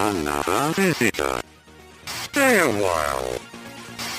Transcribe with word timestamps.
Another 0.00 0.72
visitor. 0.72 1.42
Stay 2.06 2.58
a 2.58 2.66
while. 2.66 3.38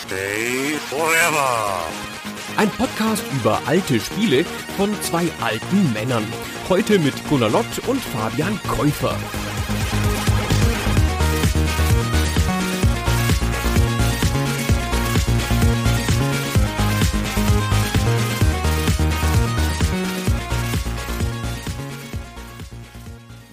Stay 0.05 0.77
forever. 0.77 1.89
Ein 2.55 2.69
Podcast 2.69 3.23
über 3.33 3.59
alte 3.65 3.99
Spiele 3.99 4.45
von 4.77 4.93
zwei 5.01 5.27
alten 5.41 5.91
Männern. 5.91 6.23
Heute 6.69 6.99
mit 6.99 7.15
Gunnar 7.27 7.49
Lott 7.49 7.65
und 7.87 7.99
Fabian 7.99 8.59
Käufer. 8.67 9.17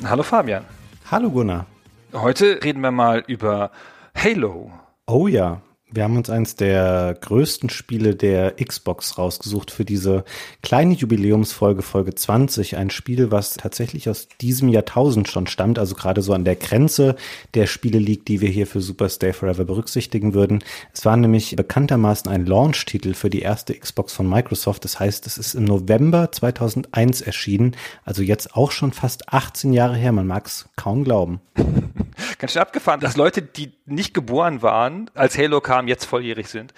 Hallo 0.05 0.23
Fabian. 0.23 0.67
Hallo 1.11 1.31
Gunnar. 1.31 1.65
Heute 2.14 2.61
reden 2.64 2.80
wir 2.80 2.90
mal 2.90 3.22
über 3.27 3.70
Halo. 4.14 4.72
Oh 5.07 5.29
ja, 5.29 5.61
wir 5.91 6.05
haben 6.05 6.17
uns 6.17 6.29
eins 6.29 6.55
der 6.55 7.17
größten 7.21 7.71
Spiele 7.71 8.15
der 8.15 8.57
Xbox 8.57 9.17
rausgesucht 9.17 9.71
für 9.71 9.85
diese 9.85 10.25
kleine 10.63 10.95
Jubiläumsfolge, 10.95 11.83
Folge 11.83 12.14
20. 12.14 12.77
Ein 12.77 12.91
Spiel, 12.91 13.31
was 13.31 13.55
tatsächlich 13.55 14.09
aus 14.11 14.29
diesem 14.41 14.69
Jahrtausend 14.69 15.29
schon 15.29 15.47
stammt, 15.47 15.79
also 15.79 15.95
gerade 15.95 16.21
so 16.21 16.35
an 16.35 16.45
der 16.45 16.57
Grenze 16.57 17.17
der 17.55 17.67
Spiele 17.67 17.99
liegt, 17.99 18.29
die 18.29 18.41
wir 18.43 18.51
hier 18.51 18.67
für 18.67 18.81
Super 18.81 19.09
Stay 19.09 19.33
Forever 19.33 19.64
berücksichtigen 19.64 20.35
würden. 20.35 20.63
Es 20.93 21.05
war 21.07 21.17
nämlich 21.17 21.57
bekanntermaßen 21.57 22.31
ein 22.31 22.45
Launch-Titel 22.45 23.14
für 23.14 23.31
die 23.31 23.41
erste 23.41 23.75
Xbox 23.75 24.13
von 24.13 24.29
Microsoft. 24.29 24.85
Das 24.85 25.00
heißt, 25.00 25.27
es 25.27 25.39
ist 25.39 25.55
im 25.55 25.64
November 25.64 26.31
2001 26.31 27.23
erschienen, 27.23 27.77
also 28.05 28.23
jetzt 28.23 28.55
auch 28.55 28.73
schon 28.73 28.93
fast 28.93 29.33
18 29.33 29.73
Jahre 29.73 29.97
her. 29.97 30.13
Man 30.13 30.27
mag 30.27 30.47
es 30.47 30.69
kaum 30.77 31.05
glauben. 31.05 31.41
Ganz 32.39 32.53
schön 32.53 32.62
abgefahren, 32.62 33.00
dass 33.00 33.17
Leute, 33.17 33.42
die 33.42 33.73
nicht 33.86 34.14
geboren 34.14 34.62
waren, 34.62 35.11
als 35.14 35.39
Halo 35.39 35.61
kam, 35.61 35.78
jetzt 35.87 36.06
volljährig 36.06 36.48
sind. 36.48 36.75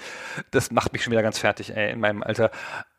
Das 0.50 0.70
macht 0.70 0.92
mich 0.92 1.02
schon 1.02 1.12
wieder 1.12 1.22
ganz 1.22 1.38
fertig, 1.38 1.74
ey, 1.74 1.92
in 1.92 2.00
meinem 2.00 2.22
Alter. 2.22 2.50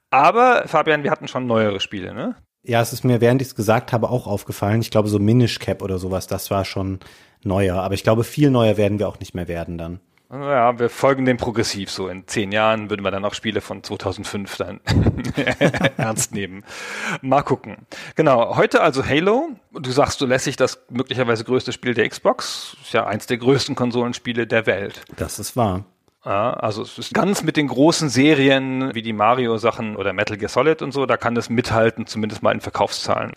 Aber, 0.09 0.64
Fabian, 0.67 1.03
wir 1.03 1.12
hatten 1.12 1.28
schon 1.28 1.45
neuere 1.45 1.80
Spiele, 1.80 2.14
ne? 2.14 2.36
Ja, 2.64 2.81
es 2.81 2.94
ist 2.94 3.03
mir, 3.03 3.22
während 3.22 3.42
ich 3.42 3.50
es 3.50 3.56
gesagt 3.56 3.92
habe, 3.92 4.09
auch 4.09 4.28
aufgefallen. 4.28 4.81
Ich 4.81 4.92
glaube, 4.92 5.09
so 5.09 5.20
Minish 5.20 5.59
Cap 5.59 5.81
oder 5.81 5.98
sowas, 5.98 6.28
das 6.28 6.52
war 6.52 6.64
schon 6.66 7.00
neuer. 7.44 7.81
Aber 7.81 7.95
ich 7.95 8.03
glaube, 8.03 8.23
viel 8.23 8.52
neuer 8.52 8.78
werden 8.78 9.00
wir 9.00 9.08
auch 9.08 9.20
nicht 9.20 9.34
mehr 9.34 9.48
werden 9.48 9.78
dann. 9.78 10.00
Ja, 10.31 10.80
wir 10.80 10.90
folgen 10.90 11.25
dem 11.25 11.36
progressiv. 11.36 11.92
So 11.92 12.08
in 12.08 12.25
zehn 12.25 12.53
Jahren 12.53 12.90
würden 12.90 13.03
wir 13.03 13.12
dann 13.12 13.25
auch 13.25 13.34
Spiele 13.34 13.59
von 13.59 13.84
2005 13.84 14.58
dann 14.58 14.80
ernst 15.97 16.34
nehmen. 16.34 16.64
Mal 17.22 17.42
gucken. 17.42 17.75
Genau, 18.16 18.56
heute 18.56 18.81
also 18.81 19.06
Halo. 19.06 19.50
Du 19.73 19.92
sagst, 19.92 20.22
du 20.22 20.25
lässig 20.25 20.56
das 20.56 20.86
möglicherweise 20.90 21.44
größte 21.44 21.73
Spiel 21.73 21.94
der 21.94 22.08
Xbox. 22.08 22.78
Ist 22.81 22.94
ja 22.94 23.06
eins 23.06 23.28
der 23.28 23.38
größten 23.38 23.75
Konsolenspiele 23.75 24.47
der 24.47 24.66
Welt. 24.68 25.02
Das 25.18 25.38
ist 25.38 25.58
wahr. 25.58 25.84
Ja, 26.23 26.53
also 26.53 26.83
es 26.83 27.00
ist 27.00 27.14
ganz 27.16 27.41
mit 27.41 27.58
den 27.58 27.67
großen 27.67 28.09
Serien 28.09 28.94
wie 28.94 29.02
die 29.02 29.14
Mario-Sachen 29.14 29.95
oder 29.95 30.14
Metal 30.14 30.38
Gear 30.38 30.50
Solid 30.50 30.83
und 30.83 30.91
so, 30.91 31.08
da 31.08 31.17
kann 31.17 31.33
das 31.33 31.50
mithalten, 31.50 32.05
zumindest 32.05 32.44
mal 32.44 32.52
in 32.52 32.61
Verkaufszahlen. 32.61 33.33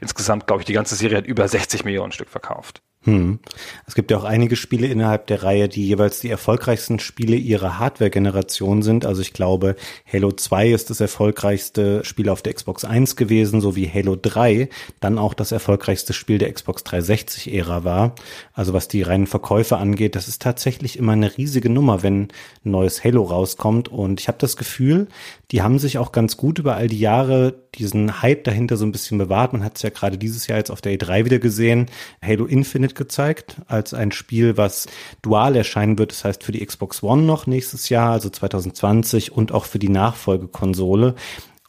Insgesamt, 0.00 0.46
glaube 0.46 0.62
ich, 0.62 0.66
die 0.66 0.72
ganze 0.72 0.94
Serie 0.94 1.18
hat 1.18 1.26
über 1.26 1.48
60 1.48 1.84
Millionen 1.84 2.12
Stück 2.12 2.28
verkauft. 2.28 2.82
Hm. 3.04 3.38
Es 3.86 3.94
gibt 3.94 4.10
ja 4.10 4.18
auch 4.18 4.24
einige 4.24 4.56
Spiele 4.56 4.86
innerhalb 4.86 5.26
der 5.26 5.42
Reihe, 5.42 5.70
die 5.70 5.86
jeweils 5.86 6.20
die 6.20 6.28
erfolgreichsten 6.28 6.98
Spiele 6.98 7.34
ihrer 7.34 7.78
Hardware-Generation 7.78 8.82
sind. 8.82 9.06
Also 9.06 9.22
ich 9.22 9.32
glaube, 9.32 9.76
Halo 10.12 10.32
2 10.32 10.68
ist 10.68 10.90
das 10.90 11.00
erfolgreichste 11.00 12.04
Spiel 12.04 12.28
auf 12.28 12.42
der 12.42 12.52
Xbox 12.52 12.84
1 12.84 13.16
gewesen, 13.16 13.62
so 13.62 13.74
wie 13.74 13.88
Halo 13.88 14.16
3 14.20 14.68
dann 15.00 15.18
auch 15.18 15.32
das 15.32 15.50
erfolgreichste 15.50 16.12
Spiel 16.12 16.36
der 16.36 16.52
Xbox 16.52 16.82
360-Ära 16.84 17.84
war. 17.84 18.14
Also 18.52 18.74
was 18.74 18.86
die 18.86 19.00
reinen 19.00 19.26
Verkäufe 19.26 19.78
angeht, 19.78 20.14
das 20.14 20.28
ist 20.28 20.42
tatsächlich 20.42 20.98
immer 20.98 21.12
eine 21.12 21.38
riesige 21.38 21.70
Nummer, 21.70 22.02
wenn 22.02 22.24
ein 22.24 22.28
neues 22.64 23.02
Halo 23.02 23.22
rauskommt. 23.22 23.88
Und 23.88 24.20
ich 24.20 24.28
habe 24.28 24.36
das 24.38 24.58
Gefühl, 24.58 25.08
die 25.52 25.62
haben 25.62 25.78
sich 25.78 25.96
auch 25.96 26.12
ganz 26.12 26.36
gut 26.36 26.58
über 26.58 26.76
all 26.76 26.88
die 26.88 27.00
Jahre 27.00 27.54
diesen 27.76 28.20
Hype 28.20 28.44
dahinter 28.44 28.76
so 28.76 28.84
ein 28.84 28.92
bisschen 28.92 29.18
bewahrt. 29.18 29.52
Man 29.52 29.64
hat 29.64 29.76
es 29.76 29.82
ja 29.82 29.90
gerade 29.90 30.18
dieses 30.18 30.46
Jahr 30.48 30.58
jetzt 30.58 30.70
auf 30.70 30.80
der 30.80 30.92
E3 30.98 31.24
wieder 31.24 31.38
gesehen. 31.38 31.86
Halo 32.22 32.46
Infinite 32.46 32.89
gezeigt 32.94 33.56
als 33.66 33.94
ein 33.94 34.12
Spiel, 34.12 34.56
was 34.56 34.86
dual 35.22 35.56
erscheinen 35.56 35.98
wird. 35.98 36.12
Das 36.12 36.24
heißt 36.24 36.44
für 36.44 36.52
die 36.52 36.64
Xbox 36.64 37.02
One 37.02 37.22
noch 37.22 37.46
nächstes 37.46 37.88
Jahr, 37.88 38.12
also 38.12 38.30
2020 38.30 39.32
und 39.32 39.52
auch 39.52 39.64
für 39.64 39.78
die 39.78 39.88
Nachfolgekonsole. 39.88 41.14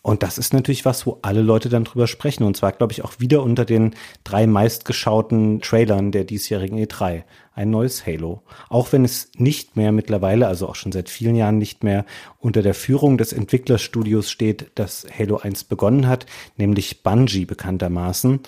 Und 0.04 0.24
das 0.24 0.40
ist 0.40 0.54
natürlich 0.54 0.84
was, 0.84 1.06
wo 1.06 1.20
alle 1.22 1.42
Leute 1.42 1.70
dann 1.70 1.84
drüber 1.84 2.08
sprechen. 2.08 2.44
Und 2.44 2.58
zwar, 2.58 2.72
glaube 2.72 2.92
ich, 2.92 3.04
auch 3.04 3.20
wieder 3.20 3.44
unter 3.44 3.66
den 3.66 3.94
drei 4.24 4.48
meistgeschauten 4.48 5.62
Trailern 5.62 6.12
der 6.12 6.24
diesjährigen 6.24 6.80
E3. 6.80 7.24
Ein 7.54 7.70
neues 7.70 8.06
Halo. 8.08 8.42
Auch 8.70 8.92
wenn 8.94 9.06
es 9.06 9.32
nicht 9.36 9.76
mehr 9.76 9.92
mittlerweile, 9.92 10.48
also 10.48 10.68
auch 10.68 10.76
schon 10.76 10.92
seit 10.92 11.10
vielen 11.10 11.36
Jahren 11.36 11.60
nicht 11.60 11.84
mehr 11.84 12.06
unter 12.40 12.64
der 12.64 12.74
Führung 12.74 13.20
des 13.20 13.32
Entwicklerstudios 13.32 14.32
steht, 14.32 14.72
das 14.74 15.06
Halo 15.18 15.38
1 15.38 15.66
begonnen 15.66 16.08
hat, 16.08 16.26
nämlich 16.58 17.04
Bungie 17.04 17.46
bekanntermaßen. 17.46 18.40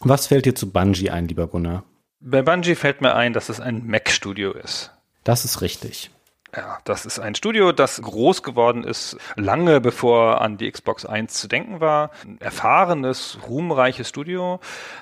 Was 0.00 0.26
fällt 0.26 0.46
dir 0.46 0.54
zu 0.56 0.70
Bungie 0.70 1.10
ein, 1.10 1.28
lieber 1.28 1.46
Gunnar? 1.46 1.84
Bei 2.20 2.42
Bungie 2.42 2.74
fällt 2.74 3.00
mir 3.00 3.14
ein, 3.14 3.32
dass 3.32 3.48
es 3.48 3.60
ein 3.60 3.86
Mac-Studio 3.86 4.52
ist. 4.52 4.90
Das 5.24 5.44
ist 5.44 5.60
richtig. 5.60 6.10
Ja, 6.56 6.78
das 6.84 7.04
ist 7.04 7.18
ein 7.18 7.34
Studio, 7.34 7.72
das 7.72 8.00
groß 8.00 8.42
geworden 8.42 8.82
ist, 8.82 9.18
lange 9.36 9.82
bevor 9.82 10.40
an 10.40 10.56
die 10.56 10.70
Xbox 10.70 11.04
1 11.04 11.34
zu 11.34 11.46
denken 11.46 11.80
war. 11.80 12.10
Ein 12.24 12.40
erfahrenes, 12.40 13.38
ruhmreiches 13.46 14.08
Studio. 14.08 14.58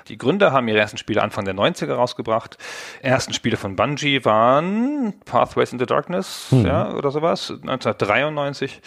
Die 0.09 0.17
Gründer 0.17 0.51
haben 0.51 0.67
ihre 0.67 0.79
ersten 0.79 0.97
Spiele 0.97 1.23
Anfang 1.23 1.45
der 1.45 1.55
90er 1.55 1.93
rausgebracht. 1.93 2.57
Ersten 3.01 3.31
Spiele 3.33 3.55
von 3.55 3.77
Bungie 3.77 4.25
waren 4.25 5.13
Pathways 5.23 5.71
into 5.71 5.85
Darkness, 5.85 6.47
mhm. 6.51 6.65
ja, 6.65 6.93
oder 6.93 7.11
sowas, 7.11 7.49
1993. 7.49 8.81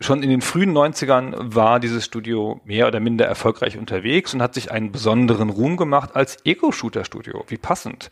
Schon 0.00 0.22
in 0.22 0.30
den 0.30 0.40
frühen 0.40 0.72
90ern 0.72 1.34
war 1.54 1.78
dieses 1.78 2.06
Studio 2.06 2.58
mehr 2.64 2.86
oder 2.86 3.00
minder 3.00 3.26
erfolgreich 3.26 3.76
unterwegs 3.76 4.32
und 4.32 4.40
hat 4.40 4.54
sich 4.54 4.70
einen 4.70 4.92
besonderen 4.92 5.50
Ruhm 5.50 5.76
gemacht 5.76 6.16
als 6.16 6.38
Ego-Shooter-Studio. 6.46 7.44
Wie 7.48 7.58
passend 7.58 8.08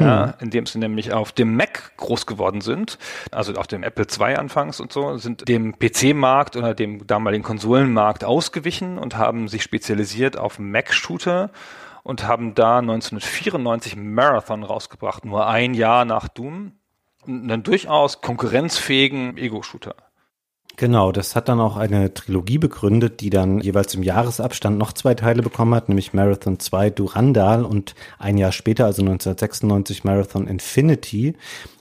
ja, 0.00 0.26
hm. 0.26 0.32
indem 0.40 0.66
sie 0.66 0.78
nämlich 0.78 1.12
auf 1.12 1.32
dem 1.32 1.56
Mac 1.56 1.92
groß 1.96 2.26
geworden 2.26 2.60
sind, 2.60 2.98
also 3.30 3.54
auf 3.54 3.66
dem 3.66 3.82
Apple 3.82 4.06
II 4.06 4.36
anfangs 4.36 4.80
und 4.80 4.92
so, 4.92 5.16
sind 5.16 5.48
dem 5.48 5.78
PC-Markt 5.78 6.56
oder 6.56 6.74
dem 6.74 7.06
damaligen 7.06 7.44
Konsolenmarkt 7.44 8.24
ausgewichen 8.24 8.98
und 8.98 9.16
haben 9.16 9.48
sich 9.48 9.62
spezialisiert 9.62 10.36
auf 10.36 10.58
Mac-Shooter 10.58 11.50
und 12.02 12.26
haben 12.26 12.54
da 12.54 12.78
1994 12.78 13.96
Marathon 13.96 14.62
rausgebracht, 14.62 15.24
nur 15.24 15.46
ein 15.46 15.74
Jahr 15.74 16.04
nach 16.04 16.28
Doom. 16.28 16.72
Einen 17.26 17.62
durchaus 17.62 18.22
konkurrenzfähigen 18.22 19.36
Ego-Shooter. 19.36 19.94
Genau, 20.80 21.12
das 21.12 21.36
hat 21.36 21.50
dann 21.50 21.60
auch 21.60 21.76
eine 21.76 22.14
Trilogie 22.14 22.56
begründet, 22.56 23.20
die 23.20 23.28
dann 23.28 23.60
jeweils 23.60 23.94
im 23.94 24.02
Jahresabstand 24.02 24.78
noch 24.78 24.94
zwei 24.94 25.12
Teile 25.12 25.42
bekommen 25.42 25.74
hat, 25.74 25.90
nämlich 25.90 26.14
Marathon 26.14 26.58
2 26.58 26.88
Durandal 26.88 27.66
und 27.66 27.94
ein 28.18 28.38
Jahr 28.38 28.50
später, 28.50 28.86
also 28.86 29.02
1996, 29.02 30.04
Marathon 30.04 30.46
Infinity. 30.46 31.36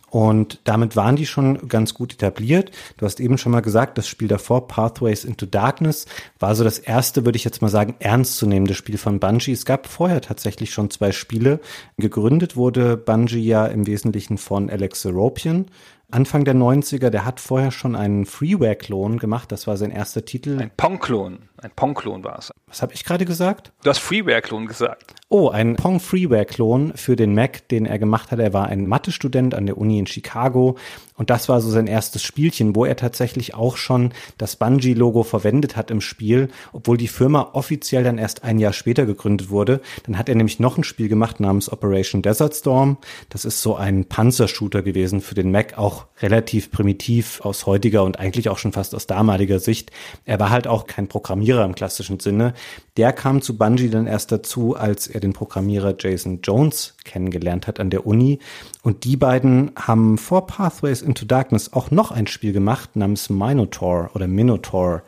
Und 0.10 0.60
damit 0.66 0.98
waren 0.98 1.16
die 1.16 1.28
schon 1.28 1.70
ganz 1.70 1.94
gut 1.94 2.14
etabliert. 2.14 2.72
Du 2.98 3.06
hast 3.06 3.22
eben 3.22 3.38
schon 3.38 3.54
mal 3.54 3.62
gesagt, 3.62 3.98
das 3.98 4.06
Spiel 4.06 4.28
davor, 4.28 4.68
Pathways 4.68 5.24
into 5.24 5.46
Darkness, 5.46 6.06
war 6.38 6.54
so 6.56 6.66
das 6.66 6.78
erste, 6.80 7.24
würde 7.24 7.38
ich 7.38 7.46
jetzt 7.46 7.62
mal 7.62 7.70
sagen, 7.70 7.96
ernstzunehmende 8.00 8.74
Spiel 8.74 8.98
von 8.98 9.22
Bungie. 9.22 9.54
Es 9.54 9.64
gab 9.64 9.88
vorher 9.88 10.20
tatsächlich 10.20 10.72
schon 10.74 10.90
zwei 10.90 11.14
Spiele. 11.14 11.62
Gegründet 11.98 12.58
wurde 12.58 12.98
Bungie 12.98 13.46
ja 13.46 13.66
im 13.66 13.88
Wesentlichen 13.88 14.38
von 14.38 14.70
Alex 14.70 15.04
Seropian, 15.04 15.68
Anfang 16.12 16.44
der 16.44 16.56
90er, 16.56 17.10
der 17.10 17.26
hat 17.26 17.40
vorher 17.40 17.72
schon 17.72 17.96
einen 17.96 18.26
Freeware-Klon 18.26 19.20
gemacht. 19.20 19.52
Das 19.52 19.68
war 19.68 19.78
sein 19.78 19.92
erster 19.92 20.26
Titel. 20.26 20.58
Ein 20.60 20.72
Pong-Klon. 20.76 21.49
Ein 21.62 21.72
Pong-Klon 21.76 22.24
war 22.24 22.40
es. 22.40 22.52
Was 22.68 22.82
habe 22.82 22.94
ich 22.94 23.04
gerade 23.04 23.26
gesagt? 23.26 23.74
Du 23.84 23.90
hast 23.90 24.00
Freeware-Klon 24.00 24.66
gesagt. 24.66 25.16
Oh, 25.28 25.50
ein 25.50 25.76
Pong-Freeware-Klon 25.76 26.94
für 26.96 27.16
den 27.16 27.36
Mac, 27.36 27.68
den 27.68 27.86
er 27.86 28.00
gemacht 28.00 28.32
hat. 28.32 28.40
Er 28.40 28.54
war 28.54 28.68
ein 28.68 28.88
Mathe-Student 28.88 29.54
an 29.54 29.66
der 29.66 29.78
Uni 29.78 30.00
in 30.00 30.08
Chicago. 30.08 30.78
Und 31.16 31.30
das 31.30 31.50
war 31.50 31.60
so 31.60 31.70
sein 31.70 31.88
erstes 31.88 32.24
Spielchen, 32.24 32.76
wo 32.76 32.86
er 32.86 32.96
tatsächlich 32.96 33.54
auch 33.54 33.76
schon 33.76 34.14
das 34.38 34.56
Bungie-Logo 34.56 35.24
verwendet 35.24 35.76
hat 35.76 35.92
im 35.92 36.00
Spiel, 36.00 36.48
obwohl 36.72 36.96
die 36.96 37.10
Firma 37.10 37.50
offiziell 37.54 38.04
dann 38.04 38.18
erst 38.18 38.46
ein 38.46 38.58
Jahr 38.58 38.72
später 38.72 39.06
gegründet 39.06 39.50
wurde. 39.50 39.82
Dann 40.06 40.18
hat 40.18 40.30
er 40.30 40.36
nämlich 40.36 40.60
noch 40.60 40.78
ein 40.78 40.86
Spiel 40.86 41.10
gemacht 41.10 41.42
namens 41.42 41.70
Operation 41.70 42.22
Desert 42.22 42.56
Storm. 42.56 42.98
Das 43.28 43.44
ist 43.44 43.62
so 43.62 43.76
ein 43.76 44.06
Panzershooter 44.06 44.82
gewesen 44.82 45.20
für 45.20 45.36
den 45.36 45.52
Mac, 45.52 45.78
auch 45.78 46.06
relativ 46.22 46.72
primitiv 46.72 47.42
aus 47.42 47.66
heutiger 47.66 48.04
und 48.04 48.18
eigentlich 48.18 48.48
auch 48.48 48.58
schon 48.58 48.72
fast 48.72 48.96
aus 48.96 49.06
damaliger 49.06 49.60
Sicht. 49.60 49.92
Er 50.24 50.40
war 50.40 50.52
halt 50.52 50.68
auch 50.68 50.88
kein 50.88 51.10
Programmierer 51.10 51.49
im 51.58 51.76
klassischen 51.76 52.20
Sinne. 52.20 52.54
Der 52.98 53.14
kam 53.14 53.42
zu 53.42 53.58
Bungie 53.58 53.90
dann 53.90 54.08
erst 54.08 54.32
dazu, 54.32 54.76
als 54.76 55.08
er 55.08 55.20
den 55.20 55.34
Programmierer 55.34 55.96
Jason 55.98 56.42
Jones 56.42 56.96
kennengelernt 57.04 57.68
hat 57.68 57.80
an 57.80 57.90
der 57.90 58.06
Uni. 58.06 58.40
Und 58.84 59.04
die 59.04 59.18
beiden 59.18 59.72
haben 59.76 60.18
vor 60.18 60.48
Pathways 60.48 61.02
into 61.02 61.26
Darkness 61.26 61.74
auch 61.74 61.92
noch 61.92 62.12
ein 62.12 62.28
Spiel 62.28 62.54
gemacht 62.54 62.96
namens 62.96 63.30
Minotaur 63.30 64.12
oder 64.14 64.28
Minotaur. 64.28 65.04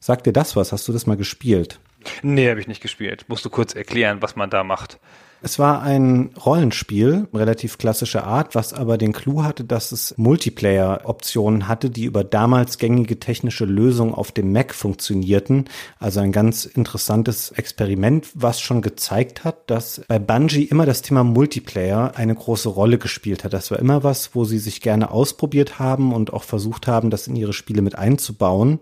Sagt 0.00 0.26
dir 0.26 0.32
das 0.32 0.56
was? 0.56 0.72
Hast 0.72 0.88
du 0.88 0.92
das 0.92 1.06
mal 1.06 1.16
gespielt? 1.16 1.78
Nee, 2.22 2.50
habe 2.50 2.60
ich 2.60 2.68
nicht 2.68 2.82
gespielt. 2.82 3.24
Musst 3.28 3.44
du 3.44 3.50
kurz 3.50 3.74
erklären, 3.74 4.22
was 4.22 4.36
man 4.36 4.50
da 4.50 4.64
macht. 4.64 4.98
Es 5.44 5.58
war 5.58 5.82
ein 5.82 6.30
Rollenspiel, 6.46 7.26
relativ 7.34 7.76
klassische 7.76 8.22
Art, 8.22 8.54
was 8.54 8.72
aber 8.72 8.96
den 8.96 9.12
Clou 9.12 9.42
hatte, 9.42 9.64
dass 9.64 9.90
es 9.90 10.16
Multiplayer-Optionen 10.16 11.66
hatte, 11.66 11.90
die 11.90 12.04
über 12.04 12.22
damals 12.22 12.78
gängige 12.78 13.18
technische 13.18 13.64
Lösungen 13.64 14.14
auf 14.14 14.30
dem 14.30 14.52
Mac 14.52 14.72
funktionierten. 14.72 15.64
Also 15.98 16.20
ein 16.20 16.30
ganz 16.30 16.64
interessantes 16.64 17.50
Experiment, 17.50 18.28
was 18.34 18.60
schon 18.60 18.82
gezeigt 18.82 19.42
hat, 19.42 19.68
dass 19.68 20.02
bei 20.06 20.20
Bungie 20.20 20.62
immer 20.62 20.86
das 20.86 21.02
Thema 21.02 21.24
Multiplayer 21.24 22.12
eine 22.14 22.36
große 22.36 22.68
Rolle 22.68 22.98
gespielt 22.98 23.42
hat. 23.42 23.52
Das 23.52 23.72
war 23.72 23.80
immer 23.80 24.04
was, 24.04 24.36
wo 24.36 24.44
sie 24.44 24.58
sich 24.58 24.80
gerne 24.80 25.10
ausprobiert 25.10 25.80
haben 25.80 26.12
und 26.12 26.32
auch 26.32 26.44
versucht 26.44 26.86
haben, 26.86 27.10
das 27.10 27.26
in 27.26 27.34
ihre 27.34 27.52
Spiele 27.52 27.82
mit 27.82 27.98
einzubauen. 27.98 28.78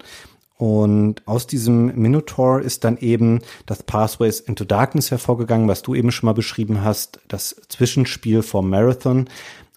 Und 0.60 1.26
aus 1.26 1.46
diesem 1.46 1.86
Minotaur 1.98 2.60
ist 2.60 2.84
dann 2.84 2.98
eben 2.98 3.40
das 3.64 3.82
Pathways 3.82 4.40
into 4.40 4.66
Darkness 4.66 5.10
hervorgegangen, 5.10 5.68
was 5.68 5.80
du 5.80 5.94
eben 5.94 6.12
schon 6.12 6.26
mal 6.26 6.34
beschrieben 6.34 6.84
hast, 6.84 7.18
das 7.28 7.56
Zwischenspiel 7.70 8.42
vom 8.42 8.68
Marathon. 8.68 9.30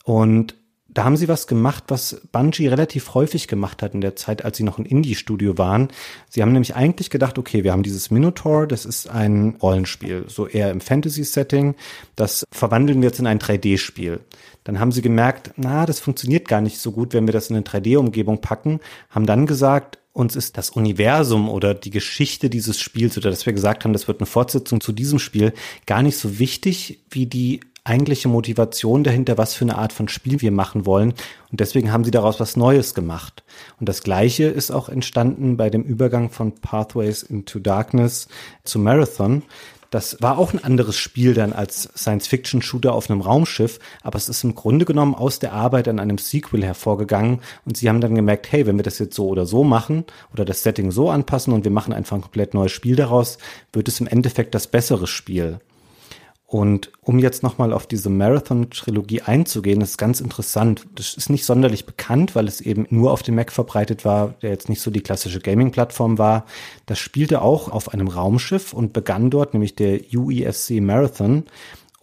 Und 0.04 0.56
da 0.90 1.06
haben 1.06 1.16
sie 1.16 1.30
was 1.30 1.48
gemacht, 1.48 1.86
was 1.88 2.22
Bungie 2.34 2.68
relativ 2.68 3.14
häufig 3.14 3.48
gemacht 3.48 3.82
hat 3.82 3.94
in 3.94 4.02
der 4.02 4.18
Zeit, 4.18 4.44
als 4.44 4.58
sie 4.58 4.66
noch 4.66 4.78
ein 4.78 4.86
Indie-Studio 4.86 5.58
waren. 5.58 5.88
Sie 6.28 6.42
haben 6.42 6.52
nämlich 6.52 6.76
eigentlich 6.76 7.10
gedacht, 7.10 7.38
okay, 7.38 7.64
wir 7.64 7.72
haben 7.72 7.84
dieses 7.84 8.12
Minotaur, 8.12 8.68
das 8.68 8.84
ist 8.84 9.10
ein 9.10 9.56
Rollenspiel, 9.62 10.26
so 10.28 10.48
eher 10.48 10.70
im 10.70 10.82
Fantasy-Setting. 10.82 11.76
Das 12.18 12.44
verwandeln 12.52 13.02
wir 13.02 13.08
jetzt 13.08 13.20
in 13.20 13.28
ein 13.28 13.40
3D-Spiel. 13.40 14.20
Dann 14.66 14.82
haben 14.82 14.92
sie 14.92 15.02
gemerkt, 15.02 15.52
na, 15.56 15.86
das 15.86 16.02
funktioniert 16.02 16.50
gar 16.50 16.60
nicht 16.60 16.80
so 16.80 16.92
gut, 16.92 17.14
wenn 17.14 17.26
wir 17.26 17.34
das 17.34 17.50
in 17.50 17.56
eine 17.56 17.64
3D-Umgebung 17.64 18.42
packen, 18.42 18.82
haben 19.10 19.26
dann 19.26 19.46
gesagt, 19.46 20.00
uns 20.14 20.36
ist 20.36 20.58
das 20.58 20.70
Universum 20.70 21.50
oder 21.50 21.74
die 21.74 21.90
Geschichte 21.90 22.50
dieses 22.50 22.80
Spiels 22.80 23.18
oder 23.18 23.32
dass 23.32 23.46
wir 23.46 23.54
gesagt 23.54 23.84
haben, 23.84 23.94
das 23.94 24.08
wird 24.08 24.20
eine 24.20 24.28
Fortsetzung 24.28 24.80
zu 24.80 24.92
diesem 24.92 25.20
Spiel 25.20 25.54
gar 25.88 26.04
nicht 26.04 26.18
so 26.18 26.40
wichtig 26.40 27.00
wie 27.10 27.26
die 27.26 27.62
eigentliche 27.86 28.30
Motivation 28.30 29.04
dahinter, 29.04 29.38
was 29.38 29.56
für 29.56 29.66
eine 29.66 29.78
Art 29.78 29.92
von 29.92 30.08
Spiel 30.08 30.40
wir 30.40 30.52
machen 30.52 30.86
wollen. 30.86 31.14
Und 31.52 31.60
deswegen 31.60 31.92
haben 31.92 32.06
sie 32.06 32.12
daraus 32.12 32.40
was 32.40 32.56
Neues 32.56 32.94
gemacht. 32.94 33.44
Und 33.80 33.90
das 33.90 34.04
Gleiche 34.04 34.46
ist 34.46 34.72
auch 34.72 34.88
entstanden 34.88 35.58
bei 35.58 35.70
dem 35.70 35.84
Übergang 35.84 36.30
von 36.30 36.54
Pathways 36.54 37.24
into 37.24 37.60
Darkness 37.60 38.30
zu 38.64 38.80
Marathon. 38.80 39.44
Das 39.94 40.18
war 40.22 40.40
auch 40.40 40.54
ein 40.54 40.64
anderes 40.64 40.98
Spiel 40.98 41.36
dann 41.36 41.54
als 41.54 41.88
Science-Fiction-Shooter 41.96 42.96
auf 42.96 43.12
einem 43.12 43.22
Raumschiff, 43.22 43.78
aber 44.02 44.18
es 44.18 44.28
ist 44.28 44.44
im 44.44 44.56
Grunde 44.56 44.86
genommen 44.86 45.14
aus 45.14 45.38
der 45.38 45.54
Arbeit 45.54 45.88
an 45.88 46.00
einem 46.00 46.18
Sequel 46.18 46.66
hervorgegangen 46.66 47.42
und 47.64 47.78
sie 47.78 47.88
haben 47.90 48.02
dann 48.02 48.16
gemerkt, 48.16 48.52
hey, 48.52 48.66
wenn 48.66 48.78
wir 48.78 48.84
das 48.84 48.98
jetzt 48.98 49.16
so 49.16 49.28
oder 49.28 49.46
so 49.46 49.64
machen 49.64 50.06
oder 50.34 50.46
das 50.46 50.64
Setting 50.64 50.90
so 50.90 51.12
anpassen 51.12 51.54
und 51.54 51.64
wir 51.64 51.70
machen 51.70 51.94
einfach 51.94 52.16
ein 52.16 52.24
komplett 52.24 52.56
neues 52.56 52.72
Spiel 52.72 52.96
daraus, 52.96 53.38
wird 53.72 53.88
es 53.88 54.00
im 54.00 54.08
Endeffekt 54.08 54.56
das 54.56 54.66
bessere 54.66 55.06
Spiel. 55.06 55.60
Und 56.54 56.92
um 57.02 57.18
jetzt 57.18 57.42
nochmal 57.42 57.74
auf 57.74 57.88
diese 57.88 58.12
Marathon-Trilogie 58.12 59.24
einzugehen, 59.24 59.82
ist 59.82 59.98
ganz 59.98 60.22
interessant. 60.22 60.86
Das 60.94 61.16
ist 61.16 61.32
nicht 61.32 61.46
sonderlich 61.46 61.88
bekannt, 61.88 62.36
weil 62.36 62.48
es 62.48 62.62
eben 62.62 62.86
nur 62.92 63.12
auf 63.12 63.24
dem 63.24 63.34
Mac 63.34 63.52
verbreitet 63.52 64.06
war, 64.06 64.36
der 64.44 64.52
jetzt 64.52 64.70
nicht 64.70 64.80
so 64.80 64.92
die 64.92 65.02
klassische 65.02 65.40
Gaming-Plattform 65.40 66.20
war. 66.20 66.46
Das 66.86 67.00
spielte 67.00 67.42
auch 67.42 67.70
auf 67.70 67.92
einem 67.92 68.08
Raumschiff 68.08 68.72
und 68.72 68.94
begann 68.94 69.32
dort, 69.32 69.56
nämlich 69.56 69.74
der 69.74 70.02
UESC 70.14 70.80
Marathon. 70.80 71.46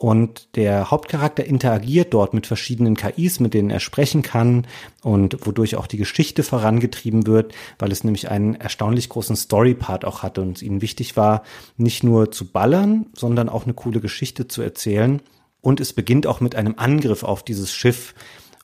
Und 0.00 0.56
der 0.56 0.91
Hauptcharakter 0.91 1.44
interagiert 1.44 2.14
dort 2.14 2.32
mit 2.32 2.47
verschiedenen 2.47 2.97
KIs, 2.97 3.38
mit 3.38 3.52
denen 3.52 3.69
er 3.69 3.81
sprechen 3.81 4.23
kann 4.23 4.67
und 5.02 5.47
wodurch 5.47 5.76
auch 5.76 5.87
die 5.87 5.99
Geschichte 5.99 6.43
vorangetrieben 6.43 7.26
wird, 7.26 7.52
weil 7.79 7.93
es 7.93 8.02
nämlich 8.02 8.31
einen 8.31 8.55
erstaunlich 8.55 9.11
großen 9.11 9.37
Story-Part 9.37 10.06
auch 10.06 10.23
hatte 10.23 10.41
und 10.41 10.56
es 10.56 10.62
ihnen 10.62 10.81
wichtig 10.81 11.19
war, 11.19 11.43
nicht 11.76 12.02
nur 12.02 12.32
zu 12.32 12.47
ballern, 12.47 13.08
sondern 13.12 13.50
auch 13.50 13.64
eine 13.64 13.75
coole 13.75 14.00
Geschichte 14.00 14.49
zu 14.49 14.62
erzählen. 14.62 15.20
Und 15.61 15.81
es 15.81 15.93
beginnt 15.93 16.26
auch 16.26 16.41
mit 16.41 16.55
einem 16.55 16.76
Angriff 16.79 17.23
auf 17.23 17.43
dieses 17.43 17.70
Schiff, 17.70 18.14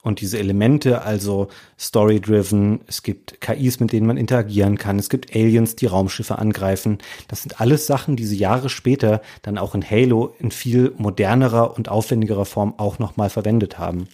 und 0.07 0.21
diese 0.21 0.39
Elemente, 0.39 1.03
also 1.03 1.49
story-driven, 1.81 2.81
es 2.87 3.03
gibt 3.03 3.41
KIs, 3.41 3.81
mit 3.81 3.91
denen 3.91 4.07
man 4.07 4.17
interagieren 4.17 4.79
kann, 4.79 5.01
es 5.01 5.11
gibt 5.11 5.35
Aliens, 5.35 5.75
die 5.75 5.87
Raumschiffe 5.87 6.39
angreifen. 6.39 6.99
Das 7.27 7.43
sind 7.43 7.61
alles 7.61 7.89
Sachen, 7.89 8.15
die 8.15 8.25
sie 8.25 8.39
Jahre 8.39 8.69
später 8.69 9.21
dann 9.43 9.59
auch 9.59 9.75
in 9.75 9.83
Halo 9.83 10.33
in 10.39 10.53
viel 10.53 10.95
modernerer 10.97 11.77
und 11.77 11.89
aufwendigerer 11.89 12.45
Form 12.45 12.75
auch 12.77 13.01
nochmal 13.01 13.31
verwendet 13.31 13.81
haben. 13.81 14.07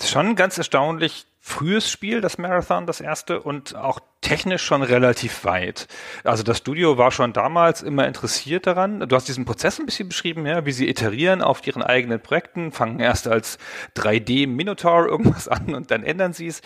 Schon 0.00 0.36
ganz 0.36 0.56
erstaunlich, 0.58 1.26
frühes 1.42 1.90
Spiel, 1.90 2.20
das 2.20 2.36
Marathon, 2.36 2.86
das 2.86 3.00
erste, 3.00 3.40
und 3.40 3.74
auch 3.74 3.98
technisch 4.20 4.62
schon 4.62 4.82
relativ 4.82 5.44
weit. 5.44 5.88
Also 6.22 6.42
das 6.42 6.58
Studio 6.58 6.98
war 6.98 7.10
schon 7.10 7.32
damals 7.32 7.82
immer 7.82 8.06
interessiert 8.06 8.66
daran. 8.66 9.00
Du 9.00 9.16
hast 9.16 9.26
diesen 9.26 9.46
Prozess 9.46 9.80
ein 9.80 9.86
bisschen 9.86 10.08
beschrieben, 10.08 10.44
ja, 10.44 10.66
wie 10.66 10.72
sie 10.72 10.88
iterieren 10.88 11.40
auf 11.40 11.66
ihren 11.66 11.82
eigenen 11.82 12.20
Projekten, 12.20 12.72
fangen 12.72 13.00
erst 13.00 13.26
als 13.26 13.56
3D 13.96 14.46
Minotaur 14.46 15.06
irgendwas 15.06 15.48
an 15.48 15.74
und 15.74 15.90
dann 15.90 16.04
ändern 16.04 16.34
sie 16.34 16.46
es. 16.46 16.60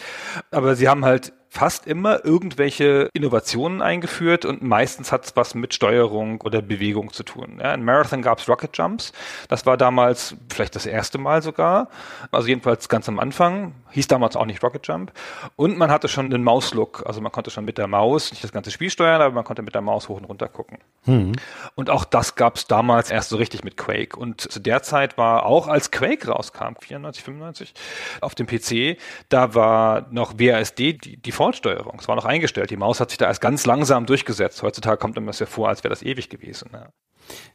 Aber 0.50 0.74
sie 0.74 0.88
haben 0.88 1.04
halt 1.04 1.32
fast 1.54 1.86
immer 1.86 2.24
irgendwelche 2.24 3.08
Innovationen 3.12 3.80
eingeführt 3.80 4.44
und 4.44 4.62
meistens 4.62 5.12
hat 5.12 5.24
es 5.24 5.36
was 5.36 5.54
mit 5.54 5.72
Steuerung 5.72 6.40
oder 6.40 6.60
Bewegung 6.60 7.12
zu 7.12 7.22
tun. 7.22 7.60
Ja, 7.62 7.72
in 7.72 7.84
Marathon 7.84 8.22
gab 8.22 8.40
es 8.40 8.48
Rocket 8.48 8.76
Jumps. 8.76 9.12
Das 9.48 9.64
war 9.64 9.76
damals 9.76 10.34
vielleicht 10.52 10.74
das 10.74 10.84
erste 10.84 11.16
Mal 11.16 11.42
sogar. 11.42 11.90
Also 12.32 12.48
jedenfalls 12.48 12.88
ganz 12.88 13.08
am 13.08 13.20
Anfang. 13.20 13.72
Hieß 13.92 14.08
damals 14.08 14.34
auch 14.34 14.46
nicht 14.46 14.64
Rocket 14.64 14.84
Jump. 14.88 15.12
Und 15.54 15.78
man 15.78 15.92
hatte 15.92 16.08
schon 16.08 16.28
den 16.28 16.42
Mauslook. 16.42 17.04
Also 17.06 17.20
man 17.20 17.30
konnte 17.30 17.52
schon 17.52 17.64
mit 17.64 17.78
der 17.78 17.86
Maus 17.86 18.32
nicht 18.32 18.42
das 18.42 18.50
ganze 18.50 18.72
Spiel 18.72 18.90
steuern, 18.90 19.22
aber 19.22 19.32
man 19.32 19.44
konnte 19.44 19.62
mit 19.62 19.76
der 19.76 19.82
Maus 19.82 20.08
hoch 20.08 20.16
und 20.16 20.24
runter 20.24 20.48
gucken. 20.48 20.78
Mhm. 21.04 21.34
Und 21.76 21.88
auch 21.88 22.04
das 22.04 22.34
gab 22.34 22.56
es 22.56 22.66
damals 22.66 23.12
erst 23.12 23.28
so 23.28 23.36
richtig 23.36 23.62
mit 23.62 23.76
Quake. 23.76 24.18
Und 24.18 24.40
zu 24.40 24.58
der 24.58 24.82
Zeit 24.82 25.16
war 25.18 25.46
auch 25.46 25.68
als 25.68 25.92
Quake 25.92 26.26
rauskam, 26.26 26.74
94, 26.80 27.22
95, 27.22 27.74
auf 28.20 28.34
dem 28.34 28.48
PC, 28.48 28.98
da 29.28 29.54
war 29.54 30.08
noch 30.10 30.34
WASD 30.40 30.94
die 30.94 31.32
Default-Steuerung. 31.44 31.99
Es 32.00 32.08
war 32.08 32.17
noch 32.17 32.25
eingestellt. 32.25 32.70
Die 32.70 32.76
Maus 32.76 33.00
hat 33.00 33.11
sich 33.11 33.19
da 33.19 33.26
erst 33.26 33.41
ganz 33.41 33.67
langsam 33.67 34.06
durchgesetzt. 34.06 34.62
Heutzutage 34.62 34.96
kommt 34.96 35.17
einem 35.17 35.26
das 35.26 35.38
ja 35.38 35.46
vor, 35.46 35.69
als 35.69 35.85
wäre 35.85 35.91
das 35.91 36.02
ewig 36.02 36.29
gewesen. 36.29 36.70
Ja. 36.73 36.88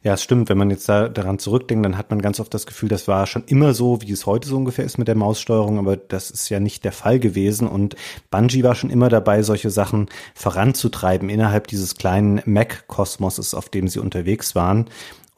Ja, 0.02 0.14
es 0.14 0.22
stimmt. 0.22 0.48
Wenn 0.48 0.58
man 0.58 0.70
jetzt 0.70 0.88
da 0.88 1.08
daran 1.08 1.38
zurückdenkt, 1.38 1.84
dann 1.84 1.96
hat 1.96 2.10
man 2.10 2.20
ganz 2.20 2.40
oft 2.40 2.52
das 2.52 2.66
Gefühl, 2.66 2.88
das 2.88 3.06
war 3.06 3.26
schon 3.28 3.44
immer 3.44 3.72
so, 3.72 4.02
wie 4.02 4.10
es 4.10 4.26
heute 4.26 4.48
so 4.48 4.56
ungefähr 4.56 4.84
ist 4.84 4.98
mit 4.98 5.06
der 5.06 5.14
Maussteuerung, 5.14 5.78
aber 5.78 5.96
das 5.96 6.30
ist 6.30 6.48
ja 6.48 6.58
nicht 6.58 6.84
der 6.84 6.92
Fall 6.92 7.20
gewesen. 7.20 7.68
Und 7.68 7.94
Bungie 8.30 8.64
war 8.64 8.74
schon 8.74 8.90
immer 8.90 9.08
dabei, 9.08 9.42
solche 9.42 9.70
Sachen 9.70 10.08
voranzutreiben 10.34 11.28
innerhalb 11.28 11.68
dieses 11.68 11.94
kleinen 11.94 12.42
Mac-Kosmoses, 12.46 13.54
auf 13.54 13.68
dem 13.68 13.86
sie 13.86 14.00
unterwegs 14.00 14.56
waren. 14.56 14.86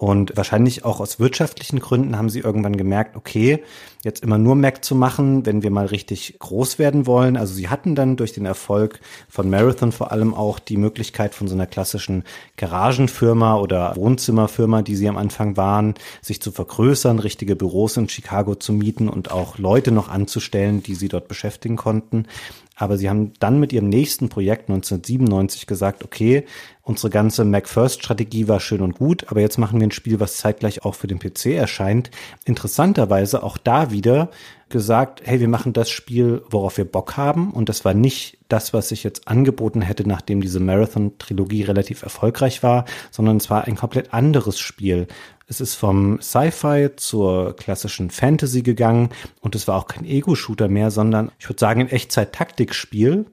Und 0.02 0.36
wahrscheinlich 0.36 0.84
auch 0.84 0.98
aus 0.98 1.20
wirtschaftlichen 1.20 1.78
Gründen 1.78 2.18
haben 2.18 2.28
sie 2.28 2.40
irgendwann 2.40 2.76
gemerkt, 2.76 3.14
okay, 3.14 3.62
jetzt 4.02 4.24
immer 4.24 4.36
nur 4.36 4.56
Mac 4.56 4.84
zu 4.84 4.96
machen, 4.96 5.46
wenn 5.46 5.62
wir 5.62 5.70
mal 5.70 5.86
richtig 5.86 6.40
groß 6.40 6.80
werden 6.80 7.06
wollen. 7.06 7.36
Also 7.36 7.54
sie 7.54 7.68
hatten 7.68 7.94
dann 7.94 8.16
durch 8.16 8.32
den 8.32 8.44
Erfolg 8.44 8.98
von 9.28 9.48
Marathon 9.48 9.92
vor 9.92 10.10
allem 10.10 10.34
auch 10.34 10.58
die 10.58 10.76
Möglichkeit 10.76 11.36
von 11.36 11.46
so 11.46 11.54
einer 11.54 11.68
klassischen 11.68 12.24
Garagenfirma 12.56 13.56
oder 13.58 13.94
Wohnzimmerfirma, 13.94 14.82
die 14.82 14.96
sie 14.96 15.08
am 15.08 15.16
Anfang 15.16 15.56
waren, 15.56 15.94
sich 16.20 16.42
zu 16.42 16.50
vergrößern, 16.50 17.20
richtige 17.20 17.54
Büros 17.54 17.96
in 17.96 18.08
Chicago 18.08 18.56
zu 18.56 18.72
mieten 18.72 19.08
und 19.08 19.30
auch 19.30 19.56
Leute 19.56 19.92
noch 19.92 20.08
anzustellen, 20.08 20.82
die 20.82 20.96
sie 20.96 21.06
dort 21.06 21.28
beschäftigen 21.28 21.76
konnten. 21.76 22.26
Aber 22.74 22.98
sie 22.98 23.08
haben 23.08 23.32
dann 23.38 23.60
mit 23.60 23.72
ihrem 23.72 23.88
nächsten 23.88 24.28
Projekt 24.28 24.68
1997 24.68 25.68
gesagt, 25.68 26.02
okay, 26.02 26.44
unsere 26.82 27.10
ganze 27.10 27.44
Mac 27.44 27.68
First 27.68 28.02
Strategie 28.02 28.48
war 28.48 28.60
schön 28.60 28.80
und 28.80 28.94
gut, 28.94 29.26
aber 29.28 29.40
jetzt 29.40 29.58
machen 29.58 29.80
wir 29.80 29.86
ein 29.86 29.92
Spiel, 29.92 30.20
was 30.20 30.36
zeitgleich 30.36 30.84
auch 30.84 30.94
für 30.94 31.06
den 31.06 31.18
PC 31.18 31.46
erscheint. 31.46 32.10
Interessanterweise 32.44 33.42
auch 33.42 33.56
da 33.56 33.90
wieder 33.90 34.30
gesagt, 34.68 35.20
hey, 35.24 35.38
wir 35.38 35.48
machen 35.48 35.72
das 35.74 35.90
Spiel, 35.90 36.42
worauf 36.50 36.78
wir 36.78 36.84
Bock 36.84 37.16
haben. 37.16 37.52
Und 37.52 37.68
das 37.68 37.84
war 37.84 37.94
nicht 37.94 38.38
das, 38.48 38.72
was 38.72 38.88
sich 38.88 39.04
jetzt 39.04 39.28
angeboten 39.28 39.82
hätte, 39.82 40.08
nachdem 40.08 40.40
diese 40.40 40.60
Marathon-Trilogie 40.60 41.62
relativ 41.62 42.02
erfolgreich 42.02 42.62
war, 42.62 42.86
sondern 43.10 43.36
es 43.36 43.50
war 43.50 43.64
ein 43.64 43.76
komplett 43.76 44.12
anderes 44.12 44.58
Spiel. 44.58 45.06
Es 45.46 45.60
ist 45.60 45.74
vom 45.74 46.20
Sci-Fi 46.20 46.90
zur 46.96 47.54
klassischen 47.54 48.10
Fantasy 48.10 48.62
gegangen 48.62 49.10
und 49.40 49.54
es 49.54 49.68
war 49.68 49.76
auch 49.76 49.86
kein 49.86 50.06
Ego-Shooter 50.06 50.68
mehr, 50.68 50.90
sondern 50.90 51.30
ich 51.38 51.48
würde 51.48 51.60
sagen 51.60 51.82
ein 51.82 51.90
Echtzeit-Taktikspiel, 51.90 53.26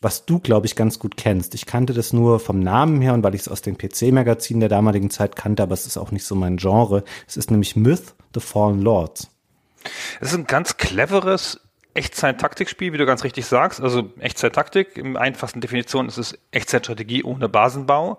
was 0.00 0.24
du, 0.24 0.38
glaube 0.38 0.66
ich, 0.66 0.76
ganz 0.76 0.98
gut 0.98 1.16
kennst. 1.16 1.54
Ich 1.54 1.66
kannte 1.66 1.92
das 1.92 2.12
nur 2.12 2.40
vom 2.40 2.60
Namen 2.60 3.00
her 3.00 3.14
und 3.14 3.22
weil 3.22 3.34
ich 3.34 3.42
es 3.42 3.48
aus 3.48 3.62
den 3.62 3.76
PC-Magazinen 3.76 4.60
der 4.60 4.68
damaligen 4.68 5.10
Zeit 5.10 5.36
kannte, 5.36 5.62
aber 5.62 5.74
es 5.74 5.86
ist 5.86 5.96
auch 5.96 6.12
nicht 6.12 6.24
so 6.24 6.34
mein 6.34 6.56
Genre. 6.56 7.04
Es 7.26 7.36
ist 7.36 7.50
nämlich 7.50 7.76
Myth, 7.76 8.14
The 8.34 8.40
Fallen 8.40 8.80
Lords. 8.82 9.28
Es 10.20 10.32
ist 10.32 10.38
ein 10.38 10.46
ganz 10.46 10.76
cleveres 10.76 11.60
Echtzeit-Taktikspiel, 11.98 12.92
wie 12.92 12.96
du 12.96 13.06
ganz 13.06 13.24
richtig 13.24 13.46
sagst. 13.46 13.80
Also 13.80 14.12
Echtzeit-Taktik, 14.20 14.96
im 14.96 15.16
einfachsten 15.16 15.60
Definition 15.60 16.06
ist 16.06 16.16
es 16.16 16.38
Echtzeit-Strategie 16.52 17.24
ohne 17.24 17.48
Basenbau. 17.48 18.18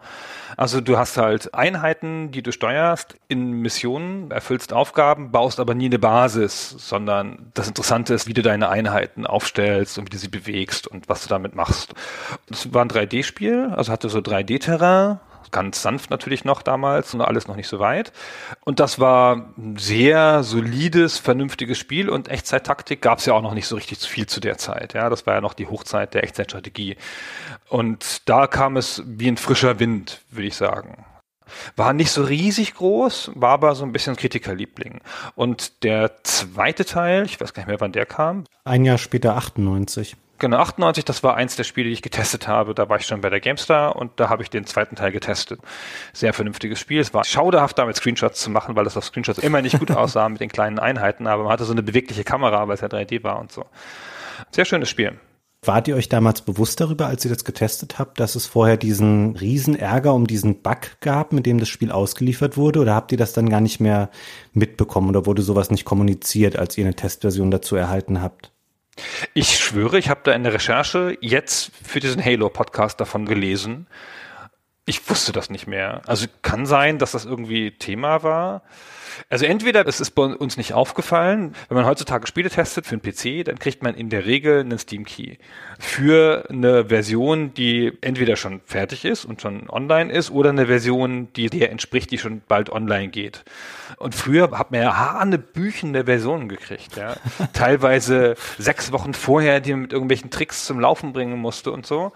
Also 0.58 0.82
du 0.82 0.98
hast 0.98 1.16
halt 1.16 1.54
Einheiten, 1.54 2.32
die 2.32 2.44
du 2.44 2.52
steuerst 2.52 3.16
in 3.30 3.52
Missionen, 3.52 4.32
erfüllst 4.32 4.74
Aufgaben, 4.74 5.32
baust 5.32 5.62
aber 5.62 5.76
nie 5.76 5.86
eine 5.86 5.98
Basis, 5.98 6.72
sondern 6.78 7.52
das 7.54 7.70
Interessante 7.70 8.14
ist, 8.14 8.28
wie 8.28 8.34
du 8.34 8.42
deine 8.42 8.68
Einheiten 8.68 9.26
aufstellst 9.26 9.98
und 9.98 10.08
wie 10.08 10.10
du 10.10 10.18
sie 10.18 10.28
bewegst 10.28 10.86
und 10.86 11.08
was 11.08 11.24
du 11.24 11.30
damit 11.30 11.56
machst. 11.56 11.94
Es 12.52 12.74
war 12.74 12.84
ein 12.84 12.90
3D-Spiel, 12.90 13.72
also 13.74 13.94
hatte 13.94 14.10
so 14.10 14.20
3D-Terrain, 14.20 15.22
Ganz 15.52 15.82
sanft 15.82 16.10
natürlich 16.10 16.46
noch 16.46 16.62
damals 16.62 17.14
und 17.14 17.22
alles 17.22 17.48
noch 17.48 17.56
nicht 17.56 17.68
so 17.68 17.80
weit. 17.80 18.12
Und 18.66 18.80
das 18.80 19.00
war 19.00 19.54
ein 19.58 19.78
sehr 19.78 20.44
solides, 20.44 21.18
vernünftiges 21.18 21.78
Spiel 21.78 22.10
und 22.10 22.30
Echtzeittaktik 22.30 23.02
gab 23.02 23.20
es 23.20 23.26
ja 23.26 23.34
auch 23.34 23.42
noch 23.42 23.54
nicht 23.54 23.68
so 23.68 23.76
richtig 23.76 24.00
viel 24.00 24.28
zu 24.28 24.40
der 24.40 24.58
Zeit. 24.58 24.94
Ja, 24.94 25.10
das 25.10 25.26
war 25.26 25.36
ja 25.36 25.42
noch 25.42 25.54
die 25.54 25.68
Hochzeit 25.68 26.14
der 26.14 26.24
Echtzeitstrategie. 26.24 26.98
Und 27.68 28.28
da 28.30 28.48
kam 28.48 28.78
es 28.78 29.04
wie 29.06 29.28
ein 29.28 29.38
frischer 29.38 29.80
Wind, 29.80 30.22
würde 30.32 30.48
ich 30.48 30.56
sagen. 30.56 31.06
War 31.76 31.94
nicht 31.94 32.12
so 32.12 32.24
riesig 32.24 32.76
groß, 32.76 33.32
war 33.36 33.52
aber 33.52 33.76
so 33.76 33.84
ein 33.84 33.92
bisschen 33.92 34.16
Kritikerliebling. 34.16 35.02
Und 35.36 35.84
der 35.84 36.24
zweite 36.24 36.86
Teil, 36.86 37.26
ich 37.26 37.40
weiß 37.40 37.54
gar 37.54 37.62
nicht 37.62 37.68
mehr, 37.68 37.82
wann 37.82 37.92
der 37.92 38.06
kam. 38.06 38.44
Ein 38.64 38.86
Jahr 38.86 38.98
später 38.98 39.36
98. 39.36 40.16
Genau, 40.40 40.58
98, 40.58 41.04
das 41.04 41.22
war 41.22 41.36
eins 41.36 41.58
der 41.58 41.66
Spiele, 41.66 41.88
die 41.90 41.94
ich 41.94 42.02
getestet 42.02 42.48
habe. 42.48 42.74
Da 42.74 42.88
war 42.88 42.98
ich 42.98 43.06
schon 43.06 43.20
bei 43.20 43.30
der 43.30 43.42
GameStar 43.42 43.98
und 43.98 44.12
da 44.16 44.30
habe 44.30 44.42
ich 44.42 44.50
den 44.50 44.66
zweiten 44.66 44.96
Teil 44.96 45.12
getestet. 45.12 45.60
Sehr 46.14 46.34
vernünftiges 46.34 46.80
Spiel. 46.80 47.02
Es 47.02 47.14
war 47.14 47.26
schauderhaft, 47.26 47.78
damit 47.78 47.98
Screenshots 47.98 48.40
zu 48.40 48.50
machen, 48.50 48.78
weil 48.78 48.88
es 48.88 48.96
auf 48.96 49.04
Screenshots 49.04 49.40
immer 49.40 49.62
nicht 49.62 49.78
gut 49.78 49.92
aussah 49.96 50.30
mit 50.30 50.40
den 50.40 50.50
kleinen 50.50 50.80
Einheiten, 50.80 51.28
aber 51.28 51.44
man 51.44 51.52
hatte 51.52 51.66
so 51.66 51.74
eine 51.74 51.84
bewegliche 51.84 52.24
Kamera, 52.24 52.68
weil 52.68 52.76
es 52.76 52.82
ja 52.82 52.88
3D 52.88 53.22
war 53.24 53.40
und 53.40 53.52
so. 53.52 53.66
Sehr 54.52 54.64
schönes 54.64 54.90
Spiel. 54.90 55.20
Wart 55.62 55.90
ihr 55.90 55.98
euch 55.98 56.08
damals 56.08 56.42
bewusst 56.42 56.80
darüber, 56.80 57.08
als 57.08 57.26
ihr 57.26 57.32
das 57.32 57.44
getestet 57.44 58.00
habt, 58.00 58.22
dass 58.22 58.36
es 58.36 58.46
vorher 58.46 58.78
diesen 58.78 59.36
riesen 59.36 59.76
Ärger 59.76 60.14
um 60.14 60.26
diesen 60.26 60.62
Bug 60.62 61.02
gab, 61.02 61.34
mit 61.34 61.46
dem 61.46 61.60
das 61.60 61.68
Spiel 61.68 61.92
ausgeliefert 61.92 62.56
wurde? 62.56 62.80
Oder 62.80 62.96
habt 62.96 63.12
ihr 63.12 63.18
das 63.18 63.34
dann 63.34 63.50
gar 63.50 63.60
nicht 63.60 63.82
mehr 63.82 64.10
mitbekommen 64.54 65.10
oder 65.10 65.26
wurde 65.26 65.42
sowas 65.42 65.70
nicht 65.70 65.84
kommuniziert, 65.84 66.58
als 66.58 66.78
ihr 66.78 66.86
eine 66.86 66.96
Testversion 66.96 67.52
dazu 67.52 67.76
erhalten 67.76 68.22
habt? 68.22 68.54
Ich 69.34 69.58
schwöre, 69.58 69.98
ich 69.98 70.10
habe 70.10 70.22
da 70.24 70.32
in 70.34 70.44
der 70.44 70.54
Recherche 70.54 71.18
jetzt 71.22 71.72
für 71.84 72.00
diesen 72.00 72.24
Halo-Podcast 72.24 73.00
davon 73.00 73.26
gelesen. 73.26 73.88
Ich 74.86 75.10
wusste 75.10 75.32
das 75.32 75.50
nicht 75.50 75.68
mehr. 75.68 76.02
Also 76.08 76.26
kann 76.42 76.66
sein, 76.66 76.98
dass 76.98 77.12
das 77.12 77.26
irgendwie 77.26 77.72
Thema 77.72 78.24
war. 78.24 78.64
Also 79.30 79.46
entweder 79.46 79.88
es 79.88 80.00
ist 80.00 80.12
bei 80.12 80.24
uns 80.24 80.58
nicht 80.58 80.74
aufgefallen, 80.74 81.56
wenn 81.68 81.78
man 81.78 81.86
heutzutage 81.86 82.28
Spiele 82.28 82.50
testet 82.50 82.86
für 82.86 82.94
einen 82.96 83.02
PC, 83.02 83.46
dann 83.46 83.60
kriegt 83.60 83.84
man 83.84 83.96
in 83.96 84.10
der 84.10 84.26
Regel 84.26 84.62
einen 84.62 84.80
Steam 84.80 85.06
Key 85.06 85.38
für 85.80 86.46
eine 86.50 86.86
Version, 86.86 87.54
die 87.54 87.92
entweder 88.02 88.36
schon 88.36 88.62
fertig 88.66 89.06
ist 89.06 89.26
und 89.26 89.42
schon 89.42 89.70
online 89.70 90.12
ist 90.12 90.32
oder 90.32 90.50
eine 90.50 90.68
Version, 90.68 91.30
die 91.36 91.50
der 91.50 91.72
entspricht, 91.72 92.12
die 92.12 92.18
schon 92.18 92.42
bald 92.48 92.70
online 92.70 93.10
geht. 93.10 93.44
Und 93.98 94.16
früher 94.16 94.52
hat 94.52 94.72
man 94.72 94.82
ja 94.82 94.98
hanebüchende 94.98 96.06
Versionen 96.06 96.50
gekriegt, 96.50 96.96
ja. 96.96 97.16
Teilweise 97.54 98.36
sechs 98.58 98.92
Wochen 98.92 99.14
vorher, 99.14 99.60
die 99.60 99.72
man 99.72 99.82
mit 99.82 99.94
irgendwelchen 99.94 100.30
Tricks 100.30 100.66
zum 100.66 100.80
Laufen 100.80 101.14
bringen 101.14 101.40
musste 101.40 101.72
und 101.72 101.86
so. 101.86 102.12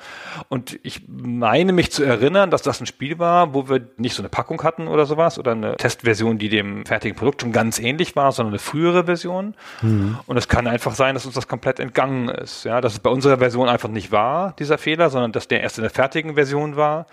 Und 0.50 0.80
ich 0.84 1.02
meine 1.08 1.74
mich 1.74 1.92
zu 1.92 2.04
erinnern, 2.04 2.52
dass 2.52 2.62
das 2.62 2.80
ein 2.80 2.86
Spiel 2.86 3.20
war, 3.20 3.54
wo 3.54 3.70
wir 3.70 3.88
nicht 3.98 4.16
so 4.16 4.22
eine 4.22 4.30
Packung 4.30 4.64
hatten 4.64 4.88
oder 4.88 5.06
sowas 5.06 5.40
oder 5.40 5.52
eine 5.52 5.78
Testversion, 5.78 6.38
die 6.38 6.50
dem 6.50 6.83
fertigen 6.86 7.18
Produkt 7.18 7.42
schon 7.42 7.52
ganz 7.52 7.80
ähnlich 7.80 8.16
war, 8.16 8.32
sondern 8.32 8.54
eine 8.54 8.60
frühere 8.60 9.06
Version. 9.06 9.56
Mhm. 9.82 10.18
Und 10.26 10.38
es 10.38 10.48
kann 10.48 10.68
einfach 10.68 10.96
sein, 10.96 11.16
dass 11.16 11.26
uns 11.26 11.36
das 11.36 11.48
komplett 11.48 11.80
entgangen 11.80 12.30
ist. 12.30 12.64
Ja, 12.66 12.82
dass 12.82 12.94
es 12.94 13.00
bei 13.00 13.10
unserer 13.10 13.38
Version 13.38 13.70
einfach 13.70 13.90
nicht 13.90 14.12
war, 14.12 14.54
dieser 14.60 14.78
Fehler, 14.78 15.10
sondern 15.10 15.32
dass 15.32 15.48
der 15.48 15.62
erst 15.62 15.78
in 15.78 15.84
der 15.84 15.92
fertigen 15.92 16.36
Version 16.36 16.76
war. 16.76 17.08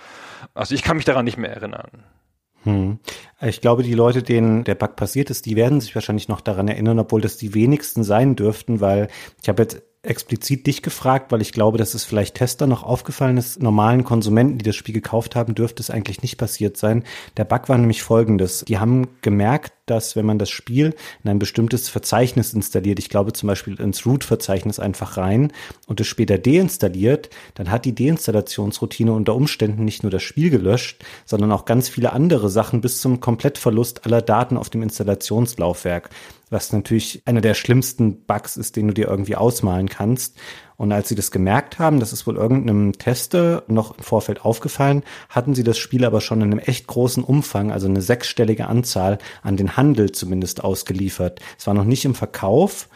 Also 0.55 0.75
ich 0.75 0.83
kann 0.83 0.97
mich 0.97 1.05
daran 1.05 1.25
nicht 1.25 1.39
mehr 1.39 1.53
erinnern. 1.53 2.05
Hm. 2.65 2.99
Ich 3.41 3.61
glaube, 3.61 3.83
die 3.83 3.95
Leute, 3.95 4.23
denen 4.23 4.65
der 4.65 4.75
Bug 4.75 4.97
passiert 4.97 5.31
ist, 5.31 5.47
die 5.47 5.57
werden 5.57 5.81
sich 5.81 5.95
wahrscheinlich 5.95 6.29
noch 6.29 6.43
daran 6.43 6.69
erinnern, 6.69 6.99
obwohl 6.99 7.23
das 7.23 7.39
die 7.39 7.55
wenigsten 7.55 8.05
sein 8.05 8.37
dürften, 8.37 8.81
weil 8.81 9.09
ich 9.43 9.49
habe 9.49 9.63
jetzt 9.63 9.83
explizit 10.03 10.67
dich 10.67 10.81
gefragt, 10.81 11.31
weil 11.31 11.43
ich 11.43 11.53
glaube, 11.53 11.77
dass 11.77 11.93
es 11.93 12.05
vielleicht 12.05 12.37
Tester 12.37 12.67
noch 12.67 12.83
aufgefallen 12.83 13.37
ist. 13.37 13.63
Normalen 13.63 14.03
Konsumenten, 14.03 14.57
die 14.57 14.65
das 14.65 14.75
Spiel 14.75 14.95
gekauft 14.95 15.37
haben, 15.37 15.55
dürfte 15.55 15.83
es 15.83 15.91
eigentlich 15.91 16.23
nicht 16.23 16.39
passiert 16.39 16.79
sein. 16.79 17.05
Der 17.37 17.45
Bug 17.45 17.69
war 17.69 17.77
nämlich 17.77 18.03
folgendes. 18.03 18.65
Die 18.67 18.79
haben 18.79 19.09
gemerkt, 19.21 19.75
dass 19.85 20.17
wenn 20.17 20.25
man 20.25 20.39
das 20.39 20.49
Spiel 20.49 20.95
in 21.23 21.31
ein 21.31 21.39
bestimmtes 21.39 21.91
Verzeichnis 21.91 22.55
installiert, 22.55 22.99
ich 22.99 23.11
glaube 23.11 23.35
zum 23.35 23.49
Beispiel 23.49 23.79
ins 23.79 24.07
Root-Verzeichnis 24.07 24.79
einfach 24.79 25.19
rein 25.19 25.53
und 25.87 26.01
es 26.01 26.07
später 26.07 26.39
deinstalliert, 26.39 27.29
dann 27.55 27.71
hat 27.71 27.85
die 27.85 27.95
Deinstallationsroutine 27.95 29.13
unter 29.13 29.35
Umständen 29.35 29.85
nicht 29.85 30.03
nur 30.03 30.11
das 30.11 30.23
Spiel 30.23 30.49
gelöscht, 30.49 31.05
sondern 31.27 31.53
auch 31.53 31.67
ganz 31.67 31.91
viele 31.91 32.15
andere 32.15 32.49
Sachen 32.49 32.81
bis 32.81 33.03
zum 33.03 33.21
Komplettverlust 33.21 34.07
aller 34.07 34.23
Daten 34.23 34.57
auf 34.57 34.71
dem 34.71 34.83
Installationslaufwerk 34.83 36.09
was 36.51 36.73
natürlich 36.73 37.23
einer 37.25 37.41
der 37.41 37.55
schlimmsten 37.55 38.25
Bugs 38.27 38.57
ist, 38.57 38.77
den 38.77 38.89
du 38.89 38.95
dir 38.95 39.09
irgendwie 39.09 39.37
ausmalen 39.37 39.89
kannst. 39.89 40.37
Und 40.77 40.93
als 40.93 41.09
sie 41.09 41.15
das 41.15 41.31
gemerkt 41.31 41.79
haben, 41.79 42.01
das 42.01 42.13
ist 42.13 42.27
wohl 42.27 42.37
irgendeinem 42.37 42.93
Tester 42.93 43.63
noch 43.69 43.97
im 43.97 44.03
Vorfeld 44.03 44.45
aufgefallen, 44.45 45.03
hatten 45.29 45.55
sie 45.55 45.65
das 45.65 45.79
Spiel 45.79 46.05
aber 46.05 46.21
schon 46.21 46.41
in 46.41 46.51
einem 46.51 46.59
echt 46.59 46.87
großen 46.87 47.23
Umfang, 47.23 47.71
also 47.71 47.87
eine 47.87 48.03
sechsstellige 48.03 48.67
Anzahl 48.67 49.19
an 49.43 49.57
den 49.57 49.77
Handel 49.77 50.13
zumindest 50.13 50.65
ausgeliefert. 50.65 51.41
Es 51.59 51.67
war 51.67 51.75
noch 51.75 51.85
nicht 51.85 52.05
im 52.05 52.15
Verkauf, 52.15 52.89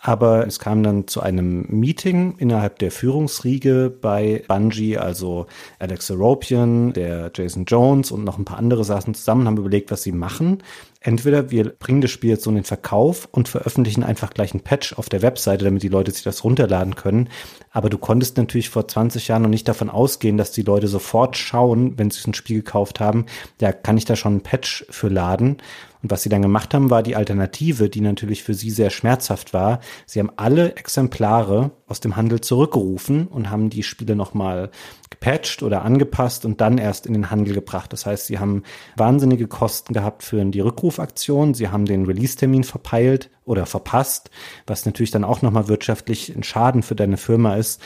aber 0.00 0.46
es 0.46 0.58
kam 0.58 0.82
dann 0.82 1.06
zu 1.08 1.20
einem 1.20 1.66
Meeting 1.68 2.36
innerhalb 2.38 2.78
der 2.78 2.90
Führungsriege 2.90 3.90
bei 3.90 4.44
Bungie, 4.48 4.96
also 4.96 5.46
Alex 5.78 6.10
Aropian, 6.10 6.92
der 6.92 7.30
Jason 7.34 7.64
Jones 7.64 8.10
und 8.12 8.24
noch 8.24 8.38
ein 8.38 8.44
paar 8.44 8.58
andere 8.58 8.84
saßen 8.84 9.14
zusammen, 9.14 9.46
haben 9.46 9.56
überlegt, 9.56 9.90
was 9.90 10.02
sie 10.02 10.12
machen 10.12 10.62
entweder 11.00 11.50
wir 11.50 11.70
bringen 11.70 12.00
das 12.00 12.10
Spiel 12.10 12.30
jetzt 12.30 12.44
so 12.44 12.50
in 12.50 12.56
den 12.56 12.64
Verkauf 12.64 13.28
und 13.30 13.48
veröffentlichen 13.48 14.02
einfach 14.02 14.30
gleich 14.30 14.52
ein 14.54 14.60
Patch 14.60 14.94
auf 14.94 15.08
der 15.08 15.22
Webseite, 15.22 15.64
damit 15.64 15.82
die 15.82 15.88
Leute 15.88 16.10
sich 16.10 16.24
das 16.24 16.42
runterladen 16.42 16.96
können. 16.96 17.28
Aber 17.70 17.88
du 17.88 17.98
konntest 17.98 18.36
natürlich 18.36 18.70
vor 18.70 18.88
20 18.88 19.28
Jahren 19.28 19.42
noch 19.42 19.48
nicht 19.48 19.68
davon 19.68 19.90
ausgehen, 19.90 20.36
dass 20.36 20.50
die 20.50 20.62
Leute 20.62 20.88
sofort 20.88 21.36
schauen, 21.36 21.98
wenn 21.98 22.10
sie 22.10 22.28
ein 22.28 22.34
Spiel 22.34 22.58
gekauft 22.58 23.00
haben, 23.00 23.26
ja, 23.60 23.72
kann 23.72 23.96
ich 23.96 24.04
da 24.04 24.16
schon 24.16 24.36
ein 24.36 24.42
Patch 24.42 24.84
für 24.90 25.08
laden? 25.08 25.58
Und 26.02 26.10
was 26.10 26.22
sie 26.22 26.28
dann 26.28 26.42
gemacht 26.42 26.74
haben, 26.74 26.90
war 26.90 27.02
die 27.02 27.16
Alternative, 27.16 27.88
die 27.88 28.00
natürlich 28.00 28.42
für 28.44 28.54
sie 28.54 28.70
sehr 28.70 28.90
schmerzhaft 28.90 29.52
war. 29.52 29.80
Sie 30.06 30.20
haben 30.20 30.30
alle 30.36 30.76
Exemplare 30.76 31.72
aus 31.86 32.00
dem 32.00 32.16
Handel 32.16 32.40
zurückgerufen 32.40 33.26
und 33.26 33.50
haben 33.50 33.70
die 33.70 33.82
Spiele 33.82 34.14
nochmal 34.14 34.70
gepatcht 35.10 35.62
oder 35.62 35.82
angepasst 35.82 36.44
und 36.44 36.60
dann 36.60 36.78
erst 36.78 37.06
in 37.06 37.14
den 37.14 37.30
Handel 37.30 37.54
gebracht. 37.54 37.92
Das 37.92 38.06
heißt, 38.06 38.26
sie 38.26 38.38
haben 38.38 38.62
wahnsinnige 38.96 39.48
Kosten 39.48 39.92
gehabt 39.92 40.22
für 40.22 40.44
die 40.44 40.60
Rückrufaktion. 40.60 41.54
Sie 41.54 41.68
haben 41.68 41.84
den 41.84 42.06
Release-Termin 42.06 42.64
verpeilt 42.64 43.30
oder 43.44 43.66
verpasst, 43.66 44.30
was 44.66 44.86
natürlich 44.86 45.10
dann 45.10 45.24
auch 45.24 45.42
nochmal 45.42 45.68
wirtschaftlich 45.68 46.34
ein 46.34 46.42
Schaden 46.42 46.82
für 46.82 46.94
deine 46.94 47.16
Firma 47.16 47.56
ist. 47.56 47.80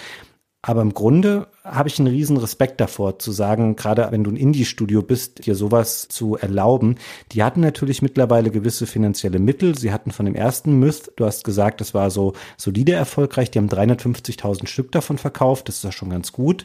Aber 0.65 0.81
im 0.81 0.95
Grunde 0.95 1.49
habe 1.65 1.89
ich 1.89 1.99
einen 1.99 2.07
riesen 2.07 2.37
Respekt 2.37 2.81
davor 2.81 3.19
zu 3.19 3.33
sagen, 3.33 3.75
gerade 3.75 4.07
wenn 4.13 4.23
du 4.23 4.31
ein 4.31 4.37
Indie-Studio 4.37 5.03
bist, 5.03 5.45
dir 5.45 5.57
sowas 5.57 6.07
zu 6.07 6.37
erlauben. 6.37 6.99
Die 7.33 7.43
hatten 7.43 7.61
natürlich 7.61 8.01
mittlerweile 8.01 8.53
gewisse 8.53 8.87
finanzielle 8.87 9.41
Mittel. 9.41 9.77
Sie 9.77 9.93
hatten 9.93 10.13
von 10.13 10.25
dem 10.25 10.37
ersten 10.37 10.79
Myth, 10.79 11.11
du 11.17 11.27
hast 11.27 11.43
gesagt, 11.43 11.81
das 11.81 11.95
war 11.95 12.13
so 12.13 12.35
solide 12.57 12.93
erfolgreich. 12.93 13.51
Die 13.51 13.59
haben 13.59 13.69
350.000 13.69 14.69
Stück 14.69 14.93
davon 14.93 15.19
verkauft. 15.19 15.67
Das 15.67 15.79
ist 15.79 15.85
ja 15.85 15.91
schon 15.91 16.11
ganz 16.11 16.31
gut. 16.31 16.65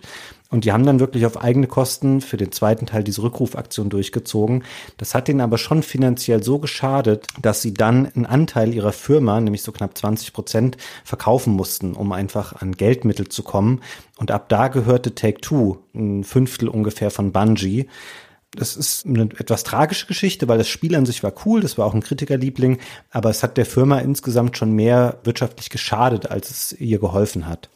Und 0.49 0.63
die 0.63 0.71
haben 0.71 0.85
dann 0.85 0.99
wirklich 0.99 1.25
auf 1.25 1.41
eigene 1.41 1.67
Kosten 1.67 2.21
für 2.21 2.37
den 2.37 2.51
zweiten 2.51 2.85
Teil 2.85 3.03
diese 3.03 3.21
Rückrufaktion 3.21 3.89
durchgezogen. 3.89 4.63
Das 4.97 5.13
hat 5.13 5.27
denen 5.27 5.41
aber 5.41 5.57
schon 5.57 5.83
finanziell 5.83 6.41
so 6.41 6.59
geschadet, 6.59 7.27
dass 7.41 7.61
sie 7.61 7.73
dann 7.73 8.05
einen 8.05 8.25
Anteil 8.25 8.73
ihrer 8.73 8.93
Firma, 8.93 9.41
nämlich 9.41 9.61
so 9.61 9.71
knapp 9.71 9.97
20 9.97 10.31
Prozent, 10.31 10.77
verkaufen 11.03 11.53
mussten, 11.53 11.93
um 11.93 12.11
einfach 12.13 12.61
an 12.61 12.73
Geldmittel 12.73 13.27
zu 13.27 13.43
kommen. 13.43 13.81
Und 14.17 14.31
ab 14.31 14.47
da 14.47 14.69
gehörte 14.69 15.15
Take 15.15 15.41
Two, 15.41 15.79
ein 15.93 16.23
Fünftel 16.23 16.69
ungefähr 16.69 17.11
von 17.11 17.33
Bungie. 17.33 17.87
Das 18.51 18.77
ist 18.77 19.05
eine 19.05 19.23
etwas 19.37 19.63
tragische 19.63 20.07
Geschichte, 20.07 20.47
weil 20.47 20.57
das 20.57 20.69
Spiel 20.69 20.95
an 20.95 21.05
sich 21.05 21.21
war 21.21 21.33
cool, 21.45 21.59
das 21.59 21.77
war 21.77 21.85
auch 21.85 21.93
ein 21.93 22.01
Kritikerliebling, 22.01 22.79
aber 23.11 23.29
es 23.29 23.43
hat 23.43 23.57
der 23.57 23.65
Firma 23.65 23.99
insgesamt 23.99 24.57
schon 24.57 24.71
mehr 24.71 25.19
wirtschaftlich 25.23 25.69
geschadet, 25.69 26.31
als 26.31 26.49
es 26.49 26.71
ihr 26.71 26.99
geholfen 26.99 27.47
hat. 27.47 27.69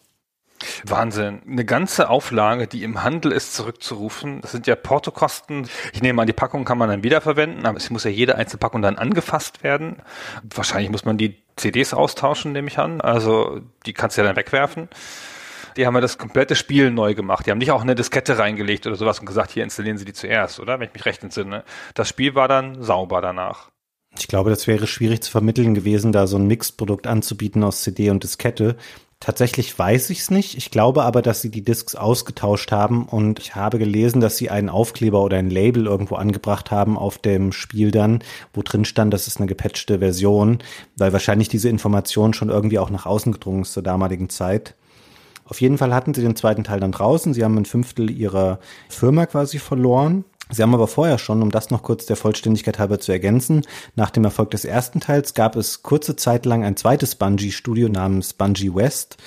Wahnsinn. 0.85 1.41
Eine 1.47 1.65
ganze 1.65 2.09
Auflage, 2.09 2.67
die 2.67 2.83
im 2.83 3.03
Handel 3.03 3.31
ist, 3.31 3.53
zurückzurufen. 3.53 4.41
Das 4.41 4.51
sind 4.51 4.67
ja 4.67 4.75
Portokosten. 4.75 5.67
Ich 5.93 6.01
nehme 6.01 6.21
an, 6.21 6.27
die 6.27 6.33
Packung 6.33 6.65
kann 6.65 6.77
man 6.77 6.89
dann 6.89 7.03
wiederverwenden, 7.03 7.65
aber 7.65 7.77
es 7.77 7.89
muss 7.89 8.03
ja 8.03 8.11
jede 8.11 8.35
einzelne 8.35 8.59
Packung 8.59 8.81
dann 8.81 8.97
angefasst 8.97 9.63
werden. 9.63 9.97
Wahrscheinlich 10.43 10.91
muss 10.91 11.05
man 11.05 11.17
die 11.17 11.41
CDs 11.55 11.93
austauschen, 11.93 12.51
nehme 12.51 12.67
ich 12.67 12.79
an. 12.79 13.01
Also 13.01 13.61
die 13.85 13.93
kannst 13.93 14.17
du 14.17 14.21
ja 14.21 14.27
dann 14.27 14.35
wegwerfen. 14.35 14.89
Die 15.77 15.85
haben 15.85 15.95
ja 15.95 16.01
das 16.01 16.17
komplette 16.17 16.55
Spiel 16.55 16.91
neu 16.91 17.13
gemacht. 17.13 17.45
Die 17.45 17.51
haben 17.51 17.57
nicht 17.57 17.71
auch 17.71 17.81
eine 17.81 17.95
Diskette 17.95 18.37
reingelegt 18.37 18.87
oder 18.87 18.95
sowas 18.95 19.19
und 19.19 19.25
gesagt, 19.25 19.51
hier 19.51 19.63
installieren 19.63 19.97
Sie 19.97 20.05
die 20.05 20.13
zuerst, 20.13 20.59
oder? 20.59 20.79
Wenn 20.79 20.87
ich 20.87 20.93
mich 20.93 21.05
recht 21.05 21.23
entsinne. 21.23 21.63
Das 21.93 22.09
Spiel 22.09 22.35
war 22.35 22.47
dann 22.47 22.83
sauber 22.83 23.21
danach. 23.21 23.69
Ich 24.19 24.27
glaube, 24.27 24.49
das 24.49 24.67
wäre 24.67 24.87
schwierig 24.87 25.23
zu 25.23 25.31
vermitteln 25.31 25.73
gewesen, 25.73 26.11
da 26.11 26.27
so 26.27 26.37
ein 26.37 26.47
Mixprodukt 26.47 27.07
anzubieten 27.07 27.63
aus 27.63 27.81
CD 27.81 28.09
und 28.09 28.23
Diskette. 28.23 28.75
Tatsächlich 29.21 29.77
weiß 29.77 30.09
ich 30.09 30.21
es 30.21 30.31
nicht. 30.31 30.57
Ich 30.57 30.71
glaube 30.71 31.03
aber, 31.03 31.21
dass 31.21 31.41
sie 31.41 31.51
die 31.51 31.63
Discs 31.63 31.95
ausgetauscht 31.95 32.71
haben 32.71 33.05
und 33.05 33.37
ich 33.37 33.55
habe 33.55 33.77
gelesen, 33.77 34.19
dass 34.19 34.35
sie 34.35 34.49
einen 34.49 34.67
Aufkleber 34.67 35.21
oder 35.21 35.37
ein 35.37 35.51
Label 35.51 35.85
irgendwo 35.85 36.15
angebracht 36.15 36.71
haben 36.71 36.97
auf 36.97 37.19
dem 37.19 37.51
Spiel 37.51 37.91
dann, 37.91 38.23
wo 38.51 38.63
drin 38.63 38.83
stand, 38.83 39.13
das 39.13 39.27
ist 39.27 39.37
eine 39.37 39.45
gepatchte 39.45 39.99
Version, 39.99 40.57
weil 40.97 41.13
wahrscheinlich 41.13 41.49
diese 41.49 41.69
Information 41.69 42.33
schon 42.33 42.49
irgendwie 42.49 42.79
auch 42.79 42.89
nach 42.89 43.05
außen 43.05 43.31
gedrungen 43.31 43.61
ist 43.61 43.73
zur 43.73 43.83
damaligen 43.83 44.29
Zeit. 44.29 44.73
Auf 45.45 45.61
jeden 45.61 45.77
Fall 45.77 45.93
hatten 45.93 46.15
sie 46.15 46.23
den 46.23 46.35
zweiten 46.35 46.63
Teil 46.63 46.79
dann 46.79 46.91
draußen. 46.91 47.35
Sie 47.35 47.43
haben 47.43 47.57
ein 47.57 47.65
Fünftel 47.65 48.09
ihrer 48.09 48.59
Firma 48.89 49.27
quasi 49.27 49.59
verloren. 49.59 50.25
Sie 50.53 50.61
haben 50.61 50.73
aber 50.73 50.87
vorher 50.87 51.17
schon, 51.17 51.41
um 51.41 51.49
das 51.49 51.69
noch 51.71 51.81
kurz 51.81 52.05
der 52.05 52.17
Vollständigkeit 52.17 52.77
halber 52.77 52.99
zu 52.99 53.11
ergänzen, 53.11 53.61
nach 53.95 54.09
dem 54.09 54.25
Erfolg 54.25 54.51
des 54.51 54.65
ersten 54.65 54.99
Teils 54.99 55.33
gab 55.33 55.55
es 55.55 55.81
kurze 55.81 56.17
Zeit 56.17 56.45
lang 56.45 56.65
ein 56.65 56.75
zweites 56.75 57.15
Bungie-Studio 57.15 57.87
namens 57.87 58.33
Bungie 58.33 58.75
West. 58.75 59.17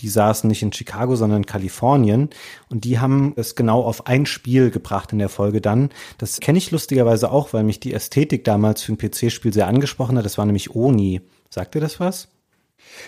Die 0.00 0.08
saßen 0.08 0.48
nicht 0.48 0.62
in 0.62 0.72
Chicago, 0.72 1.16
sondern 1.16 1.38
in 1.38 1.46
Kalifornien. 1.46 2.30
Und 2.68 2.84
die 2.84 2.98
haben 2.98 3.32
es 3.36 3.54
genau 3.54 3.82
auf 3.82 4.06
ein 4.06 4.26
Spiel 4.26 4.70
gebracht 4.70 5.12
in 5.12 5.18
der 5.18 5.28
Folge 5.28 5.60
dann. 5.60 5.90
Das 6.18 6.40
kenne 6.40 6.58
ich 6.58 6.70
lustigerweise 6.70 7.30
auch, 7.30 7.52
weil 7.52 7.62
mich 7.62 7.80
die 7.80 7.94
Ästhetik 7.94 8.44
damals 8.44 8.82
für 8.82 8.92
ein 8.92 8.98
PC-Spiel 8.98 9.52
sehr 9.52 9.68
angesprochen 9.68 10.18
hat. 10.18 10.24
Das 10.24 10.36
war 10.36 10.44
nämlich 10.44 10.74
Oni. 10.74 11.22
Sagt 11.48 11.74
ihr 11.76 11.80
das 11.80 12.00
was? 12.00 12.28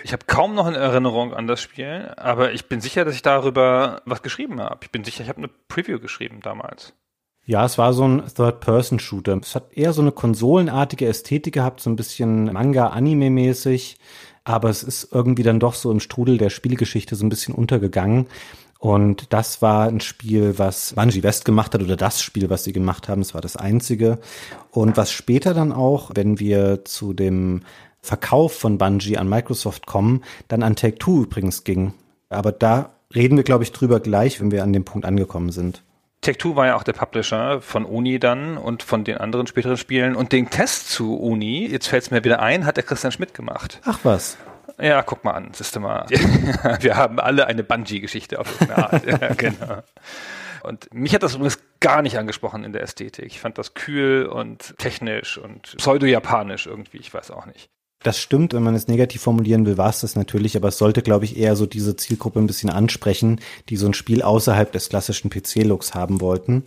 Ich 0.04 0.12
habe 0.12 0.24
kaum 0.26 0.54
noch 0.54 0.66
eine 0.66 0.78
Erinnerung 0.78 1.34
an 1.34 1.46
das 1.46 1.60
Spiel, 1.60 2.12
aber 2.16 2.52
ich 2.52 2.66
bin 2.66 2.80
sicher, 2.80 3.04
dass 3.04 3.14
ich 3.14 3.22
darüber 3.22 4.00
was 4.04 4.22
geschrieben 4.22 4.60
habe. 4.60 4.78
Ich 4.82 4.90
bin 4.90 5.04
sicher, 5.04 5.22
ich 5.22 5.28
habe 5.28 5.38
eine 5.38 5.50
Preview 5.68 5.98
geschrieben 5.98 6.40
damals. 6.40 6.94
Ja, 7.48 7.64
es 7.64 7.78
war 7.78 7.92
so 7.92 8.06
ein 8.06 8.24
Third-Person-Shooter. 8.26 9.38
Es 9.40 9.54
hat 9.54 9.72
eher 9.72 9.92
so 9.92 10.02
eine 10.02 10.10
konsolenartige 10.10 11.06
Ästhetik 11.06 11.54
gehabt, 11.54 11.80
so 11.80 11.88
ein 11.88 11.94
bisschen 11.94 12.52
Manga-Anime-mäßig, 12.52 13.98
aber 14.42 14.68
es 14.68 14.82
ist 14.82 15.10
irgendwie 15.12 15.44
dann 15.44 15.60
doch 15.60 15.74
so 15.74 15.92
im 15.92 16.00
Strudel 16.00 16.38
der 16.38 16.50
Spielgeschichte 16.50 17.14
so 17.14 17.24
ein 17.24 17.28
bisschen 17.28 17.54
untergegangen. 17.54 18.26
Und 18.80 19.32
das 19.32 19.62
war 19.62 19.86
ein 19.86 20.00
Spiel, 20.00 20.58
was 20.58 20.94
Bungie 20.94 21.22
West 21.22 21.44
gemacht 21.44 21.72
hat, 21.72 21.82
oder 21.82 21.96
das 21.96 22.20
Spiel, 22.20 22.50
was 22.50 22.64
sie 22.64 22.72
gemacht 22.72 23.08
haben. 23.08 23.22
Es 23.22 23.32
war 23.32 23.40
das 23.40 23.56
einzige. 23.56 24.18
Und 24.72 24.96
was 24.96 25.12
später 25.12 25.54
dann 25.54 25.72
auch, 25.72 26.10
wenn 26.14 26.40
wir 26.40 26.84
zu 26.84 27.12
dem 27.12 27.62
Verkauf 28.02 28.54
von 28.54 28.76
Bungie 28.76 29.18
an 29.18 29.28
Microsoft 29.28 29.86
kommen, 29.86 30.24
dann 30.48 30.64
an 30.64 30.74
Take-Two 30.74 31.22
übrigens 31.22 31.62
ging. 31.62 31.94
Aber 32.28 32.50
da 32.50 32.90
reden 33.14 33.36
wir, 33.36 33.44
glaube 33.44 33.62
ich, 33.62 33.70
drüber 33.70 34.00
gleich, 34.00 34.40
wenn 34.40 34.50
wir 34.50 34.64
an 34.64 34.72
dem 34.72 34.84
Punkt 34.84 35.06
angekommen 35.06 35.50
sind. 35.50 35.84
Tech2 36.26 36.56
war 36.56 36.66
ja 36.66 36.76
auch 36.76 36.82
der 36.82 36.92
Publisher 36.92 37.60
von 37.60 37.84
Uni 37.84 38.18
dann 38.18 38.58
und 38.58 38.82
von 38.82 39.04
den 39.04 39.18
anderen 39.18 39.46
späteren 39.46 39.76
Spielen. 39.76 40.16
Und 40.16 40.32
den 40.32 40.50
Test 40.50 40.90
zu 40.90 41.16
Uni, 41.16 41.66
jetzt 41.66 41.86
fällt 41.86 42.02
es 42.02 42.10
mir 42.10 42.24
wieder 42.24 42.40
ein, 42.40 42.66
hat 42.66 42.76
der 42.76 42.84
Christian 42.84 43.12
Schmidt 43.12 43.32
gemacht. 43.32 43.80
Ach 43.84 44.00
was. 44.02 44.36
Ja, 44.80 45.02
guck 45.02 45.24
mal 45.24 45.32
an, 45.32 45.50
siehst 45.52 45.76
du 45.76 45.80
mal. 45.80 46.04
Wir 46.80 46.96
haben 46.96 47.20
alle 47.20 47.46
eine 47.46 47.62
Bungee-Geschichte 47.62 48.40
auf 48.40 48.52
irgendeine 48.60 48.92
Art. 48.92 49.06
ja, 49.22 49.34
genau. 49.34 49.82
Und 50.64 50.92
mich 50.92 51.14
hat 51.14 51.22
das 51.22 51.36
übrigens 51.36 51.60
gar 51.78 52.02
nicht 52.02 52.18
angesprochen 52.18 52.64
in 52.64 52.72
der 52.72 52.82
Ästhetik. 52.82 53.26
Ich 53.26 53.40
fand 53.40 53.56
das 53.56 53.74
kühl 53.74 54.26
und 54.26 54.76
technisch 54.78 55.38
und 55.38 55.76
pseudo-japanisch 55.76 56.66
irgendwie, 56.66 56.98
ich 56.98 57.14
weiß 57.14 57.30
auch 57.30 57.46
nicht. 57.46 57.70
Das 58.06 58.20
stimmt, 58.20 58.54
wenn 58.54 58.62
man 58.62 58.76
es 58.76 58.86
negativ 58.86 59.22
formulieren 59.22 59.66
will, 59.66 59.78
war 59.78 59.90
es 59.90 60.02
das 60.02 60.14
natürlich, 60.14 60.56
aber 60.56 60.68
es 60.68 60.78
sollte, 60.78 61.02
glaube 61.02 61.24
ich, 61.24 61.36
eher 61.36 61.56
so 61.56 61.66
diese 61.66 61.96
Zielgruppe 61.96 62.38
ein 62.38 62.46
bisschen 62.46 62.70
ansprechen, 62.70 63.40
die 63.68 63.76
so 63.76 63.86
ein 63.86 63.94
Spiel 63.94 64.22
außerhalb 64.22 64.70
des 64.70 64.90
klassischen 64.90 65.28
PC-Looks 65.28 65.92
haben 65.92 66.20
wollten. 66.20 66.62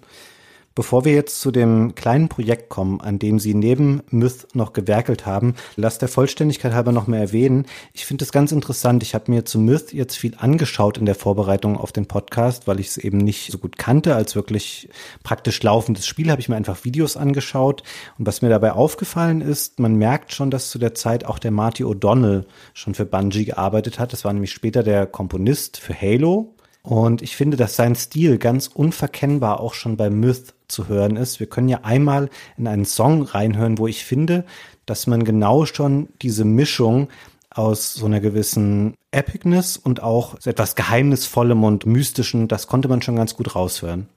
Bevor 0.76 1.04
wir 1.04 1.14
jetzt 1.14 1.42
zu 1.42 1.52
dem 1.52 1.96
kleinen 1.96 2.30
Projekt 2.30 2.70
kommen, 2.70 3.02
an 3.02 3.20
dem 3.20 3.40
Sie 3.40 3.54
neben 3.54 4.02
Myth 4.12 4.48
noch 4.54 4.72
gewerkelt 4.72 5.26
haben, 5.26 5.56
lass 5.76 5.98
der 5.98 6.08
Vollständigkeit 6.08 6.74
halber 6.74 6.92
noch 6.92 7.08
mehr 7.08 7.20
erwähnen. 7.20 7.66
Ich 7.92 8.06
finde 8.06 8.24
es 8.24 8.32
ganz 8.32 8.52
interessant. 8.52 9.04
Ich 9.04 9.14
habe 9.14 9.32
mir 9.32 9.46
zu 9.46 9.60
Myth 9.60 9.92
jetzt 9.94 10.16
viel 10.16 10.36
angeschaut 10.38 10.98
in 10.98 11.06
der 11.06 11.16
Vorbereitung 11.16 11.76
auf 11.76 11.92
den 11.92 12.06
Podcast, 12.06 12.68
weil 12.68 12.80
ich 12.80 12.88
es 12.88 12.98
eben 12.98 13.18
nicht 13.18 13.52
so 13.52 13.58
gut 13.58 13.78
kannte 13.78 14.16
als 14.16 14.36
wirklich 14.36 14.90
praktisch 15.24 15.62
laufendes 15.64 16.08
Spiel. 16.08 16.32
Habe 16.32 16.42
ich 16.42 16.50
mir 16.50 16.56
einfach 16.56 16.86
Videos 16.86 17.18
angeschaut. 17.18 17.84
Und 18.18 18.28
was 18.28 18.42
mir 18.42 18.50
dabei 18.50 18.72
aufgefallen 18.72 19.42
ist, 19.42 19.80
man 19.80 19.96
merkt 19.96 20.34
schon, 20.34 20.52
dass 20.52 20.70
zu 20.70 20.80
der 20.80 20.94
Zeit 20.96 21.26
auch 21.26 21.40
der 21.40 21.52
Marty 21.52 21.84
O'Donnell 21.84 22.46
schon 22.74 22.94
für 22.94 23.06
Bungie 23.06 23.46
gearbeitet 23.46 24.00
hat. 24.00 24.14
Das 24.14 24.24
war 24.24 24.32
nämlich 24.32 24.52
später 24.52 24.84
der 24.84 25.08
Komponist 25.08 25.78
für 25.78 26.00
Halo. 26.00 26.54
Und 26.84 27.22
ich 27.22 27.36
finde, 27.36 27.58
dass 27.58 27.76
sein 27.76 27.96
Stil 27.96 28.38
ganz 28.38 28.68
unverkennbar 28.68 29.60
auch 29.60 29.74
schon 29.74 29.98
bei 29.98 30.10
Myth 30.10 30.54
zu 30.70 30.88
hören 30.88 31.18
ist. 31.18 31.40
Wir 31.40 31.48
können 31.48 31.68
ja 31.68 31.80
einmal 31.84 32.30
in 32.58 32.68
einen 32.68 32.86
Song 32.86 33.24
reinhören, 33.24 33.78
wo 33.78 33.88
ich 33.88 34.06
finde, 34.06 34.46
dass 34.86 35.08
man 35.08 35.24
genau 35.24 35.66
schon 35.66 36.10
diese 36.22 36.46
Mischung 36.46 37.10
aus 37.50 37.94
so 37.94 38.06
einer 38.06 38.20
gewissen 38.20 38.94
Epicness 39.12 39.76
und 39.76 40.02
auch 40.02 40.36
etwas 40.46 40.76
Geheimnisvollem 40.76 41.64
und 41.64 41.86
Mystischen, 41.86 42.48
das 42.48 42.68
konnte 42.68 42.88
man 42.88 43.02
schon 43.02 43.16
ganz 43.16 43.36
gut 43.36 43.56
raushören. 43.56 44.08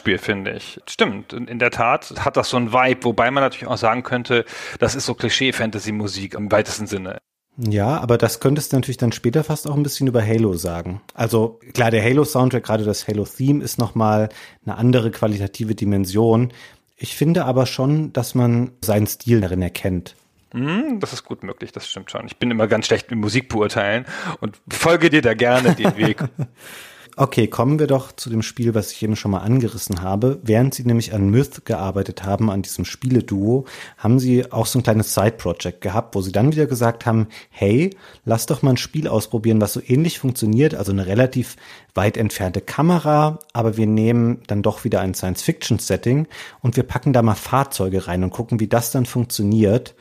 Beispiel, 0.00 0.18
finde 0.18 0.52
ich. 0.52 0.80
Stimmt. 0.88 1.34
In 1.34 1.58
der 1.58 1.70
Tat 1.70 2.14
hat 2.24 2.38
das 2.38 2.48
so 2.48 2.56
ein 2.56 2.72
Vibe, 2.72 3.04
wobei 3.04 3.30
man 3.30 3.42
natürlich 3.42 3.66
auch 3.66 3.76
sagen 3.76 4.02
könnte, 4.02 4.46
das 4.78 4.94
ist 4.94 5.04
so 5.04 5.14
Klischee-Fantasy-Musik 5.14 6.34
im 6.34 6.50
weitesten 6.50 6.86
Sinne. 6.86 7.18
Ja, 7.58 7.98
aber 7.98 8.16
das 8.16 8.40
könntest 8.40 8.72
du 8.72 8.76
natürlich 8.76 8.96
dann 8.96 9.12
später 9.12 9.44
fast 9.44 9.68
auch 9.68 9.76
ein 9.76 9.82
bisschen 9.82 10.06
über 10.06 10.26
Halo 10.26 10.54
sagen. 10.54 11.02
Also 11.12 11.60
klar, 11.74 11.90
der 11.90 12.02
Halo-Soundtrack, 12.02 12.64
gerade 12.64 12.84
das 12.84 13.06
Halo-Theme, 13.06 13.62
ist 13.62 13.78
nochmal 13.78 14.30
eine 14.64 14.76
andere 14.78 15.10
qualitative 15.10 15.74
Dimension. 15.74 16.50
Ich 16.96 17.14
finde 17.14 17.44
aber 17.44 17.66
schon, 17.66 18.14
dass 18.14 18.34
man 18.34 18.72
seinen 18.80 19.06
Stil 19.06 19.42
darin 19.42 19.60
erkennt. 19.60 20.16
Hm, 20.52 20.98
das 20.98 21.12
ist 21.12 21.24
gut 21.24 21.42
möglich, 21.42 21.72
das 21.72 21.86
stimmt 21.88 22.10
schon. 22.10 22.26
Ich 22.26 22.38
bin 22.38 22.50
immer 22.50 22.66
ganz 22.66 22.86
schlecht 22.86 23.10
mit 23.10 23.20
Musik 23.20 23.50
beurteilen 23.50 24.06
und 24.40 24.56
folge 24.70 25.10
dir 25.10 25.20
da 25.20 25.34
gerne 25.34 25.74
den 25.74 25.94
Weg. 25.96 26.24
Okay, 27.20 27.48
kommen 27.48 27.78
wir 27.78 27.86
doch 27.86 28.12
zu 28.12 28.30
dem 28.30 28.40
Spiel, 28.40 28.74
was 28.74 28.92
ich 28.92 29.02
eben 29.02 29.14
schon 29.14 29.32
mal 29.32 29.40
angerissen 29.40 30.00
habe. 30.00 30.38
Während 30.42 30.72
Sie 30.72 30.84
nämlich 30.84 31.12
an 31.12 31.28
Myth 31.28 31.66
gearbeitet 31.66 32.24
haben, 32.24 32.50
an 32.50 32.62
diesem 32.62 32.86
Spieleduo, 32.86 33.66
haben 33.98 34.18
Sie 34.18 34.50
auch 34.50 34.64
so 34.64 34.78
ein 34.78 34.82
kleines 34.82 35.12
Side-Project 35.12 35.82
gehabt, 35.82 36.14
wo 36.14 36.22
Sie 36.22 36.32
dann 36.32 36.50
wieder 36.50 36.64
gesagt 36.64 37.04
haben, 37.04 37.28
hey, 37.50 37.94
lass 38.24 38.46
doch 38.46 38.62
mal 38.62 38.70
ein 38.70 38.78
Spiel 38.78 39.06
ausprobieren, 39.06 39.60
was 39.60 39.74
so 39.74 39.82
ähnlich 39.86 40.18
funktioniert, 40.18 40.74
also 40.74 40.92
eine 40.92 41.06
relativ 41.06 41.56
weit 41.94 42.16
entfernte 42.16 42.62
Kamera, 42.62 43.38
aber 43.52 43.76
wir 43.76 43.86
nehmen 43.86 44.40
dann 44.46 44.62
doch 44.62 44.84
wieder 44.84 45.02
ein 45.02 45.12
Science-Fiction-Setting 45.12 46.26
und 46.62 46.76
wir 46.76 46.84
packen 46.84 47.12
da 47.12 47.20
mal 47.20 47.34
Fahrzeuge 47.34 48.06
rein 48.06 48.24
und 48.24 48.30
gucken, 48.30 48.60
wie 48.60 48.68
das 48.68 48.92
dann 48.92 49.04
funktioniert. 49.04 49.94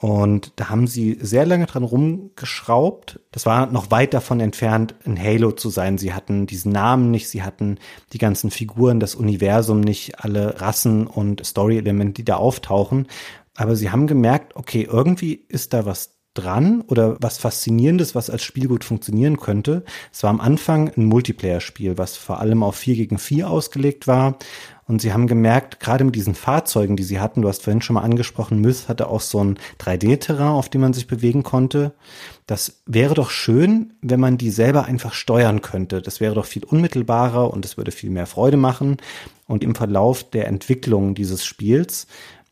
Und 0.00 0.52
da 0.56 0.70
haben 0.70 0.86
sie 0.86 1.18
sehr 1.20 1.44
lange 1.44 1.66
dran 1.66 1.82
rumgeschraubt. 1.82 3.18
Das 3.32 3.46
war 3.46 3.66
noch 3.66 3.90
weit 3.90 4.14
davon 4.14 4.38
entfernt, 4.38 4.94
ein 5.04 5.20
Halo 5.20 5.50
zu 5.50 5.70
sein. 5.70 5.98
Sie 5.98 6.14
hatten 6.14 6.46
diesen 6.46 6.70
Namen 6.70 7.10
nicht, 7.10 7.28
sie 7.28 7.42
hatten 7.42 7.78
die 8.12 8.18
ganzen 8.18 8.52
Figuren, 8.52 9.00
das 9.00 9.16
Universum 9.16 9.80
nicht, 9.80 10.20
alle 10.20 10.60
Rassen 10.60 11.08
und 11.08 11.44
Story-Elemente, 11.44 12.14
die 12.14 12.24
da 12.24 12.36
auftauchen. 12.36 13.08
Aber 13.56 13.74
sie 13.74 13.90
haben 13.90 14.06
gemerkt, 14.06 14.54
okay, 14.54 14.86
irgendwie 14.88 15.34
ist 15.34 15.72
da 15.72 15.84
was 15.84 16.14
dran 16.34 16.82
oder 16.82 17.16
was 17.20 17.38
Faszinierendes, 17.38 18.14
was 18.14 18.30
als 18.30 18.44
Spiel 18.44 18.68
gut 18.68 18.84
funktionieren 18.84 19.38
könnte. 19.38 19.84
Es 20.12 20.22
war 20.22 20.30
am 20.30 20.40
Anfang 20.40 20.92
ein 20.96 21.06
Multiplayer-Spiel, 21.06 21.98
was 21.98 22.16
vor 22.16 22.38
allem 22.38 22.62
auf 22.62 22.76
4 22.76 22.94
gegen 22.94 23.18
4 23.18 23.50
ausgelegt 23.50 24.06
war 24.06 24.38
und 24.88 25.02
sie 25.02 25.12
haben 25.12 25.26
gemerkt, 25.26 25.80
gerade 25.80 26.02
mit 26.02 26.16
diesen 26.16 26.34
Fahrzeugen, 26.34 26.96
die 26.96 27.02
sie 27.02 27.20
hatten, 27.20 27.42
du 27.42 27.48
hast 27.48 27.62
vorhin 27.62 27.82
schon 27.82 27.94
mal 27.94 28.02
angesprochen, 28.02 28.60
Myth 28.60 28.88
hatte 28.88 29.08
auch 29.08 29.20
so 29.20 29.44
ein 29.44 29.58
3D-Terrain, 29.78 30.48
auf 30.48 30.70
dem 30.70 30.80
man 30.80 30.94
sich 30.94 31.06
bewegen 31.06 31.42
konnte. 31.42 31.92
Das 32.46 32.80
wäre 32.86 33.14
doch 33.14 33.28
schön, 33.28 33.92
wenn 34.00 34.18
man 34.18 34.38
die 34.38 34.50
selber 34.50 34.86
einfach 34.86 35.12
steuern 35.12 35.60
könnte. 35.60 36.00
Das 36.00 36.20
wäre 36.20 36.34
doch 36.34 36.46
viel 36.46 36.64
unmittelbarer 36.64 37.52
und 37.52 37.66
es 37.66 37.76
würde 37.76 37.92
viel 37.92 38.08
mehr 38.08 38.26
Freude 38.26 38.56
machen. 38.56 38.96
Und 39.46 39.62
im 39.62 39.74
Verlauf 39.74 40.24
der 40.24 40.48
Entwicklung 40.48 41.14
dieses 41.14 41.44
Spiels 41.44 42.06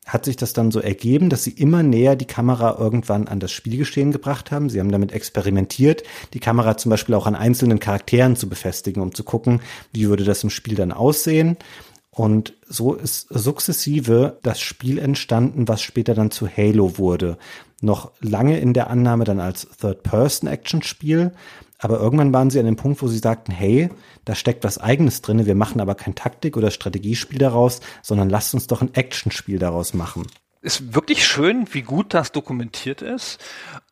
hat 0.06 0.24
sich 0.24 0.36
das 0.36 0.52
dann 0.52 0.70
so 0.70 0.78
ergeben, 0.78 1.30
dass 1.30 1.42
sie 1.42 1.50
immer 1.50 1.82
näher 1.82 2.14
die 2.14 2.26
Kamera 2.26 2.76
irgendwann 2.78 3.26
an 3.26 3.40
das 3.40 3.50
Spielgeschehen 3.50 4.12
gebracht 4.12 4.52
haben. 4.52 4.70
Sie 4.70 4.78
haben 4.78 4.92
damit 4.92 5.10
experimentiert, 5.10 6.04
die 6.32 6.38
Kamera 6.38 6.76
zum 6.76 6.90
Beispiel 6.90 7.16
auch 7.16 7.26
an 7.26 7.34
einzelnen 7.34 7.80
Charakteren 7.80 8.36
zu 8.36 8.48
befestigen, 8.48 9.02
um 9.02 9.14
zu 9.14 9.24
gucken, 9.24 9.60
wie 9.92 10.08
würde 10.08 10.22
das 10.22 10.44
im 10.44 10.50
Spiel 10.50 10.76
dann 10.76 10.92
aussehen. 10.92 11.56
Und 12.16 12.54
so 12.66 12.94
ist 12.94 13.26
sukzessive 13.28 14.38
das 14.42 14.58
Spiel 14.58 14.98
entstanden, 14.98 15.68
was 15.68 15.82
später 15.82 16.14
dann 16.14 16.30
zu 16.30 16.48
Halo 16.48 16.96
wurde. 16.96 17.36
Noch 17.82 18.10
lange 18.22 18.58
in 18.58 18.72
der 18.72 18.88
Annahme 18.88 19.24
dann 19.24 19.38
als 19.38 19.68
Third-Person-Action-Spiel. 19.78 21.32
Aber 21.76 22.00
irgendwann 22.00 22.32
waren 22.32 22.48
sie 22.48 22.58
an 22.58 22.64
dem 22.64 22.76
Punkt, 22.76 23.02
wo 23.02 23.08
sie 23.08 23.18
sagten, 23.18 23.52
hey, 23.52 23.90
da 24.24 24.34
steckt 24.34 24.64
was 24.64 24.78
eigenes 24.78 25.20
drin, 25.20 25.44
wir 25.44 25.54
machen 25.54 25.78
aber 25.78 25.94
kein 25.94 26.14
Taktik- 26.14 26.56
oder 26.56 26.70
Strategiespiel 26.70 27.38
daraus, 27.38 27.80
sondern 28.00 28.30
lasst 28.30 28.54
uns 28.54 28.66
doch 28.66 28.80
ein 28.80 28.94
Actionspiel 28.94 29.58
daraus 29.58 29.92
machen 29.92 30.24
ist 30.66 30.96
wirklich 30.96 31.24
schön, 31.24 31.72
wie 31.72 31.82
gut 31.82 32.12
das 32.12 32.32
dokumentiert 32.32 33.00
ist 33.00 33.38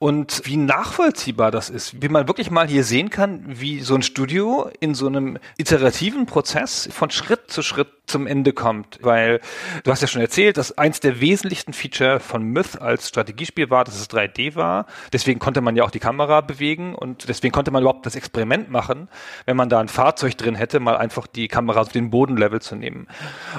und 0.00 0.42
wie 0.44 0.56
nachvollziehbar 0.56 1.52
das 1.52 1.70
ist. 1.70 2.02
Wie 2.02 2.08
man 2.08 2.26
wirklich 2.26 2.50
mal 2.50 2.66
hier 2.66 2.82
sehen 2.82 3.10
kann, 3.10 3.44
wie 3.46 3.80
so 3.80 3.94
ein 3.94 4.02
Studio 4.02 4.68
in 4.80 4.96
so 4.96 5.06
einem 5.06 5.38
iterativen 5.56 6.26
Prozess 6.26 6.88
von 6.90 7.10
Schritt 7.10 7.48
zu 7.48 7.62
Schritt 7.62 7.92
zum 8.06 8.26
Ende 8.26 8.52
kommt. 8.52 8.98
Weil 9.02 9.40
du 9.82 9.90
hast 9.90 10.00
ja 10.00 10.08
schon 10.08 10.20
erzählt, 10.20 10.56
dass 10.56 10.76
eins 10.76 11.00
der 11.00 11.20
wesentlichsten 11.20 11.72
Feature 11.72 12.20
von 12.20 12.42
Myth 12.42 12.80
als 12.80 13.08
Strategiespiel 13.08 13.70
war, 13.70 13.84
dass 13.84 13.96
es 13.96 14.10
3D 14.10 14.54
war. 14.54 14.86
Deswegen 15.12 15.38
konnte 15.38 15.60
man 15.60 15.76
ja 15.76 15.84
auch 15.84 15.90
die 15.90 16.00
Kamera 16.00 16.40
bewegen 16.40 16.94
und 16.94 17.28
deswegen 17.28 17.52
konnte 17.52 17.70
man 17.70 17.82
überhaupt 17.82 18.06
das 18.06 18.16
Experiment 18.16 18.70
machen, 18.70 19.08
wenn 19.46 19.56
man 19.56 19.68
da 19.68 19.80
ein 19.80 19.88
Fahrzeug 19.88 20.36
drin 20.36 20.54
hätte, 20.54 20.80
mal 20.80 20.96
einfach 20.96 21.26
die 21.26 21.48
Kamera 21.48 21.80
auf 21.80 21.92
den 21.92 22.10
Bodenlevel 22.10 22.60
zu 22.60 22.76
nehmen. 22.76 23.06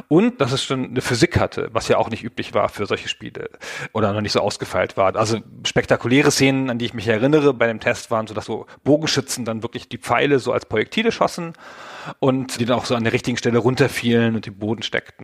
Und 0.07 0.41
dass 0.41 0.51
es 0.51 0.63
schon 0.63 0.85
eine 0.85 1.01
Physik 1.01 1.39
hatte, 1.39 1.69
was 1.73 1.87
ja 1.87 1.97
auch 1.97 2.09
nicht 2.09 2.23
üblich 2.23 2.53
war 2.53 2.69
für 2.69 2.85
solche 2.85 3.09
Spiele 3.09 3.49
oder 3.93 4.13
noch 4.13 4.21
nicht 4.21 4.31
so 4.31 4.39
ausgefeilt 4.39 4.97
war. 4.97 5.15
Also 5.15 5.39
spektakuläre 5.63 6.31
Szenen, 6.31 6.69
an 6.69 6.77
die 6.77 6.85
ich 6.85 6.93
mich 6.93 7.07
erinnere 7.07 7.53
bei 7.53 7.67
dem 7.67 7.79
Test 7.79 8.11
waren, 8.11 8.27
so 8.27 8.33
dass 8.33 8.45
so 8.45 8.65
Bogenschützen 8.83 9.45
dann 9.45 9.63
wirklich 9.63 9.89
die 9.89 9.97
Pfeile 9.97 10.39
so 10.39 10.51
als 10.51 10.65
Projektile 10.65 11.11
schossen 11.11 11.53
und 12.19 12.59
die 12.59 12.65
dann 12.65 12.77
auch 12.77 12.85
so 12.85 12.95
an 12.95 13.03
der 13.03 13.13
richtigen 13.13 13.37
Stelle 13.37 13.59
runterfielen 13.59 14.35
und 14.35 14.47
im 14.47 14.57
Boden 14.57 14.83
steckten. 14.83 15.23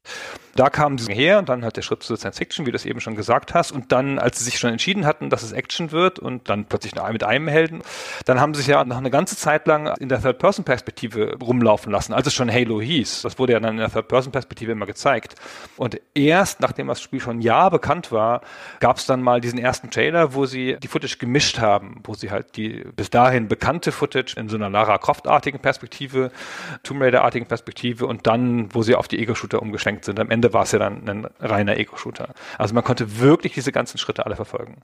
Da 0.55 0.69
kamen 0.69 0.97
sie 0.97 1.13
her 1.13 1.39
und 1.39 1.47
dann 1.47 1.63
halt 1.63 1.77
der 1.77 1.81
Schritt 1.81 2.03
zu 2.03 2.15
Science 2.15 2.37
Fiction, 2.37 2.65
wie 2.65 2.71
du 2.71 2.75
es 2.75 2.85
eben 2.85 2.99
schon 2.99 3.15
gesagt 3.15 3.53
hast. 3.53 3.71
Und 3.71 3.91
dann, 3.91 4.19
als 4.19 4.39
sie 4.39 4.45
sich 4.45 4.59
schon 4.59 4.71
entschieden 4.71 5.05
hatten, 5.05 5.29
dass 5.29 5.43
es 5.43 5.53
Action 5.53 5.91
wird 5.91 6.19
und 6.19 6.49
dann 6.49 6.65
plötzlich 6.65 6.93
mit 6.95 7.23
einem 7.23 7.47
Helden, 7.47 7.81
dann 8.25 8.39
haben 8.39 8.53
sie 8.53 8.59
sich 8.59 8.67
ja 8.67 8.83
noch 8.83 8.97
eine 8.97 9.11
ganze 9.11 9.37
Zeit 9.37 9.65
lang 9.67 9.95
in 9.97 10.09
der 10.09 10.21
Third-Person-Perspektive 10.21 11.37
rumlaufen 11.41 11.91
lassen, 11.91 12.13
als 12.13 12.27
es 12.27 12.33
schon 12.33 12.51
Halo 12.51 12.81
hieß. 12.81 13.21
Das 13.21 13.39
wurde 13.39 13.53
ja 13.53 13.59
dann 13.59 13.73
in 13.73 13.79
der 13.79 13.91
Third-Person-Perspektive 13.91 14.73
immer 14.73 14.85
gezeigt. 14.85 15.35
Und 15.77 16.01
erst 16.13 16.59
nachdem 16.59 16.87
das 16.87 17.01
Spiel 17.01 17.21
schon 17.21 17.37
ein 17.37 17.41
Jahr 17.41 17.71
bekannt 17.71 18.11
war, 18.11 18.41
gab 18.79 18.97
es 18.97 19.05
dann 19.05 19.21
mal 19.21 19.39
diesen 19.39 19.59
ersten 19.59 19.89
Trailer, 19.89 20.33
wo 20.33 20.45
sie 20.45 20.77
die 20.81 20.87
Footage 20.87 21.17
gemischt 21.17 21.59
haben, 21.59 22.01
wo 22.03 22.13
sie 22.13 22.29
halt 22.29 22.57
die 22.57 22.83
bis 22.95 23.09
dahin 23.09 23.47
bekannte 23.47 23.91
Footage 23.91 24.35
in 24.37 24.49
so 24.49 24.57
einer 24.57 24.69
Lara 24.69 24.97
Croft-artigen 24.97 25.59
Perspektive, 25.59 26.31
Tomb 26.83 27.01
Raider-artigen 27.01 27.45
Perspektive 27.47 28.05
und 28.05 28.27
dann, 28.27 28.73
wo 28.73 28.83
sie 28.83 28.95
auf 28.95 29.07
die 29.07 29.19
Ego-Shooter 29.19 29.61
umgeschwenkt 29.61 30.05
sind. 30.05 30.19
Am 30.19 30.29
Ende 30.29 30.53
war 30.53 30.63
es 30.63 30.71
ja 30.71 30.79
dann 30.79 31.07
ein 31.07 31.27
reiner 31.39 31.77
Ego-Shooter. 31.77 32.33
Also 32.57 32.73
man 32.73 32.83
konnte 32.83 33.19
wirklich 33.19 33.53
diese 33.53 33.71
ganzen 33.71 33.97
Schritte 33.97 34.25
alle 34.25 34.35
verfolgen. 34.35 34.81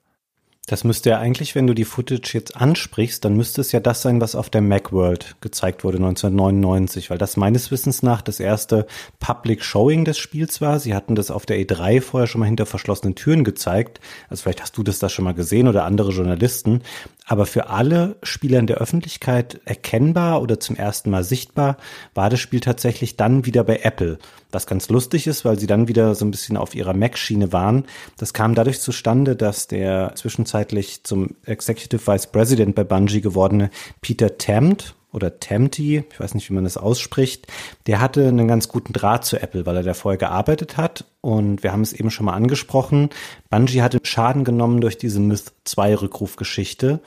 Das 0.70 0.84
müsste 0.84 1.12
ja 1.12 1.20
eigentlich, 1.20 1.56
wenn 1.56 1.66
du 1.66 1.74
die 1.74 1.86
Footage 1.86 2.34
jetzt 2.34 2.58
ansprichst, 2.58 3.24
dann 3.24 3.38
müsste 3.38 3.62
es 3.62 3.72
ja 3.72 3.80
das 3.80 4.02
sein, 4.02 4.20
was 4.20 4.36
auf 4.36 4.50
der 4.50 4.62
Macworld 4.62 5.38
gezeigt 5.40 5.86
wurde 5.86 5.96
1999, 5.96 7.10
weil 7.10 7.18
das 7.18 7.38
meines 7.38 7.72
Wissens 7.72 8.04
nach 8.04 8.22
das 8.22 8.42
erste 8.42 8.86
Public 9.20 9.64
Showing 9.64 10.04
des 10.04 10.18
Spiels 10.18 10.60
war. 10.60 10.82
Sie 10.82 10.94
hatten 10.94 11.16
das 11.16 11.32
auf 11.32 11.46
der 11.46 11.58
E3 11.58 12.02
vorher 12.02 12.28
schon 12.28 12.40
mal 12.40 12.48
hinter 12.48 12.66
verschlossenen 12.66 13.16
Türen 13.16 13.46
gezeigt. 13.46 14.02
Also 14.30 14.44
vielleicht 14.44 14.62
hast 14.62 14.78
du 14.78 14.84
das 14.84 15.00
da 15.00 15.08
schon 15.08 15.24
mal 15.24 15.34
gesehen 15.34 15.70
oder 15.70 15.86
andere 15.86 16.12
Journalisten. 16.12 16.82
Aber 17.30 17.46
für 17.46 17.70
alle 17.70 18.16
Spieler 18.24 18.58
in 18.58 18.68
der 18.68 18.78
Öffentlichkeit 18.78 19.60
erkennbar 19.66 20.42
oder 20.42 20.62
zum 20.62 20.78
ersten 20.78 21.10
Mal 21.10 21.26
sichtbar 21.26 21.76
war 22.14 22.30
das 22.30 22.40
Spiel 22.40 22.62
tatsächlich 22.62 23.18
dann 23.18 23.46
wieder 23.46 23.66
bei 23.66 23.82
Apple. 23.84 24.18
Was 24.52 24.66
ganz 24.66 24.88
lustig 24.88 25.28
ist, 25.28 25.44
weil 25.44 25.60
sie 25.60 25.68
dann 25.68 25.90
wieder 25.90 26.16
so 26.16 26.24
ein 26.24 26.32
bisschen 26.32 26.56
auf 26.56 26.74
ihrer 26.74 26.94
Mac-Schiene 26.94 27.52
waren. 27.52 27.84
Das 28.18 28.34
kam 28.34 28.56
dadurch 28.56 28.80
zustande, 28.80 29.36
dass 29.36 29.68
der 29.68 30.14
zwischenzeitlich 30.16 31.04
zum 31.04 31.36
Executive 31.46 32.08
Vice 32.08 32.28
President 32.28 32.76
bei 32.76 32.86
Bungie 32.86 33.20
gewordene 33.20 33.72
Peter 34.02 34.38
Tamt 34.38 34.96
oder 35.18 35.40
Tamti, 35.40 36.06
ich 36.10 36.20
weiß 36.20 36.34
nicht, 36.36 36.50
wie 36.50 36.54
man 36.54 36.64
das 36.64 36.78
ausspricht, 36.78 37.48
der 37.88 38.00
hatte 38.00 38.26
einen 38.26 38.48
ganz 38.48 38.70
guten 38.70 38.94
Draht 38.94 39.26
zu 39.26 39.42
Apple, 39.42 39.66
weil 39.66 39.76
er 39.76 39.84
da 39.84 39.94
vorher 39.94 40.18
gearbeitet 40.18 40.78
hat. 40.78 41.04
Und 41.20 41.64
wir 41.64 41.74
haben 41.74 41.82
es 41.82 41.92
eben 41.92 42.10
schon 42.10 42.28
mal 42.28 42.34
angesprochen. 42.34 43.10
Bungie 43.50 43.82
hatte 43.82 44.00
Schaden 44.04 44.46
genommen 44.46 44.80
durch 44.80 44.98
diese 44.98 45.20
Myth 45.20 45.52
2 45.66 45.96
Rückrufgeschichte. 45.96 47.02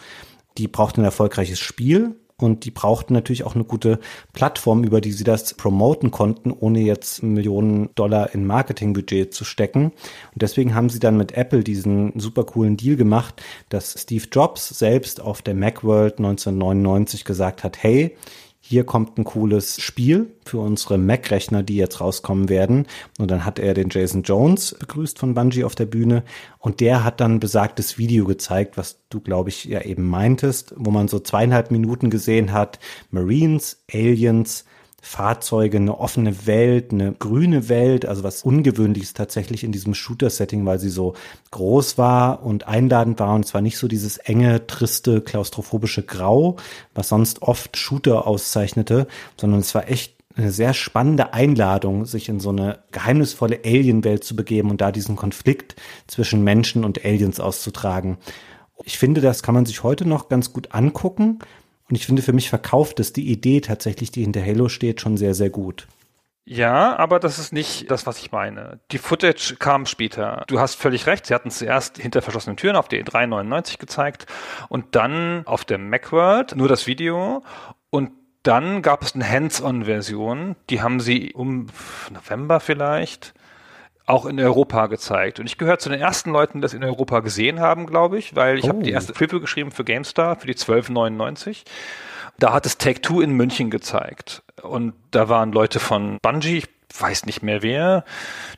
Die 0.59 0.69
braucht 0.69 0.99
ein 0.99 1.05
erfolgreiches 1.05 1.59
Spiel 1.59 2.17
und 2.43 2.65
die 2.65 2.71
brauchten 2.71 3.15
natürlich 3.15 3.45
auch 3.45 3.55
eine 3.55 3.65
gute 3.65 4.01
Plattform, 4.33 4.85
über 4.85 5.01
die 5.01 5.13
sie 5.13 5.25
das 5.25 5.55
promoten 5.55 6.11
konnten, 6.11 6.53
ohne 6.53 6.81
jetzt 6.81 7.23
Millionen 7.23 7.95
Dollar 7.95 8.35
in 8.35 8.47
Marketingbudget 8.47 9.33
zu 9.33 9.45
stecken. 9.45 9.87
Und 10.33 10.43
deswegen 10.43 10.75
haben 10.75 10.89
sie 10.89 11.01
dann 11.01 11.17
mit 11.17 11.33
Apple 11.33 11.65
diesen 11.65 12.19
super 12.19 12.45
coolen 12.45 12.77
Deal 12.77 12.97
gemacht, 12.97 13.43
dass 13.69 14.01
Steve 14.01 14.27
Jobs 14.31 14.69
selbst 14.69 15.21
auf 15.21 15.43
der 15.43 15.55
Macworld 15.55 16.19
1999 16.19 17.25
gesagt 17.25 17.65
hat, 17.65 17.83
hey, 17.83 18.17
hier 18.71 18.85
kommt 18.85 19.19
ein 19.19 19.25
cooles 19.25 19.81
Spiel 19.83 20.31
für 20.45 20.59
unsere 20.61 20.97
Mac-Rechner, 20.97 21.65
die 21.65 21.75
jetzt 21.75 22.01
rauskommen 22.01 22.49
werden. 22.49 22.87
Und 23.19 23.29
dann 23.29 23.45
hat 23.45 23.59
er 23.59 23.75
den 23.75 23.89
Jason 23.91 24.23
Jones 24.23 24.77
begrüßt 24.79 25.19
von 25.19 25.35
Bungie 25.35 25.65
auf 25.65 25.75
der 25.75 25.87
Bühne 25.87 26.23
und 26.61 26.79
der 26.79 27.03
hat 27.03 27.21
dann 27.21 27.41
besagtes 27.41 27.99
Video 27.99 28.27
gezeigt, 28.27 28.77
was 28.77 29.01
du, 29.09 29.19
glaube 29.19 29.49
ich, 29.49 29.65
ja 29.65 29.83
eben 29.83 30.07
meintest, 30.07 30.73
wo 30.77 30.93
man 30.93 31.09
so 31.09 31.19
zweieinhalb 31.19 31.73
Minuten 31.73 32.11
gesehen 32.11 32.53
hat, 32.53 32.79
Marines, 33.11 33.83
Aliens, 33.93 34.65
Fahrzeuge, 35.01 35.79
eine 35.79 35.99
offene 35.99 36.47
Welt, 36.47 36.93
eine 36.93 37.13
grüne 37.13 37.69
Welt, 37.69 38.07
also 38.07 38.23
was 38.23 38.43
Ungewöhnliches 38.43 39.15
tatsächlich 39.15 39.65
in 39.65 39.73
diesem 39.73 39.95
Shooter-Setting, 39.95 40.65
weil 40.67 40.79
sie 40.79 40.91
so 40.91 41.15
groß 41.51 41.99
war 41.99 42.43
und 42.43 42.69
einladend 42.69 43.19
war 43.19 43.35
und 43.35 43.47
zwar 43.47 43.61
nicht 43.61 43.79
so 43.79 43.89
dieses 43.89 44.19
enge, 44.19 44.67
triste, 44.67 45.21
klaustrophobische 45.21 46.03
Grau, 46.03 46.57
was 46.95 47.09
sonst 47.09 47.43
oft 47.43 47.77
Shooter 47.77 48.27
auszeichnete, 48.27 49.07
sondern 49.37 49.61
es 49.61 49.75
war 49.75 49.89
echt 49.89 50.21
eine 50.37 50.51
sehr 50.53 50.75
spannende 50.75 51.35
Einladung, 51.35 52.07
sich 52.07 52.29
in 52.29 52.41
so 52.41 52.51
eine 52.51 52.79
geheimnisvolle 52.93 53.61
Alien-Welt 53.65 54.25
zu 54.25 54.37
begeben 54.37 54.71
und 54.71 54.81
da 54.81 54.93
diesen 54.93 55.17
Konflikt 55.17 55.77
zwischen 56.07 56.45
Menschen 56.45 56.85
und 56.85 57.05
Aliens 57.05 57.41
auszutragen. 57.41 58.19
Ich 58.85 58.99
finde, 58.99 59.21
das 59.21 59.43
kann 59.43 59.55
man 59.55 59.67
sich 59.67 59.83
heute 59.83 60.07
noch 60.07 60.29
ganz 60.29 60.53
gut 60.53 60.73
angucken. 60.73 61.41
Und 61.91 61.97
ich 61.97 62.07
finde, 62.07 62.23
für 62.23 62.33
mich 62.33 62.49
verkauft 62.49 63.01
es 63.01 63.13
die 63.13 63.31
Idee 63.31 63.61
tatsächlich, 63.61 64.13
die 64.13 64.23
hinter 64.23 64.45
Halo 64.45 64.69
steht, 64.69 65.01
schon 65.01 65.17
sehr, 65.17 65.35
sehr 65.35 65.51
gut. 65.51 65.89
Ja, 66.45 66.97
aber 66.97 67.21
das 67.21 67.39
ist 67.39 67.53
nicht 67.53 67.91
das, 67.91 68.07
was 68.07 68.19
ich 68.19 68.33
meine. 68.33 68.81
Die 68.91 68.99
Footage 68.99 69.57
kam 69.59 69.87
später. 69.87 70.45
Du 70.47 70.59
hast 70.59 70.75
völlig 70.75 71.07
recht. 71.07 71.27
Sie 71.27 71.35
hatten 71.35 71.49
es 71.49 71.59
zuerst 71.59 71.99
hinter 71.99 72.23
verschlossenen 72.23 72.57
Türen 72.57 72.77
auf 72.77 72.89
der 72.89 73.05
E399 73.05 73.79
gezeigt 73.79 74.27
und 74.69 74.97
dann 74.97 75.47
auf 75.47 75.65
der 75.65 75.79
Macworld 75.79 76.57
nur 76.57 76.69
das 76.69 76.87
Video 76.87 77.43
und 77.91 78.13
dann 78.43 78.83
gab 78.83 79.03
es 79.03 79.15
eine 79.15 79.29
Hands-on-Version. 79.29 80.57
Die 80.71 80.81
haben 80.81 81.01
sie 81.01 81.33
um 81.35 81.67
November 82.11 82.59
vielleicht 82.59 83.35
auch 84.11 84.27
in 84.27 84.39
Europa 84.41 84.87
gezeigt. 84.89 85.41
Und 85.41 85.47
ich 85.47 85.57
gehöre 85.57 85.79
zu 85.79 85.89
den 85.89 86.01
ersten 86.01 86.31
Leuten, 86.31 86.59
die 86.59 86.63
das 86.63 86.75
in 86.75 86.85
Europa 86.85 87.21
gesehen 87.21 87.61
haben, 87.61 87.87
glaube 87.87 88.19
ich, 88.19 88.35
weil 88.37 88.59
ich 88.59 88.65
oh. 88.65 88.69
habe 88.69 88.83
die 88.83 88.91
erste 88.91 89.13
Preview 89.13 89.41
geschrieben 89.41 89.71
für 89.71 89.85
GameStar 89.85 90.37
für 90.37 90.47
die 90.47 90.55
1299. 90.55 91.65
Da 92.39 92.53
hat 92.53 92.67
es 92.67 92.79
Take 92.79 93.01
Two 93.01 93.21
in 93.21 93.33
München 93.33 93.71
gezeigt. 93.71 94.43
Und 94.63 94.95
da 95.11 95.29
waren 95.29 95.53
Leute 95.53 95.79
von 95.79 96.19
Bungie, 96.23 96.59
ich 96.59 96.69
weiß 96.99 97.27
nicht 97.27 97.43
mehr 97.43 97.63
wer, 97.63 98.05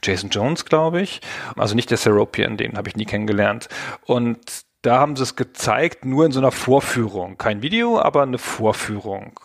Jason 0.03 0.31
Jones, 0.31 0.65
glaube 0.65 1.03
ich. 1.03 1.21
Also 1.57 1.75
nicht 1.75 1.91
der 1.91 1.99
Seropian, 1.99 2.57
den 2.57 2.77
habe 2.77 2.89
ich 2.89 2.97
nie 2.97 3.05
kennengelernt. 3.05 3.69
Und 4.07 4.65
da 4.81 4.99
haben 4.99 5.17
sie 5.17 5.23
es 5.23 5.37
gezeigt, 5.37 6.05
nur 6.05 6.25
in 6.25 6.33
so 6.33 6.41
einer 6.41 6.51
Vorführung. 6.51 7.37
Kein 7.37 7.63
Video, 7.63 8.01
aber 8.01 8.23
eine 8.23 8.39
Vorführung. 8.39 9.39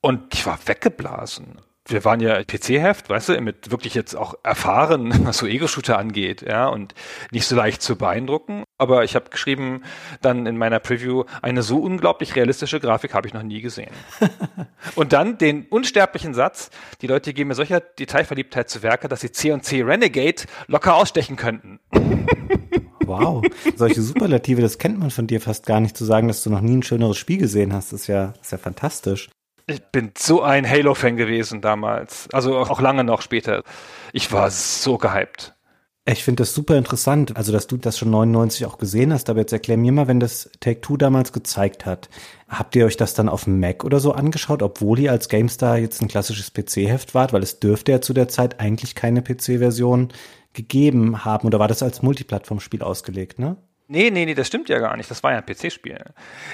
Und 0.00 0.34
ich 0.34 0.46
war 0.46 0.58
weggeblasen 0.66 1.58
wir 1.88 2.04
waren 2.04 2.20
ja 2.20 2.42
PC-Heft, 2.44 3.08
weißt 3.08 3.30
du, 3.30 3.40
mit 3.40 3.70
wirklich 3.70 3.94
jetzt 3.94 4.14
auch 4.14 4.34
erfahren, 4.42 5.12
was 5.26 5.38
so 5.38 5.46
Ego-Shooter 5.46 5.98
angeht, 5.98 6.42
ja, 6.42 6.68
und 6.68 6.94
nicht 7.30 7.46
so 7.46 7.56
leicht 7.56 7.82
zu 7.82 7.96
beeindrucken. 7.96 8.64
Aber 8.78 9.04
ich 9.04 9.14
habe 9.14 9.30
geschrieben 9.30 9.82
dann 10.20 10.46
in 10.46 10.56
meiner 10.56 10.78
Preview, 10.78 11.24
eine 11.42 11.62
so 11.62 11.78
unglaublich 11.78 12.36
realistische 12.36 12.80
Grafik 12.80 13.14
habe 13.14 13.26
ich 13.26 13.34
noch 13.34 13.42
nie 13.42 13.60
gesehen. 13.60 13.90
und 14.94 15.12
dann 15.12 15.38
den 15.38 15.66
unsterblichen 15.66 16.34
Satz, 16.34 16.70
die 17.00 17.06
Leute 17.06 17.32
geben 17.32 17.48
mir 17.48 17.54
solcher 17.54 17.80
Detailverliebtheit 17.80 18.68
zu 18.68 18.82
Werke, 18.82 19.08
dass 19.08 19.20
sie 19.20 19.32
C&C 19.32 19.82
Renegade 19.82 20.42
locker 20.66 20.94
ausstechen 20.94 21.36
könnten. 21.36 21.80
Wow, 23.08 23.42
solche 23.74 24.02
Superlative, 24.02 24.60
das 24.60 24.76
kennt 24.78 24.98
man 24.98 25.10
von 25.10 25.26
dir 25.26 25.40
fast 25.40 25.64
gar 25.64 25.80
nicht, 25.80 25.96
zu 25.96 26.04
sagen, 26.04 26.28
dass 26.28 26.42
du 26.42 26.50
noch 26.50 26.60
nie 26.60 26.76
ein 26.76 26.82
schöneres 26.82 27.16
Spiel 27.16 27.38
gesehen 27.38 27.72
hast, 27.72 27.92
ist 27.92 28.06
ja, 28.06 28.34
ist 28.40 28.52
ja 28.52 28.58
fantastisch. 28.58 29.30
Ich 29.70 29.82
bin 29.92 30.12
so 30.16 30.40
ein 30.40 30.68
Halo-Fan 30.68 31.18
gewesen 31.18 31.60
damals. 31.60 32.26
Also 32.32 32.56
auch 32.58 32.80
lange 32.80 33.04
noch 33.04 33.20
später. 33.20 33.62
Ich 34.14 34.32
war 34.32 34.50
so 34.50 34.96
gehypt. 34.96 35.54
Ich 36.06 36.24
finde 36.24 36.40
das 36.40 36.54
super 36.54 36.78
interessant, 36.78 37.36
also 37.36 37.52
dass 37.52 37.66
du 37.66 37.76
das 37.76 37.98
schon 37.98 38.08
99 38.08 38.64
auch 38.64 38.78
gesehen 38.78 39.12
hast, 39.12 39.28
aber 39.28 39.40
jetzt 39.40 39.52
erklär 39.52 39.76
mir 39.76 39.92
mal, 39.92 40.08
wenn 40.08 40.20
das 40.20 40.50
Take-Two 40.60 40.96
damals 40.96 41.34
gezeigt 41.34 41.84
hat, 41.84 42.08
habt 42.48 42.74
ihr 42.76 42.86
euch 42.86 42.96
das 42.96 43.12
dann 43.12 43.28
auf 43.28 43.44
dem 43.44 43.60
Mac 43.60 43.84
oder 43.84 44.00
so 44.00 44.12
angeschaut, 44.12 44.62
obwohl 44.62 45.00
ihr 45.00 45.12
als 45.12 45.28
GameStar 45.28 45.76
jetzt 45.76 46.00
ein 46.00 46.08
klassisches 46.08 46.50
PC-Heft 46.50 47.14
wart, 47.14 47.34
weil 47.34 47.42
es 47.42 47.60
dürfte 47.60 47.92
ja 47.92 48.00
zu 48.00 48.14
der 48.14 48.28
Zeit 48.28 48.60
eigentlich 48.60 48.94
keine 48.94 49.20
PC-Version 49.20 50.08
gegeben 50.54 51.26
haben 51.26 51.46
oder 51.46 51.58
war 51.58 51.68
das 51.68 51.82
als 51.82 52.00
Multiplattform-Spiel 52.00 52.80
ausgelegt, 52.80 53.38
ne? 53.38 53.58
Nee, 53.90 54.10
nee, 54.10 54.26
nee, 54.26 54.34
das 54.34 54.46
stimmt 54.46 54.68
ja 54.68 54.80
gar 54.80 54.98
nicht. 54.98 55.10
Das 55.10 55.22
war 55.22 55.32
ja 55.32 55.38
ein 55.38 55.46
PC-Spiel. 55.46 55.98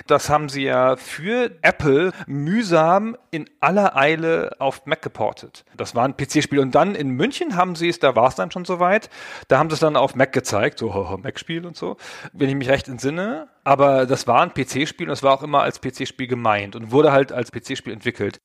Das 0.07 0.31
haben 0.31 0.49
sie 0.49 0.63
ja 0.63 0.95
für 0.95 1.51
Apple 1.63 2.13
mühsam 2.29 3.17
in 3.33 3.51
aller 3.59 3.97
Eile 3.97 4.55
auf 4.61 4.87
Mac 4.87 5.03
geportet. 5.03 5.65
Das 5.77 5.97
war 5.97 6.05
ein 6.05 6.17
PC-Spiel. 6.17 6.61
Und 6.61 6.77
dann 6.77 6.95
in 6.95 7.11
München 7.11 7.57
haben 7.57 7.75
sie 7.75 7.89
es, 7.89 7.99
da 7.99 8.15
war 8.15 8.29
es 8.29 8.37
dann 8.37 8.53
schon 8.53 8.65
soweit, 8.65 9.11
da 9.49 9.59
haben 9.59 9.69
sie 9.69 9.75
es 9.75 9.81
dann 9.81 9.97
auf 9.97 10.15
Mac 10.15 10.33
gezeigt, 10.33 10.79
so 10.79 11.19
Mac-Spiel 11.21 11.67
und 11.67 11.77
so, 11.77 11.97
wenn 12.33 12.49
ich 12.49 12.55
mich 12.55 12.69
recht 12.69 12.87
entsinne. 12.87 13.49
Aber 13.65 14.07
das 14.07 14.29
war 14.29 14.41
ein 14.43 14.55
PC-Spiel 14.55 15.09
und 15.09 15.13
es 15.13 15.25
war 15.25 15.35
auch 15.35 15.43
immer 15.43 15.63
als 15.63 15.81
PC-Spiel 15.81 16.29
gemeint 16.29 16.77
und 16.77 16.93
wurde 16.93 17.11
halt 17.11 17.33
als 17.33 17.51
PC-Spiel 17.51 17.93
entwickelt. 17.93 18.39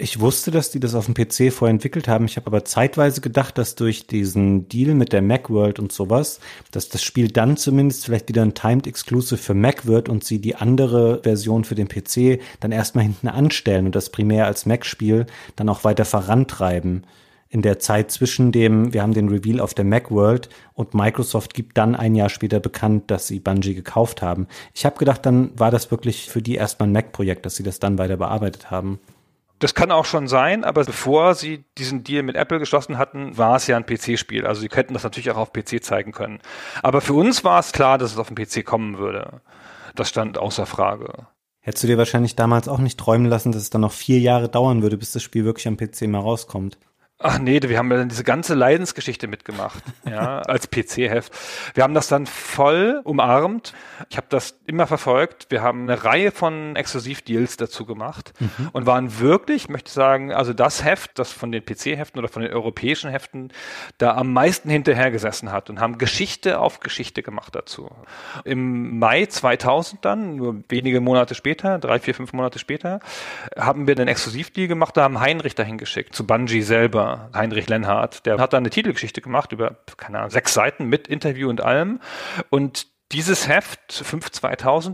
Ich 0.00 0.20
wusste, 0.20 0.52
dass 0.52 0.70
die 0.70 0.78
das 0.78 0.94
auf 0.94 1.06
dem 1.06 1.14
PC 1.14 1.52
vorher 1.52 1.72
entwickelt 1.72 2.06
haben. 2.06 2.26
Ich 2.26 2.36
habe 2.36 2.46
aber 2.46 2.64
zeitweise 2.64 3.20
gedacht, 3.20 3.58
dass 3.58 3.74
durch 3.74 4.06
diesen 4.06 4.68
Deal 4.68 4.94
mit 4.94 5.12
der 5.12 5.22
Macworld 5.22 5.80
und 5.80 5.90
sowas, 5.90 6.38
dass 6.70 6.88
das 6.88 7.02
Spiel 7.02 7.32
dann 7.32 7.56
zumindest 7.56 8.04
vielleicht 8.04 8.28
wieder 8.28 8.42
ein 8.42 8.54
Timed 8.54 8.86
Exclusive 8.86 9.38
für 9.38 9.54
Mac 9.54 9.86
wird 9.86 10.08
und 10.08 10.22
sie 10.22 10.40
die 10.40 10.54
andere 10.54 11.20
Version 11.24 11.64
für 11.64 11.74
den 11.74 11.88
PC 11.88 12.40
dann 12.60 12.70
erstmal 12.70 13.06
hinten 13.06 13.26
anstellen 13.26 13.86
und 13.86 13.96
das 13.96 14.10
primär 14.10 14.46
als 14.46 14.66
Mac-Spiel 14.66 15.26
dann 15.56 15.68
auch 15.68 15.82
weiter 15.82 16.04
vorantreiben. 16.04 17.04
In 17.48 17.62
der 17.62 17.80
Zeit 17.80 18.12
zwischen 18.12 18.52
dem, 18.52 18.92
wir 18.92 19.02
haben 19.02 19.14
den 19.14 19.28
Reveal 19.28 19.58
auf 19.58 19.74
der 19.74 19.84
Macworld 19.84 20.48
und 20.74 20.94
Microsoft 20.94 21.54
gibt 21.54 21.76
dann 21.76 21.96
ein 21.96 22.14
Jahr 22.14 22.28
später 22.28 22.60
bekannt, 22.60 23.10
dass 23.10 23.26
sie 23.26 23.40
Bungie 23.40 23.74
gekauft 23.74 24.22
haben. 24.22 24.46
Ich 24.74 24.86
habe 24.86 24.96
gedacht, 24.96 25.26
dann 25.26 25.58
war 25.58 25.72
das 25.72 25.90
wirklich 25.90 26.28
für 26.28 26.40
die 26.40 26.54
erstmal 26.54 26.88
ein 26.88 26.92
Mac-Projekt, 26.92 27.44
dass 27.44 27.56
sie 27.56 27.64
das 27.64 27.80
dann 27.80 27.98
weiter 27.98 28.16
bearbeitet 28.16 28.70
haben. 28.70 29.00
Das 29.58 29.74
kann 29.74 29.90
auch 29.90 30.04
schon 30.04 30.28
sein, 30.28 30.62
aber 30.62 30.84
bevor 30.84 31.34
sie 31.34 31.64
diesen 31.78 32.04
Deal 32.04 32.22
mit 32.22 32.36
Apple 32.36 32.60
geschlossen 32.60 32.96
hatten, 32.96 33.36
war 33.36 33.56
es 33.56 33.66
ja 33.66 33.76
ein 33.76 33.86
PC-Spiel. 33.86 34.46
Also 34.46 34.60
sie 34.60 34.68
könnten 34.68 34.94
das 34.94 35.02
natürlich 35.02 35.30
auch 35.30 35.36
auf 35.36 35.52
PC 35.52 35.82
zeigen 35.82 36.12
können. 36.12 36.40
Aber 36.82 37.00
für 37.00 37.14
uns 37.14 37.42
war 37.42 37.58
es 37.58 37.72
klar, 37.72 37.98
dass 37.98 38.12
es 38.12 38.18
auf 38.18 38.28
dem 38.32 38.36
PC 38.36 38.64
kommen 38.64 38.98
würde. 38.98 39.40
Das 39.96 40.08
stand 40.08 40.38
außer 40.38 40.64
Frage. 40.64 41.26
Hättest 41.60 41.82
du 41.82 41.88
dir 41.88 41.98
wahrscheinlich 41.98 42.36
damals 42.36 42.68
auch 42.68 42.78
nicht 42.78 43.00
träumen 43.00 43.26
lassen, 43.26 43.50
dass 43.50 43.62
es 43.62 43.70
dann 43.70 43.80
noch 43.80 43.92
vier 43.92 44.20
Jahre 44.20 44.48
dauern 44.48 44.82
würde, 44.82 44.96
bis 44.96 45.12
das 45.12 45.22
Spiel 45.22 45.44
wirklich 45.44 45.66
am 45.66 45.76
PC 45.76 46.02
mal 46.02 46.20
rauskommt? 46.20 46.78
Ach 47.20 47.40
nee, 47.40 47.58
wir 47.60 47.76
haben 47.78 47.90
ja 47.90 47.96
dann 47.96 48.08
diese 48.08 48.22
ganze 48.22 48.54
Leidensgeschichte 48.54 49.26
mitgemacht, 49.26 49.82
ja, 50.08 50.38
als 50.42 50.70
PC-Heft. 50.70 51.32
Wir 51.74 51.82
haben 51.82 51.94
das 51.94 52.06
dann 52.06 52.26
voll 52.26 53.00
umarmt. 53.02 53.74
Ich 54.08 54.16
habe 54.16 54.28
das 54.30 54.60
immer 54.66 54.86
verfolgt. 54.86 55.46
Wir 55.48 55.60
haben 55.60 55.82
eine 55.82 56.04
Reihe 56.04 56.30
von 56.30 56.76
Exklusivdeals 56.76 57.56
dazu 57.56 57.86
gemacht 57.86 58.34
mhm. 58.38 58.68
und 58.72 58.86
waren 58.86 59.18
wirklich, 59.18 59.68
möchte 59.68 59.88
ich 59.88 59.94
sagen, 59.94 60.32
also 60.32 60.52
das 60.52 60.84
Heft, 60.84 61.18
das 61.18 61.32
von 61.32 61.50
den 61.50 61.64
PC-Heften 61.64 62.20
oder 62.20 62.28
von 62.28 62.42
den 62.42 62.52
europäischen 62.52 63.10
Heften 63.10 63.50
da 63.98 64.14
am 64.14 64.32
meisten 64.32 64.70
hinterhergesessen 64.70 65.50
hat 65.50 65.70
und 65.70 65.80
haben 65.80 65.98
Geschichte 65.98 66.60
auf 66.60 66.78
Geschichte 66.78 67.24
gemacht 67.24 67.52
dazu. 67.56 67.90
Im 68.44 69.00
Mai 69.00 69.26
2000 69.26 70.04
dann, 70.04 70.36
nur 70.36 70.62
wenige 70.68 71.00
Monate 71.00 71.34
später, 71.34 71.80
drei, 71.80 71.98
vier, 71.98 72.14
fünf 72.14 72.32
Monate 72.32 72.60
später, 72.60 73.00
haben 73.58 73.88
wir 73.88 73.96
den 73.96 74.06
Exklusivdeal 74.06 74.68
gemacht, 74.68 74.96
da 74.96 75.02
haben 75.02 75.18
Heinrich 75.18 75.56
dahin 75.56 75.78
geschickt, 75.78 76.14
zu 76.14 76.24
Bungie 76.24 76.62
selber 76.62 77.07
Heinrich 77.34 77.68
Lenhardt. 77.68 78.26
Der 78.26 78.38
hat 78.38 78.52
da 78.52 78.56
eine 78.56 78.70
Titelgeschichte 78.70 79.20
gemacht 79.20 79.52
über, 79.52 79.76
keine 79.96 80.18
Ahnung, 80.18 80.30
sechs 80.30 80.54
Seiten 80.54 80.86
mit 80.86 81.08
Interview 81.08 81.48
und 81.48 81.60
allem. 81.60 82.00
Und 82.50 82.86
dieses 83.12 83.48
Heft 83.48 83.80
5 83.90 84.30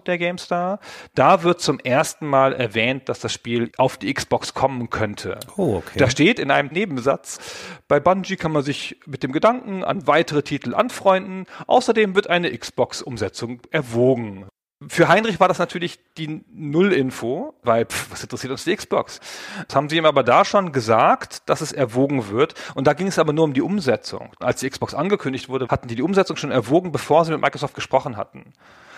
der 0.06 0.18
GameStar, 0.18 0.78
da 1.16 1.42
wird 1.42 1.60
zum 1.60 1.80
ersten 1.80 2.26
Mal 2.26 2.52
erwähnt, 2.52 3.08
dass 3.08 3.18
das 3.18 3.32
Spiel 3.32 3.72
auf 3.76 3.96
die 3.96 4.12
Xbox 4.14 4.54
kommen 4.54 4.88
könnte. 4.88 5.40
Oh, 5.56 5.76
okay. 5.76 5.98
Da 5.98 6.08
steht 6.08 6.38
in 6.38 6.52
einem 6.52 6.68
Nebensatz, 6.68 7.40
bei 7.88 7.98
Bungie 7.98 8.36
kann 8.36 8.52
man 8.52 8.62
sich 8.62 9.00
mit 9.06 9.24
dem 9.24 9.32
Gedanken 9.32 9.82
an 9.82 10.06
weitere 10.06 10.42
Titel 10.42 10.74
anfreunden. 10.74 11.46
Außerdem 11.66 12.14
wird 12.14 12.30
eine 12.30 12.56
Xbox-Umsetzung 12.56 13.62
erwogen. 13.72 14.46
Für 14.88 15.08
Heinrich 15.08 15.40
war 15.40 15.48
das 15.48 15.58
natürlich 15.58 15.98
die 16.16 16.44
Null-Info, 16.52 17.54
weil 17.62 17.86
pff, 17.86 18.10
was 18.10 18.22
interessiert 18.22 18.50
uns 18.50 18.64
die 18.64 18.74
Xbox? 18.74 19.20
Das 19.66 19.76
haben 19.76 19.88
sie 19.88 19.96
ihm 19.96 20.06
aber 20.06 20.22
da 20.22 20.44
schon 20.44 20.72
gesagt, 20.72 21.48
dass 21.48 21.60
es 21.60 21.72
erwogen 21.72 22.28
wird. 22.28 22.54
Und 22.74 22.86
da 22.86 22.92
ging 22.92 23.06
es 23.06 23.18
aber 23.18 23.32
nur 23.32 23.44
um 23.44 23.54
die 23.54 23.62
Umsetzung. 23.62 24.32
Als 24.40 24.60
die 24.60 24.70
Xbox 24.70 24.94
angekündigt 24.94 25.48
wurde, 25.48 25.68
hatten 25.68 25.88
die 25.88 25.94
die 25.94 26.02
Umsetzung 26.02 26.36
schon 26.36 26.50
erwogen, 26.50 26.92
bevor 26.92 27.24
sie 27.24 27.32
mit 27.32 27.40
Microsoft 27.40 27.74
gesprochen 27.74 28.16
hatten. 28.16 28.52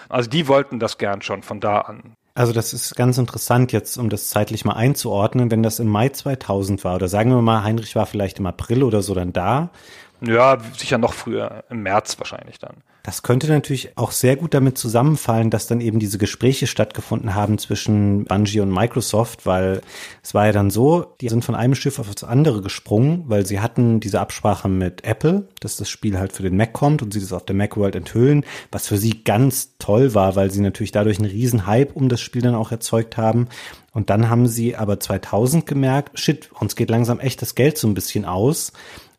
Also 0.09 0.31
die 0.31 0.49
wollten 0.49 0.79
das 0.79 0.99
gern 0.99 1.23
schon 1.23 1.43
von 1.43 1.61
da 1.61 1.81
an. 1.81 2.17
Also 2.35 2.53
das 2.53 2.75
ist 2.75 2.95
ganz 2.97 3.17
interessant 3.19 3.73
jetzt, 3.73 3.97
um 3.97 4.11
das 4.11 4.29
zeitlich 4.29 4.65
mal 4.65 4.75
einzuordnen, 4.75 5.51
wenn 5.51 5.63
das 5.63 5.81
im 5.81 5.89
Mai 5.89 6.11
2000 6.11 6.85
war 6.85 6.97
oder 6.97 7.09
sagen 7.09 7.31
wir 7.31 7.41
mal, 7.41 7.65
Heinrich 7.65 7.97
war 7.97 8.07
vielleicht 8.07 8.39
im 8.39 8.47
April 8.47 8.83
oder 8.83 9.03
so 9.03 9.15
dann 9.15 9.33
da. 9.33 9.71
Ja, 10.21 10.59
sicher 10.77 10.99
noch 10.99 11.15
früher, 11.15 11.65
im 11.71 11.83
März 11.83 12.19
wahrscheinlich 12.19 12.59
dann. 12.59 12.77
Das 13.07 13.23
könnte 13.23 13.47
natürlich 13.47 13.97
auch 13.97 14.11
sehr 14.11 14.35
gut 14.35 14.53
damit 14.53 14.77
zusammenfallen, 14.77 15.49
dass 15.49 15.69
dann 15.69 15.81
eben 15.81 16.01
diese 16.01 16.19
Gespräche 16.19 16.67
stattgefunden 16.67 17.37
haben 17.37 17.57
zwischen 17.57 18.25
Bungie 18.25 18.59
und 18.59 18.73
Microsoft, 18.73 19.47
weil 19.47 19.81
es 20.25 20.35
war 20.35 20.47
ja 20.47 20.53
dann 20.53 20.71
so, 20.71 21.15
die 21.21 21.29
sind 21.29 21.45
von 21.45 21.55
einem 21.55 21.77
Schiff 21.77 22.01
auf 22.01 22.13
das 22.13 22.25
andere 22.25 22.63
gesprungen, 22.63 23.23
weil 23.29 23.47
sie 23.47 23.61
hatten 23.61 24.01
diese 24.01 24.19
Absprache 24.19 24.69
mit 24.69 25.05
Apple, 25.05 25.47
dass 25.61 25.77
das 25.77 25.89
Spiel 25.89 26.19
halt 26.19 26.33
für 26.33 26.43
den 26.43 26.57
Mac 26.57 26.73
kommt 26.73 27.01
und 27.01 27.15
sie 27.15 27.21
das 27.21 27.33
auf 27.33 27.47
der 27.47 27.55
Macworld 27.55 27.95
enthüllen, 27.95 28.45
was 28.73 28.89
für 28.89 28.99
sie 28.99 29.23
ganz 29.23 29.77
toll 29.79 30.15
war, 30.15 30.35
weil 30.35 30.51
sie 30.51 30.61
natürlich 30.61 30.91
dadurch 30.91 31.19
einen 31.21 31.31
riesen 31.31 31.65
Hype 31.69 31.95
um 31.95 32.09
das 32.09 32.21
Spiel 32.21 32.43
dann 32.43 32.57
auch 32.57 32.73
erzeugt 32.73 33.17
haben. 33.17 33.47
Und 33.93 34.11
dann 34.11 34.31
haben 34.31 34.49
sie 34.49 34.75
aber 34.75 34.99
2000 34.99 35.65
gemerkt, 35.65 36.19
shit, 36.19 36.51
uns 36.59 36.75
geht 36.75 36.91
langsam 36.91 37.21
echt 37.21 37.41
das 37.41 37.55
Geld 37.55 37.79
so 37.79 37.87
ein 37.87 37.95
bisschen 37.95 38.25
aus. 38.25 38.73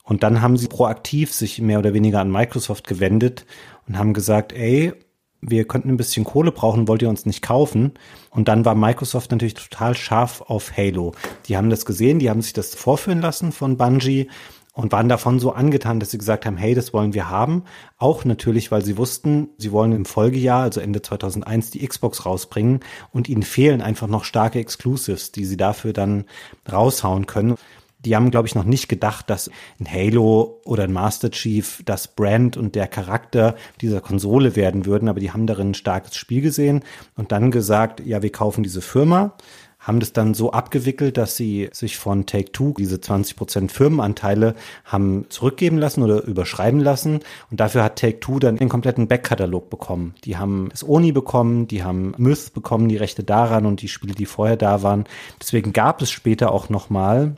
Und 0.04 0.24
dann 0.24 0.42
haben 0.42 0.56
sie 0.56 0.68
proaktiv 0.68 1.34
sich 1.34 1.62
mehr 1.62 1.80
oder 1.80 1.94
weniger 1.94 2.22
an 2.22 2.32
Microsoft 2.32 2.88
gewendet 2.88 3.46
und 3.88 3.98
haben 3.98 4.14
gesagt, 4.14 4.54
ey, 4.54 4.94
wir 5.42 5.66
könnten 5.66 5.90
ein 5.90 5.98
bisschen 5.98 6.26
Kohle 6.26 6.52
brauchen, 6.52 6.88
wollt 6.88 7.02
ihr 7.02 7.10
uns 7.10 7.26
nicht 7.26 7.42
kaufen? 7.42 7.94
Und 8.32 8.48
dann 8.48 8.66
war 8.66 8.76
Microsoft 8.76 9.32
natürlich 9.32 9.54
total 9.54 9.96
scharf 9.96 10.42
auf 10.42 10.76
Halo. 10.76 11.14
Die 11.46 11.58
haben 11.58 11.70
das 11.70 11.86
gesehen, 11.86 12.20
die 12.20 12.30
haben 12.30 12.42
sich 12.42 12.54
das 12.54 12.74
vorführen 12.76 13.22
lassen 13.22 13.52
von 13.52 13.78
Bungie 13.78 14.30
und 14.74 14.92
waren 14.92 15.10
davon 15.10 15.40
so 15.40 15.54
angetan, 15.54 16.00
dass 16.00 16.12
sie 16.12 16.20
gesagt 16.20 16.46
haben, 16.46 16.58
hey, 16.58 16.76
das 16.76 16.94
wollen 16.94 17.14
wir 17.14 17.30
haben. 17.30 17.64
Auch 17.98 18.26
natürlich, 18.26 18.72
weil 18.72 18.84
sie 18.84 18.98
wussten, 18.98 19.50
sie 19.58 19.72
wollen 19.72 19.92
im 19.92 20.06
Folgejahr, 20.06 20.62
also 20.62 20.82
Ende 20.82 21.02
2001, 21.02 21.72
die 21.72 21.88
Xbox 21.88 22.26
rausbringen 22.26 22.82
und 23.12 23.28
ihnen 23.28 23.44
fehlen 23.44 23.82
einfach 23.82 24.08
noch 24.08 24.24
starke 24.24 24.60
Exclusives, 24.60 25.32
die 25.32 25.46
sie 25.46 25.58
dafür 25.58 25.94
dann 25.94 26.26
raushauen 26.72 27.26
können 27.26 27.56
die 28.00 28.16
haben, 28.16 28.32
glaube 28.32 28.48
ich, 28.48 28.56
noch 28.56 28.64
nicht 28.64 28.88
gedacht, 28.88 29.30
dass 29.30 29.50
ein 29.80 29.92
Halo 29.92 30.62
oder 30.66 30.84
ein 30.84 30.94
Master 30.94 31.32
Chief 31.32 31.82
das 31.86 32.08
Brand 32.08 32.58
und 32.58 32.76
der 32.76 32.88
Charakter 32.88 33.56
dieser 33.82 34.02
Konsole 34.02 34.56
werden 34.56 34.86
würden, 34.86 35.10
aber 35.10 35.20
die 35.20 35.32
haben 35.32 35.48
darin 35.48 35.72
ein 35.72 35.76
starkes 35.76 36.16
Spiel 36.16 36.42
gesehen 36.42 36.84
und 37.16 37.32
dann 37.32 37.52
gesagt, 37.52 38.02
ja, 38.06 38.22
wir 38.22 38.32
kaufen 38.32 38.64
diese 38.64 38.82
Firma, 38.82 39.34
haben 39.80 40.00
das 40.00 40.12
dann 40.12 40.34
so 40.34 40.52
abgewickelt, 40.52 41.18
dass 41.18 41.38
sie 41.38 41.70
sich 41.72 41.98
von 41.98 42.26
Take-Two 42.26 42.74
diese 42.78 42.98
20% 42.98 43.70
Firmenanteile 43.70 44.56
haben 44.84 45.26
zurückgeben 45.30 45.78
lassen 45.78 46.04
oder 46.04 46.24
überschreiben 46.24 46.82
lassen. 46.82 47.22
Und 47.50 47.60
dafür 47.60 47.84
hat 47.84 47.98
Take-Two 47.98 48.40
dann 48.40 48.58
den 48.58 48.68
kompletten 48.68 49.08
Backkatalog 49.08 49.70
bekommen. 49.70 50.16
Die 50.26 50.36
haben 50.36 50.68
das 50.72 50.88
Oni 50.88 51.14
bekommen, 51.14 51.68
die 51.68 51.84
haben 51.84 52.14
Myth 52.18 52.54
bekommen, 52.54 52.90
die 52.90 52.98
Rechte 52.98 53.24
daran 53.24 53.66
und 53.66 53.82
die 53.82 53.88
Spiele, 53.88 54.14
die 54.14 54.26
vorher 54.26 54.58
da 54.58 54.84
waren. 54.84 55.06
Deswegen 55.40 55.72
gab 55.72 56.02
es 56.02 56.12
später 56.12 56.52
auch 56.52 56.68
nochmal 56.68 57.38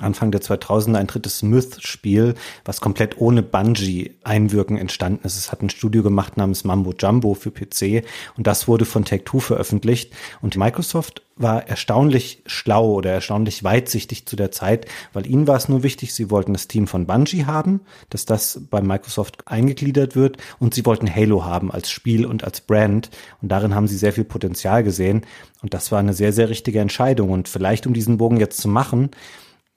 Anfang 0.00 0.30
der 0.30 0.42
2000er 0.42 0.96
ein 0.96 1.06
drittes 1.06 1.42
Myth-Spiel, 1.42 2.34
was 2.64 2.80
komplett 2.80 3.18
ohne 3.18 3.42
Bungie-Einwirken 3.42 4.76
entstanden 4.76 5.24
ist. 5.24 5.38
Es 5.38 5.50
hat 5.50 5.62
ein 5.62 5.70
Studio 5.70 6.02
gemacht 6.02 6.36
namens 6.36 6.64
Mambo 6.64 6.92
Jumbo 6.92 7.34
für 7.34 7.50
PC 7.50 8.04
und 8.36 8.46
das 8.46 8.68
wurde 8.68 8.84
von 8.84 9.06
Take-Two 9.06 9.40
veröffentlicht. 9.40 10.12
Und 10.42 10.56
Microsoft 10.56 11.22
war 11.36 11.66
erstaunlich 11.68 12.42
schlau 12.46 12.92
oder 12.92 13.12
erstaunlich 13.12 13.64
weitsichtig 13.64 14.26
zu 14.26 14.36
der 14.36 14.50
Zeit, 14.50 14.86
weil 15.12 15.26
ihnen 15.26 15.46
war 15.46 15.56
es 15.56 15.68
nur 15.68 15.82
wichtig, 15.82 16.12
sie 16.12 16.30
wollten 16.30 16.52
das 16.52 16.68
Team 16.68 16.86
von 16.86 17.06
Bungie 17.06 17.46
haben, 17.46 17.80
dass 18.10 18.26
das 18.26 18.60
bei 18.70 18.82
Microsoft 18.82 19.46
eingegliedert 19.46 20.16
wird 20.16 20.36
und 20.58 20.74
sie 20.74 20.84
wollten 20.84 21.12
Halo 21.12 21.44
haben 21.44 21.70
als 21.70 21.90
Spiel 21.90 22.26
und 22.26 22.44
als 22.44 22.60
Brand 22.60 23.10
und 23.40 23.50
darin 23.50 23.74
haben 23.74 23.86
sie 23.86 23.96
sehr 23.96 24.12
viel 24.12 24.24
Potenzial 24.24 24.82
gesehen 24.82 25.24
und 25.62 25.74
das 25.74 25.92
war 25.92 26.00
eine 26.00 26.12
sehr, 26.12 26.32
sehr 26.32 26.50
richtige 26.50 26.80
Entscheidung 26.80 27.30
und 27.30 27.48
vielleicht 27.48 27.86
um 27.86 27.94
diesen 27.94 28.18
Bogen 28.18 28.38
jetzt 28.38 28.60
zu 28.60 28.68
machen, 28.68 29.10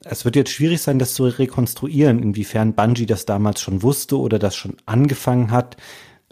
es 0.04 0.24
wird 0.24 0.36
jetzt 0.36 0.50
schwierig 0.50 0.82
sein, 0.82 0.98
das 0.98 1.14
zu 1.14 1.24
rekonstruieren, 1.24 2.22
inwiefern 2.22 2.74
Bungie 2.74 3.06
das 3.06 3.24
damals 3.24 3.60
schon 3.60 3.82
wusste 3.82 4.18
oder 4.18 4.38
das 4.38 4.56
schon 4.56 4.76
angefangen 4.86 5.50
hat. 5.50 5.76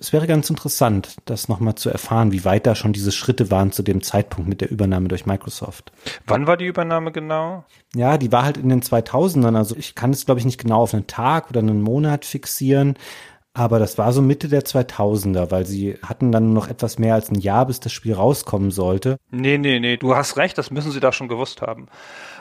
Es 0.03 0.15
wäre 0.15 0.27
ganz 0.27 0.49
interessant, 0.49 1.17
das 1.27 1.49
nochmal 1.49 1.75
zu 1.75 1.91
erfahren, 1.91 2.33
wie 2.33 2.47
weit 2.47 2.67
da 2.67 2.75
schon 2.75 2.95
diese 2.95 3.13
Schritte 3.13 3.51
waren 3.51 3.71
zu 3.71 3.83
dem 3.83 4.03
Zeitpunkt 4.03 4.49
mit 4.49 4.63
der 4.63 4.71
Übernahme 4.71 5.09
durch 5.09 5.27
Microsoft. 5.27 5.93
Wann 6.27 6.47
war 6.47 6.57
die 6.57 6.65
Übernahme 6.65 7.13
genau? 7.13 7.65
Ja, 7.95 8.17
die 8.17 8.33
war 8.33 8.45
halt 8.45 8.57
in 8.57 8.71
den 8.71 8.81
2000ern. 8.81 9.57
Also 9.57 9.77
ich 9.77 9.95
kann 9.95 10.13
es, 10.13 10.25
glaube 10.25 10.39
ich, 10.41 10.47
nicht 10.47 10.59
genau 10.59 10.81
auf 10.81 10.95
einen 10.95 11.07
Tag 11.07 11.51
oder 11.51 11.61
einen 11.61 11.83
Monat 11.83 12.25
fixieren. 12.25 12.97
aber 13.53 13.79
das 13.81 13.99
war 13.99 14.13
so 14.13 14.23
Mitte 14.23 14.49
der 14.49 14.63
2000er, 14.63 15.51
weil 15.51 15.67
sie 15.67 15.99
hatten 16.05 16.31
dann 16.31 16.53
noch 16.53 16.69
etwas 16.69 16.99
mehr 16.99 17.15
als 17.15 17.31
ein 17.31 17.41
Jahr, 17.41 17.67
bis 17.67 17.81
das 17.81 17.93
Spiel 17.93 18.15
rauskommen 18.15 18.71
sollte. 18.71 19.17
Nee, 19.31 19.59
nee, 19.59 19.81
nee, 19.81 19.97
du 19.97 20.15
hast 20.15 20.37
recht, 20.37 20.57
das 20.57 20.71
müssen 20.71 20.93
sie 20.93 21.01
da 21.01 21.13
schon 21.13 21.29
gewusst 21.29 21.61
haben. 21.61 21.89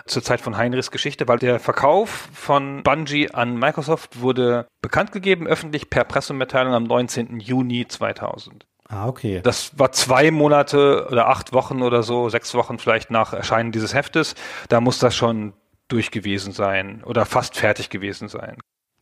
Zur 0.09 0.23
Zeit 0.23 0.41
von 0.41 0.57
Heinrichs 0.57 0.91
Geschichte, 0.91 1.27
weil 1.27 1.37
der 1.37 1.59
Verkauf 1.59 2.29
von 2.33 2.81
Bungie 2.83 3.29
an 3.31 3.57
Microsoft 3.57 4.21
wurde 4.21 4.67
bekannt 4.81 5.11
gegeben, 5.11 5.45
öffentlich 5.47 5.89
per 5.89 6.03
Pressemitteilung 6.03 6.73
am 6.73 6.83
19. 6.83 7.39
Juni 7.39 7.87
2000. 7.87 8.65
Ah, 8.87 9.07
okay. 9.07 9.39
Das 9.43 9.77
war 9.77 9.91
zwei 9.91 10.31
Monate 10.31 11.07
oder 11.11 11.27
acht 11.27 11.53
Wochen 11.53 11.83
oder 11.83 12.01
so, 12.01 12.27
sechs 12.29 12.55
Wochen 12.55 12.79
vielleicht 12.79 13.11
nach 13.11 13.33
Erscheinen 13.33 13.71
dieses 13.71 13.93
Heftes. 13.93 14.33
Da 14.67 14.81
muss 14.81 14.97
das 14.97 15.15
schon 15.15 15.53
durch 15.89 16.09
gewesen 16.09 16.53
sein 16.53 17.03
oder 17.03 17.25
fast 17.25 17.55
fertig 17.55 17.91
gewesen 17.91 18.29
sein. 18.29 18.57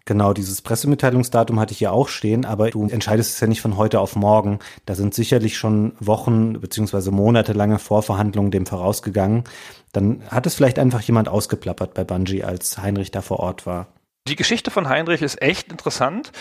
Genau, 0.08 0.32
dieses 0.32 0.62
Pressemitteilungsdatum 0.62 1.60
hatte 1.60 1.74
ich 1.74 1.82
ja 1.82 1.92
auch 1.92 2.08
stehen, 2.08 2.46
aber 2.46 2.70
du 2.70 2.88
entscheidest 2.88 3.34
es 3.34 3.40
ja 3.42 3.48
nicht 3.48 3.60
von 3.60 3.76
heute 3.76 4.00
auf 4.00 4.16
morgen. 4.16 4.60
Da 4.86 4.96
sind 4.96 5.14
sicherlich 5.14 5.58
schon 5.58 5.92
Wochen 6.00 6.62
beziehungsweise 6.62 7.12
monatelange 7.12 7.78
Vorverhandlungen 7.78 8.50
dem 8.50 8.66
vorausgegangen. 8.66 9.44
Dann 9.92 10.24
hat 10.30 10.46
es 10.48 10.56
vielleicht 10.56 10.80
einfach 10.80 11.02
jemand 11.02 11.28
ausgeplappert 11.28 11.94
bei 11.94 12.06
Bungie, 12.06 12.46
als 12.46 12.78
Heinrich 12.78 13.12
da 13.12 13.22
vor 13.22 13.40
Ort 13.40 13.66
war. 13.66 13.88
Die 14.30 14.38
Geschichte 14.38 14.72
von 14.72 14.88
Heinrich 14.88 15.22
ist 15.22 15.42
echt 15.42 15.74
interessant, 15.74 16.32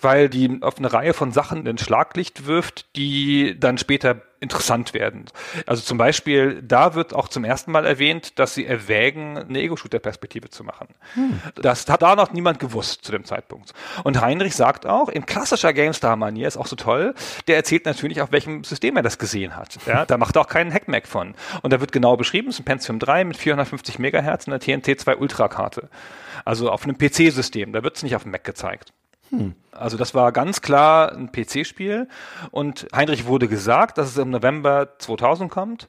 weil 0.00 0.28
die 0.28 0.58
auf 0.60 0.78
eine 0.78 0.92
Reihe 0.92 1.14
von 1.14 1.30
Sachen 1.30 1.64
in 1.66 1.78
Schlaglicht 1.78 2.46
wirft, 2.46 2.96
die 2.96 3.56
dann 3.56 3.78
später 3.78 4.20
interessant 4.42 4.92
werden. 4.92 5.26
Also 5.66 5.82
zum 5.82 5.96
Beispiel, 5.96 6.60
da 6.62 6.94
wird 6.94 7.14
auch 7.14 7.28
zum 7.28 7.44
ersten 7.44 7.70
Mal 7.70 7.86
erwähnt, 7.86 8.38
dass 8.38 8.54
sie 8.54 8.66
erwägen, 8.66 9.38
eine 9.38 9.60
Ego-Shooter-Perspektive 9.60 10.50
zu 10.50 10.64
machen. 10.64 10.88
Hm. 11.14 11.40
Das 11.54 11.88
hat 11.88 12.02
da 12.02 12.16
noch 12.16 12.32
niemand 12.32 12.58
gewusst 12.58 13.04
zu 13.04 13.12
dem 13.12 13.24
Zeitpunkt. 13.24 13.72
Und 14.02 14.20
Heinrich 14.20 14.56
sagt 14.56 14.84
auch, 14.84 15.08
in 15.08 15.24
klassischer 15.26 15.72
GameStar-Manier, 15.72 16.48
ist 16.48 16.56
auch 16.56 16.66
so 16.66 16.76
toll, 16.76 17.14
der 17.46 17.56
erzählt 17.56 17.86
natürlich, 17.86 18.20
auf 18.20 18.32
welchem 18.32 18.64
System 18.64 18.96
er 18.96 19.02
das 19.02 19.18
gesehen 19.18 19.56
hat. 19.56 19.78
Ja, 19.86 20.04
da 20.04 20.18
macht 20.18 20.36
er 20.36 20.42
auch 20.42 20.48
keinen 20.48 20.72
Hackmack 20.72 21.06
von. 21.06 21.34
Und 21.62 21.72
da 21.72 21.80
wird 21.80 21.92
genau 21.92 22.16
beschrieben, 22.16 22.48
es 22.48 22.56
ist 22.56 22.62
ein 22.62 22.64
Pentium 22.64 22.98
3 22.98 23.24
mit 23.24 23.36
450 23.36 24.00
Megahertz 24.00 24.48
und 24.48 24.52
einer 24.52 24.60
TNT 24.60 25.00
2 25.00 25.16
Ultra-Karte. 25.16 25.88
Also 26.44 26.70
auf 26.70 26.82
einem 26.82 26.98
PC-System, 26.98 27.72
da 27.72 27.84
wird 27.84 27.96
es 27.96 28.02
nicht 28.02 28.16
auf 28.16 28.24
dem 28.24 28.32
Mac 28.32 28.42
gezeigt. 28.42 28.92
Hm. 29.32 29.54
Also 29.72 29.96
das 29.96 30.14
war 30.14 30.30
ganz 30.32 30.60
klar 30.60 31.12
ein 31.12 31.32
PC-Spiel 31.32 32.08
und 32.50 32.86
Heinrich 32.94 33.26
wurde 33.26 33.48
gesagt, 33.48 33.98
dass 33.98 34.10
es 34.10 34.18
im 34.18 34.30
November 34.30 34.98
2000 34.98 35.50
kommt 35.50 35.88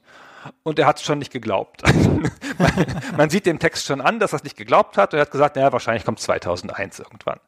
und 0.62 0.78
er 0.78 0.86
hat 0.86 0.98
es 0.98 1.04
schon 1.04 1.18
nicht 1.18 1.32
geglaubt. 1.32 1.82
man, 2.58 2.72
man, 3.16 3.30
sieht 3.30 3.46
dem 3.46 3.58
Text 3.58 3.84
schon 3.84 4.00
an, 4.00 4.18
dass 4.18 4.32
er 4.32 4.36
es 4.36 4.44
nicht 4.44 4.56
geglaubt 4.56 4.96
hat 4.96 5.12
und 5.12 5.18
er 5.18 5.22
hat 5.22 5.30
gesagt, 5.30 5.56
naja, 5.56 5.72
wahrscheinlich 5.72 6.04
kommt 6.04 6.20
2001 6.20 6.98
irgendwann. 6.98 7.38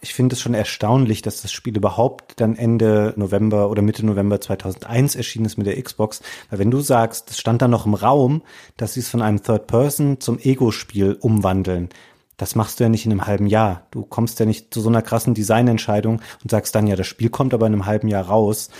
Ich 0.00 0.14
finde 0.14 0.34
es 0.34 0.40
schon 0.40 0.54
erstaunlich, 0.54 1.22
dass 1.22 1.42
das 1.42 1.52
Spiel 1.52 1.76
überhaupt 1.76 2.40
dann 2.40 2.56
Ende 2.56 3.12
November 3.16 3.70
oder 3.70 3.82
Mitte 3.82 4.04
November 4.04 4.40
2001 4.40 5.16
erschienen 5.16 5.44
ist 5.46 5.58
mit 5.58 5.66
der 5.66 5.80
Xbox. 5.82 6.22
Weil 6.50 6.58
wenn 6.58 6.70
du 6.70 6.80
sagst, 6.80 7.30
es 7.30 7.38
stand 7.38 7.60
da 7.62 7.68
noch 7.68 7.86
im 7.86 7.94
Raum, 7.94 8.42
dass 8.76 8.94
sie 8.94 9.00
es 9.00 9.08
von 9.08 9.22
einem 9.22 9.42
Third 9.42 9.66
Person 9.66 10.20
zum 10.20 10.38
Ego-Spiel 10.38 11.18
umwandeln, 11.20 11.90
das 12.36 12.54
machst 12.54 12.78
du 12.78 12.84
ja 12.84 12.90
nicht 12.90 13.06
in 13.06 13.12
einem 13.12 13.26
halben 13.26 13.46
Jahr. 13.46 13.86
Du 13.90 14.04
kommst 14.04 14.38
ja 14.40 14.46
nicht 14.46 14.72
zu 14.72 14.80
so 14.80 14.88
einer 14.88 15.02
krassen 15.02 15.34
Designentscheidung 15.34 16.20
und 16.42 16.50
sagst 16.50 16.74
dann, 16.74 16.86
ja, 16.86 16.96
das 16.96 17.06
Spiel 17.06 17.30
kommt 17.30 17.54
aber 17.54 17.66
in 17.66 17.72
einem 17.72 17.86
halben 17.86 18.08
Jahr 18.08 18.26
raus. 18.26 18.70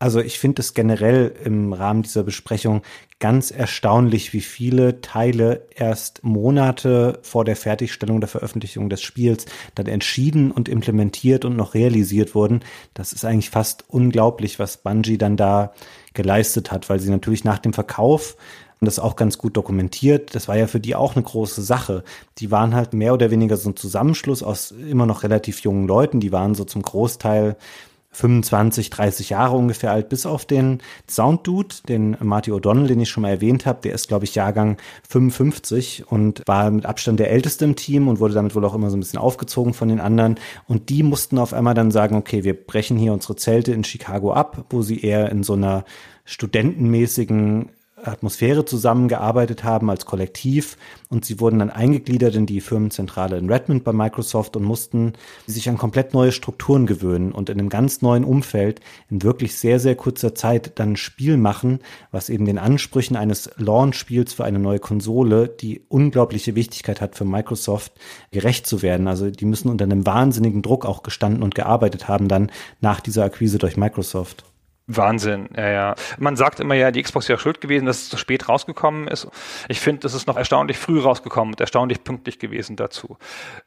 Also 0.00 0.20
ich 0.20 0.38
finde 0.38 0.60
es 0.60 0.74
generell 0.74 1.34
im 1.44 1.72
Rahmen 1.72 2.02
dieser 2.02 2.24
Besprechung 2.24 2.82
ganz 3.20 3.50
erstaunlich, 3.50 4.32
wie 4.32 4.42
viele 4.42 5.00
Teile 5.00 5.66
erst 5.74 6.22
Monate 6.22 7.20
vor 7.22 7.44
der 7.44 7.56
Fertigstellung 7.56 8.20
der 8.20 8.28
Veröffentlichung 8.28 8.90
des 8.90 9.00
Spiels 9.00 9.46
dann 9.74 9.86
entschieden 9.86 10.50
und 10.50 10.68
implementiert 10.68 11.44
und 11.44 11.56
noch 11.56 11.74
realisiert 11.74 12.34
wurden. 12.34 12.60
Das 12.92 13.12
ist 13.12 13.24
eigentlich 13.24 13.50
fast 13.50 13.84
unglaublich, 13.88 14.58
was 14.58 14.76
Bungie 14.76 15.16
dann 15.16 15.36
da 15.36 15.72
geleistet 16.12 16.70
hat, 16.70 16.90
weil 16.90 17.00
sie 17.00 17.10
natürlich 17.10 17.44
nach 17.44 17.58
dem 17.58 17.72
Verkauf 17.72 18.36
das 18.84 18.98
auch 18.98 19.16
ganz 19.16 19.38
gut 19.38 19.56
dokumentiert. 19.56 20.34
Das 20.34 20.48
war 20.48 20.56
ja 20.56 20.66
für 20.66 20.80
die 20.80 20.94
auch 20.94 21.16
eine 21.16 21.24
große 21.24 21.62
Sache. 21.62 22.04
Die 22.38 22.50
waren 22.50 22.74
halt 22.74 22.94
mehr 22.94 23.14
oder 23.14 23.30
weniger 23.30 23.56
so 23.56 23.70
ein 23.70 23.76
Zusammenschluss 23.76 24.42
aus 24.42 24.70
immer 24.72 25.06
noch 25.06 25.22
relativ 25.22 25.60
jungen 25.60 25.86
Leuten. 25.86 26.20
Die 26.20 26.32
waren 26.32 26.54
so 26.54 26.64
zum 26.64 26.82
Großteil 26.82 27.56
25, 28.14 28.90
30 28.90 29.30
Jahre 29.30 29.56
ungefähr 29.56 29.90
alt, 29.90 30.08
bis 30.08 30.24
auf 30.24 30.44
den 30.44 30.80
Sounddude, 31.10 31.74
den 31.88 32.16
Marty 32.20 32.52
O'Donnell, 32.52 32.86
den 32.86 33.00
ich 33.00 33.10
schon 33.10 33.22
mal 33.22 33.30
erwähnt 33.30 33.66
habe. 33.66 33.80
Der 33.82 33.92
ist, 33.92 34.08
glaube 34.08 34.24
ich, 34.24 34.34
Jahrgang 34.34 34.78
55 35.08 36.04
und 36.10 36.42
war 36.46 36.70
mit 36.70 36.86
Abstand 36.86 37.20
der 37.20 37.30
Älteste 37.30 37.64
im 37.64 37.76
Team 37.76 38.08
und 38.08 38.20
wurde 38.20 38.34
damit 38.34 38.54
wohl 38.54 38.64
auch 38.64 38.74
immer 38.74 38.90
so 38.90 38.96
ein 38.96 39.00
bisschen 39.00 39.18
aufgezogen 39.18 39.74
von 39.74 39.88
den 39.88 40.00
anderen. 40.00 40.36
Und 40.68 40.88
die 40.88 41.02
mussten 41.02 41.38
auf 41.38 41.52
einmal 41.52 41.74
dann 41.74 41.90
sagen, 41.90 42.16
okay, 42.16 42.44
wir 42.44 42.54
brechen 42.54 42.96
hier 42.96 43.12
unsere 43.12 43.36
Zelte 43.36 43.72
in 43.72 43.84
Chicago 43.84 44.32
ab, 44.32 44.64
wo 44.70 44.82
sie 44.82 45.00
eher 45.00 45.30
in 45.30 45.42
so 45.42 45.54
einer 45.54 45.84
studentenmäßigen 46.24 47.70
Atmosphäre 48.08 48.64
zusammengearbeitet 48.64 49.64
haben 49.64 49.90
als 49.90 50.06
Kollektiv 50.06 50.76
und 51.08 51.24
sie 51.24 51.40
wurden 51.40 51.58
dann 51.58 51.70
eingegliedert 51.70 52.34
in 52.34 52.46
die 52.46 52.60
Firmenzentrale 52.60 53.38
in 53.38 53.50
Redmond 53.50 53.84
bei 53.84 53.92
Microsoft 53.92 54.56
und 54.56 54.64
mussten 54.64 55.14
sich 55.46 55.68
an 55.68 55.78
komplett 55.78 56.14
neue 56.14 56.32
Strukturen 56.32 56.86
gewöhnen 56.86 57.32
und 57.32 57.50
in 57.50 57.58
einem 57.58 57.68
ganz 57.68 58.02
neuen 58.02 58.24
Umfeld 58.24 58.80
in 59.10 59.22
wirklich 59.22 59.56
sehr, 59.56 59.80
sehr 59.80 59.96
kurzer 59.96 60.34
Zeit 60.34 60.78
dann 60.78 60.92
ein 60.92 60.96
Spiel 60.96 61.36
machen, 61.36 61.80
was 62.10 62.28
eben 62.28 62.44
den 62.44 62.58
Ansprüchen 62.58 63.16
eines 63.16 63.50
Launch-Spiels 63.56 64.32
für 64.32 64.44
eine 64.44 64.58
neue 64.58 64.78
Konsole, 64.78 65.48
die 65.48 65.82
unglaubliche 65.88 66.54
Wichtigkeit 66.54 67.00
hat 67.00 67.16
für 67.16 67.24
Microsoft, 67.24 67.92
gerecht 68.30 68.66
zu 68.66 68.82
werden. 68.82 69.08
Also 69.08 69.30
die 69.30 69.44
müssen 69.44 69.68
unter 69.68 69.84
einem 69.84 70.06
wahnsinnigen 70.06 70.62
Druck 70.62 70.86
auch 70.86 71.02
gestanden 71.02 71.42
und 71.42 71.54
gearbeitet 71.54 72.08
haben 72.08 72.28
dann 72.28 72.50
nach 72.80 73.00
dieser 73.00 73.24
Akquise 73.24 73.58
durch 73.58 73.76
Microsoft. 73.76 74.44
Wahnsinn, 74.86 75.48
ja, 75.56 75.68
ja. 75.70 75.94
Man 76.18 76.36
sagt 76.36 76.60
immer 76.60 76.74
ja, 76.74 76.90
die 76.90 77.02
Xbox 77.02 77.26
wäre 77.30 77.38
schuld 77.38 77.62
gewesen, 77.62 77.86
dass 77.86 78.02
es 78.02 78.08
zu 78.10 78.18
spät 78.18 78.50
rausgekommen 78.50 79.08
ist. 79.08 79.26
Ich 79.68 79.80
finde, 79.80 80.06
es 80.06 80.12
ist 80.12 80.26
noch 80.26 80.36
erstaunlich 80.36 80.76
früh 80.76 81.00
rausgekommen 81.00 81.54
und 81.54 81.60
erstaunlich 81.60 82.04
pünktlich 82.04 82.38
gewesen 82.38 82.76
dazu. 82.76 83.16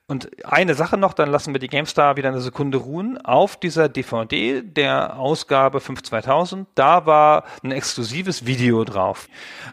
Und 0.05 0.29
eine 0.45 0.75
Sache 0.75 0.95
noch, 0.95 1.13
dann 1.13 1.31
lassen 1.31 1.55
wir 1.55 1.59
die 1.59 1.69
GameStar 1.69 2.17
wieder 2.17 2.29
eine 2.29 2.41
Sekunde 2.41 2.77
ruhen. 2.77 3.17
Auf 3.17 3.59
dieser 3.59 3.89
DVD 3.89 4.61
der 4.61 5.17
Ausgabe 5.17 5.79
5 5.79 6.03
2000, 6.03 6.67
da 6.75 7.07
war 7.07 7.45
ein 7.63 7.71
exklusives 7.71 8.45
Video 8.45 8.83
drauf. 8.83 9.27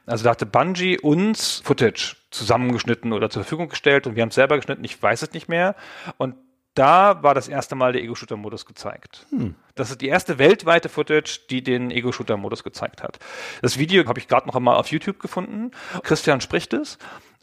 Also 0.07 0.25
da 0.25 0.31
hatte 0.31 0.47
Bungie 0.47 0.99
uns 0.99 1.61
Footage 1.63 2.17
zusammengeschnitten 2.31 3.13
oder 3.13 3.29
zur 3.29 3.43
Verfügung 3.43 3.69
gestellt 3.69 4.07
und 4.07 4.17
wir 4.17 4.23
haben 4.23 4.31
es 4.31 4.35
selber 4.35 4.57
geschnitten, 4.57 4.83
ich 4.83 5.01
weiß 5.01 5.21
es 5.21 5.33
nicht 5.33 5.49
mehr. 5.49 5.77
Und 6.17 6.35
da 6.75 7.23
war 7.23 7.35
das 7.35 7.49
erste 7.49 7.75
Mal 7.75 7.93
der 7.93 8.03
Ego-Shooter-Modus 8.03 8.67
gezeigt. 8.67 9.27
Hm. 9.31 9.55
Das 9.75 9.91
ist 9.91 10.01
die 10.01 10.09
erste 10.09 10.39
weltweite 10.39 10.89
Footage, 10.89 11.41
die 11.51 11.63
den 11.63 11.91
Ego-Shooter-Modus 11.91 12.65
gezeigt 12.65 13.03
hat. 13.03 13.19
Das 13.63 13.79
Video 13.79 14.07
habe 14.07 14.19
ich 14.19 14.29
gerade 14.29 14.47
noch 14.47 14.57
einmal 14.57 14.77
auf 14.77 14.89
YouTube 14.89 15.21
gefunden. 15.21 15.71
Christian 16.03 16.41
spricht 16.41 16.73
es. 16.73 16.99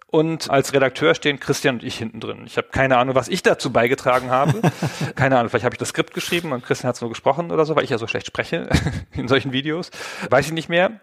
Und 0.07 0.49
als 0.49 0.73
Redakteur 0.73 1.15
stehen 1.15 1.39
Christian 1.39 1.75
und 1.75 1.83
ich 1.83 1.97
hinten 1.97 2.19
drin. 2.19 2.43
Ich 2.45 2.57
habe 2.57 2.67
keine 2.69 2.97
Ahnung, 2.97 3.15
was 3.15 3.29
ich 3.29 3.43
dazu 3.43 3.71
beigetragen 3.71 4.29
habe. 4.29 4.61
keine 5.15 5.37
Ahnung, 5.37 5.49
vielleicht 5.49 5.63
habe 5.63 5.73
ich 5.73 5.79
das 5.79 5.89
Skript 5.89 6.13
geschrieben 6.13 6.51
und 6.51 6.65
Christian 6.65 6.89
hat 6.89 6.95
es 6.95 7.01
nur 7.01 7.09
gesprochen 7.09 7.49
oder 7.49 7.65
so, 7.65 7.77
weil 7.77 7.85
ich 7.85 7.91
ja 7.91 7.97
so 7.97 8.07
schlecht 8.07 8.27
spreche 8.27 8.69
in 9.13 9.29
solchen 9.29 9.53
Videos. 9.53 9.89
Weiß 10.29 10.47
ich 10.47 10.51
nicht 10.51 10.67
mehr 10.67 10.99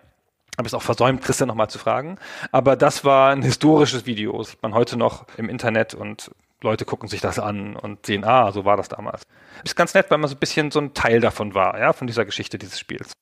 habe 0.58 0.66
es 0.66 0.74
auch 0.74 0.82
versäumt, 0.82 1.22
Christian 1.22 1.46
nochmal 1.46 1.70
zu 1.70 1.78
fragen. 1.78 2.18
Aber 2.50 2.74
das 2.74 3.04
war 3.04 3.30
ein 3.30 3.42
historisches 3.42 4.06
Video. 4.06 4.36
Das 4.38 4.50
sieht 4.50 4.62
man 4.62 4.74
heute 4.74 4.96
noch 4.96 5.26
im 5.36 5.48
Internet 5.48 5.94
und 5.94 6.32
Leute 6.62 6.84
gucken 6.84 7.08
sich 7.08 7.20
das 7.20 7.38
an 7.38 7.76
und 7.76 8.06
sehen, 8.06 8.24
ah, 8.24 8.50
so 8.52 8.64
war 8.64 8.76
das 8.76 8.88
damals. 8.88 9.22
Ist 9.64 9.76
ganz 9.76 9.94
nett, 9.94 10.10
weil 10.10 10.18
man 10.18 10.28
so 10.28 10.36
ein 10.36 10.40
bisschen 10.40 10.70
so 10.70 10.80
ein 10.80 10.94
Teil 10.94 11.20
davon 11.20 11.54
war, 11.54 11.78
ja, 11.78 11.92
von 11.92 12.06
dieser 12.06 12.24
Geschichte 12.24 12.58
dieses 12.58 12.78
Spiels. 12.78 13.12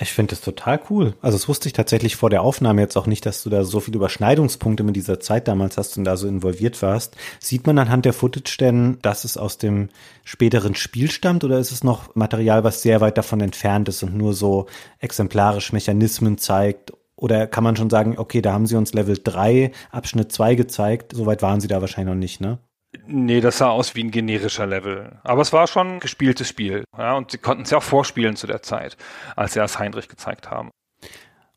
Ich 0.00 0.12
finde 0.12 0.30
das 0.30 0.42
total 0.42 0.80
cool. 0.90 1.14
Also 1.20 1.36
das 1.36 1.48
wusste 1.48 1.66
ich 1.68 1.72
tatsächlich 1.72 2.14
vor 2.14 2.30
der 2.30 2.42
Aufnahme 2.42 2.80
jetzt 2.80 2.96
auch 2.96 3.08
nicht, 3.08 3.26
dass 3.26 3.42
du 3.42 3.50
da 3.50 3.64
so 3.64 3.80
viele 3.80 3.96
Überschneidungspunkte 3.96 4.84
mit 4.84 4.94
dieser 4.94 5.18
Zeit 5.18 5.48
damals 5.48 5.76
hast 5.76 5.98
und 5.98 6.04
da 6.04 6.16
so 6.16 6.28
involviert 6.28 6.80
warst. 6.82 7.16
Sieht 7.40 7.66
man 7.66 7.78
anhand 7.78 8.04
der 8.04 8.12
Footage 8.12 8.58
denn, 8.60 8.98
dass 9.02 9.24
es 9.24 9.36
aus 9.36 9.58
dem 9.58 9.88
späteren 10.22 10.76
Spiel 10.76 11.10
stammt 11.10 11.42
oder 11.42 11.58
ist 11.58 11.72
es 11.72 11.82
noch 11.82 12.14
Material, 12.14 12.62
was 12.62 12.82
sehr 12.82 13.00
weit 13.00 13.18
davon 13.18 13.40
entfernt 13.40 13.88
ist 13.88 14.04
und 14.04 14.16
nur 14.16 14.34
so 14.34 14.66
exemplarisch 15.00 15.72
Mechanismen 15.72 16.38
zeigt? 16.38 16.92
Oder 17.16 17.48
kann 17.48 17.64
man 17.64 17.74
schon 17.74 17.90
sagen, 17.90 18.16
okay, 18.18 18.40
da 18.40 18.52
haben 18.52 18.66
sie 18.66 18.76
uns 18.76 18.94
Level 18.94 19.18
3, 19.22 19.72
Abschnitt 19.90 20.30
2 20.30 20.54
gezeigt. 20.54 21.12
Soweit 21.16 21.42
waren 21.42 21.60
sie 21.60 21.66
da 21.66 21.80
wahrscheinlich 21.80 22.14
noch 22.14 22.20
nicht, 22.20 22.40
ne? 22.40 22.60
Nee, 23.06 23.40
das 23.40 23.58
sah 23.58 23.68
aus 23.68 23.94
wie 23.94 24.04
ein 24.04 24.10
generischer 24.10 24.66
Level. 24.66 25.18
Aber 25.22 25.42
es 25.42 25.52
war 25.52 25.66
schon 25.66 25.94
ein 25.94 26.00
gespieltes 26.00 26.48
Spiel. 26.48 26.84
Ja, 26.96 27.14
und 27.16 27.30
sie 27.30 27.38
konnten 27.38 27.64
es 27.64 27.70
ja 27.70 27.78
auch 27.78 27.82
vorspielen 27.82 28.36
zu 28.36 28.46
der 28.46 28.62
Zeit, 28.62 28.96
als 29.36 29.52
sie 29.52 29.60
das 29.60 29.78
Heinrich 29.78 30.08
gezeigt 30.08 30.50
haben. 30.50 30.70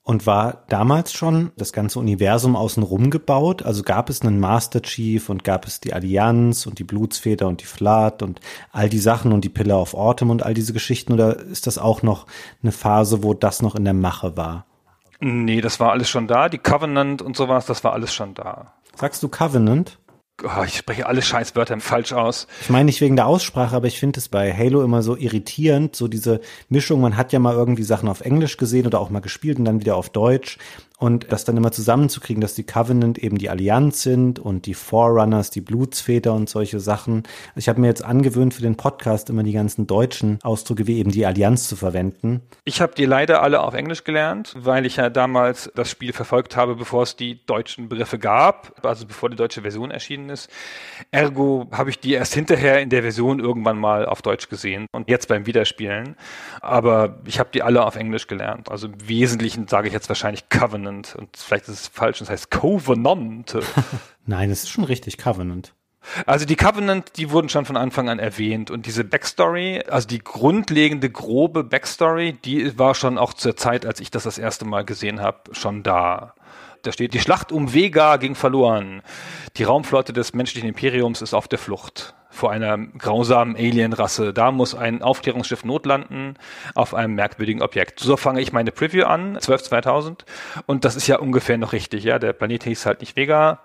Und 0.04 0.26
war 0.26 0.64
damals 0.68 1.14
schon 1.14 1.52
das 1.58 1.74
ganze 1.74 2.00
Universum 2.00 2.56
außenrum 2.56 3.12
gebaut? 3.12 3.64
Also 3.64 3.84
gab 3.84 4.10
es 4.10 4.22
einen 4.22 4.40
Master 4.40 4.82
Chief 4.82 5.30
und 5.30 5.44
gab 5.44 5.68
es 5.68 5.80
die 5.80 5.94
Allianz 5.94 6.66
und 6.66 6.80
die 6.80 6.84
Blutsfeder 6.84 7.48
und 7.48 7.62
die 7.62 7.66
Flat 7.66 8.24
und 8.24 8.42
all 8.72 8.90
die 8.90 9.00
Sachen 9.00 9.32
und 9.32 9.46
die 9.46 9.50
Pillar 9.50 9.80
of 9.80 9.94
Autumn 9.94 10.32
und 10.32 10.44
all 10.44 10.56
diese 10.56 10.74
Geschichten? 10.74 11.14
Oder 11.14 11.38
ist 11.40 11.68
das 11.68 11.78
auch 11.78 12.02
noch 12.02 12.26
eine 12.64 12.72
Phase, 12.72 13.24
wo 13.24 13.36
das 13.36 13.62
noch 13.62 13.76
in 13.76 13.86
der 13.86 13.94
Mache 13.94 14.36
war? 14.36 14.66
Nee, 15.20 15.62
das 15.62 15.80
war 15.80 15.92
alles 15.92 16.10
schon 16.10 16.28
da. 16.28 16.50
Die 16.50 16.58
Covenant 16.58 17.22
und 17.22 17.38
sowas, 17.38 17.68
das 17.68 17.84
war 17.84 17.94
alles 17.94 18.12
schon 18.12 18.34
da. 18.34 18.74
Sagst 18.96 19.22
du 19.22 19.30
Covenant? 19.30 20.00
Oh, 20.44 20.64
ich 20.66 20.78
spreche 20.78 21.06
alle 21.06 21.22
Scheißwörter 21.22 21.80
falsch 21.80 22.14
aus. 22.14 22.48
Ich 22.62 22.70
meine 22.70 22.86
nicht 22.86 23.02
wegen 23.02 23.16
der 23.16 23.28
Aussprache, 23.28 23.76
aber 23.76 23.88
ich 23.88 24.00
finde 24.00 24.20
es 24.20 24.30
bei 24.30 24.54
Halo 24.54 24.84
immer 24.84 25.02
so 25.02 25.16
irritierend, 25.16 25.96
so 25.96 26.08
diese 26.08 26.42
Mischung. 26.70 27.02
Man 27.02 27.18
hat 27.18 27.34
ja 27.34 27.40
mal 27.40 27.56
irgendwie 27.56 27.84
Sachen 27.84 28.10
auf 28.10 28.22
Englisch 28.22 28.58
gesehen 28.58 28.86
oder 28.86 29.00
auch 29.00 29.10
mal 29.10 29.20
gespielt 29.20 29.60
und 29.60 29.66
dann 29.66 29.80
wieder 29.80 29.96
auf 29.96 30.10
Deutsch 30.10 30.58
und 31.02 31.32
das 31.32 31.46
dann 31.46 31.58
immer 31.58 31.72
zusammenzukriegen, 31.72 32.42
dass 32.42 32.54
die 32.54 32.64
Covenant 32.64 33.18
eben 33.18 33.40
die 33.40 33.50
Allianz 33.50 34.04
sind 34.04 34.38
und 34.38 34.68
die 34.68 34.76
Forerunners, 34.76 35.50
die 35.50 35.60
Blutsväter 35.60 36.32
und 36.32 36.48
solche 36.48 36.80
Sachen. 36.80 37.24
Ich 37.56 37.68
habe 37.68 37.82
mir 37.82 37.88
jetzt 37.88 38.04
angewöhnt, 38.04 38.54
für 38.54 38.62
den 38.62 38.78
Podcast 38.78 39.32
immer 39.32 39.42
die 39.42 39.52
ganzen 39.52 39.88
deutschen 39.88 40.38
Ausdrücke 40.44 40.86
wie 40.86 41.00
eben 41.00 41.10
die 41.10 41.26
Allianz 41.26 41.68
zu 41.68 41.76
verwenden. 41.76 42.42
Ich 42.66 42.82
habe 42.82 42.94
die 42.94 43.06
leider 43.06 43.42
alle 43.42 43.62
auf 43.62 43.74
Englisch 43.74 44.04
gelernt, 44.04 44.54
weil 44.56 44.86
ich 44.86 44.98
ja 44.98 45.10
damals 45.10 45.72
das 45.74 45.90
Spiel 45.90 46.14
verfolgt 46.14 46.56
habe, 46.56 46.76
bevor 46.76 47.02
es 47.02 47.16
die 47.16 47.44
deutschen 47.48 47.90
Begriffe 47.90 48.20
gab, 48.20 48.86
also 48.86 49.08
bevor 49.08 49.32
die 49.32 49.38
deutsche 49.38 49.64
Version 49.64 49.90
erschienen 49.90 50.30
ist. 50.30 50.52
Ergo 51.10 51.68
habe 51.72 51.90
ich 51.90 52.00
die 52.00 52.14
erst 52.14 52.36
hinterher 52.36 52.80
in 52.80 52.92
der 52.92 53.02
Version 53.02 53.40
irgendwann 53.40 53.80
mal 53.80 54.06
auf 54.06 54.22
Deutsch 54.22 54.50
gesehen 54.50 54.86
und 54.92 55.10
jetzt 55.10 55.30
beim 55.30 55.48
Wiederspielen. 55.48 56.16
Aber 56.62 57.18
ich 57.26 57.40
habe 57.40 57.50
die 57.52 57.64
alle 57.64 57.84
auf 57.88 57.96
Englisch 57.96 58.28
gelernt. 58.28 58.70
Also 58.70 58.86
im 58.86 59.08
Wesentlichen 59.08 59.68
sage 59.68 59.88
ich 59.88 59.96
jetzt 59.96 60.08
wahrscheinlich 60.08 60.48
Covenant 60.50 60.91
Covenant. 60.92 61.16
Und 61.16 61.38
vielleicht 61.38 61.68
ist 61.68 61.82
es 61.82 61.88
falsch, 61.88 62.22
es 62.22 62.30
heißt 62.30 62.52
Covenant. 62.52 63.58
Nein, 64.26 64.50
es 64.50 64.64
ist 64.64 64.70
schon 64.70 64.84
richtig, 64.84 65.18
Covenant. 65.18 65.74
Also 66.26 66.46
die 66.46 66.56
Covenant, 66.56 67.12
die 67.18 67.30
wurden 67.30 67.48
schon 67.50 67.66
von 67.66 67.78
Anfang 67.78 68.10
an 68.10 68.18
erwähnt 68.18 68.72
und 68.72 68.88
diese 68.88 69.04
Backstory, 69.04 69.84
also 69.88 70.08
die 70.08 70.18
grundlegende 70.18 71.12
grobe 71.12 71.64
Backstory, 71.64 72.34
die 72.34 72.78
war 72.80 72.96
schon 72.96 73.20
auch 73.20 73.36
zur 73.36 73.56
Zeit, 73.56 73.86
als 73.86 74.00
ich 74.00 74.10
das 74.10 74.24
das 74.24 74.40
erste 74.40 74.66
Mal 74.66 74.84
gesehen 74.84 75.22
habe, 75.22 75.54
schon 75.54 75.84
da. 75.84 76.34
Da 76.82 76.92
steht, 76.92 77.14
die 77.14 77.20
Schlacht 77.20 77.52
um 77.52 77.74
Vega 77.76 78.18
ging 78.18 78.34
verloren. 78.34 79.04
Die 79.58 79.64
Raumflotte 79.64 80.12
des 80.12 80.34
menschlichen 80.34 80.70
Imperiums 80.70 81.22
ist 81.22 81.36
auf 81.36 81.48
der 81.48 81.60
Flucht 81.60 82.16
vor 82.32 82.52
einer 82.52 82.78
grausamen 82.78 83.56
Alienrasse. 83.56 84.34
Da 84.34 84.52
muss 84.52 84.74
ein 84.74 85.04
Aufklärungsschiff 85.04 85.64
notlanden 85.64 86.38
auf 86.74 86.94
einem 86.96 87.14
merkwürdigen 87.14 87.62
Objekt. 87.62 88.00
So 88.00 88.18
fange 88.18 88.42
ich 88.42 88.54
meine 88.54 88.72
Preview 88.72 89.06
an, 89.06 89.38
12 89.40 89.64
2000. 89.64 90.26
Und 90.66 90.86
das 90.86 90.96
ist 90.96 91.08
ja 91.08 91.20
ungefähr 91.20 91.58
noch 91.58 91.74
richtig, 91.74 92.06
ja. 92.06 92.18
Der 92.18 92.34
Planet 92.34 92.64
hieß 92.64 92.86
halt 92.86 93.02
nicht 93.02 93.16
Vega, 93.16 93.60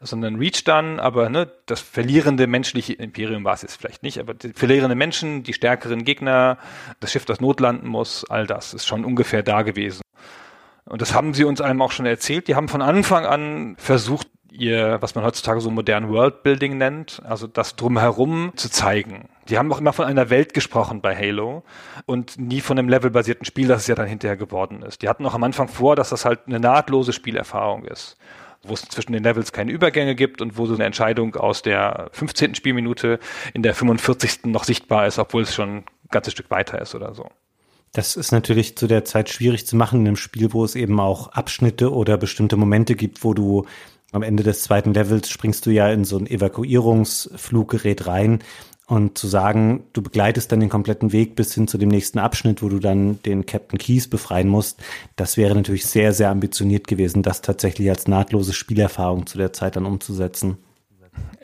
sondern 0.00 0.36
Reach 0.36 0.64
dann, 0.64 1.00
aber 1.00 1.28
ne, 1.28 1.50
das 1.66 1.80
verlierende 1.80 2.46
menschliche 2.46 2.94
Imperium 2.94 3.44
war 3.44 3.54
es 3.54 3.62
jetzt 3.62 3.76
vielleicht 3.76 4.02
nicht, 4.02 4.18
aber 4.18 4.34
die 4.34 4.52
verlierende 4.52 4.94
Menschen, 4.94 5.42
die 5.42 5.52
stärkeren 5.52 6.04
Gegner, 6.04 6.58
das 7.00 7.12
Schiff, 7.12 7.24
das 7.24 7.40
notlanden 7.40 7.88
muss, 7.88 8.24
all 8.28 8.46
das 8.46 8.74
ist 8.74 8.86
schon 8.86 9.04
ungefähr 9.04 9.42
da 9.42 9.62
gewesen. 9.62 10.02
Und 10.84 11.00
das 11.00 11.14
haben 11.14 11.34
sie 11.34 11.44
uns 11.44 11.60
einem 11.60 11.80
auch 11.80 11.92
schon 11.92 12.06
erzählt. 12.06 12.48
Die 12.48 12.54
haben 12.54 12.68
von 12.68 12.82
Anfang 12.82 13.24
an 13.24 13.76
versucht, 13.78 14.28
ihr, 14.52 14.98
was 15.00 15.14
man 15.14 15.24
heutzutage 15.24 15.60
so 15.60 15.70
modern 15.70 16.08
Worldbuilding 16.08 16.78
nennt, 16.78 17.22
also 17.24 17.46
das 17.46 17.76
drumherum 17.76 18.52
zu 18.56 18.70
zeigen. 18.70 19.28
Die 19.48 19.58
haben 19.58 19.72
auch 19.72 19.80
immer 19.80 19.92
von 19.92 20.04
einer 20.04 20.30
Welt 20.30 20.54
gesprochen 20.54 21.00
bei 21.00 21.16
Halo 21.16 21.64
und 22.06 22.38
nie 22.38 22.60
von 22.60 22.78
einem 22.78 22.88
levelbasierten 22.88 23.44
Spiel, 23.44 23.68
das 23.68 23.82
es 23.82 23.86
ja 23.88 23.94
dann 23.94 24.06
hinterher 24.06 24.36
geworden 24.36 24.82
ist. 24.82 25.02
Die 25.02 25.08
hatten 25.08 25.26
auch 25.26 25.34
am 25.34 25.42
Anfang 25.42 25.68
vor, 25.68 25.96
dass 25.96 26.10
das 26.10 26.24
halt 26.24 26.40
eine 26.46 26.60
nahtlose 26.60 27.12
Spielerfahrung 27.12 27.84
ist 27.84 28.16
wo 28.64 28.74
es 28.74 28.82
zwischen 28.82 29.12
den 29.12 29.24
Levels 29.24 29.52
keine 29.52 29.72
Übergänge 29.72 30.14
gibt 30.14 30.40
und 30.40 30.56
wo 30.56 30.66
so 30.66 30.74
eine 30.74 30.84
Entscheidung 30.84 31.34
aus 31.34 31.62
der 31.62 32.08
15. 32.12 32.54
Spielminute 32.54 33.18
in 33.54 33.62
der 33.62 33.74
45. 33.74 34.44
noch 34.44 34.64
sichtbar 34.64 35.06
ist, 35.06 35.18
obwohl 35.18 35.42
es 35.42 35.54
schon 35.54 35.78
ein 35.78 35.84
ganzes 36.10 36.32
Stück 36.32 36.50
weiter 36.50 36.80
ist 36.80 36.94
oder 36.94 37.14
so. 37.14 37.28
Das 37.92 38.16
ist 38.16 38.32
natürlich 38.32 38.76
zu 38.76 38.86
der 38.86 39.04
Zeit 39.04 39.28
schwierig 39.28 39.66
zu 39.66 39.76
machen 39.76 40.00
in 40.00 40.06
einem 40.06 40.16
Spiel, 40.16 40.52
wo 40.52 40.64
es 40.64 40.76
eben 40.76 40.98
auch 40.98 41.28
Abschnitte 41.32 41.92
oder 41.92 42.16
bestimmte 42.16 42.56
Momente 42.56 42.94
gibt, 42.94 43.22
wo 43.22 43.34
du 43.34 43.66
am 44.12 44.22
Ende 44.22 44.42
des 44.42 44.62
zweiten 44.62 44.94
Levels 44.94 45.28
springst 45.28 45.66
du 45.66 45.70
ja 45.70 45.90
in 45.90 46.04
so 46.04 46.18
ein 46.18 46.26
Evakuierungsfluggerät 46.26 48.06
rein 48.06 48.40
und 48.86 49.16
zu 49.16 49.26
sagen, 49.26 49.84
du 49.94 50.02
begleitest 50.02 50.52
dann 50.52 50.60
den 50.60 50.68
kompletten 50.68 51.12
Weg 51.12 51.34
bis 51.34 51.54
hin 51.54 51.66
zu 51.66 51.78
dem 51.78 51.88
nächsten 51.88 52.18
Abschnitt, 52.18 52.62
wo 52.62 52.68
du 52.68 52.78
dann 52.78 53.22
den 53.22 53.46
Captain 53.46 53.78
Keys 53.78 54.08
befreien 54.08 54.48
musst, 54.48 54.82
das 55.16 55.36
wäre 55.36 55.54
natürlich 55.54 55.86
sehr, 55.86 56.12
sehr 56.12 56.30
ambitioniert 56.30 56.86
gewesen, 56.86 57.22
das 57.22 57.40
tatsächlich 57.40 57.88
als 57.88 58.06
nahtlose 58.06 58.52
Spielerfahrung 58.52 59.26
zu 59.26 59.38
der 59.38 59.52
Zeit 59.52 59.76
dann 59.76 59.86
umzusetzen. 59.86 60.58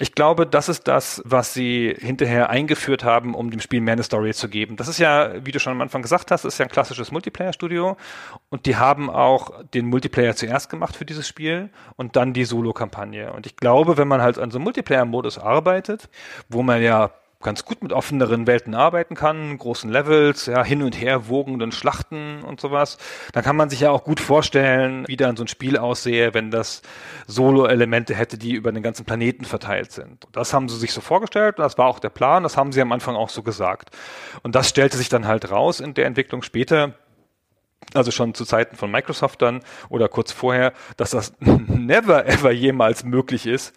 Ich 0.00 0.14
glaube, 0.14 0.46
das 0.46 0.68
ist 0.68 0.86
das, 0.86 1.20
was 1.24 1.52
sie 1.52 1.94
hinterher 1.98 2.50
eingeführt 2.50 3.02
haben, 3.02 3.34
um 3.34 3.50
dem 3.50 3.60
Spiel 3.60 3.80
mehr 3.80 3.92
eine 3.92 4.04
Story 4.04 4.32
zu 4.32 4.48
geben. 4.48 4.76
Das 4.76 4.86
ist 4.86 4.98
ja, 4.98 5.44
wie 5.44 5.50
du 5.50 5.58
schon 5.58 5.72
am 5.72 5.80
Anfang 5.80 6.02
gesagt 6.02 6.30
hast, 6.30 6.44
ist 6.44 6.58
ja 6.58 6.66
ein 6.66 6.70
klassisches 6.70 7.10
Multiplayer-Studio 7.10 7.96
und 8.48 8.66
die 8.66 8.76
haben 8.76 9.10
auch 9.10 9.64
den 9.74 9.86
Multiplayer 9.86 10.36
zuerst 10.36 10.70
gemacht 10.70 10.96
für 10.96 11.04
dieses 11.04 11.26
Spiel 11.26 11.70
und 11.96 12.14
dann 12.14 12.32
die 12.32 12.44
Solo-Kampagne. 12.44 13.32
Und 13.32 13.46
ich 13.46 13.56
glaube, 13.56 13.96
wenn 13.96 14.08
man 14.08 14.22
halt 14.22 14.38
an 14.38 14.50
so 14.50 14.58
einem 14.58 14.64
Multiplayer-Modus 14.64 15.38
arbeitet, 15.38 16.08
wo 16.48 16.62
man 16.62 16.80
ja 16.80 17.10
ganz 17.40 17.64
gut 17.64 17.82
mit 17.82 17.92
offeneren 17.92 18.46
Welten 18.46 18.74
arbeiten 18.74 19.14
kann, 19.14 19.56
großen 19.58 19.90
Levels, 19.90 20.46
ja, 20.46 20.64
hin 20.64 20.82
und 20.82 21.00
her 21.00 21.28
wogenden 21.28 21.70
Schlachten 21.70 22.42
und 22.42 22.60
sowas, 22.60 22.98
dann 23.32 23.44
kann 23.44 23.56
man 23.56 23.70
sich 23.70 23.80
ja 23.80 23.90
auch 23.90 24.02
gut 24.02 24.18
vorstellen, 24.18 25.04
wie 25.06 25.16
dann 25.16 25.36
so 25.36 25.44
ein 25.44 25.48
Spiel 25.48 25.78
aussehe, 25.78 26.34
wenn 26.34 26.50
das 26.50 26.82
Solo-Elemente 27.28 28.14
hätte, 28.14 28.38
die 28.38 28.52
über 28.52 28.72
den 28.72 28.82
ganzen 28.82 29.04
Planeten 29.04 29.44
verteilt 29.44 29.92
sind. 29.92 30.26
Das 30.32 30.52
haben 30.52 30.68
sie 30.68 30.76
sich 30.76 30.92
so 30.92 31.00
vorgestellt 31.00 31.58
das 31.58 31.78
war 31.78 31.86
auch 31.86 31.98
der 31.98 32.10
Plan, 32.10 32.42
das 32.42 32.56
haben 32.56 32.72
sie 32.72 32.80
am 32.80 32.92
Anfang 32.92 33.16
auch 33.16 33.28
so 33.28 33.42
gesagt. 33.42 33.90
Und 34.42 34.54
das 34.54 34.68
stellte 34.68 34.96
sich 34.96 35.08
dann 35.08 35.26
halt 35.26 35.50
raus 35.50 35.80
in 35.80 35.94
der 35.94 36.06
Entwicklung 36.06 36.42
später, 36.42 36.94
also 37.94 38.10
schon 38.10 38.34
zu 38.34 38.44
Zeiten 38.44 38.76
von 38.76 38.90
Microsoft 38.90 39.40
dann 39.42 39.60
oder 39.88 40.08
kurz 40.08 40.32
vorher, 40.32 40.72
dass 40.96 41.10
das 41.10 41.32
never 41.40 42.26
ever 42.26 42.50
jemals 42.50 43.04
möglich 43.04 43.46
ist. 43.46 43.74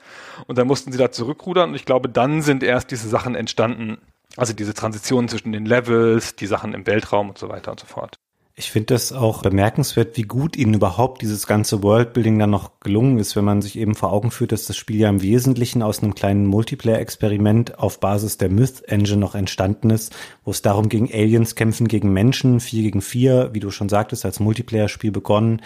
Und 0.47 0.58
dann 0.58 0.68
mussten 0.68 0.91
sie 0.91 0.97
da 0.97 1.12
zurückrudern 1.12 1.70
und 1.70 1.76
ich 1.76 1.86
glaube, 1.86 2.10
dann 2.10 2.41
sind 2.41 2.64
erst 2.64 2.91
diese 2.91 3.08
Sachen 3.08 3.36
entstanden, 3.36 3.99
also 4.38 4.54
diese 4.54 4.74
Transitionen 4.74 5.30
zwischen 5.30 5.52
den 5.52 5.66
Levels, 5.66 6.36
die 6.36 6.47
Sachen 6.47 6.74
im 6.74 6.88
Weltraum 6.88 7.30
und 7.30 7.38
so 7.38 7.49
weiter 7.49 7.72
und 7.72 7.80
so 7.80 7.86
fort. 7.86 8.20
Ich 8.56 8.70
finde 8.70 8.93
das 8.93 9.14
auch 9.14 9.41
bemerkenswert, 9.41 10.18
wie 10.18 10.24
gut 10.24 10.58
ihnen 10.58 10.74
überhaupt 10.74 11.22
dieses 11.22 11.47
ganze 11.47 11.82
Worldbuilding 11.84 12.38
dann 12.38 12.49
noch 12.49 12.80
gelungen 12.82 13.18
ist, 13.18 13.36
wenn 13.38 13.45
man 13.45 13.62
sich 13.62 13.78
eben 13.78 13.95
vor 13.95 14.12
Augen 14.12 14.30
führt, 14.30 14.52
dass 14.52 14.66
das 14.66 14.76
Spiel 14.76 14.97
ja 14.97 15.10
im 15.10 15.22
Wesentlichen 15.22 15.82
aus 15.82 16.04
einem 16.04 16.16
kleinen 16.16 16.45
Multiplayer-Experiment 16.47 17.80
auf 17.80 18.02
Basis 18.02 18.38
der 18.38 18.49
Myth-Engine 18.49 19.18
noch 19.18 19.36
entstanden 19.36 19.89
ist, 19.89 20.14
wo 20.43 20.52
es 20.52 20.62
darum 20.62 20.89
ging, 20.89 21.10
Aliens 21.14 21.56
kämpfen 21.56 21.88
gegen 21.88 22.12
Menschen, 22.12 22.60
vier 22.60 22.84
gegen 22.84 23.02
vier, 23.02 23.52
wie 23.54 23.62
du 23.62 23.72
schon 23.72 23.89
sagtest, 23.89 24.26
als 24.26 24.41
Multiplayer-Spiel 24.41 25.12
begonnen. 25.12 25.62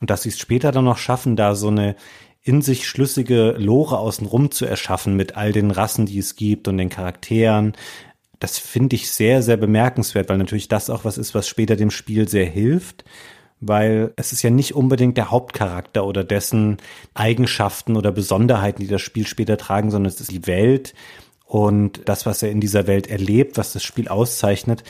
Und 0.00 0.10
dass 0.10 0.22
sie 0.22 0.28
es 0.28 0.38
später 0.38 0.70
dann 0.70 0.84
noch 0.84 0.98
schaffen, 0.98 1.34
da 1.34 1.56
so 1.56 1.68
eine 1.68 1.96
in 2.48 2.62
sich 2.62 2.88
schlüssige 2.88 3.56
Lore 3.58 3.98
außenrum 3.98 4.50
zu 4.50 4.64
erschaffen 4.64 5.16
mit 5.16 5.36
all 5.36 5.52
den 5.52 5.70
Rassen, 5.70 6.06
die 6.06 6.18
es 6.18 6.36
gibt 6.36 6.68
und 6.68 6.78
den 6.78 6.88
Charakteren, 6.88 7.74
das 8.38 8.58
finde 8.58 8.96
ich 8.96 9.10
sehr, 9.10 9.42
sehr 9.42 9.56
bemerkenswert, 9.56 10.28
weil 10.28 10.38
natürlich 10.38 10.68
das 10.68 10.90
auch 10.90 11.04
was 11.04 11.18
ist, 11.18 11.34
was 11.34 11.48
später 11.48 11.76
dem 11.76 11.90
Spiel 11.90 12.28
sehr 12.28 12.46
hilft, 12.46 13.04
weil 13.60 14.12
es 14.16 14.32
ist 14.32 14.42
ja 14.42 14.50
nicht 14.50 14.74
unbedingt 14.74 15.16
der 15.16 15.30
Hauptcharakter 15.30 16.06
oder 16.06 16.22
dessen 16.22 16.76
Eigenschaften 17.14 17.96
oder 17.96 18.12
Besonderheiten, 18.12 18.82
die 18.82 18.88
das 18.88 19.02
Spiel 19.02 19.26
später 19.26 19.56
tragen, 19.56 19.90
sondern 19.90 20.12
es 20.12 20.20
ist 20.20 20.30
die 20.30 20.46
Welt 20.46 20.94
und 21.46 22.02
das, 22.04 22.26
was 22.26 22.42
er 22.42 22.50
in 22.50 22.60
dieser 22.60 22.86
Welt 22.86 23.08
erlebt, 23.08 23.56
was 23.56 23.72
das 23.72 23.82
Spiel 23.82 24.08
auszeichnet. 24.08 24.84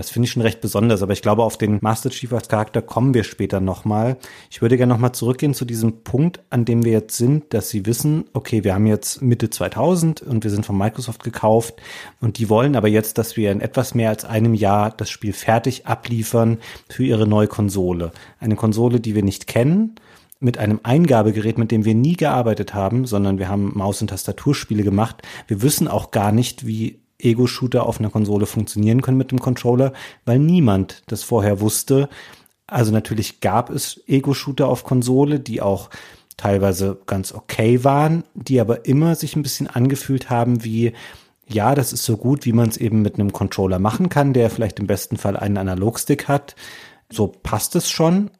Das 0.00 0.08
finde 0.08 0.24
ich 0.24 0.32
schon 0.32 0.40
recht 0.40 0.62
besonders, 0.62 1.02
aber 1.02 1.12
ich 1.12 1.20
glaube, 1.20 1.44
auf 1.44 1.58
den 1.58 1.78
Master 1.82 2.08
Chief 2.08 2.32
als 2.32 2.48
Charakter 2.48 2.80
kommen 2.80 3.12
wir 3.12 3.22
später 3.22 3.60
nochmal. 3.60 4.16
Ich 4.50 4.62
würde 4.62 4.78
gerne 4.78 4.94
nochmal 4.94 5.12
zurückgehen 5.12 5.52
zu 5.52 5.66
diesem 5.66 6.04
Punkt, 6.04 6.40
an 6.48 6.64
dem 6.64 6.86
wir 6.86 6.92
jetzt 6.92 7.18
sind, 7.18 7.52
dass 7.52 7.68
Sie 7.68 7.84
wissen, 7.84 8.24
okay, 8.32 8.64
wir 8.64 8.72
haben 8.72 8.86
jetzt 8.86 9.20
Mitte 9.20 9.50
2000 9.50 10.22
und 10.22 10.42
wir 10.42 10.50
sind 10.50 10.64
von 10.64 10.78
Microsoft 10.78 11.22
gekauft 11.22 11.82
und 12.18 12.38
die 12.38 12.48
wollen 12.48 12.76
aber 12.76 12.88
jetzt, 12.88 13.18
dass 13.18 13.36
wir 13.36 13.52
in 13.52 13.60
etwas 13.60 13.94
mehr 13.94 14.08
als 14.08 14.24
einem 14.24 14.54
Jahr 14.54 14.90
das 14.90 15.10
Spiel 15.10 15.34
fertig 15.34 15.86
abliefern 15.86 16.60
für 16.88 17.04
ihre 17.04 17.26
neue 17.26 17.48
Konsole. 17.48 18.12
Eine 18.38 18.56
Konsole, 18.56 19.00
die 19.00 19.14
wir 19.14 19.22
nicht 19.22 19.46
kennen, 19.48 19.96
mit 20.38 20.56
einem 20.56 20.80
Eingabegerät, 20.82 21.58
mit 21.58 21.70
dem 21.70 21.84
wir 21.84 21.94
nie 21.94 22.16
gearbeitet 22.16 22.72
haben, 22.72 23.04
sondern 23.04 23.38
wir 23.38 23.50
haben 23.50 23.72
Maus- 23.74 24.00
und 24.00 24.08
Tastaturspiele 24.08 24.82
gemacht. 24.82 25.20
Wir 25.46 25.60
wissen 25.60 25.88
auch 25.88 26.10
gar 26.10 26.32
nicht, 26.32 26.66
wie 26.66 27.00
Ego-Shooter 27.22 27.86
auf 27.86 27.98
einer 27.98 28.10
Konsole 28.10 28.46
funktionieren 28.46 29.02
können 29.02 29.18
mit 29.18 29.30
dem 29.30 29.40
Controller, 29.40 29.92
weil 30.24 30.38
niemand 30.38 31.02
das 31.06 31.22
vorher 31.22 31.60
wusste. 31.60 32.08
Also 32.66 32.92
natürlich 32.92 33.40
gab 33.40 33.70
es 33.70 34.00
Ego-Shooter 34.06 34.68
auf 34.68 34.84
Konsole, 34.84 35.40
die 35.40 35.60
auch 35.60 35.90
teilweise 36.36 36.98
ganz 37.06 37.34
okay 37.34 37.84
waren, 37.84 38.24
die 38.34 38.60
aber 38.60 38.86
immer 38.86 39.14
sich 39.14 39.36
ein 39.36 39.42
bisschen 39.42 39.66
angefühlt 39.66 40.30
haben 40.30 40.64
wie, 40.64 40.92
ja, 41.46 41.74
das 41.74 41.92
ist 41.92 42.04
so 42.04 42.16
gut, 42.16 42.46
wie 42.46 42.52
man 42.52 42.68
es 42.68 42.76
eben 42.76 43.02
mit 43.02 43.14
einem 43.14 43.32
Controller 43.32 43.78
machen 43.78 44.08
kann, 44.08 44.32
der 44.32 44.50
vielleicht 44.50 44.78
im 44.78 44.86
besten 44.86 45.16
Fall 45.16 45.36
einen 45.36 45.58
Analogstick 45.58 46.28
hat. 46.28 46.54
So 47.12 47.26
passt 47.26 47.76
es 47.76 47.90
schon, 47.90 48.30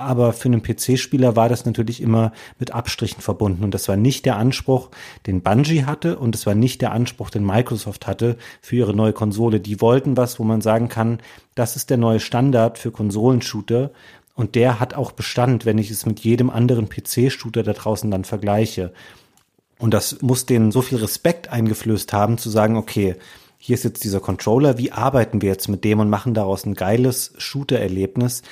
aber 0.00 0.32
für 0.32 0.48
einen 0.48 0.62
PC-Spieler 0.62 1.36
war 1.36 1.48
das 1.48 1.64
natürlich 1.64 2.00
immer 2.00 2.32
mit 2.58 2.72
Abstrichen 2.72 3.20
verbunden 3.20 3.64
und 3.64 3.72
das 3.72 3.88
war 3.88 3.96
nicht 3.96 4.24
der 4.26 4.36
Anspruch, 4.36 4.90
den 5.26 5.42
Bungie 5.42 5.84
hatte 5.84 6.18
und 6.18 6.34
es 6.34 6.46
war 6.46 6.54
nicht 6.54 6.80
der 6.80 6.92
Anspruch, 6.92 7.30
den 7.30 7.44
Microsoft 7.44 8.06
hatte 8.06 8.36
für 8.60 8.76
ihre 8.76 8.94
neue 8.94 9.12
Konsole. 9.12 9.60
Die 9.60 9.80
wollten 9.80 10.16
was, 10.16 10.38
wo 10.38 10.44
man 10.44 10.60
sagen 10.60 10.88
kann, 10.88 11.18
das 11.54 11.76
ist 11.76 11.90
der 11.90 11.98
neue 11.98 12.20
Standard 12.20 12.78
für 12.78 12.90
Konsolenshooter 12.90 13.90
und 14.34 14.54
der 14.54 14.80
hat 14.80 14.94
auch 14.94 15.12
Bestand, 15.12 15.66
wenn 15.66 15.78
ich 15.78 15.90
es 15.90 16.06
mit 16.06 16.20
jedem 16.20 16.50
anderen 16.50 16.88
PC-Shooter 16.88 17.62
da 17.62 17.72
draußen 17.72 18.10
dann 18.10 18.24
vergleiche. 18.24 18.92
Und 19.78 19.94
das 19.94 20.22
muss 20.22 20.46
denen 20.46 20.72
so 20.72 20.82
viel 20.82 20.98
Respekt 20.98 21.48
eingeflößt 21.50 22.12
haben, 22.12 22.38
zu 22.38 22.50
sagen, 22.50 22.76
okay, 22.76 23.16
hier 23.58 23.74
ist 23.74 23.84
jetzt 23.84 24.04
dieser 24.04 24.20
Controller, 24.20 24.78
wie 24.78 24.92
arbeiten 24.92 25.42
wir 25.42 25.50
jetzt 25.50 25.68
mit 25.68 25.84
dem 25.84 26.00
und 26.00 26.08
machen 26.08 26.32
daraus 26.32 26.64
ein 26.64 26.74
geiles 26.74 27.34
Shooter-Erlebnis. 27.36 28.42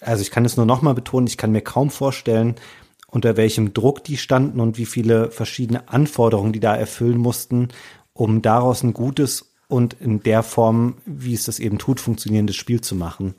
Also 0.00 0.22
ich 0.22 0.30
kann 0.30 0.44
es 0.44 0.56
nur 0.56 0.66
nochmal 0.66 0.94
betonen, 0.94 1.26
ich 1.26 1.36
kann 1.36 1.52
mir 1.52 1.62
kaum 1.62 1.90
vorstellen, 1.90 2.56
unter 3.08 3.36
welchem 3.36 3.72
Druck 3.72 4.04
die 4.04 4.16
standen 4.16 4.60
und 4.60 4.78
wie 4.78 4.86
viele 4.86 5.30
verschiedene 5.30 5.88
Anforderungen 5.88 6.52
die 6.52 6.60
da 6.60 6.74
erfüllen 6.74 7.18
mussten, 7.18 7.68
um 8.12 8.42
daraus 8.42 8.82
ein 8.82 8.92
gutes 8.92 9.52
und 9.68 9.94
in 9.94 10.22
der 10.22 10.42
Form, 10.42 10.98
wie 11.04 11.34
es 11.34 11.44
das 11.44 11.58
eben 11.58 11.78
tut, 11.78 12.00
funktionierendes 12.00 12.56
Spiel 12.56 12.80
zu 12.80 12.94
machen 12.94 13.34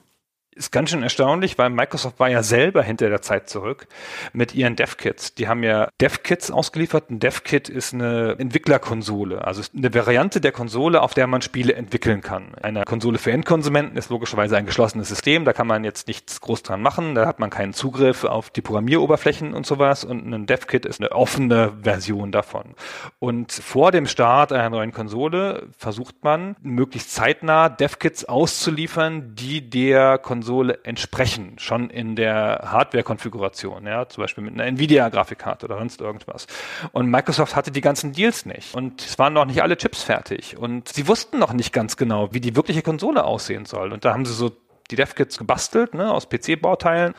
ist 0.57 0.71
ganz 0.71 0.89
schön 0.89 1.03
erstaunlich, 1.03 1.57
weil 1.57 1.69
Microsoft 1.69 2.19
war 2.19 2.29
ja 2.29 2.43
selber 2.43 2.81
hinter 2.81 3.09
der 3.09 3.21
Zeit 3.21 3.49
zurück 3.49 3.87
mit 4.33 4.55
ihren 4.55 4.75
DevKits. 4.75 5.35
Die 5.35 5.47
haben 5.47 5.63
ja 5.63 5.89
DevKits 6.01 6.51
ausgeliefert. 6.51 7.09
Ein 7.09 7.19
DevKit 7.19 7.69
ist 7.69 7.93
eine 7.93 8.35
Entwicklerkonsole, 8.39 9.45
also 9.45 9.61
eine 9.75 9.93
Variante 9.93 10.41
der 10.41 10.51
Konsole, 10.51 11.01
auf 11.01 11.13
der 11.13 11.27
man 11.27 11.41
Spiele 11.41 11.73
entwickeln 11.75 12.21
kann. 12.21 12.55
Eine 12.55 12.83
Konsole 12.83 13.19
für 13.19 13.31
Endkonsumenten 13.31 13.97
ist 13.97 14.09
logischerweise 14.09 14.57
ein 14.57 14.65
geschlossenes 14.65 15.09
System, 15.09 15.45
da 15.45 15.53
kann 15.53 15.67
man 15.67 15.83
jetzt 15.83 16.07
nichts 16.07 16.41
groß 16.41 16.63
dran 16.63 16.81
machen, 16.81 17.15
da 17.15 17.25
hat 17.25 17.39
man 17.39 17.49
keinen 17.49 17.73
Zugriff 17.73 18.23
auf 18.23 18.49
die 18.49 18.61
Programmieroberflächen 18.61 19.53
und 19.53 19.65
sowas 19.65 20.03
und 20.03 20.33
ein 20.33 20.45
DevKit 20.47 20.85
ist 20.85 20.99
eine 20.99 21.11
offene 21.11 21.73
Version 21.83 22.31
davon. 22.31 22.73
Und 23.19 23.51
vor 23.51 23.91
dem 23.91 24.07
Start 24.07 24.51
einer 24.51 24.69
neuen 24.69 24.91
Konsole 24.91 25.67
versucht 25.77 26.23
man 26.23 26.55
möglichst 26.61 27.13
zeitnah 27.13 27.69
DevKits 27.69 28.25
auszuliefern, 28.25 29.35
die 29.35 29.69
der 29.69 30.17
Konsole 30.17 30.46
Konsole 30.47 30.79
entsprechen, 30.83 31.55
schon 31.57 31.89
in 31.89 32.15
der 32.15 32.69
Hardware-Konfiguration, 32.71 33.85
ja, 33.85 34.07
zum 34.07 34.23
Beispiel 34.23 34.45
mit 34.45 34.53
einer 34.53 34.63
Nvidia-Grafikkarte 34.63 35.65
oder 35.65 35.77
sonst 35.77 35.99
irgendwas. 35.99 36.47
Und 36.93 37.09
Microsoft 37.09 37.53
hatte 37.57 37.69
die 37.69 37.81
ganzen 37.81 38.13
Deals 38.13 38.45
nicht 38.45 38.73
und 38.73 39.01
es 39.01 39.19
waren 39.19 39.33
noch 39.33 39.43
nicht 39.43 39.61
alle 39.61 39.75
Chips 39.75 40.03
fertig 40.03 40.57
und 40.57 40.87
sie 40.87 41.05
wussten 41.09 41.37
noch 41.37 41.51
nicht 41.51 41.73
ganz 41.73 41.97
genau, 41.97 42.33
wie 42.33 42.39
die 42.39 42.55
wirkliche 42.55 42.81
Konsole 42.81 43.25
aussehen 43.25 43.65
soll. 43.65 43.91
Und 43.91 44.05
da 44.05 44.13
haben 44.13 44.23
sie 44.23 44.33
so 44.33 44.53
die 44.89 44.95
DevKits 44.95 45.37
gebastelt, 45.37 45.93
ne, 45.93 46.13
aus 46.13 46.29
PC-Bauteilen 46.29 47.13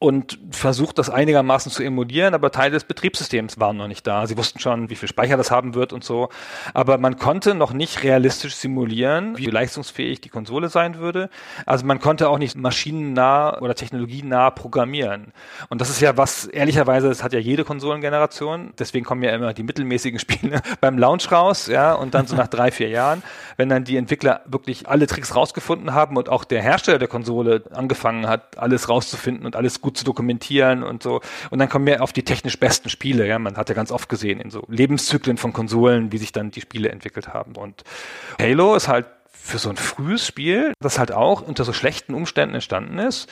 und 0.00 0.38
versucht 0.52 0.98
das 0.98 1.10
einigermaßen 1.10 1.72
zu 1.72 1.82
emulieren, 1.82 2.32
aber 2.32 2.52
Teile 2.52 2.70
des 2.70 2.84
Betriebssystems 2.84 3.58
waren 3.58 3.76
noch 3.76 3.88
nicht 3.88 4.06
da. 4.06 4.28
Sie 4.28 4.36
wussten 4.36 4.60
schon, 4.60 4.90
wie 4.90 4.94
viel 4.94 5.08
Speicher 5.08 5.36
das 5.36 5.50
haben 5.50 5.74
wird 5.74 5.92
und 5.92 6.04
so, 6.04 6.28
aber 6.72 6.98
man 6.98 7.16
konnte 7.18 7.56
noch 7.56 7.72
nicht 7.72 8.04
realistisch 8.04 8.54
simulieren, 8.54 9.36
wie 9.36 9.46
leistungsfähig 9.46 10.20
die 10.20 10.28
Konsole 10.28 10.68
sein 10.68 10.98
würde. 10.98 11.30
Also 11.66 11.84
man 11.84 11.98
konnte 11.98 12.28
auch 12.28 12.38
nicht 12.38 12.56
maschinennah 12.56 13.58
oder 13.58 13.74
technologienah 13.74 14.50
programmieren. 14.50 15.32
Und 15.68 15.80
das 15.80 15.90
ist 15.90 16.00
ja 16.00 16.16
was, 16.16 16.46
ehrlicherweise, 16.46 17.08
das 17.08 17.24
hat 17.24 17.32
ja 17.32 17.40
jede 17.40 17.64
Konsolengeneration, 17.64 18.74
deswegen 18.78 19.04
kommen 19.04 19.24
ja 19.24 19.34
immer 19.34 19.52
die 19.52 19.64
mittelmäßigen 19.64 20.20
Spiele 20.20 20.62
beim 20.80 20.96
Launch 20.96 21.32
raus, 21.32 21.66
ja, 21.66 21.92
und 21.94 22.14
dann 22.14 22.28
so 22.28 22.36
nach 22.36 22.46
drei, 22.46 22.70
vier 22.70 22.88
Jahren, 22.88 23.24
wenn 23.56 23.68
dann 23.68 23.82
die 23.82 23.96
Entwickler 23.96 24.42
wirklich 24.46 24.88
alle 24.88 25.08
Tricks 25.08 25.34
rausgefunden 25.34 25.92
haben 25.92 26.16
und 26.16 26.28
auch 26.28 26.44
der 26.44 26.62
Hersteller 26.62 27.00
der 27.00 27.08
Konsole 27.08 27.64
angefangen 27.72 28.28
hat, 28.28 28.58
alles 28.58 28.88
rauszufinden 28.88 29.44
und 29.44 29.56
alles 29.56 29.80
gut 29.80 29.87
zu 29.90 30.04
dokumentieren 30.04 30.82
und 30.82 31.02
so. 31.02 31.20
Und 31.50 31.58
dann 31.58 31.68
kommen 31.68 31.86
wir 31.86 32.02
auf 32.02 32.12
die 32.12 32.24
technisch 32.24 32.58
besten 32.58 32.88
Spiele. 32.88 33.26
Ja, 33.26 33.38
man 33.38 33.56
hat 33.56 33.68
ja 33.68 33.74
ganz 33.74 33.90
oft 33.90 34.08
gesehen 34.08 34.40
in 34.40 34.50
so 34.50 34.64
Lebenszyklen 34.68 35.36
von 35.36 35.52
Konsolen, 35.52 36.12
wie 36.12 36.18
sich 36.18 36.32
dann 36.32 36.50
die 36.50 36.60
Spiele 36.60 36.90
entwickelt 36.90 37.28
haben. 37.28 37.56
Und 37.56 37.84
Halo 38.40 38.74
ist 38.74 38.88
halt 38.88 39.06
für 39.30 39.58
so 39.58 39.70
ein 39.70 39.76
frühes 39.76 40.26
Spiel, 40.26 40.72
das 40.80 40.98
halt 40.98 41.12
auch 41.12 41.40
unter 41.40 41.64
so 41.64 41.72
schlechten 41.72 42.14
Umständen 42.14 42.54
entstanden 42.54 42.98
ist, 42.98 43.30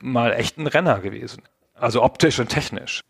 mal 0.00 0.32
echt 0.32 0.56
ein 0.56 0.66
Renner 0.66 1.00
gewesen. 1.00 1.42
Also 1.74 2.02
optisch 2.02 2.38
und 2.38 2.48
technisch. 2.48 3.02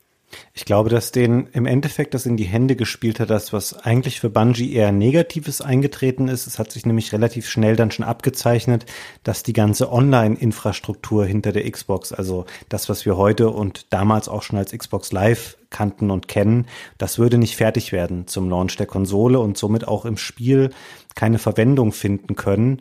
Ich 0.52 0.64
glaube, 0.64 0.90
dass 0.90 1.12
denen 1.12 1.46
im 1.52 1.66
Endeffekt 1.66 2.12
das 2.14 2.26
in 2.26 2.36
die 2.36 2.44
Hände 2.44 2.76
gespielt 2.76 3.20
hat, 3.20 3.30
das, 3.30 3.52
was 3.52 3.74
eigentlich 3.78 4.20
für 4.20 4.28
Bungie 4.28 4.72
eher 4.72 4.92
Negatives 4.92 5.60
eingetreten 5.60 6.28
ist. 6.28 6.46
Es 6.46 6.58
hat 6.58 6.70
sich 6.70 6.84
nämlich 6.84 7.12
relativ 7.12 7.48
schnell 7.48 7.76
dann 7.76 7.90
schon 7.90 8.04
abgezeichnet, 8.04 8.84
dass 9.24 9.42
die 9.42 9.52
ganze 9.52 9.90
Online-Infrastruktur 9.90 11.24
hinter 11.24 11.52
der 11.52 11.70
Xbox, 11.70 12.12
also 12.12 12.44
das, 12.68 12.88
was 12.88 13.06
wir 13.06 13.16
heute 13.16 13.50
und 13.50 13.86
damals 13.90 14.28
auch 14.28 14.42
schon 14.42 14.58
als 14.58 14.72
Xbox 14.72 15.12
Live 15.12 15.56
kannten 15.70 16.10
und 16.10 16.28
kennen, 16.28 16.66
das 16.98 17.18
würde 17.18 17.38
nicht 17.38 17.56
fertig 17.56 17.92
werden 17.92 18.26
zum 18.26 18.50
Launch 18.50 18.76
der 18.76 18.86
Konsole 18.86 19.38
und 19.38 19.56
somit 19.56 19.86
auch 19.86 20.04
im 20.04 20.16
Spiel 20.16 20.70
keine 21.14 21.38
Verwendung 21.38 21.92
finden 21.92 22.36
können. 22.36 22.78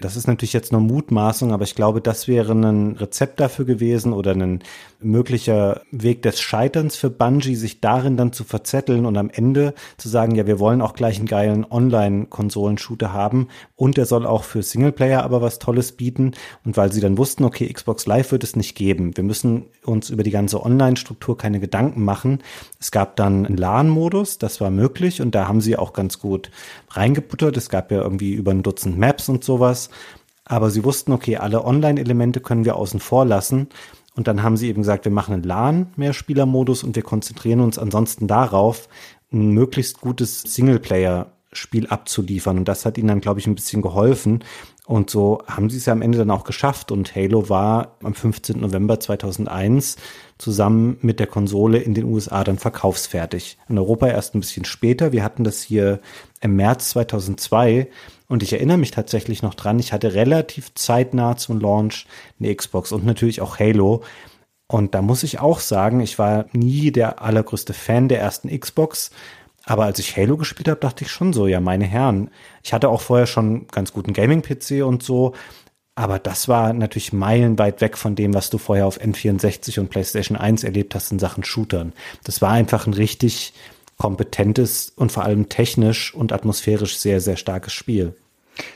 Das 0.00 0.16
ist 0.16 0.26
natürlich 0.26 0.52
jetzt 0.52 0.72
nur 0.72 0.80
Mutmaßung, 0.80 1.52
aber 1.52 1.64
ich 1.64 1.74
glaube, 1.74 2.00
das 2.00 2.28
wäre 2.28 2.52
ein 2.52 2.96
Rezept 2.96 3.40
dafür 3.40 3.64
gewesen 3.64 4.12
oder 4.12 4.32
ein 4.32 4.62
möglicher 5.00 5.82
Weg 5.90 6.22
des 6.22 6.40
Scheiterns 6.40 6.96
für 6.96 7.10
Bungie, 7.10 7.54
sich 7.54 7.80
darin 7.80 8.16
dann 8.16 8.32
zu 8.32 8.44
verzetteln 8.44 9.06
und 9.06 9.16
am 9.16 9.30
Ende 9.30 9.74
zu 9.96 10.08
sagen, 10.08 10.34
ja, 10.34 10.46
wir 10.46 10.58
wollen 10.58 10.82
auch 10.82 10.94
gleich 10.94 11.18
einen 11.18 11.26
geilen 11.26 11.64
Online-Konsolen-Shooter 11.64 13.12
haben 13.12 13.48
und 13.74 13.96
der 13.96 14.06
soll 14.06 14.26
auch 14.26 14.44
für 14.44 14.62
Singleplayer 14.62 15.22
aber 15.22 15.42
was 15.42 15.58
Tolles 15.58 15.92
bieten. 15.92 16.32
Und 16.64 16.76
weil 16.76 16.92
sie 16.92 17.00
dann 17.00 17.18
wussten, 17.18 17.44
okay, 17.44 17.72
Xbox 17.72 18.06
Live 18.06 18.32
wird 18.32 18.44
es 18.44 18.56
nicht 18.56 18.74
geben. 18.74 19.16
Wir 19.16 19.24
müssen 19.24 19.66
uns 19.84 20.10
über 20.10 20.22
die 20.22 20.30
ganze 20.30 20.62
Online-Struktur 20.62 21.36
keine 21.36 21.60
Gedanken 21.60 22.04
machen. 22.04 22.42
Es 22.80 22.90
gab 22.90 23.16
dann 23.16 23.46
einen 23.46 23.56
LAN-Modus, 23.56 24.38
das 24.38 24.60
war 24.60 24.70
möglich 24.70 25.20
und 25.22 25.34
da 25.34 25.48
haben 25.48 25.60
sie 25.60 25.76
auch 25.76 25.92
ganz 25.92 26.18
gut 26.18 26.50
reingebuttert. 26.90 27.56
Es 27.56 27.68
gab 27.68 27.90
ja 27.90 28.02
irgendwie 28.02 28.32
über 28.32 28.50
ein 28.50 28.62
Dutzend 28.62 28.98
Maps 28.98 29.28
und 29.28 29.44
sowas. 29.44 29.85
Aber 30.44 30.70
sie 30.70 30.84
wussten, 30.84 31.12
okay, 31.12 31.36
alle 31.36 31.64
Online-Elemente 31.64 32.40
können 32.40 32.64
wir 32.64 32.76
außen 32.76 33.00
vor 33.00 33.24
lassen. 33.24 33.68
Und 34.14 34.28
dann 34.28 34.42
haben 34.42 34.56
sie 34.56 34.68
eben 34.68 34.82
gesagt, 34.82 35.04
wir 35.04 35.12
machen 35.12 35.34
einen 35.34 35.42
LAN-Mehrspieler-Modus 35.42 36.84
und 36.84 36.96
wir 36.96 37.02
konzentrieren 37.02 37.60
uns 37.60 37.78
ansonsten 37.78 38.26
darauf, 38.26 38.88
ein 39.32 39.50
möglichst 39.50 40.00
gutes 40.00 40.42
Singleplayer-Spiel 40.42 41.88
abzuliefern. 41.88 42.58
Und 42.58 42.68
das 42.68 42.86
hat 42.86 42.96
ihnen 42.96 43.08
dann, 43.08 43.20
glaube 43.20 43.40
ich, 43.40 43.46
ein 43.46 43.54
bisschen 43.54 43.82
geholfen. 43.82 44.42
Und 44.86 45.10
so 45.10 45.42
haben 45.48 45.68
sie 45.68 45.78
es 45.78 45.86
ja 45.86 45.92
am 45.92 46.00
Ende 46.00 46.16
dann 46.16 46.30
auch 46.30 46.44
geschafft. 46.44 46.92
Und 46.92 47.14
Halo 47.14 47.48
war 47.48 47.96
am 48.02 48.14
15. 48.14 48.60
November 48.60 49.00
2001 49.00 49.96
zusammen 50.38 50.96
mit 51.02 51.18
der 51.18 51.26
Konsole 51.26 51.78
in 51.78 51.92
den 51.92 52.04
USA 52.04 52.44
dann 52.44 52.56
verkaufsfertig. 52.56 53.58
In 53.68 53.78
Europa 53.78 54.06
erst 54.06 54.34
ein 54.34 54.40
bisschen 54.40 54.64
später. 54.64 55.12
Wir 55.12 55.24
hatten 55.24 55.44
das 55.44 55.60
hier 55.60 56.00
im 56.40 56.54
März 56.56 56.90
2002 56.90 57.88
und 58.28 58.42
ich 58.42 58.52
erinnere 58.52 58.78
mich 58.78 58.90
tatsächlich 58.90 59.42
noch 59.42 59.54
dran, 59.54 59.78
ich 59.78 59.92
hatte 59.92 60.14
relativ 60.14 60.74
zeitnah 60.74 61.36
zum 61.36 61.60
Launch 61.60 62.06
eine 62.40 62.54
Xbox 62.54 62.92
und 62.92 63.04
natürlich 63.04 63.40
auch 63.40 63.58
Halo. 63.58 64.02
Und 64.68 64.94
da 64.94 65.02
muss 65.02 65.22
ich 65.22 65.38
auch 65.38 65.60
sagen, 65.60 66.00
ich 66.00 66.18
war 66.18 66.46
nie 66.52 66.90
der 66.90 67.22
allergrößte 67.22 67.72
Fan 67.72 68.08
der 68.08 68.20
ersten 68.20 68.48
Xbox. 68.58 69.10
Aber 69.64 69.84
als 69.84 69.98
ich 69.98 70.16
Halo 70.16 70.36
gespielt 70.36 70.68
habe, 70.68 70.80
dachte 70.80 71.04
ich 71.04 71.10
schon 71.10 71.32
so, 71.32 71.46
ja, 71.46 71.60
meine 71.60 71.84
Herren. 71.84 72.30
Ich 72.62 72.72
hatte 72.72 72.88
auch 72.88 73.00
vorher 73.00 73.26
schon 73.26 73.68
ganz 73.68 73.92
guten 73.92 74.12
Gaming-PC 74.12 74.84
und 74.84 75.02
so. 75.02 75.34
Aber 75.94 76.18
das 76.18 76.46
war 76.46 76.72
natürlich 76.72 77.12
meilenweit 77.12 77.80
weg 77.80 77.96
von 77.96 78.16
dem, 78.16 78.34
was 78.34 78.50
du 78.50 78.58
vorher 78.58 78.86
auf 78.86 79.00
N64 79.00 79.80
und 79.80 79.88
PlayStation 79.88 80.36
1 80.36 80.62
erlebt 80.62 80.94
hast 80.94 81.10
in 81.10 81.18
Sachen 81.18 81.42
Shootern. 81.42 81.92
Das 82.22 82.42
war 82.42 82.50
einfach 82.50 82.86
ein 82.86 82.92
richtig 82.92 83.54
kompetentes 83.96 84.92
und 84.94 85.12
vor 85.12 85.24
allem 85.24 85.48
technisch 85.48 86.14
und 86.14 86.32
atmosphärisch 86.32 86.98
sehr, 86.98 87.20
sehr 87.20 87.36
starkes 87.36 87.72
Spiel. 87.72 88.14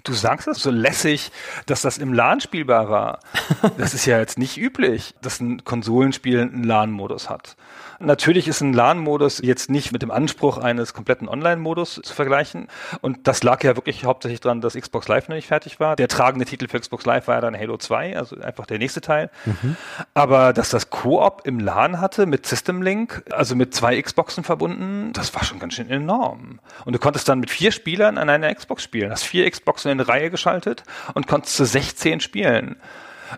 Du 0.05 0.13
sagst 0.13 0.47
das 0.47 0.63
so 0.63 0.71
lässig, 0.71 1.31
dass 1.67 1.83
das 1.83 1.99
im 1.99 2.13
LAN 2.13 2.41
spielbar 2.41 2.91
war. 2.91 3.21
Das 3.79 3.95
ist 3.95 4.07
ja 4.07 4.19
jetzt 4.19 4.39
nicht 4.39 4.57
üblich, 4.57 5.15
dass 5.23 5.41
ein 5.41 5.65
Konsolenspiel 5.65 6.41
einen 6.41 6.65
LAN-Modus 6.65 7.31
hat. 7.31 7.57
Natürlich 8.03 8.49
ist 8.49 8.63
ein 8.63 8.73
LAN-Modus 8.73 9.43
jetzt 9.45 9.69
nicht 9.69 9.93
mit 9.93 10.01
dem 10.01 10.11
Anspruch 10.11 10.57
eines 10.57 10.95
kompletten 10.95 11.29
Online-Modus 11.29 12.01
zu 12.03 12.15
vergleichen. 12.15 12.69
Und 13.03 13.29
das 13.29 13.43
lag 13.43 13.63
ja 13.63 13.77
wirklich 13.77 14.05
hauptsächlich 14.07 14.41
daran, 14.41 14.63
dass 14.63 14.75
Xbox 14.75 15.07
Live 15.07 15.29
noch 15.29 15.37
nicht 15.37 15.49
fertig 15.49 15.81
war. 15.81 15.97
Der 15.97 16.09
tragende 16.09 16.47
Titel 16.47 16.67
für 16.67 16.81
Xbox 16.81 17.05
Live 17.05 17.29
war 17.29 17.35
ja 17.35 17.41
dann 17.43 17.55
Halo 17.55 17.77
2, 17.77 18.17
also 18.17 18.37
einfach 18.41 18.65
der 18.65 18.79
nächste 18.79 19.03
Teil. 19.03 19.31
Mhm. 19.45 19.77
Aber 20.15 20.55
dass 20.55 20.71
das 20.71 20.89
Koop 20.89 21.43
im 21.45 21.61
LAN 21.61 22.01
hatte 22.01 22.25
mit 22.25 22.47
System 22.47 22.81
Link, 22.81 23.23
also 23.31 23.55
mit 23.55 23.75
zwei 23.75 24.01
Xboxen 24.01 24.45
verbunden, 24.45 25.13
das 25.13 25.35
war 25.35 25.45
schon 25.45 25.59
ganz 25.59 25.75
schön 25.75 25.91
enorm. 25.91 26.61
Und 26.87 26.95
du 26.95 26.99
konntest 26.99 27.29
dann 27.29 27.39
mit 27.39 27.51
vier 27.51 27.71
Spielern 27.71 28.17
an 28.17 28.31
einer 28.31 28.55
Xbox 28.55 28.83
spielen. 28.83 29.11
Hast 29.11 29.25
vier 29.25 29.51
Xboxen 29.51 29.91
in 29.91 30.01
Reihe 30.01 30.31
geschaltet 30.31 30.85
und 31.13 31.27
konntest 31.27 31.55
zu 31.55 31.67
16 31.67 32.21
spielen. 32.21 32.77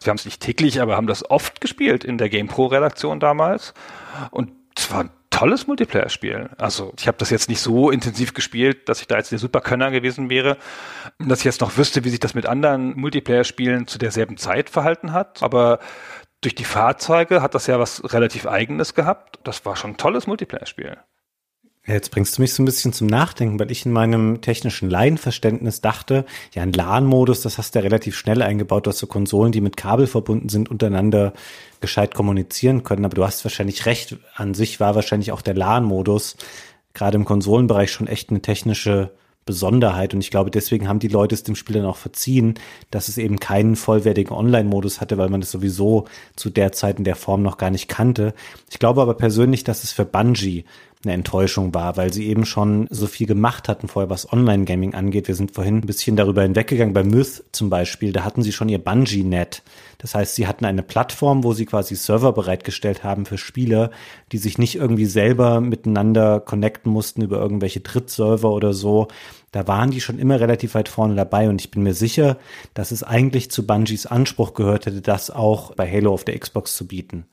Wir 0.00 0.10
haben 0.10 0.18
es 0.18 0.24
nicht 0.24 0.40
täglich, 0.40 0.80
aber 0.80 0.96
haben 0.96 1.06
das 1.06 1.28
oft 1.30 1.60
gespielt 1.60 2.04
in 2.04 2.18
der 2.18 2.28
GamePro-Redaktion 2.28 3.20
damals. 3.20 3.74
Und 4.30 4.52
es 4.76 4.90
war 4.90 5.04
ein 5.04 5.10
tolles 5.30 5.66
Multiplayer-Spiel. 5.66 6.50
Also 6.58 6.92
ich 6.98 7.08
habe 7.08 7.18
das 7.18 7.30
jetzt 7.30 7.48
nicht 7.48 7.60
so 7.60 7.90
intensiv 7.90 8.34
gespielt, 8.34 8.88
dass 8.88 9.00
ich 9.00 9.08
da 9.08 9.16
jetzt 9.16 9.32
der 9.32 9.38
Superkönner 9.38 9.90
gewesen 9.90 10.30
wäre, 10.30 10.56
dass 11.18 11.40
ich 11.40 11.44
jetzt 11.44 11.60
noch 11.60 11.76
wüsste, 11.76 12.04
wie 12.04 12.10
sich 12.10 12.20
das 12.20 12.34
mit 12.34 12.46
anderen 12.46 12.96
Multiplayer-Spielen 12.98 13.86
zu 13.86 13.98
derselben 13.98 14.36
Zeit 14.36 14.70
verhalten 14.70 15.12
hat. 15.12 15.42
Aber 15.42 15.80
durch 16.42 16.54
die 16.54 16.64
Fahrzeuge 16.64 17.42
hat 17.42 17.54
das 17.54 17.66
ja 17.66 17.78
was 17.78 18.12
relativ 18.12 18.46
Eigenes 18.46 18.94
gehabt. 18.94 19.38
Das 19.44 19.64
war 19.64 19.76
schon 19.76 19.92
ein 19.92 19.96
tolles 19.96 20.26
Multiplayer-Spiel. 20.26 20.98
Jetzt 21.84 22.12
bringst 22.12 22.38
du 22.38 22.42
mich 22.42 22.54
so 22.54 22.62
ein 22.62 22.66
bisschen 22.66 22.92
zum 22.92 23.08
Nachdenken, 23.08 23.58
weil 23.58 23.72
ich 23.72 23.84
in 23.84 23.90
meinem 23.90 24.40
technischen 24.40 24.88
Laienverständnis 24.88 25.80
dachte, 25.80 26.24
ja, 26.54 26.62
ein 26.62 26.72
LAN-Modus, 26.72 27.40
das 27.40 27.58
hast 27.58 27.74
du 27.74 27.80
ja 27.80 27.82
relativ 27.82 28.16
schnell 28.16 28.40
eingebaut, 28.40 28.86
dass 28.86 28.98
so 28.98 29.08
Konsolen, 29.08 29.50
die 29.50 29.60
mit 29.60 29.76
Kabel 29.76 30.06
verbunden 30.06 30.48
sind, 30.48 30.70
untereinander 30.70 31.32
gescheit 31.80 32.14
kommunizieren 32.14 32.84
können. 32.84 33.04
Aber 33.04 33.16
du 33.16 33.24
hast 33.24 33.44
wahrscheinlich 33.44 33.84
recht. 33.86 34.16
An 34.36 34.54
sich 34.54 34.78
war 34.78 34.94
wahrscheinlich 34.94 35.32
auch 35.32 35.42
der 35.42 35.54
LAN-Modus 35.54 36.36
gerade 36.94 37.16
im 37.16 37.24
Konsolenbereich 37.24 37.90
schon 37.90 38.06
echt 38.06 38.30
eine 38.30 38.42
technische 38.42 39.10
Besonderheit. 39.44 40.14
Und 40.14 40.20
ich 40.20 40.30
glaube, 40.30 40.52
deswegen 40.52 40.86
haben 40.88 41.00
die 41.00 41.08
Leute 41.08 41.34
es 41.34 41.42
dem 41.42 41.56
Spiel 41.56 41.76
dann 41.76 41.86
auch 41.86 41.96
verziehen, 41.96 42.54
dass 42.92 43.08
es 43.08 43.18
eben 43.18 43.40
keinen 43.40 43.74
vollwertigen 43.74 44.36
Online-Modus 44.36 45.00
hatte, 45.00 45.18
weil 45.18 45.30
man 45.30 45.42
es 45.42 45.50
sowieso 45.50 46.06
zu 46.36 46.48
der 46.48 46.70
Zeit 46.70 46.98
in 46.98 47.04
der 47.04 47.16
Form 47.16 47.42
noch 47.42 47.56
gar 47.56 47.70
nicht 47.70 47.88
kannte. 47.88 48.34
Ich 48.70 48.78
glaube 48.78 49.02
aber 49.02 49.14
persönlich, 49.14 49.64
dass 49.64 49.82
es 49.82 49.90
für 49.90 50.04
Bungie 50.04 50.64
eine 51.04 51.14
Enttäuschung 51.14 51.74
war, 51.74 51.96
weil 51.96 52.12
sie 52.12 52.28
eben 52.28 52.44
schon 52.44 52.86
so 52.90 53.06
viel 53.06 53.26
gemacht 53.26 53.68
hatten 53.68 53.88
vorher, 53.88 54.10
was 54.10 54.32
Online-Gaming 54.32 54.94
angeht. 54.94 55.28
Wir 55.28 55.34
sind 55.34 55.52
vorhin 55.52 55.78
ein 55.78 55.86
bisschen 55.86 56.16
darüber 56.16 56.42
hinweggegangen. 56.42 56.94
Bei 56.94 57.02
Myth 57.02 57.44
zum 57.52 57.70
Beispiel, 57.70 58.12
da 58.12 58.24
hatten 58.24 58.42
sie 58.42 58.52
schon 58.52 58.68
ihr 58.68 58.78
Bungee-Net. 58.78 59.62
Das 59.98 60.14
heißt, 60.14 60.34
sie 60.34 60.46
hatten 60.46 60.64
eine 60.64 60.82
Plattform, 60.82 61.44
wo 61.44 61.52
sie 61.52 61.66
quasi 61.66 61.96
Server 61.96 62.32
bereitgestellt 62.32 63.04
haben 63.04 63.26
für 63.26 63.38
Spieler, 63.38 63.90
die 64.32 64.38
sich 64.38 64.58
nicht 64.58 64.76
irgendwie 64.76 65.06
selber 65.06 65.60
miteinander 65.60 66.40
connecten 66.40 66.90
mussten 66.90 67.22
über 67.22 67.38
irgendwelche 67.38 67.80
Drittserver 67.80 68.50
oder 68.50 68.72
so. 68.72 69.08
Da 69.52 69.68
waren 69.68 69.90
die 69.90 70.00
schon 70.00 70.18
immer 70.18 70.40
relativ 70.40 70.74
weit 70.74 70.88
vorne 70.88 71.14
dabei 71.14 71.48
und 71.48 71.60
ich 71.60 71.70
bin 71.70 71.82
mir 71.82 71.94
sicher, 71.94 72.38
dass 72.74 72.90
es 72.90 73.02
eigentlich 73.02 73.50
zu 73.50 73.66
Bungies 73.66 74.06
Anspruch 74.06 74.54
gehört 74.54 74.86
hätte, 74.86 75.02
das 75.02 75.30
auch 75.30 75.74
bei 75.74 75.90
Halo 75.90 76.12
auf 76.12 76.24
der 76.24 76.38
Xbox 76.38 76.74
zu 76.74 76.86
bieten. 76.86 77.26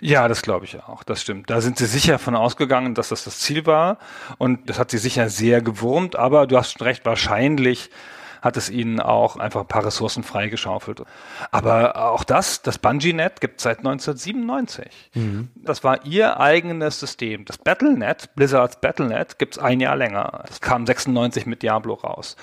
Ja, 0.00 0.28
das 0.28 0.42
glaube 0.42 0.64
ich 0.64 0.82
auch. 0.82 1.02
Das 1.04 1.22
stimmt. 1.22 1.50
Da 1.50 1.60
sind 1.60 1.78
sie 1.78 1.86
sicher 1.86 2.18
von 2.18 2.34
ausgegangen, 2.34 2.94
dass 2.94 3.08
das 3.08 3.24
das 3.24 3.40
Ziel 3.40 3.66
war. 3.66 3.98
Und 4.38 4.68
das 4.68 4.78
hat 4.78 4.90
sie 4.90 4.98
sicher 4.98 5.28
sehr 5.28 5.62
gewurmt. 5.62 6.16
Aber 6.16 6.46
du 6.46 6.56
hast 6.56 6.72
schon 6.72 6.86
recht, 6.86 7.04
wahrscheinlich 7.04 7.90
hat 8.42 8.56
es 8.56 8.70
ihnen 8.70 9.00
auch 9.00 9.36
einfach 9.36 9.60
ein 9.60 9.66
paar 9.66 9.84
Ressourcen 9.84 10.22
freigeschaufelt. 10.22 11.02
Aber 11.50 12.10
auch 12.10 12.24
das, 12.24 12.62
das 12.62 12.78
Bungee-Net 12.78 13.40
gibt 13.40 13.58
es 13.58 13.64
seit 13.64 13.78
1997. 13.78 15.10
Mhm. 15.14 15.48
Das 15.56 15.84
war 15.84 16.04
ihr 16.04 16.38
eigenes 16.38 17.00
System. 17.00 17.44
Das 17.44 17.58
Battle.net, 17.58 18.34
Blizzards 18.34 18.80
Battle.net, 18.80 19.38
gibt 19.38 19.56
es 19.56 19.62
ein 19.62 19.80
Jahr 19.80 19.96
länger. 19.96 20.44
Das 20.46 20.60
kam 20.60 20.86
96 20.86 21.46
mit 21.46 21.62
Diablo 21.62 21.94
raus. 21.94 22.36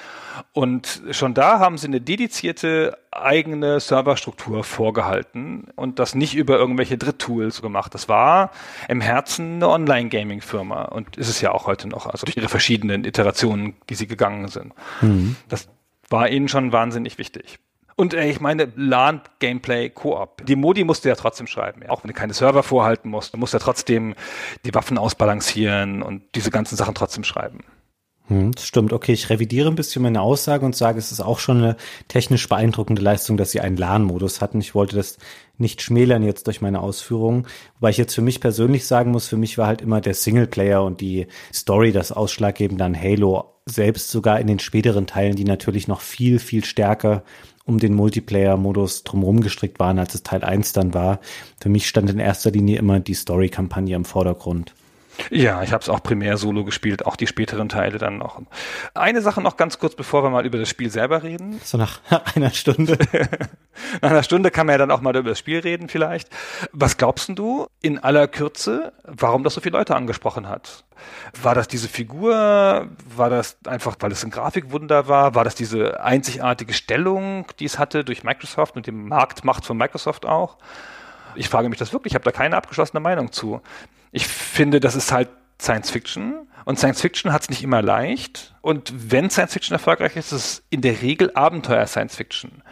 Und 0.54 1.02
schon 1.12 1.34
da 1.34 1.60
haben 1.60 1.78
sie 1.78 1.88
eine 1.88 2.02
dedizierte 2.02 2.98
eigene 3.16 3.80
Serverstruktur 3.80 4.64
vorgehalten 4.64 5.68
und 5.76 6.00
das 6.00 6.16
nicht 6.16 6.36
über 6.36 6.58
irgendwelche 6.58 6.98
Dritttools 6.98 7.62
gemacht. 7.62 7.94
Das 7.94 8.10
war 8.10 8.52
im 8.88 9.02
Herzen 9.02 9.56
eine 9.56 9.70
Online-Gaming-Firma 9.70 10.84
und 10.84 11.18
ist 11.18 11.30
es 11.30 11.42
ja 11.42 11.52
auch 11.52 11.68
heute 11.68 11.88
noch, 11.88 12.08
also 12.08 12.26
durch 12.26 12.38
ihre 12.38 12.50
verschiedenen 12.50 13.06
Iterationen, 13.06 13.76
die 13.90 13.96
sie 13.96 14.08
gegangen 14.08 14.48
sind. 14.48 14.74
Mhm. 15.02 15.36
Das 15.50 15.68
war 16.10 16.30
ihnen 16.30 16.48
schon 16.48 16.72
wahnsinnig 16.72 17.18
wichtig. 17.18 17.60
Und 17.96 18.14
äh, 18.14 18.30
ich 18.30 18.42
meine, 18.42 18.72
LAN-Gameplay 18.76 19.90
Koop. 19.90 20.46
Die 20.46 20.56
Modi 20.56 20.84
musst 20.84 21.06
du 21.06 21.10
ja 21.10 21.16
trotzdem 21.16 21.48
schreiben. 21.48 21.88
Auch 21.88 22.04
wenn 22.04 22.10
du 22.10 22.14
keine 22.14 22.34
Server 22.34 22.64
vorhalten 22.64 23.10
musst, 23.10 23.34
du 23.34 23.38
musst 23.38 23.54
ja 23.54 23.60
trotzdem 23.60 24.16
die 24.66 24.74
Waffen 24.74 24.98
ausbalancieren 24.98 26.02
und 26.02 26.24
diese 26.36 26.52
ganzen 26.52 26.76
Sachen 26.76 26.94
trotzdem 26.94 27.24
schreiben. 27.24 27.60
Hm, 28.28 28.54
das 28.54 28.66
stimmt. 28.66 28.92
Okay, 28.92 29.14
ich 29.14 29.30
revidiere 29.30 29.70
ein 29.70 29.76
bisschen 29.76 30.02
meine 30.02 30.22
Aussage 30.22 30.66
und 30.66 30.76
sage, 30.76 30.98
es 30.98 31.12
ist 31.12 31.22
auch 31.22 31.38
schon 31.38 31.58
eine 31.58 31.78
technisch 32.08 32.50
beeindruckende 32.50 33.02
Leistung, 33.02 33.38
dass 33.38 33.52
sie 33.52 33.60
einen 33.60 33.78
LAN-Modus 33.78 34.42
hatten. 34.42 34.60
Ich 34.60 34.74
wollte 34.74 34.96
das 34.96 35.20
nicht 35.60 35.82
schmälern 35.82 36.24
jetzt 36.24 36.48
durch 36.48 36.60
meine 36.60 36.82
Ausführungen. 36.82 37.46
Wobei 37.76 37.92
ich 37.92 37.98
jetzt 37.98 38.16
für 38.16 38.24
mich 38.24 38.42
persönlich 38.42 38.88
sagen 38.88 39.12
muss, 39.12 39.28
für 39.28 39.38
mich 39.38 39.60
war 39.60 39.68
halt 39.68 39.82
immer 39.82 40.02
der 40.02 40.16
Singleplayer 40.16 40.84
und 40.84 41.02
die 41.02 41.28
Story 41.54 41.92
das 41.92 42.12
Ausschlaggebende 42.12 42.84
an 42.84 43.00
Halo. 43.00 43.52
Selbst 43.68 44.10
sogar 44.10 44.40
in 44.40 44.48
den 44.48 44.60
späteren 44.60 45.06
Teilen, 45.06 45.36
die 45.36 45.44
natürlich 45.44 45.88
noch 45.88 46.02
viel, 46.02 46.40
viel 46.40 46.66
stärker 46.66 47.24
um 47.66 47.80
den 47.80 47.96
Multiplayer-Modus 47.96 49.04
drumherum 49.04 49.42
gestrickt 49.42 49.80
waren, 49.80 50.00
als 50.00 50.14
es 50.16 50.24
Teil 50.24 50.44
1 50.44 50.74
dann 50.74 50.94
war. 50.94 51.20
Für 51.60 51.70
mich 51.70 51.88
stand 51.88 52.10
in 52.10 52.20
erster 52.20 52.52
Linie 52.52 52.80
immer 52.80 53.00
die 53.00 53.16
Story-Kampagne 53.16 53.96
im 53.96 54.06
Vordergrund. 54.06 54.74
Ja, 55.30 55.64
ich 55.64 55.72
habe 55.72 55.82
es 55.82 55.90
auch 55.90 56.02
primär 56.04 56.38
solo 56.38 56.64
gespielt, 56.64 57.06
auch 57.06 57.16
die 57.16 57.28
späteren 57.28 57.70
Teile 57.70 57.98
dann 57.98 58.18
noch. 58.18 58.42
Eine 58.94 59.22
Sache 59.22 59.42
noch 59.42 59.58
ganz 59.58 59.80
kurz, 59.80 59.96
bevor 59.96 60.24
wir 60.24 60.30
mal 60.30 60.46
über 60.46 60.58
das 60.58 60.70
Spiel 60.70 60.90
selber 60.90 61.24
reden. 61.24 61.60
So 61.64 61.78
nach 61.78 62.00
einer 62.36 62.52
Stunde. 62.52 62.98
nach 64.02 64.12
einer 64.12 64.24
Stunde 64.24 64.52
kann 64.52 64.66
man 64.68 64.74
ja 64.74 64.78
dann 64.78 64.92
auch 64.92 65.02
mal 65.02 65.16
über 65.16 65.30
das 65.30 65.40
Spiel 65.40 65.60
reden 65.60 65.90
vielleicht. 65.90 66.30
Was 66.72 66.98
glaubst 66.98 67.30
du 67.36 67.68
in 67.82 68.00
aller 68.00 68.28
Kürze, 68.28 68.94
warum 69.04 69.44
das 69.44 69.54
so 69.54 69.62
viele 69.62 69.78
Leute 69.78 69.96
angesprochen 69.96 70.48
hat? 70.48 70.84
War 71.42 71.56
das 71.56 71.68
diese 71.68 71.88
Figur? 71.88 72.90
War 73.16 73.30
das 73.30 73.58
einfach, 73.66 73.96
weil 74.00 74.12
es 74.12 74.24
ein 74.24 74.32
Grafikwunder 74.32 75.08
war? 75.08 75.36
War 75.36 75.44
das 75.44 75.56
diese 75.56 76.02
einzigartige 76.02 76.74
Stellung, 76.74 77.48
die 77.60 77.66
es 77.66 77.80
hatte 77.80 78.04
durch 78.04 78.24
Microsoft 78.24 78.76
und 78.76 78.88
dem 78.88 79.08
Marktmacht 79.08 79.66
von 79.66 79.78
Microsoft 79.78 80.26
auch? 80.26 80.58
Ich 81.36 81.50
frage 81.50 81.70
mich 81.70 81.80
das 81.80 81.92
wirklich, 81.92 82.12
ich 82.12 82.16
habe 82.16 82.24
da 82.24 82.32
keine 82.32 82.56
abgeschlossene 82.56 83.02
Meinung 83.02 83.32
zu. 83.32 83.62
Ich 84.16 84.28
finde, 84.28 84.80
das 84.80 84.96
ist 84.96 85.12
halt 85.12 85.28
Science 85.62 85.90
Fiction 85.92 86.48
und 86.64 86.80
Science 86.80 87.02
Fiction 87.02 87.34
hat 87.34 87.42
es 87.42 87.50
nicht 87.50 87.62
immer 87.62 87.82
leicht. 87.82 88.56
Und 88.62 89.12
wenn 89.12 89.30
Science 89.30 89.52
Fiction 89.52 89.74
erfolgreich 89.74 90.16
ist, 90.16 90.32
ist 90.32 90.46
es 90.46 90.64
in 90.70 90.80
der 90.80 91.02
Regel 91.02 91.32
Abenteuer 91.36 91.86
Science 91.86 92.16
Fiction. 92.16 92.64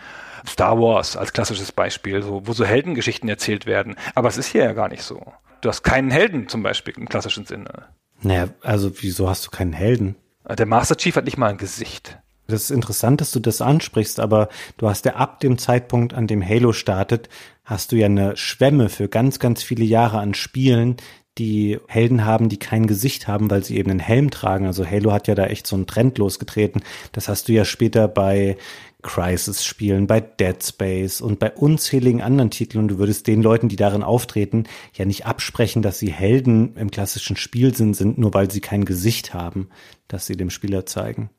Star 0.48 0.80
Wars 0.80 1.18
als 1.18 1.34
klassisches 1.34 1.74
Beispiel, 1.74 2.24
so, 2.24 2.48
wo 2.48 2.54
so 2.54 2.64
Heldengeschichten 2.64 3.28
erzählt 3.28 3.66
werden. 3.66 3.98
Aber 4.16 4.30
es 4.30 4.38
ist 4.38 4.48
hier 4.48 4.64
ja 4.64 4.72
gar 4.72 4.88
nicht 4.88 5.04
so. 5.04 5.34
Du 5.60 5.68
hast 5.68 5.84
keinen 5.84 6.12
Helden 6.12 6.48
zum 6.48 6.64
Beispiel 6.64 6.94
im 6.96 7.10
klassischen 7.10 7.46
Sinne. 7.46 7.88
Naja, 8.22 8.48
also 8.62 8.94
wieso 9.02 9.30
hast 9.30 9.46
du 9.46 9.50
keinen 9.52 9.74
Helden? 9.74 10.16
Der 10.48 10.66
Master 10.66 10.96
Chief 10.96 11.18
hat 11.18 11.26
nicht 11.26 11.38
mal 11.38 11.50
ein 11.50 11.58
Gesicht. 11.58 12.20
Das 12.48 12.64
ist 12.64 12.72
interessant, 12.72 13.20
dass 13.20 13.32
du 13.32 13.40
das 13.40 13.62
ansprichst, 13.62 14.20
aber 14.20 14.48
du 14.78 14.90
hast 14.90 15.06
ja 15.06 15.16
ab 15.16 15.40
dem 15.40 15.58
Zeitpunkt, 15.58 16.14
an 16.14 16.28
dem 16.28 16.46
Halo 16.46 16.74
startet, 16.74 17.30
hast 17.64 17.92
du 17.92 17.96
ja 17.96 18.06
eine 18.08 18.36
Schwemme 18.36 18.90
für 18.90 19.08
ganz, 19.08 19.40
ganz 19.40 19.64
viele 19.64 19.86
Jahre 19.86 20.20
an 20.20 20.34
Spielen, 20.34 20.98
die 21.38 21.80
Helden 21.88 22.26
haben, 22.26 22.50
die 22.50 22.58
kein 22.58 22.88
Gesicht 22.88 23.28
haben, 23.28 23.50
weil 23.50 23.64
sie 23.64 23.78
eben 23.78 23.90
einen 23.90 24.00
Helm 24.00 24.30
tragen. 24.30 24.68
Also 24.68 24.86
Halo 24.86 25.12
hat 25.12 25.28
ja 25.28 25.36
da 25.36 25.46
echt 25.46 25.66
so 25.66 25.76
einen 25.76 25.88
Trend 25.88 26.18
losgetreten. 26.18 26.84
Das 27.12 27.28
hast 27.28 27.48
du 27.48 27.54
ja 27.54 27.66
später 27.66 28.08
bei 28.08 28.58
Crisis-Spielen, 29.02 30.08
bei 30.08 30.22
Dead 30.22 30.64
Space 30.64 31.22
und 31.22 31.40
bei 31.40 31.52
unzähligen 31.52 32.22
anderen 32.22 32.52
Titeln. 32.52 32.84
Und 32.84 32.88
du 32.90 32.98
würdest 32.98 33.28
den 33.28 33.42
Leuten, 33.42 33.68
die 33.68 33.76
darin 33.76 34.04
auftreten, 34.04 34.66
ja 34.94 35.06
nicht 35.06 35.26
absprechen, 35.26 35.82
dass 35.82 36.00
sie 36.00 36.12
Helden 36.12 36.76
im 36.78 36.92
klassischen 36.92 37.36
Spielsinn 37.36 37.94
sind, 37.94 38.18
nur 38.18 38.34
weil 38.34 38.50
sie 38.50 38.62
kein 38.62 38.86
Gesicht 38.86 39.34
haben, 39.34 39.70
das 40.08 40.26
sie 40.26 40.38
dem 40.38 40.50
Spieler 40.50 40.86
zeigen. 40.86 41.30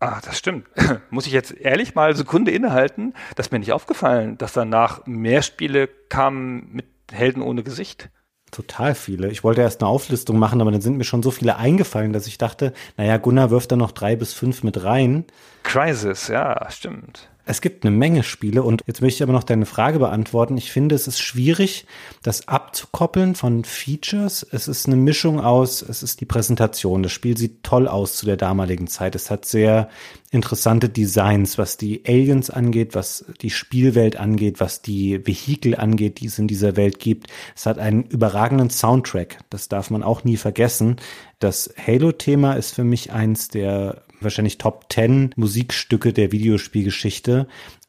Ah, 0.00 0.20
das 0.22 0.38
stimmt. 0.38 0.66
Muss 1.10 1.26
ich 1.26 1.32
jetzt 1.32 1.52
ehrlich 1.52 1.94
mal 1.94 2.14
Sekunde 2.16 2.50
innehalten? 2.50 3.14
Das 3.36 3.46
ist 3.46 3.52
mir 3.52 3.58
nicht 3.58 3.72
aufgefallen, 3.72 4.36
dass 4.36 4.52
danach 4.52 5.06
mehr 5.06 5.42
Spiele 5.42 5.88
kamen 6.08 6.68
mit 6.72 6.86
Helden 7.10 7.42
ohne 7.42 7.62
Gesicht. 7.62 8.10
Total 8.54 8.94
viele. 8.94 9.30
Ich 9.32 9.42
wollte 9.42 9.62
erst 9.62 9.82
eine 9.82 9.88
Auflistung 9.88 10.38
machen, 10.38 10.60
aber 10.60 10.70
dann 10.70 10.80
sind 10.80 10.96
mir 10.96 11.02
schon 11.02 11.24
so 11.24 11.32
viele 11.32 11.56
eingefallen, 11.56 12.12
dass 12.12 12.28
ich 12.28 12.38
dachte, 12.38 12.72
naja, 12.96 13.16
Gunnar 13.16 13.50
wirft 13.50 13.72
da 13.72 13.76
noch 13.76 13.90
drei 13.90 14.14
bis 14.14 14.32
fünf 14.32 14.62
mit 14.62 14.84
rein. 14.84 15.24
Crisis, 15.64 16.28
ja, 16.28 16.70
stimmt. 16.70 17.28
Es 17.46 17.60
gibt 17.60 17.84
eine 17.84 17.94
Menge 17.94 18.22
Spiele 18.22 18.62
und 18.62 18.82
jetzt 18.86 19.02
möchte 19.02 19.18
ich 19.18 19.22
aber 19.22 19.34
noch 19.34 19.44
deine 19.44 19.66
Frage 19.66 19.98
beantworten. 19.98 20.56
Ich 20.56 20.72
finde, 20.72 20.94
es 20.94 21.06
ist 21.06 21.20
schwierig, 21.20 21.86
das 22.22 22.48
abzukoppeln 22.48 23.34
von 23.34 23.64
Features. 23.64 24.46
Es 24.50 24.66
ist 24.66 24.86
eine 24.86 24.96
Mischung 24.96 25.40
aus, 25.40 25.82
es 25.82 26.02
ist 26.02 26.22
die 26.22 26.24
Präsentation. 26.24 27.02
Das 27.02 27.12
Spiel 27.12 27.36
sieht 27.36 27.62
toll 27.62 27.86
aus 27.86 28.16
zu 28.16 28.24
der 28.24 28.38
damaligen 28.38 28.86
Zeit. 28.86 29.14
Es 29.14 29.30
hat 29.30 29.44
sehr 29.44 29.90
interessante 30.30 30.88
Designs, 30.88 31.58
was 31.58 31.76
die 31.76 32.02
Aliens 32.06 32.48
angeht, 32.48 32.94
was 32.94 33.26
die 33.42 33.50
Spielwelt 33.50 34.16
angeht, 34.16 34.58
was 34.58 34.80
die 34.80 35.26
Vehikel 35.26 35.76
angeht, 35.76 36.20
die 36.20 36.26
es 36.26 36.38
in 36.38 36.48
dieser 36.48 36.76
Welt 36.76 36.98
gibt. 36.98 37.26
Es 37.54 37.66
hat 37.66 37.78
einen 37.78 38.04
überragenden 38.04 38.70
Soundtrack. 38.70 39.38
Das 39.50 39.68
darf 39.68 39.90
man 39.90 40.02
auch 40.02 40.24
nie 40.24 40.38
vergessen. 40.38 40.96
Das 41.40 41.74
Halo-Thema 41.76 42.54
ist 42.54 42.74
für 42.74 42.84
mich 42.84 43.12
eins 43.12 43.48
der 43.48 44.03
wahrscheinlich 44.24 44.58
Top 44.58 44.86
10 44.92 45.30
Musikstücke 45.36 46.12
der 46.12 46.32
Videospielgeschichte. 46.32 47.46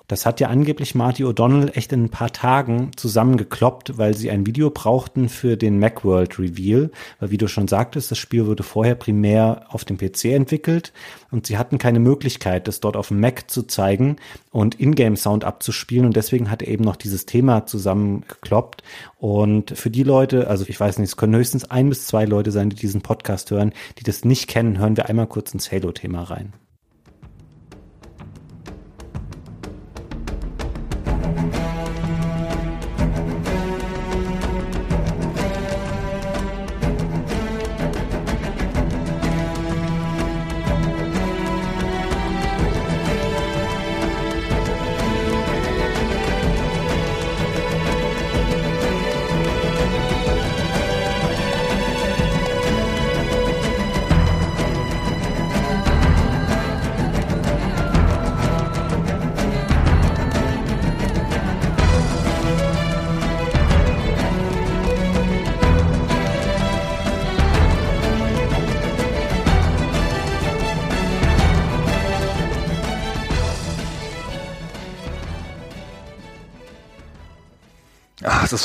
Das 0.07 0.25
hat 0.25 0.39
ja 0.39 0.49
angeblich 0.49 0.93
Marty 0.93 1.23
O'Donnell 1.23 1.75
echt 1.75 1.91
in 1.91 2.05
ein 2.05 2.09
paar 2.09 2.31
Tagen 2.31 2.91
zusammengekloppt, 2.95 3.97
weil 3.97 4.15
sie 4.15 4.29
ein 4.29 4.45
Video 4.45 4.69
brauchten 4.69 5.29
für 5.29 5.57
den 5.57 5.79
Macworld 5.79 6.37
Reveal. 6.37 6.91
Weil 7.19 7.31
wie 7.31 7.37
du 7.37 7.47
schon 7.47 7.67
sagtest, 7.67 8.11
das 8.11 8.17
Spiel 8.17 8.45
wurde 8.45 8.63
vorher 8.63 8.95
primär 8.95 9.65
auf 9.69 9.83
dem 9.83 9.97
PC 9.97 10.25
entwickelt 10.25 10.93
und 11.31 11.47
sie 11.47 11.57
hatten 11.57 11.77
keine 11.77 11.99
Möglichkeit, 11.99 12.67
das 12.67 12.79
dort 12.79 12.95
auf 12.97 13.07
dem 13.07 13.19
Mac 13.19 13.49
zu 13.49 13.63
zeigen 13.63 14.17
und 14.51 14.79
Ingame 14.79 15.17
Sound 15.17 15.43
abzuspielen 15.43 16.05
und 16.05 16.15
deswegen 16.15 16.51
hat 16.51 16.61
er 16.61 16.67
eben 16.67 16.83
noch 16.83 16.95
dieses 16.95 17.25
Thema 17.25 17.65
zusammengekloppt. 17.65 18.83
Und 19.17 19.71
für 19.71 19.89
die 19.89 20.03
Leute, 20.03 20.47
also 20.47 20.65
ich 20.67 20.79
weiß 20.79 20.99
nicht, 20.99 21.09
es 21.09 21.17
können 21.17 21.35
höchstens 21.35 21.69
ein 21.71 21.89
bis 21.89 22.05
zwei 22.05 22.25
Leute 22.25 22.51
sein, 22.51 22.69
die 22.69 22.75
diesen 22.75 23.01
Podcast 23.01 23.49
hören, 23.49 23.73
die 23.97 24.03
das 24.03 24.23
nicht 24.23 24.47
kennen, 24.47 24.77
hören 24.77 24.97
wir 24.97 25.09
einmal 25.09 25.27
kurz 25.27 25.53
ins 25.53 25.71
Halo-Thema 25.71 26.23
rein. 26.23 26.53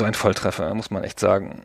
So 0.00 0.04
ein 0.06 0.14
Volltreffer, 0.14 0.74
muss 0.74 0.90
man 0.90 1.04
echt 1.04 1.20
sagen. 1.20 1.62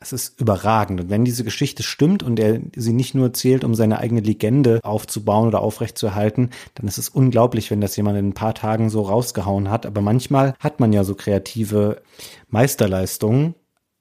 Es 0.00 0.12
ist 0.12 0.40
überragend. 0.40 1.00
Und 1.00 1.10
wenn 1.10 1.24
diese 1.24 1.44
Geschichte 1.44 1.82
stimmt 1.82 2.22
und 2.22 2.40
er 2.40 2.60
sie 2.74 2.92
nicht 2.92 3.14
nur 3.14 3.32
zählt, 3.32 3.62
um 3.62 3.74
seine 3.74 3.98
eigene 3.98 4.20
Legende 4.20 4.80
aufzubauen 4.82 5.46
oder 5.46 5.60
aufrechtzuerhalten, 5.60 6.50
dann 6.74 6.88
ist 6.88 6.98
es 6.98 7.08
unglaublich, 7.08 7.70
wenn 7.70 7.80
das 7.80 7.96
jemand 7.96 8.18
in 8.18 8.28
ein 8.28 8.34
paar 8.34 8.54
Tagen 8.54 8.90
so 8.90 9.02
rausgehauen 9.02 9.70
hat. 9.70 9.86
Aber 9.86 10.00
manchmal 10.00 10.54
hat 10.58 10.80
man 10.80 10.92
ja 10.92 11.04
so 11.04 11.14
kreative 11.14 12.02
Meisterleistungen. 12.48 13.54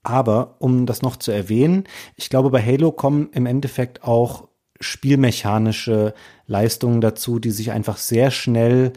Aber 0.03 0.55
um 0.59 0.87
das 0.87 1.03
noch 1.03 1.17
zu 1.17 1.31
erwähnen, 1.31 1.83
ich 2.15 2.29
glaube, 2.29 2.49
bei 2.49 2.63
Halo 2.63 2.91
kommen 2.91 3.29
im 3.33 3.45
Endeffekt 3.45 4.03
auch 4.03 4.47
spielmechanische 4.79 6.15
Leistungen 6.47 7.01
dazu, 7.01 7.37
die 7.37 7.51
sich 7.51 7.71
einfach 7.71 7.97
sehr 7.97 8.31
schnell 8.31 8.93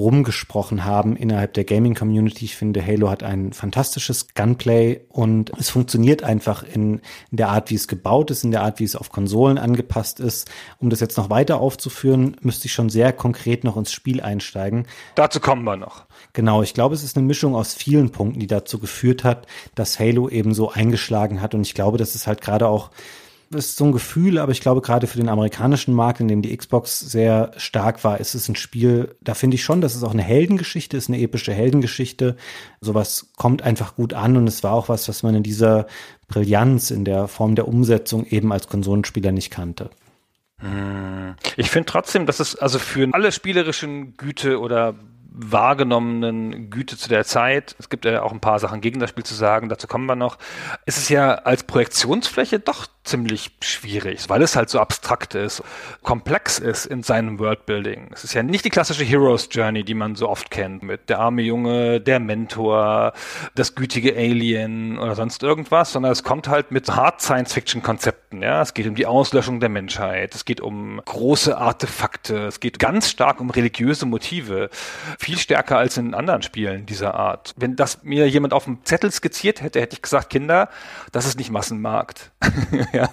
rumgesprochen 0.00 0.84
haben 0.84 1.16
innerhalb 1.16 1.54
der 1.54 1.64
Gaming-Community. 1.64 2.44
Ich 2.46 2.56
finde, 2.56 2.84
Halo 2.84 3.10
hat 3.10 3.22
ein 3.22 3.52
fantastisches 3.52 4.34
Gunplay 4.34 5.00
und 5.08 5.52
es 5.58 5.70
funktioniert 5.70 6.22
einfach 6.22 6.62
in, 6.62 7.00
in, 7.30 7.36
der 7.36 7.50
Art, 7.50 7.70
wie 7.70 7.74
es 7.74 7.88
gebaut 7.88 8.30
ist, 8.30 8.44
in 8.44 8.50
der 8.50 8.62
Art, 8.62 8.80
wie 8.80 8.84
es 8.84 8.96
auf 8.96 9.10
Konsolen 9.10 9.58
angepasst 9.58 10.20
ist. 10.20 10.50
Um 10.78 10.90
das 10.90 11.00
jetzt 11.00 11.16
noch 11.16 11.30
weiter 11.30 11.60
aufzuführen, 11.60 12.36
müsste 12.40 12.66
ich 12.66 12.72
schon 12.72 12.88
sehr 12.88 13.12
konkret 13.12 13.64
noch 13.64 13.76
ins 13.76 13.92
Spiel 13.92 14.20
einsteigen. 14.20 14.86
Dazu 15.14 15.40
kommen 15.40 15.64
wir 15.64 15.76
noch. 15.76 16.06
Genau, 16.32 16.62
ich 16.62 16.74
glaube, 16.74 16.94
es 16.94 17.02
ist 17.02 17.16
eine 17.16 17.26
Mischung 17.26 17.54
aus 17.54 17.74
vielen 17.74 18.10
Punkten, 18.10 18.40
die 18.40 18.46
dazu 18.46 18.78
geführt 18.78 19.24
hat, 19.24 19.46
dass 19.74 19.98
Halo 19.98 20.28
eben 20.28 20.54
so 20.54 20.70
eingeschlagen 20.70 21.40
hat. 21.40 21.54
Und 21.54 21.62
ich 21.62 21.74
glaube, 21.74 21.98
das 21.98 22.14
ist 22.14 22.26
halt 22.26 22.40
gerade 22.40 22.68
auch 22.68 22.90
ist 23.54 23.76
so 23.76 23.84
ein 23.84 23.92
Gefühl, 23.92 24.38
aber 24.38 24.52
ich 24.52 24.60
glaube, 24.60 24.80
gerade 24.80 25.06
für 25.06 25.18
den 25.18 25.28
amerikanischen 25.28 25.92
Markt, 25.92 26.20
in 26.20 26.28
dem 26.28 26.40
die 26.42 26.56
Xbox 26.56 27.00
sehr 27.00 27.50
stark 27.56 28.04
war, 28.04 28.20
ist 28.20 28.34
es 28.34 28.48
ein 28.48 28.56
Spiel, 28.56 29.16
da 29.20 29.34
finde 29.34 29.56
ich 29.56 29.64
schon, 29.64 29.80
dass 29.80 29.94
es 29.94 30.04
auch 30.04 30.12
eine 30.12 30.22
Heldengeschichte 30.22 30.96
ist, 30.96 31.08
eine 31.08 31.20
epische 31.20 31.52
Heldengeschichte. 31.52 32.36
Sowas 32.80 33.30
kommt 33.36 33.62
einfach 33.62 33.96
gut 33.96 34.14
an 34.14 34.36
und 34.36 34.46
es 34.46 34.62
war 34.62 34.72
auch 34.72 34.88
was, 34.88 35.08
was 35.08 35.22
man 35.22 35.34
in 35.34 35.42
dieser 35.42 35.86
Brillanz, 36.28 36.90
in 36.90 37.04
der 37.04 37.26
Form 37.26 37.56
der 37.56 37.66
Umsetzung 37.66 38.24
eben 38.26 38.52
als 38.52 38.68
Konsolenspieler 38.68 39.32
nicht 39.32 39.50
kannte. 39.50 39.90
Hm. 40.58 41.34
Ich 41.56 41.70
finde 41.70 41.86
trotzdem, 41.86 42.26
dass 42.26 42.38
es 42.38 42.54
also 42.54 42.78
für 42.78 43.08
alle 43.12 43.32
spielerischen 43.32 44.16
Güte 44.16 44.60
oder 44.60 44.94
wahrgenommenen 45.32 46.70
Güte 46.70 46.96
zu 46.96 47.08
der 47.08 47.24
Zeit. 47.24 47.76
Es 47.78 47.88
gibt 47.88 48.04
ja 48.04 48.22
auch 48.22 48.32
ein 48.32 48.40
paar 48.40 48.58
Sachen 48.58 48.80
gegen 48.80 49.00
das 49.00 49.10
Spiel 49.10 49.24
zu 49.24 49.34
sagen, 49.34 49.68
dazu 49.68 49.86
kommen 49.86 50.06
wir 50.06 50.16
noch. 50.16 50.38
Es 50.86 50.98
ist 50.98 51.08
ja 51.08 51.34
als 51.34 51.62
Projektionsfläche 51.64 52.58
doch 52.58 52.86
ziemlich 53.02 53.52
schwierig, 53.62 54.28
weil 54.28 54.42
es 54.42 54.56
halt 54.56 54.68
so 54.68 54.78
abstrakt 54.78 55.34
ist, 55.34 55.62
komplex 56.02 56.58
ist 56.58 56.84
in 56.84 57.02
seinem 57.02 57.38
Worldbuilding. 57.38 58.10
Es 58.12 58.24
ist 58.24 58.34
ja 58.34 58.42
nicht 58.42 58.64
die 58.64 58.70
klassische 58.70 59.04
Heroes 59.04 59.48
Journey, 59.50 59.84
die 59.84 59.94
man 59.94 60.16
so 60.16 60.28
oft 60.28 60.50
kennt, 60.50 60.82
mit 60.82 61.08
der 61.08 61.18
arme 61.18 61.42
Junge, 61.42 62.00
der 62.00 62.20
Mentor, 62.20 63.12
das 63.54 63.74
gütige 63.74 64.14
Alien 64.14 64.98
oder 64.98 65.14
sonst 65.14 65.42
irgendwas, 65.42 65.92
sondern 65.92 66.12
es 66.12 66.22
kommt 66.22 66.46
halt 66.46 66.70
mit 66.72 66.88
Hard 66.94 67.22
Science 67.22 67.54
Fiction 67.54 67.82
Konzepten, 67.82 68.42
ja. 68.42 68.60
Es 68.60 68.74
geht 68.74 68.86
um 68.86 68.94
die 68.94 69.06
Auslöschung 69.06 69.60
der 69.60 69.70
Menschheit, 69.70 70.34
es 70.34 70.44
geht 70.44 70.60
um 70.60 71.00
große 71.04 71.56
Artefakte, 71.56 72.46
es 72.46 72.60
geht 72.60 72.78
ganz 72.78 73.08
stark 73.08 73.40
um 73.40 73.50
religiöse 73.50 74.04
Motive 74.06 74.68
viel 75.20 75.36
stärker 75.36 75.76
als 75.76 75.98
in 75.98 76.14
anderen 76.14 76.40
Spielen 76.40 76.86
dieser 76.86 77.14
Art. 77.14 77.54
Wenn 77.58 77.76
das 77.76 78.02
mir 78.02 78.26
jemand 78.26 78.54
auf 78.54 78.64
dem 78.64 78.84
Zettel 78.84 79.12
skizziert 79.12 79.60
hätte, 79.60 79.78
hätte 79.78 79.94
ich 79.94 80.00
gesagt, 80.00 80.30
Kinder, 80.30 80.70
das 81.12 81.26
ist 81.26 81.36
nicht 81.36 81.50
Massenmarkt. 81.50 82.30
ja, 82.94 83.06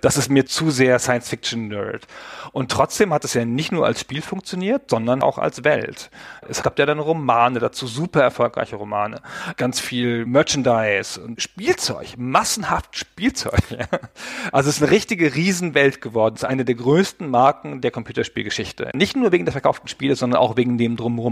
das 0.00 0.16
ist 0.16 0.30
mir 0.30 0.46
zu 0.46 0.70
sehr 0.70 0.98
Science-Fiction-Nerd. 0.98 2.08
Und 2.50 2.72
trotzdem 2.72 3.14
hat 3.14 3.24
es 3.24 3.34
ja 3.34 3.44
nicht 3.44 3.70
nur 3.70 3.86
als 3.86 4.00
Spiel 4.00 4.20
funktioniert, 4.20 4.90
sondern 4.90 5.22
auch 5.22 5.38
als 5.38 5.62
Welt. 5.62 6.10
Es 6.48 6.64
gab 6.64 6.76
ja 6.76 6.86
dann 6.86 6.98
Romane 6.98 7.60
dazu, 7.60 7.86
super 7.86 8.20
erfolgreiche 8.20 8.74
Romane, 8.74 9.20
ganz 9.56 9.78
viel 9.78 10.26
Merchandise 10.26 11.20
und 11.20 11.40
Spielzeug, 11.40 12.14
massenhaft 12.16 12.96
Spielzeug. 12.96 13.62
Also 14.50 14.70
es 14.70 14.76
ist 14.76 14.82
eine 14.82 14.90
richtige 14.90 15.34
Riesenwelt 15.34 16.00
geworden. 16.00 16.34
Es 16.36 16.42
ist 16.42 16.48
eine 16.48 16.64
der 16.64 16.74
größten 16.74 17.28
Marken 17.28 17.80
der 17.80 17.90
Computerspielgeschichte. 17.90 18.90
Nicht 18.94 19.16
nur 19.16 19.30
wegen 19.30 19.44
der 19.44 19.52
verkauften 19.52 19.88
Spiele, 19.88 20.16
sondern 20.16 20.40
auch 20.40 20.56
wegen 20.56 20.78
dem 20.78 20.96
drumherum. 20.96 21.27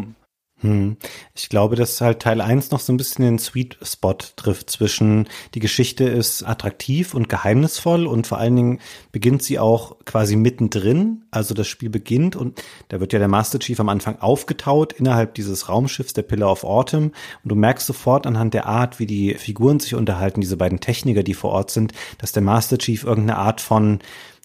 Hm. 0.61 0.97
Ich 1.35 1.51
glaube, 1.51 1.77
dass 1.77 2.01
halt 2.01 2.21
Teil 2.21 2.41
1 2.41 2.71
noch 2.71 2.81
so 2.81 2.91
ein 2.91 2.97
bisschen 2.97 3.27
den 3.27 3.39
Sweet 3.39 3.77
Spot 3.83 4.17
trifft 4.37 4.71
zwischen 4.71 5.29
die 5.53 5.61
Geschichte 5.61 6.05
ist 6.05 6.45
attraktiv 6.45 7.13
und 7.13 7.29
geheimnisvoll 7.29 8.07
und 8.07 8.27
vor 8.27 8.39
allen 8.39 8.57
Dingen 8.57 8.81
beginnt 9.13 9.43
sie 9.43 9.59
auch 9.59 9.99
quasi 10.07 10.35
mittendrin. 10.35 11.27
Also 11.31 11.53
das 11.53 11.69
Spiel 11.69 11.91
beginnt 11.91 12.37
und 12.37 12.63
da 12.89 13.01
wird 13.01 13.13
ja 13.13 13.19
der 13.19 13.29
Master 13.29 13.59
Chief 13.59 13.79
am 13.81 13.91
Anfang 13.91 14.19
aufgetaut 14.21 14.95
innerhalb 14.95 15.35
dieses 15.35 15.69
Raumschiffs 15.69 16.15
der 16.15 16.23
Pillar 16.23 16.51
of 16.51 16.65
Autumn 16.65 17.13
und 17.45 17.49
du 17.51 17.55
merkst 17.55 17.87
sofort 17.87 18.27
anhand 18.27 18.55
der 18.55 18.65
Art, 18.65 18.99
wie 18.99 19.07
die 19.07 19.35
Figuren 19.35 19.79
sich 19.79 19.95
unterhalten, 19.95 20.41
diese 20.41 20.57
beiden 20.57 20.81
Techniker, 20.81 21.23
die 21.23 21.35
vor 21.35 21.51
Ort 21.51 21.71
sind, 21.71 21.93
dass 22.17 22.33
der 22.33 22.43
Master 22.43 22.79
Chief 22.79 23.05
irgendeine 23.05 23.37
Art 23.37 23.61
von 23.61 23.99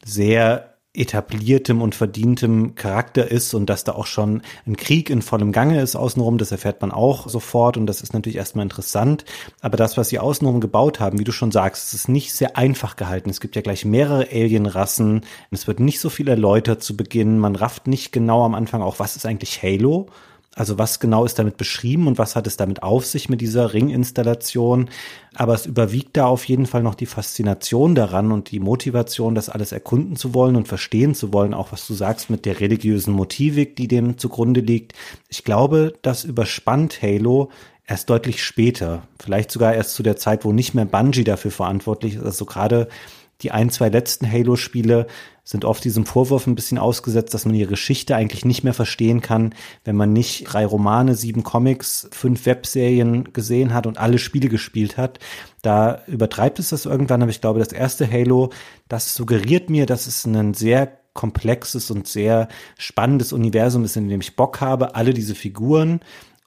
sehr 0.04 0.71
etabliertem 0.94 1.82
und 1.82 1.96
verdientem 1.96 2.76
Charakter 2.76 3.32
ist 3.32 3.54
und 3.54 3.70
dass 3.70 3.86
da 3.86 3.94
auch 3.94 4.08
schon 4.08 4.42
ein 4.68 4.76
Krieg 4.76 5.10
in 5.10 5.22
vollem 5.22 5.54
Gange 5.54 5.80
ist 5.80 5.96
außenrum, 5.96 6.38
das 6.38 6.52
erfährt 6.52 6.82
man 6.82 6.92
auch 6.92 7.30
sofort 7.30 7.78
und 7.78 7.86
das 7.86 8.02
ist 8.02 8.14
natürlich 8.14 8.36
erstmal 8.36 8.64
interessant. 8.64 9.24
Aber 9.62 9.78
das, 9.78 9.96
was 9.96 10.10
sie 10.10 10.20
außenrum 10.20 10.60
gebaut 10.60 11.00
haben, 11.00 11.18
wie 11.18 11.24
du 11.24 11.32
schon 11.32 11.52
sagst, 11.52 11.94
ist 11.94 12.10
nicht 12.10 12.34
sehr 12.34 12.58
einfach 12.58 12.98
gehalten. 12.98 13.30
Es 13.30 13.40
gibt 13.40 13.56
ja 13.56 13.62
gleich 13.62 13.86
mehrere 13.86 14.28
Alienrassen. 14.32 15.22
Es 15.50 15.66
wird 15.66 15.80
nicht 15.80 16.02
so 16.02 16.10
viel 16.10 16.28
erläutert 16.28 16.84
zu 16.84 16.98
Beginn. 16.98 17.40
Man 17.40 17.56
rafft 17.56 17.88
nicht 17.88 18.12
genau 18.12 18.44
am 18.44 18.54
Anfang 18.54 18.82
auch, 18.82 19.00
was 19.00 19.16
ist 19.16 19.26
eigentlich 19.26 19.64
Halo? 19.64 20.08
Also 20.54 20.78
was 20.78 21.00
genau 21.00 21.24
ist 21.24 21.40
damit 21.40 21.56
beschrieben 21.56 22.08
und 22.08 22.18
was 22.18 22.36
hat 22.36 22.46
es 22.46 22.58
damit 22.58 22.84
auf 22.84 23.06
sich 23.06 23.30
mit 23.30 23.40
dieser 23.40 23.74
Ringinstallation? 23.74 24.90
Aber 25.34 25.54
es 25.54 25.66
überwiegt 25.66 26.18
da 26.18 26.26
auf 26.26 26.44
jeden 26.44 26.66
Fall 26.66 26.84
noch 26.84 26.96
die 26.96 27.06
Faszination 27.06 27.96
daran 27.96 28.34
und 28.34 28.52
die 28.52 28.60
Motivation, 28.60 29.34
das 29.34 29.50
alles 29.50 29.72
erkunden 29.72 30.18
zu 30.18 30.34
wollen 30.34 30.58
und 30.58 30.68
verstehen 30.68 31.16
zu 31.16 31.32
wollen, 31.32 31.54
auch 31.54 31.72
was 31.72 31.88
du 31.88 31.94
sagst 31.94 32.30
mit 32.30 32.46
der 32.46 32.60
religiösen 32.60 33.14
Motivik, 33.14 33.78
die 33.78 33.88
dem 33.88 34.18
zugrunde 34.18 34.60
liegt. 34.60 34.94
Ich 35.30 35.46
glaube, 35.46 35.94
das 36.02 36.26
überspannt 36.26 37.02
Halo 37.02 37.50
erst 37.88 38.10
deutlich 38.10 38.44
später, 38.44 39.04
vielleicht 39.22 39.52
sogar 39.52 39.74
erst 39.74 39.96
zu 39.96 40.04
der 40.04 40.18
Zeit, 40.18 40.44
wo 40.44 40.52
nicht 40.52 40.74
mehr 40.74 40.86
Bungie 40.86 41.24
dafür 41.24 41.52
verantwortlich 41.52 42.16
ist. 42.16 42.24
Also 42.24 42.46
gerade 42.46 42.90
die 43.42 43.52
ein, 43.52 43.70
zwei 43.70 43.90
letzten 43.90 44.30
Halo-Spiele 44.30 45.08
sind 45.52 45.66
oft 45.66 45.84
diesem 45.84 46.06
Vorwurf 46.06 46.48
ein 46.48 46.56
bisschen 46.56 46.78
ausgesetzt, 46.78 47.34
dass 47.34 47.46
man 47.46 47.54
ihre 47.54 47.70
Geschichte 47.70 48.16
eigentlich 48.16 48.46
nicht 48.46 48.64
mehr 48.64 48.74
verstehen 48.74 49.22
kann, 49.22 49.54
wenn 49.84 49.98
man 49.98 50.14
nicht 50.14 50.46
drei 50.46 50.66
Romane, 50.66 51.14
sieben 51.14 51.44
Comics, 51.44 52.08
fünf 52.12 52.46
Webserien 52.46 53.34
gesehen 53.34 53.74
hat 53.74 53.86
und 53.86 53.98
alle 53.98 54.18
Spiele 54.18 54.48
gespielt 54.48 54.96
hat. 54.96 55.20
Da 55.62 56.04
übertreibt 56.08 56.58
es 56.60 56.70
das 56.70 56.86
irgendwann, 56.86 57.22
aber 57.22 57.32
ich 57.32 57.42
glaube, 57.42 57.60
das 57.60 57.74
erste 57.74 58.10
Halo, 58.10 58.52
das 58.88 59.14
suggeriert 59.14 59.70
mir, 59.70 59.86
dass 59.86 60.08
es 60.08 60.26
ein 60.26 60.54
sehr 60.54 60.98
komplexes 61.14 61.92
und 61.92 62.08
sehr 62.08 62.48
spannendes 62.78 63.34
Universum 63.34 63.84
ist, 63.84 63.98
in 63.98 64.08
dem 64.08 64.22
ich 64.22 64.38
Bock 64.38 64.62
habe, 64.62 64.96
alle 64.96 65.14
diese 65.14 65.36
Figuren 65.36 66.00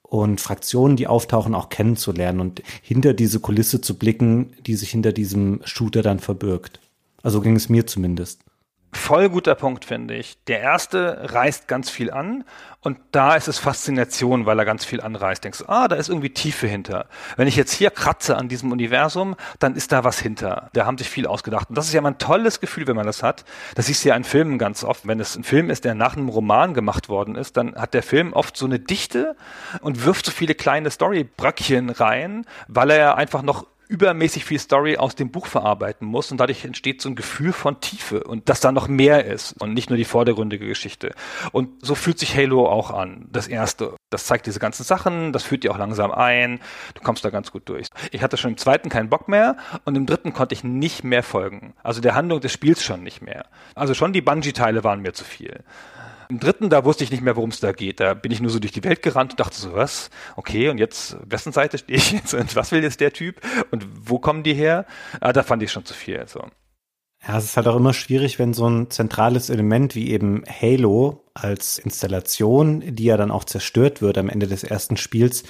und 0.02 0.40
Fraktionen, 0.40 0.96
die 0.96 1.08
auftauchen, 1.08 1.54
auch 1.54 1.68
kennenzulernen 1.68 2.40
und 2.40 2.62
hinter 2.80 3.12
diese 3.12 3.38
Kulisse 3.38 3.82
zu 3.82 3.98
blicken, 3.98 4.54
die 4.66 4.76
sich 4.76 4.92
hinter 4.92 5.12
diesem 5.12 5.60
Shooter 5.64 6.00
dann 6.00 6.20
verbirgt. 6.20 6.80
Also 7.22 7.42
ging 7.42 7.56
es 7.56 7.68
mir 7.68 7.86
zumindest. 7.86 8.40
Voll 8.94 9.28
guter 9.28 9.54
Punkt, 9.54 9.84
finde 9.84 10.14
ich. 10.14 10.38
Der 10.46 10.60
erste 10.60 11.32
reißt 11.32 11.68
ganz 11.68 11.90
viel 11.90 12.10
an 12.10 12.44
und 12.80 12.98
da 13.12 13.34
ist 13.34 13.48
es 13.48 13.58
Faszination, 13.58 14.46
weil 14.46 14.58
er 14.58 14.64
ganz 14.64 14.84
viel 14.84 15.00
anreißt. 15.00 15.42
Denkst, 15.42 15.64
ah, 15.66 15.88
da 15.88 15.96
ist 15.96 16.08
irgendwie 16.08 16.30
Tiefe 16.30 16.66
hinter. 16.66 17.06
Wenn 17.36 17.48
ich 17.48 17.56
jetzt 17.56 17.72
hier 17.72 17.90
kratze 17.90 18.36
an 18.36 18.48
diesem 18.48 18.70
Universum, 18.72 19.36
dann 19.58 19.74
ist 19.74 19.90
da 19.90 20.04
was 20.04 20.20
hinter. 20.20 20.70
Da 20.74 20.86
haben 20.86 20.96
sich 20.96 21.08
viel 21.08 21.26
ausgedacht. 21.26 21.70
Und 21.70 21.76
das 21.76 21.86
ist 21.86 21.92
ja 21.92 22.00
mal 22.00 22.10
ein 22.10 22.18
tolles 22.18 22.60
Gefühl, 22.60 22.86
wenn 22.86 22.96
man 22.96 23.06
das 23.06 23.22
hat. 23.22 23.44
Das 23.74 23.86
siehst 23.86 24.04
du 24.04 24.10
ja 24.10 24.16
in 24.16 24.24
Filmen 24.24 24.58
ganz 24.58 24.84
oft. 24.84 25.06
Wenn 25.06 25.18
es 25.18 25.34
ein 25.34 25.44
Film 25.44 25.70
ist, 25.70 25.84
der 25.84 25.94
nach 25.94 26.16
einem 26.16 26.28
Roman 26.28 26.72
gemacht 26.72 27.08
worden 27.08 27.34
ist, 27.34 27.56
dann 27.56 27.74
hat 27.74 27.94
der 27.94 28.02
Film 28.02 28.32
oft 28.32 28.56
so 28.56 28.66
eine 28.66 28.78
Dichte 28.78 29.34
und 29.80 30.04
wirft 30.04 30.26
so 30.26 30.30
viele 30.30 30.54
kleine 30.54 30.90
Storybröckchen 30.90 31.90
rein, 31.90 32.46
weil 32.68 32.90
er 32.90 33.16
einfach 33.16 33.42
noch 33.42 33.66
übermäßig 33.88 34.44
viel 34.44 34.58
Story 34.58 34.96
aus 34.96 35.14
dem 35.14 35.30
Buch 35.30 35.46
verarbeiten 35.46 36.06
muss 36.06 36.30
und 36.30 36.38
dadurch 36.38 36.64
entsteht 36.64 37.02
so 37.02 37.08
ein 37.08 37.14
Gefühl 37.14 37.52
von 37.52 37.80
Tiefe 37.80 38.24
und 38.24 38.48
dass 38.48 38.60
da 38.60 38.72
noch 38.72 38.88
mehr 38.88 39.24
ist 39.24 39.52
und 39.60 39.74
nicht 39.74 39.90
nur 39.90 39.96
die 39.96 40.04
vordergründige 40.04 40.66
Geschichte. 40.66 41.14
Und 41.52 41.84
so 41.84 41.94
fühlt 41.94 42.18
sich 42.18 42.36
Halo 42.36 42.68
auch 42.68 42.90
an. 42.90 43.26
Das 43.30 43.46
erste, 43.46 43.94
das 44.10 44.26
zeigt 44.26 44.46
diese 44.46 44.58
ganzen 44.58 44.84
Sachen, 44.84 45.32
das 45.32 45.42
führt 45.42 45.64
dir 45.64 45.72
auch 45.72 45.78
langsam 45.78 46.10
ein, 46.12 46.60
du 46.94 47.02
kommst 47.02 47.24
da 47.24 47.30
ganz 47.30 47.50
gut 47.50 47.68
durch. 47.68 47.88
Ich 48.10 48.22
hatte 48.22 48.36
schon 48.36 48.52
im 48.52 48.56
zweiten 48.56 48.88
keinen 48.88 49.10
Bock 49.10 49.28
mehr 49.28 49.56
und 49.84 49.96
im 49.96 50.06
dritten 50.06 50.32
konnte 50.32 50.54
ich 50.54 50.64
nicht 50.64 51.04
mehr 51.04 51.22
folgen. 51.22 51.74
Also 51.82 52.00
der 52.00 52.14
Handlung 52.14 52.40
des 52.40 52.52
Spiels 52.52 52.82
schon 52.82 53.02
nicht 53.02 53.22
mehr. 53.22 53.46
Also 53.74 53.94
schon 53.94 54.12
die 54.12 54.22
Bungee-Teile 54.22 54.84
waren 54.84 55.00
mir 55.00 55.12
zu 55.12 55.24
viel. 55.24 55.62
Im 56.28 56.40
dritten, 56.40 56.70
da 56.70 56.84
wusste 56.84 57.04
ich 57.04 57.10
nicht 57.10 57.22
mehr, 57.22 57.36
worum 57.36 57.50
es 57.50 57.60
da 57.60 57.72
geht. 57.72 58.00
Da 58.00 58.14
bin 58.14 58.32
ich 58.32 58.40
nur 58.40 58.50
so 58.50 58.58
durch 58.58 58.72
die 58.72 58.84
Welt 58.84 59.02
gerannt 59.02 59.32
und 59.32 59.40
dachte 59.40 59.56
so, 59.56 59.74
was? 59.74 60.10
Okay, 60.36 60.68
und 60.68 60.78
jetzt, 60.78 61.16
wessen 61.24 61.52
Seite 61.52 61.78
stehe 61.78 61.98
ich 61.98 62.12
jetzt? 62.12 62.34
Und 62.34 62.56
was 62.56 62.72
will 62.72 62.82
jetzt 62.82 63.00
der 63.00 63.12
Typ? 63.12 63.40
Und 63.70 63.86
wo 64.08 64.18
kommen 64.18 64.42
die 64.42 64.54
her? 64.54 64.86
Ah, 65.20 65.32
da 65.32 65.42
fand 65.42 65.62
ich 65.62 65.72
schon 65.72 65.84
zu 65.84 65.94
viel. 65.94 66.26
So. 66.26 66.40
Ja, 67.26 67.38
es 67.38 67.44
ist 67.44 67.56
halt 67.56 67.66
auch 67.66 67.76
immer 67.76 67.94
schwierig, 67.94 68.38
wenn 68.38 68.52
so 68.52 68.68
ein 68.68 68.90
zentrales 68.90 69.48
Element 69.48 69.94
wie 69.94 70.10
eben 70.10 70.44
Halo 70.46 71.24
als 71.32 71.78
Installation, 71.78 72.82
die 72.94 73.04
ja 73.04 73.16
dann 73.16 73.30
auch 73.30 73.44
zerstört 73.44 74.02
wird 74.02 74.18
am 74.18 74.28
Ende 74.28 74.46
des 74.46 74.62
ersten 74.62 74.96
Spiels, 74.98 75.44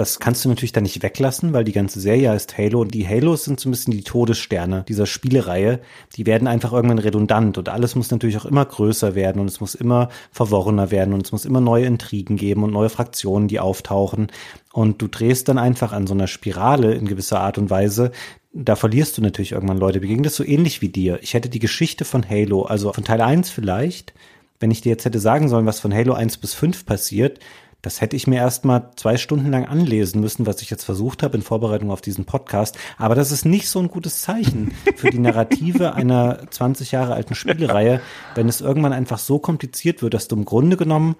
Das 0.00 0.18
kannst 0.18 0.42
du 0.42 0.48
natürlich 0.48 0.72
dann 0.72 0.84
nicht 0.84 1.02
weglassen, 1.02 1.52
weil 1.52 1.62
die 1.62 1.74
ganze 1.74 2.00
Serie 2.00 2.30
heißt 2.30 2.56
Halo 2.56 2.80
und 2.80 2.94
die 2.94 3.06
Halos 3.06 3.44
sind 3.44 3.60
so 3.60 3.68
ein 3.68 3.72
bisschen 3.72 3.92
die 3.92 4.02
Todessterne 4.02 4.82
dieser 4.88 5.04
Spielereihe. 5.04 5.80
Die 6.16 6.24
werden 6.24 6.48
einfach 6.48 6.72
irgendwann 6.72 7.00
redundant 7.00 7.58
und 7.58 7.68
alles 7.68 7.96
muss 7.96 8.10
natürlich 8.10 8.38
auch 8.38 8.46
immer 8.46 8.64
größer 8.64 9.14
werden 9.14 9.42
und 9.42 9.48
es 9.48 9.60
muss 9.60 9.74
immer 9.74 10.08
verworrener 10.32 10.90
werden 10.90 11.12
und 11.12 11.26
es 11.26 11.32
muss 11.32 11.44
immer 11.44 11.60
neue 11.60 11.84
Intrigen 11.84 12.38
geben 12.38 12.62
und 12.62 12.72
neue 12.72 12.88
Fraktionen, 12.88 13.46
die 13.46 13.60
auftauchen. 13.60 14.28
Und 14.72 15.02
du 15.02 15.06
drehst 15.06 15.50
dann 15.50 15.58
einfach 15.58 15.92
an 15.92 16.06
so 16.06 16.14
einer 16.14 16.28
Spirale 16.28 16.94
in 16.94 17.06
gewisser 17.06 17.42
Art 17.42 17.58
und 17.58 17.68
Weise, 17.68 18.10
da 18.54 18.76
verlierst 18.76 19.18
du 19.18 19.20
natürlich 19.20 19.52
irgendwann 19.52 19.76
Leute. 19.76 20.00
Mir 20.00 20.22
das 20.22 20.34
so 20.34 20.46
ähnlich 20.46 20.80
wie 20.80 20.88
dir. 20.88 21.18
Ich 21.20 21.34
hätte 21.34 21.50
die 21.50 21.58
Geschichte 21.58 22.06
von 22.06 22.26
Halo, 22.26 22.62
also 22.62 22.90
von 22.94 23.04
Teil 23.04 23.20
1 23.20 23.50
vielleicht, 23.50 24.14
wenn 24.60 24.70
ich 24.70 24.80
dir 24.80 24.92
jetzt 24.92 25.04
hätte 25.04 25.20
sagen 25.20 25.50
sollen, 25.50 25.66
was 25.66 25.78
von 25.78 25.92
Halo 25.92 26.14
1 26.14 26.38
bis 26.38 26.54
5 26.54 26.86
passiert, 26.86 27.38
das 27.82 28.00
hätte 28.00 28.16
ich 28.16 28.26
mir 28.26 28.36
erstmal 28.36 28.90
zwei 28.96 29.16
Stunden 29.16 29.50
lang 29.50 29.64
anlesen 29.64 30.20
müssen, 30.20 30.46
was 30.46 30.62
ich 30.62 30.70
jetzt 30.70 30.84
versucht 30.84 31.22
habe 31.22 31.36
in 31.36 31.42
Vorbereitung 31.42 31.90
auf 31.90 32.00
diesen 32.00 32.24
Podcast. 32.24 32.78
Aber 32.98 33.14
das 33.14 33.32
ist 33.32 33.44
nicht 33.44 33.68
so 33.68 33.78
ein 33.78 33.88
gutes 33.88 34.20
Zeichen 34.20 34.72
für 34.96 35.10
die 35.10 35.18
Narrative 35.18 35.94
einer 35.94 36.40
20 36.50 36.92
Jahre 36.92 37.14
alten 37.14 37.34
Spielereihe, 37.34 38.00
wenn 38.34 38.48
es 38.48 38.60
irgendwann 38.60 38.92
einfach 38.92 39.18
so 39.18 39.38
kompliziert 39.38 40.02
wird, 40.02 40.14
dass 40.14 40.28
du 40.28 40.36
im 40.36 40.44
Grunde 40.44 40.76
genommen 40.76 41.16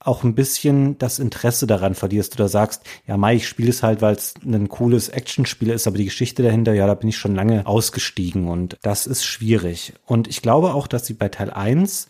auch 0.00 0.22
ein 0.22 0.34
bisschen 0.34 0.96
das 0.98 1.18
Interesse 1.18 1.66
daran 1.66 1.94
verlierst 1.94 2.34
oder 2.34 2.48
sagst, 2.48 2.84
ja, 3.06 3.16
Mai, 3.16 3.36
ich 3.36 3.48
spiele 3.48 3.70
es 3.70 3.82
halt, 3.82 4.00
weil 4.00 4.14
es 4.14 4.34
ein 4.44 4.68
cooles 4.68 5.08
Actionspiel 5.08 5.70
ist, 5.70 5.86
aber 5.86 5.98
die 5.98 6.04
Geschichte 6.04 6.42
dahinter, 6.42 6.72
ja, 6.72 6.86
da 6.86 6.94
bin 6.94 7.08
ich 7.08 7.16
schon 7.16 7.34
lange 7.34 7.66
ausgestiegen 7.66 8.48
und 8.48 8.78
das 8.82 9.06
ist 9.06 9.24
schwierig. 9.24 9.94
Und 10.06 10.28
ich 10.28 10.40
glaube 10.40 10.74
auch, 10.74 10.86
dass 10.86 11.06
sie 11.06 11.14
bei 11.14 11.28
Teil 11.28 11.50
1 11.50 12.08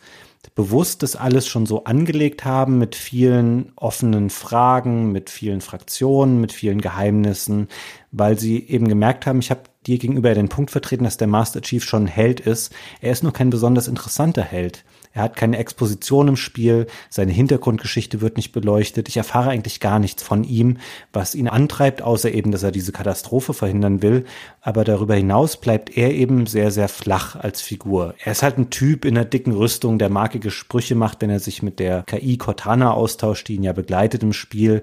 bewusst 0.55 1.03
das 1.03 1.17
alles 1.17 1.47
schon 1.47 1.67
so 1.67 1.85
angelegt 1.85 2.45
haben 2.45 2.79
mit 2.79 2.95
vielen 2.95 3.73
offenen 3.77 4.31
Fragen, 4.31 5.13
mit 5.13 5.31
vielen 5.31 5.61
Fraktionen, 5.61 6.41
mit 6.41 6.53
vielen 6.53 6.81
Geheimnissen, 6.81 7.69
weil 8.13 8.39
sie 8.39 8.67
eben 8.67 8.89
gemerkt 8.89 9.27
haben, 9.27 9.41
ich 9.41 9.51
habe 9.51 9.63
dir 9.87 9.99
gegenüber 9.99 10.35
den 10.35 10.49
Punkt 10.49 10.71
vertreten, 10.71 11.05
dass 11.05 11.17
der 11.17 11.29
Master 11.29 11.61
Chief 11.61 11.85
schon 11.85 12.05
ein 12.05 12.09
Held 12.09 12.41
ist. 12.41 12.75
Er 13.01 13.13
ist 13.13 13.23
nur 13.23 13.33
kein 13.33 13.51
besonders 13.51 13.89
interessanter 13.89 14.43
Held. 14.43 14.85
Er 15.13 15.23
hat 15.23 15.37
keine 15.37 15.59
Exposition 15.59 16.29
im 16.29 16.37
Spiel, 16.37 16.87
seine 17.11 17.33
Hintergrundgeschichte 17.33 18.21
wird 18.21 18.37
nicht 18.37 18.53
beleuchtet. 18.53 19.09
Ich 19.09 19.17
erfahre 19.17 19.51
eigentlich 19.51 19.81
gar 19.81 19.99
nichts 19.99 20.23
von 20.23 20.45
ihm, 20.45 20.79
was 21.13 21.35
ihn 21.35 21.49
antreibt, 21.49 22.03
außer 22.03 22.31
eben, 22.31 22.53
dass 22.53 22.63
er 22.63 22.73
diese 22.73 22.93
Katastrophe 22.93 23.55
verhindern 23.55 24.03
will. 24.03 24.25
Aber 24.61 24.85
darüber 24.85 25.15
hinaus 25.15 25.59
bleibt 25.59 25.97
er 25.97 26.13
eben 26.13 26.47
sehr, 26.47 26.71
sehr 26.71 26.89
flach 26.89 27.37
als 27.37 27.61
Figur. 27.61 28.15
Er 28.23 28.33
ist 28.33 28.43
halt 28.43 28.59
ein 28.59 28.71
Typ 28.71 29.05
in 29.05 29.17
einer 29.17 29.25
dicken 29.25 29.53
Rüstung, 29.53 29.99
der 29.99 30.11
markige 30.11 30.51
Sprüche 30.51 30.95
macht, 30.95 31.23
wenn 31.23 31.31
er 31.31 31.41
sich 31.41 31.63
mit 31.63 31.79
der 31.79 32.03
KI 32.05 32.37
Cortana 32.37 32.93
austauscht, 32.93 33.49
die 33.49 33.55
ihn 33.55 33.63
ja 33.63 33.73
begleitet 33.73 34.23
im 34.23 34.33
Spiel. 34.33 34.83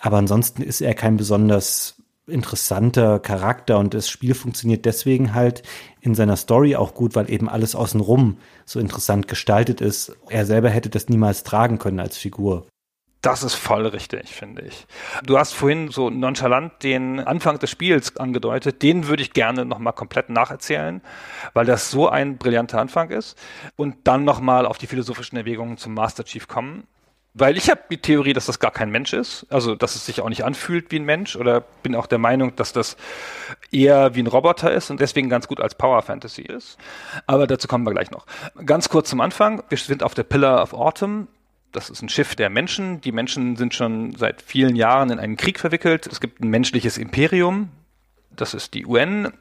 Aber 0.00 0.18
ansonsten 0.18 0.62
ist 0.62 0.82
er 0.82 0.92
kein 0.92 1.16
besonders 1.16 1.93
interessanter 2.26 3.18
Charakter 3.18 3.78
und 3.78 3.94
das 3.94 4.08
Spiel 4.08 4.34
funktioniert 4.34 4.84
deswegen 4.84 5.34
halt 5.34 5.62
in 6.00 6.14
seiner 6.14 6.36
Story 6.36 6.76
auch 6.76 6.94
gut, 6.94 7.14
weil 7.14 7.30
eben 7.30 7.48
alles 7.48 7.74
außenrum 7.74 8.38
so 8.64 8.80
interessant 8.80 9.28
gestaltet 9.28 9.80
ist. 9.80 10.16
Er 10.28 10.46
selber 10.46 10.70
hätte 10.70 10.90
das 10.90 11.08
niemals 11.08 11.42
tragen 11.42 11.78
können 11.78 12.00
als 12.00 12.16
Figur. 12.16 12.66
Das 13.24 13.42
ist 13.42 13.54
voll 13.54 13.86
richtig, 13.86 14.34
finde 14.34 14.60
ich. 14.60 14.86
Du 15.24 15.38
hast 15.38 15.54
vorhin 15.54 15.88
so 15.88 16.10
nonchalant 16.10 16.82
den 16.82 17.20
Anfang 17.20 17.58
des 17.58 17.70
Spiels 17.70 18.18
angedeutet. 18.18 18.82
Den 18.82 19.06
würde 19.06 19.22
ich 19.22 19.32
gerne 19.32 19.64
nochmal 19.64 19.94
komplett 19.94 20.28
nacherzählen, 20.28 21.00
weil 21.54 21.64
das 21.64 21.90
so 21.90 22.06
ein 22.06 22.36
brillanter 22.36 22.78
Anfang 22.78 23.08
ist. 23.08 23.38
Und 23.76 23.96
dann 24.04 24.24
nochmal 24.24 24.66
auf 24.66 24.76
die 24.76 24.86
philosophischen 24.86 25.38
Erwägungen 25.38 25.78
zum 25.78 25.94
Master 25.94 26.24
Chief 26.24 26.46
kommen. 26.48 26.86
Weil 27.36 27.56
ich 27.56 27.68
habe 27.68 27.80
die 27.90 27.98
Theorie, 27.98 28.32
dass 28.32 28.46
das 28.46 28.60
gar 28.60 28.70
kein 28.70 28.90
Mensch 28.90 29.12
ist, 29.12 29.44
also 29.50 29.74
dass 29.74 29.96
es 29.96 30.06
sich 30.06 30.20
auch 30.20 30.28
nicht 30.28 30.44
anfühlt 30.44 30.92
wie 30.92 31.00
ein 31.00 31.04
Mensch 31.04 31.34
oder 31.34 31.62
bin 31.82 31.96
auch 31.96 32.06
der 32.06 32.18
Meinung, 32.18 32.54
dass 32.54 32.72
das 32.72 32.96
eher 33.72 34.14
wie 34.14 34.22
ein 34.22 34.28
Roboter 34.28 34.72
ist 34.72 34.90
und 34.90 35.00
deswegen 35.00 35.28
ganz 35.28 35.48
gut 35.48 35.60
als 35.60 35.74
Power 35.74 36.00
Fantasy 36.02 36.42
ist. 36.42 36.78
Aber 37.26 37.48
dazu 37.48 37.66
kommen 37.66 37.84
wir 37.84 37.90
gleich 37.90 38.12
noch. 38.12 38.26
Ganz 38.64 38.88
kurz 38.88 39.10
zum 39.10 39.20
Anfang. 39.20 39.64
Wir 39.68 39.78
sind 39.78 40.04
auf 40.04 40.14
der 40.14 40.22
Pillar 40.22 40.62
of 40.62 40.74
Autumn. 40.74 41.26
Das 41.72 41.90
ist 41.90 42.02
ein 42.02 42.08
Schiff 42.08 42.36
der 42.36 42.50
Menschen. 42.50 43.00
Die 43.00 43.10
Menschen 43.10 43.56
sind 43.56 43.74
schon 43.74 44.14
seit 44.14 44.40
vielen 44.40 44.76
Jahren 44.76 45.10
in 45.10 45.18
einen 45.18 45.36
Krieg 45.36 45.58
verwickelt. 45.58 46.06
Es 46.06 46.20
gibt 46.20 46.40
ein 46.40 46.50
menschliches 46.50 46.98
Imperium. 46.98 47.70
Das 48.30 48.54
ist 48.54 48.74
die 48.74 48.86
UN 48.86 49.32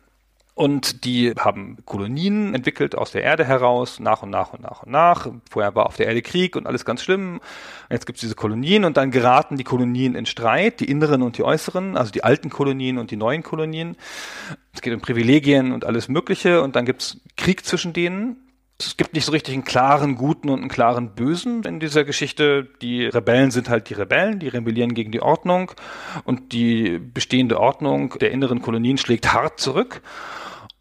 und 0.55 1.03
die 1.03 1.33
haben 1.37 1.77
Kolonien 1.85 2.53
entwickelt 2.53 2.95
aus 2.95 3.11
der 3.11 3.23
Erde 3.23 3.43
heraus, 3.43 3.99
nach 3.99 4.21
und 4.21 4.29
nach 4.29 4.53
und 4.53 4.61
nach 4.61 4.83
und 4.83 4.91
nach. 4.91 5.27
Vorher 5.49 5.73
war 5.73 5.87
auf 5.87 5.95
der 5.95 6.05
Erde 6.05 6.21
Krieg 6.21 6.55
und 6.55 6.67
alles 6.67 6.85
ganz 6.85 7.01
schlimm. 7.01 7.41
Jetzt 7.89 8.05
gibt 8.05 8.17
es 8.17 8.21
diese 8.21 8.35
Kolonien 8.35 8.85
und 8.85 8.97
dann 8.97 9.09
geraten 9.09 9.57
die 9.57 9.63
Kolonien 9.63 10.13
in 10.13 10.27
Streit, 10.27 10.79
die 10.79 10.89
inneren 10.89 11.23
und 11.23 11.39
die 11.39 11.43
äußeren, 11.43 11.97
also 11.97 12.11
die 12.11 12.23
alten 12.23 12.51
Kolonien 12.51 12.99
und 12.99 13.09
die 13.09 13.15
neuen 13.15 13.41
Kolonien. 13.41 13.97
Es 14.73 14.81
geht 14.81 14.93
um 14.93 15.01
Privilegien 15.01 15.71
und 15.71 15.85
alles 15.85 16.07
Mögliche 16.07 16.61
und 16.61 16.75
dann 16.75 16.85
gibt 16.85 17.01
es 17.01 17.21
Krieg 17.35 17.65
zwischen 17.65 17.93
denen. 17.93 18.42
Es 18.85 18.97
gibt 18.97 19.13
nicht 19.13 19.25
so 19.25 19.31
richtig 19.31 19.53
einen 19.53 19.63
klaren 19.63 20.15
Guten 20.15 20.49
und 20.49 20.59
einen 20.59 20.69
klaren 20.69 21.15
Bösen 21.15 21.63
in 21.63 21.79
dieser 21.79 22.03
Geschichte. 22.03 22.67
Die 22.81 23.05
Rebellen 23.05 23.51
sind 23.51 23.69
halt 23.69 23.89
die 23.89 23.93
Rebellen, 23.93 24.39
die 24.39 24.47
rebellieren 24.47 24.93
gegen 24.93 25.11
die 25.11 25.21
Ordnung 25.21 25.71
und 26.23 26.51
die 26.53 26.99
bestehende 26.99 27.59
Ordnung 27.59 28.17
der 28.19 28.31
inneren 28.31 28.61
Kolonien 28.61 28.97
schlägt 28.97 29.33
hart 29.33 29.59
zurück. 29.59 30.01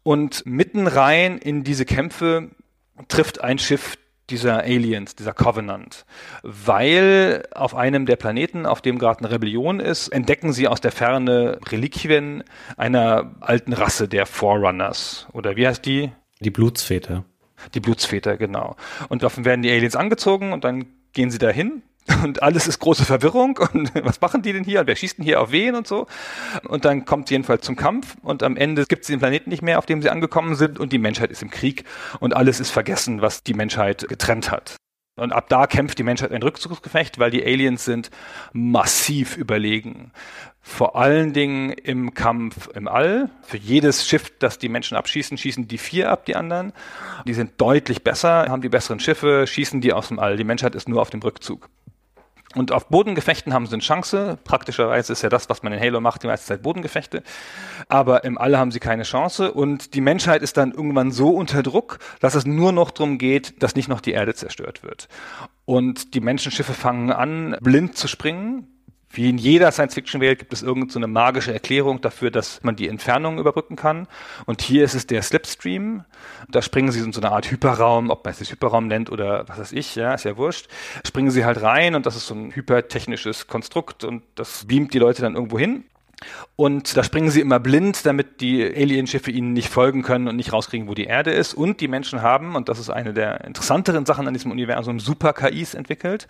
Und 0.03 0.45
mitten 0.45 0.87
rein 0.87 1.37
in 1.37 1.63
diese 1.63 1.85
Kämpfe 1.85 2.51
trifft 3.07 3.41
ein 3.43 3.57
Schiff 3.57 3.97
dieser 4.29 4.59
Aliens, 4.59 5.15
dieser 5.15 5.33
Covenant. 5.33 6.05
Weil 6.43 7.45
auf 7.53 7.75
einem 7.75 8.05
der 8.05 8.15
Planeten, 8.15 8.65
auf 8.65 8.81
dem 8.81 8.97
gerade 8.97 9.19
eine 9.19 9.31
Rebellion 9.31 9.79
ist, 9.79 10.09
entdecken 10.09 10.53
sie 10.53 10.67
aus 10.67 10.81
der 10.81 10.91
Ferne 10.91 11.59
Reliquien 11.69 12.43
einer 12.77 13.35
alten 13.41 13.73
Rasse 13.73 14.07
der 14.07 14.25
Forerunners. 14.25 15.27
Oder 15.33 15.55
wie 15.55 15.67
heißt 15.67 15.85
die? 15.85 16.11
Die 16.39 16.51
Blutsväter. 16.51 17.25
Die 17.73 17.79
Blutsväter, 17.79 18.37
genau. 18.37 18.75
Und 19.09 19.23
davon 19.23 19.45
werden 19.45 19.61
die 19.61 19.71
Aliens 19.71 19.95
angezogen 19.95 20.53
und 20.53 20.63
dann 20.63 20.85
gehen 21.13 21.31
sie 21.31 21.37
dahin 21.37 21.83
und 22.23 22.43
alles 22.43 22.67
ist 22.67 22.79
große 22.79 23.05
Verwirrung 23.05 23.57
und 23.57 23.91
was 24.03 24.19
machen 24.19 24.41
die 24.41 24.53
denn 24.53 24.63
hier 24.63 24.81
und 24.81 24.87
wer 24.87 24.95
schießt 24.95 25.17
denn 25.17 25.25
hier 25.25 25.41
auf 25.41 25.51
wen 25.51 25.75
und 25.75 25.87
so 25.87 26.07
und 26.67 26.85
dann 26.85 27.05
kommt 27.05 27.27
sie 27.27 27.35
jedenfalls 27.35 27.65
zum 27.65 27.75
Kampf 27.75 28.17
und 28.21 28.43
am 28.43 28.57
Ende 28.57 28.85
gibt 28.85 29.03
es 29.03 29.07
den 29.07 29.19
Planeten 29.19 29.49
nicht 29.49 29.61
mehr, 29.61 29.77
auf 29.77 29.85
dem 29.85 30.01
sie 30.01 30.09
angekommen 30.09 30.55
sind 30.55 30.79
und 30.79 30.91
die 30.91 30.97
Menschheit 30.97 31.31
ist 31.31 31.41
im 31.41 31.49
Krieg 31.49 31.85
und 32.19 32.35
alles 32.35 32.59
ist 32.59 32.71
vergessen, 32.71 33.21
was 33.21 33.43
die 33.43 33.53
Menschheit 33.53 34.05
getrennt 34.09 34.51
hat. 34.51 34.75
Und 35.15 35.31
ab 35.31 35.47
da 35.47 35.67
kämpft 35.67 35.99
die 35.99 36.03
Menschheit 36.03 36.31
ein 36.31 36.41
Rückzugsgefecht, 36.41 37.19
weil 37.19 37.29
die 37.29 37.45
Aliens 37.45 37.85
sind 37.85 38.09
massiv 38.51 39.37
überlegen. 39.37 40.11
Vor 40.59 40.95
allen 40.95 41.33
Dingen 41.33 41.69
im 41.69 42.15
Kampf 42.15 42.67
im 42.73 42.87
All. 42.87 43.29
Für 43.43 43.57
jedes 43.57 44.07
Schiff, 44.07 44.31
das 44.39 44.57
die 44.57 44.69
Menschen 44.69 44.97
abschießen, 44.97 45.37
schießen 45.37 45.67
die 45.67 45.77
vier 45.77 46.09
ab, 46.09 46.25
die 46.25 46.35
anderen. 46.35 46.73
Die 47.27 47.35
sind 47.35 47.61
deutlich 47.61 48.03
besser, 48.03 48.47
haben 48.49 48.63
die 48.63 48.69
besseren 48.69 48.99
Schiffe, 48.99 49.45
schießen 49.45 49.81
die 49.81 49.93
aus 49.93 50.07
dem 50.07 50.17
All. 50.17 50.35
Die 50.35 50.45
Menschheit 50.45 50.73
ist 50.73 50.89
nur 50.89 51.01
auf 51.01 51.11
dem 51.11 51.21
Rückzug. 51.21 51.69
Und 52.55 52.71
auf 52.71 52.87
Bodengefechten 52.87 53.53
haben 53.53 53.65
sie 53.65 53.73
eine 53.73 53.81
Chance. 53.81 54.37
Praktischerweise 54.43 55.13
ist 55.13 55.21
ja 55.21 55.29
das, 55.29 55.49
was 55.49 55.63
man 55.63 55.73
in 55.73 55.79
Halo 55.79 55.99
macht, 56.01 56.23
die 56.23 56.27
meiste 56.27 56.47
Zeit 56.47 56.61
Bodengefechte. 56.61 57.23
Aber 57.89 58.23
im 58.23 58.37
All 58.37 58.57
haben 58.57 58.71
sie 58.71 58.79
keine 58.79 59.03
Chance. 59.03 59.51
Und 59.51 59.93
die 59.95 60.01
Menschheit 60.01 60.41
ist 60.41 60.57
dann 60.57 60.71
irgendwann 60.71 61.11
so 61.11 61.29
unter 61.29 61.63
Druck, 61.63 61.99
dass 62.19 62.35
es 62.35 62.45
nur 62.45 62.71
noch 62.71 62.91
darum 62.91 63.17
geht, 63.17 63.61
dass 63.61 63.75
nicht 63.75 63.87
noch 63.87 64.01
die 64.01 64.11
Erde 64.11 64.35
zerstört 64.35 64.83
wird. 64.83 65.07
Und 65.65 66.13
die 66.13 66.21
Menschenschiffe 66.21 66.73
fangen 66.73 67.11
an, 67.11 67.57
blind 67.61 67.97
zu 67.97 68.07
springen, 68.07 68.67
wie 69.13 69.29
in 69.29 69.37
jeder 69.37 69.71
Science-Fiction-Welt 69.71 70.39
gibt 70.39 70.53
es 70.53 70.63
irgendeine 70.63 71.05
so 71.05 71.11
magische 71.11 71.53
Erklärung 71.53 72.01
dafür, 72.01 72.31
dass 72.31 72.61
man 72.63 72.75
die 72.75 72.87
Entfernung 72.87 73.37
überbrücken 73.37 73.75
kann. 73.75 74.07
Und 74.45 74.61
hier 74.61 74.83
ist 74.83 74.95
es 74.95 75.05
der 75.05 75.21
Slipstream. 75.21 76.03
Da 76.49 76.61
springen 76.61 76.91
sie 76.91 76.99
in 76.99 77.13
so 77.13 77.21
eine 77.21 77.31
Art 77.31 77.49
Hyperraum, 77.51 78.09
ob 78.09 78.25
man 78.25 78.33
es 78.33 78.51
Hyperraum 78.51 78.87
nennt 78.87 79.11
oder 79.11 79.47
was 79.47 79.59
weiß 79.59 79.71
ich, 79.73 79.95
ja, 79.95 80.15
ist 80.15 80.25
ja 80.25 80.35
wurscht. 80.35 80.67
Springen 81.05 81.29
sie 81.29 81.45
halt 81.45 81.61
rein 81.61 81.93
und 81.95 82.05
das 82.05 82.15
ist 82.15 82.27
so 82.27 82.33
ein 82.33 82.55
hypertechnisches 82.55 83.47
Konstrukt 83.47 84.03
und 84.03 84.23
das 84.35 84.65
beamt 84.65 84.93
die 84.93 84.99
Leute 84.99 85.21
dann 85.21 85.35
irgendwo 85.35 85.59
hin. 85.59 85.85
Und 86.55 86.95
da 86.95 87.03
springen 87.03 87.29
sie 87.29 87.41
immer 87.41 87.59
blind, 87.59 88.05
damit 88.05 88.41
die 88.41 88.63
Alienschiffe 88.63 89.31
ihnen 89.31 89.53
nicht 89.53 89.69
folgen 89.69 90.03
können 90.03 90.27
und 90.27 90.35
nicht 90.35 90.53
rauskriegen, 90.53 90.87
wo 90.87 90.93
die 90.93 91.05
Erde 91.05 91.31
ist. 91.31 91.53
Und 91.53 91.81
die 91.81 91.87
Menschen 91.87 92.21
haben, 92.21 92.55
und 92.55 92.69
das 92.69 92.79
ist 92.79 92.89
eine 92.89 93.13
der 93.13 93.43
interessanteren 93.45 94.05
Sachen 94.05 94.27
an 94.27 94.33
diesem 94.33 94.51
Universum, 94.51 94.99
Super-KIs 94.99 95.73
entwickelt. 95.73 96.27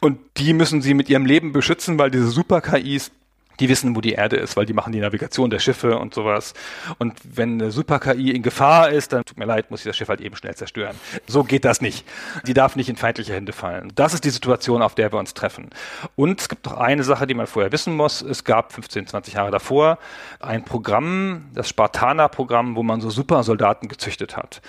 Und 0.00 0.18
die 0.36 0.52
müssen 0.52 0.82
sie 0.82 0.94
mit 0.94 1.08
ihrem 1.08 1.26
Leben 1.26 1.52
beschützen, 1.52 1.98
weil 1.98 2.10
diese 2.10 2.28
Super-KIs 2.28 3.12
die 3.60 3.68
wissen, 3.68 3.94
wo 3.94 4.00
die 4.00 4.12
Erde 4.12 4.36
ist, 4.36 4.56
weil 4.56 4.66
die 4.66 4.72
machen 4.72 4.92
die 4.92 5.00
Navigation 5.00 5.50
der 5.50 5.58
Schiffe 5.58 5.98
und 5.98 6.14
sowas. 6.14 6.54
Und 6.98 7.14
wenn 7.24 7.60
eine 7.60 7.70
Super-KI 7.70 8.30
in 8.30 8.42
Gefahr 8.42 8.90
ist, 8.90 9.12
dann 9.12 9.24
tut 9.24 9.38
mir 9.38 9.44
leid, 9.44 9.70
muss 9.70 9.80
ich 9.80 9.86
das 9.86 9.96
Schiff 9.96 10.08
halt 10.08 10.20
eben 10.20 10.34
schnell 10.36 10.54
zerstören. 10.54 10.96
So 11.26 11.44
geht 11.44 11.64
das 11.64 11.80
nicht. 11.80 12.04
Die 12.46 12.54
darf 12.54 12.74
nicht 12.74 12.88
in 12.88 12.96
feindliche 12.96 13.34
Hände 13.34 13.52
fallen. 13.52 13.92
Das 13.94 14.14
ist 14.14 14.24
die 14.24 14.30
Situation, 14.30 14.82
auf 14.82 14.94
der 14.94 15.12
wir 15.12 15.18
uns 15.18 15.34
treffen. 15.34 15.70
Und 16.16 16.40
es 16.40 16.48
gibt 16.48 16.66
noch 16.66 16.78
eine 16.78 17.04
Sache, 17.04 17.26
die 17.26 17.34
man 17.34 17.46
vorher 17.46 17.70
wissen 17.70 17.94
muss. 17.94 18.22
Es 18.22 18.44
gab 18.44 18.72
15, 18.72 19.06
20 19.06 19.34
Jahre 19.34 19.50
davor 19.50 19.98
ein 20.40 20.64
Programm, 20.64 21.46
das 21.54 21.68
Spartaner-Programm, 21.68 22.76
wo 22.76 22.82
man 22.82 23.00
so 23.00 23.10
Supersoldaten 23.10 23.88
gezüchtet 23.88 24.36
hat. 24.36 24.62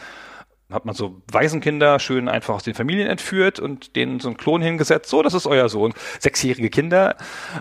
Hat 0.73 0.85
man 0.85 0.95
so 0.95 1.21
Waisenkinder 1.31 1.99
schön 1.99 2.29
einfach 2.29 2.55
aus 2.55 2.63
den 2.63 2.73
Familien 2.73 3.07
entführt 3.07 3.59
und 3.59 3.95
denen 3.95 4.19
so 4.19 4.29
einen 4.29 4.37
Klon 4.37 4.61
hingesetzt. 4.61 5.09
So, 5.09 5.21
das 5.21 5.33
ist 5.33 5.47
euer 5.47 5.69
Sohn. 5.69 5.93
Sechsjährige 6.19 6.69
Kinder. 6.69 7.15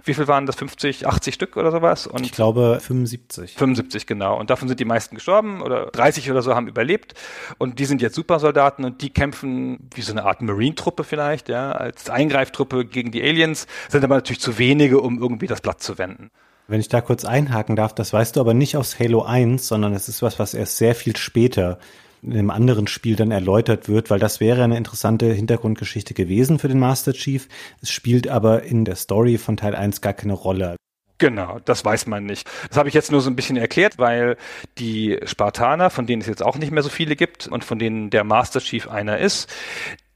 Wie 0.04 0.14
viel 0.14 0.28
waren 0.28 0.46
das? 0.46 0.56
50, 0.56 1.06
80 1.06 1.34
Stück 1.34 1.56
oder 1.56 1.70
sowas? 1.70 2.06
Und 2.06 2.24
ich 2.24 2.32
glaube 2.32 2.78
75. 2.80 3.54
75, 3.54 4.06
genau. 4.06 4.38
Und 4.38 4.50
davon 4.50 4.68
sind 4.68 4.78
die 4.78 4.84
meisten 4.84 5.14
gestorben 5.14 5.62
oder 5.62 5.86
30 5.86 6.30
oder 6.30 6.42
so 6.42 6.54
haben 6.54 6.68
überlebt. 6.68 7.14
Und 7.58 7.78
die 7.78 7.84
sind 7.84 8.02
jetzt 8.02 8.14
Supersoldaten 8.14 8.84
und 8.84 9.02
die 9.02 9.10
kämpfen 9.10 9.88
wie 9.94 10.02
so 10.02 10.12
eine 10.12 10.24
Art 10.24 10.42
Marine-Truppe 10.42 11.04
vielleicht, 11.04 11.48
ja, 11.48 11.72
als 11.72 12.10
Eingreiftruppe 12.10 12.84
gegen 12.84 13.10
die 13.10 13.22
Aliens, 13.22 13.66
sind 13.88 14.04
aber 14.04 14.16
natürlich 14.16 14.40
zu 14.40 14.58
wenige, 14.58 15.00
um 15.00 15.20
irgendwie 15.20 15.46
das 15.46 15.60
Blatt 15.60 15.82
zu 15.82 15.98
wenden. 15.98 16.30
Wenn 16.68 16.80
ich 16.80 16.88
da 16.88 17.00
kurz 17.00 17.24
einhaken 17.24 17.74
darf, 17.74 17.94
das 17.94 18.12
weißt 18.12 18.36
du 18.36 18.40
aber 18.40 18.54
nicht 18.54 18.76
aus 18.76 18.98
Halo 19.00 19.22
1, 19.22 19.66
sondern 19.66 19.92
es 19.92 20.08
ist 20.08 20.22
was, 20.22 20.38
was 20.38 20.54
erst 20.54 20.76
sehr 20.76 20.94
viel 20.94 21.16
später 21.16 21.78
in 22.22 22.32
einem 22.32 22.50
anderen 22.50 22.86
Spiel 22.86 23.16
dann 23.16 23.30
erläutert 23.30 23.88
wird, 23.88 24.10
weil 24.10 24.18
das 24.18 24.40
wäre 24.40 24.62
eine 24.62 24.76
interessante 24.76 25.32
Hintergrundgeschichte 25.32 26.14
gewesen 26.14 26.58
für 26.58 26.68
den 26.68 26.78
Master 26.78 27.12
Chief. 27.12 27.48
Es 27.80 27.90
spielt 27.90 28.28
aber 28.28 28.62
in 28.62 28.84
der 28.84 28.96
Story 28.96 29.38
von 29.38 29.56
Teil 29.56 29.74
1 29.74 30.00
gar 30.00 30.12
keine 30.12 30.34
Rolle. 30.34 30.76
Genau, 31.20 31.58
das 31.66 31.84
weiß 31.84 32.06
man 32.06 32.24
nicht. 32.24 32.48
Das 32.68 32.78
habe 32.78 32.88
ich 32.88 32.94
jetzt 32.94 33.12
nur 33.12 33.20
so 33.20 33.28
ein 33.28 33.36
bisschen 33.36 33.58
erklärt, 33.58 33.98
weil 33.98 34.38
die 34.78 35.18
Spartaner, 35.24 35.90
von 35.90 36.06
denen 36.06 36.22
es 36.22 36.28
jetzt 36.28 36.42
auch 36.42 36.56
nicht 36.56 36.72
mehr 36.72 36.82
so 36.82 36.88
viele 36.88 37.14
gibt 37.14 37.46
und 37.46 37.62
von 37.62 37.78
denen 37.78 38.08
der 38.08 38.24
Master 38.24 38.60
Chief 38.60 38.88
einer 38.88 39.18
ist, 39.18 39.46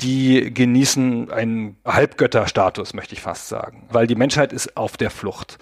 die 0.01 0.53
genießen 0.53 1.31
einen 1.31 1.77
Halbgötterstatus, 1.85 2.95
möchte 2.95 3.15
ich 3.15 3.21
fast 3.21 3.49
sagen, 3.49 3.87
weil 3.91 4.07
die 4.07 4.15
Menschheit 4.15 4.55
ist 4.55 4.79
auf 4.79 4.97
der 4.97 5.11
Flucht. 5.11 5.59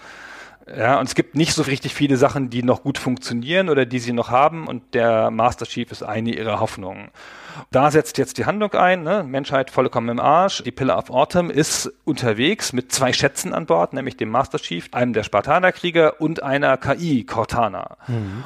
Ja, 0.65 0.99
und 0.99 1.07
es 1.07 1.15
gibt 1.15 1.35
nicht 1.35 1.53
so 1.53 1.63
richtig 1.63 1.93
viele 1.93 2.15
Sachen, 2.15 2.49
die 2.49 2.63
noch 2.63 2.83
gut 2.83 2.97
funktionieren 2.97 3.69
oder 3.69 3.85
die 3.85 3.99
sie 3.99 4.13
noch 4.13 4.29
haben 4.29 4.67
und 4.67 4.93
der 4.93 5.29
Master 5.29 5.65
Chief 5.65 5.91
ist 5.91 6.03
eine 6.03 6.33
ihrer 6.33 6.59
Hoffnungen. 6.59 7.09
Da 7.69 7.91
setzt 7.91 8.17
jetzt 8.17 8.37
die 8.37 8.45
Handlung 8.45 8.73
ein, 8.73 9.03
ne? 9.03 9.23
Menschheit 9.23 9.69
vollkommen 9.69 10.09
im 10.09 10.19
Arsch. 10.19 10.63
Die 10.63 10.71
Pillar 10.71 10.97
of 10.97 11.09
Autumn 11.09 11.49
ist 11.49 11.91
unterwegs 12.05 12.71
mit 12.71 12.91
zwei 12.91 13.11
Schätzen 13.11 13.53
an 13.53 13.65
Bord, 13.65 13.93
nämlich 13.93 14.15
dem 14.15 14.29
Master 14.29 14.57
Chief, 14.57 14.87
einem 14.93 15.13
der 15.13 15.23
Spartanerkrieger 15.23 16.21
und 16.21 16.41
einer 16.41 16.77
KI, 16.77 17.25
Cortana. 17.25 17.97
Mhm. 18.07 18.43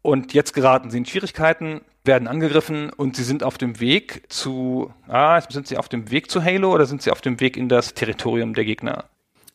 Und 0.00 0.32
jetzt 0.32 0.54
geraten 0.54 0.90
sie 0.90 0.98
in 0.98 1.06
Schwierigkeiten, 1.06 1.82
werden 2.04 2.28
angegriffen 2.28 2.90
und 2.90 3.14
sie 3.14 3.24
sind 3.24 3.42
auf 3.42 3.58
dem 3.58 3.78
Weg 3.78 4.22
zu, 4.28 4.92
ah, 5.06 5.40
sind 5.42 5.66
sie 5.66 5.76
auf 5.76 5.88
dem 5.90 6.10
Weg 6.10 6.30
zu 6.30 6.42
Halo 6.42 6.72
oder 6.72 6.86
sind 6.86 7.02
sie 7.02 7.10
auf 7.10 7.20
dem 7.20 7.40
Weg 7.40 7.58
in 7.58 7.68
das 7.68 7.92
Territorium 7.92 8.54
der 8.54 8.64
Gegner? 8.64 9.04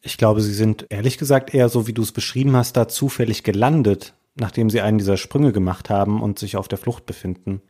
Ich 0.05 0.17
glaube, 0.17 0.41
sie 0.41 0.53
sind 0.53 0.85
ehrlich 0.89 1.17
gesagt 1.17 1.53
eher 1.53 1.69
so, 1.69 1.87
wie 1.87 1.93
du 1.93 2.01
es 2.01 2.11
beschrieben 2.11 2.57
hast, 2.57 2.75
da 2.75 2.89
zufällig 2.89 3.43
gelandet, 3.43 4.13
nachdem 4.35 4.69
sie 4.69 4.81
einen 4.81 4.97
dieser 4.97 5.15
Sprünge 5.15 5.53
gemacht 5.53 5.89
haben 5.89 6.21
und 6.21 6.37
sich 6.37 6.57
auf 6.57 6.67
der 6.67 6.77
Flucht 6.77 7.05
befinden. 7.05 7.61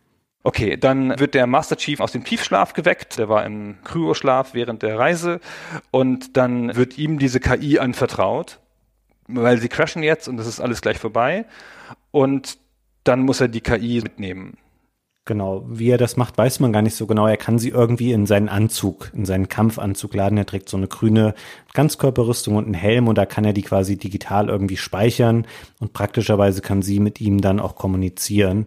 Okay, 0.42 0.76
dann 0.76 1.18
wird 1.20 1.36
der 1.36 1.46
Master 1.46 1.78
Chief 1.78 2.00
aus 2.00 2.12
dem 2.12 2.24
Tiefschlaf 2.24 2.74
geweckt. 2.74 3.20
Der 3.20 3.30
war 3.30 3.46
im 3.46 3.78
Kryoschlaf 3.84 4.56
während 4.56 4.82
der 4.82 4.98
Reise. 4.98 5.40
Und 5.92 6.36
dann 6.36 6.76
wird 6.76 6.98
ihm 6.98 7.20
diese 7.20 7.40
KI 7.40 7.78
anvertraut, 7.78 8.60
weil 9.28 9.60
sie 9.60 9.70
crashen 9.70 10.02
jetzt 10.02 10.28
und 10.28 10.38
das 10.38 10.48
ist 10.48 10.60
alles 10.60 10.82
gleich 10.82 10.98
vorbei. 10.98 11.46
Und 12.10 12.58
dann 13.04 13.22
muss 13.22 13.42
er 13.42 13.48
die 13.48 13.62
KI 13.62 14.02
mitnehmen. 14.02 14.58
Genau, 15.26 15.64
wie 15.70 15.90
er 15.90 15.98
das 15.98 16.18
macht, 16.18 16.38
weiß 16.38 16.60
man 16.60 16.74
gar 16.74 16.82
nicht 16.82 16.96
so 16.96 17.08
genau. 17.08 17.28
Er 17.28 17.38
kann 17.38 17.58
sie 17.58 17.70
irgendwie 17.70 18.12
in 18.12 18.26
seinen 18.26 18.50
Anzug, 18.50 19.10
in 19.14 19.24
seinen 19.24 19.48
Kampfanzug 19.48 20.14
laden. 20.14 20.38
Er 20.38 20.46
trägt 20.46 20.68
so 20.68 20.76
eine 20.76 20.90
grüne 20.90 21.34
Ganzkörperrüstung 21.74 22.58
und 22.58 22.66
einen 22.66 22.74
Helm 22.74 23.08
und 23.08 23.18
da 23.18 23.26
kann 23.26 23.46
er 23.46 23.54
die 23.54 23.62
quasi 23.62 23.96
digital 23.96 24.50
irgendwie 24.50 24.76
speichern 24.76 25.48
und 25.80 25.94
praktischerweise 25.94 26.60
kann 26.62 26.82
sie 26.82 27.00
mit 27.00 27.22
ihm 27.22 27.40
dann 27.40 27.62
auch 27.62 27.76
kommunizieren. 27.76 28.66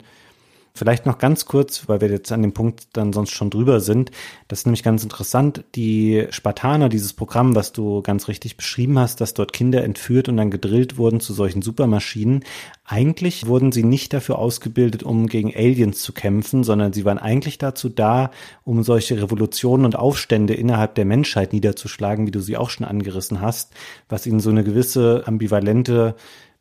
Vielleicht 0.76 1.06
noch 1.06 1.16
ganz 1.16 1.46
kurz, 1.46 1.88
weil 1.88 2.02
wir 2.02 2.10
jetzt 2.10 2.30
an 2.30 2.42
dem 2.42 2.52
Punkt 2.52 2.88
dann 2.92 3.14
sonst 3.14 3.30
schon 3.30 3.48
drüber 3.48 3.80
sind. 3.80 4.10
Das 4.46 4.60
ist 4.60 4.66
nämlich 4.66 4.82
ganz 4.82 5.02
interessant. 5.02 5.64
Die 5.74 6.26
Spartaner, 6.28 6.90
dieses 6.90 7.14
Programm, 7.14 7.54
was 7.54 7.72
du 7.72 8.02
ganz 8.02 8.28
richtig 8.28 8.58
beschrieben 8.58 8.98
hast, 8.98 9.22
dass 9.22 9.32
dort 9.32 9.54
Kinder 9.54 9.82
entführt 9.82 10.28
und 10.28 10.36
dann 10.36 10.50
gedrillt 10.50 10.98
wurden 10.98 11.20
zu 11.20 11.32
solchen 11.32 11.62
Supermaschinen. 11.62 12.44
Eigentlich 12.84 13.46
wurden 13.46 13.72
sie 13.72 13.84
nicht 13.84 14.12
dafür 14.12 14.38
ausgebildet, 14.38 15.02
um 15.02 15.28
gegen 15.28 15.56
Aliens 15.56 16.02
zu 16.02 16.12
kämpfen, 16.12 16.62
sondern 16.62 16.92
sie 16.92 17.06
waren 17.06 17.18
eigentlich 17.18 17.56
dazu 17.56 17.88
da, 17.88 18.30
um 18.62 18.82
solche 18.82 19.20
Revolutionen 19.22 19.86
und 19.86 19.96
Aufstände 19.96 20.52
innerhalb 20.52 20.94
der 20.94 21.06
Menschheit 21.06 21.54
niederzuschlagen, 21.54 22.26
wie 22.26 22.32
du 22.32 22.40
sie 22.40 22.58
auch 22.58 22.68
schon 22.68 22.86
angerissen 22.86 23.40
hast, 23.40 23.72
was 24.10 24.26
ihnen 24.26 24.40
so 24.40 24.50
eine 24.50 24.62
gewisse 24.62 25.22
ambivalente 25.26 26.16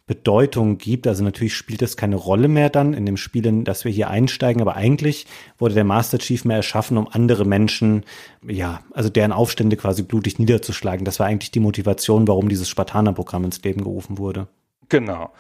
Bedeutung 0.08 0.78
gibt. 0.78 1.08
Also 1.08 1.24
natürlich 1.24 1.56
spielt 1.56 1.82
es 1.82 1.98
keine 1.98 2.16
Rolle 2.16 2.48
mehr 2.48 2.70
dann 2.70 2.94
in 2.94 3.06
dem 3.06 3.18
Spiel, 3.18 3.46
in 3.46 3.64
das 3.64 3.86
wir 3.86 3.92
hier 3.92 4.10
einsteigen, 4.10 4.62
aber 4.62 4.76
eigentlich 4.76 5.26
wurde 5.58 5.74
der 5.74 5.84
Master 5.84 6.20
Chief 6.20 6.46
mehr 6.46 6.58
erschaffen, 6.58 6.98
um 6.98 7.08
andere 7.08 7.46
Menschen, 7.46 8.04
ja, 8.48 8.82
also 8.94 9.10
deren 9.10 9.32
Aufstände 9.32 9.78
quasi 9.78 10.04
blutig 10.04 10.38
niederzuschlagen. 10.38 11.06
Das 11.06 11.20
war 11.20 11.26
eigentlich 11.26 11.52
die 11.52 11.60
Motivation, 11.60 12.28
warum 12.28 12.50
dieses 12.50 12.70
Spartaner-Programm 12.70 13.46
ins 13.46 13.64
Leben 13.64 13.84
gerufen 13.84 14.18
wurde. 14.18 14.48
Genau. 14.90 15.32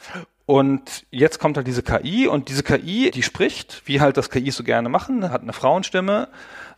Und 0.47 1.05
jetzt 1.09 1.39
kommt 1.39 1.57
halt 1.57 1.67
diese 1.67 1.81
KI 1.81 2.27
und 2.27 2.49
diese 2.49 2.61
KI, 2.61 3.09
die 3.11 3.23
spricht, 3.23 3.81
wie 3.85 3.99
halt 3.99 4.17
das 4.17 4.29
KI 4.29 4.51
so 4.51 4.63
gerne 4.63 4.89
machen, 4.89 5.31
hat 5.31 5.41
eine 5.41 5.53
Frauenstimme 5.53 6.27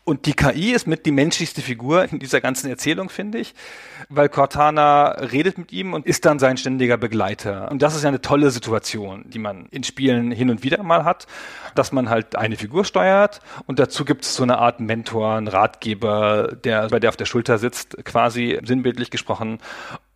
und 0.07 0.25
die 0.25 0.31
KI 0.31 0.71
ist 0.71 0.87
mit 0.87 1.05
die 1.05 1.11
menschlichste 1.11 1.61
Figur 1.61 2.09
in 2.09 2.19
dieser 2.19 2.39
ganzen 2.39 2.69
Erzählung, 2.69 3.09
finde 3.09 3.39
ich, 3.39 3.53
weil 4.07 4.29
Cortana 4.29 5.09
redet 5.09 5.57
mit 5.57 5.73
ihm 5.73 5.93
und 5.93 6.05
ist 6.05 6.23
dann 6.23 6.39
sein 6.39 6.55
ständiger 6.55 6.95
Begleiter. 6.95 7.69
Und 7.69 7.81
das 7.81 7.93
ist 7.93 8.03
ja 8.03 8.07
eine 8.07 8.21
tolle 8.21 8.49
Situation, 8.51 9.25
die 9.27 9.37
man 9.37 9.65
in 9.65 9.83
Spielen 9.83 10.31
hin 10.31 10.49
und 10.49 10.63
wieder 10.63 10.81
mal 10.81 11.03
hat, 11.03 11.27
dass 11.75 11.91
man 11.91 12.09
halt 12.09 12.37
eine 12.37 12.55
Figur 12.55 12.85
steuert 12.85 13.41
und 13.65 13.79
dazu 13.79 14.05
gibt 14.05 14.23
es 14.23 14.33
so 14.33 14.43
eine 14.43 14.59
Art 14.59 14.79
Mentor, 14.79 15.35
einen 15.35 15.49
Ratgeber, 15.49 16.55
der 16.63 16.87
bei 16.87 17.01
der 17.01 17.09
auf 17.09 17.17
der 17.17 17.25
Schulter 17.25 17.57
sitzt, 17.57 17.97
quasi 18.05 18.59
sinnbildlich 18.63 19.11
gesprochen 19.11 19.59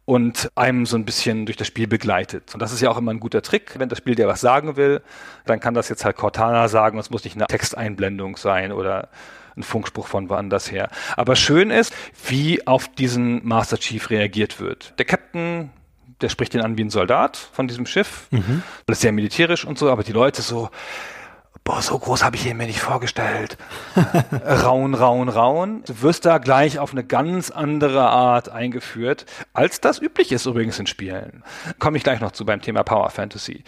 und 0.05 0.49
einem 0.55 0.85
so 0.85 0.95
ein 0.95 1.03
bisschen 1.03 1.45
durch 1.45 1.57
das 1.57 1.67
Spiel 1.67 1.87
begleitet. 1.87 2.53
Und 2.53 2.61
das 2.61 2.71
ist 2.71 2.79
ja 2.79 2.89
auch 2.89 2.97
immer 2.97 3.11
ein 3.11 3.19
guter 3.19 3.41
Trick. 3.41 3.77
Wenn 3.77 3.89
das 3.89 3.97
Spiel 3.97 4.15
dir 4.15 4.27
was 4.27 4.39
sagen 4.39 4.77
will, 4.77 5.01
dann 5.45 5.59
kann 5.59 5.73
das 5.73 5.89
jetzt 5.89 6.05
halt 6.05 6.15
Cortana 6.15 6.69
sagen. 6.69 6.97
Es 6.97 7.09
muss 7.09 7.25
nicht 7.25 7.35
eine 7.35 7.47
Texteinblendung 7.47 8.37
sein 8.37 8.71
oder 8.71 9.09
ein 9.55 9.63
Funkspruch 9.63 10.07
von 10.07 10.29
woanders 10.29 10.71
her. 10.71 10.89
Aber 11.17 11.35
schön 11.35 11.71
ist, 11.71 11.93
wie 12.27 12.65
auf 12.67 12.87
diesen 12.87 13.45
Master 13.45 13.77
Chief 13.77 14.09
reagiert 14.09 14.59
wird. 14.59 14.93
Der 14.97 15.05
Captain, 15.05 15.71
der 16.21 16.29
spricht 16.29 16.53
ihn 16.53 16.61
an 16.61 16.77
wie 16.77 16.83
ein 16.83 16.89
Soldat 16.89 17.37
von 17.37 17.67
diesem 17.67 17.85
Schiff. 17.85 18.27
Mhm. 18.31 18.63
Alles 18.87 19.01
sehr 19.01 19.11
militärisch 19.11 19.65
und 19.65 19.77
so, 19.77 19.89
aber 19.89 20.03
die 20.03 20.11
Leute 20.11 20.41
so, 20.41 20.69
boah, 21.63 21.81
so 21.81 21.97
groß 21.97 22.23
habe 22.23 22.35
ich 22.35 22.45
ihn 22.45 22.57
mir 22.57 22.67
nicht 22.67 22.79
vorgestellt. 22.79 23.57
raun, 24.45 24.93
raun, 24.93 25.29
raun. 25.29 25.83
Du 25.85 26.01
wirst 26.01 26.25
da 26.25 26.37
gleich 26.37 26.79
auf 26.79 26.91
eine 26.91 27.03
ganz 27.03 27.51
andere 27.51 28.07
Art 28.07 28.49
eingeführt, 28.49 29.25
als 29.53 29.81
das 29.81 30.01
üblich 30.01 30.31
ist 30.31 30.45
übrigens 30.45 30.79
in 30.79 30.87
Spielen. 30.87 31.43
Komme 31.79 31.97
ich 31.97 32.03
gleich 32.03 32.19
noch 32.19 32.31
zu 32.31 32.45
beim 32.45 32.61
Thema 32.61 32.83
Power 32.83 33.09
Fantasy 33.09 33.63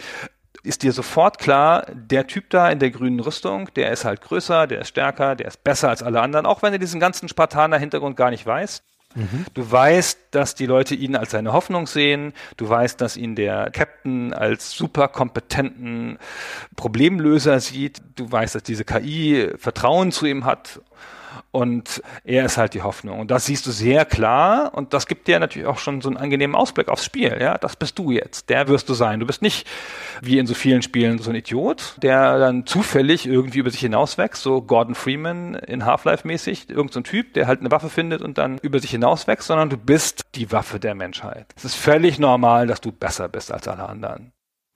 ist 0.64 0.82
dir 0.82 0.92
sofort 0.92 1.38
klar, 1.38 1.86
der 1.92 2.26
Typ 2.26 2.50
da 2.50 2.70
in 2.70 2.78
der 2.78 2.90
grünen 2.90 3.20
Rüstung, 3.20 3.68
der 3.76 3.92
ist 3.92 4.04
halt 4.04 4.22
größer, 4.22 4.66
der 4.66 4.80
ist 4.80 4.88
stärker, 4.88 5.36
der 5.36 5.46
ist 5.46 5.62
besser 5.62 5.90
als 5.90 6.02
alle 6.02 6.20
anderen, 6.20 6.46
auch 6.46 6.62
wenn 6.62 6.72
er 6.72 6.78
diesen 6.78 7.00
ganzen 7.00 7.28
Spartaner-Hintergrund 7.28 8.16
gar 8.16 8.30
nicht 8.30 8.46
weiß. 8.46 8.82
Mhm. 9.14 9.44
Du 9.54 9.70
weißt, 9.70 10.18
dass 10.32 10.54
die 10.54 10.66
Leute 10.66 10.94
ihn 10.94 11.16
als 11.16 11.30
seine 11.30 11.52
Hoffnung 11.52 11.86
sehen. 11.86 12.32
Du 12.56 12.68
weißt, 12.68 13.00
dass 13.00 13.16
ihn 13.16 13.36
der 13.36 13.70
Captain 13.70 14.32
als 14.32 14.72
super 14.72 15.08
kompetenten 15.08 16.18
Problemlöser 16.74 17.60
sieht. 17.60 18.02
Du 18.16 18.30
weißt, 18.32 18.54
dass 18.56 18.62
diese 18.62 18.84
KI 18.84 19.50
Vertrauen 19.56 20.10
zu 20.10 20.26
ihm 20.26 20.44
hat 20.44 20.80
und 21.54 22.02
er 22.24 22.44
ist 22.44 22.56
halt 22.56 22.74
die 22.74 22.82
Hoffnung. 22.82 23.20
Und 23.20 23.30
das 23.30 23.46
siehst 23.46 23.64
du 23.64 23.70
sehr 23.70 24.04
klar 24.04 24.74
und 24.74 24.92
das 24.92 25.06
gibt 25.06 25.28
dir 25.28 25.38
natürlich 25.38 25.68
auch 25.68 25.78
schon 25.78 26.00
so 26.00 26.08
einen 26.08 26.16
angenehmen 26.16 26.56
Ausblick 26.56 26.88
aufs 26.88 27.04
Spiel. 27.04 27.36
Ja, 27.40 27.58
das 27.58 27.76
bist 27.76 27.96
du 27.96 28.10
jetzt. 28.10 28.50
Der 28.50 28.66
wirst 28.66 28.88
du 28.88 28.94
sein. 28.94 29.20
Du 29.20 29.26
bist 29.26 29.40
nicht 29.40 29.64
wie 30.20 30.38
in 30.38 30.48
so 30.48 30.54
vielen 30.54 30.82
Spielen 30.82 31.18
so 31.18 31.30
ein 31.30 31.36
Idiot, 31.36 31.94
der 32.02 32.40
dann 32.40 32.66
zufällig 32.66 33.24
irgendwie 33.24 33.60
über 33.60 33.70
sich 33.70 33.80
hinauswächst, 33.80 34.42
so 34.42 34.62
Gordon 34.62 34.96
Freeman 34.96 35.54
in 35.54 35.84
Half-Life 35.84 36.26
mäßig, 36.26 36.70
irgendein 36.70 36.92
so 36.92 37.00
Typ, 37.02 37.34
der 37.34 37.46
halt 37.46 37.60
eine 37.60 37.70
Waffe 37.70 37.88
findet 37.88 38.20
und 38.20 38.36
dann 38.36 38.58
über 38.58 38.80
sich 38.80 38.90
hinauswächst, 38.90 39.46
sondern 39.46 39.70
du 39.70 39.76
bist 39.76 40.22
die 40.34 40.50
Waffe 40.50 40.80
der 40.80 40.96
Menschheit. 40.96 41.46
Es 41.54 41.64
ist 41.64 41.76
völlig 41.76 42.18
normal, 42.18 42.66
dass 42.66 42.80
du 42.80 42.90
besser 42.90 43.28
bist 43.28 43.52
als 43.52 43.68
alle 43.68 43.88
anderen. 43.88 44.33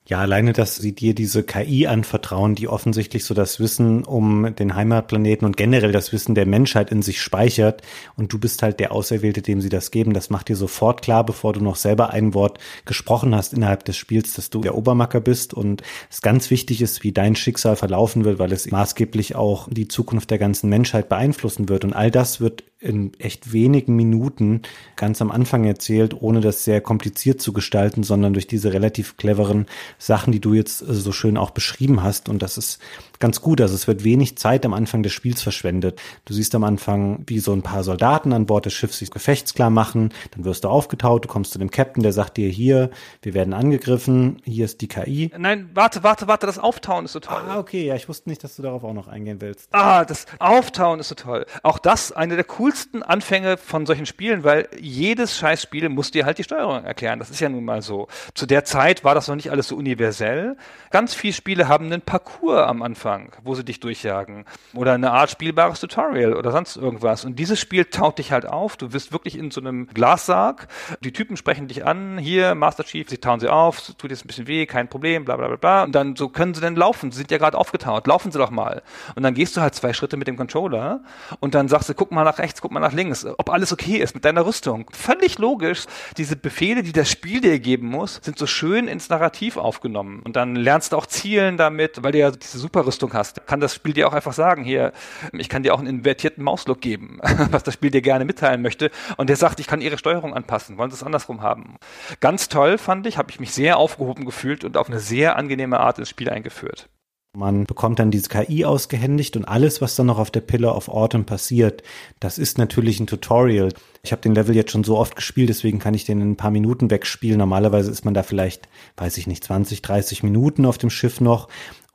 Ja, 0.09 0.17
alleine, 0.21 0.53
dass 0.53 0.75
sie 0.75 0.95
dir 0.95 1.13
diese 1.13 1.43
KI 1.43 1.85
anvertrauen, 1.85 2.55
die 2.55 2.67
offensichtlich 2.67 3.25
so 3.25 3.35
das 3.35 3.59
Wissen 3.59 4.03
um 4.03 4.55
den 4.55 4.73
Heimatplaneten 4.73 5.45
und 5.45 5.55
generell 5.55 5.91
das 5.91 6.11
Wissen 6.11 6.33
der 6.33 6.47
Menschheit 6.47 6.89
in 6.91 7.03
sich 7.03 7.21
speichert 7.21 7.83
und 8.15 8.33
du 8.33 8.39
bist 8.39 8.63
halt 8.63 8.79
der 8.79 8.91
Auserwählte, 8.91 9.43
dem 9.43 9.61
sie 9.61 9.69
das 9.69 9.91
geben, 9.91 10.13
das 10.13 10.31
macht 10.31 10.49
dir 10.49 10.55
sofort 10.55 11.03
klar, 11.03 11.23
bevor 11.23 11.53
du 11.53 11.61
noch 11.61 11.75
selber 11.75 12.09
ein 12.09 12.33
Wort 12.33 12.57
gesprochen 12.85 13.35
hast 13.35 13.53
innerhalb 13.53 13.85
des 13.85 13.97
Spiels, 13.97 14.33
dass 14.33 14.49
du 14.49 14.61
der 14.61 14.73
Obermacker 14.73 15.21
bist 15.21 15.53
und 15.53 15.83
es 16.09 16.23
ganz 16.23 16.49
wichtig 16.49 16.81
ist, 16.81 17.03
wie 17.03 17.11
dein 17.11 17.35
Schicksal 17.35 17.75
verlaufen 17.75 18.25
wird, 18.25 18.39
weil 18.39 18.51
es 18.51 18.71
maßgeblich 18.71 19.35
auch 19.35 19.67
die 19.69 19.89
Zukunft 19.89 20.31
der 20.31 20.39
ganzen 20.39 20.69
Menschheit 20.71 21.07
beeinflussen 21.07 21.69
wird 21.69 21.85
und 21.85 21.93
all 21.93 22.09
das 22.09 22.41
wird 22.41 22.63
in 22.79 23.11
echt 23.19 23.51
wenigen 23.51 23.95
Minuten 23.95 24.61
ganz 24.95 25.21
am 25.21 25.31
Anfang 25.31 25.65
erzählt, 25.65 26.13
ohne 26.21 26.39
das 26.39 26.63
sehr 26.63 26.79
kompliziert 26.79 27.41
zu 27.41 27.51
gestalten, 27.51 28.03
sondern 28.03 28.33
durch 28.33 28.47
diese 28.47 28.71
relativ 28.71 29.17
cleveren 29.17 29.65
Sachen, 29.97 30.31
die 30.31 30.39
du 30.39 30.53
jetzt 30.53 30.79
so 30.79 31.11
schön 31.11 31.37
auch 31.37 31.51
beschrieben 31.51 32.01
hast. 32.03 32.29
Und 32.29 32.41
das 32.41 32.57
ist 32.57 32.79
ganz 33.19 33.41
gut. 33.41 33.61
Also 33.61 33.75
es 33.75 33.87
wird 33.87 34.03
wenig 34.03 34.37
Zeit 34.37 34.65
am 34.65 34.73
Anfang 34.73 35.03
des 35.03 35.13
Spiels 35.13 35.41
verschwendet. 35.41 36.01
Du 36.25 36.33
siehst 36.33 36.55
am 36.55 36.63
Anfang, 36.63 37.23
wie 37.27 37.39
so 37.39 37.53
ein 37.53 37.61
paar 37.61 37.83
Soldaten 37.83 38.33
an 38.33 38.45
Bord 38.45 38.65
des 38.65 38.73
Schiffs 38.73 38.99
sich 38.99 39.11
gefechtsklar 39.11 39.69
machen. 39.69 40.13
Dann 40.31 40.45
wirst 40.45 40.63
du 40.63 40.69
aufgetaut, 40.69 41.25
du 41.25 41.27
kommst 41.27 41.51
zu 41.51 41.59
dem 41.59 41.71
Captain, 41.71 42.03
der 42.03 42.13
sagt 42.13 42.37
dir 42.37 42.49
hier, 42.49 42.89
wir 43.21 43.33
werden 43.33 43.53
angegriffen, 43.53 44.41
hier 44.45 44.65
ist 44.65 44.81
die 44.81 44.87
KI. 44.87 45.31
Nein, 45.37 45.69
warte, 45.73 46.03
warte, 46.03 46.27
warte, 46.27 46.45
das 46.45 46.57
Auftauen 46.57 47.05
ist 47.05 47.13
so 47.13 47.19
toll. 47.19 47.41
Ah, 47.47 47.59
okay, 47.59 47.85
ja, 47.85 47.95
ich 47.95 48.07
wusste 48.07 48.29
nicht, 48.29 48.43
dass 48.43 48.55
du 48.55 48.63
darauf 48.63 48.83
auch 48.83 48.93
noch 48.93 49.07
eingehen 49.07 49.41
willst. 49.41 49.69
Ah, 49.71 50.05
das 50.05 50.25
Auftauen 50.39 50.99
ist 50.99 51.09
so 51.09 51.15
toll. 51.15 51.45
Auch 51.63 51.79
das 51.79 52.11
eine 52.11 52.35
der 52.35 52.45
coolsten 52.45 53.03
Anfänge 53.03 53.57
von 53.57 53.85
solchen 53.85 54.05
Spielen, 54.05 54.43
weil 54.43 54.67
jedes 54.79 55.37
Scheißspiel 55.37 55.89
muss 55.89 56.11
dir 56.11 56.25
halt 56.25 56.37
die 56.37 56.43
Steuerung 56.43 56.83
erklären. 56.83 57.19
Das 57.19 57.29
ist 57.29 57.39
ja 57.39 57.49
nun 57.49 57.65
mal 57.65 57.81
so. 57.81 58.07
Zu 58.33 58.45
der 58.45 58.63
Zeit 58.63 59.03
war 59.03 59.15
das 59.15 59.27
noch 59.27 59.35
nicht 59.35 59.51
alles 59.51 59.67
so 59.67 59.75
universell. 59.75 60.55
Ganz 60.91 61.13
viele 61.13 61.33
Spiele 61.33 61.67
haben 61.67 61.85
einen 61.85 62.01
Parcours 62.01 62.67
am 62.67 62.81
Anfang, 62.81 63.08
wo 63.43 63.55
sie 63.55 63.63
dich 63.63 63.79
durchjagen. 63.79 64.45
Oder 64.73 64.93
eine 64.93 65.11
Art 65.11 65.31
spielbares 65.31 65.79
Tutorial 65.79 66.33
oder 66.33 66.51
sonst 66.51 66.75
irgendwas. 66.77 67.25
Und 67.25 67.37
dieses 67.37 67.59
Spiel 67.59 67.85
taut 67.85 68.17
dich 68.19 68.31
halt 68.31 68.45
auf. 68.45 68.77
Du 68.77 68.89
bist 68.89 69.11
wirklich 69.11 69.37
in 69.37 69.51
so 69.51 69.61
einem 69.61 69.87
Glassarg. 69.87 70.67
Die 71.01 71.13
Typen 71.13 71.37
sprechen 71.37 71.67
dich 71.67 71.85
an. 71.85 72.17
Hier, 72.17 72.55
Master 72.55 72.83
Chief, 72.83 73.09
sie 73.09 73.17
tauen 73.17 73.39
sie 73.39 73.49
auf. 73.49 73.81
Tut 73.97 74.11
jetzt 74.11 74.25
ein 74.25 74.27
bisschen 74.27 74.47
weh, 74.47 74.65
kein 74.65 74.87
Problem, 74.89 75.25
bla, 75.25 75.37
bla, 75.37 75.47
bla, 75.47 75.57
bla. 75.57 75.83
Und 75.83 75.93
dann 75.93 76.15
so 76.15 76.29
können 76.29 76.53
sie 76.53 76.61
denn 76.61 76.75
laufen. 76.75 77.11
Sie 77.11 77.17
sind 77.17 77.31
ja 77.31 77.37
gerade 77.37 77.57
aufgetaut. 77.57 78.07
Laufen 78.07 78.31
sie 78.31 78.37
doch 78.37 78.51
mal. 78.51 78.81
Und 79.15 79.23
dann 79.23 79.33
gehst 79.33 79.57
du 79.57 79.61
halt 79.61 79.75
zwei 79.75 79.93
Schritte 79.93 80.17
mit 80.17 80.27
dem 80.27 80.37
Controller 80.37 81.01
und 81.39 81.55
dann 81.55 81.67
sagst 81.67 81.89
du, 81.89 81.93
guck 81.93 82.11
mal 82.11 82.23
nach 82.23 82.39
rechts, 82.39 82.61
guck 82.61 82.71
mal 82.71 82.79
nach 82.79 82.93
links, 82.93 83.25
ob 83.25 83.49
alles 83.49 83.71
okay 83.71 83.97
ist 83.97 84.15
mit 84.15 84.25
deiner 84.25 84.45
Rüstung. 84.45 84.89
Völlig 84.91 85.37
logisch. 85.37 85.85
Diese 86.17 86.35
Befehle, 86.35 86.83
die 86.83 86.91
das 86.91 87.09
Spiel 87.09 87.41
dir 87.41 87.59
geben 87.59 87.87
muss, 87.87 88.19
sind 88.21 88.37
so 88.37 88.47
schön 88.47 88.87
ins 88.87 89.09
Narrativ 89.09 89.57
aufgenommen. 89.57 90.21
Und 90.23 90.35
dann 90.35 90.55
lernst 90.55 90.91
du 90.91 90.97
auch 90.97 91.05
zielen 91.05 91.57
damit, 91.57 92.03
weil 92.03 92.11
du 92.11 92.19
ja 92.19 92.31
diese 92.31 92.59
Superrüstung 92.99 93.13
hast. 93.13 93.47
Kann 93.47 93.59
das 93.59 93.73
Spiel 93.73 93.93
dir 93.93 94.07
auch 94.07 94.13
einfach 94.13 94.33
sagen, 94.33 94.63
hier, 94.63 94.91
ich 95.33 95.49
kann 95.49 95.63
dir 95.63 95.73
auch 95.73 95.79
einen 95.79 95.87
invertierten 95.87 96.43
Mauslook 96.43 96.81
geben, 96.81 97.19
was 97.51 97.63
das 97.63 97.73
Spiel 97.73 97.91
dir 97.91 98.01
gerne 98.01 98.25
mitteilen 98.25 98.61
möchte. 98.61 98.91
Und 99.17 99.29
der 99.29 99.35
sagt, 99.35 99.59
ich 99.59 99.67
kann 99.67 99.81
ihre 99.81 99.97
Steuerung 99.97 100.33
anpassen. 100.33 100.77
Wollen 100.77 100.91
sie 100.91 100.95
es 100.95 101.03
andersrum 101.03 101.41
haben? 101.41 101.77
Ganz 102.19 102.49
toll 102.49 102.77
fand 102.77 103.07
ich, 103.07 103.17
habe 103.17 103.31
ich 103.31 103.39
mich 103.39 103.51
sehr 103.51 103.77
aufgehoben 103.77 104.25
gefühlt 104.25 104.63
und 104.63 104.77
auf 104.77 104.89
eine 104.89 104.99
sehr 104.99 105.37
angenehme 105.37 105.79
Art 105.79 105.99
ins 105.99 106.09
Spiel 106.09 106.29
eingeführt. 106.29 106.89
Man 107.37 107.65
bekommt 107.65 107.99
dann 107.99 108.09
diese 108.09 108.27
KI 108.27 108.65
ausgehändigt 108.65 109.37
und 109.37 109.45
alles, 109.45 109.81
was 109.81 109.95
dann 109.95 110.07
noch 110.07 110.17
auf 110.17 110.31
der 110.31 110.41
Pillar 110.41 110.75
of 110.75 110.89
Autumn 110.89 111.25
passiert, 111.25 111.83
das 112.19 112.39
ist 112.39 112.57
natürlich 112.57 112.99
ein 112.99 113.05
Tutorial. 113.05 113.71
Ich 114.01 114.11
habe 114.11 114.23
den 114.23 114.33
Level 114.33 114.55
jetzt 114.55 114.71
schon 114.71 114.83
so 114.83 114.97
oft 114.97 115.15
gespielt, 115.15 115.49
deswegen 115.49 115.77
kann 115.77 115.93
ich 115.93 116.05
den 116.05 116.21
in 116.21 116.31
ein 116.31 116.37
paar 116.37 116.49
Minuten 116.49 116.89
wegspielen. 116.89 117.37
Normalerweise 117.37 117.91
ist 117.91 118.03
man 118.03 118.15
da 118.15 118.23
vielleicht, 118.23 118.67
weiß 118.97 119.17
ich 119.19 119.27
nicht, 119.27 119.43
20, 119.43 119.83
30 119.83 120.23
Minuten 120.23 120.65
auf 120.65 120.79
dem 120.79 120.89
Schiff 120.89 121.21
noch 121.21 121.49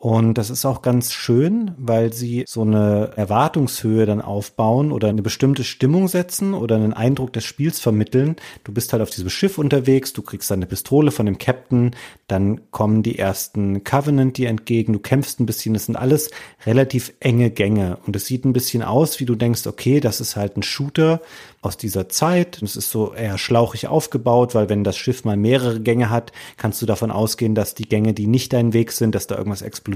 und 0.04 0.34
das 0.34 0.50
ist 0.50 0.66
auch 0.66 0.82
ganz 0.82 1.14
schön, 1.14 1.70
weil 1.78 2.12
sie 2.12 2.44
so 2.46 2.60
eine 2.60 3.12
Erwartungshöhe 3.16 4.04
dann 4.04 4.20
aufbauen 4.20 4.92
oder 4.92 5.08
eine 5.08 5.22
bestimmte 5.22 5.64
Stimmung 5.64 6.08
setzen 6.08 6.52
oder 6.52 6.76
einen 6.76 6.92
Eindruck 6.92 7.32
des 7.32 7.44
Spiels 7.44 7.80
vermitteln. 7.80 8.36
Du 8.64 8.72
bist 8.74 8.92
halt 8.92 9.02
auf 9.02 9.08
diesem 9.08 9.30
Schiff 9.30 9.56
unterwegs, 9.56 10.12
du 10.12 10.20
kriegst 10.20 10.50
dann 10.50 10.58
eine 10.58 10.66
Pistole 10.66 11.10
von 11.10 11.24
dem 11.24 11.38
Captain, 11.38 11.92
dann 12.26 12.70
kommen 12.70 13.02
die 13.02 13.18
ersten 13.18 13.82
Covenant 13.82 14.36
dir 14.36 14.50
entgegen, 14.50 14.92
du 14.92 14.98
kämpfst 14.98 15.40
ein 15.40 15.46
bisschen, 15.46 15.72
das 15.72 15.86
sind 15.86 15.96
alles 15.96 16.30
relativ 16.66 17.14
enge 17.20 17.50
Gänge 17.50 17.96
und 18.06 18.14
es 18.14 18.26
sieht 18.26 18.44
ein 18.44 18.52
bisschen 18.52 18.82
aus, 18.82 19.20
wie 19.20 19.24
du 19.24 19.36
denkst, 19.36 19.66
okay, 19.66 20.00
das 20.00 20.20
ist 20.20 20.36
halt 20.36 20.58
ein 20.58 20.62
Shooter 20.62 21.22
aus 21.62 21.78
dieser 21.78 22.10
Zeit. 22.10 22.60
Es 22.60 22.76
ist 22.76 22.90
so 22.90 23.14
eher 23.14 23.38
schlauchig 23.38 23.86
aufgebaut, 23.86 24.54
weil 24.54 24.68
wenn 24.68 24.84
das 24.84 24.98
Schiff 24.98 25.24
mal 25.24 25.38
mehrere 25.38 25.80
Gänge 25.80 26.10
hat, 26.10 26.30
kannst 26.58 26.82
du 26.82 26.84
davon 26.84 27.10
ausgehen, 27.10 27.54
dass 27.54 27.74
die 27.74 27.88
Gänge, 27.88 28.12
die 28.12 28.26
nicht 28.26 28.52
dein 28.52 28.74
Weg 28.74 28.92
sind, 28.92 29.14
dass 29.14 29.26
da 29.26 29.38
irgendwas 29.38 29.62
explodiert 29.62 29.93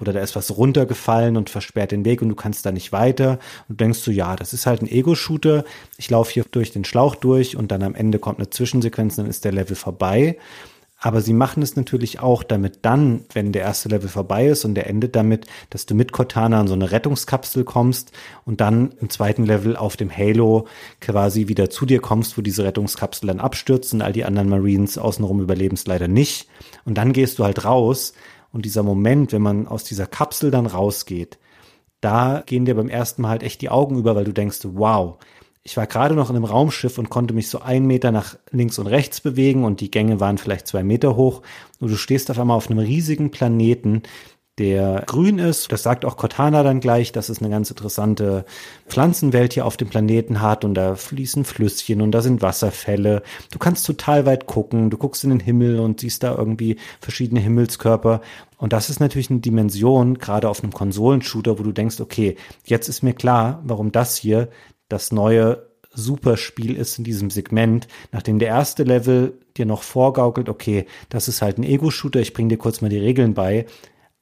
oder 0.00 0.12
da 0.12 0.20
ist 0.20 0.36
was 0.36 0.56
runtergefallen 0.56 1.36
und 1.36 1.50
versperrt 1.50 1.92
den 1.92 2.04
Weg 2.04 2.22
und 2.22 2.28
du 2.28 2.34
kannst 2.34 2.66
da 2.66 2.72
nicht 2.72 2.92
weiter. 2.92 3.38
Und 3.68 3.80
denkst 3.80 4.04
du, 4.04 4.10
ja, 4.10 4.36
das 4.36 4.52
ist 4.52 4.66
halt 4.66 4.82
ein 4.82 4.88
Ego-Shooter. 4.88 5.64
Ich 5.98 6.10
laufe 6.10 6.32
hier 6.32 6.44
durch 6.50 6.72
den 6.72 6.84
Schlauch 6.84 7.14
durch 7.14 7.56
und 7.56 7.70
dann 7.70 7.82
am 7.82 7.94
Ende 7.94 8.18
kommt 8.18 8.38
eine 8.38 8.50
Zwischensequenz, 8.50 9.16
dann 9.16 9.26
ist 9.26 9.44
der 9.44 9.52
Level 9.52 9.76
vorbei. 9.76 10.36
Aber 11.04 11.20
sie 11.20 11.34
machen 11.34 11.62
es 11.62 11.76
natürlich 11.76 12.20
auch, 12.20 12.42
damit 12.42 12.78
dann, 12.80 13.26
wenn 13.34 13.52
der 13.52 13.60
erste 13.60 13.90
Level 13.90 14.08
vorbei 14.08 14.46
ist 14.46 14.64
und 14.64 14.74
der 14.74 14.88
endet 14.88 15.14
damit, 15.14 15.46
dass 15.68 15.84
du 15.84 15.94
mit 15.94 16.12
Cortana 16.12 16.58
an 16.58 16.66
so 16.66 16.72
eine 16.72 16.92
Rettungskapsel 16.92 17.64
kommst 17.64 18.12
und 18.46 18.62
dann 18.62 18.94
im 19.02 19.10
zweiten 19.10 19.44
Level 19.44 19.76
auf 19.76 19.98
dem 19.98 20.10
Halo 20.10 20.66
quasi 21.02 21.46
wieder 21.46 21.68
zu 21.68 21.84
dir 21.84 22.00
kommst, 22.00 22.38
wo 22.38 22.40
diese 22.40 22.64
Rettungskapsel 22.64 23.26
dann 23.26 23.38
abstürzt 23.38 23.92
und 23.92 24.00
all 24.00 24.14
die 24.14 24.24
anderen 24.24 24.48
Marines 24.48 24.96
außenrum 24.96 25.42
überleben 25.42 25.74
es 25.74 25.86
leider 25.86 26.08
nicht. 26.08 26.48
Und 26.86 26.96
dann 26.96 27.12
gehst 27.12 27.38
du 27.38 27.44
halt 27.44 27.66
raus 27.66 28.14
und 28.54 28.64
dieser 28.64 28.84
Moment, 28.84 29.32
wenn 29.32 29.42
man 29.42 29.66
aus 29.66 29.82
dieser 29.82 30.06
Kapsel 30.06 30.52
dann 30.52 30.66
rausgeht, 30.66 31.38
da 32.00 32.44
gehen 32.46 32.64
dir 32.64 32.76
beim 32.76 32.88
ersten 32.88 33.22
Mal 33.22 33.30
halt 33.30 33.42
echt 33.42 33.60
die 33.62 33.68
Augen 33.68 33.98
über, 33.98 34.14
weil 34.14 34.24
du 34.24 34.32
denkst, 34.32 34.60
wow, 34.62 35.16
ich 35.64 35.76
war 35.76 35.88
gerade 35.88 36.14
noch 36.14 36.30
in 36.30 36.36
einem 36.36 36.44
Raumschiff 36.44 36.96
und 36.98 37.10
konnte 37.10 37.34
mich 37.34 37.48
so 37.48 37.62
einen 37.62 37.86
Meter 37.86 38.12
nach 38.12 38.36
links 38.52 38.78
und 38.78 38.86
rechts 38.86 39.20
bewegen 39.20 39.64
und 39.64 39.80
die 39.80 39.90
Gänge 39.90 40.20
waren 40.20 40.38
vielleicht 40.38 40.68
zwei 40.68 40.84
Meter 40.84 41.16
hoch. 41.16 41.42
Und 41.80 41.90
du 41.90 41.96
stehst 41.96 42.30
auf 42.30 42.38
einmal 42.38 42.56
auf 42.56 42.70
einem 42.70 42.78
riesigen 42.78 43.32
Planeten, 43.32 44.02
der 44.58 45.02
grün 45.06 45.38
ist. 45.38 45.72
Das 45.72 45.82
sagt 45.82 46.04
auch 46.04 46.16
Cortana 46.16 46.62
dann 46.62 46.80
gleich, 46.80 47.10
dass 47.10 47.28
es 47.28 47.40
eine 47.40 47.50
ganz 47.50 47.70
interessante 47.70 48.44
Pflanzenwelt 48.86 49.52
hier 49.52 49.66
auf 49.66 49.76
dem 49.76 49.88
Planeten 49.88 50.40
hat 50.40 50.64
und 50.64 50.74
da 50.74 50.94
fließen 50.94 51.44
Flüsschen 51.44 52.00
und 52.00 52.12
da 52.12 52.22
sind 52.22 52.40
Wasserfälle. 52.40 53.22
Du 53.50 53.58
kannst 53.58 53.84
total 53.84 54.26
weit 54.26 54.46
gucken. 54.46 54.90
Du 54.90 54.96
guckst 54.96 55.24
in 55.24 55.30
den 55.30 55.40
Himmel 55.40 55.80
und 55.80 56.00
siehst 56.00 56.22
da 56.22 56.36
irgendwie 56.36 56.76
verschiedene 57.00 57.40
Himmelskörper. 57.40 58.20
Und 58.56 58.72
das 58.72 58.90
ist 58.90 59.00
natürlich 59.00 59.30
eine 59.30 59.40
Dimension, 59.40 60.18
gerade 60.18 60.48
auf 60.48 60.62
einem 60.62 60.72
Konsolenshooter, 60.72 61.58
wo 61.58 61.62
du 61.64 61.72
denkst, 61.72 62.00
okay, 62.00 62.36
jetzt 62.64 62.88
ist 62.88 63.02
mir 63.02 63.14
klar, 63.14 63.60
warum 63.64 63.90
das 63.90 64.16
hier 64.16 64.48
das 64.88 65.10
neue 65.10 65.66
Superspiel 65.94 66.76
ist 66.76 66.98
in 66.98 67.04
diesem 67.04 67.30
Segment, 67.30 67.88
nachdem 68.12 68.38
der 68.38 68.48
erste 68.48 68.82
Level 68.82 69.38
dir 69.56 69.66
noch 69.66 69.82
vorgaukelt, 69.82 70.48
okay, 70.48 70.86
das 71.08 71.28
ist 71.28 71.40
halt 71.40 71.58
ein 71.58 71.64
Ego-Shooter, 71.64 72.20
ich 72.20 72.34
bring 72.34 72.48
dir 72.48 72.58
kurz 72.58 72.80
mal 72.80 72.88
die 72.88 72.98
Regeln 72.98 73.34
bei, 73.34 73.66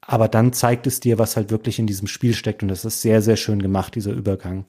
aber 0.06 0.28
dann 0.28 0.52
zeigt 0.52 0.86
es 0.86 1.00
dir, 1.00 1.18
was 1.18 1.36
halt 1.36 1.50
wirklich 1.50 1.78
in 1.78 1.86
diesem 1.86 2.08
Spiel 2.08 2.34
steckt 2.34 2.62
und 2.62 2.68
das 2.68 2.84
ist 2.84 3.02
sehr, 3.02 3.22
sehr 3.22 3.36
schön 3.36 3.62
gemacht, 3.62 3.94
dieser 3.94 4.12
Übergang. 4.12 4.66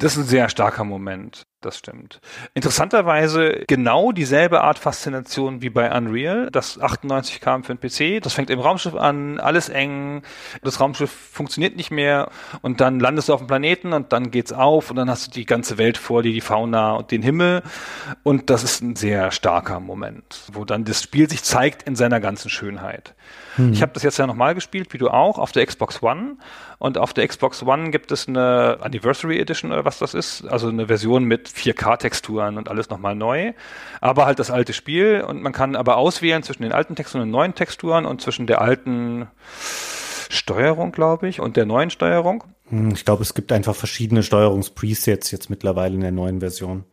Das 0.00 0.12
ist 0.12 0.18
ein 0.18 0.28
sehr 0.28 0.48
starker 0.48 0.84
Moment. 0.84 1.42
Das 1.60 1.76
stimmt. 1.76 2.20
Interessanterweise 2.54 3.64
genau 3.66 4.12
dieselbe 4.12 4.60
Art 4.60 4.78
Faszination 4.78 5.60
wie 5.60 5.70
bei 5.70 5.90
Unreal. 5.90 6.50
Das 6.52 6.80
98 6.80 7.40
kam 7.40 7.64
für 7.64 7.74
den 7.74 7.80
PC. 7.80 8.22
Das 8.22 8.32
fängt 8.32 8.50
im 8.50 8.60
Raumschiff 8.60 8.94
an, 8.94 9.40
alles 9.40 9.68
eng. 9.68 10.22
Das 10.62 10.78
Raumschiff 10.78 11.10
funktioniert 11.10 11.74
nicht 11.74 11.90
mehr 11.90 12.30
und 12.62 12.80
dann 12.80 13.00
landest 13.00 13.28
du 13.28 13.34
auf 13.34 13.40
dem 13.40 13.48
Planeten 13.48 13.92
und 13.92 14.12
dann 14.12 14.30
geht's 14.30 14.52
auf 14.52 14.90
und 14.90 14.96
dann 14.96 15.10
hast 15.10 15.26
du 15.26 15.30
die 15.32 15.46
ganze 15.46 15.78
Welt 15.78 15.98
vor 15.98 16.22
dir, 16.22 16.32
die 16.32 16.40
Fauna 16.40 16.92
und 16.92 17.10
den 17.10 17.22
Himmel. 17.22 17.64
Und 18.22 18.50
das 18.50 18.62
ist 18.62 18.80
ein 18.80 18.94
sehr 18.94 19.32
starker 19.32 19.80
Moment, 19.80 20.44
wo 20.52 20.64
dann 20.64 20.84
das 20.84 21.02
Spiel 21.02 21.28
sich 21.28 21.42
zeigt 21.42 21.82
in 21.82 21.96
seiner 21.96 22.20
ganzen 22.20 22.50
Schönheit. 22.50 23.16
Hm. 23.58 23.72
Ich 23.72 23.82
habe 23.82 23.92
das 23.92 24.04
jetzt 24.04 24.18
ja 24.18 24.26
nochmal 24.26 24.54
gespielt, 24.54 24.92
wie 24.92 24.98
du 24.98 25.10
auch, 25.10 25.38
auf 25.38 25.52
der 25.52 25.66
Xbox 25.66 26.02
One. 26.02 26.36
Und 26.78 26.96
auf 26.96 27.12
der 27.12 27.26
Xbox 27.26 27.62
One 27.62 27.90
gibt 27.90 28.12
es 28.12 28.28
eine 28.28 28.78
Anniversary 28.80 29.38
Edition 29.38 29.72
oder 29.72 29.84
was 29.84 29.98
das 29.98 30.14
ist, 30.14 30.46
also 30.46 30.68
eine 30.68 30.86
Version 30.86 31.24
mit 31.24 31.48
4K-Texturen 31.48 32.56
und 32.56 32.68
alles 32.68 32.88
nochmal 32.88 33.16
neu. 33.16 33.52
Aber 34.00 34.26
halt 34.26 34.38
das 34.38 34.50
alte 34.50 34.72
Spiel 34.72 35.24
und 35.26 35.42
man 35.42 35.52
kann 35.52 35.76
aber 35.76 35.96
auswählen 35.96 36.42
zwischen 36.42 36.62
den 36.62 36.72
alten 36.72 36.94
Texturen 36.94 37.22
und 37.22 37.30
neuen 37.30 37.54
Texturen 37.54 38.06
und 38.06 38.22
zwischen 38.22 38.46
der 38.46 38.60
alten 38.60 39.26
Steuerung, 40.30 40.92
glaube 40.92 41.28
ich, 41.28 41.40
und 41.40 41.56
der 41.56 41.66
neuen 41.66 41.90
Steuerung. 41.90 42.44
Hm, 42.68 42.92
ich 42.92 43.04
glaube, 43.04 43.22
es 43.22 43.34
gibt 43.34 43.50
einfach 43.50 43.74
verschiedene 43.74 44.22
Steuerungspresets 44.22 45.30
jetzt 45.32 45.50
mittlerweile 45.50 45.94
in 45.94 46.00
der 46.00 46.12
neuen 46.12 46.40
Version. 46.40 46.84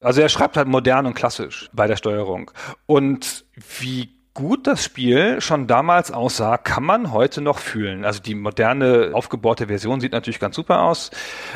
Also 0.00 0.20
er 0.20 0.28
schreibt 0.28 0.56
halt 0.56 0.68
modern 0.68 1.06
und 1.06 1.14
klassisch 1.14 1.70
bei 1.72 1.86
der 1.86 1.96
Steuerung. 1.96 2.50
Und 2.86 3.44
wie 3.78 4.19
gut 4.34 4.66
das 4.66 4.84
Spiel 4.84 5.40
schon 5.40 5.66
damals 5.66 6.10
aussah, 6.10 6.56
kann 6.56 6.84
man 6.84 7.12
heute 7.12 7.40
noch 7.40 7.58
fühlen. 7.58 8.04
Also 8.04 8.20
die 8.20 8.34
moderne, 8.34 9.10
aufgebaute 9.12 9.66
Version 9.66 10.00
sieht 10.00 10.12
natürlich 10.12 10.40
ganz 10.40 10.56
super 10.56 10.82
aus, 10.82 11.10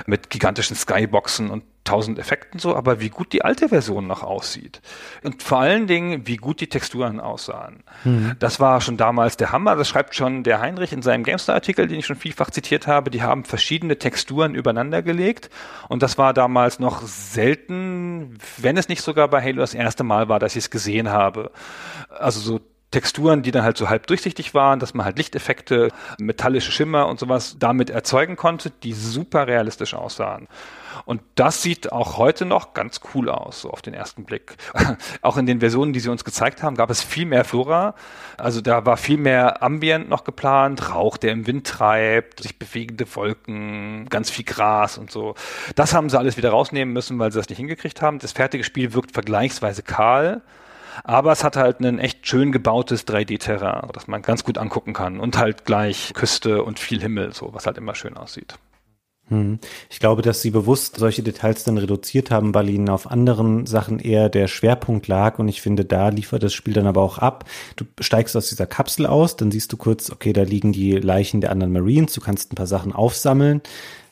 mit 0.07 0.31
gigantischen 0.31 0.77
Skyboxen 0.77 1.51
und 1.51 1.65
tausend 1.85 2.19
Effekten 2.19 2.59
so, 2.59 2.75
aber 2.75 3.01
wie 3.01 3.11
gut 3.11 3.33
die 3.33 3.45
alte 3.45 3.69
Version 3.69 4.07
noch 4.07 4.23
aussieht. 4.23 4.81
Und 5.23 5.43
vor 5.43 5.59
allen 5.59 5.87
Dingen, 5.87 6.27
wie 6.27 6.37
gut 6.37 6.61
die 6.61 6.69
Texturen 6.69 7.21
aussahen. 7.21 7.85
Mhm. 8.05 8.37
Das 8.39 8.59
war 8.59 8.81
schon 8.81 8.97
damals 8.97 9.37
der 9.37 9.53
Hammer. 9.53 9.77
Das 9.77 9.89
schreibt 9.89 10.15
schon 10.15 10.43
der 10.43 10.61
Heinrich 10.61 10.93
in 10.93 11.03
seinem 11.03 11.25
GameStar-Artikel, 11.25 11.87
den 11.87 11.99
ich 11.99 12.07
schon 12.07 12.17
vielfach 12.17 12.51
zitiert 12.51 12.87
habe. 12.87 13.11
Die 13.11 13.23
haben 13.23 13.45
verschiedene 13.45 13.99
Texturen 13.99 14.55
übereinander 14.55 15.03
gelegt. 15.03 15.51
Und 15.89 16.03
das 16.03 16.17
war 16.17 16.33
damals 16.33 16.79
noch 16.79 17.03
selten, 17.03 18.39
wenn 18.57 18.77
es 18.77 18.89
nicht 18.89 19.03
sogar 19.03 19.29
bei 19.29 19.43
Halo 19.43 19.59
das 19.59 19.75
erste 19.75 20.05
Mal 20.05 20.29
war, 20.29 20.39
dass 20.39 20.57
ich 20.57 20.65
es 20.65 20.71
gesehen 20.71 21.11
habe. 21.11 21.51
Also 22.09 22.41
so 22.41 22.61
Texturen, 22.95 23.43
die 23.43 23.51
dann 23.51 23.65
halt 23.65 23.77
so 23.77 23.89
halb 23.89 24.07
durchsichtig 24.07 24.55
waren, 24.55 24.79
dass 24.79 24.95
man 24.95 25.05
halt 25.05 25.19
Lichteffekte, 25.19 25.89
metallische 26.19 26.71
Schimmer 26.71 27.09
und 27.09 27.19
sowas 27.19 27.57
damit 27.59 27.91
erzeugen 27.91 28.37
konnte, 28.37 28.71
die 28.71 28.93
super 28.93 29.49
realistisch 29.49 29.95
aussahen. 29.95 30.47
Und 31.05 31.23
das 31.35 31.63
sieht 31.63 31.93
auch 31.93 32.19
heute 32.19 32.45
noch 32.45 32.75
ganz 32.75 33.01
cool 33.15 33.29
aus, 33.29 33.61
so 33.61 33.71
auf 33.71 33.83
den 33.83 33.95
ersten 33.95 34.25
Blick. 34.25 34.57
auch 35.23 35.37
in 35.37 35.47
den 35.47 35.61
Versionen, 35.61 35.93
die 35.93 36.01
sie 36.01 36.11
uns 36.11 36.25
gezeigt 36.25 36.63
haben, 36.63 36.77
gab 36.77 36.91
es 36.91 37.03
viel 37.03 37.27
mehr 37.27 37.45
Flora. 37.45 37.95
Also 38.37 38.61
da 38.61 38.87
war 38.87 38.97
viel 38.97 39.19
mehr 39.19 39.63
Ambient 39.63 40.09
noch 40.09 40.25
geplant, 40.25 40.91
Rauch, 40.91 41.17
der 41.17 41.33
im 41.33 41.47
Wind 41.47 41.67
treibt, 41.67 42.43
sich 42.43 42.59
bewegende 42.59 43.07
Wolken, 43.15 44.07
ganz 44.09 44.31
viel 44.31 44.45
Gras 44.45 44.99
und 44.99 45.11
so. 45.11 45.35
Das 45.75 45.95
haben 45.95 46.11
sie 46.11 46.19
alles 46.19 46.37
wieder 46.37 46.51
rausnehmen 46.51 46.93
müssen, 46.93 47.19
weil 47.19 47.33
sie 47.33 47.39
das 47.39 47.49
nicht 47.49 47.59
hingekriegt 47.59 48.03
haben. 48.03 48.19
Das 48.19 48.33
fertige 48.33 48.65
Spiel 48.65 48.95
wirkt 48.95 49.13
vergleichsweise 49.13 49.83
kahl. 49.83 50.43
Aber 51.03 51.33
es 51.33 51.43
hat 51.43 51.57
halt 51.57 51.81
ein 51.81 51.99
echt 51.99 52.27
schön 52.27 52.53
gebautes 52.53 53.07
3D-Terrain, 53.07 53.89
das 53.93 54.07
man 54.07 54.23
ganz 54.23 54.45
gut 54.45 54.59
angucken 54.59 54.93
kann. 54.93 55.19
Und 55.19 55.37
halt 55.39 55.65
gleich 55.65 56.13
Küste 56.15 56.63
und 56.63 56.79
viel 56.79 57.01
Himmel, 57.01 57.33
so, 57.33 57.53
was 57.53 57.67
halt 57.67 57.79
immer 57.79 57.95
schön 57.95 58.17
aussieht. 58.17 58.55
Hm. 59.29 59.59
Ich 59.89 60.01
glaube, 60.01 60.21
dass 60.21 60.43
sie 60.43 60.51
bewusst 60.51 60.97
solche 60.97 61.23
Details 61.23 61.65
dann 61.65 61.79
reduziert 61.79 62.31
haben, 62.31 62.55
weil 62.55 62.69
ihnen 62.69 62.91
auf 62.91 63.11
anderen 63.11 63.65
Sachen 63.65 63.99
eher 63.99 64.29
der 64.29 64.49
Schwerpunkt 64.49 65.09
lag. 65.09 65.39
Und 65.39 65.49
ich 65.49 65.63
finde, 65.63 65.85
da 65.85 66.11
liefert 66.11 66.43
das 66.43 66.53
Spiel 66.53 66.75
dann 66.75 66.87
aber 66.87 67.03
auch 67.03 67.19
ab. 67.19 67.45
Du 67.77 67.85
steigst 68.01 68.37
aus 68.37 68.49
dieser 68.49 68.67
Kapsel 68.67 69.07
aus, 69.07 69.37
dann 69.37 69.51
siehst 69.51 69.73
du 69.73 69.77
kurz, 69.77 70.11
okay, 70.11 70.33
da 70.33 70.43
liegen 70.43 70.73
die 70.73 70.93
Leichen 70.93 71.41
der 71.41 71.53
anderen 71.53 71.73
Marines. 71.73 72.13
Du 72.13 72.21
kannst 72.21 72.53
ein 72.53 72.57
paar 72.57 72.67
Sachen 72.67 72.93
aufsammeln. 72.93 73.63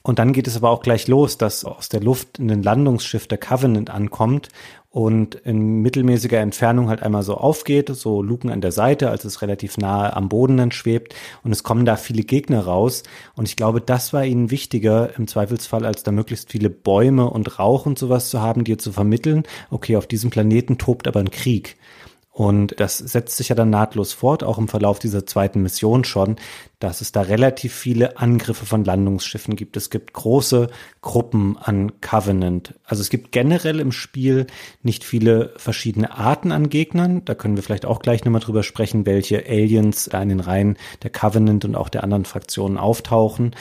Und 0.02 0.18
dann 0.18 0.32
geht 0.32 0.48
es 0.48 0.56
aber 0.56 0.70
auch 0.70 0.82
gleich 0.82 1.06
los, 1.06 1.38
dass 1.38 1.64
aus 1.64 1.88
der 1.88 2.00
Luft 2.00 2.38
ein 2.40 2.62
Landungsschiff 2.62 3.28
der 3.28 3.38
Covenant 3.38 3.88
ankommt 3.90 4.48
und 4.92 5.36
in 5.36 5.80
mittelmäßiger 5.80 6.38
Entfernung 6.38 6.90
halt 6.90 7.02
einmal 7.02 7.22
so 7.22 7.34
aufgeht, 7.34 7.88
so 7.88 8.22
Luken 8.22 8.50
an 8.50 8.60
der 8.60 8.72
Seite, 8.72 9.08
als 9.08 9.24
es 9.24 9.40
relativ 9.40 9.78
nahe 9.78 10.14
am 10.14 10.28
Boden 10.28 10.58
dann 10.58 10.70
schwebt. 10.70 11.14
Und 11.42 11.50
es 11.50 11.62
kommen 11.62 11.86
da 11.86 11.96
viele 11.96 12.24
Gegner 12.24 12.60
raus. 12.60 13.02
Und 13.34 13.48
ich 13.48 13.56
glaube, 13.56 13.80
das 13.80 14.12
war 14.12 14.26
ihnen 14.26 14.50
wichtiger 14.50 15.16
im 15.16 15.26
Zweifelsfall, 15.26 15.86
als 15.86 16.02
da 16.02 16.12
möglichst 16.12 16.52
viele 16.52 16.68
Bäume 16.68 17.30
und 17.30 17.58
Rauch 17.58 17.86
und 17.86 17.98
sowas 17.98 18.28
zu 18.28 18.42
haben, 18.42 18.64
dir 18.64 18.76
zu 18.76 18.92
vermitteln, 18.92 19.44
okay, 19.70 19.96
auf 19.96 20.06
diesem 20.06 20.28
Planeten 20.28 20.76
tobt 20.76 21.08
aber 21.08 21.20
ein 21.20 21.30
Krieg. 21.30 21.76
Und 22.34 22.80
das 22.80 22.96
setzt 22.96 23.36
sich 23.36 23.50
ja 23.50 23.54
dann 23.54 23.68
nahtlos 23.68 24.14
fort, 24.14 24.42
auch 24.42 24.56
im 24.56 24.66
Verlauf 24.66 24.98
dieser 24.98 25.26
zweiten 25.26 25.60
Mission 25.60 26.02
schon, 26.02 26.36
dass 26.78 27.02
es 27.02 27.12
da 27.12 27.20
relativ 27.20 27.74
viele 27.74 28.16
Angriffe 28.16 28.64
von 28.64 28.86
Landungsschiffen 28.86 29.54
gibt. 29.54 29.76
Es 29.76 29.90
gibt 29.90 30.14
große 30.14 30.68
Gruppen 31.02 31.58
an 31.58 32.00
Covenant. 32.00 32.74
Also 32.84 33.02
es 33.02 33.10
gibt 33.10 33.32
generell 33.32 33.80
im 33.80 33.92
Spiel 33.92 34.46
nicht 34.82 35.04
viele 35.04 35.52
verschiedene 35.58 36.16
Arten 36.16 36.52
an 36.52 36.70
Gegnern. 36.70 37.22
Da 37.26 37.34
können 37.34 37.56
wir 37.56 37.62
vielleicht 37.62 37.84
auch 37.84 38.00
gleich 38.00 38.24
nochmal 38.24 38.40
drüber 38.40 38.62
sprechen, 38.62 39.04
welche 39.04 39.44
Aliens 39.46 40.08
da 40.10 40.22
in 40.22 40.30
den 40.30 40.40
Reihen 40.40 40.78
der 41.02 41.10
Covenant 41.10 41.66
und 41.66 41.76
auch 41.76 41.90
der 41.90 42.02
anderen 42.02 42.24
Fraktionen 42.24 42.78
auftauchen 42.78 43.54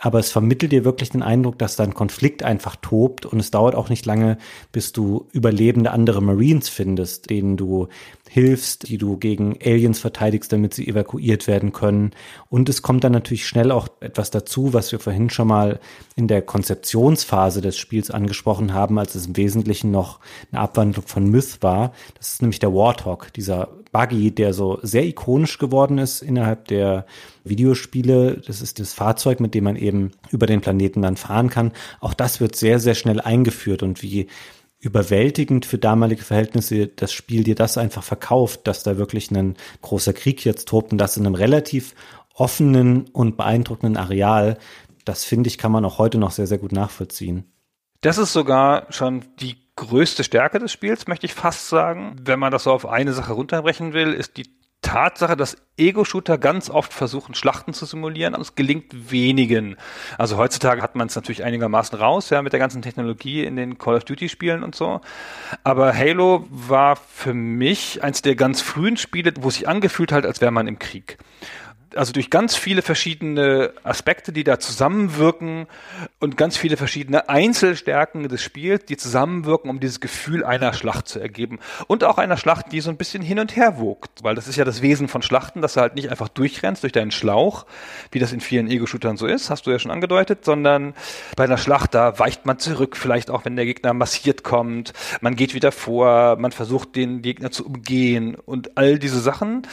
aber 0.00 0.20
es 0.20 0.30
vermittelt 0.30 0.72
dir 0.72 0.84
wirklich 0.84 1.10
den 1.10 1.22
Eindruck, 1.22 1.58
dass 1.58 1.76
da 1.76 1.84
ein 1.84 1.94
Konflikt 1.94 2.42
einfach 2.42 2.76
tobt 2.76 3.26
und 3.26 3.40
es 3.40 3.50
dauert 3.50 3.74
auch 3.74 3.88
nicht 3.88 4.06
lange, 4.06 4.38
bis 4.70 4.92
du 4.92 5.26
überlebende 5.32 5.90
andere 5.90 6.22
Marines 6.22 6.68
findest, 6.68 7.30
denen 7.30 7.56
du 7.56 7.88
hilfst, 8.28 8.88
die 8.88 8.98
du 8.98 9.16
gegen 9.16 9.58
Aliens 9.64 9.98
verteidigst, 9.98 10.52
damit 10.52 10.74
sie 10.74 10.86
evakuiert 10.86 11.46
werden 11.46 11.72
können. 11.72 12.12
Und 12.48 12.68
es 12.68 12.82
kommt 12.82 13.02
dann 13.02 13.12
natürlich 13.12 13.46
schnell 13.46 13.72
auch 13.72 13.88
etwas 14.00 14.30
dazu, 14.30 14.72
was 14.72 14.92
wir 14.92 15.00
vorhin 15.00 15.30
schon 15.30 15.48
mal 15.48 15.80
in 16.14 16.28
der 16.28 16.42
Konzeptionsphase 16.42 17.60
des 17.60 17.76
Spiels 17.76 18.10
angesprochen 18.10 18.74
haben, 18.74 18.98
als 18.98 19.14
es 19.14 19.26
im 19.26 19.36
Wesentlichen 19.36 19.90
noch 19.90 20.20
eine 20.52 20.60
Abwandlung 20.60 21.06
von 21.06 21.28
Myth 21.28 21.58
war. 21.62 21.92
Das 22.16 22.34
ist 22.34 22.42
nämlich 22.42 22.60
der 22.60 22.74
Warthog, 22.74 23.32
dieser 23.32 23.68
Buggy, 23.90 24.30
der 24.30 24.52
so 24.52 24.78
sehr 24.82 25.04
ikonisch 25.04 25.58
geworden 25.58 25.98
ist 25.98 26.22
innerhalb 26.22 26.68
der 26.68 27.06
Videospiele. 27.48 28.42
Das 28.46 28.60
ist 28.60 28.78
das 28.78 28.92
Fahrzeug, 28.92 29.40
mit 29.40 29.54
dem 29.54 29.64
man 29.64 29.76
eben 29.76 30.12
über 30.30 30.46
den 30.46 30.60
Planeten 30.60 31.02
dann 31.02 31.16
fahren 31.16 31.50
kann. 31.50 31.72
Auch 32.00 32.14
das 32.14 32.40
wird 32.40 32.56
sehr, 32.56 32.78
sehr 32.78 32.94
schnell 32.94 33.20
eingeführt 33.20 33.82
und 33.82 34.02
wie 34.02 34.28
überwältigend 34.80 35.66
für 35.66 35.78
damalige 35.78 36.22
Verhältnisse 36.22 36.86
das 36.86 37.12
Spiel 37.12 37.42
dir 37.42 37.54
das 37.54 37.78
einfach 37.78 38.04
verkauft, 38.04 38.66
dass 38.66 38.82
da 38.82 38.96
wirklich 38.96 39.30
ein 39.30 39.56
großer 39.82 40.12
Krieg 40.12 40.44
jetzt 40.44 40.68
tobt 40.68 40.92
und 40.92 40.98
das 40.98 41.16
in 41.16 41.26
einem 41.26 41.34
relativ 41.34 41.94
offenen 42.34 43.08
und 43.08 43.36
beeindruckenden 43.36 43.96
Areal. 43.96 44.58
Das 45.04 45.24
finde 45.24 45.48
ich, 45.48 45.58
kann 45.58 45.72
man 45.72 45.84
auch 45.84 45.98
heute 45.98 46.18
noch 46.18 46.30
sehr, 46.30 46.46
sehr 46.46 46.58
gut 46.58 46.72
nachvollziehen. 46.72 47.44
Das 48.00 48.18
ist 48.18 48.32
sogar 48.32 48.86
schon 48.92 49.24
die 49.40 49.56
größte 49.74 50.22
Stärke 50.22 50.58
des 50.60 50.70
Spiels, 50.70 51.08
möchte 51.08 51.26
ich 51.26 51.34
fast 51.34 51.68
sagen. 51.68 52.16
Wenn 52.22 52.38
man 52.38 52.52
das 52.52 52.64
so 52.64 52.72
auf 52.72 52.86
eine 52.86 53.12
Sache 53.12 53.32
runterbrechen 53.32 53.92
will, 53.92 54.12
ist 54.12 54.36
die 54.36 54.57
Tatsache, 54.82 55.36
dass 55.36 55.56
Ego-Shooter 55.76 56.38
ganz 56.38 56.70
oft 56.70 56.92
versuchen, 56.92 57.34
Schlachten 57.34 57.74
zu 57.74 57.84
simulieren, 57.84 58.34
aber 58.34 58.42
es 58.42 58.54
gelingt 58.54 59.10
wenigen. 59.10 59.76
Also 60.16 60.36
heutzutage 60.36 60.82
hat 60.82 60.94
man 60.94 61.08
es 61.08 61.16
natürlich 61.16 61.44
einigermaßen 61.44 61.98
raus, 61.98 62.30
ja, 62.30 62.42
mit 62.42 62.52
der 62.52 62.60
ganzen 62.60 62.82
Technologie 62.82 63.44
in 63.44 63.56
den 63.56 63.78
Call 63.78 63.96
of 63.96 64.04
Duty-Spielen 64.04 64.62
und 64.62 64.74
so. 64.74 65.00
Aber 65.64 65.94
Halo 65.96 66.46
war 66.50 66.96
für 66.96 67.34
mich 67.34 68.02
eins 68.02 68.22
der 68.22 68.36
ganz 68.36 68.60
frühen 68.60 68.96
Spiele, 68.96 69.32
wo 69.40 69.48
es 69.48 69.56
sich 69.56 69.68
angefühlt 69.68 70.12
hat, 70.12 70.24
als 70.24 70.40
wäre 70.40 70.52
man 70.52 70.68
im 70.68 70.78
Krieg 70.78 71.18
also 71.94 72.12
durch 72.12 72.30
ganz 72.30 72.56
viele 72.56 72.82
verschiedene 72.82 73.72
Aspekte, 73.82 74.32
die 74.32 74.44
da 74.44 74.58
zusammenwirken 74.58 75.66
und 76.20 76.36
ganz 76.36 76.56
viele 76.56 76.76
verschiedene 76.76 77.28
Einzelstärken 77.28 78.28
des 78.28 78.42
Spiels, 78.42 78.84
die 78.84 78.96
zusammenwirken, 78.96 79.70
um 79.70 79.80
dieses 79.80 80.00
Gefühl 80.00 80.44
einer 80.44 80.72
Schlacht 80.72 81.08
zu 81.08 81.20
ergeben. 81.20 81.58
Und 81.86 82.04
auch 82.04 82.18
einer 82.18 82.36
Schlacht, 82.36 82.72
die 82.72 82.80
so 82.80 82.90
ein 82.90 82.96
bisschen 82.96 83.22
hin 83.22 83.38
und 83.38 83.56
her 83.56 83.78
wogt, 83.78 84.22
weil 84.22 84.34
das 84.34 84.48
ist 84.48 84.56
ja 84.56 84.64
das 84.64 84.82
Wesen 84.82 85.08
von 85.08 85.22
Schlachten, 85.22 85.62
dass 85.62 85.74
du 85.74 85.80
halt 85.80 85.94
nicht 85.94 86.10
einfach 86.10 86.28
durchrennst 86.28 86.82
durch 86.82 86.92
deinen 86.92 87.10
Schlauch, 87.10 87.66
wie 88.10 88.18
das 88.18 88.32
in 88.32 88.40
vielen 88.40 88.70
Ego-Shootern 88.70 89.16
so 89.16 89.26
ist, 89.26 89.50
hast 89.50 89.66
du 89.66 89.70
ja 89.70 89.78
schon 89.78 89.90
angedeutet, 89.90 90.44
sondern 90.44 90.94
bei 91.36 91.44
einer 91.44 91.58
Schlacht, 91.58 91.94
da 91.94 92.18
weicht 92.18 92.46
man 92.46 92.58
zurück, 92.58 92.96
vielleicht 92.96 93.30
auch 93.30 93.44
wenn 93.44 93.56
der 93.56 93.64
Gegner 93.64 93.94
massiert 93.94 94.42
kommt, 94.42 94.92
man 95.20 95.36
geht 95.36 95.54
wieder 95.54 95.72
vor, 95.72 96.36
man 96.36 96.52
versucht 96.52 96.96
den 96.96 97.22
Gegner 97.22 97.50
zu 97.50 97.66
umgehen 97.66 98.34
und 98.34 98.76
all 98.76 98.98
diese 98.98 99.20
Sachen, 99.20 99.66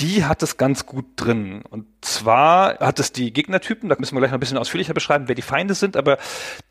die 0.00 0.24
hat 0.24 0.42
es 0.42 0.56
ganz 0.56 0.86
gut 0.86 1.06
drin. 1.16 1.62
Und 1.70 1.86
zwar 2.00 2.78
hat 2.80 2.98
es 2.98 3.12
die 3.12 3.32
Gegnertypen, 3.32 3.88
da 3.88 3.96
müssen 3.98 4.16
wir 4.16 4.20
gleich 4.20 4.30
noch 4.30 4.38
ein 4.38 4.40
bisschen 4.40 4.58
ausführlicher 4.58 4.94
beschreiben, 4.94 5.28
wer 5.28 5.34
die 5.34 5.42
Feinde 5.42 5.74
sind, 5.74 5.96
aber 5.96 6.18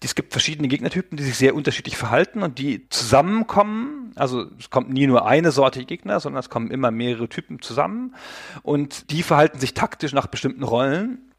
es 0.03 0.15
gibt 0.15 0.33
verschiedene 0.33 0.67
Gegnertypen, 0.67 1.17
die 1.17 1.23
sich 1.23 1.37
sehr 1.37 1.55
unterschiedlich 1.55 1.95
verhalten 1.95 2.43
und 2.43 2.59
die 2.59 2.89
zusammenkommen. 2.89 4.11
Also 4.15 4.47
es 4.59 4.69
kommt 4.69 4.89
nie 4.89 5.07
nur 5.07 5.25
eine 5.25 5.51
Sorte 5.51 5.85
Gegner, 5.85 6.19
sondern 6.19 6.41
es 6.41 6.49
kommen 6.49 6.69
immer 6.69 6.91
mehrere 6.91 7.29
Typen 7.29 7.61
zusammen 7.61 8.15
und 8.61 9.09
die 9.11 9.23
verhalten 9.23 9.59
sich 9.59 9.73
taktisch 9.73 10.13
nach 10.13 10.27
bestimmten 10.27 10.63
Rollen. 10.63 11.32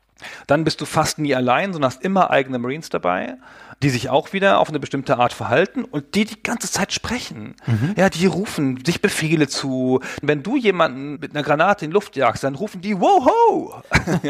Dann 0.47 0.65
bist 0.65 0.81
du 0.81 0.85
fast 0.85 1.19
nie 1.19 1.35
allein, 1.35 1.73
sondern 1.73 1.91
hast 1.91 2.03
immer 2.03 2.31
eigene 2.31 2.59
Marines 2.59 2.89
dabei, 2.89 3.37
die 3.83 3.91
sich 3.91 4.09
auch 4.09 4.33
wieder 4.33 4.61
auf 4.61 4.69
eine 4.69 4.79
bestimmte 4.79 5.19
Art 5.19 5.33
verhalten 5.33 5.85
und 5.85 6.15
die 6.15 6.25
die 6.25 6.43
ganze 6.43 6.71
Zeit 6.71 6.93
sprechen. 6.93 7.57
Mhm. 7.67 7.95
Ja, 7.97 8.09
die 8.09 8.27
rufen 8.27 8.83
sich 8.85 9.03
Befehle 9.03 9.49
zu. 9.49 10.01
Wenn 10.23 10.43
du 10.43 10.57
jemanden 10.57 11.19
mit 11.21 11.33
einer 11.33 11.43
Granate 11.43 11.85
in 11.85 11.91
die 11.91 11.95
Luft 11.95 12.17
jagst, 12.17 12.45
dann 12.45 12.55
rufen 12.55 12.81
die 12.81 12.99
Woho! 12.99 13.83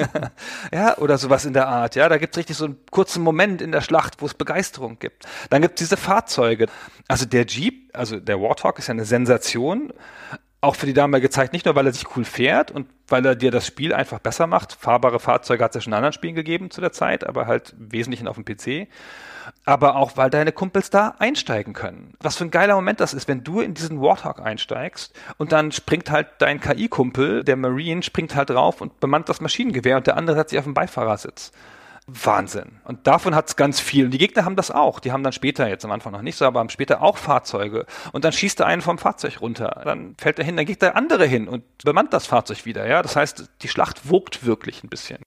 ja, 0.72 0.96
oder 0.98 1.18
sowas 1.18 1.44
in 1.44 1.52
der 1.52 1.68
Art. 1.68 1.94
Ja, 1.94 2.08
da 2.08 2.18
gibt 2.18 2.34
es 2.34 2.38
richtig 2.38 2.56
so 2.56 2.64
einen 2.64 2.78
kurzen 2.90 3.22
Moment 3.22 3.60
in 3.60 3.70
der 3.70 3.80
Schlacht, 3.80 4.20
wo 4.20 4.26
es 4.26 4.34
Begeisterung 4.34 4.98
gibt. 4.98 5.26
Dann 5.50 5.62
gibt 5.62 5.80
es 5.80 5.86
diese 5.86 5.96
Fahrzeuge. 5.96 6.66
Also 7.08 7.26
der 7.26 7.46
Jeep, 7.46 7.90
also 7.92 8.18
der 8.18 8.40
Warthog 8.40 8.78
ist 8.78 8.88
ja 8.88 8.92
eine 8.92 9.04
Sensation 9.04 9.92
auch 10.64 10.76
für 10.76 10.86
die 10.86 10.94
damalige 10.94 11.30
Zeit 11.30 11.52
nicht 11.52 11.66
nur, 11.66 11.76
weil 11.76 11.86
er 11.86 11.92
sich 11.92 12.16
cool 12.16 12.24
fährt 12.24 12.70
und 12.70 12.86
weil 13.08 13.24
er 13.24 13.36
dir 13.36 13.50
das 13.50 13.66
Spiel 13.66 13.92
einfach 13.92 14.18
besser 14.18 14.46
macht. 14.46 14.72
Fahrbare 14.72 15.20
Fahrzeuge 15.20 15.62
hat 15.62 15.72
es 15.72 15.76
ja 15.76 15.80
schon 15.82 15.92
in 15.92 15.96
anderen 15.96 16.12
Spielen 16.12 16.34
gegeben 16.34 16.70
zu 16.70 16.80
der 16.80 16.92
Zeit, 16.92 17.26
aber 17.26 17.46
halt 17.46 17.74
im 17.78 17.92
Wesentlichen 17.92 18.26
auf 18.26 18.36
dem 18.36 18.44
PC. 18.44 18.88
Aber 19.66 19.96
auch, 19.96 20.16
weil 20.16 20.30
deine 20.30 20.52
Kumpels 20.52 20.88
da 20.88 21.14
einsteigen 21.18 21.74
können. 21.74 22.14
Was 22.20 22.36
für 22.36 22.44
ein 22.44 22.50
geiler 22.50 22.74
Moment 22.74 23.00
das 23.00 23.12
ist, 23.12 23.28
wenn 23.28 23.44
du 23.44 23.60
in 23.60 23.74
diesen 23.74 24.00
Warthog 24.00 24.40
einsteigst 24.40 25.14
und 25.36 25.52
dann 25.52 25.70
springt 25.70 26.10
halt 26.10 26.28
dein 26.38 26.60
KI-Kumpel, 26.60 27.44
der 27.44 27.56
Marine, 27.56 28.02
springt 28.02 28.34
halt 28.34 28.50
drauf 28.50 28.80
und 28.80 29.00
bemannt 29.00 29.28
das 29.28 29.42
Maschinengewehr 29.42 29.98
und 29.98 30.06
der 30.06 30.16
andere 30.16 30.38
hat 30.38 30.48
sich 30.48 30.58
auf 30.58 30.64
dem 30.64 30.74
Beifahrersitz. 30.74 31.52
Wahnsinn. 32.06 32.80
Und 32.84 33.06
davon 33.06 33.34
hat 33.34 33.48
es 33.48 33.56
ganz 33.56 33.80
viel. 33.80 34.06
Und 34.06 34.10
die 34.10 34.18
Gegner 34.18 34.44
haben 34.44 34.56
das 34.56 34.70
auch. 34.70 35.00
Die 35.00 35.10
haben 35.10 35.22
dann 35.22 35.32
später, 35.32 35.68
jetzt 35.68 35.84
am 35.84 35.90
Anfang 35.90 36.12
noch 36.12 36.22
nicht 36.22 36.36
so, 36.36 36.44
aber 36.44 36.60
haben 36.60 36.68
später 36.68 37.02
auch 37.02 37.16
Fahrzeuge. 37.16 37.86
Und 38.12 38.24
dann 38.24 38.32
schießt 38.32 38.60
er 38.60 38.66
einen 38.66 38.82
vom 38.82 38.98
Fahrzeug 38.98 39.40
runter. 39.40 39.80
Dann 39.84 40.14
fällt 40.18 40.38
er 40.38 40.44
hin, 40.44 40.56
dann 40.56 40.66
geht 40.66 40.82
der 40.82 40.96
andere 40.96 41.24
hin 41.26 41.48
und 41.48 41.64
bemannt 41.82 42.12
das 42.12 42.26
Fahrzeug 42.26 42.66
wieder. 42.66 42.86
Ja, 42.86 43.02
das 43.02 43.16
heißt, 43.16 43.48
die 43.62 43.68
Schlacht 43.68 44.08
wogt 44.08 44.44
wirklich 44.44 44.84
ein 44.84 44.90
bisschen. 44.90 45.18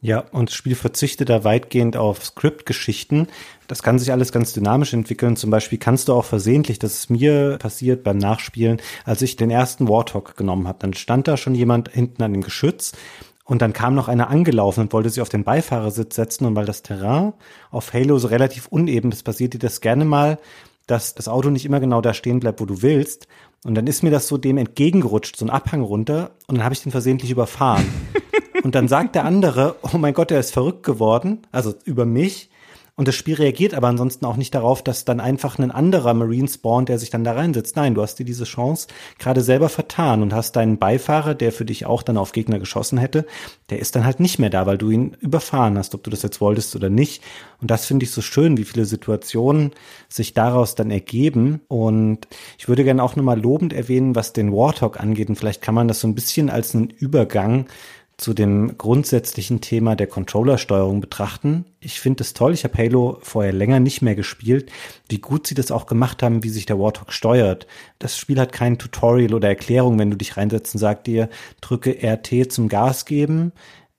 Ja, 0.00 0.18
und 0.32 0.50
das 0.50 0.54
Spiel 0.54 0.74
verzichtet 0.74 1.30
da 1.30 1.44
weitgehend 1.44 1.96
auf 1.96 2.24
Script-Geschichten. 2.24 3.28
Das 3.68 3.82
kann 3.82 3.98
sich 3.98 4.12
alles 4.12 4.32
ganz 4.32 4.52
dynamisch 4.52 4.92
entwickeln. 4.92 5.36
Zum 5.36 5.50
Beispiel 5.50 5.78
kannst 5.78 6.08
du 6.08 6.12
auch 6.12 6.26
versehentlich, 6.26 6.78
das 6.78 6.94
ist 6.94 7.10
mir 7.10 7.56
passiert 7.58 8.04
beim 8.04 8.18
Nachspielen, 8.18 8.82
als 9.06 9.22
ich 9.22 9.36
den 9.36 9.50
ersten 9.50 9.88
Warthog 9.88 10.36
genommen 10.36 10.68
habe, 10.68 10.78
dann 10.80 10.92
stand 10.92 11.26
da 11.26 11.38
schon 11.38 11.54
jemand 11.54 11.88
hinten 11.88 12.22
an 12.22 12.34
dem 12.34 12.42
Geschütz 12.42 12.92
und 13.44 13.60
dann 13.60 13.72
kam 13.74 13.94
noch 13.94 14.08
einer 14.08 14.30
angelaufen 14.30 14.80
und 14.80 14.92
wollte 14.92 15.10
sich 15.10 15.20
auf 15.20 15.28
den 15.28 15.44
Beifahrersitz 15.44 16.16
setzen. 16.16 16.46
Und 16.46 16.56
weil 16.56 16.64
das 16.64 16.82
Terrain 16.82 17.34
auf 17.70 17.92
Halo 17.92 18.18
so 18.18 18.28
relativ 18.28 18.66
uneben 18.68 19.12
ist, 19.12 19.22
passiert 19.22 19.52
dir 19.52 19.58
das 19.58 19.82
gerne 19.82 20.04
mal, 20.04 20.38
dass 20.86 21.14
das 21.14 21.28
Auto 21.28 21.50
nicht 21.50 21.66
immer 21.66 21.80
genau 21.80 22.00
da 22.00 22.14
stehen 22.14 22.40
bleibt, 22.40 22.60
wo 22.60 22.66
du 22.66 22.80
willst. 22.82 23.28
Und 23.64 23.74
dann 23.74 23.86
ist 23.86 24.02
mir 24.02 24.10
das 24.10 24.28
so 24.28 24.38
dem 24.38 24.58
entgegengerutscht, 24.58 25.36
so 25.36 25.44
ein 25.44 25.50
Abhang 25.50 25.82
runter, 25.82 26.32
und 26.46 26.56
dann 26.56 26.64
habe 26.64 26.74
ich 26.74 26.82
den 26.82 26.92
versehentlich 26.92 27.30
überfahren. 27.30 27.86
und 28.62 28.74
dann 28.74 28.88
sagt 28.88 29.14
der 29.14 29.24
andere, 29.24 29.76
oh 29.82 29.98
mein 29.98 30.14
Gott, 30.14 30.30
er 30.30 30.40
ist 30.40 30.52
verrückt 30.52 30.82
geworden, 30.82 31.46
also 31.52 31.74
über 31.84 32.04
mich. 32.04 32.50
Und 32.96 33.08
das 33.08 33.16
Spiel 33.16 33.34
reagiert 33.34 33.74
aber 33.74 33.88
ansonsten 33.88 34.24
auch 34.24 34.36
nicht 34.36 34.54
darauf, 34.54 34.80
dass 34.82 35.04
dann 35.04 35.18
einfach 35.18 35.58
ein 35.58 35.72
anderer 35.72 36.14
Marine 36.14 36.46
spawnt, 36.46 36.88
der 36.88 37.00
sich 37.00 37.10
dann 37.10 37.24
da 37.24 37.32
reinsetzt. 37.32 37.74
Nein, 37.74 37.94
du 37.94 38.02
hast 38.02 38.20
dir 38.20 38.24
diese 38.24 38.44
Chance 38.44 38.86
gerade 39.18 39.40
selber 39.40 39.68
vertan 39.68 40.22
und 40.22 40.32
hast 40.32 40.54
deinen 40.54 40.78
Beifahrer, 40.78 41.34
der 41.34 41.50
für 41.50 41.64
dich 41.64 41.86
auch 41.86 42.04
dann 42.04 42.16
auf 42.16 42.30
Gegner 42.30 42.60
geschossen 42.60 42.98
hätte, 42.98 43.26
der 43.68 43.80
ist 43.80 43.96
dann 43.96 44.04
halt 44.04 44.20
nicht 44.20 44.38
mehr 44.38 44.50
da, 44.50 44.66
weil 44.66 44.78
du 44.78 44.90
ihn 44.90 45.16
überfahren 45.18 45.76
hast, 45.76 45.96
ob 45.96 46.04
du 46.04 46.10
das 46.10 46.22
jetzt 46.22 46.40
wolltest 46.40 46.76
oder 46.76 46.88
nicht. 46.88 47.20
Und 47.60 47.70
das 47.72 47.84
finde 47.84 48.04
ich 48.04 48.12
so 48.12 48.20
schön, 48.20 48.58
wie 48.58 48.64
viele 48.64 48.84
Situationen 48.84 49.72
sich 50.08 50.32
daraus 50.32 50.76
dann 50.76 50.92
ergeben. 50.92 51.62
Und 51.66 52.28
ich 52.58 52.68
würde 52.68 52.84
gerne 52.84 53.02
auch 53.02 53.16
nochmal 53.16 53.40
lobend 53.40 53.72
erwähnen, 53.72 54.14
was 54.14 54.32
den 54.32 54.52
Warthog 54.52 55.00
angeht. 55.00 55.28
Und 55.28 55.36
vielleicht 55.36 55.62
kann 55.62 55.74
man 55.74 55.88
das 55.88 55.98
so 55.98 56.06
ein 56.06 56.14
bisschen 56.14 56.48
als 56.48 56.76
einen 56.76 56.90
Übergang 56.90 57.66
zu 58.16 58.32
dem 58.32 58.78
grundsätzlichen 58.78 59.60
Thema 59.60 59.96
der 59.96 60.06
Controllersteuerung 60.06 61.00
betrachten. 61.00 61.64
Ich 61.80 62.00
finde 62.00 62.22
es 62.22 62.32
toll, 62.32 62.52
ich 62.52 62.64
habe 62.64 62.78
Halo 62.78 63.18
vorher 63.22 63.52
länger 63.52 63.80
nicht 63.80 64.02
mehr 64.02 64.14
gespielt, 64.14 64.70
wie 65.08 65.18
gut 65.18 65.46
sie 65.46 65.54
das 65.54 65.70
auch 65.70 65.86
gemacht 65.86 66.22
haben, 66.22 66.44
wie 66.44 66.48
sich 66.48 66.66
der 66.66 66.78
Warthog 66.78 67.12
steuert. 67.12 67.66
Das 67.98 68.16
Spiel 68.16 68.38
hat 68.38 68.52
kein 68.52 68.78
Tutorial 68.78 69.34
oder 69.34 69.48
Erklärung, 69.48 69.98
wenn 69.98 70.10
du 70.10 70.16
dich 70.16 70.36
reinsetzt 70.36 70.74
und 70.74 70.78
sagt 70.78 71.06
dir, 71.06 71.28
drücke 71.60 71.96
RT 72.02 72.52
zum 72.52 72.68
Gas 72.68 73.04
geben, 73.04 73.52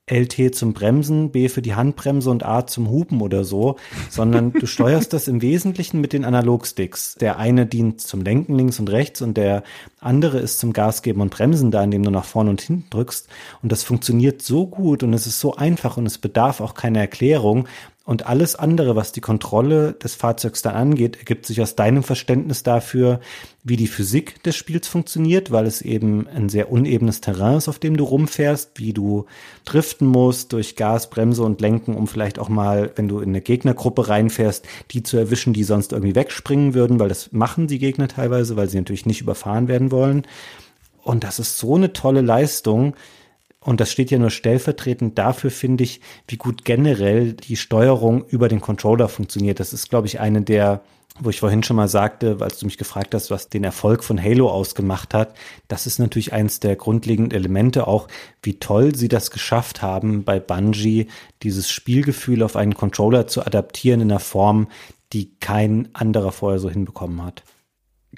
LT 0.08 0.54
zum 0.54 0.74
Bremsen, 0.74 1.32
B 1.32 1.50
für 1.50 1.64
die 1.64 1.74
Handbremse 1.74 2.30
und 2.30 2.46
A 2.46 2.68
zum 2.68 2.90
Hupen 2.90 3.22
oder 3.22 3.44
so, 3.44 3.78
sondern 4.10 4.54
du 4.54 4.68
steuerst 4.68 5.14
das 5.14 5.28
im 5.28 5.42
Wesentlichen 5.42 6.00
mit 6.00 6.14
den 6.14 6.26
Analogsticks. 6.26 7.16
Der 7.16 7.40
eine 7.40 7.66
dient 7.66 8.02
zum 8.02 8.22
Lenken 8.22 8.56
links 8.56 8.80
und 8.80 8.92
rechts 8.92 9.24
und 9.24 9.36
der 9.36 9.64
andere 10.00 10.38
ist 10.38 10.60
zum 10.60 10.74
Gas 10.74 11.02
geben 11.02 11.22
und 11.22 11.32
Bremsen 11.32 11.72
da, 11.72 11.84
indem 11.84 12.04
du 12.04 12.12
nach 12.12 12.26
vorne 12.26 12.52
und 12.52 12.62
hinten 12.62 12.88
drückst. 12.92 13.28
Und 13.64 13.72
das 13.72 13.84
funktioniert 13.84 14.44
so 14.44 14.68
gut 14.68 15.02
und 15.02 15.12
es 15.14 15.26
ist 15.26 15.40
so 15.40 15.56
einfach 15.56 15.98
und 15.98 16.06
es 16.06 16.20
bedarf 16.20 16.62
auch 16.62 16.76
keiner 16.76 17.00
Erklärung. 17.00 17.68
Und 18.06 18.28
alles 18.28 18.56
andere, 18.56 18.96
was 18.96 19.14
die 19.14 19.22
Kontrolle 19.22 19.94
des 19.94 20.14
Fahrzeugs 20.14 20.62
dann 20.62 20.76
angeht, 20.76 21.18
ergibt 21.18 21.48
sich 21.48 21.60
aus 21.64 21.76
deinem 21.76 22.04
Verständnis 22.04 22.62
dafür, 22.62 23.20
wie 23.64 23.78
die 23.78 23.88
Physik 23.88 24.44
des 24.44 24.56
Spiels 24.56 24.88
funktioniert, 24.88 25.52
weil 25.52 25.66
es 25.66 25.82
eben 25.82 26.28
ein 26.28 26.48
sehr 26.48 26.72
unebenes 26.72 27.20
Terrain 27.20 27.58
ist, 27.58 27.68
auf 27.68 27.80
dem 27.80 27.98
du 27.98 28.04
rumfährst, 28.04 28.74
wie 28.76 28.94
du 28.94 29.26
driften 29.66 30.08
musst 30.08 30.54
durch 30.54 30.76
Gas, 30.76 31.10
Bremse 31.10 31.42
und 31.42 31.62
Lenken, 31.62 31.96
um 31.96 32.08
vielleicht 32.08 32.38
auch 32.38 32.48
mal, 32.48 32.92
wenn 32.96 33.08
du 33.08 33.22
in 33.22 33.30
eine 33.30 33.42
Gegnergruppe 33.42 34.08
reinfährst, 34.08 34.68
die 34.92 35.02
zu 35.02 35.18
erwischen, 35.18 35.54
die 35.54 35.64
sonst 35.64 35.92
irgendwie 35.92 36.14
wegspringen 36.14 36.76
würden, 36.76 37.00
weil 37.00 37.10
das 37.10 37.32
machen 37.32 37.66
die 37.66 37.80
Gegner 37.80 38.08
teilweise, 38.08 38.56
weil 38.56 38.70
sie 38.70 38.78
natürlich 38.78 39.08
nicht 39.08 39.22
überfahren 39.22 39.68
werden 39.68 39.90
wollen. 39.90 40.28
Und 41.02 41.24
das 41.24 41.40
ist 41.40 41.58
so 41.58 41.74
eine 41.74 41.92
tolle 41.92 42.22
Leistung, 42.22 42.96
und 43.66 43.82
das 43.82 43.92
steht 43.92 44.12
ja 44.12 44.20
nur 44.20 44.30
stellvertretend 44.30 45.18
dafür, 45.18 45.50
finde 45.50 45.84
ich, 45.84 46.00
wie 46.28 46.38
gut 46.38 46.66
generell 46.66 47.34
die 47.34 47.56
Steuerung 47.56 48.24
über 48.26 48.48
den 48.48 48.62
Controller 48.62 49.10
funktioniert. 49.10 49.60
Das 49.60 49.74
ist, 49.74 49.90
glaube 49.90 50.06
ich, 50.06 50.20
eine 50.20 50.44
der, 50.44 50.82
wo 51.20 51.32
ich 51.32 51.40
vorhin 51.40 51.64
schon 51.64 51.76
mal 51.76 51.88
sagte, 51.88 52.38
als 52.42 52.60
du 52.60 52.68
mich 52.68 52.78
gefragt 52.78 53.16
hast, 53.16 53.32
was 53.32 53.50
den 53.50 53.64
Erfolg 53.64 54.04
von 54.04 54.22
Halo 54.22 54.52
ausgemacht 54.52 55.16
hat. 55.16 55.36
Das 55.68 55.88
ist 55.88 55.98
natürlich 55.98 56.32
eines 56.32 56.60
der 56.60 56.76
grundlegenden 56.76 57.36
Elemente 57.36 57.88
auch, 57.88 58.08
wie 58.44 58.60
toll 58.60 58.94
sie 58.94 59.08
das 59.08 59.32
geschafft 59.32 59.82
haben, 59.82 60.24
bei 60.24 60.40
Bungie 60.40 61.08
dieses 61.42 61.72
Spielgefühl 61.72 62.44
auf 62.44 62.56
einen 62.56 62.76
Controller 62.76 63.26
zu 63.26 63.48
adaptieren 63.48 64.02
in 64.02 64.12
einer 64.12 64.20
Form, 64.20 64.68
die 65.12 65.34
kein 65.40 65.90
anderer 65.94 66.32
vorher 66.32 66.60
so 66.60 66.70
hinbekommen 66.70 67.24
hat. 67.24 67.42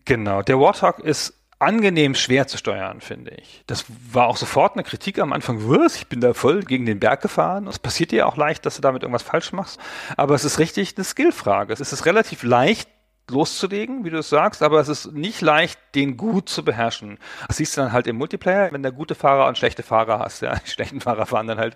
Genau, 0.04 0.42
der 0.42 0.60
Warthog 0.60 1.00
ist 1.00 1.37
angenehm 1.60 2.16
schwer 2.16 2.48
zu 2.48 2.58
steuern, 2.58 3.02
finde 3.02 3.32
ich. 3.32 3.64
Das 3.68 3.86
war 4.12 4.28
auch 4.28 4.38
sofort 4.38 4.76
eine 4.76 4.84
Kritik 4.84 5.20
am 5.20 5.34
Anfang. 5.34 5.70
Was? 5.70 5.96
Ich 5.96 6.08
bin 6.08 6.22
da 6.22 6.34
voll 6.34 6.64
gegen 6.64 6.86
den 6.86 7.00
Berg 7.00 7.22
gefahren. 7.22 7.68
Es 7.68 7.80
passiert 7.80 8.12
dir 8.12 8.28
auch 8.28 8.38
leicht, 8.38 8.66
dass 8.66 8.76
du 8.76 8.82
damit 8.82 9.04
irgendwas 9.04 9.24
falsch 9.24 9.52
machst. 9.54 9.80
Aber 10.16 10.36
es 10.36 10.46
ist 10.46 10.60
richtig 10.60 10.96
eine 10.96 11.04
Skillfrage. 11.04 11.74
Es 11.74 11.80
ist 11.80 12.06
relativ 12.06 12.44
leicht, 12.44 12.90
loszulegen, 13.30 14.06
wie 14.06 14.10
du 14.10 14.20
es 14.20 14.30
sagst, 14.30 14.64
aber 14.64 14.80
es 14.80 14.88
ist 14.88 15.14
nicht 15.14 15.42
leicht, 15.42 15.80
den 15.96 16.16
gut 16.16 16.48
zu 16.48 16.64
beherrschen. 16.64 17.18
Das 17.48 17.58
siehst 17.58 17.76
du 17.76 17.82
dann 17.82 17.92
halt 17.92 18.08
im 18.08 18.18
Multiplayer, 18.18 18.72
wenn 18.72 18.84
du 18.84 18.92
gute 18.92 19.16
Fahrer 19.16 19.48
und 19.48 19.58
schlechte 19.58 19.84
Fahrer 19.84 20.20
hast. 20.20 20.42
Ja, 20.42 20.56
die 20.56 20.70
schlechten 20.70 21.02
Fahrer 21.02 21.26
fahren 21.26 21.48
dann 21.48 21.58
halt 21.58 21.76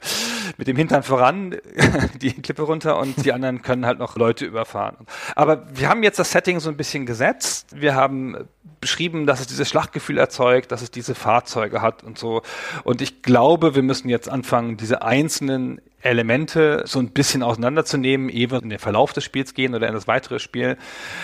mit 0.57 0.67
dem 0.67 0.77
Hintern 0.77 1.03
voran 1.03 1.57
die 2.21 2.33
Klippe 2.33 2.63
runter 2.63 2.97
und 2.97 3.25
die 3.25 3.33
anderen 3.33 3.61
können 3.61 3.85
halt 3.85 3.99
noch 3.99 4.15
Leute 4.15 4.45
überfahren. 4.45 5.05
Aber 5.35 5.63
wir 5.75 5.89
haben 5.89 6.03
jetzt 6.03 6.19
das 6.19 6.31
Setting 6.31 6.59
so 6.59 6.69
ein 6.69 6.77
bisschen 6.77 7.05
gesetzt. 7.05 7.67
Wir 7.75 7.95
haben 7.95 8.47
beschrieben, 8.79 9.25
dass 9.25 9.39
es 9.39 9.47
dieses 9.47 9.69
Schlachtgefühl 9.69 10.17
erzeugt, 10.17 10.71
dass 10.71 10.81
es 10.81 10.91
diese 10.91 11.15
Fahrzeuge 11.15 11.81
hat 11.81 12.03
und 12.03 12.17
so. 12.17 12.41
Und 12.83 13.01
ich 13.01 13.21
glaube, 13.21 13.75
wir 13.75 13.83
müssen 13.83 14.09
jetzt 14.09 14.29
anfangen, 14.29 14.77
diese 14.77 15.01
einzelnen 15.01 15.81
Elemente 16.01 16.83
so 16.85 16.99
ein 16.99 17.11
bisschen 17.11 17.43
auseinanderzunehmen, 17.43 18.29
ehe 18.29 18.47
in 18.61 18.69
den 18.69 18.79
Verlauf 18.79 19.13
des 19.13 19.23
Spiels 19.23 19.53
gehen 19.53 19.75
oder 19.75 19.87
in 19.87 19.93
das 19.93 20.07
weitere 20.07 20.39
Spiel, 20.39 20.77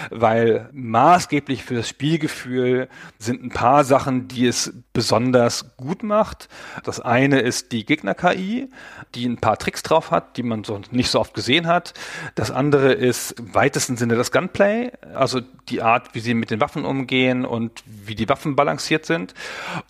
weil 0.09 0.69
maßgeblich 0.71 1.63
für 1.63 1.75
das 1.75 1.89
Spielgefühl 1.89 2.87
sind 3.17 3.43
ein 3.43 3.49
paar 3.49 3.83
Sachen, 3.83 4.27
die 4.27 4.47
es 4.47 4.73
besonders 4.93 5.75
gut 5.77 6.03
macht. 6.03 6.49
Das 6.83 6.99
eine 6.99 7.39
ist 7.39 7.71
die 7.71 7.85
Gegner-KI, 7.85 8.69
die 9.15 9.25
ein 9.25 9.37
paar 9.37 9.57
Tricks 9.57 9.83
drauf 9.83 10.11
hat, 10.11 10.37
die 10.37 10.43
man 10.43 10.63
so 10.63 10.81
nicht 10.91 11.09
so 11.09 11.19
oft 11.19 11.33
gesehen 11.33 11.67
hat. 11.67 11.93
Das 12.35 12.51
andere 12.51 12.93
ist 12.93 13.31
im 13.39 13.53
weitesten 13.53 13.97
Sinne 13.97 14.15
das 14.15 14.31
Gunplay, 14.31 14.91
also 15.13 15.41
die 15.69 15.81
Art, 15.81 16.13
wie 16.13 16.19
sie 16.19 16.33
mit 16.33 16.51
den 16.51 16.61
Waffen 16.61 16.85
umgehen 16.85 17.45
und 17.45 17.83
wie 17.85 18.15
die 18.15 18.29
Waffen 18.29 18.55
balanciert 18.55 19.05
sind. 19.05 19.33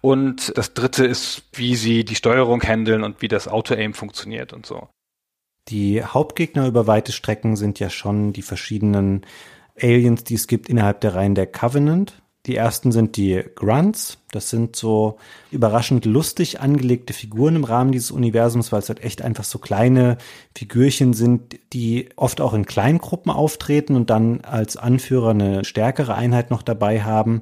Und 0.01 0.57
das 0.57 0.73
dritte 0.73 1.05
ist, 1.05 1.43
wie 1.53 1.75
sie 1.75 2.03
die 2.03 2.15
Steuerung 2.15 2.61
handeln 2.61 3.03
und 3.03 3.21
wie 3.21 3.27
das 3.27 3.47
Auto-Aim 3.47 3.93
funktioniert 3.93 4.53
und 4.53 4.65
so. 4.65 4.76
Die 5.69 6.03
Hauptgegner 6.03 6.67
über 6.67 6.87
weite 6.87 7.11
Strecken 7.11 7.55
sind 7.55 7.79
ja 7.79 7.89
schon 7.89 8.31
die 8.31 8.41
verschiedenen 8.41 9.25
Aliens, 9.79 10.23
die 10.23 10.35
es 10.35 10.47
gibt 10.47 10.69
innerhalb 10.69 11.01
der 11.01 11.15
Reihen 11.15 11.35
der 11.35 11.47
Covenant. 11.47 12.21
Die 12.45 12.55
ersten 12.55 12.93
sind 12.93 13.17
die 13.17 13.43
Grunts. 13.55 14.19
Das 14.31 14.49
sind 14.49 14.77
so 14.77 15.17
überraschend 15.51 16.05
lustig 16.05 16.61
angelegte 16.61 17.11
Figuren 17.11 17.57
im 17.57 17.65
Rahmen 17.65 17.91
dieses 17.91 18.11
Universums, 18.11 18.71
weil 18.71 18.79
es 18.79 18.87
halt 18.87 19.03
echt 19.03 19.21
einfach 19.21 19.43
so 19.43 19.59
kleine 19.59 20.17
Figürchen 20.55 21.11
sind, 21.11 21.59
die 21.73 22.07
oft 22.15 22.39
auch 22.39 22.53
in 22.53 22.65
Kleingruppen 22.65 23.33
auftreten 23.33 23.97
und 23.97 24.09
dann 24.09 24.41
als 24.41 24.77
Anführer 24.77 25.31
eine 25.31 25.65
stärkere 25.65 26.15
Einheit 26.15 26.49
noch 26.49 26.61
dabei 26.61 27.03
haben, 27.03 27.41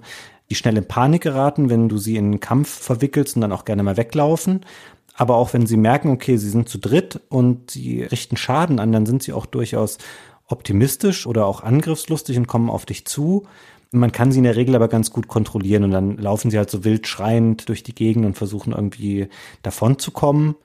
die 0.49 0.55
schnell 0.55 0.77
in 0.77 0.87
Panik 0.87 1.21
geraten, 1.21 1.69
wenn 1.69 1.87
du 1.87 1.99
sie 1.99 2.17
in 2.17 2.25
einen 2.25 2.39
Kampf 2.39 2.69
verwickelst 2.69 3.35
und 3.35 3.41
dann 3.41 3.51
auch 3.51 3.65
gerne 3.65 3.83
mal 3.83 3.97
weglaufen 3.97 4.61
aber 5.15 5.35
auch 5.35 5.53
wenn 5.53 5.65
sie 5.65 5.77
merken, 5.77 6.09
okay, 6.09 6.37
sie 6.37 6.49
sind 6.49 6.69
zu 6.69 6.77
dritt 6.77 7.21
und 7.29 7.71
sie 7.71 8.03
richten 8.03 8.37
Schaden 8.37 8.79
an, 8.79 8.91
dann 8.91 9.05
sind 9.05 9.23
sie 9.23 9.33
auch 9.33 9.45
durchaus 9.45 9.97
optimistisch 10.47 11.25
oder 11.25 11.45
auch 11.45 11.63
angriffslustig 11.63 12.37
und 12.37 12.47
kommen 12.47 12.69
auf 12.69 12.85
dich 12.85 13.05
zu. 13.05 13.47
Man 13.91 14.11
kann 14.11 14.31
sie 14.31 14.39
in 14.39 14.43
der 14.43 14.57
Regel 14.57 14.75
aber 14.75 14.89
ganz 14.89 15.11
gut 15.11 15.27
kontrollieren 15.27 15.85
und 15.85 15.91
dann 15.91 16.17
laufen 16.17 16.51
sie 16.51 16.57
halt 16.57 16.69
so 16.69 16.83
wild 16.83 17.07
schreiend 17.07 17.69
durch 17.69 17.81
die 17.81 17.95
Gegend 17.95 18.25
und 18.25 18.35
versuchen 18.35 18.73
irgendwie 18.73 19.29
davon 19.61 19.97
zu 19.99 20.11
kommen. 20.11 20.55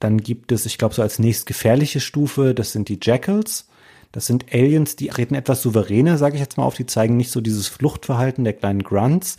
Dann 0.00 0.18
gibt 0.18 0.50
es, 0.50 0.66
ich 0.66 0.78
glaube, 0.78 0.94
so 0.94 1.02
als 1.02 1.18
nächst 1.18 1.46
gefährliche 1.46 2.00
Stufe, 2.00 2.54
das 2.54 2.72
sind 2.72 2.88
die 2.88 2.98
Jackals. 3.00 3.68
Das 4.12 4.26
sind 4.26 4.52
Aliens, 4.52 4.96
die 4.96 5.06
treten 5.06 5.36
etwas 5.36 5.62
souveräner, 5.62 6.18
sage 6.18 6.34
ich 6.34 6.40
jetzt 6.40 6.56
mal 6.56 6.64
auf. 6.64 6.74
Die 6.74 6.86
zeigen 6.86 7.16
nicht 7.16 7.30
so 7.30 7.40
dieses 7.40 7.68
Fluchtverhalten 7.68 8.42
der 8.42 8.54
kleinen 8.54 8.82
Grunts, 8.82 9.36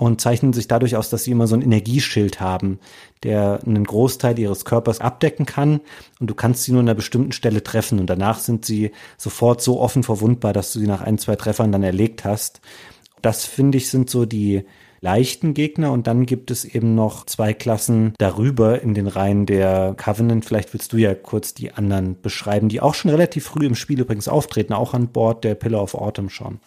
und 0.00 0.18
zeichnen 0.18 0.54
sich 0.54 0.66
dadurch 0.66 0.96
aus, 0.96 1.10
dass 1.10 1.24
sie 1.24 1.30
immer 1.30 1.46
so 1.46 1.54
ein 1.54 1.60
Energieschild 1.60 2.40
haben, 2.40 2.78
der 3.22 3.60
einen 3.66 3.84
Großteil 3.84 4.38
ihres 4.38 4.64
Körpers 4.64 5.00
abdecken 5.00 5.44
kann 5.44 5.80
und 6.20 6.30
du 6.30 6.34
kannst 6.34 6.64
sie 6.64 6.72
nur 6.72 6.80
an 6.80 6.88
einer 6.88 6.94
bestimmten 6.94 7.32
Stelle 7.32 7.62
treffen 7.62 8.00
und 8.00 8.08
danach 8.08 8.38
sind 8.38 8.64
sie 8.64 8.92
sofort 9.18 9.60
so 9.60 9.78
offen 9.78 10.02
verwundbar, 10.02 10.54
dass 10.54 10.72
du 10.72 10.78
sie 10.78 10.86
nach 10.86 11.02
ein, 11.02 11.18
zwei 11.18 11.36
Treffern 11.36 11.70
dann 11.70 11.82
erlegt 11.82 12.24
hast. 12.24 12.62
Das 13.20 13.44
finde 13.44 13.76
ich 13.76 13.90
sind 13.90 14.08
so 14.08 14.24
die 14.24 14.64
leichten 15.02 15.52
Gegner 15.52 15.92
und 15.92 16.06
dann 16.06 16.24
gibt 16.24 16.50
es 16.50 16.64
eben 16.64 16.94
noch 16.94 17.26
zwei 17.26 17.52
Klassen 17.52 18.14
darüber 18.16 18.80
in 18.80 18.94
den 18.94 19.06
Reihen 19.06 19.44
der 19.44 19.94
Covenant. 19.98 20.46
Vielleicht 20.46 20.72
willst 20.72 20.94
du 20.94 20.96
ja 20.96 21.14
kurz 21.14 21.52
die 21.52 21.72
anderen 21.72 22.18
beschreiben, 22.22 22.70
die 22.70 22.80
auch 22.80 22.94
schon 22.94 23.10
relativ 23.10 23.44
früh 23.44 23.66
im 23.66 23.74
Spiel 23.74 24.00
übrigens 24.00 24.28
auftreten, 24.28 24.72
auch 24.72 24.94
an 24.94 25.08
Bord 25.08 25.44
der 25.44 25.56
Pillar 25.56 25.82
of 25.82 25.94
Autumn 25.94 26.30
schon. 26.30 26.58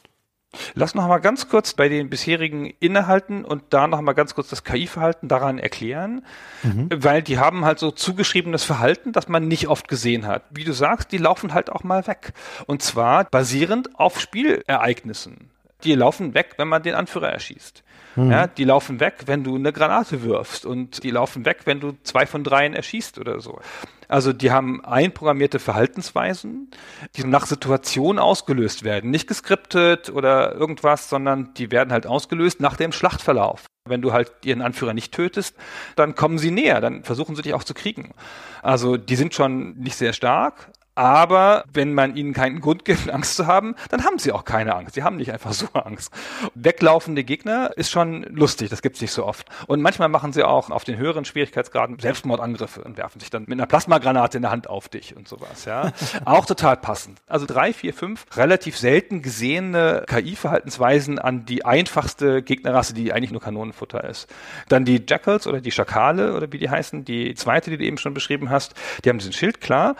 Lass 0.75 0.95
noch 0.95 1.07
mal 1.07 1.19
ganz 1.19 1.49
kurz 1.49 1.73
bei 1.73 1.89
den 1.89 2.09
bisherigen 2.09 2.73
innehalten 2.79 3.43
und 3.43 3.63
da 3.69 3.87
noch 3.87 4.01
mal 4.01 4.13
ganz 4.13 4.35
kurz 4.35 4.49
das 4.49 4.63
KI-Verhalten 4.63 5.27
daran 5.27 5.57
erklären, 5.57 6.25
mhm. 6.61 6.89
weil 6.95 7.21
die 7.21 7.39
haben 7.39 7.65
halt 7.65 7.79
so 7.79 7.91
zugeschriebenes 7.91 8.63
Verhalten, 8.63 9.11
das 9.11 9.27
man 9.27 9.47
nicht 9.47 9.67
oft 9.67 9.87
gesehen 9.87 10.27
hat. 10.27 10.43
Wie 10.51 10.63
du 10.63 10.73
sagst, 10.73 11.11
die 11.11 11.17
laufen 11.17 11.53
halt 11.53 11.71
auch 11.71 11.83
mal 11.83 12.05
weg 12.07 12.33
und 12.67 12.81
zwar 12.81 13.25
basierend 13.25 13.99
auf 13.99 14.19
Spielereignissen. 14.19 15.49
die 15.83 15.95
laufen 15.95 16.33
weg, 16.33 16.53
wenn 16.57 16.67
man 16.67 16.83
den 16.83 16.95
Anführer 16.95 17.29
erschießt. 17.29 17.82
Mhm. 18.15 18.31
Ja, 18.31 18.47
die 18.47 18.63
laufen 18.63 18.99
weg, 18.99 19.23
wenn 19.25 19.43
du 19.43 19.55
eine 19.55 19.73
Granate 19.73 20.23
wirfst 20.23 20.65
und 20.65 21.03
die 21.03 21.11
laufen 21.11 21.45
weg, 21.45 21.61
wenn 21.65 21.79
du 21.79 21.93
zwei 22.03 22.25
von 22.25 22.43
dreien 22.43 22.73
erschießt 22.73 23.17
oder 23.19 23.39
so. 23.39 23.59
Also 24.07 24.33
die 24.33 24.51
haben 24.51 24.83
einprogrammierte 24.85 25.59
Verhaltensweisen, 25.59 26.69
die 27.15 27.23
nach 27.23 27.45
Situation 27.45 28.19
ausgelöst 28.19 28.83
werden. 28.83 29.09
Nicht 29.09 29.27
geskriptet 29.27 30.09
oder 30.09 30.53
irgendwas, 30.53 31.09
sondern 31.09 31.53
die 31.55 31.71
werden 31.71 31.91
halt 31.91 32.05
ausgelöst 32.05 32.59
nach 32.59 32.75
dem 32.75 32.91
Schlachtverlauf. 32.91 33.65
Wenn 33.87 34.01
du 34.01 34.13
halt 34.13 34.31
ihren 34.45 34.61
Anführer 34.61 34.93
nicht 34.93 35.13
tötest, 35.13 35.55
dann 35.95 36.15
kommen 36.15 36.37
sie 36.37 36.51
näher, 36.51 36.79
dann 36.79 37.03
versuchen 37.03 37.35
sie 37.35 37.41
dich 37.41 37.53
auch 37.53 37.63
zu 37.63 37.73
kriegen. 37.73 38.13
Also 38.61 38.97
die 38.97 39.15
sind 39.15 39.33
schon 39.33 39.73
nicht 39.79 39.97
sehr 39.97 40.13
stark, 40.13 40.69
aber 40.95 41.63
wenn 41.73 41.93
man 41.93 42.15
ihnen 42.15 42.33
keinen 42.33 42.61
Grund 42.61 42.85
gibt, 42.85 43.09
Angst 43.13 43.35
zu 43.35 43.47
haben, 43.47 43.75
dann 43.89 44.03
haben 44.03 44.19
sie 44.19 44.31
auch 44.31 44.45
keine 44.45 44.75
Angst. 44.75 44.95
Sie 44.95 45.03
haben 45.03 45.17
nicht 45.17 45.31
einfach 45.31 45.53
so 45.53 45.67
Angst. 45.73 46.13
Weglaufende 46.55 47.23
Gegner 47.23 47.71
ist 47.75 47.91
schon 47.91 48.23
lustig, 48.23 48.69
das 48.69 48.81
gibt's 48.81 49.01
nicht 49.01 49.11
so 49.11 49.25
oft. 49.25 49.47
Und 49.67 49.81
manchmal 49.81 50.09
machen 50.09 50.33
sie 50.33 50.43
auch 50.43 50.69
auf 50.69 50.83
den 50.83 50.97
höheren 50.97 51.25
Schwierigkeitsgraden 51.25 51.99
Selbstmordangriffe 51.99 52.83
und 52.83 52.97
werfen 52.97 53.19
sich 53.19 53.29
dann 53.29 53.43
mit 53.43 53.53
einer 53.53 53.65
Plasmagranate 53.65 54.37
in 54.37 54.43
der 54.43 54.51
Hand 54.51 54.69
auf 54.69 54.89
dich 54.89 55.15
und 55.15 55.27
sowas. 55.27 55.65
Ja, 55.65 55.91
auch 56.25 56.45
total 56.45 56.77
passend. 56.77 57.19
Also 57.27 57.45
drei, 57.45 57.73
vier, 57.73 57.93
fünf 57.93 58.25
relativ 58.35 58.77
selten 58.77 59.21
gesehene 59.21 60.03
KI-Verhaltensweisen 60.07 61.19
an 61.19 61.45
die 61.45 61.65
einfachste 61.65 62.43
Gegnerrasse, 62.43 62.93
die 62.93 63.13
eigentlich 63.13 63.31
nur 63.31 63.41
Kanonenfutter 63.41 64.03
ist. 64.03 64.27
Dann 64.69 64.85
die 64.85 65.03
Jackals 65.07 65.47
oder 65.47 65.61
die 65.61 65.71
Schakale 65.71 66.35
oder 66.35 66.51
wie 66.51 66.57
die 66.57 66.69
heißen, 66.69 67.05
die 67.05 67.33
zweite, 67.35 67.69
die 67.71 67.77
du 67.77 67.83
eben 67.83 67.97
schon 67.97 68.13
beschrieben 68.13 68.49
hast, 68.49 68.75
die 69.03 69.09
haben 69.09 69.17
diesen 69.17 69.33
Schild 69.33 69.61
klar 69.61 69.95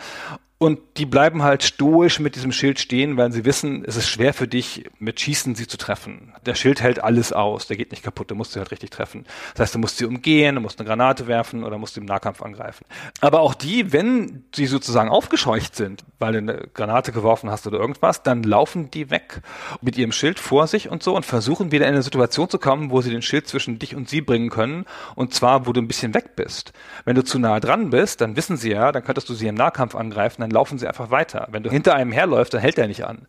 und 0.64 0.80
die 0.96 1.04
bleiben 1.04 1.42
halt 1.42 1.62
stoisch 1.62 2.20
mit 2.20 2.36
diesem 2.36 2.50
Schild 2.50 2.80
stehen, 2.80 3.18
weil 3.18 3.30
sie 3.32 3.44
wissen, 3.44 3.84
es 3.86 3.96
ist 3.96 4.08
schwer 4.08 4.32
für 4.32 4.48
dich, 4.48 4.84
mit 4.98 5.20
Schießen 5.20 5.54
sie 5.54 5.66
zu 5.66 5.76
treffen. 5.76 6.32
Der 6.46 6.54
Schild 6.54 6.80
hält 6.80 7.04
alles 7.04 7.34
aus, 7.34 7.66
der 7.66 7.76
geht 7.76 7.90
nicht 7.90 8.02
kaputt, 8.02 8.30
der 8.30 8.36
musst 8.36 8.56
du 8.56 8.60
halt 8.60 8.70
richtig 8.70 8.88
treffen. 8.88 9.26
Das 9.52 9.60
heißt, 9.60 9.74
du 9.74 9.78
musst 9.78 9.98
sie 9.98 10.06
umgehen, 10.06 10.54
du 10.54 10.62
musst 10.62 10.80
eine 10.80 10.86
Granate 10.88 11.26
werfen 11.26 11.64
oder 11.64 11.76
musst 11.76 11.98
im 11.98 12.06
Nahkampf 12.06 12.40
angreifen. 12.40 12.86
Aber 13.20 13.40
auch 13.40 13.52
die, 13.52 13.92
wenn 13.92 14.44
sie 14.54 14.64
sozusagen 14.64 15.10
aufgescheucht 15.10 15.76
sind, 15.76 16.02
weil 16.18 16.32
du 16.32 16.38
eine 16.38 16.68
Granate 16.72 17.12
geworfen 17.12 17.50
hast 17.50 17.66
oder 17.66 17.78
irgendwas, 17.78 18.22
dann 18.22 18.42
laufen 18.42 18.90
die 18.90 19.10
weg 19.10 19.42
mit 19.82 19.98
ihrem 19.98 20.12
Schild 20.12 20.40
vor 20.40 20.66
sich 20.66 20.88
und 20.88 21.02
so 21.02 21.14
und 21.14 21.26
versuchen 21.26 21.72
wieder 21.72 21.86
in 21.86 21.92
eine 21.92 22.02
Situation 22.02 22.48
zu 22.48 22.58
kommen, 22.58 22.90
wo 22.90 23.02
sie 23.02 23.10
den 23.10 23.20
Schild 23.20 23.48
zwischen 23.48 23.78
dich 23.78 23.94
und 23.94 24.08
sie 24.08 24.22
bringen 24.22 24.48
können. 24.48 24.86
Und 25.14 25.34
zwar, 25.34 25.66
wo 25.66 25.74
du 25.74 25.82
ein 25.82 25.88
bisschen 25.88 26.14
weg 26.14 26.36
bist. 26.36 26.72
Wenn 27.04 27.16
du 27.16 27.22
zu 27.22 27.38
nah 27.38 27.60
dran 27.60 27.90
bist, 27.90 28.22
dann 28.22 28.36
wissen 28.36 28.56
sie 28.56 28.70
ja, 28.70 28.92
dann 28.92 29.04
könntest 29.04 29.28
du 29.28 29.34
sie 29.34 29.46
im 29.46 29.56
Nahkampf 29.56 29.94
angreifen, 29.94 30.40
dann 30.40 30.53
laufen 30.54 30.78
sie 30.78 30.86
einfach 30.86 31.10
weiter. 31.10 31.48
Wenn 31.50 31.62
du 31.62 31.70
hinter 31.70 31.94
einem 31.94 32.12
herläufst, 32.12 32.54
dann 32.54 32.62
hält 32.62 32.78
er 32.78 32.88
nicht 32.88 33.04
an. 33.04 33.26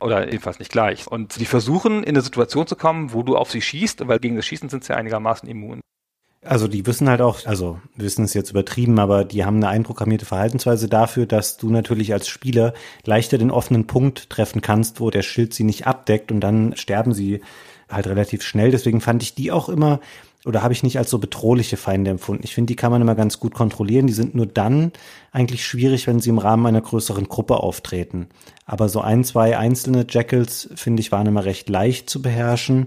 Oder 0.00 0.26
jedenfalls 0.26 0.58
nicht 0.58 0.70
gleich. 0.70 1.06
Und 1.06 1.40
die 1.40 1.46
versuchen, 1.46 2.04
in 2.04 2.10
eine 2.10 2.20
Situation 2.20 2.66
zu 2.66 2.76
kommen, 2.76 3.12
wo 3.12 3.22
du 3.22 3.36
auf 3.36 3.50
sie 3.50 3.62
schießt, 3.62 4.06
weil 4.06 4.18
gegen 4.18 4.36
das 4.36 4.46
Schießen 4.46 4.68
sind 4.68 4.84
sie 4.84 4.94
einigermaßen 4.94 5.48
immun. 5.48 5.80
Also 6.44 6.68
die 6.68 6.86
wissen 6.86 7.08
halt 7.08 7.20
auch, 7.20 7.44
also 7.46 7.80
wissen 7.96 8.24
es 8.24 8.34
jetzt 8.34 8.50
übertrieben, 8.50 9.00
aber 9.00 9.24
die 9.24 9.44
haben 9.44 9.56
eine 9.56 9.68
einprogrammierte 9.68 10.26
Verhaltensweise 10.26 10.88
dafür, 10.88 11.26
dass 11.26 11.56
du 11.56 11.70
natürlich 11.70 12.12
als 12.12 12.28
Spieler 12.28 12.72
leichter 13.04 13.36
den 13.38 13.50
offenen 13.50 13.88
Punkt 13.88 14.30
treffen 14.30 14.60
kannst, 14.60 15.00
wo 15.00 15.10
der 15.10 15.22
Schild 15.22 15.54
sie 15.54 15.64
nicht 15.64 15.86
abdeckt 15.86 16.30
und 16.30 16.40
dann 16.40 16.76
sterben 16.76 17.14
sie 17.14 17.40
halt 17.90 18.06
relativ 18.06 18.42
schnell. 18.42 18.70
Deswegen 18.70 19.00
fand 19.00 19.22
ich 19.22 19.34
die 19.34 19.50
auch 19.50 19.68
immer 19.68 20.00
oder 20.46 20.62
habe 20.62 20.72
ich 20.72 20.82
nicht 20.82 20.98
als 20.98 21.10
so 21.10 21.18
bedrohliche 21.18 21.76
Feinde 21.76 22.10
empfunden. 22.10 22.44
Ich 22.44 22.54
finde, 22.54 22.68
die 22.68 22.76
kann 22.76 22.92
man 22.92 23.02
immer 23.02 23.16
ganz 23.16 23.40
gut 23.40 23.52
kontrollieren. 23.52 24.06
Die 24.06 24.12
sind 24.12 24.34
nur 24.34 24.46
dann 24.46 24.92
eigentlich 25.32 25.66
schwierig, 25.66 26.06
wenn 26.06 26.20
sie 26.20 26.30
im 26.30 26.38
Rahmen 26.38 26.66
einer 26.66 26.80
größeren 26.80 27.28
Gruppe 27.28 27.56
auftreten. 27.58 28.28
Aber 28.64 28.88
so 28.88 29.00
ein, 29.00 29.24
zwei 29.24 29.58
einzelne 29.58 30.06
Jackals, 30.08 30.70
finde 30.76 31.00
ich, 31.00 31.10
waren 31.10 31.26
immer 31.26 31.44
recht 31.44 31.68
leicht 31.68 32.08
zu 32.08 32.22
beherrschen. 32.22 32.86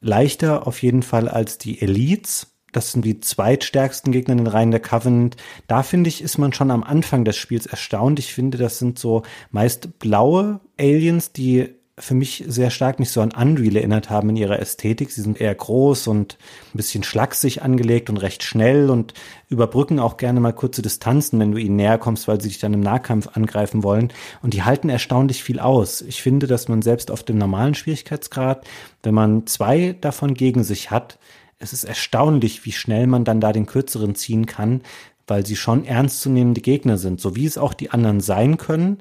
Leichter 0.00 0.66
auf 0.66 0.82
jeden 0.82 1.02
Fall 1.02 1.28
als 1.28 1.58
die 1.58 1.80
Elites. 1.80 2.54
Das 2.72 2.92
sind 2.92 3.04
die 3.04 3.20
zweitstärksten 3.20 4.10
Gegner 4.10 4.32
in 4.32 4.38
den 4.38 4.46
Reihen 4.46 4.70
der 4.70 4.80
Covenant. 4.80 5.36
Da 5.66 5.82
finde 5.82 6.08
ich, 6.08 6.22
ist 6.22 6.38
man 6.38 6.54
schon 6.54 6.70
am 6.70 6.82
Anfang 6.82 7.24
des 7.24 7.36
Spiels 7.36 7.66
erstaunt. 7.66 8.18
Ich 8.18 8.32
finde, 8.32 8.58
das 8.58 8.78
sind 8.78 8.98
so 8.98 9.22
meist 9.50 9.98
blaue 9.98 10.60
Aliens, 10.78 11.32
die 11.32 11.74
für 11.96 12.14
mich 12.14 12.44
sehr 12.48 12.70
stark 12.70 12.98
mich 12.98 13.10
so 13.10 13.20
an 13.20 13.30
Unreal 13.30 13.76
erinnert 13.76 14.10
haben 14.10 14.30
in 14.30 14.36
ihrer 14.36 14.58
Ästhetik. 14.58 15.12
Sie 15.12 15.22
sind 15.22 15.40
eher 15.40 15.54
groß 15.54 16.08
und 16.08 16.36
ein 16.72 16.76
bisschen 16.76 17.04
schlaksig 17.04 17.62
angelegt 17.62 18.10
und 18.10 18.16
recht 18.16 18.42
schnell 18.42 18.90
und 18.90 19.14
überbrücken 19.48 20.00
auch 20.00 20.16
gerne 20.16 20.40
mal 20.40 20.52
kurze 20.52 20.82
Distanzen, 20.82 21.38
wenn 21.38 21.52
du 21.52 21.58
ihnen 21.58 21.76
näher 21.76 21.98
kommst, 21.98 22.26
weil 22.26 22.40
sie 22.40 22.48
dich 22.48 22.58
dann 22.58 22.74
im 22.74 22.80
Nahkampf 22.80 23.28
angreifen 23.36 23.84
wollen. 23.84 24.12
Und 24.42 24.54
die 24.54 24.64
halten 24.64 24.88
erstaunlich 24.88 25.44
viel 25.44 25.60
aus. 25.60 26.00
Ich 26.00 26.20
finde, 26.20 26.48
dass 26.48 26.66
man 26.66 26.82
selbst 26.82 27.12
auf 27.12 27.22
dem 27.22 27.38
normalen 27.38 27.74
Schwierigkeitsgrad, 27.74 28.66
wenn 29.04 29.14
man 29.14 29.46
zwei 29.46 29.94
davon 30.00 30.34
gegen 30.34 30.64
sich 30.64 30.90
hat, 30.90 31.18
es 31.60 31.72
ist 31.72 31.84
erstaunlich, 31.84 32.64
wie 32.64 32.72
schnell 32.72 33.06
man 33.06 33.24
dann 33.24 33.40
da 33.40 33.52
den 33.52 33.66
kürzeren 33.66 34.16
ziehen 34.16 34.46
kann, 34.46 34.82
weil 35.28 35.46
sie 35.46 35.56
schon 35.56 35.84
ernstzunehmende 35.84 36.60
Gegner 36.60 36.98
sind, 36.98 37.20
so 37.20 37.36
wie 37.36 37.46
es 37.46 37.56
auch 37.56 37.72
die 37.72 37.90
anderen 37.90 38.20
sein 38.20 38.56
können 38.56 38.98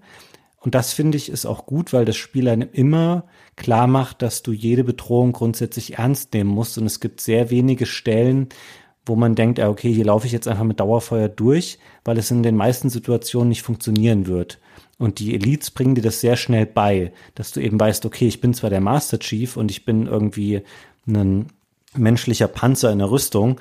und 0.64 0.76
das 0.76 0.94
finde 0.94 1.18
ich 1.18 1.30
ist 1.30 1.46
auch 1.46 1.66
gut, 1.66 1.92
weil 1.92 2.06
das 2.06 2.16
Spiel 2.16 2.48
einem 2.48 2.70
immer 2.72 3.26
klar 3.58 3.86
macht, 3.86 4.22
dass 4.22 4.44
du 4.44 4.54
jede 4.54 4.86
Bedrohung 4.86 5.34
grundsätzlich 5.34 5.98
ernst 5.98 6.34
nehmen 6.34 6.50
musst. 6.50 6.78
Und 6.78 6.86
es 6.86 7.02
gibt 7.02 7.20
sehr 7.20 7.50
wenige 7.50 7.86
Stellen, 7.86 8.48
wo 9.06 9.18
man 9.18 9.36
denkt, 9.36 9.60
okay, 9.60 9.94
hier 9.94 10.06
laufe 10.06 10.26
ich 10.26 10.32
jetzt 10.32 10.48
einfach 10.48 10.64
mit 10.64 10.80
Dauerfeuer 10.80 11.28
durch, 11.28 11.80
weil 12.06 12.18
es 12.18 12.32
in 12.32 12.44
den 12.44 12.56
meisten 12.56 12.90
Situationen 12.90 13.50
nicht 13.50 13.62
funktionieren 13.62 14.26
wird. 14.26 14.62
Und 14.98 15.20
die 15.20 15.36
Elites 15.36 15.70
bringen 15.70 15.96
dir 15.96 16.02
das 16.02 16.22
sehr 16.22 16.38
schnell 16.38 16.66
bei, 16.66 17.12
dass 17.36 17.52
du 17.52 17.60
eben 17.60 17.78
weißt, 17.78 18.06
okay, 18.06 18.28
ich 18.28 18.40
bin 18.40 18.54
zwar 18.54 18.70
der 18.70 18.80
Master 18.80 19.20
Chief 19.20 19.58
und 19.58 19.70
ich 19.70 19.84
bin 19.84 20.08
irgendwie 20.08 20.62
ein 21.06 21.48
menschlicher 21.94 22.48
Panzer 22.48 22.90
in 22.94 23.00
der 23.00 23.12
Rüstung, 23.12 23.60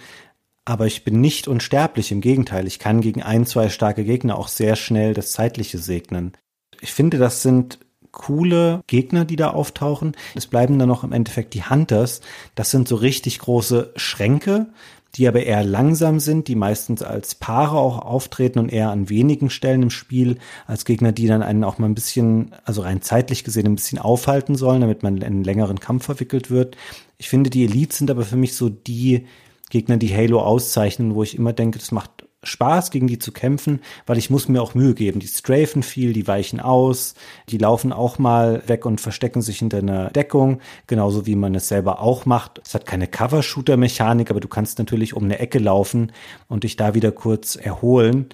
aber 0.65 0.87
ich 0.87 1.03
bin 1.03 1.21
nicht 1.21 1.49
unsterblich. 1.49 2.13
Im 2.13 2.21
Gegenteil, 2.21 2.69
ich 2.69 2.79
kann 2.79 3.01
gegen 3.01 3.25
ein, 3.25 3.45
zwei 3.45 3.71
starke 3.71 4.05
Gegner 4.05 4.39
auch 4.39 4.47
sehr 4.47 4.77
schnell 4.77 5.15
das 5.15 5.33
Zeitliche 5.33 5.79
segnen 5.79 6.37
ich 6.83 6.93
finde, 6.93 7.17
das 7.17 7.43
sind 7.43 7.79
coole 8.11 8.83
Gegner, 8.89 9.25
die 9.25 9.37
da 9.37 9.51
auftauchen. 9.51 10.13
Es 10.35 10.47
bleiben 10.47 10.79
dann 10.79 10.89
noch 10.89 11.05
im 11.05 11.13
Endeffekt 11.13 11.55
die 11.55 11.65
Hunters. 11.65 12.21
Das 12.55 12.71
sind 12.71 12.87
so 12.89 12.97
richtig 12.97 13.39
große 13.39 13.93
Schränke, 13.97 14.67
die 15.15 15.29
aber 15.29 15.45
eher 15.45 15.63
langsam 15.65 16.21
sind, 16.21 16.49
die 16.49 16.57
meistens 16.57 17.03
als 17.03 17.37
Paare 17.37 17.79
auch 17.79 17.99
auftreten 18.01 18.59
und 18.59 18.71
eher 18.71 18.91
an 18.91 19.09
wenigen 19.09 19.49
Stellen 19.49 19.83
im 19.83 19.91
Spiel 19.91 20.39
als 20.67 20.85
Gegner, 20.85 21.13
die 21.13 21.27
dann 21.27 21.43
einen 21.43 21.65
auch 21.65 21.79
mal 21.79 21.87
ein 21.87 21.95
bisschen, 21.95 22.53
also 22.65 22.83
rein 22.83 23.01
zeitlich 23.01 23.45
gesehen 23.45 23.67
ein 23.67 23.77
bisschen 23.77 23.99
aufhalten 23.99 24.57
sollen, 24.57 24.81
damit 24.81 25.03
man 25.03 25.19
in 25.19 25.23
einen 25.23 25.45
längeren 25.45 25.81
Kampf 25.81 26.05
verwickelt 26.05 26.51
wird. 26.51 26.77
Ich 27.17 27.29
finde, 27.29 27.49
die 27.49 27.65
Elites 27.65 27.99
sind 27.99 28.11
aber 28.11 28.25
für 28.25 28.37
mich 28.37 28.57
so 28.57 28.69
die 28.69 29.27
Gegner, 29.71 29.97
die 29.99 30.15
Halo 30.15 30.41
auszeichnen, 30.41 31.15
wo 31.15 31.23
ich 31.23 31.37
immer 31.37 31.53
denke, 31.53 31.79
das 31.79 31.93
macht 31.93 32.11
Spaß, 32.43 32.91
gegen 32.91 33.07
die 33.07 33.19
zu 33.19 33.31
kämpfen, 33.31 33.81
weil 34.07 34.19
ich 34.19 34.31
muss 34.31 34.49
mir 34.49 34.63
auch 34.63 34.75
Mühe 34.75 34.95
geben. 34.95 35.21
Die 35.21 35.29
strafen 35.29 35.83
viel, 35.83 36.13
die 36.13 36.27
weichen 36.27 36.61
aus, 36.61 37.15
die 37.49 37.59
laufen 37.59 37.93
auch 37.93 38.19
mal 38.19 38.63
weg 38.67 38.85
und 38.85 39.01
verstecken 39.01 39.43
sich 39.43 39.59
hinter 39.59 39.79
einer 39.79 40.11
Deckung, 40.11 40.61
genauso 40.87 41.27
wie 41.27 41.37
man 41.37 41.55
es 41.55 41.69
selber 41.69 42.01
auch 42.01 42.27
macht. 42.27 42.61
Es 42.65 42.75
hat 42.75 42.85
keine 42.85 43.07
Cover-Shooter-Mechanik, 43.07 44.31
aber 44.31 44.41
du 44.41 44.49
kannst 44.49 44.79
natürlich 44.79 45.15
um 45.15 45.25
eine 45.25 45.39
Ecke 45.39 45.59
laufen 45.59 46.13
und 46.49 46.65
dich 46.65 46.77
da 46.77 46.95
wieder 46.95 47.13
kurz 47.13 47.55
erholen, 47.57 48.27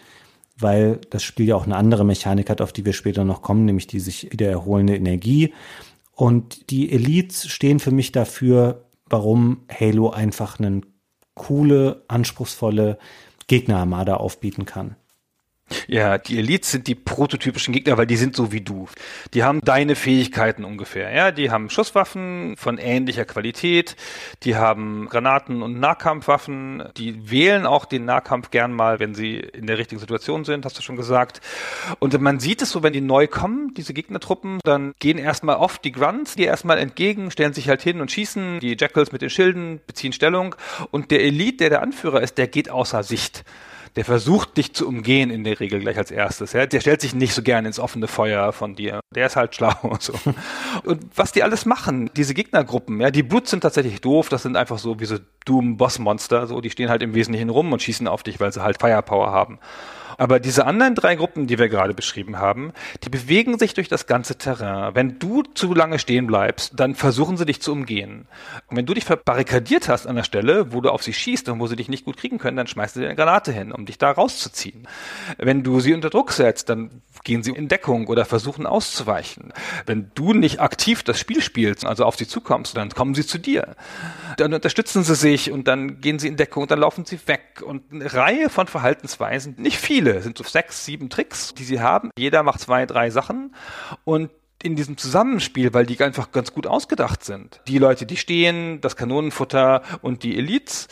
weil 0.59 1.01
das 1.11 1.23
Spiel 1.23 1.47
ja 1.47 1.57
auch 1.57 1.67
eine 1.67 1.77
andere 1.77 2.05
Mechanik 2.05 2.49
hat, 2.49 2.61
auf 2.61 2.73
die 2.73 2.87
wir 2.87 2.95
später 2.95 3.25
noch 3.25 3.43
kommen, 3.43 3.67
nämlich 3.67 3.87
die 3.87 4.01
sich 4.01 4.33
wieder 4.33 4.49
erholende 4.49 4.97
Energie. 4.97 5.53
Und 6.15 6.71
die 6.71 6.91
Elites 6.91 7.47
stehen 7.47 7.79
für 7.79 7.93
mich 7.93 8.11
dafür, 8.11 8.87
warum 9.07 9.65
Halo 9.69 10.11
einfach 10.11 10.59
eine 10.59 10.81
coole, 11.35 12.03
anspruchsvolle 12.09 12.99
Gegnerarmada 13.49 14.15
aufbieten 14.19 14.65
kann. 14.65 14.95
Ja, 15.87 16.19
die 16.19 16.39
Elites 16.39 16.71
sind 16.71 16.87
die 16.87 16.95
prototypischen 16.95 17.73
Gegner, 17.73 17.97
weil 17.97 18.07
die 18.07 18.17
sind 18.17 18.37
so 18.37 18.53
wie 18.53 18.61
du. 18.61 18.89
Die 19.35 19.43
haben 19.43 19.61
deine 19.63 19.97
Fähigkeiten 19.97 20.65
ungefähr. 20.65 21.11
Ja, 21.11 21.31
die 21.31 21.51
haben 21.51 21.71
Schusswaffen 21.71 22.57
von 22.57 22.79
ähnlicher 22.79 23.25
Qualität. 23.25 23.97
Die 24.43 24.57
haben 24.57 25.09
Granaten 25.09 25.63
und 25.63 25.81
Nahkampfwaffen. 25.81 26.85
Die 26.97 27.31
wählen 27.31 27.67
auch 27.67 27.87
den 27.87 28.05
Nahkampf 28.05 28.51
gern 28.51 28.73
mal, 28.73 29.01
wenn 29.01 29.15
sie 29.15 29.37
in 29.37 29.67
der 29.67 29.79
richtigen 29.79 30.01
Situation 30.01 30.45
sind, 30.45 30.65
hast 30.65 30.79
du 30.79 30.83
schon 30.83 30.97
gesagt. 30.97 31.41
Und 31.99 32.19
man 32.21 32.41
sieht 32.41 32.63
es 32.63 32.71
so, 32.71 32.83
wenn 32.83 32.93
die 32.93 33.01
neu 33.01 33.27
kommen, 33.27 33.73
diese 33.75 33.95
Gegnertruppen, 33.95 34.61
dann 34.65 34.95
gehen 34.99 35.19
erstmal 35.19 35.57
oft 35.57 35.85
die 35.85 35.93
Grunts, 35.93 36.35
die 36.35 36.45
erstmal 36.45 36.79
entgegen, 36.79 37.31
stellen 37.31 37.53
sich 37.53 37.69
halt 37.69 37.83
hin 37.83 38.01
und 38.01 38.11
schießen. 38.11 38.61
Die 38.61 38.77
Jackals 38.79 39.13
mit 39.13 39.23
den 39.23 39.31
Schilden 39.31 39.81
beziehen 39.87 40.13
Stellung. 40.13 40.55
Und 40.91 41.11
der 41.11 41.23
Elite, 41.23 41.57
der 41.59 41.71
der 41.71 41.83
Anführer 41.83 42.21
ist, 42.21 42.39
der 42.39 42.49
geht 42.49 42.71
außer 42.71 43.03
Sicht 43.05 43.45
der 43.99 44.05
versucht 44.05 44.57
dich 44.57 44.75
zu 44.75 44.87
umgehen 44.87 45.29
in 45.29 45.43
der 45.43 45.59
Regel 45.59 45.81
gleich 45.81 45.99
als 45.99 46.13
erstes. 46.13 46.53
Ja? 46.53 46.67
Der 46.67 46.79
stellt 46.79 47.01
sich 47.01 47.17
nicht 47.17 47.35
so 47.35 47.43
gern 47.43 47.67
ins 47.67 47.81
offene 47.81 48.07
Feuer 48.07 48.53
von 48.53 48.77
dir. 48.77 49.01
Der 49.13 49.27
ist 49.27 49.35
halt 49.35 49.57
schlau 49.57 49.75
und 49.83 50.01
so. 50.01 50.13
und 50.85 51.05
was 51.17 51.33
die 51.33 51.43
alles 51.43 51.67
machen, 51.67 52.09
diese 52.15 52.33
Gegnergruppen, 52.33 53.01
ja, 53.01 53.11
die 53.11 53.25
Blut 53.25 53.49
sind 53.49 53.63
tatsächlich 53.63 54.01
doof, 54.01 54.29
das 54.29 54.45
sind 54.45 54.57
einfach 54.57 54.79
so 54.79 55.01
wie 55.01 55.05
so 55.05 55.17
Doom-Boss-Monster, 55.47 56.47
so, 56.47 56.61
die 56.61 56.71
stehen 56.71 56.91
halt 56.91 57.03
im 57.03 57.13
Wesentlichen 57.13 57.51
rum 57.51 57.73
und 57.73 57.83
schießen 57.83 58.07
auf 58.07 58.23
dich, 58.23 58.39
weil 58.39 58.53
sie 58.53 58.63
halt 58.63 58.79
Firepower 58.79 59.33
haben. 59.33 59.59
Aber 60.19 60.41
diese 60.41 60.67
anderen 60.67 60.97
drei 60.97 61.15
Gruppen, 61.15 61.47
die 61.47 61.59
wir 61.59 61.69
gerade 61.69 61.95
beschrieben 61.95 62.39
haben, 62.39 62.73
die 63.05 63.09
bewegen 63.09 63.57
sich 63.57 63.73
durch 63.75 63.89
das 63.89 64.07
ganze 64.07 64.37
Terrain. 64.37 64.95
Wenn 64.97 65.21
du 65.21 65.45
zu 65.55 65.73
lange 65.73 66.01
stehen 66.01 66.27
bleibst, 66.27 66.73
dann 66.75 66.97
versuchen 66.97 67.37
sie 67.37 67.47
dich 67.47 67.63
zu 67.63 67.71
umgehen. 67.71 68.27
Und 68.67 68.77
wenn 68.77 68.85
du 68.85 68.95
dich 68.95 69.05
verbarrikadiert 69.05 69.89
hast 69.89 70.09
an 70.09 70.17
der 70.17 70.25
Stelle, 70.25 70.73
wo 70.73 70.81
du 70.81 70.91
auf 70.91 71.05
sie 71.05 71.13
schießt 71.13 71.49
und 71.49 71.61
wo 71.61 71.69
sie 71.69 71.77
dich 71.77 71.89
nicht 71.89 72.05
gut 72.05 72.17
kriegen 72.17 72.39
können, 72.39 72.57
dann 72.57 72.67
schmeißt 72.67 72.97
du 72.97 73.01
dir 73.01 73.07
eine 73.07 73.15
Granate 73.15 73.53
hin, 73.53 73.71
um 73.71 73.87
dich 73.87 73.97
da 73.97 74.11
rauszuziehen. 74.11 74.89
Wenn 75.39 75.63
du 75.63 75.79
sie 75.79 75.95
unter 75.95 76.11
Druck 76.11 76.33
setzt, 76.33 76.69
dann 76.69 77.01
gehen 77.23 77.45
sie 77.45 77.53
in 77.53 77.69
Deckung 77.69 78.09
oder 78.09 78.25
versuchen 78.25 78.67
auszuweichen. 78.67 79.53
Wenn 79.87 80.11
du 80.17 80.33
nicht 80.33 80.61
aktiv 80.61 81.05
das 81.05 81.21
Spiel 81.21 81.43
spielst, 81.43 81.85
also 81.85 82.05
auf 82.05 82.17
sie 82.17 82.27
zukommst, 82.27 82.77
dann 82.77 82.91
kommen 82.91 83.15
sie 83.15 83.25
zu 83.25 83.39
dir. 83.39 83.77
Dann 84.37 84.53
unterstützen 84.53 85.05
sie 85.05 85.15
sich 85.15 85.53
und 85.53 85.69
dann 85.69 86.01
gehen 86.01 86.19
sie 86.19 86.27
in 86.27 86.37
Deckung 86.37 86.63
und 86.63 86.73
dann 86.73 86.81
laufen 86.81 87.05
sie 87.05 87.21
weg. 87.27 87.63
Und 87.65 87.93
eine 87.93 88.13
Reihe 88.13 88.51
von 88.51 88.67
Verhaltensweisen, 88.67 89.55
nicht 89.59 89.79
viele, 89.79 90.08
sind 90.23 90.39
so 90.39 90.45
sechs, 90.45 90.85
sieben 90.85 91.11
Tricks, 91.11 91.55
die 91.55 91.65
sie 91.65 91.81
haben. 91.81 92.11
Jeder 92.19 92.43
macht 92.43 92.61
zwei, 92.61 92.87
drei 92.87 93.11
Sachen 93.11 93.55
und 94.05 94.31
in 94.63 94.75
diesem 94.75 94.97
Zusammenspiel, 94.97 95.73
weil 95.73 95.87
die 95.87 96.01
einfach 96.01 96.33
ganz 96.33 96.53
gut 96.53 96.67
ausgedacht 96.67 97.25
sind. 97.25 97.61
Die 97.69 97.79
Leute, 97.79 98.07
die 98.07 98.17
stehen, 98.17 98.81
das 98.81 98.97
Kanonenfutter 98.97 99.83
und 100.03 100.23
die 100.25 100.37
Elites, 100.37 100.89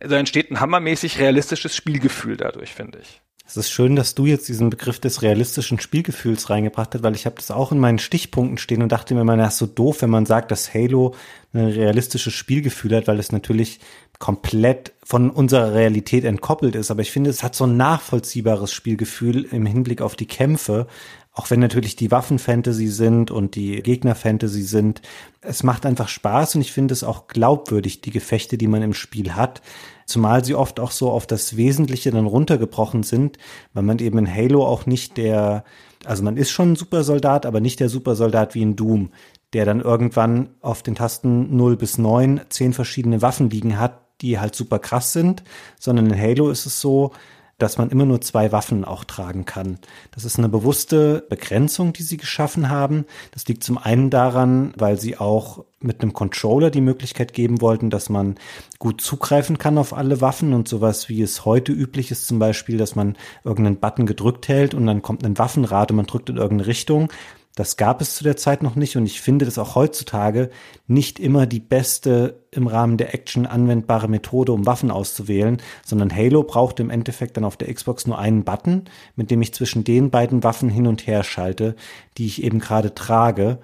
da 0.00 0.16
entsteht 0.16 0.50
ein 0.50 0.60
hammermäßig 0.60 1.18
realistisches 1.18 1.76
Spielgefühl 1.76 2.36
dadurch, 2.36 2.72
finde 2.72 3.00
ich. 3.00 3.20
Es 3.46 3.58
ist 3.58 3.70
schön, 3.70 3.94
dass 3.94 4.14
du 4.14 4.24
jetzt 4.24 4.48
diesen 4.48 4.70
Begriff 4.70 5.00
des 5.00 5.20
realistischen 5.20 5.78
Spielgefühls 5.78 6.48
reingebracht 6.48 6.94
hast, 6.94 7.02
weil 7.02 7.14
ich 7.14 7.26
habe 7.26 7.36
das 7.36 7.50
auch 7.50 7.72
in 7.72 7.78
meinen 7.78 7.98
Stichpunkten 7.98 8.56
stehen 8.56 8.82
und 8.82 8.90
dachte 8.90 9.14
mir 9.14 9.20
immer, 9.20 9.36
das 9.36 9.54
ist 9.54 9.58
so 9.58 9.66
doof, 9.66 10.00
wenn 10.00 10.08
man 10.08 10.24
sagt, 10.24 10.50
dass 10.50 10.72
Halo 10.72 11.14
ein 11.52 11.66
realistisches 11.66 12.32
Spielgefühl 12.32 12.96
hat, 12.96 13.06
weil 13.06 13.18
es 13.18 13.32
natürlich 13.32 13.80
komplett 14.18 14.92
von 15.02 15.30
unserer 15.30 15.74
Realität 15.74 16.24
entkoppelt 16.24 16.74
ist. 16.76 16.90
Aber 16.90 17.02
ich 17.02 17.10
finde, 17.10 17.30
es 17.30 17.42
hat 17.42 17.54
so 17.54 17.64
ein 17.64 17.76
nachvollziehbares 17.76 18.72
Spielgefühl 18.72 19.44
im 19.44 19.66
Hinblick 19.66 20.00
auf 20.00 20.16
die 20.16 20.26
Kämpfe, 20.26 20.86
auch 21.32 21.50
wenn 21.50 21.60
natürlich 21.60 21.96
die 21.96 22.12
Waffen 22.12 22.38
Fantasy 22.38 22.86
sind 22.86 23.32
und 23.32 23.56
die 23.56 23.82
Gegner 23.82 24.14
Fantasy 24.14 24.62
sind. 24.62 25.02
Es 25.40 25.64
macht 25.64 25.84
einfach 25.84 26.08
Spaß 26.08 26.54
und 26.54 26.60
ich 26.60 26.72
finde 26.72 26.94
es 26.94 27.02
auch 27.02 27.26
glaubwürdig, 27.26 28.00
die 28.00 28.12
Gefechte, 28.12 28.56
die 28.56 28.68
man 28.68 28.82
im 28.82 28.94
Spiel 28.94 29.34
hat. 29.34 29.60
Zumal 30.06 30.44
sie 30.44 30.54
oft 30.54 30.78
auch 30.78 30.92
so 30.92 31.10
auf 31.10 31.26
das 31.26 31.56
Wesentliche 31.56 32.12
dann 32.12 32.26
runtergebrochen 32.26 33.02
sind, 33.02 33.38
weil 33.72 33.82
man 33.82 33.98
eben 33.98 34.18
in 34.18 34.32
Halo 34.32 34.64
auch 34.64 34.86
nicht 34.86 35.16
der, 35.16 35.64
also 36.04 36.22
man 36.22 36.36
ist 36.36 36.50
schon 36.50 36.72
ein 36.72 36.76
Supersoldat, 36.76 37.46
aber 37.46 37.60
nicht 37.60 37.80
der 37.80 37.88
Supersoldat 37.88 38.54
wie 38.54 38.62
in 38.62 38.76
Doom, 38.76 39.10
der 39.54 39.64
dann 39.64 39.80
irgendwann 39.80 40.50
auf 40.60 40.84
den 40.84 40.94
Tasten 40.94 41.56
0 41.56 41.76
bis 41.76 41.98
9 41.98 42.42
zehn 42.48 42.72
verschiedene 42.72 43.22
Waffen 43.22 43.50
liegen 43.50 43.78
hat, 43.78 44.03
die 44.24 44.40
halt 44.40 44.54
super 44.54 44.78
krass 44.78 45.12
sind, 45.12 45.44
sondern 45.78 46.06
in 46.06 46.18
Halo 46.18 46.50
ist 46.50 46.66
es 46.66 46.80
so, 46.80 47.12
dass 47.58 47.78
man 47.78 47.90
immer 47.90 48.04
nur 48.04 48.20
zwei 48.20 48.50
Waffen 48.50 48.84
auch 48.84 49.04
tragen 49.04 49.44
kann. 49.44 49.78
Das 50.10 50.24
ist 50.24 50.38
eine 50.38 50.48
bewusste 50.48 51.24
Begrenzung, 51.28 51.92
die 51.92 52.02
sie 52.02 52.16
geschaffen 52.16 52.68
haben. 52.68 53.04
Das 53.30 53.46
liegt 53.46 53.62
zum 53.62 53.78
einen 53.78 54.10
daran, 54.10 54.72
weil 54.76 54.98
sie 54.98 55.18
auch 55.18 55.64
mit 55.78 56.00
einem 56.00 56.14
Controller 56.14 56.70
die 56.70 56.80
Möglichkeit 56.80 57.32
geben 57.32 57.60
wollten, 57.60 57.90
dass 57.90 58.08
man 58.08 58.36
gut 58.78 59.00
zugreifen 59.00 59.58
kann 59.58 59.78
auf 59.78 59.92
alle 59.92 60.20
Waffen 60.20 60.52
und 60.52 60.66
sowas, 60.66 61.08
wie 61.08 61.22
es 61.22 61.44
heute 61.44 61.70
üblich 61.70 62.10
ist, 62.10 62.26
zum 62.26 62.38
Beispiel, 62.40 62.76
dass 62.76 62.96
man 62.96 63.16
irgendeinen 63.44 63.76
Button 63.76 64.06
gedrückt 64.06 64.48
hält 64.48 64.74
und 64.74 64.86
dann 64.86 65.02
kommt 65.02 65.24
ein 65.24 65.38
Waffenrad 65.38 65.90
und 65.90 65.98
man 65.98 66.06
drückt 66.06 66.30
in 66.30 66.38
irgendeine 66.38 66.66
Richtung. 66.66 67.08
Das 67.54 67.76
gab 67.76 68.00
es 68.00 68.16
zu 68.16 68.24
der 68.24 68.36
Zeit 68.36 68.64
noch 68.64 68.74
nicht 68.74 68.96
und 68.96 69.06
ich 69.06 69.20
finde 69.20 69.44
das 69.44 69.58
auch 69.58 69.76
heutzutage 69.76 70.50
nicht 70.88 71.20
immer 71.20 71.46
die 71.46 71.60
beste 71.60 72.42
im 72.50 72.66
Rahmen 72.66 72.96
der 72.96 73.14
Action 73.14 73.46
anwendbare 73.46 74.08
Methode, 74.08 74.52
um 74.52 74.66
Waffen 74.66 74.90
auszuwählen, 74.90 75.62
sondern 75.84 76.14
Halo 76.14 76.42
braucht 76.42 76.80
im 76.80 76.90
Endeffekt 76.90 77.36
dann 77.36 77.44
auf 77.44 77.56
der 77.56 77.72
Xbox 77.72 78.06
nur 78.06 78.18
einen 78.18 78.42
Button, 78.42 78.84
mit 79.14 79.30
dem 79.30 79.40
ich 79.40 79.54
zwischen 79.54 79.84
den 79.84 80.10
beiden 80.10 80.42
Waffen 80.42 80.68
hin 80.68 80.88
und 80.88 81.06
her 81.06 81.22
schalte, 81.22 81.76
die 82.18 82.26
ich 82.26 82.42
eben 82.42 82.58
gerade 82.58 82.92
trage. 82.94 83.58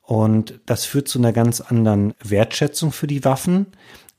Und 0.00 0.60
das 0.64 0.86
führt 0.86 1.08
zu 1.08 1.18
einer 1.18 1.32
ganz 1.32 1.60
anderen 1.60 2.14
Wertschätzung 2.22 2.92
für 2.92 3.06
die 3.06 3.24
Waffen. 3.24 3.66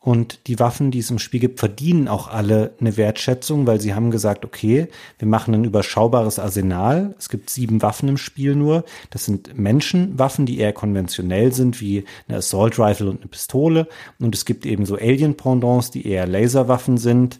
Und 0.05 0.45
die 0.45 0.59
Waffen, 0.59 0.91
die 0.91 0.99
es 0.99 1.09
im 1.09 1.17
Spiel 1.17 1.39
gibt, 1.39 1.57
verdienen 1.57 2.07
auch 2.07 2.27
alle 2.27 2.75
eine 2.79 2.95
Wertschätzung, 2.95 3.65
weil 3.65 3.81
sie 3.81 3.95
haben 3.95 4.11
gesagt, 4.11 4.45
okay, 4.45 4.87
wir 5.17 5.27
machen 5.27 5.55
ein 5.55 5.63
überschaubares 5.63 6.37
Arsenal. 6.37 7.15
Es 7.17 7.27
gibt 7.27 7.49
sieben 7.49 7.81
Waffen 7.81 8.09
im 8.09 8.17
Spiel 8.17 8.55
nur. 8.55 8.85
Das 9.09 9.25
sind 9.25 9.57
Menschenwaffen, 9.57 10.45
die 10.45 10.59
eher 10.59 10.73
konventionell 10.73 11.51
sind, 11.53 11.81
wie 11.81 12.05
eine 12.27 12.37
Assault 12.37 12.77
Rifle 12.77 13.09
und 13.09 13.21
eine 13.21 13.29
Pistole. 13.29 13.87
Und 14.19 14.35
es 14.35 14.45
gibt 14.45 14.67
eben 14.67 14.85
so 14.85 14.93
Alien-Pendants, 14.95 15.89
die 15.89 16.07
eher 16.07 16.27
Laserwaffen 16.27 16.99
sind. 16.99 17.39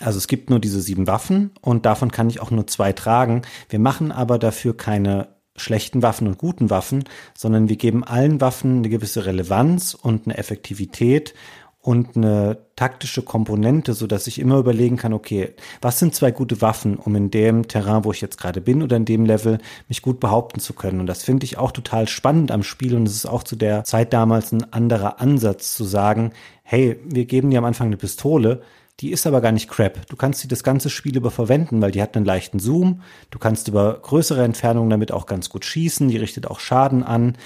Also 0.00 0.16
es 0.16 0.28
gibt 0.28 0.48
nur 0.48 0.60
diese 0.60 0.80
sieben 0.80 1.06
Waffen 1.06 1.50
und 1.60 1.84
davon 1.84 2.10
kann 2.10 2.30
ich 2.30 2.40
auch 2.40 2.50
nur 2.50 2.66
zwei 2.66 2.94
tragen. 2.94 3.42
Wir 3.68 3.80
machen 3.80 4.12
aber 4.12 4.38
dafür 4.38 4.74
keine 4.74 5.28
schlechten 5.60 6.02
Waffen 6.02 6.26
und 6.26 6.38
guten 6.38 6.70
Waffen, 6.70 7.04
sondern 7.36 7.68
wir 7.68 7.76
geben 7.76 8.04
allen 8.04 8.40
Waffen 8.40 8.78
eine 8.78 8.88
gewisse 8.88 9.26
Relevanz 9.26 9.94
und 9.94 10.26
eine 10.26 10.38
Effektivität 10.38 11.34
und 11.80 12.16
eine 12.16 12.58
taktische 12.76 13.22
Komponente, 13.22 13.94
so 13.94 14.06
dass 14.06 14.26
ich 14.26 14.38
immer 14.38 14.58
überlegen 14.58 14.96
kann, 14.96 15.12
okay, 15.12 15.54
was 15.80 15.98
sind 15.98 16.14
zwei 16.14 16.32
gute 16.32 16.60
Waffen, 16.60 16.96
um 16.96 17.14
in 17.14 17.30
dem 17.30 17.68
Terrain, 17.68 18.04
wo 18.04 18.12
ich 18.12 18.20
jetzt 18.20 18.38
gerade 18.38 18.60
bin 18.60 18.82
oder 18.82 18.96
in 18.96 19.04
dem 19.04 19.24
Level 19.24 19.58
mich 19.88 20.02
gut 20.02 20.20
behaupten 20.20 20.60
zu 20.60 20.74
können. 20.74 21.00
Und 21.00 21.06
das 21.06 21.22
finde 21.22 21.44
ich 21.44 21.56
auch 21.56 21.70
total 21.70 22.08
spannend 22.08 22.50
am 22.50 22.62
Spiel 22.62 22.96
und 22.96 23.06
es 23.06 23.14
ist 23.14 23.26
auch 23.26 23.42
zu 23.42 23.56
der 23.56 23.84
Zeit 23.84 24.12
damals 24.12 24.52
ein 24.52 24.72
anderer 24.72 25.20
Ansatz 25.20 25.74
zu 25.74 25.84
sagen, 25.84 26.32
hey, 26.62 26.98
wir 27.04 27.26
geben 27.26 27.50
dir 27.50 27.58
am 27.58 27.64
Anfang 27.64 27.86
eine 27.86 27.96
Pistole, 27.96 28.60
die 29.00 29.12
ist 29.12 29.28
aber 29.28 29.40
gar 29.40 29.52
nicht 29.52 29.70
crap. 29.70 30.06
Du 30.08 30.16
kannst 30.16 30.40
sie 30.40 30.48
das 30.48 30.64
ganze 30.64 30.90
Spiel 30.90 31.16
über 31.16 31.30
verwenden, 31.30 31.80
weil 31.80 31.92
die 31.92 32.02
hat 32.02 32.16
einen 32.16 32.26
leichten 32.26 32.58
Zoom. 32.58 33.02
Du 33.30 33.38
kannst 33.38 33.68
über 33.68 34.00
größere 34.02 34.42
Entfernungen 34.42 34.90
damit 34.90 35.12
auch 35.12 35.26
ganz 35.26 35.50
gut 35.50 35.64
schießen. 35.64 36.08
Die 36.08 36.16
richtet 36.16 36.48
auch 36.48 36.58
Schaden 36.58 37.04
an 37.04 37.36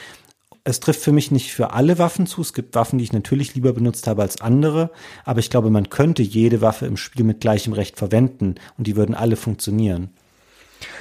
es 0.65 0.81
trifft 0.81 1.03
für 1.03 1.13
mich 1.13 1.31
nicht 1.31 1.53
für 1.53 1.73
alle 1.73 1.99
Waffen 1.99 2.27
zu. 2.27 2.41
Es 2.41 2.53
gibt 2.53 2.75
Waffen, 2.75 2.99
die 2.99 3.05
ich 3.05 3.13
natürlich 3.13 3.55
lieber 3.55 3.73
benutzt 3.73 4.07
habe 4.07 4.23
als 4.23 4.41
andere, 4.41 4.91
aber 5.25 5.41
ich 5.41 5.51
glaube, 5.51 5.71
man 5.71 5.91
könnte 5.91 6.23
jede 6.23 6.61
Waffe 6.61 6.87
im 6.87 6.97
Spiel 6.97 7.25
mit 7.25 7.41
gleichem 7.41 7.73
Recht 7.73 7.99
verwenden 7.99 8.57
und 8.79 8.87
die 8.87 8.97
würden 8.97 9.15
alle 9.15 9.37
funktionieren. 9.37 10.11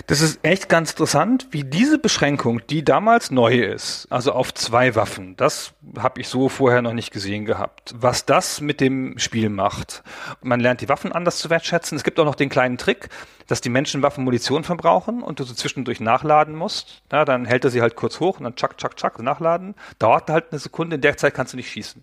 Das 0.08 0.22
ist 0.22 0.40
echt 0.44 0.70
ganz 0.70 0.92
interessant, 0.92 1.48
wie 1.52 1.64
diese 1.64 1.98
Beschränkung, 1.98 2.62
die 2.70 2.84
damals 2.84 3.32
neu 3.32 3.60
ist, 3.60 4.08
also 4.10 4.34
auf 4.34 4.54
zwei 4.54 4.96
Waffen, 4.96 5.36
das 5.38 5.74
habe 5.98 6.22
ich 6.22 6.28
so 6.28 6.50
vorher 6.50 6.82
noch 6.82 6.94
nicht 6.94 7.12
gesehen 7.12 7.46
gehabt. 7.46 7.94
Was 7.98 8.26
das 8.26 8.62
mit 8.62 8.80
dem 8.80 9.18
Spiel 9.18 9.50
macht. 9.50 10.04
Man 10.42 10.60
lernt 10.60 10.82
die 10.82 10.90
Waffen 10.90 11.12
anders 11.12 11.38
zu 11.38 11.50
wertschätzen. 11.50 11.98
Es 11.98 12.04
gibt 12.04 12.20
auch 12.20 12.26
noch 12.26 12.36
den 12.36 12.50
kleinen 12.50 12.78
Trick, 12.78 13.10
dass 13.52 13.60
die 13.60 13.69
Menschen 13.69 14.02
Waffen 14.02 14.23
Munition 14.23 14.64
verbrauchen 14.64 15.22
und 15.22 15.41
du 15.41 15.44
so 15.44 15.53
zwischendurch 15.53 15.99
nachladen 15.99 16.56
musst. 16.56 17.02
Ja, 17.11 17.26
dann 17.26 17.44
hält 17.44 17.65
er 17.65 17.69
sie 17.69 17.82
halt 17.82 17.98
kurz 17.98 18.22
hoch 18.22 18.38
und 18.38 18.45
dann 18.45 18.56
tschack, 18.56 18.78
tschack, 18.78 18.95
tschack, 18.95 19.22
nachladen. 19.22 19.76
Dauert 19.99 20.30
halt 20.30 20.45
eine 20.52 20.60
Sekunde, 20.60 20.95
in 20.95 21.02
der 21.02 21.18
Zeit 21.18 21.34
kannst 21.34 21.52
du 21.52 21.57
nicht 21.57 21.69
schießen. 21.69 22.02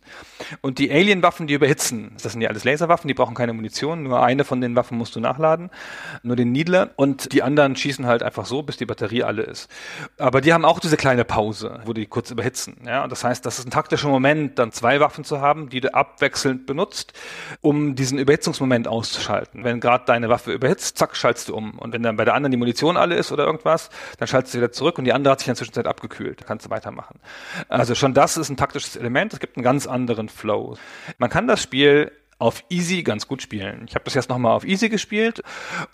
Und 0.60 0.78
die 0.78 0.92
Alien-Waffen, 0.92 1.46
die 1.46 1.54
überhitzen, 1.54 2.14
das 2.22 2.32
sind 2.32 2.42
ja 2.42 2.50
alles 2.50 2.64
Laserwaffen, 2.64 3.08
die 3.08 3.14
brauchen 3.14 3.34
keine 3.34 3.54
Munition, 3.54 4.02
nur 4.02 4.22
eine 4.22 4.44
von 4.44 4.60
den 4.60 4.76
Waffen 4.76 4.98
musst 4.98 5.16
du 5.16 5.20
nachladen, 5.20 5.70
nur 6.22 6.36
den 6.36 6.52
Needler 6.52 6.90
und 6.96 7.32
die 7.32 7.42
anderen 7.42 7.76
schießen 7.76 8.04
halt 8.04 8.22
einfach 8.22 8.44
so, 8.44 8.62
bis 8.62 8.76
die 8.76 8.84
Batterie 8.84 9.22
alle 9.22 9.40
ist. 9.40 9.70
Aber 10.18 10.42
die 10.42 10.52
haben 10.52 10.66
auch 10.66 10.80
diese 10.80 10.98
kleine 10.98 11.24
Pause, 11.24 11.80
wo 11.86 11.94
die 11.94 12.04
kurz 12.04 12.30
überhitzen. 12.30 12.76
Ja, 12.84 13.04
und 13.04 13.10
das 13.10 13.24
heißt, 13.24 13.46
das 13.46 13.58
ist 13.58 13.66
ein 13.66 13.70
taktischer 13.70 14.08
Moment, 14.08 14.58
dann 14.58 14.70
zwei 14.70 15.00
Waffen 15.00 15.24
zu 15.24 15.40
haben, 15.40 15.70
die 15.70 15.80
du 15.80 15.94
abwechselnd 15.94 16.66
benutzt, 16.66 17.14
um 17.62 17.94
diesen 17.94 18.18
Überhitzungsmoment 18.18 18.86
auszuschalten. 18.86 19.64
Wenn 19.64 19.80
gerade 19.80 20.04
deine 20.04 20.28
Waffe 20.28 20.52
überhitzt, 20.52 20.98
zack, 20.98 21.16
schaltest 21.16 21.37
schaltest 21.38 21.48
du 21.48 21.56
um. 21.56 21.78
Und 21.78 21.92
wenn 21.92 22.02
dann 22.02 22.16
bei 22.16 22.24
der 22.24 22.34
anderen 22.34 22.50
die 22.50 22.56
Munition 22.56 22.96
alle 22.96 23.14
ist 23.16 23.32
oder 23.32 23.44
irgendwas, 23.44 23.90
dann 24.18 24.28
schaltest 24.28 24.54
du 24.54 24.58
wieder 24.58 24.72
zurück 24.72 24.98
und 24.98 25.04
die 25.04 25.12
andere 25.12 25.32
hat 25.32 25.40
sich 25.40 25.48
in 25.48 25.52
der 25.52 25.58
Zwischenzeit 25.58 25.86
abgekühlt. 25.86 26.40
Da 26.40 26.44
kannst 26.44 26.66
du 26.66 26.70
weitermachen. 26.70 27.20
Also 27.68 27.94
schon 27.94 28.14
das 28.14 28.36
ist 28.36 28.48
ein 28.48 28.56
taktisches 28.56 28.96
Element. 28.96 29.32
Es 29.32 29.40
gibt 29.40 29.56
einen 29.56 29.64
ganz 29.64 29.86
anderen 29.86 30.28
Flow. 30.28 30.76
Man 31.18 31.30
kann 31.30 31.46
das 31.46 31.62
Spiel 31.62 32.12
auf 32.40 32.62
Easy 32.68 33.02
ganz 33.02 33.26
gut 33.26 33.42
spielen. 33.42 33.86
Ich 33.88 33.96
habe 33.96 34.04
das 34.04 34.14
jetzt 34.14 34.28
nochmal 34.28 34.52
auf 34.52 34.64
Easy 34.64 34.88
gespielt 34.88 35.42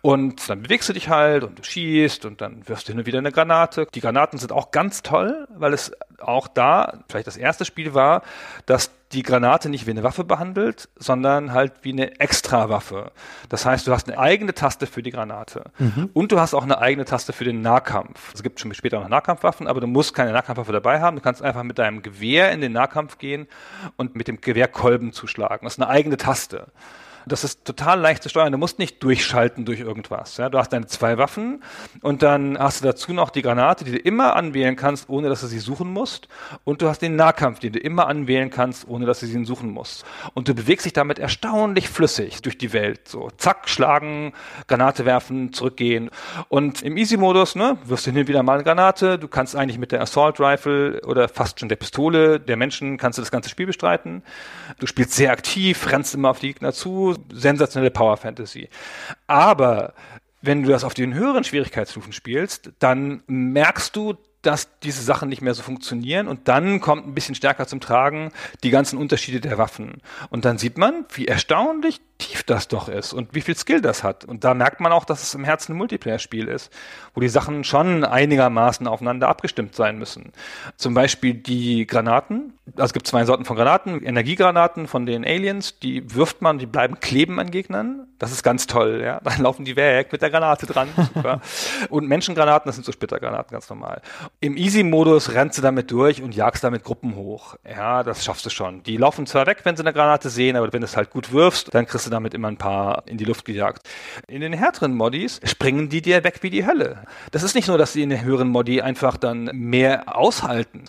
und 0.02 0.48
dann 0.50 0.62
bewegst 0.62 0.88
du 0.90 0.92
dich 0.92 1.08
halt 1.08 1.42
und 1.42 1.58
du 1.58 1.62
schießt 1.62 2.26
und 2.26 2.42
dann 2.42 2.68
wirfst 2.68 2.86
du 2.86 2.92
hin 2.92 2.98
und 3.00 3.06
wieder 3.06 3.18
eine 3.18 3.32
Granate. 3.32 3.86
Die 3.94 4.00
Granaten 4.00 4.38
sind 4.38 4.52
auch 4.52 4.70
ganz 4.70 5.02
toll, 5.02 5.48
weil 5.56 5.72
es 5.72 5.92
auch 6.20 6.48
da 6.48 7.00
vielleicht 7.08 7.26
das 7.26 7.36
erste 7.36 7.64
Spiel 7.64 7.94
war, 7.94 8.22
dass 8.66 8.90
die 9.12 9.22
Granate 9.22 9.68
nicht 9.68 9.86
wie 9.86 9.92
eine 9.92 10.02
Waffe 10.02 10.24
behandelt, 10.24 10.88
sondern 10.96 11.52
halt 11.52 11.72
wie 11.82 11.92
eine 11.92 12.18
Extrawaffe. 12.20 13.12
Das 13.48 13.64
heißt, 13.64 13.86
du 13.86 13.92
hast 13.92 14.08
eine 14.08 14.18
eigene 14.18 14.54
Taste 14.54 14.86
für 14.86 15.02
die 15.02 15.10
Granate 15.10 15.64
mhm. 15.78 16.10
und 16.12 16.32
du 16.32 16.40
hast 16.40 16.52
auch 16.52 16.64
eine 16.64 16.78
eigene 16.78 17.04
Taste 17.04 17.32
für 17.32 17.44
den 17.44 17.62
Nahkampf. 17.62 18.34
Es 18.34 18.42
gibt 18.42 18.58
schon 18.60 18.74
später 18.74 19.00
noch 19.00 19.08
Nahkampfwaffen, 19.08 19.68
aber 19.68 19.80
du 19.80 19.86
musst 19.86 20.14
keine 20.14 20.32
Nahkampfwaffe 20.32 20.72
dabei 20.72 21.00
haben. 21.00 21.16
Du 21.16 21.22
kannst 21.22 21.42
einfach 21.42 21.62
mit 21.62 21.78
deinem 21.78 22.02
Gewehr 22.02 22.50
in 22.50 22.60
den 22.60 22.72
Nahkampf 22.72 23.18
gehen 23.18 23.46
und 23.96 24.16
mit 24.16 24.26
dem 24.26 24.40
Gewehrkolben 24.40 25.12
zuschlagen. 25.12 25.64
Das 25.64 25.74
ist 25.74 25.82
eine 25.82 25.90
eigene 25.90 26.16
Taste. 26.16 26.66
Das 27.26 27.44
ist 27.44 27.64
total 27.64 28.00
leicht 28.00 28.22
zu 28.22 28.28
steuern. 28.28 28.52
Du 28.52 28.58
musst 28.58 28.78
nicht 28.78 29.02
durchschalten 29.02 29.64
durch 29.64 29.80
irgendwas. 29.80 30.36
Ja? 30.36 30.48
Du 30.48 30.58
hast 30.58 30.72
deine 30.72 30.86
zwei 30.86 31.18
Waffen 31.18 31.62
und 32.02 32.22
dann 32.22 32.58
hast 32.58 32.82
du 32.82 32.86
dazu 32.86 33.12
noch 33.12 33.30
die 33.30 33.42
Granate, 33.42 33.84
die 33.84 33.92
du 33.92 33.98
immer 33.98 34.36
anwählen 34.36 34.76
kannst, 34.76 35.08
ohne 35.08 35.28
dass 35.28 35.40
du 35.40 35.46
sie 35.46 35.58
suchen 35.58 35.92
musst. 35.92 36.28
Und 36.64 36.82
du 36.82 36.88
hast 36.88 37.00
den 37.00 37.16
Nahkampf, 37.16 37.60
den 37.60 37.72
du 37.72 37.78
immer 37.78 38.06
anwählen 38.06 38.50
kannst, 38.50 38.88
ohne 38.88 39.06
dass 39.06 39.20
du 39.20 39.26
sie 39.26 39.44
suchen 39.44 39.70
musst. 39.70 40.04
Und 40.34 40.48
du 40.48 40.54
bewegst 40.54 40.86
dich 40.86 40.92
damit 40.92 41.18
erstaunlich 41.18 41.88
flüssig 41.88 42.42
durch 42.42 42.58
die 42.58 42.72
Welt. 42.72 43.08
So, 43.08 43.30
zack, 43.36 43.68
schlagen, 43.68 44.32
Granate 44.66 45.04
werfen, 45.04 45.52
zurückgehen. 45.52 46.10
Und 46.48 46.82
im 46.82 46.96
Easy-Modus, 46.96 47.54
ne, 47.54 47.78
wirst 47.84 48.06
du 48.06 48.10
hin 48.10 48.20
und 48.20 48.28
wieder 48.28 48.42
mal 48.42 48.54
eine 48.54 48.64
Granate. 48.64 49.18
Du 49.18 49.28
kannst 49.28 49.56
eigentlich 49.56 49.78
mit 49.78 49.92
der 49.92 50.00
Assault 50.00 50.40
Rifle 50.40 51.00
oder 51.02 51.28
fast 51.28 51.60
schon 51.60 51.68
der 51.68 51.76
Pistole 51.76 52.40
der 52.40 52.56
Menschen 52.56 52.96
kannst 52.96 53.18
du 53.18 53.22
das 53.22 53.30
ganze 53.30 53.48
Spiel 53.48 53.66
bestreiten. 53.66 54.22
Du 54.78 54.86
spielst 54.86 55.12
sehr 55.12 55.32
aktiv, 55.32 55.90
rennst 55.90 56.14
immer 56.14 56.30
auf 56.30 56.40
die 56.40 56.48
Gegner 56.48 56.72
zu. 56.72 57.13
Sensationelle 57.32 57.90
Power 57.90 58.16
Fantasy. 58.16 58.68
Aber 59.26 59.94
wenn 60.42 60.62
du 60.62 60.68
das 60.68 60.84
auf 60.84 60.94
den 60.94 61.14
höheren 61.14 61.44
Schwierigkeitsstufen 61.44 62.12
spielst, 62.12 62.72
dann 62.78 63.22
merkst 63.26 63.96
du, 63.96 64.14
dass 64.46 64.78
diese 64.80 65.02
Sachen 65.02 65.28
nicht 65.28 65.42
mehr 65.42 65.54
so 65.54 65.62
funktionieren 65.62 66.28
und 66.28 66.48
dann 66.48 66.80
kommt 66.80 67.06
ein 67.06 67.14
bisschen 67.14 67.34
stärker 67.34 67.66
zum 67.66 67.80
Tragen 67.80 68.30
die 68.62 68.70
ganzen 68.70 68.98
Unterschiede 68.98 69.40
der 69.40 69.58
Waffen. 69.58 70.02
Und 70.30 70.44
dann 70.44 70.58
sieht 70.58 70.78
man, 70.78 71.04
wie 71.14 71.26
erstaunlich 71.26 72.00
tief 72.18 72.44
das 72.44 72.68
doch 72.68 72.88
ist 72.88 73.12
und 73.12 73.34
wie 73.34 73.40
viel 73.40 73.56
Skill 73.56 73.80
das 73.80 74.04
hat. 74.04 74.24
Und 74.24 74.44
da 74.44 74.54
merkt 74.54 74.80
man 74.80 74.92
auch, 74.92 75.04
dass 75.04 75.22
es 75.22 75.34
im 75.34 75.44
Herzen 75.44 75.72
ein 75.72 75.78
Multiplayer-Spiel 75.78 76.48
ist, 76.48 76.72
wo 77.12 77.20
die 77.20 77.28
Sachen 77.28 77.64
schon 77.64 78.04
einigermaßen 78.04 78.86
aufeinander 78.86 79.28
abgestimmt 79.28 79.74
sein 79.74 79.98
müssen. 79.98 80.32
Zum 80.76 80.94
Beispiel 80.94 81.34
die 81.34 81.86
Granaten. 81.86 82.54
Also 82.76 82.84
es 82.84 82.92
gibt 82.92 83.06
zwei 83.06 83.24
Sorten 83.24 83.44
von 83.44 83.56
Granaten. 83.56 84.02
Energiegranaten 84.02 84.86
von 84.86 85.06
den 85.06 85.24
Aliens, 85.24 85.78
die 85.80 86.14
wirft 86.14 86.40
man, 86.40 86.58
die 86.58 86.66
bleiben 86.66 87.00
kleben 87.00 87.40
an 87.40 87.50
Gegnern. 87.50 88.06
Das 88.18 88.30
ist 88.30 88.42
ganz 88.42 88.66
toll, 88.66 89.02
ja. 89.04 89.20
Dann 89.20 89.42
laufen 89.42 89.64
die 89.64 89.76
weg 89.76 90.12
mit 90.12 90.22
der 90.22 90.30
Granate 90.30 90.66
dran. 90.66 90.88
Super. 90.96 91.40
und 91.90 92.08
Menschengranaten, 92.08 92.68
das 92.68 92.76
sind 92.76 92.84
so 92.84 92.92
Splittergranaten, 92.92 93.52
ganz 93.52 93.68
normal. 93.68 94.00
Im 94.40 94.58
Easy-Modus 94.58 95.32
rennst 95.32 95.56
du 95.56 95.62
damit 95.62 95.90
durch 95.90 96.22
und 96.22 96.34
jagst 96.34 96.62
damit 96.62 96.84
Gruppen 96.84 97.16
hoch. 97.16 97.56
Ja, 97.66 98.02
das 98.02 98.22
schaffst 98.22 98.44
du 98.44 98.50
schon. 98.50 98.82
Die 98.82 98.98
laufen 98.98 99.26
zwar 99.26 99.46
weg, 99.46 99.60
wenn 99.64 99.74
sie 99.74 99.82
eine 99.82 99.94
Granate 99.94 100.28
sehen, 100.28 100.56
aber 100.56 100.70
wenn 100.70 100.82
du 100.82 100.84
es 100.84 100.98
halt 100.98 101.08
gut 101.08 101.32
wirfst, 101.32 101.74
dann 101.74 101.86
kriegst 101.86 102.06
du 102.06 102.10
damit 102.10 102.34
immer 102.34 102.48
ein 102.48 102.58
paar 102.58 103.04
in 103.06 103.16
die 103.16 103.24
Luft 103.24 103.46
gejagt. 103.46 103.88
In 104.28 104.42
den 104.42 104.52
härteren 104.52 104.94
Modis 104.94 105.40
springen 105.44 105.88
die 105.88 106.02
dir 106.02 106.24
weg 106.24 106.40
wie 106.42 106.50
die 106.50 106.66
Hölle. 106.66 107.04
Das 107.30 107.42
ist 107.42 107.54
nicht 107.54 107.68
nur, 107.68 107.78
dass 107.78 107.94
sie 107.94 108.02
in 108.02 108.10
den 108.10 108.22
höheren 108.22 108.48
Modi 108.48 108.82
einfach 108.82 109.16
dann 109.16 109.44
mehr 109.54 110.14
aushalten, 110.14 110.84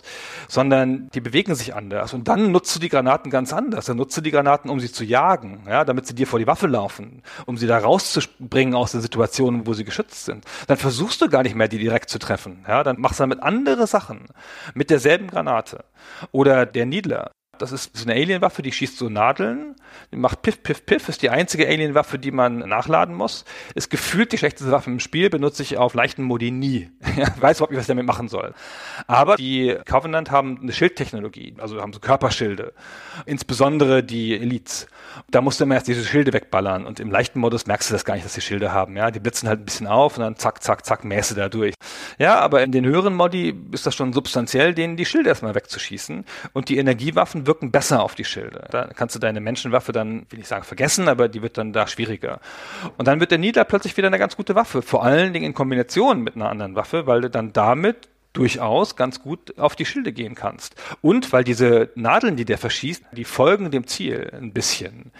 sondern 0.48 1.08
die 1.14 1.20
bewegen 1.20 1.54
sich 1.54 1.74
anders. 1.74 2.12
Und 2.12 2.28
dann 2.28 2.52
nutzt 2.52 2.76
du 2.76 2.80
die 2.80 2.90
Granaten 2.90 3.30
ganz 3.30 3.54
anders. 3.54 3.86
Dann 3.86 3.96
nutzt 3.96 4.16
du 4.18 4.20
die 4.20 4.32
Granaten, 4.32 4.70
um 4.70 4.80
sie 4.80 4.92
zu 4.92 5.02
jagen, 5.02 5.62
ja, 5.66 5.86
damit 5.86 6.06
sie 6.06 6.14
dir 6.14 6.26
vor 6.26 6.38
die 6.38 6.46
Waffe 6.46 6.66
laufen, 6.66 7.22
um 7.46 7.56
sie 7.56 7.66
da 7.66 7.78
rauszubringen 7.78 8.74
aus 8.74 8.92
den 8.92 9.00
Situationen, 9.00 9.66
wo 9.66 9.72
sie 9.72 9.84
geschützt 9.84 10.26
sind. 10.26 10.44
Dann 10.66 10.76
versuchst 10.76 11.22
du 11.22 11.30
gar 11.30 11.42
nicht 11.42 11.54
mehr, 11.54 11.68
die 11.68 11.78
direkt 11.78 12.10
zu 12.10 12.18
treffen. 12.18 12.66
Ja, 12.68 12.82
dann 12.82 13.00
machst 13.00 13.18
du 13.18 13.22
damit 13.22 13.35
andere 13.40 13.86
Sachen 13.86 14.28
mit 14.74 14.90
derselben 14.90 15.28
Granate. 15.28 15.84
Oder 16.32 16.66
der 16.66 16.86
Niedler. 16.86 17.32
Das 17.58 17.72
ist 17.72 17.92
eine 18.02 18.14
Alienwaffe, 18.14 18.62
die 18.62 18.72
schießt 18.72 18.96
so 18.96 19.08
Nadeln, 19.08 19.76
die 20.12 20.16
macht 20.16 20.42
Piff, 20.42 20.62
Piff, 20.62 20.84
Piff, 20.84 21.08
ist 21.08 21.22
die 21.22 21.30
einzige 21.30 21.66
Alienwaffe, 21.66 22.18
die 22.18 22.30
man 22.30 22.58
nachladen 22.58 23.14
muss. 23.14 23.44
Ist 23.74 23.90
gefühlt 23.90 24.32
die 24.32 24.38
schlechteste 24.38 24.70
Waffe 24.72 24.90
im 24.90 25.00
Spiel, 25.00 25.30
benutze 25.30 25.62
ich 25.62 25.76
auf 25.76 25.94
leichten 25.94 26.22
Modi 26.22 26.50
nie. 26.50 26.90
weiß 27.40 27.58
überhaupt 27.58 27.70
nicht, 27.70 27.78
was 27.78 27.84
ich 27.84 27.88
damit 27.88 28.06
machen 28.06 28.28
soll. 28.28 28.54
Aber 29.06 29.36
die 29.36 29.76
Covenant 29.84 30.30
haben 30.30 30.58
eine 30.62 30.72
Schildtechnologie, 30.72 31.54
also 31.58 31.80
haben 31.80 31.92
so 31.92 32.00
Körperschilde. 32.00 32.72
Insbesondere 33.24 34.02
die 34.02 34.34
Elites. 34.34 34.86
Da 35.30 35.40
musst 35.40 35.60
du 35.60 35.64
immer 35.64 35.74
erst 35.74 35.88
diese 35.88 36.04
Schilde 36.04 36.32
wegballern 36.32 36.86
und 36.86 37.00
im 37.00 37.10
leichten 37.10 37.40
Modus 37.40 37.66
merkst 37.66 37.90
du 37.90 37.94
das 37.94 38.04
gar 38.04 38.14
nicht, 38.14 38.26
dass 38.26 38.34
die 38.34 38.40
Schilde 38.40 38.72
haben. 38.72 38.96
Ja, 38.96 39.10
die 39.10 39.20
blitzen 39.20 39.48
halt 39.48 39.60
ein 39.60 39.64
bisschen 39.64 39.86
auf 39.86 40.16
und 40.16 40.22
dann 40.22 40.36
zack, 40.36 40.62
zack, 40.62 40.84
zack, 40.84 41.04
mäße 41.04 41.34
da 41.34 41.48
durch. 41.48 41.74
Ja, 42.18 42.40
aber 42.40 42.62
in 42.62 42.72
den 42.72 42.84
höheren 42.84 43.14
Modi 43.14 43.54
ist 43.72 43.86
das 43.86 43.94
schon 43.94 44.12
substanziell, 44.12 44.74
denen 44.74 44.96
die 44.96 45.04
Schilde 45.04 45.28
erstmal 45.28 45.54
wegzuschießen 45.54 46.24
und 46.52 46.68
die 46.68 46.78
Energiewaffen 46.78 47.45
wirken 47.46 47.70
besser 47.70 48.02
auf 48.02 48.14
die 48.14 48.24
Schilde. 48.24 48.66
Da 48.70 48.86
kannst 48.86 49.14
du 49.14 49.18
deine 49.18 49.40
Menschenwaffe 49.40 49.92
dann, 49.92 50.26
will 50.30 50.40
ich 50.40 50.48
sagen, 50.48 50.64
vergessen, 50.64 51.08
aber 51.08 51.28
die 51.28 51.42
wird 51.42 51.58
dann 51.58 51.72
da 51.72 51.86
schwieriger. 51.86 52.40
Und 52.96 53.08
dann 53.08 53.20
wird 53.20 53.30
der 53.30 53.38
Nieder 53.38 53.64
plötzlich 53.64 53.96
wieder 53.96 54.08
eine 54.08 54.18
ganz 54.18 54.36
gute 54.36 54.54
Waffe. 54.54 54.82
Vor 54.82 55.04
allen 55.04 55.32
Dingen 55.32 55.46
in 55.46 55.54
Kombination 55.54 56.20
mit 56.22 56.36
einer 56.36 56.48
anderen 56.48 56.74
Waffe, 56.74 57.06
weil 57.06 57.22
du 57.22 57.30
dann 57.30 57.52
damit 57.52 58.08
durchaus 58.32 58.96
ganz 58.96 59.22
gut 59.22 59.58
auf 59.58 59.76
die 59.76 59.86
Schilde 59.86 60.12
gehen 60.12 60.34
kannst. 60.34 60.74
Und 61.00 61.32
weil 61.32 61.42
diese 61.42 61.90
Nadeln, 61.94 62.36
die 62.36 62.44
der 62.44 62.58
verschießt, 62.58 63.04
die 63.12 63.24
folgen 63.24 63.70
dem 63.70 63.86
Ziel 63.86 64.30
ein 64.34 64.52
bisschen. 64.52 65.10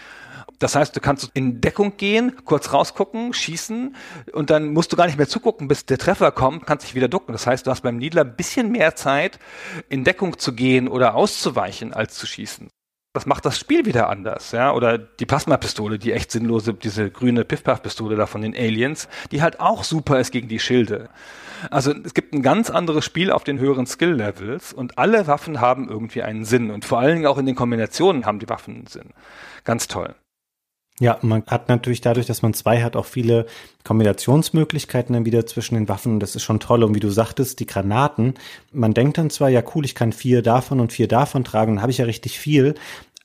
Das 0.58 0.74
heißt, 0.74 0.96
du 0.96 1.00
kannst 1.00 1.30
in 1.34 1.60
Deckung 1.60 1.96
gehen, 1.96 2.32
kurz 2.44 2.72
rausgucken, 2.72 3.34
schießen 3.34 3.94
und 4.32 4.50
dann 4.50 4.72
musst 4.72 4.92
du 4.92 4.96
gar 4.96 5.06
nicht 5.06 5.18
mehr 5.18 5.28
zugucken, 5.28 5.68
bis 5.68 5.84
der 5.84 5.98
Treffer 5.98 6.32
kommt, 6.32 6.66
kannst 6.66 6.86
dich 6.86 6.94
wieder 6.94 7.08
ducken. 7.08 7.32
Das 7.32 7.46
heißt, 7.46 7.66
du 7.66 7.70
hast 7.70 7.82
beim 7.82 7.96
Niedler 7.96 8.22
ein 8.22 8.36
bisschen 8.36 8.72
mehr 8.72 8.96
Zeit, 8.96 9.38
in 9.88 10.04
Deckung 10.04 10.38
zu 10.38 10.54
gehen 10.54 10.88
oder 10.88 11.14
auszuweichen, 11.14 11.92
als 11.92 12.14
zu 12.14 12.26
schießen. 12.26 12.68
Das 13.12 13.24
macht 13.24 13.46
das 13.46 13.58
Spiel 13.58 13.86
wieder 13.86 14.10
anders, 14.10 14.52
ja. 14.52 14.74
Oder 14.74 14.98
die 14.98 15.24
Plasmapistole, 15.24 15.98
die 15.98 16.12
echt 16.12 16.30
sinnlose, 16.30 16.74
diese 16.74 17.10
grüne 17.10 17.46
Piff-Puff-Pistole 17.46 18.14
da 18.14 18.26
von 18.26 18.42
den 18.42 18.54
Aliens, 18.54 19.08
die 19.32 19.40
halt 19.40 19.58
auch 19.58 19.84
super 19.84 20.20
ist 20.20 20.32
gegen 20.32 20.48
die 20.48 20.58
Schilde. 20.58 21.08
Also 21.70 21.94
es 22.04 22.12
gibt 22.12 22.34
ein 22.34 22.42
ganz 22.42 22.68
anderes 22.68 23.06
Spiel 23.06 23.30
auf 23.30 23.42
den 23.42 23.58
höheren 23.58 23.86
Skill-Levels 23.86 24.74
und 24.74 24.98
alle 24.98 25.26
Waffen 25.26 25.62
haben 25.62 25.88
irgendwie 25.88 26.22
einen 26.22 26.44
Sinn 26.44 26.70
und 26.70 26.84
vor 26.84 26.98
allen 26.98 27.14
Dingen 27.14 27.26
auch 27.26 27.38
in 27.38 27.46
den 27.46 27.54
Kombinationen 27.54 28.26
haben 28.26 28.38
die 28.38 28.50
Waffen 28.50 28.74
einen 28.74 28.86
Sinn. 28.86 29.14
Ganz 29.64 29.88
toll. 29.88 30.14
Ja, 30.98 31.18
man 31.20 31.42
hat 31.46 31.68
natürlich 31.68 32.00
dadurch, 32.00 32.24
dass 32.24 32.40
man 32.40 32.54
zwei 32.54 32.82
hat, 32.82 32.96
auch 32.96 33.04
viele 33.04 33.44
Kombinationsmöglichkeiten 33.84 35.12
dann 35.12 35.26
wieder 35.26 35.44
zwischen 35.44 35.74
den 35.74 35.90
Waffen. 35.90 36.20
Das 36.20 36.34
ist 36.34 36.42
schon 36.42 36.58
toll. 36.58 36.82
Und 36.84 36.94
wie 36.94 37.00
du 37.00 37.10
sagtest, 37.10 37.60
die 37.60 37.66
Granaten, 37.66 38.34
man 38.72 38.94
denkt 38.94 39.18
dann 39.18 39.28
zwar, 39.28 39.50
ja 39.50 39.62
cool, 39.74 39.84
ich 39.84 39.94
kann 39.94 40.12
vier 40.12 40.40
davon 40.40 40.80
und 40.80 40.92
vier 40.92 41.06
davon 41.06 41.44
tragen, 41.44 41.74
dann 41.74 41.82
habe 41.82 41.92
ich 41.92 41.98
ja 41.98 42.06
richtig 42.06 42.38
viel. 42.38 42.74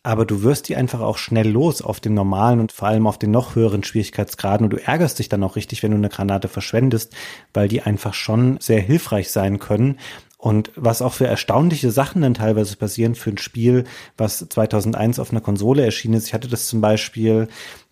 Aber 0.03 0.25
du 0.25 0.41
wirst 0.41 0.67
die 0.67 0.75
einfach 0.75 0.99
auch 0.99 1.17
schnell 1.17 1.47
los 1.47 1.81
auf 1.81 1.99
dem 1.99 2.15
normalen 2.15 2.59
und 2.59 2.71
vor 2.71 2.87
allem 2.87 3.07
auf 3.07 3.19
den 3.19 3.31
noch 3.31 3.55
höheren 3.55 3.83
Schwierigkeitsgraden. 3.83 4.65
Und 4.65 4.71
du 4.73 4.83
ärgerst 4.83 5.19
dich 5.19 5.29
dann 5.29 5.43
auch 5.43 5.55
richtig, 5.55 5.81
wenn 5.81 5.91
du 5.91 5.97
eine 5.97 6.09
Granate 6.09 6.49
verschwendest, 6.49 7.15
weil 7.53 7.67
die 7.67 7.83
einfach 7.83 8.15
schon 8.15 8.57
sehr 8.59 8.81
hilfreich 8.81 9.29
sein 9.31 9.59
können. 9.59 9.97
Und 10.41 10.71
was 10.75 11.03
auch 11.03 11.13
für 11.13 11.27
erstaunliche 11.27 11.91
Sachen 11.91 12.23
dann 12.23 12.33
teilweise 12.33 12.75
passieren 12.75 13.13
für 13.13 13.29
ein 13.29 13.37
Spiel, 13.37 13.83
was 14.17 14.39
2001 14.49 15.19
auf 15.19 15.29
einer 15.29 15.39
Konsole 15.39 15.85
erschienen 15.85 16.15
ist. 16.15 16.25
Ich 16.27 16.33
hatte 16.33 16.47
das 16.47 16.67
zum 16.67 16.81
Beispiel 16.81 17.47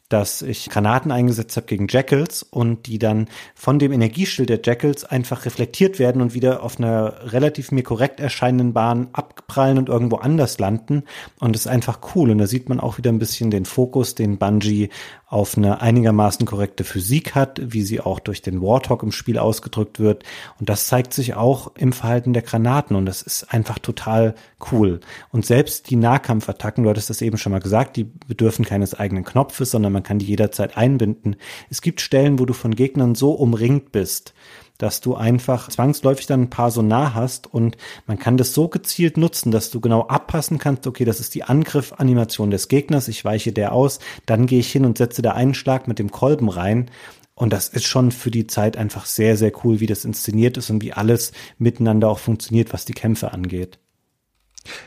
dass 0.10 0.42
ich 0.42 0.70
Granaten 0.70 1.12
eingesetzt 1.12 1.56
habe 1.56 1.68
gegen 1.68 1.88
Jackals 1.88 2.42
und 2.42 2.88
die 2.88 2.98
dann 2.98 3.28
von 3.54 3.78
dem 3.78 3.92
Energieschild 3.92 4.50
der 4.50 4.60
Jackals 4.64 5.06
einfach 5.06 5.46
reflektiert 5.46 6.00
werden 6.00 6.24
und 6.24 6.34
wieder 6.34 6.64
auf 6.64 6.80
einer 6.80 7.32
relativ 7.32 7.72
mir 7.72 7.84
korrekt 7.84 8.20
erscheinenden 8.20 8.74
Bahn 8.74 9.10
abprallen 9.14 9.78
und 9.78 9.88
irgendwo 9.88 10.16
anders 10.16 10.58
landen. 10.58 11.04
Und 11.40 11.54
das 11.54 11.68
ist 11.68 11.72
einfach 11.72 12.00
cool. 12.16 12.32
Und 12.32 12.40
da 12.40 12.48
sieht 12.48 12.70
man 12.70 12.80
auch 12.80 12.98
wieder 12.98 13.12
ein 13.12 13.20
bisschen 13.20 13.52
den 13.52 13.66
Fokus, 13.66 14.16
den 14.16 14.40
Bungie 14.40 14.90
auf 15.30 15.56
eine 15.56 15.80
einigermaßen 15.80 16.48
korrekte 16.48 16.84
Physik 16.84 17.36
hat, 17.36 17.62
wie 17.64 17.84
sie 17.84 18.02
auch 18.02 18.20
durch 18.20 18.42
den 18.42 18.62
Warthog 18.62 19.04
im 19.04 19.12
Spiel 19.12 19.38
ausgedrückt 19.38 20.00
wird. 20.00 20.24
Und 20.60 20.70
das 20.70 20.88
zeigt 20.88 21.14
sich 21.14 21.36
auch 21.36 21.72
im 21.76 21.94
Verhalten 21.94 22.34
der 22.34 22.42
Granaten 22.42 22.96
und 22.96 23.06
das 23.06 23.22
ist 23.22 23.54
einfach 23.54 23.78
total 23.78 24.34
cool. 24.72 25.00
Und 25.32 25.46
selbst 25.46 25.92
die 25.92 25.98
Nahkampfattacken, 25.98 26.84
du 26.84 26.90
hattest 26.90 27.12
das 27.12 27.22
eben 27.22 27.38
schon 27.38 27.52
mal 27.52 27.60
gesagt, 27.60 27.96
die 27.96 28.06
bedürfen 28.06 28.66
keines 28.66 28.96
eigenen 28.96 29.24
Knopfes, 29.24 29.70
sondern 29.70 29.94
man 29.94 30.02
kann 30.04 30.18
die 30.18 30.26
jederzeit 30.26 30.76
einbinden. 30.76 31.36
Es 31.70 31.84
gibt 31.84 32.02
Stellen, 32.02 32.40
wo 32.40 32.46
du 32.46 32.54
von 32.54 32.76
Gegnern 32.76 33.14
so 33.14 33.32
umringt 33.32 33.92
bist, 33.92 34.34
dass 34.80 35.02
du 35.02 35.14
einfach 35.14 35.70
zwangsläufig 35.70 36.26
dann 36.26 36.44
ein 36.44 36.50
paar 36.50 36.72
so 36.72 36.82
nah 36.82 37.14
hast 37.14 37.54
und 37.54 37.78
man 38.08 38.18
kann 38.18 38.38
das 38.38 38.56
so 38.56 38.68
gezielt 38.68 39.18
nutzen, 39.18 39.52
dass 39.52 39.70
du 39.70 39.80
genau 39.80 40.08
abpassen 40.08 40.58
kannst, 40.58 40.88
okay, 40.88 41.06
das 41.06 41.20
ist 41.20 41.36
die 41.36 41.44
Angriff-Animation 41.44 42.50
des 42.50 42.68
Gegners, 42.68 43.08
ich 43.08 43.24
weiche 43.24 43.52
der 43.52 43.74
aus, 43.74 44.00
dann 44.26 44.48
gehe 44.48 44.60
ich 44.60 44.72
hin 44.72 44.86
und 44.86 44.98
setze 44.98 45.22
da 45.22 45.34
einen 45.34 45.54
Schlag 45.54 45.88
mit 45.88 46.00
dem 46.00 46.10
Kolben 46.10 46.50
rein 46.50 46.90
und 47.36 47.54
das 47.54 47.70
ist 47.70 47.86
schon 47.86 48.12
für 48.12 48.32
die 48.32 48.48
Zeit 48.48 48.76
einfach 48.76 49.06
sehr, 49.06 49.38
sehr 49.38 49.52
cool, 49.64 49.80
wie 49.80 49.88
das 49.88 50.06
inszeniert 50.06 50.58
ist 50.58 50.70
und 50.70 50.82
wie 50.82 50.94
alles 50.94 51.34
miteinander 51.58 52.10
auch 52.10 52.20
funktioniert, 52.20 52.74
was 52.74 52.86
die 52.86 52.94
Kämpfe 52.94 53.32
angeht. 53.32 53.80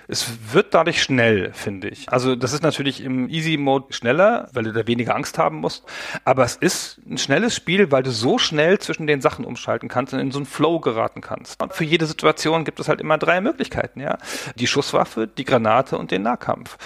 Es 0.07 0.53
wird 0.53 0.75
dadurch 0.75 1.03
schnell, 1.03 1.53
finde 1.53 1.89
ich. 1.89 2.09
Also 2.09 2.37
das 2.37 2.53
ist 2.53 2.63
natürlich 2.63 3.03
im 3.03 3.29
Easy-Mode 3.29 3.93
schneller, 3.93 4.49
weil 4.53 4.65
du 4.65 4.73
da 4.73 4.87
weniger 4.87 5.15
Angst 5.15 5.39
haben 5.39 5.59
musst. 5.59 5.85
Aber 6.25 6.45
es 6.45 6.57
ist 6.57 7.01
ein 7.09 7.19
schnelles 7.19 7.57
Spiel, 7.57 7.91
weil 7.91 8.03
du 8.03 8.11
so 8.11 8.39
schnell 8.39 8.79
zwischen 8.79 9.07
den 9.07 9.21
Sachen 9.21 9.45
umschalten 9.45 9.89
kannst 9.89 10.13
und 10.13 10.21
in 10.21 10.31
so 10.31 10.39
einen 10.39 10.47
Flow 10.47 10.81
geraten 10.81 11.21
kannst. 11.21 11.63
Und 11.63 11.73
für 11.73 11.85
jede 11.85 12.07
Situation 12.07 12.65
gibt 12.65 12.81
es 12.81 12.89
halt 12.89 13.01
immer 13.01 13.19
drei 13.19 13.41
Möglichkeiten, 13.41 14.01
ja. 14.01 14.19
Die 14.57 14.67
Schusswaffe, 14.67 15.27
die 15.27 15.45
Granate 15.45 15.97
und 15.97 16.11
den 16.11 16.23
Nahkampf. 16.23 16.77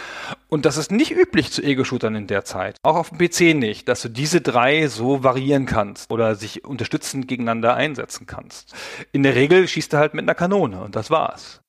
Und 0.49 0.65
das 0.65 0.77
ist 0.77 0.93
nicht 0.93 1.11
üblich 1.11 1.51
zu 1.51 1.63
Ego-Shootern 1.63 2.15
in 2.15 2.27
der 2.29 2.45
Zeit. 2.45 2.77
Auch 2.83 2.97
auf 2.97 3.11
dem 3.11 3.19
PC 3.19 3.57
nicht, 3.57 3.89
dass 3.89 4.03
du 4.03 4.09
diese 4.09 4.41
drei 4.41 4.87
so 4.87 5.25
variieren 5.25 5.67
kannst 5.67 6.11
oder 6.11 6.37
sich 6.37 6.65
unterstützend 6.65 7.27
gegeneinander 7.27 7.75
einsetzen 7.75 8.27
kannst. 8.27 8.75
In 9.13 9.25
der 9.25 9.35
Regel 9.35 9.67
schießt 9.67 9.93
du 9.93 9.97
halt 9.99 10.15
mit 10.15 10.23
einer 10.23 10.35
Kanone 10.35 10.81
und 10.83 10.95
das 10.95 11.11
war's. 11.11 11.63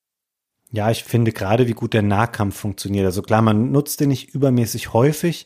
Ja, 0.71 0.91
ich 0.91 1.03
finde 1.03 1.31
gerade, 1.31 1.67
wie 1.67 1.73
gut 1.73 1.93
der 1.93 2.01
Nahkampf 2.01 2.57
funktioniert. 2.57 3.05
Also 3.05 3.21
klar, 3.21 3.41
man 3.41 3.71
nutzt 3.71 3.99
den 3.99 4.09
nicht 4.09 4.33
übermäßig 4.33 4.93
häufig, 4.93 5.45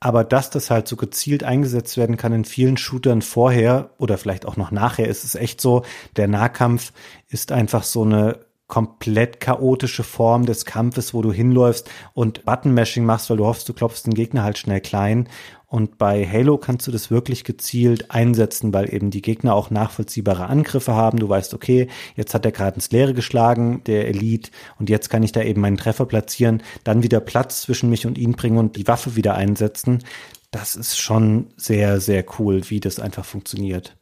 Aber 0.00 0.24
dass 0.24 0.50
das 0.50 0.68
halt 0.70 0.88
so 0.88 0.96
gezielt 0.96 1.44
eingesetzt 1.44 1.96
werden 1.96 2.16
kann 2.16 2.32
in 2.32 2.44
vielen 2.44 2.76
Shootern 2.76 3.22
vorher 3.22 3.90
oder 3.98 4.18
vielleicht 4.18 4.46
auch 4.46 4.56
noch 4.56 4.72
nachher, 4.72 5.06
ist 5.06 5.22
es 5.22 5.36
echt 5.36 5.60
so, 5.60 5.84
der 6.16 6.26
Nahkampf 6.26 6.92
ist 7.28 7.52
einfach 7.52 7.84
so 7.84 8.02
eine 8.02 8.40
komplett 8.72 9.38
chaotische 9.38 10.02
Form 10.02 10.46
des 10.46 10.64
Kampfes, 10.64 11.12
wo 11.12 11.20
du 11.20 11.30
hinläufst 11.30 11.90
und 12.14 12.46
Button-Mashing 12.46 13.04
machst, 13.04 13.28
weil 13.28 13.36
du 13.36 13.44
hoffst, 13.44 13.68
du 13.68 13.74
klopfst 13.74 14.04
den 14.06 14.14
Gegner 14.14 14.44
halt 14.44 14.56
schnell 14.56 14.80
klein. 14.80 15.28
Und 15.66 15.98
bei 15.98 16.26
Halo 16.26 16.56
kannst 16.56 16.86
du 16.86 16.90
das 16.90 17.10
wirklich 17.10 17.44
gezielt 17.44 18.10
einsetzen, 18.10 18.72
weil 18.72 18.92
eben 18.94 19.10
die 19.10 19.20
Gegner 19.20 19.54
auch 19.54 19.68
nachvollziehbare 19.68 20.46
Angriffe 20.46 20.94
haben. 20.94 21.18
Du 21.18 21.28
weißt, 21.28 21.52
okay, 21.52 21.88
jetzt 22.16 22.32
hat 22.32 22.46
er 22.46 22.52
gerade 22.52 22.76
ins 22.76 22.90
Leere 22.90 23.12
geschlagen, 23.12 23.84
der 23.84 24.08
Elite, 24.08 24.50
und 24.78 24.88
jetzt 24.88 25.10
kann 25.10 25.22
ich 25.22 25.32
da 25.32 25.42
eben 25.42 25.60
meinen 25.60 25.76
Treffer 25.76 26.06
platzieren, 26.06 26.62
dann 26.82 27.02
wieder 27.02 27.20
Platz 27.20 27.60
zwischen 27.60 27.90
mich 27.90 28.06
und 28.06 28.16
ihn 28.16 28.32
bringen 28.32 28.56
und 28.56 28.76
die 28.76 28.88
Waffe 28.88 29.16
wieder 29.16 29.34
einsetzen. 29.34 30.02
Das 30.50 30.76
ist 30.76 30.98
schon 30.98 31.48
sehr, 31.58 32.00
sehr 32.00 32.24
cool, 32.38 32.62
wie 32.70 32.80
das 32.80 33.00
einfach 33.00 33.26
funktioniert. 33.26 33.98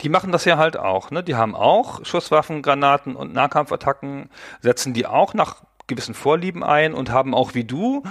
Die 0.00 0.08
machen 0.08 0.32
das 0.32 0.44
ja 0.44 0.58
halt 0.58 0.76
auch, 0.76 1.10
ne? 1.10 1.22
Die 1.22 1.34
haben 1.34 1.54
auch 1.54 2.04
Schusswaffen, 2.04 2.62
Granaten 2.62 3.16
und 3.16 3.32
Nahkampfattacken, 3.32 4.30
setzen 4.60 4.94
die 4.94 5.06
auch 5.06 5.34
nach 5.34 5.62
gewissen 5.88 6.14
Vorlieben 6.14 6.62
ein 6.62 6.94
und 6.94 7.10
haben 7.10 7.34
auch 7.34 7.54
wie 7.54 7.64
du 7.64 8.04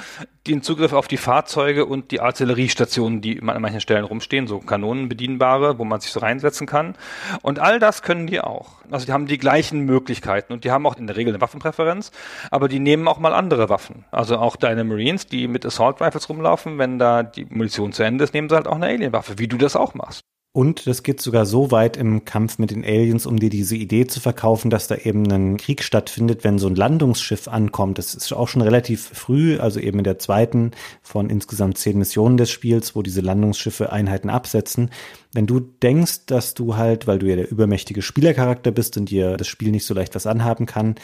den 0.47 0.61
Zugriff 0.61 0.93
auf 0.93 1.07
die 1.07 1.17
Fahrzeuge 1.17 1.85
und 1.85 2.11
die 2.11 2.19
Artilleriestationen, 2.19 3.21
die 3.21 3.39
an 3.39 3.61
manchen 3.61 3.81
Stellen 3.81 4.03
rumstehen, 4.03 4.47
so 4.47 4.59
Kanonen 4.59 5.07
bedienbare, 5.07 5.77
wo 5.77 5.85
man 5.85 6.01
sich 6.01 6.11
so 6.11 6.19
reinsetzen 6.19 6.67
kann. 6.67 6.95
Und 7.41 7.59
all 7.59 7.79
das 7.79 8.01
können 8.01 8.27
die 8.27 8.41
auch. 8.41 8.83
Also 8.89 9.05
die 9.05 9.13
haben 9.13 9.27
die 9.27 9.37
gleichen 9.37 9.81
Möglichkeiten 9.81 10.53
und 10.53 10.63
die 10.63 10.71
haben 10.71 10.85
auch 10.85 10.97
in 10.97 11.07
der 11.07 11.15
Regel 11.15 11.33
eine 11.33 11.41
Waffenpräferenz, 11.41 12.11
aber 12.49 12.67
die 12.67 12.79
nehmen 12.79 13.07
auch 13.07 13.19
mal 13.19 13.33
andere 13.33 13.69
Waffen. 13.69 14.05
Also 14.11 14.37
auch 14.37 14.55
deine 14.55 14.83
Marines, 14.83 15.27
die 15.27 15.47
mit 15.47 15.65
Assault 15.65 16.01
Rifles 16.01 16.27
rumlaufen, 16.29 16.79
wenn 16.79 16.97
da 16.97 17.23
die 17.23 17.45
Munition 17.45 17.93
zu 17.93 18.03
Ende 18.03 18.23
ist, 18.23 18.33
nehmen 18.33 18.49
sie 18.49 18.55
halt 18.55 18.67
auch 18.67 18.75
eine 18.75 18.87
Alienwaffe, 18.87 19.37
wie 19.37 19.47
du 19.47 19.57
das 19.57 19.75
auch 19.75 19.93
machst. 19.93 20.21
Und 20.57 20.87
das 20.87 21.03
geht 21.03 21.21
sogar 21.21 21.45
so 21.45 21.69
weit 21.69 21.97
im 21.97 22.25
Kampf 22.25 22.57
mit 22.57 22.71
den 22.71 22.83
Aliens, 22.83 23.27
um 23.27 23.37
dir 23.37 23.51
diese 23.51 23.75
Idee 23.75 24.07
zu 24.07 24.19
verkaufen, 24.19 24.71
dass 24.71 24.87
da 24.87 24.95
eben 24.95 25.31
ein 25.31 25.57
Krieg 25.57 25.83
stattfindet, 25.83 26.43
wenn 26.43 26.57
so 26.57 26.65
ein 26.65 26.73
Landungsschiff 26.73 27.47
ankommt. 27.47 27.99
Das 27.99 28.15
ist 28.15 28.33
auch 28.33 28.47
schon 28.47 28.63
relativ 28.63 29.07
früh, 29.13 29.59
also 29.59 29.79
eben 29.79 29.99
in 29.99 30.03
der 30.03 30.17
zweiten 30.17 30.71
von 31.03 31.29
insgesamt 31.29 31.77
zehn 31.77 31.99
Missionen 31.99 32.37
des 32.37 32.49
Spiels, 32.49 32.95
wo 32.95 33.03
diese 33.03 33.21
Landungsschiffe 33.21 33.91
Einheiten 33.91 34.31
absetzen. 34.31 34.89
Wenn 35.31 35.45
du 35.45 35.59
denkst, 35.59 36.25
dass 36.25 36.55
du 36.55 36.75
halt, 36.75 37.05
weil 37.05 37.19
du 37.19 37.27
ja 37.27 37.35
der 37.35 37.51
übermächtige 37.51 38.01
Spielercharakter 38.01 38.71
bist 38.71 38.97
und 38.97 39.11
dir 39.11 39.37
das 39.37 39.45
Spiel 39.45 39.69
nicht 39.69 39.85
so 39.85 39.93
leicht 39.93 40.15
was 40.15 40.25
anhaben 40.25 40.65
kann, 40.65 40.95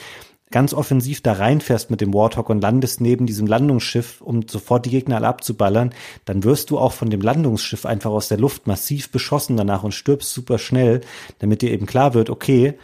ganz 0.53 0.73
offensiv 0.73 1.21
da 1.21 1.33
reinfährst 1.33 1.89
mit 1.89 1.99
dem 1.99 2.13
Warthog 2.13 2.49
und 2.49 2.61
landest 2.61 3.01
neben 3.01 3.25
diesem 3.25 3.47
Landungsschiff, 3.47 4.21
um 4.21 4.47
sofort 4.47 4.85
die 4.85 4.91
Gegner 4.91 5.17
alle 5.17 5.27
abzuballern, 5.27 5.93
dann 6.25 6.43
wirst 6.43 6.69
du 6.69 6.77
auch 6.77 6.93
von 6.93 7.09
dem 7.09 7.21
Landungsschiff 7.21 7.85
einfach 7.85 8.11
aus 8.11 8.29
der 8.29 8.37
Luft 8.37 8.67
massiv 8.67 9.09
beschossen 9.09 9.57
danach 9.57 9.83
und 9.83 9.93
stirbst 9.93 10.31
super 10.31 10.59
schnell, 10.59 11.01
damit 11.39 11.63
dir 11.63 11.71
eben 11.71 11.87
klar 11.87 12.13
wird, 12.13 12.29
okay, 12.29 12.75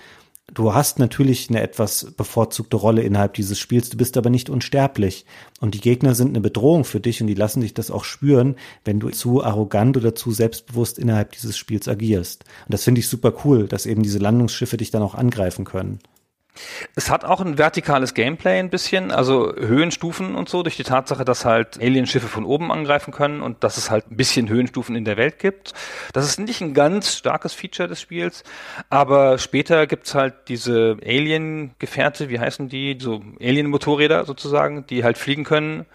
du 0.51 0.73
hast 0.73 0.97
natürlich 0.97 1.47
eine 1.49 1.61
etwas 1.61 2.11
bevorzugte 2.17 2.75
Rolle 2.75 3.03
innerhalb 3.03 3.35
dieses 3.35 3.59
Spiels, 3.59 3.89
du 3.89 3.97
bist 3.97 4.17
aber 4.17 4.31
nicht 4.31 4.49
unsterblich. 4.49 5.27
Und 5.59 5.75
die 5.75 5.81
Gegner 5.81 6.15
sind 6.15 6.29
eine 6.29 6.41
Bedrohung 6.41 6.85
für 6.85 6.99
dich 6.99 7.21
und 7.21 7.27
die 7.27 7.35
lassen 7.35 7.61
dich 7.61 7.75
das 7.75 7.91
auch 7.91 8.03
spüren, 8.03 8.55
wenn 8.83 8.99
du 8.99 9.09
zu 9.09 9.43
arrogant 9.43 9.95
oder 9.95 10.15
zu 10.15 10.31
selbstbewusst 10.31 10.97
innerhalb 10.97 11.33
dieses 11.33 11.55
Spiels 11.55 11.87
agierst. 11.87 12.45
Und 12.65 12.73
das 12.73 12.83
finde 12.83 12.99
ich 12.99 13.07
super 13.07 13.31
cool, 13.45 13.67
dass 13.67 13.85
eben 13.85 14.01
diese 14.01 14.17
Landungsschiffe 14.17 14.77
dich 14.77 14.89
dann 14.89 15.03
auch 15.03 15.13
angreifen 15.13 15.65
können. 15.65 15.99
Es 16.95 17.09
hat 17.09 17.23
auch 17.23 17.39
ein 17.39 17.57
vertikales 17.57 18.13
Gameplay 18.13 18.59
ein 18.59 18.69
bisschen, 18.69 19.11
also 19.11 19.53
Höhenstufen 19.55 20.35
und 20.35 20.49
so, 20.49 20.63
durch 20.63 20.75
die 20.75 20.83
Tatsache, 20.83 21.23
dass 21.23 21.45
halt 21.45 21.79
Alienschiffe 21.81 22.27
von 22.27 22.43
oben 22.43 22.71
angreifen 22.71 23.11
können 23.11 23.41
und 23.41 23.63
dass 23.63 23.77
es 23.77 23.89
halt 23.89 24.11
ein 24.11 24.17
bisschen 24.17 24.49
Höhenstufen 24.49 24.95
in 24.95 25.05
der 25.05 25.17
Welt 25.17 25.39
gibt. 25.39 25.73
Das 26.13 26.25
ist 26.25 26.39
nicht 26.39 26.61
ein 26.61 26.73
ganz 26.73 27.15
starkes 27.15 27.53
Feature 27.53 27.87
des 27.87 28.01
Spiels, 28.01 28.43
aber 28.89 29.37
später 29.37 29.87
gibt's 29.87 30.15
halt 30.15 30.33
diese 30.47 30.97
Alien-Gefährte, 31.03 32.29
wie 32.29 32.39
heißen 32.39 32.67
die, 32.67 32.97
so 32.99 33.21
Alien-Motorräder 33.39 34.25
sozusagen, 34.25 34.85
die 34.87 35.03
halt 35.03 35.17
fliegen 35.17 35.43
können 35.43 35.85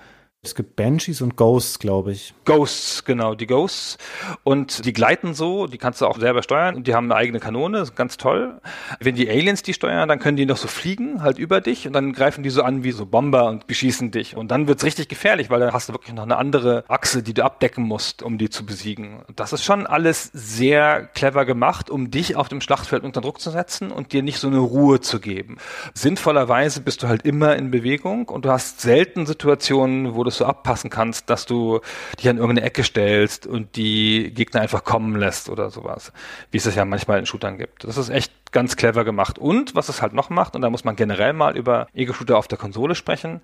es 0.46 0.54
gibt 0.54 0.76
Banshees 0.76 1.22
und 1.22 1.36
Ghosts, 1.36 1.78
glaube 1.78 2.12
ich. 2.12 2.34
Ghosts, 2.44 3.04
genau, 3.04 3.34
die 3.34 3.46
Ghosts. 3.46 3.98
Und 4.42 4.84
die 4.84 4.92
gleiten 4.92 5.34
so, 5.34 5.66
die 5.66 5.78
kannst 5.78 6.00
du 6.00 6.06
auch 6.06 6.18
selber 6.18 6.42
steuern 6.42 6.74
und 6.74 6.86
die 6.86 6.94
haben 6.94 7.10
eine 7.10 7.16
eigene 7.16 7.40
Kanone, 7.40 7.78
das 7.78 7.90
ist 7.90 7.96
ganz 7.96 8.16
toll. 8.16 8.60
Wenn 9.00 9.14
die 9.14 9.28
Aliens 9.28 9.62
die 9.62 9.72
steuern, 9.72 10.08
dann 10.08 10.18
können 10.18 10.36
die 10.36 10.46
noch 10.46 10.56
so 10.56 10.68
fliegen, 10.68 11.22
halt 11.22 11.38
über 11.38 11.60
dich 11.60 11.86
und 11.86 11.92
dann 11.94 12.12
greifen 12.12 12.42
die 12.42 12.50
so 12.50 12.62
an 12.62 12.84
wie 12.84 12.92
so 12.92 13.06
Bomber 13.06 13.46
und 13.46 13.66
beschießen 13.66 14.10
dich. 14.10 14.36
Und 14.36 14.50
dann 14.50 14.68
wird's 14.68 14.84
richtig 14.84 15.08
gefährlich, 15.08 15.50
weil 15.50 15.60
dann 15.60 15.72
hast 15.72 15.88
du 15.88 15.94
wirklich 15.94 16.14
noch 16.14 16.24
eine 16.24 16.36
andere 16.36 16.84
Achse, 16.88 17.22
die 17.22 17.34
du 17.34 17.44
abdecken 17.44 17.84
musst, 17.84 18.22
um 18.22 18.36
die 18.36 18.50
zu 18.50 18.66
besiegen. 18.66 19.22
Das 19.34 19.52
ist 19.52 19.64
schon 19.64 19.86
alles 19.86 20.30
sehr 20.32 21.08
clever 21.14 21.44
gemacht, 21.44 21.88
um 21.88 22.10
dich 22.10 22.36
auf 22.36 22.48
dem 22.48 22.60
Schlachtfeld 22.60 23.04
unter 23.04 23.20
Druck 23.20 23.40
zu 23.40 23.50
setzen 23.50 23.90
und 23.90 24.12
dir 24.12 24.22
nicht 24.22 24.38
so 24.38 24.48
eine 24.48 24.58
Ruhe 24.58 25.00
zu 25.00 25.20
geben. 25.20 25.56
Sinnvollerweise 25.94 26.82
bist 26.82 27.02
du 27.02 27.08
halt 27.08 27.24
immer 27.24 27.56
in 27.56 27.70
Bewegung 27.70 28.28
und 28.28 28.44
du 28.44 28.50
hast 28.50 28.80
selten 28.80 29.26
Situationen, 29.26 30.14
wo 30.14 30.22
du 30.22 30.33
es 30.34 30.38
so 30.38 30.46
abpassen 30.46 30.90
kannst, 30.90 31.30
dass 31.30 31.46
du 31.46 31.80
dich 32.18 32.28
an 32.28 32.38
irgendeine 32.38 32.66
Ecke 32.66 32.84
stellst 32.84 33.46
und 33.46 33.76
die 33.76 34.32
Gegner 34.34 34.60
einfach 34.60 34.84
kommen 34.84 35.16
lässt 35.16 35.48
oder 35.48 35.70
sowas. 35.70 36.12
Wie 36.50 36.58
es 36.58 36.66
es 36.66 36.74
ja 36.74 36.84
manchmal 36.84 37.18
in 37.18 37.26
Shootern 37.26 37.58
gibt. 37.58 37.84
Das 37.84 37.96
ist 37.96 38.10
echt 38.10 38.32
ganz 38.54 38.76
clever 38.76 39.04
gemacht. 39.04 39.38
Und 39.38 39.74
was 39.74 39.90
es 39.90 40.00
halt 40.00 40.14
noch 40.14 40.30
macht, 40.30 40.56
und 40.56 40.62
da 40.62 40.70
muss 40.70 40.84
man 40.84 40.96
generell 40.96 41.34
mal 41.34 41.56
über 41.56 41.88
Ego-Shooter 41.92 42.38
auf 42.38 42.48
der 42.48 42.56
Konsole 42.56 42.94
sprechen, 42.94 43.40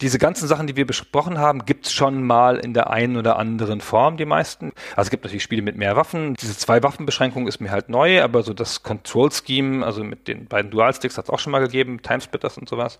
diese 0.00 0.18
ganzen 0.18 0.48
Sachen, 0.48 0.66
die 0.66 0.74
wir 0.74 0.86
besprochen 0.86 1.38
haben, 1.38 1.66
gibt's 1.66 1.92
schon 1.92 2.24
mal 2.24 2.56
in 2.56 2.74
der 2.74 2.90
einen 2.90 3.16
oder 3.16 3.38
anderen 3.38 3.80
Form, 3.80 4.16
die 4.16 4.24
meisten. 4.24 4.72
Also 4.96 5.08
es 5.08 5.10
gibt 5.10 5.22
natürlich 5.22 5.44
Spiele 5.44 5.62
mit 5.62 5.76
mehr 5.76 5.96
Waffen. 5.96 6.34
Diese 6.34 6.56
zwei 6.56 6.82
Waffenbeschränkung 6.82 7.46
ist 7.46 7.60
mir 7.60 7.70
halt 7.70 7.90
neu, 7.90 8.22
aber 8.22 8.42
so 8.42 8.54
das 8.54 8.82
Control-Scheme, 8.82 9.84
also 9.84 10.02
mit 10.02 10.26
den 10.26 10.46
beiden 10.46 10.70
Dual-Sticks 10.70 11.18
hat 11.18 11.26
es 11.26 11.30
auch 11.30 11.38
schon 11.38 11.52
mal 11.52 11.60
gegeben, 11.60 12.00
Timesplitters 12.02 12.56
und 12.56 12.68
sowas. 12.68 12.98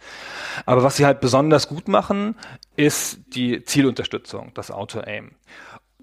Aber 0.67 0.83
was 0.83 0.97
sie 0.97 1.07
halt 1.07 1.21
besonders 1.21 1.67
gut 1.67 1.89
machen, 1.89 2.37
ist 2.77 3.21
die 3.35 3.65
Zielunterstützung, 3.65 4.53
das 4.55 4.71
Auto-Aim 4.71 5.31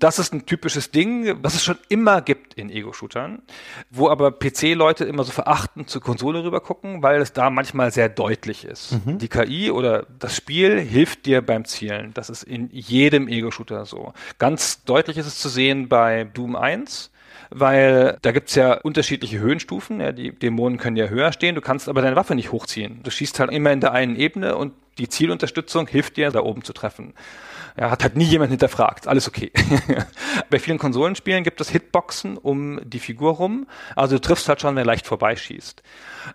das 0.02 0.18
ist 0.18 0.34
ein 0.34 0.48
typisches 0.48 0.90
Ding, 0.90 1.38
was 1.44 1.54
es 1.54 1.64
schon 1.64 1.78
immer 1.88 2.22
gibt 2.22 2.56
in 2.56 2.72
Ego-Shootern, 2.72 3.44
wo 3.92 4.10
aber 4.10 4.32
PC-Leute 4.32 5.06
immer 5.06 5.24
so 5.24 5.32
verachtend 5.32 5.92
zur 5.92 6.02
Konsole 6.02 6.44
rüber 6.44 6.60
gucken, 6.60 7.04
weil 7.04 7.22
es 7.22 7.34
da 7.34 7.52
manchmal 7.52 7.92
sehr 7.92 8.10
deutlich 8.10 8.66
ist. 8.66 8.94
Mhm. 9.06 9.20
Die 9.20 9.28
KI 9.28 9.70
oder 9.70 10.08
das 10.18 10.36
Spiel 10.36 10.80
hilft 10.80 11.28
dir 11.28 11.44
beim 11.44 11.66
Zielen. 11.66 12.16
Das 12.16 12.32
ist 12.32 12.42
in 12.42 12.70
jedem 12.72 13.28
Ego-Shooter 13.28 13.86
so. 13.86 14.14
Ganz 14.40 14.84
deutlich 14.86 15.18
ist 15.18 15.28
es 15.28 15.38
zu 15.38 15.50
sehen 15.50 15.88
bei 15.88 16.24
Doom 16.26 16.56
1 16.56 17.12
weil 17.54 18.18
da 18.22 18.32
gibt's 18.32 18.56
ja 18.56 18.76
unterschiedliche 18.76 19.40
Höhenstufen. 19.40 20.00
Ja, 20.00 20.14
die 20.14 20.32
Dämonen 20.32 20.78
können 20.78 20.96
ja 20.96 21.08
höher 21.08 21.34
stehen, 21.34 21.54
du 21.54 21.62
kannst 21.62 21.90
aber 21.90 22.02
deine 22.02 22.16
Waffe 22.16 22.34
nicht 22.34 22.54
hochziehen. 22.54 23.02
Du 23.04 23.12
schießt 23.12 23.42
halt 23.42 23.52
immer 23.52 23.74
in 23.74 23.82
der 23.82 23.92
einen 23.92 24.16
Ebene 24.16 24.56
und 24.56 24.74
die 24.98 25.10
Zielunterstützung 25.10 25.88
hilft 25.88 26.16
dir, 26.16 26.32
da 26.32 26.42
oben 26.42 26.64
zu 26.64 26.72
treffen. 26.72 27.14
Ja, 27.78 27.90
hat 27.90 28.04
halt 28.04 28.18
nie 28.18 28.26
jemand 28.26 28.52
hinterfragt. 28.52 29.08
Alles 29.08 29.28
okay. 29.28 29.52
Bei 30.50 30.60
vielen 30.60 30.78
Konsolenspielen 30.78 31.44
gibt 31.44 31.62
es 31.62 31.70
Hitboxen 31.70 32.38
um 32.38 32.80
die 32.84 33.00
Figur 33.00 33.34
rum. 33.34 33.68
Also 33.96 34.16
du 34.16 34.22
triffst 34.22 34.50
halt 34.50 34.62
schon, 34.62 34.76
wer 34.76 34.86
leicht 34.86 35.08
vorbeischießt. 35.08 35.82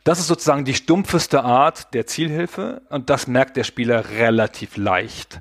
Das 0.05 0.19
ist 0.19 0.27
sozusagen 0.27 0.65
die 0.65 0.75
stumpfeste 0.75 1.45
Art 1.45 1.93
der 1.95 2.07
Zielhilfe 2.07 2.83
und 2.89 3.11
das 3.11 3.27
merkt 3.27 3.57
der 3.57 3.65
Spieler 3.65 4.11
relativ 4.11 4.77
leicht. 4.77 5.41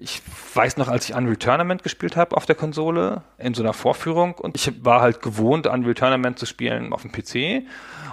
Ich 0.00 0.22
weiß 0.54 0.76
noch, 0.76 0.86
als 0.86 1.08
ich 1.08 1.16
Unreal 1.16 1.36
Tournament 1.36 1.82
gespielt 1.82 2.14
habe 2.14 2.36
auf 2.36 2.46
der 2.46 2.54
Konsole, 2.54 3.22
in 3.36 3.54
so 3.54 3.64
einer 3.64 3.72
Vorführung, 3.72 4.34
und 4.34 4.54
ich 4.54 4.84
war 4.84 5.00
halt 5.00 5.20
gewohnt, 5.20 5.66
Unreal 5.66 5.94
Tournament 5.94 6.38
zu 6.38 6.46
spielen 6.46 6.92
auf 6.92 7.02
dem 7.02 7.10
PC 7.10 7.66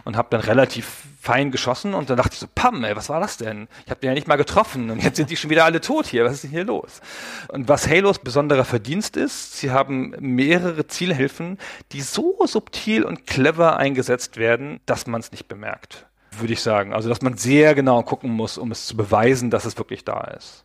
und 0.03 0.17
habe 0.17 0.29
dann 0.31 0.41
relativ 0.41 1.03
fein 1.21 1.51
geschossen 1.51 1.93
und 1.93 2.09
dann 2.09 2.17
dachte 2.17 2.33
ich 2.33 2.39
so, 2.39 2.47
Pam, 2.53 2.83
ey, 2.83 2.95
was 2.95 3.09
war 3.09 3.19
das 3.19 3.37
denn? 3.37 3.67
Ich 3.85 3.91
habe 3.91 3.99
den 3.99 4.07
ja 4.07 4.13
nicht 4.15 4.27
mal 4.27 4.35
getroffen 4.35 4.89
und 4.89 5.03
jetzt 5.03 5.17
sind 5.17 5.29
die 5.29 5.37
schon 5.37 5.51
wieder 5.51 5.63
alle 5.63 5.79
tot 5.79 6.07
hier. 6.07 6.25
Was 6.25 6.33
ist 6.33 6.45
denn 6.45 6.51
hier 6.51 6.63
los? 6.63 7.01
Und 7.49 7.67
was 7.67 7.87
Halos 7.87 8.17
besonderer 8.17 8.65
Verdienst 8.65 9.15
ist, 9.15 9.57
sie 9.57 9.69
haben 9.69 10.15
mehrere 10.19 10.87
Zielhilfen, 10.87 11.59
die 11.91 12.01
so 12.01 12.35
subtil 12.47 13.03
und 13.03 13.27
clever 13.27 13.77
eingesetzt 13.77 14.37
werden, 14.37 14.79
dass 14.87 15.05
man 15.05 15.21
es 15.21 15.31
nicht 15.31 15.47
bemerkt 15.47 16.07
würde 16.37 16.51
ich 16.51 16.61
sagen. 16.61 16.93
Also, 16.93 17.07
dass 17.07 17.21
man 17.21 17.37
sehr 17.37 17.75
genau 17.75 18.03
gucken 18.03 18.29
muss, 18.29 18.57
um 18.57 18.69
es 18.69 18.87
zu 18.87 18.97
beweisen, 18.97 19.51
dass 19.51 19.63
es 19.63 19.77
wirklich 19.77 20.03
da 20.03 20.19
ist. 20.19 20.64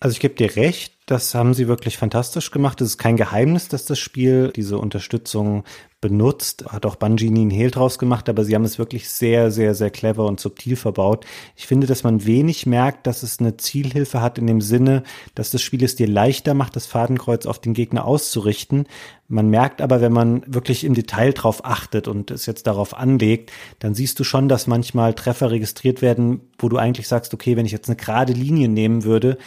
Also 0.00 0.12
ich 0.12 0.20
gebe 0.20 0.34
dir 0.34 0.56
recht, 0.56 0.92
das 1.06 1.36
haben 1.36 1.54
sie 1.54 1.68
wirklich 1.68 1.96
fantastisch 1.96 2.50
gemacht. 2.50 2.80
Es 2.80 2.90
ist 2.90 2.98
kein 2.98 3.16
Geheimnis, 3.16 3.68
dass 3.68 3.84
das 3.84 3.98
Spiel 3.98 4.52
diese 4.54 4.76
Unterstützung 4.78 5.62
benutzt. 6.00 6.64
Hat 6.68 6.84
auch 6.84 6.96
Bungie 6.96 7.30
nie 7.30 7.42
einen 7.42 7.50
Hehl 7.50 7.70
draus 7.70 7.98
gemacht, 7.98 8.28
aber 8.28 8.44
sie 8.44 8.56
haben 8.56 8.64
es 8.64 8.78
wirklich 8.78 9.08
sehr, 9.08 9.52
sehr, 9.52 9.74
sehr 9.74 9.90
clever 9.90 10.26
und 10.26 10.40
subtil 10.40 10.74
verbaut. 10.74 11.24
Ich 11.54 11.66
finde, 11.66 11.86
dass 11.86 12.02
man 12.02 12.26
wenig 12.26 12.66
merkt, 12.66 13.06
dass 13.06 13.22
es 13.22 13.38
eine 13.38 13.56
Zielhilfe 13.56 14.20
hat 14.20 14.36
in 14.36 14.48
dem 14.48 14.60
Sinne, 14.60 15.04
dass 15.36 15.52
das 15.52 15.62
Spiel 15.62 15.84
es 15.84 15.94
dir 15.94 16.08
leichter 16.08 16.54
macht, 16.54 16.74
das 16.74 16.86
Fadenkreuz 16.86 17.46
auf 17.46 17.60
den 17.60 17.72
Gegner 17.72 18.04
auszurichten. 18.04 18.86
Man 19.28 19.48
merkt 19.48 19.80
aber, 19.80 20.00
wenn 20.00 20.12
man 20.12 20.42
wirklich 20.46 20.82
im 20.84 20.94
Detail 20.94 21.32
drauf 21.32 21.64
achtet 21.64 22.08
und 22.08 22.30
es 22.30 22.46
jetzt 22.46 22.66
darauf 22.66 22.94
anlegt, 22.96 23.52
dann 23.78 23.94
siehst 23.94 24.18
du 24.18 24.24
schon, 24.24 24.48
dass 24.48 24.66
manchmal 24.66 25.14
Treffer 25.14 25.50
registriert 25.50 26.02
werden, 26.02 26.40
wo 26.58 26.68
du 26.68 26.76
eigentlich 26.76 27.08
sagst, 27.08 27.32
okay, 27.32 27.56
wenn 27.56 27.66
ich 27.66 27.72
jetzt 27.72 27.88
eine 27.88 27.96
gerade 27.96 28.32
Linie 28.32 28.68
nehmen 28.68 29.04
würde, 29.04 29.38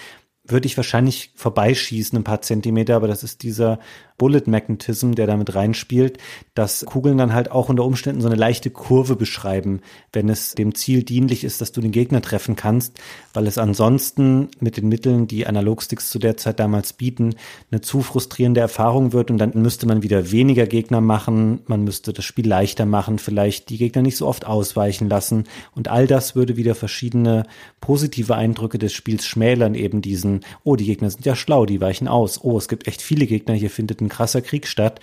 würde 0.51 0.67
ich 0.67 0.77
wahrscheinlich 0.77 1.31
vorbeischießen 1.35 2.17
ein 2.17 2.23
paar 2.23 2.41
Zentimeter, 2.41 2.95
aber 2.95 3.07
das 3.07 3.23
ist 3.23 3.43
dieser 3.43 3.79
Bullet 4.19 4.43
Magnetism, 4.45 5.13
der 5.13 5.25
damit 5.25 5.55
reinspielt, 5.55 6.19
dass 6.53 6.85
Kugeln 6.85 7.17
dann 7.17 7.33
halt 7.33 7.49
auch 7.49 7.69
unter 7.69 7.85
Umständen 7.85 8.21
so 8.21 8.27
eine 8.27 8.35
leichte 8.35 8.69
Kurve 8.69 9.15
beschreiben, 9.15 9.81
wenn 10.13 10.29
es 10.29 10.53
dem 10.53 10.75
Ziel 10.75 11.01
dienlich 11.01 11.43
ist, 11.43 11.61
dass 11.61 11.71
du 11.71 11.81
den 11.81 11.91
Gegner 11.91 12.21
treffen 12.21 12.55
kannst, 12.55 12.99
weil 13.33 13.47
es 13.47 13.57
ansonsten 13.57 14.49
mit 14.59 14.77
den 14.77 14.89
Mitteln, 14.89 15.25
die 15.25 15.47
Analogsticks 15.47 16.09
zu 16.09 16.19
der 16.19 16.37
Zeit 16.37 16.59
damals 16.59 16.93
bieten, 16.93 17.35
eine 17.71 17.81
zu 17.81 18.01
frustrierende 18.01 18.59
Erfahrung 18.59 19.13
wird 19.13 19.31
und 19.31 19.37
dann 19.37 19.53
müsste 19.55 19.87
man 19.87 20.03
wieder 20.03 20.31
weniger 20.31 20.67
Gegner 20.67 21.01
machen, 21.01 21.61
man 21.65 21.83
müsste 21.83 22.11
das 22.11 22.25
Spiel 22.25 22.47
leichter 22.47 22.85
machen, 22.85 23.19
vielleicht 23.19 23.69
die 23.69 23.77
Gegner 23.77 24.01
nicht 24.01 24.17
so 24.17 24.27
oft 24.27 24.45
ausweichen 24.45 25.07
lassen 25.07 25.45
und 25.75 25.87
all 25.87 26.07
das 26.07 26.35
würde 26.35 26.57
wieder 26.57 26.75
verschiedene 26.75 27.45
positive 27.79 28.35
Eindrücke 28.35 28.77
des 28.77 28.91
Spiels 28.91 29.25
schmälern, 29.25 29.75
eben 29.75 30.01
diesen, 30.01 30.41
oh, 30.65 30.75
die 30.75 30.85
Gegner 30.85 31.09
sind 31.09 31.25
ja 31.25 31.37
schlau, 31.37 31.65
die 31.65 31.79
weichen 31.79 32.09
aus, 32.09 32.43
oh, 32.43 32.57
es 32.57 32.67
gibt 32.67 32.85
echt 32.87 33.01
viele 33.01 33.25
Gegner, 33.25 33.53
hier 33.53 33.69
findet 33.69 34.01
ein 34.01 34.08
krasser 34.09 34.41
Krieg 34.41 34.67
statt. 34.67 34.99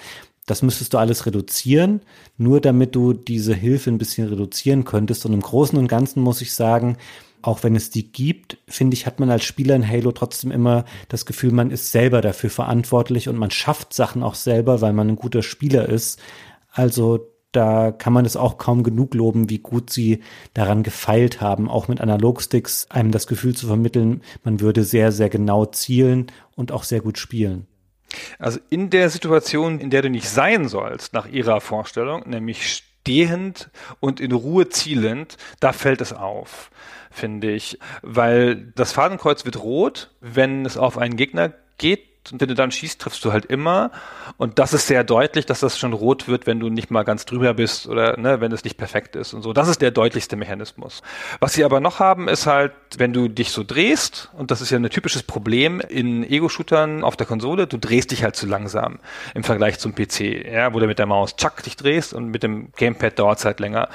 Das 0.47 0.63
müsstest 0.63 0.95
du 0.95 0.99
alles 0.99 1.27
reduzieren, 1.27 2.03
nur 2.37 2.61
damit 2.61 2.95
du 2.95 3.13
diese 3.13 3.55
Hilfe 3.55 3.91
ein 3.91 3.99
bisschen 3.99 4.29
reduzieren 4.29 4.85
könntest. 4.85 5.27
Und 5.27 5.33
im 5.33 5.41
Großen 5.41 5.77
und 5.79 5.89
Ganzen 5.89 6.23
muss 6.23 6.41
ich 6.41 6.55
sagen, 6.55 6.97
auch 7.43 7.63
wenn 7.63 7.77
es 7.77 7.91
die 7.91 8.11
gibt, 8.11 8.59
finde 8.69 8.95
ich, 8.95 9.07
hat 9.07 9.21
man 9.21 9.31
als 9.31 9.45
Spieler 9.45 9.77
in 9.77 9.89
Halo 9.89 10.13
trotzdem 10.13 10.51
immer 10.51 10.85
das 11.09 11.27
Gefühl, 11.27 11.53
man 11.53 11.71
ist 11.71 11.93
selber 11.93 12.21
dafür 12.21 12.51
verantwortlich 12.51 13.29
und 13.29 13.37
man 13.37 13.51
schafft 13.51 13.93
Sachen 13.93 14.23
auch 14.23 14.35
selber, 14.35 14.81
weil 14.81 14.93
man 14.93 15.09
ein 15.09 15.17
guter 15.17 15.43
Spieler 15.43 15.89
ist. 15.89 16.21
Also 16.73 17.29
da 17.53 17.93
kann 17.93 18.13
man 18.13 18.25
es 18.27 18.37
auch 18.37 18.59
kaum 18.59 18.83
genug 18.83 19.15
loben, 19.15 19.49
wie 19.49 19.59
gut 19.59 19.91
sie 19.91 20.23
daran 20.55 20.83
gefeilt 20.83 21.41
haben, 21.41 21.71
auch 21.71 21.89
mit 21.89 22.01
Analogsticks 22.01 22.87
einem 22.91 23.13
das 23.13 23.27
Gefühl 23.27 23.57
zu 23.57 23.67
vermitteln, 23.67 24.23
man 24.45 24.61
würde 24.61 24.85
sehr, 24.85 25.11
sehr 25.13 25.31
genau 25.31 25.65
zielen 25.67 26.27
und 26.55 26.73
auch 26.73 26.83
sehr 26.83 27.01
gut 27.01 27.17
spielen. 27.19 27.67
Also 28.39 28.61
in 28.71 28.91
der 28.91 29.11
Situation, 29.11 29.81
in 29.81 29.91
der 29.91 30.03
du 30.03 30.11
nicht 30.11 30.29
sein 30.29 30.69
sollst, 30.69 31.13
nach 31.13 31.27
ihrer 31.27 31.61
Vorstellung, 31.61 32.29
nämlich 32.29 32.83
stehend 33.07 33.71
und 34.01 34.21
in 34.21 34.33
Ruhe 34.33 34.69
zielend, 34.69 35.37
da 35.61 35.73
fällt 35.73 36.01
es 36.01 36.13
auf, 36.13 36.71
finde 37.11 37.53
ich. 37.53 37.79
Weil 38.03 38.57
das 38.75 38.93
Fadenkreuz 38.93 39.45
wird 39.45 39.63
rot, 39.63 40.11
wenn 40.21 40.67
es 40.67 40.77
auf 40.77 40.99
einen 40.99 41.17
Gegner 41.17 41.53
geht 41.79 42.16
wenn 42.33 42.49
du 42.49 42.55
dann 42.55 42.71
schießt, 42.71 43.01
triffst 43.01 43.25
du 43.25 43.33
halt 43.33 43.47
immer. 43.47 43.91
Und 44.37 44.59
das 44.59 44.73
ist 44.73 44.87
sehr 44.87 45.05
deutlich, 45.05 45.47
dass 45.47 45.61
das 45.61 45.79
schon 45.79 45.93
rot 45.93 46.29
wird, 46.29 46.47
wenn 46.47 46.61
du 46.61 46.69
nicht 46.69 46.91
mal 46.91 47.05
ganz 47.05 47.25
drüber 47.25 47.55
bist 47.55 47.87
oder 47.87 48.19
ne, 48.19 48.41
wenn 48.41 48.53
es 48.53 48.65
nicht 48.65 48.77
perfekt 48.77 49.17
ist 49.17 49.35
und 49.35 49.43
so. 49.43 49.53
Das 49.53 49.69
ist 49.69 49.83
der 49.83 49.91
deutlichste 49.91 50.37
Mechanismus. 50.37 51.03
Was 51.41 51.55
sie 51.55 51.65
aber 51.65 51.81
noch 51.81 52.01
haben, 52.01 52.29
ist 52.29 52.47
halt, 52.47 52.73
wenn 52.99 53.13
du 53.13 53.29
dich 53.29 53.51
so 53.51 53.65
drehst, 53.65 54.31
und 54.37 54.51
das 54.51 54.61
ist 54.61 54.71
ja 54.71 54.79
ein 54.79 54.91
typisches 54.91 55.23
Problem 55.23 55.81
in 55.81 56.25
Ego-Shootern 56.25 57.05
auf 57.05 57.17
der 57.17 57.27
Konsole, 57.27 57.67
du 57.67 57.79
drehst 57.79 58.11
dich 58.11 58.25
halt 58.25 58.37
zu 58.37 58.47
langsam 58.47 58.99
im 59.35 59.45
Vergleich 59.45 59.79
zum 59.79 59.95
PC, 59.95 60.47
ja, 60.51 60.75
wo 60.75 60.81
du 60.81 60.87
mit 60.87 60.99
der 60.99 61.07
Maus 61.07 61.37
tschack 61.37 61.63
dich 61.63 61.77
drehst 61.77 62.13
und 62.13 62.29
mit 62.31 62.43
dem 62.43 62.73
Gamepad 62.77 63.19
dauert 63.19 63.39
es 63.39 63.45
halt 63.45 63.61
länger. 63.61 63.89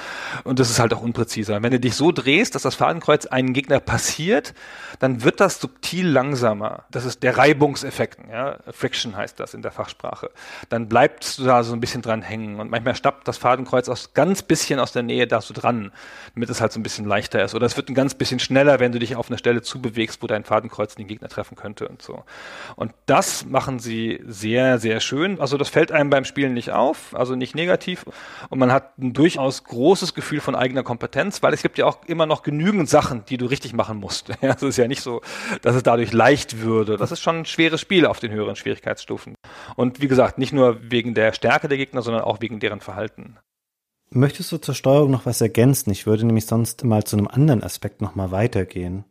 Und 0.43 0.59
das 0.59 0.69
ist 0.69 0.79
halt 0.79 0.93
auch 0.93 1.01
unpräziser. 1.01 1.61
Wenn 1.61 1.71
du 1.71 1.79
dich 1.79 1.95
so 1.95 2.11
drehst, 2.11 2.55
dass 2.55 2.61
das 2.63 2.75
Fadenkreuz 2.75 3.25
einen 3.25 3.53
Gegner 3.53 3.79
passiert, 3.79 4.53
dann 4.99 5.23
wird 5.23 5.39
das 5.39 5.59
subtil 5.59 6.07
langsamer. 6.07 6.85
Das 6.91 7.05
ist 7.05 7.23
der 7.23 7.37
Reibungseffekt 7.37 8.20
Strecken, 8.21 8.31
ja, 8.31 8.57
Friction 8.71 9.15
heißt 9.15 9.39
das 9.39 9.53
in 9.53 9.61
der 9.61 9.71
Fachsprache, 9.71 10.29
dann 10.69 10.87
bleibst 10.87 11.39
du 11.39 11.43
da 11.43 11.63
so 11.63 11.73
ein 11.73 11.79
bisschen 11.79 12.01
dran 12.01 12.21
hängen 12.21 12.59
und 12.59 12.69
manchmal 12.69 12.95
stappt 12.95 13.27
das 13.27 13.37
Fadenkreuz 13.37 13.89
aus 13.89 14.13
ganz 14.13 14.41
bisschen 14.41 14.79
aus 14.79 14.91
der 14.91 15.03
Nähe 15.03 15.27
da 15.27 15.41
so 15.41 15.53
dran, 15.53 15.91
damit 16.33 16.49
es 16.49 16.61
halt 16.61 16.71
so 16.71 16.79
ein 16.79 16.83
bisschen 16.83 17.05
leichter 17.05 17.43
ist. 17.43 17.55
Oder 17.55 17.65
es 17.65 17.77
wird 17.77 17.89
ein 17.89 17.95
ganz 17.95 18.13
bisschen 18.13 18.39
schneller, 18.39 18.79
wenn 18.79 18.91
du 18.91 18.99
dich 18.99 19.15
auf 19.15 19.29
eine 19.29 19.37
Stelle 19.37 19.61
zubewegst, 19.61 20.21
wo 20.21 20.27
dein 20.27 20.43
Fadenkreuz 20.43 20.95
den 20.95 21.07
Gegner 21.07 21.29
treffen 21.29 21.55
könnte 21.55 21.87
und 21.87 22.01
so. 22.01 22.23
Und 22.75 22.93
das 23.05 23.45
machen 23.45 23.79
sie 23.79 24.21
sehr, 24.25 24.79
sehr 24.79 24.99
schön. 24.99 25.39
Also 25.39 25.57
das 25.57 25.69
fällt 25.69 25.91
einem 25.91 26.09
beim 26.09 26.25
Spielen 26.25 26.53
nicht 26.53 26.71
auf, 26.71 27.15
also 27.15 27.35
nicht 27.35 27.55
negativ. 27.55 28.05
Und 28.49 28.59
man 28.59 28.71
hat 28.71 28.97
ein 28.97 29.13
durchaus 29.13 29.63
großes 29.63 30.13
Gefühl 30.13 30.41
von 30.41 30.55
eigener 30.55 30.83
Kompetenz, 30.83 31.43
weil 31.43 31.53
es 31.53 31.61
gibt 31.61 31.77
ja 31.77 31.85
auch 31.85 31.99
immer 32.07 32.25
noch 32.25 32.43
genügend 32.43 32.89
Sachen, 32.89 33.25
die 33.25 33.37
du 33.37 33.45
richtig 33.45 33.73
machen 33.73 33.97
musst. 33.97 34.29
Ja, 34.41 34.55
es 34.55 34.63
ist 34.63 34.77
ja 34.77 34.87
nicht 34.87 35.03
so, 35.03 35.21
dass 35.61 35.75
es 35.75 35.83
dadurch 35.83 36.13
leicht 36.13 36.61
würde. 36.61 36.97
Das 36.97 37.11
ist 37.11 37.21
schon 37.21 37.41
ein 37.41 37.45
schweres 37.45 37.79
Spiel 37.79 38.07
auf 38.11 38.19
den 38.19 38.31
höheren 38.31 38.55
Schwierigkeitsstufen. 38.55 39.35
Und 39.75 40.01
wie 40.01 40.07
gesagt, 40.07 40.37
nicht 40.37 40.53
nur 40.53 40.91
wegen 40.91 41.15
der 41.15 41.33
Stärke 41.33 41.67
der 41.67 41.77
Gegner, 41.77 42.01
sondern 42.03 42.23
auch 42.23 42.41
wegen 42.41 42.59
deren 42.59 42.81
Verhalten. 42.81 43.37
Möchtest 44.11 44.51
du 44.51 44.57
zur 44.57 44.75
Steuerung 44.75 45.09
noch 45.09 45.25
was 45.25 45.39
ergänzen? 45.39 45.89
Ich 45.91 46.05
würde 46.05 46.25
nämlich 46.25 46.45
sonst 46.45 46.83
mal 46.83 47.05
zu 47.05 47.17
einem 47.17 47.27
anderen 47.27 47.63
Aspekt 47.63 48.01
noch 48.01 48.13
mal 48.13 48.31
weitergehen. 48.31 49.05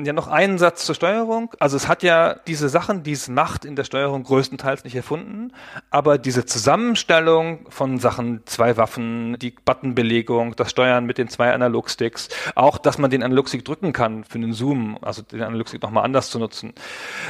Ja, 0.00 0.12
noch 0.12 0.28
einen 0.28 0.58
Satz 0.58 0.86
zur 0.86 0.94
Steuerung. 0.94 1.52
Also 1.58 1.76
es 1.76 1.88
hat 1.88 2.04
ja 2.04 2.34
diese 2.46 2.68
Sachen, 2.68 3.02
die 3.02 3.10
es 3.10 3.28
macht, 3.28 3.64
in 3.64 3.74
der 3.74 3.82
Steuerung 3.82 4.22
größtenteils 4.22 4.84
nicht 4.84 4.94
erfunden. 4.94 5.52
Aber 5.90 6.18
diese 6.18 6.46
Zusammenstellung 6.46 7.66
von 7.68 7.98
Sachen, 7.98 8.42
zwei 8.46 8.76
Waffen, 8.76 9.36
die 9.40 9.50
Buttonbelegung, 9.50 10.54
das 10.54 10.70
Steuern 10.70 11.04
mit 11.04 11.18
den 11.18 11.28
zwei 11.28 11.52
Analogsticks, 11.52 12.28
auch, 12.54 12.78
dass 12.78 12.98
man 12.98 13.10
den 13.10 13.24
Analogstick 13.24 13.64
drücken 13.64 13.92
kann 13.92 14.22
für 14.22 14.38
den 14.38 14.52
Zoom, 14.52 14.98
also 15.02 15.22
den 15.22 15.42
Analogstick 15.42 15.82
nochmal 15.82 16.04
anders 16.04 16.30
zu 16.30 16.38
nutzen. 16.38 16.74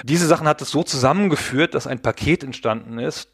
Diese 0.04 0.26
Sachen 0.26 0.46
hat 0.46 0.60
es 0.60 0.70
so 0.70 0.82
zusammengeführt, 0.82 1.74
dass 1.74 1.86
ein 1.86 2.02
Paket 2.02 2.44
entstanden 2.44 2.98
ist, 2.98 3.30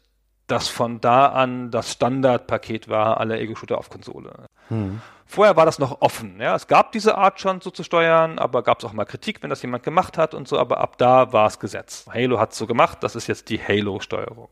das 0.47 0.69
von 0.69 1.01
da 1.01 1.27
an 1.27 1.71
das 1.71 1.91
Standardpaket 1.91 2.87
war 2.87 3.19
aller 3.19 3.37
Ego-Shooter 3.39 3.77
auf 3.77 3.89
Konsole. 3.89 4.45
Hm. 4.69 5.01
Vorher 5.25 5.55
war 5.55 5.65
das 5.65 5.79
noch 5.79 6.01
offen. 6.01 6.39
Ja, 6.39 6.55
es 6.55 6.67
gab 6.67 6.91
diese 6.91 7.17
Art 7.17 7.39
schon 7.39 7.59
so 7.59 7.71
zu 7.71 7.83
steuern, 7.83 8.37
aber 8.37 8.63
gab 8.63 8.79
es 8.79 8.85
auch 8.85 8.93
mal 8.93 9.05
Kritik, 9.05 9.41
wenn 9.41 9.49
das 9.49 9.61
jemand 9.61 9.83
gemacht 9.83 10.17
hat 10.17 10.33
und 10.33 10.47
so. 10.47 10.57
Aber 10.57 10.79
ab 10.79 10.97
da 10.97 11.33
war 11.33 11.47
es 11.47 11.59
Gesetz. 11.59 12.05
Halo 12.13 12.39
hat 12.39 12.51
es 12.51 12.57
so 12.57 12.67
gemacht. 12.67 12.99
Das 13.01 13.15
ist 13.15 13.27
jetzt 13.27 13.49
die 13.49 13.59
Halo-Steuerung. 13.59 14.49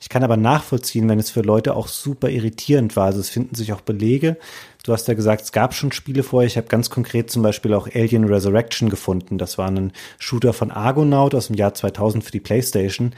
Ich 0.00 0.08
kann 0.08 0.22
aber 0.22 0.36
nachvollziehen, 0.36 1.08
wenn 1.08 1.18
es 1.18 1.30
für 1.30 1.40
Leute 1.40 1.74
auch 1.74 1.88
super 1.88 2.30
irritierend 2.30 2.94
war. 2.94 3.06
Also 3.06 3.20
es 3.20 3.30
finden 3.30 3.54
sich 3.56 3.72
auch 3.72 3.80
Belege. 3.80 4.36
Du 4.84 4.92
hast 4.92 5.08
ja 5.08 5.14
gesagt, 5.14 5.42
es 5.42 5.52
gab 5.52 5.74
schon 5.74 5.90
Spiele 5.90 6.22
vorher. 6.22 6.46
Ich 6.46 6.56
habe 6.56 6.68
ganz 6.68 6.88
konkret 6.88 7.30
zum 7.30 7.42
Beispiel 7.42 7.74
auch 7.74 7.88
Alien 7.92 8.24
Resurrection 8.24 8.90
gefunden. 8.90 9.38
Das 9.38 9.58
war 9.58 9.68
ein 9.68 9.92
Shooter 10.18 10.52
von 10.52 10.70
Argonaut 10.70 11.34
aus 11.34 11.48
dem 11.48 11.56
Jahr 11.56 11.74
2000 11.74 12.22
für 12.22 12.30
die 12.30 12.40
PlayStation. 12.40 13.12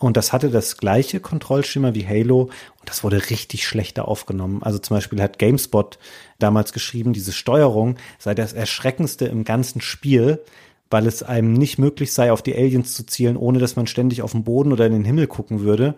Und 0.00 0.16
das 0.16 0.32
hatte 0.32 0.48
das 0.48 0.78
gleiche 0.78 1.20
Kontrollschema 1.20 1.94
wie 1.94 2.06
Halo 2.06 2.44
und 2.44 2.88
das 2.88 3.04
wurde 3.04 3.28
richtig 3.28 3.66
schlechter 3.66 4.08
aufgenommen. 4.08 4.62
Also 4.62 4.78
zum 4.78 4.96
Beispiel 4.96 5.20
hat 5.20 5.38
GameSpot 5.38 5.98
damals 6.38 6.72
geschrieben, 6.72 7.12
diese 7.12 7.32
Steuerung 7.32 7.96
sei 8.18 8.34
das 8.34 8.54
Erschreckendste 8.54 9.26
im 9.26 9.44
ganzen 9.44 9.82
Spiel, 9.82 10.42
weil 10.88 11.06
es 11.06 11.22
einem 11.22 11.52
nicht 11.52 11.78
möglich 11.78 12.14
sei, 12.14 12.32
auf 12.32 12.42
die 12.42 12.56
Aliens 12.56 12.94
zu 12.94 13.04
zielen, 13.04 13.36
ohne 13.36 13.58
dass 13.58 13.76
man 13.76 13.86
ständig 13.86 14.22
auf 14.22 14.32
den 14.32 14.42
Boden 14.42 14.72
oder 14.72 14.86
in 14.86 14.94
den 14.94 15.04
Himmel 15.04 15.26
gucken 15.26 15.60
würde. 15.60 15.94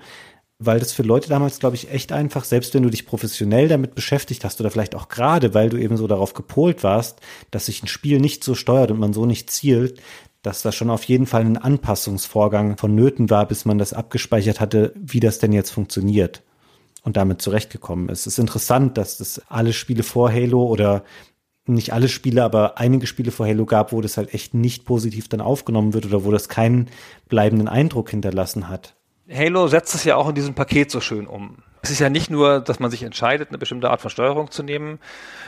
Weil 0.58 0.80
das 0.80 0.92
für 0.92 1.02
Leute 1.02 1.28
damals, 1.28 1.60
glaube 1.60 1.76
ich, 1.76 1.92
echt 1.92 2.10
einfach, 2.10 2.44
selbst 2.44 2.74
wenn 2.74 2.82
du 2.82 2.90
dich 2.90 3.06
professionell 3.06 3.68
damit 3.68 3.94
beschäftigt 3.94 4.44
hast 4.44 4.60
oder 4.60 4.70
vielleicht 4.72 4.96
auch 4.96 5.08
gerade, 5.08 5.54
weil 5.54 5.70
du 5.70 5.76
eben 5.76 5.96
so 5.96 6.08
darauf 6.08 6.34
gepolt 6.34 6.82
warst, 6.82 7.20
dass 7.52 7.66
sich 7.66 7.82
ein 7.84 7.88
Spiel 7.88 8.20
nicht 8.20 8.42
so 8.42 8.56
steuert 8.56 8.90
und 8.90 8.98
man 8.98 9.12
so 9.12 9.26
nicht 9.26 9.50
zielt, 9.50 10.00
dass 10.42 10.62
da 10.62 10.72
schon 10.72 10.90
auf 10.90 11.04
jeden 11.04 11.26
Fall 11.26 11.42
ein 11.42 11.56
Anpassungsvorgang 11.56 12.76
vonnöten 12.76 13.30
war, 13.30 13.46
bis 13.46 13.64
man 13.64 13.78
das 13.78 13.92
abgespeichert 13.92 14.60
hatte, 14.60 14.92
wie 14.96 15.20
das 15.20 15.38
denn 15.38 15.52
jetzt 15.52 15.70
funktioniert 15.70 16.42
und 17.04 17.16
damit 17.16 17.40
zurechtgekommen 17.40 18.08
ist. 18.08 18.20
Es 18.20 18.34
ist 18.34 18.38
interessant, 18.38 18.98
dass 18.98 19.18
das 19.18 19.42
alle 19.48 19.72
Spiele 19.72 20.02
vor 20.02 20.32
Halo 20.32 20.64
oder 20.66 21.04
nicht 21.66 21.92
alle 21.92 22.08
Spiele, 22.08 22.42
aber 22.42 22.78
einige 22.78 23.06
Spiele 23.06 23.30
vor 23.30 23.46
Halo 23.46 23.66
gab, 23.66 23.92
wo 23.92 24.00
das 24.00 24.16
halt 24.16 24.34
echt 24.34 24.52
nicht 24.52 24.84
positiv 24.84 25.28
dann 25.28 25.40
aufgenommen 25.40 25.94
wird 25.94 26.06
oder 26.06 26.24
wo 26.24 26.32
das 26.32 26.48
keinen 26.48 26.88
bleibenden 27.28 27.68
Eindruck 27.68 28.10
hinterlassen 28.10 28.68
hat. 28.68 28.96
Halo 29.30 29.68
setzt 29.68 29.94
es 29.94 30.04
ja 30.04 30.16
auch 30.16 30.28
in 30.28 30.34
diesem 30.34 30.54
Paket 30.54 30.90
so 30.90 31.00
schön 31.00 31.26
um. 31.26 31.58
Es 31.84 31.90
ist 31.90 31.98
ja 31.98 32.08
nicht 32.08 32.30
nur, 32.30 32.60
dass 32.60 32.78
man 32.78 32.92
sich 32.92 33.02
entscheidet, 33.02 33.48
eine 33.48 33.58
bestimmte 33.58 33.90
Art 33.90 34.00
von 34.00 34.10
Steuerung 34.10 34.52
zu 34.52 34.62
nehmen, 34.62 35.00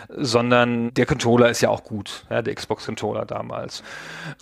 sondern 0.08 0.92
der 0.94 1.06
Controller 1.06 1.48
ist 1.48 1.60
ja 1.60 1.70
auch 1.70 1.84
gut, 1.84 2.26
ja, 2.28 2.42
der 2.42 2.56
Xbox-Controller 2.56 3.24
damals. 3.24 3.84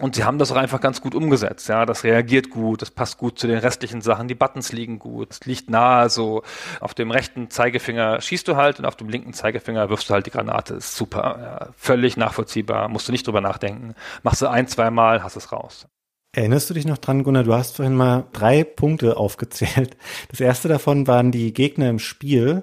Und 0.00 0.14
sie 0.14 0.24
haben 0.24 0.38
das 0.38 0.50
auch 0.52 0.56
einfach 0.56 0.80
ganz 0.80 1.02
gut 1.02 1.14
umgesetzt. 1.14 1.68
Ja, 1.68 1.84
das 1.84 2.02
reagiert 2.02 2.48
gut, 2.48 2.80
das 2.80 2.90
passt 2.90 3.18
gut 3.18 3.38
zu 3.38 3.46
den 3.46 3.58
restlichen 3.58 4.00
Sachen. 4.00 4.26
Die 4.26 4.34
Buttons 4.34 4.72
liegen 4.72 4.98
gut, 4.98 5.32
es 5.32 5.44
liegt 5.44 5.68
nahe. 5.68 6.08
So 6.08 6.42
auf 6.80 6.94
dem 6.94 7.10
rechten 7.10 7.50
Zeigefinger 7.50 8.22
schießt 8.22 8.48
du 8.48 8.56
halt 8.56 8.78
und 8.78 8.86
auf 8.86 8.96
dem 8.96 9.10
linken 9.10 9.34
Zeigefinger 9.34 9.90
wirfst 9.90 10.08
du 10.08 10.14
halt 10.14 10.24
die 10.24 10.30
Granate. 10.30 10.74
Ist 10.74 10.96
super, 10.96 11.38
ja, 11.42 11.68
völlig 11.76 12.16
nachvollziehbar, 12.16 12.88
musst 12.88 13.08
du 13.08 13.12
nicht 13.12 13.26
drüber 13.26 13.42
nachdenken. 13.42 13.94
Machst 14.22 14.40
du 14.40 14.46
ein, 14.46 14.66
zwei 14.66 14.90
Mal, 14.90 15.22
hast 15.22 15.36
es 15.36 15.52
raus. 15.52 15.86
Erinnerst 16.34 16.70
du 16.70 16.74
dich 16.74 16.86
noch 16.86 16.96
dran, 16.96 17.24
Gunnar? 17.24 17.44
Du 17.44 17.52
hast 17.52 17.76
vorhin 17.76 17.94
mal 17.94 18.24
drei 18.32 18.64
Punkte 18.64 19.18
aufgezählt. 19.18 19.98
Das 20.30 20.40
erste 20.40 20.66
davon 20.66 21.06
waren 21.06 21.30
die 21.30 21.52
Gegner 21.52 21.90
im 21.90 21.98
Spiel. 21.98 22.62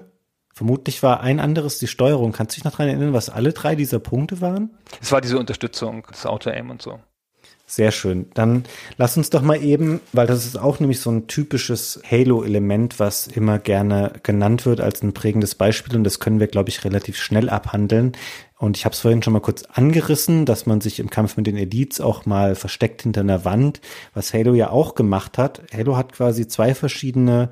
Vermutlich 0.52 1.04
war 1.04 1.20
ein 1.20 1.38
anderes 1.38 1.78
die 1.78 1.86
Steuerung. 1.86 2.32
Kannst 2.32 2.56
du 2.56 2.56
dich 2.56 2.64
noch 2.64 2.74
dran 2.74 2.88
erinnern, 2.88 3.12
was 3.12 3.30
alle 3.30 3.52
drei 3.52 3.76
dieser 3.76 4.00
Punkte 4.00 4.40
waren? 4.40 4.70
Es 5.00 5.12
war 5.12 5.20
diese 5.20 5.38
Unterstützung, 5.38 6.04
das 6.10 6.26
Auto-Aim 6.26 6.68
und 6.68 6.82
so. 6.82 6.98
Sehr 7.64 7.92
schön. 7.92 8.28
Dann 8.34 8.64
lass 8.96 9.16
uns 9.16 9.30
doch 9.30 9.42
mal 9.42 9.62
eben, 9.62 10.00
weil 10.12 10.26
das 10.26 10.44
ist 10.44 10.58
auch 10.58 10.80
nämlich 10.80 10.98
so 10.98 11.08
ein 11.12 11.28
typisches 11.28 12.02
Halo-Element, 12.10 12.98
was 12.98 13.28
immer 13.28 13.60
gerne 13.60 14.14
genannt 14.24 14.66
wird 14.66 14.80
als 14.80 15.04
ein 15.04 15.14
prägendes 15.14 15.54
Beispiel 15.54 15.94
und 15.94 16.02
das 16.02 16.18
können 16.18 16.40
wir, 16.40 16.48
glaube 16.48 16.70
ich, 16.70 16.84
relativ 16.84 17.16
schnell 17.16 17.48
abhandeln. 17.48 18.16
Und 18.60 18.76
ich 18.76 18.84
habe 18.84 18.92
es 18.92 19.00
vorhin 19.00 19.22
schon 19.22 19.32
mal 19.32 19.40
kurz 19.40 19.62
angerissen, 19.62 20.44
dass 20.44 20.66
man 20.66 20.82
sich 20.82 21.00
im 21.00 21.08
Kampf 21.08 21.38
mit 21.38 21.46
den 21.46 21.56
Elites 21.56 21.98
auch 21.98 22.26
mal 22.26 22.54
versteckt 22.54 23.02
hinter 23.02 23.22
einer 23.22 23.46
Wand, 23.46 23.80
was 24.12 24.34
Halo 24.34 24.52
ja 24.52 24.68
auch 24.68 24.94
gemacht 24.94 25.38
hat. 25.38 25.62
Halo 25.72 25.96
hat 25.96 26.12
quasi 26.12 26.46
zwei 26.46 26.74
verschiedene 26.74 27.48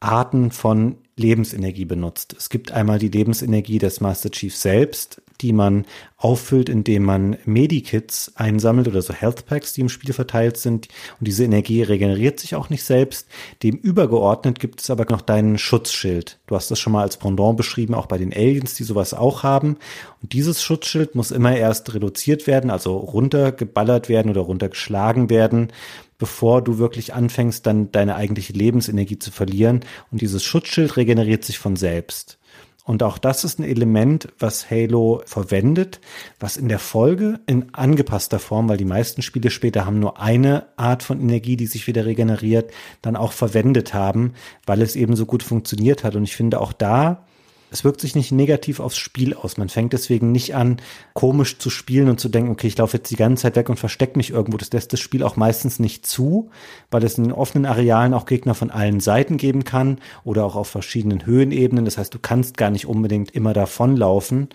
Arten 0.00 0.50
von 0.50 0.96
Lebensenergie 1.16 1.84
benutzt. 1.84 2.34
Es 2.38 2.48
gibt 2.48 2.72
einmal 2.72 2.98
die 2.98 3.10
Lebensenergie 3.10 3.78
des 3.78 4.00
Master 4.00 4.30
Chief 4.30 4.56
selbst, 4.56 5.20
die 5.42 5.52
man 5.52 5.84
auffüllt, 6.16 6.68
indem 6.68 7.02
man 7.02 7.36
Medikits 7.44 8.32
einsammelt 8.36 8.86
oder 8.86 9.02
so 9.02 9.12
Health 9.12 9.46
Packs, 9.46 9.72
die 9.72 9.80
im 9.80 9.88
Spiel 9.88 10.14
verteilt 10.14 10.56
sind. 10.56 10.88
Und 11.18 11.26
diese 11.26 11.44
Energie 11.44 11.82
regeneriert 11.82 12.38
sich 12.38 12.54
auch 12.54 12.70
nicht 12.70 12.84
selbst. 12.84 13.26
Dem 13.62 13.76
übergeordnet 13.76 14.60
gibt 14.60 14.80
es 14.80 14.88
aber 14.88 15.04
noch 15.10 15.20
deinen 15.20 15.58
Schutzschild. 15.58 16.38
Du 16.46 16.54
hast 16.54 16.70
das 16.70 16.78
schon 16.78 16.92
mal 16.92 17.02
als 17.02 17.16
Pendant 17.16 17.56
beschrieben, 17.56 17.94
auch 17.94 18.06
bei 18.06 18.18
den 18.18 18.32
Aliens, 18.32 18.74
die 18.74 18.84
sowas 18.84 19.14
auch 19.14 19.42
haben. 19.42 19.76
Und 20.22 20.32
dieses 20.32 20.62
Schutzschild 20.62 21.14
muss 21.16 21.32
immer 21.32 21.56
erst 21.56 21.92
reduziert 21.92 22.46
werden, 22.46 22.70
also 22.70 22.96
runtergeballert 22.96 24.08
werden 24.08 24.30
oder 24.30 24.42
runtergeschlagen 24.42 25.28
werden, 25.28 25.72
bevor 26.18 26.62
du 26.62 26.78
wirklich 26.78 27.14
anfängst, 27.14 27.66
dann 27.66 27.90
deine 27.90 28.14
eigentliche 28.14 28.52
Lebensenergie 28.52 29.18
zu 29.18 29.32
verlieren. 29.32 29.80
Und 30.12 30.20
dieses 30.20 30.44
Schutzschild 30.44 30.96
regeneriert 30.96 31.44
sich 31.44 31.58
von 31.58 31.74
selbst. 31.74 32.38
Und 32.84 33.02
auch 33.04 33.18
das 33.18 33.44
ist 33.44 33.60
ein 33.60 33.64
Element, 33.64 34.28
was 34.38 34.70
Halo 34.70 35.22
verwendet, 35.24 36.00
was 36.40 36.56
in 36.56 36.68
der 36.68 36.80
Folge 36.80 37.38
in 37.46 37.72
angepasster 37.74 38.40
Form, 38.40 38.68
weil 38.68 38.76
die 38.76 38.84
meisten 38.84 39.22
Spiele 39.22 39.50
später 39.50 39.86
haben 39.86 40.00
nur 40.00 40.20
eine 40.20 40.66
Art 40.76 41.04
von 41.04 41.20
Energie, 41.20 41.56
die 41.56 41.66
sich 41.66 41.86
wieder 41.86 42.06
regeneriert, 42.06 42.72
dann 43.00 43.14
auch 43.14 43.32
verwendet 43.32 43.94
haben, 43.94 44.32
weil 44.66 44.82
es 44.82 44.96
eben 44.96 45.14
so 45.14 45.26
gut 45.26 45.44
funktioniert 45.44 46.02
hat. 46.02 46.16
Und 46.16 46.24
ich 46.24 46.34
finde 46.34 46.60
auch 46.60 46.72
da 46.72 47.24
es 47.72 47.84
wirkt 47.84 48.02
sich 48.02 48.14
nicht 48.14 48.32
negativ 48.32 48.80
aufs 48.80 48.98
Spiel 48.98 49.32
aus. 49.32 49.56
Man 49.56 49.70
fängt 49.70 49.94
deswegen 49.94 50.30
nicht 50.30 50.54
an, 50.54 50.76
komisch 51.14 51.56
zu 51.56 51.70
spielen 51.70 52.10
und 52.10 52.20
zu 52.20 52.28
denken, 52.28 52.50
okay, 52.50 52.66
ich 52.66 52.76
laufe 52.76 52.98
jetzt 52.98 53.10
die 53.10 53.16
ganze 53.16 53.44
Zeit 53.44 53.56
weg 53.56 53.70
und 53.70 53.78
verstecke 53.78 54.18
mich 54.18 54.30
irgendwo. 54.30 54.58
Das 54.58 54.72
lässt 54.72 54.92
das 54.92 55.00
Spiel 55.00 55.22
auch 55.22 55.36
meistens 55.36 55.78
nicht 55.78 56.04
zu, 56.04 56.50
weil 56.90 57.02
es 57.02 57.16
in 57.16 57.24
den 57.24 57.32
offenen 57.32 57.64
Arealen 57.64 58.12
auch 58.12 58.26
Gegner 58.26 58.54
von 58.54 58.70
allen 58.70 59.00
Seiten 59.00 59.38
geben 59.38 59.64
kann 59.64 60.00
oder 60.22 60.44
auch 60.44 60.54
auf 60.54 60.68
verschiedenen 60.68 61.24
Höhenebenen. 61.24 61.86
Das 61.86 61.96
heißt, 61.96 62.12
du 62.12 62.18
kannst 62.18 62.58
gar 62.58 62.70
nicht 62.70 62.86
unbedingt 62.86 63.30
immer 63.30 63.54
davonlaufen. 63.54 64.50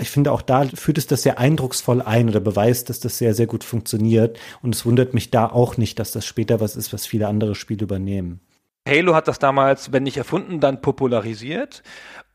Ich 0.00 0.10
finde 0.10 0.30
auch 0.30 0.40
da 0.40 0.64
führt 0.64 0.98
es 0.98 1.08
das 1.08 1.22
sehr 1.22 1.40
eindrucksvoll 1.40 2.00
ein 2.00 2.28
oder 2.28 2.40
beweist, 2.40 2.90
dass 2.90 3.00
das 3.00 3.18
sehr, 3.18 3.34
sehr 3.34 3.46
gut 3.46 3.64
funktioniert. 3.64 4.38
Und 4.62 4.74
es 4.74 4.86
wundert 4.86 5.14
mich 5.14 5.32
da 5.32 5.46
auch 5.46 5.76
nicht, 5.78 5.98
dass 5.98 6.12
das 6.12 6.24
später 6.24 6.60
was 6.60 6.76
ist, 6.76 6.92
was 6.92 7.06
viele 7.06 7.26
andere 7.26 7.56
Spiele 7.56 7.82
übernehmen. 7.82 8.40
Halo 8.88 9.14
hat 9.14 9.28
das 9.28 9.38
damals, 9.38 9.92
wenn 9.92 10.02
nicht 10.02 10.16
erfunden, 10.16 10.58
dann 10.58 10.80
popularisiert 10.80 11.84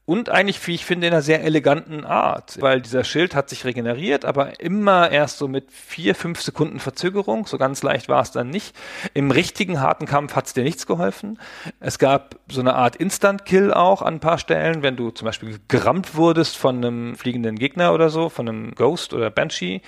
und 0.07 0.29
eigentlich, 0.29 0.65
wie 0.65 0.73
ich 0.73 0.85
finde, 0.85 1.07
in 1.07 1.13
einer 1.13 1.21
sehr 1.21 1.43
eleganten 1.43 2.05
Art, 2.05 2.61
weil 2.61 2.79
dieser 2.79 3.03
Schild 3.03 3.35
hat 3.35 3.49
sich 3.49 3.65
regeneriert, 3.65 4.23
aber 4.23 4.61
immer 4.61 5.11
erst 5.11 5.37
so 5.37 5.49
mit 5.49 5.69
vier, 5.69 6.15
fünf 6.15 6.41
Sekunden 6.41 6.79
Verzögerung. 6.79 7.45
So 7.45 7.57
ganz 7.57 7.83
leicht 7.83 8.07
war 8.07 8.21
es 8.21 8.31
dann 8.31 8.49
nicht. 8.49 8.73
Im 9.13 9.31
richtigen 9.31 9.81
harten 9.81 10.05
Kampf 10.05 10.33
hat 10.33 10.47
es 10.47 10.53
dir 10.53 10.63
nichts 10.63 10.87
geholfen. 10.87 11.39
Es 11.81 11.99
gab 11.99 12.39
so 12.49 12.61
eine 12.61 12.75
Art 12.75 12.95
Instant-Kill 12.95 13.73
auch 13.73 14.01
an 14.01 14.13
ein 14.13 14.19
paar 14.21 14.37
Stellen, 14.37 14.81
wenn 14.81 14.95
du 14.95 15.11
zum 15.11 15.25
Beispiel 15.25 15.59
gerammt 15.67 16.15
wurdest 16.15 16.55
von 16.55 16.77
einem 16.77 17.17
fliegenden 17.17 17.57
Gegner 17.57 17.93
oder 17.93 18.09
so, 18.09 18.29
von 18.29 18.47
einem 18.47 18.75
Ghost 18.75 19.13
oder 19.13 19.29
Banshee, 19.29 19.81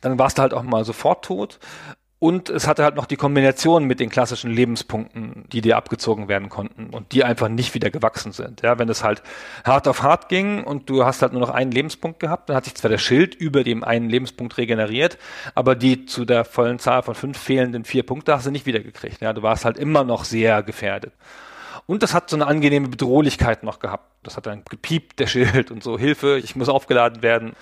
dann 0.00 0.18
warst 0.18 0.38
du 0.38 0.42
halt 0.42 0.54
auch 0.54 0.62
mal 0.62 0.86
sofort 0.86 1.22
tot. 1.22 1.58
Und 2.20 2.50
es 2.50 2.68
hatte 2.68 2.84
halt 2.84 2.96
noch 2.96 3.06
die 3.06 3.16
Kombination 3.16 3.84
mit 3.84 3.98
den 3.98 4.10
klassischen 4.10 4.50
Lebenspunkten, 4.50 5.46
die 5.50 5.62
dir 5.62 5.78
abgezogen 5.78 6.28
werden 6.28 6.50
konnten 6.50 6.90
und 6.90 7.12
die 7.12 7.24
einfach 7.24 7.48
nicht 7.48 7.74
wieder 7.74 7.88
gewachsen 7.90 8.32
sind. 8.32 8.60
Ja, 8.60 8.78
wenn 8.78 8.90
es 8.90 9.02
halt 9.02 9.22
hart 9.64 9.88
auf 9.88 10.02
hart 10.02 10.28
ging 10.28 10.62
und 10.62 10.90
du 10.90 11.06
hast 11.06 11.22
halt 11.22 11.32
nur 11.32 11.40
noch 11.40 11.48
einen 11.48 11.72
Lebenspunkt 11.72 12.20
gehabt, 12.20 12.50
dann 12.50 12.56
hat 12.56 12.66
sich 12.66 12.74
zwar 12.74 12.90
der 12.90 12.98
Schild 12.98 13.34
über 13.34 13.64
dem 13.64 13.82
einen 13.82 14.10
Lebenspunkt 14.10 14.58
regeneriert, 14.58 15.16
aber 15.54 15.74
die 15.74 16.04
zu 16.04 16.26
der 16.26 16.44
vollen 16.44 16.78
Zahl 16.78 17.02
von 17.02 17.14
fünf 17.14 17.38
fehlenden 17.38 17.86
vier 17.86 18.02
Punkte 18.02 18.34
hast 18.34 18.44
du 18.44 18.50
nicht 18.50 18.66
wiedergekriegt. 18.66 19.22
Ja, 19.22 19.32
du 19.32 19.42
warst 19.42 19.64
halt 19.64 19.78
immer 19.78 20.04
noch 20.04 20.24
sehr 20.24 20.62
gefährdet. 20.62 21.14
Und 21.86 22.02
das 22.02 22.12
hat 22.12 22.28
so 22.28 22.36
eine 22.36 22.46
angenehme 22.46 22.88
Bedrohlichkeit 22.88 23.62
noch 23.62 23.78
gehabt. 23.78 24.10
Das 24.22 24.36
hat 24.36 24.46
dann 24.46 24.62
gepiept, 24.68 25.18
der 25.18 25.26
Schild 25.26 25.70
und 25.70 25.82
so, 25.82 25.98
Hilfe, 25.98 26.38
ich 26.38 26.54
muss 26.54 26.68
aufgeladen 26.68 27.22
werden. 27.22 27.54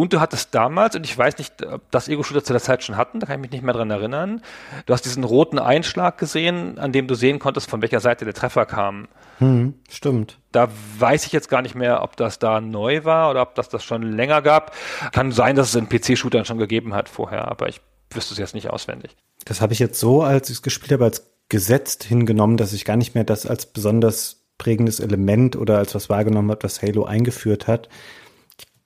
Und 0.00 0.14
du 0.14 0.20
hattest 0.20 0.54
damals, 0.54 0.96
und 0.96 1.04
ich 1.04 1.18
weiß 1.18 1.36
nicht, 1.36 1.62
ob 1.62 1.82
das 1.90 2.08
Ego-Shooter 2.08 2.42
zu 2.42 2.54
der 2.54 2.62
Zeit 2.62 2.82
schon 2.82 2.96
hatten, 2.96 3.20
da 3.20 3.26
kann 3.26 3.34
ich 3.34 3.42
mich 3.42 3.50
nicht 3.50 3.62
mehr 3.62 3.74
dran 3.74 3.90
erinnern, 3.90 4.40
du 4.86 4.94
hast 4.94 5.04
diesen 5.04 5.24
roten 5.24 5.58
Einschlag 5.58 6.16
gesehen, 6.16 6.78
an 6.78 6.90
dem 6.90 7.06
du 7.06 7.14
sehen 7.14 7.38
konntest, 7.38 7.68
von 7.68 7.82
welcher 7.82 8.00
Seite 8.00 8.24
der 8.24 8.32
Treffer 8.32 8.64
kam. 8.64 9.08
Hm, 9.40 9.74
stimmt. 9.90 10.38
Da 10.52 10.70
weiß 10.98 11.26
ich 11.26 11.32
jetzt 11.32 11.50
gar 11.50 11.60
nicht 11.60 11.74
mehr, 11.74 12.02
ob 12.02 12.16
das 12.16 12.38
da 12.38 12.62
neu 12.62 13.04
war 13.04 13.30
oder 13.30 13.42
ob 13.42 13.54
das 13.56 13.68
das 13.68 13.84
schon 13.84 14.00
länger 14.00 14.40
gab. 14.40 14.74
Kann 15.12 15.32
sein, 15.32 15.54
dass 15.54 15.68
es 15.68 15.74
in 15.74 15.90
PC-Shootern 15.90 16.46
schon 16.46 16.56
gegeben 16.56 16.94
hat 16.94 17.10
vorher, 17.10 17.48
aber 17.48 17.68
ich 17.68 17.82
wüsste 18.10 18.32
es 18.32 18.38
jetzt 18.38 18.54
nicht 18.54 18.70
auswendig. 18.70 19.14
Das 19.44 19.60
habe 19.60 19.74
ich 19.74 19.80
jetzt 19.80 20.00
so, 20.00 20.22
als 20.22 20.48
ich 20.48 20.56
es 20.56 20.62
gespielt 20.62 20.92
habe, 20.92 21.04
als 21.04 21.30
gesetzt 21.50 22.04
hingenommen, 22.04 22.56
dass 22.56 22.72
ich 22.72 22.86
gar 22.86 22.96
nicht 22.96 23.14
mehr 23.14 23.24
das 23.24 23.44
als 23.44 23.66
besonders 23.66 24.46
prägendes 24.56 24.98
Element 24.98 25.56
oder 25.56 25.76
als 25.76 25.94
was 25.94 26.08
wahrgenommen 26.08 26.50
habe, 26.50 26.62
was 26.62 26.80
Halo 26.80 27.04
eingeführt 27.04 27.66
hat 27.66 27.90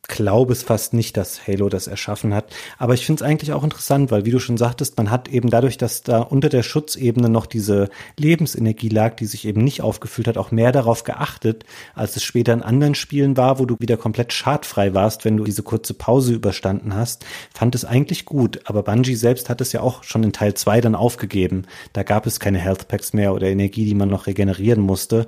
glaube 0.09 0.53
es 0.53 0.63
fast 0.63 0.95
nicht, 0.95 1.17
dass 1.17 1.47
Halo 1.47 1.69
das 1.69 1.87
erschaffen 1.87 2.35
hat. 2.35 2.47
Aber 2.79 2.95
ich 2.95 3.07
finde 3.07 3.23
es 3.23 3.29
eigentlich 3.29 3.53
auch 3.53 3.65
interessant, 3.65 4.11
weil 4.11 4.25
wie 4.25 4.31
du 4.31 4.39
schon 4.39 4.57
sagtest, 4.57 4.97
man 4.97 5.11
hat 5.11 5.29
eben 5.29 5.51
dadurch, 5.51 5.79
dass 5.79 6.03
da 6.03 6.21
unter 6.21 6.49
der 6.49 6.63
Schutzebene 6.63 7.29
noch 7.29 7.47
diese 7.47 7.89
Lebensenergie 8.19 8.89
lag, 8.89 9.17
die 9.17 9.27
sich 9.27 9.47
eben 9.47 9.63
nicht 9.65 9.83
aufgefüllt 9.83 10.29
hat, 10.29 10.39
auch 10.39 10.51
mehr 10.51 10.73
darauf 10.73 11.05
geachtet, 11.05 11.65
als 11.95 12.17
es 12.17 12.23
später 12.23 12.53
in 12.53 12.63
anderen 12.63 12.95
Spielen 12.95 13.37
war, 13.37 13.59
wo 13.59 13.67
du 13.67 13.77
wieder 13.79 13.97
komplett 13.97 14.33
schadfrei 14.33 14.95
warst, 14.95 15.25
wenn 15.25 15.37
du 15.37 15.45
diese 15.45 15.63
kurze 15.63 15.95
Pause 15.95 16.35
überstanden 16.35 16.95
hast. 16.95 17.25
Fand 17.53 17.75
es 17.75 17.85
eigentlich 17.85 18.25
gut. 18.25 18.61
Aber 18.65 18.83
Bungie 18.83 19.15
selbst 19.15 19.49
hat 19.49 19.61
es 19.61 19.73
ja 19.73 19.81
auch 19.81 20.03
schon 20.03 20.23
in 20.23 20.33
Teil 20.33 20.55
2 20.55 20.81
dann 20.81 20.95
aufgegeben. 20.95 21.63
Da 21.93 22.03
gab 22.03 22.27
es 22.27 22.41
keine 22.41 22.59
Health 22.59 22.89
Packs 22.89 23.13
mehr 23.13 23.35
oder 23.35 23.47
Energie, 23.47 23.85
die 23.85 23.95
man 23.95 24.09
noch 24.09 24.27
regenerieren 24.27 24.81
musste 24.81 25.27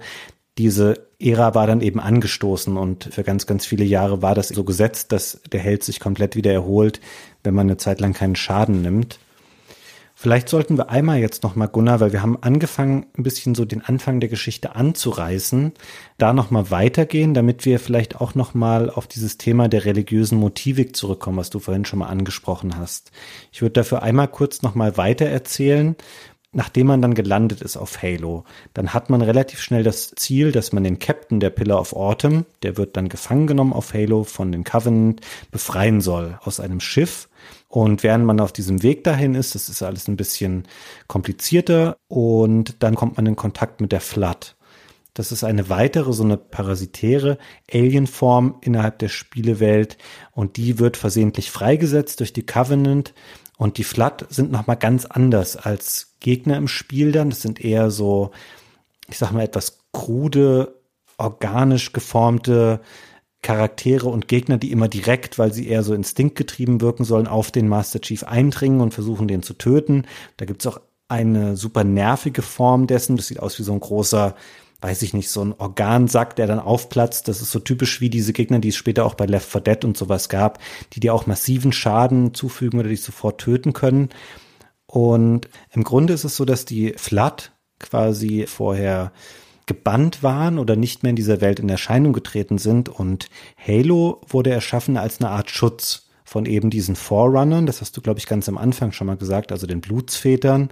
diese 0.59 1.07
Ära 1.19 1.55
war 1.55 1.67
dann 1.67 1.81
eben 1.81 2.01
angestoßen 2.01 2.77
und 2.77 3.05
für 3.13 3.25
ganz, 3.25 3.47
ganz 3.47 3.67
viele 3.67 3.85
Jahre 3.85 4.23
war 4.23 4.35
das 4.35 4.49
so 4.49 4.65
gesetzt, 4.65 5.13
dass 5.13 5.41
der 5.51 5.61
Held 5.61 5.83
sich 5.83 6.01
komplett 6.01 6.37
wieder 6.37 6.53
erholt, 6.53 7.01
wenn 7.45 7.55
man 7.55 7.67
eine 7.67 7.77
Zeit 7.77 8.01
lang 8.01 8.13
keinen 8.13 8.37
Schaden 8.37 8.83
nimmt. 8.83 9.19
Vielleicht 10.19 10.49
sollten 10.49 10.79
wir 10.79 10.89
einmal 10.89 11.19
jetzt 11.19 11.43
nochmal, 11.43 11.69
Gunnar, 11.69 12.01
weil 12.01 12.15
wir 12.15 12.23
haben 12.23 12.43
angefangen, 12.43 13.05
ein 13.19 13.23
bisschen 13.23 13.55
so 13.55 13.67
den 13.67 13.83
Anfang 13.83 14.19
der 14.19 14.31
Geschichte 14.31 14.75
anzureißen, 14.75 15.75
da 16.17 16.33
nochmal 16.33 16.71
weitergehen, 16.71 17.35
damit 17.35 17.67
wir 17.67 17.79
vielleicht 17.79 18.19
auch 18.19 18.35
nochmal 18.35 18.89
auf 18.89 19.07
dieses 19.07 19.37
Thema 19.37 19.69
der 19.69 19.85
religiösen 19.85 20.39
Motivik 20.39 20.97
zurückkommen, 20.97 21.37
was 21.37 21.51
du 21.51 21.59
vorhin 21.59 21.85
schon 21.85 21.99
mal 21.99 22.09
angesprochen 22.09 22.79
hast. 22.79 23.13
Ich 23.53 23.61
würde 23.61 23.75
dafür 23.75 24.03
einmal 24.03 24.29
kurz 24.29 24.63
nochmal 24.63 24.97
weiter 24.97 25.27
erzählen, 25.27 25.97
nachdem 26.57 26.87
man 26.87 27.03
dann 27.03 27.15
gelandet 27.15 27.61
ist 27.61 27.77
auf 27.77 28.03
Halo, 28.03 28.45
dann 28.73 28.95
hat 28.95 29.11
man 29.11 29.21
relativ 29.21 29.61
schnell 29.61 29.83
das 29.83 30.13
Ziel, 30.17 30.53
dass 30.53 30.73
man 30.73 30.85
den 30.85 30.99
Captain 30.99 31.39
der 31.39 31.51
Pillar 31.51 31.79
of 31.79 31.93
Autumn, 31.93 32.47
der 32.63 32.79
wird 32.79 32.97
dann 32.97 33.11
gefangen 33.11 33.47
genommen 33.47 33.75
auf 33.75 33.93
Halo 33.93 34.25
von 34.25 34.53
den 34.53 34.65
Covenant, 34.65 35.21
befreien 35.51 36.01
soll 36.01 36.39
aus 36.43 36.59
einem 36.59 36.81
Schiff. 36.81 37.29
Und 37.69 38.03
während 38.03 38.25
man 38.25 38.41
auf 38.41 38.53
diesem 38.53 38.83
Weg 38.83 39.05
dahin 39.05 39.35
ist, 39.35 39.55
das 39.55 39.69
ist 39.69 39.83
alles 39.83 40.09
ein 40.09 40.17
bisschen 40.17 40.65
komplizierter 41.09 41.99
und 42.09 42.83
dann 42.83 42.95
kommt 42.95 43.19
man 43.19 43.27
in 43.27 43.37
Kontakt 43.37 43.83
mit 43.83 43.93
der 43.93 44.01
Flood. 44.01 44.57
Das 45.13 45.33
ist 45.33 45.45
eine 45.45 45.69
weitere, 45.69 46.13
so 46.15 46.25
eine 46.25 46.39
parasitäre 46.39 47.37
Alienform 47.71 48.57
innerhalb 48.63 48.99
der 48.99 49.09
Spielewelt 49.09 49.99
und 50.33 50.57
die 50.57 50.79
wird 50.79 50.97
versehentlich 50.97 51.51
freigesetzt 51.51 52.21
durch 52.21 52.33
die 52.33 52.47
Covenant 52.47 53.13
und 53.57 53.79
die 53.79 53.85
Flood 53.85 54.27
sind 54.29 54.53
nochmal 54.53 54.77
ganz 54.77 55.07
anders 55.07 55.57
als 55.57 56.15
Gegner 56.21 56.57
im 56.57 56.69
Spiel 56.69 57.13
dann. 57.13 57.31
Das 57.31 57.43
sind 57.43 57.63
eher 57.65 57.91
so, 57.91 58.31
ich 59.09 59.19
sag 59.19 59.33
mal, 59.33 59.43
etwas 59.43 59.79
krude, 59.93 60.75
organisch 61.17 61.93
geformte 61.93 62.81
Charaktere 63.43 64.09
und 64.09 64.29
Gegner, 64.29 64.59
die 64.59 64.73
immer 64.73 64.89
direkt, 64.89 65.39
weil 65.39 65.53
sie 65.53 65.69
eher 65.69 65.83
so 65.83 65.95
instinktgetrieben 65.95 66.81
wirken 66.81 67.05
sollen, 67.05 67.27
auf 67.29 67.51
den 67.51 67.69
Master 67.69 68.01
Chief 68.01 68.25
eindringen 68.25 68.81
und 68.81 68.93
versuchen, 68.93 69.29
den 69.29 69.43
zu 69.43 69.55
töten. 69.55 70.05
Da 70.37 70.45
gibt's 70.45 70.67
auch 70.67 70.81
eine 71.09 71.57
super 71.57 71.85
nervige 71.85 72.43
Form 72.43 72.87
dessen. 72.87 73.17
Das 73.17 73.29
sieht 73.29 73.41
aus 73.41 73.59
wie 73.59 73.63
so 73.63 73.73
ein 73.73 73.81
großer 73.81 74.35
weiß 74.87 75.03
ich 75.03 75.15
nicht, 75.15 75.31
so 75.31 75.45
ein 75.45 75.53
Organsack, 75.59 76.37
der 76.37 76.47
dann 76.47 76.61
aufplatzt. 76.61 77.27
Das 77.27 77.43
ist 77.43 77.51
so 77.51 77.59
typisch 77.59 78.01
wie 78.01 78.09
diese 78.09 78.33
Gegner, 78.33 78.61
die 78.61 78.69
es 78.69 78.77
später 78.77 79.05
auch 79.05 79.15
bei 79.15 79.27
Left 79.27 79.51
4 79.51 79.61
Dead 79.63 79.85
und 79.85 79.97
sowas 79.97 80.29
gab, 80.29 80.61
die 80.93 81.01
dir 81.01 81.13
auch 81.13 81.27
massiven 81.27 81.73
Schaden 81.73 82.35
zufügen 82.35 82.79
oder 82.79 82.89
dich 82.89 83.03
sofort 83.03 83.41
töten 83.41 83.73
können. 83.73 84.11
Und 84.87 85.49
im 85.73 85.83
Grunde 85.83 86.13
ist 86.13 86.23
es 86.23 86.37
so, 86.37 86.45
dass 86.45 86.67
die 86.67 86.95
Flood 86.97 87.51
quasi 87.81 88.47
vorher 88.47 89.11
gebannt 89.67 90.23
waren 90.23 90.61
oder 90.61 90.77
nicht 90.77 91.03
mehr 91.03 91.11
in 91.11 91.17
dieser 91.17 91.41
Welt 91.41 91.59
in 91.59 91.69
Erscheinung 91.69 92.13
getreten 92.13 92.57
sind 92.57 92.89
und 92.89 93.29
Halo 93.59 94.21
wurde 94.29 94.51
erschaffen 94.51 94.97
als 94.97 95.21
eine 95.21 95.31
Art 95.31 95.51
Schutz 95.51 96.07
von 96.23 96.47
eben 96.47 96.71
diesen 96.71 96.95
Forerunnern, 96.95 97.67
das 97.67 97.81
hast 97.81 97.97
du 97.97 98.01
glaube 98.01 98.21
ich 98.21 98.27
ganz 98.27 98.49
am 98.49 98.57
Anfang 98.57 98.93
schon 98.93 99.09
mal 99.09 99.17
gesagt, 99.17 99.51
also 99.51 99.67
den 99.67 99.81
Blutsvätern 99.81 100.71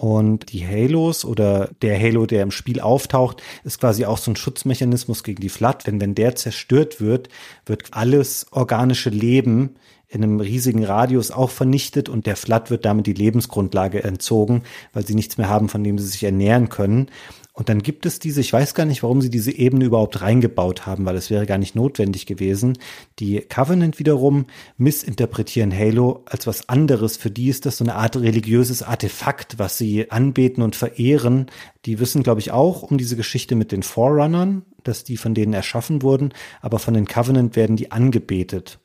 Und 0.00 0.50
die 0.54 0.66
Halos 0.66 1.26
oder 1.26 1.68
der 1.82 2.00
Halo, 2.00 2.24
der 2.24 2.42
im 2.42 2.52
Spiel 2.52 2.80
auftaucht, 2.80 3.42
ist 3.64 3.80
quasi 3.80 4.06
auch 4.06 4.16
so 4.16 4.30
ein 4.30 4.36
Schutzmechanismus 4.36 5.24
gegen 5.24 5.42
die 5.42 5.50
Flood. 5.50 5.86
Denn 5.86 6.00
wenn 6.00 6.14
der 6.14 6.36
zerstört 6.36 7.02
wird, 7.02 7.28
wird 7.66 7.88
alles 7.90 8.46
organische 8.50 9.10
Leben 9.10 9.74
in 10.08 10.22
einem 10.22 10.40
riesigen 10.40 10.84
Radius 10.84 11.30
auch 11.30 11.50
vernichtet 11.50 12.08
und 12.08 12.24
der 12.24 12.36
Flood 12.36 12.70
wird 12.70 12.86
damit 12.86 13.06
die 13.06 13.12
Lebensgrundlage 13.12 14.02
entzogen, 14.02 14.62
weil 14.94 15.06
sie 15.06 15.14
nichts 15.14 15.36
mehr 15.36 15.50
haben, 15.50 15.68
von 15.68 15.84
dem 15.84 15.98
sie 15.98 16.06
sich 16.06 16.24
ernähren 16.24 16.70
können. 16.70 17.10
Und 17.52 17.68
dann 17.68 17.82
gibt 17.82 18.06
es 18.06 18.18
diese, 18.18 18.40
ich 18.40 18.52
weiß 18.52 18.74
gar 18.74 18.86
nicht, 18.86 19.02
warum 19.02 19.20
sie 19.20 19.30
diese 19.30 19.50
Ebene 19.50 19.84
überhaupt 19.84 20.22
reingebaut 20.22 20.86
haben, 20.86 21.04
weil 21.04 21.16
es 21.16 21.30
wäre 21.30 21.46
gar 21.46 21.58
nicht 21.58 21.74
notwendig 21.74 22.26
gewesen. 22.26 22.78
Die 23.18 23.40
Covenant 23.40 23.98
wiederum 23.98 24.46
missinterpretieren 24.76 25.76
Halo 25.76 26.22
als 26.26 26.46
was 26.46 26.68
anderes. 26.68 27.16
Für 27.16 27.30
die 27.30 27.48
ist 27.48 27.66
das 27.66 27.78
so 27.78 27.84
eine 27.84 27.96
Art 27.96 28.16
religiöses 28.16 28.82
Artefakt, 28.82 29.58
was 29.58 29.78
sie 29.78 30.10
anbeten 30.10 30.62
und 30.62 30.76
verehren. 30.76 31.46
Die 31.86 31.98
wissen, 31.98 32.22
glaube 32.22 32.40
ich, 32.40 32.52
auch 32.52 32.82
um 32.82 32.98
diese 32.98 33.16
Geschichte 33.16 33.56
mit 33.56 33.72
den 33.72 33.82
Forerunnern, 33.82 34.62
dass 34.84 35.04
die 35.04 35.16
von 35.16 35.34
denen 35.34 35.52
erschaffen 35.52 36.02
wurden, 36.02 36.32
aber 36.60 36.78
von 36.78 36.94
den 36.94 37.06
Covenant 37.06 37.56
werden 37.56 37.76
die 37.76 37.90
angebetet. 37.90 38.78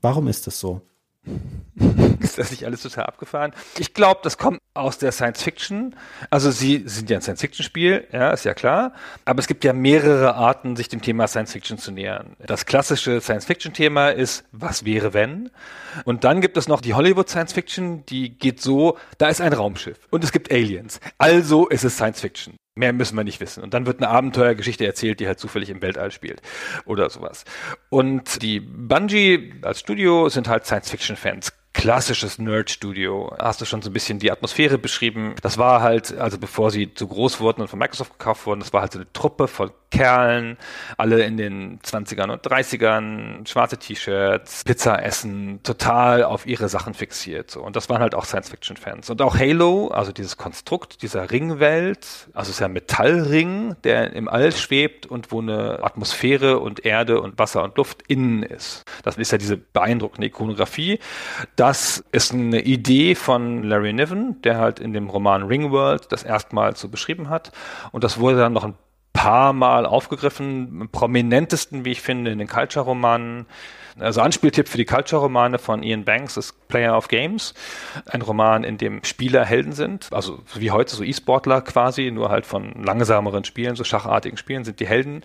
Warum 0.00 0.28
ist 0.28 0.46
das 0.46 0.60
so? 0.60 0.82
ist 2.20 2.38
das 2.38 2.50
nicht 2.50 2.64
alles 2.64 2.82
total 2.82 3.04
abgefahren? 3.04 3.52
Ich 3.78 3.94
glaube, 3.94 4.20
das 4.22 4.38
kommt 4.38 4.58
aus 4.74 4.98
der 4.98 5.12
Science 5.12 5.42
Fiction. 5.42 5.94
Also 6.30 6.50
sie 6.50 6.82
sind 6.86 7.10
ja 7.10 7.18
ein 7.18 7.22
Science 7.22 7.40
Fiction 7.40 7.64
Spiel, 7.64 8.06
ja, 8.12 8.30
ist 8.30 8.44
ja 8.44 8.54
klar. 8.54 8.92
Aber 9.24 9.38
es 9.40 9.46
gibt 9.46 9.64
ja 9.64 9.72
mehrere 9.72 10.34
Arten, 10.34 10.76
sich 10.76 10.88
dem 10.88 11.02
Thema 11.02 11.28
Science 11.28 11.52
Fiction 11.52 11.78
zu 11.78 11.92
nähern. 11.92 12.36
Das 12.46 12.66
klassische 12.66 13.20
Science 13.20 13.44
Fiction 13.44 13.72
Thema 13.72 14.10
ist, 14.10 14.44
was 14.52 14.84
wäre 14.84 15.14
wenn? 15.14 15.50
Und 16.04 16.24
dann 16.24 16.40
gibt 16.40 16.56
es 16.56 16.68
noch 16.68 16.80
die 16.80 16.94
Hollywood 16.94 17.28
Science 17.28 17.52
Fiction, 17.52 18.04
die 18.06 18.30
geht 18.30 18.60
so, 18.60 18.98
da 19.18 19.28
ist 19.28 19.40
ein 19.40 19.52
Raumschiff 19.52 19.98
und 20.10 20.24
es 20.24 20.32
gibt 20.32 20.50
Aliens. 20.50 21.00
Also 21.18 21.68
ist 21.68 21.84
es 21.84 21.94
Science 21.94 22.20
Fiction. 22.20 22.56
Mehr 22.74 22.92
müssen 22.92 23.16
wir 23.16 23.24
nicht 23.24 23.40
wissen. 23.40 23.62
Und 23.62 23.74
dann 23.74 23.84
wird 23.84 24.02
eine 24.02 24.08
Abenteuergeschichte 24.08 24.86
erzählt, 24.86 25.20
die 25.20 25.26
halt 25.26 25.38
zufällig 25.38 25.68
im 25.68 25.82
Weltall 25.82 26.10
spielt 26.10 26.40
oder 26.86 27.10
sowas. 27.10 27.44
Und 27.90 28.42
die 28.42 28.60
Bungie 28.60 29.54
als 29.62 29.80
Studio 29.80 30.28
sind 30.30 30.48
halt 30.48 30.64
Science-Fiction-Fans 30.64 31.52
klassisches 31.74 32.38
Nerd-Studio. 32.38 33.34
Hast 33.38 33.60
du 33.60 33.64
schon 33.64 33.82
so 33.82 33.90
ein 33.90 33.92
bisschen 33.92 34.18
die 34.18 34.30
Atmosphäre 34.30 34.78
beschrieben. 34.78 35.34
Das 35.42 35.58
war 35.58 35.80
halt, 35.82 36.16
also 36.16 36.38
bevor 36.38 36.70
sie 36.70 36.94
zu 36.94 37.08
groß 37.08 37.40
wurden 37.40 37.62
und 37.62 37.68
von 37.68 37.78
Microsoft 37.78 38.18
gekauft 38.18 38.46
wurden, 38.46 38.60
das 38.60 38.72
war 38.72 38.82
halt 38.82 38.92
so 38.92 38.98
eine 38.98 39.12
Truppe 39.12 39.48
von 39.48 39.70
Kerlen, 39.92 40.56
alle 40.96 41.22
in 41.22 41.36
den 41.36 41.78
20ern 41.80 42.30
und 42.30 42.42
30ern, 42.42 43.46
schwarze 43.46 43.76
T-Shirts, 43.76 44.64
Pizza 44.64 45.02
essen, 45.02 45.60
total 45.62 46.24
auf 46.24 46.46
ihre 46.46 46.68
Sachen 46.68 46.94
fixiert. 46.94 47.50
So. 47.50 47.62
Und 47.62 47.76
das 47.76 47.88
waren 47.88 48.00
halt 48.00 48.14
auch 48.14 48.24
Science-Fiction-Fans. 48.24 49.10
Und 49.10 49.22
auch 49.22 49.38
Halo, 49.38 49.88
also 49.88 50.10
dieses 50.10 50.36
Konstrukt 50.36 51.02
dieser 51.02 51.30
Ringwelt, 51.30 52.28
also 52.32 52.48
es 52.48 52.56
ist 52.56 52.60
ja 52.60 52.66
ein 52.66 52.72
Metallring, 52.72 53.76
der 53.84 54.14
im 54.14 54.28
All 54.28 54.52
schwebt 54.52 55.06
und 55.06 55.30
wo 55.30 55.40
eine 55.40 55.80
Atmosphäre 55.82 56.58
und 56.58 56.84
Erde 56.84 57.20
und 57.20 57.38
Wasser 57.38 57.62
und 57.62 57.76
Luft 57.76 58.02
innen 58.08 58.42
ist. 58.42 58.84
Das 59.04 59.16
ist 59.18 59.30
ja 59.30 59.38
diese 59.38 59.58
beeindruckende 59.58 60.26
Ikonografie. 60.28 60.98
Das 61.54 62.02
ist 62.12 62.32
eine 62.32 62.62
Idee 62.62 63.14
von 63.14 63.62
Larry 63.62 63.92
Niven, 63.92 64.40
der 64.42 64.58
halt 64.58 64.80
in 64.80 64.94
dem 64.94 65.10
Roman 65.10 65.42
Ringworld 65.42 66.10
das 66.10 66.22
erstmal 66.22 66.74
so 66.76 66.88
beschrieben 66.88 67.28
hat. 67.28 67.52
Und 67.92 68.04
das 68.04 68.18
wurde 68.18 68.38
dann 68.38 68.54
noch 68.54 68.64
ein 68.64 68.74
paar 69.12 69.52
Mal 69.52 69.86
aufgegriffen, 69.86 70.88
prominentesten, 70.90 71.84
wie 71.84 71.92
ich 71.92 72.00
finde, 72.00 72.30
in 72.30 72.38
den 72.38 72.48
Culture-Romanen 72.48 73.46
also 73.98 74.20
Anspieltipp 74.20 74.68
für 74.68 74.78
die 74.78 74.84
Culture-Romane 74.84 75.58
von 75.58 75.82
Ian 75.82 76.04
Banks 76.04 76.36
ist 76.36 76.68
Player 76.68 76.96
of 76.96 77.08
Games. 77.08 77.54
Ein 78.06 78.22
Roman, 78.22 78.64
in 78.64 78.78
dem 78.78 79.04
Spieler 79.04 79.44
Helden 79.44 79.72
sind. 79.72 80.08
Also 80.10 80.40
wie 80.54 80.70
heute 80.70 80.94
so 80.94 81.04
E-Sportler 81.04 81.60
quasi, 81.60 82.10
nur 82.10 82.30
halt 82.30 82.46
von 82.46 82.82
langsameren 82.82 83.44
Spielen, 83.44 83.76
so 83.76 83.84
schachartigen 83.84 84.38
Spielen 84.38 84.64
sind 84.64 84.80
die 84.80 84.86
Helden. 84.86 85.22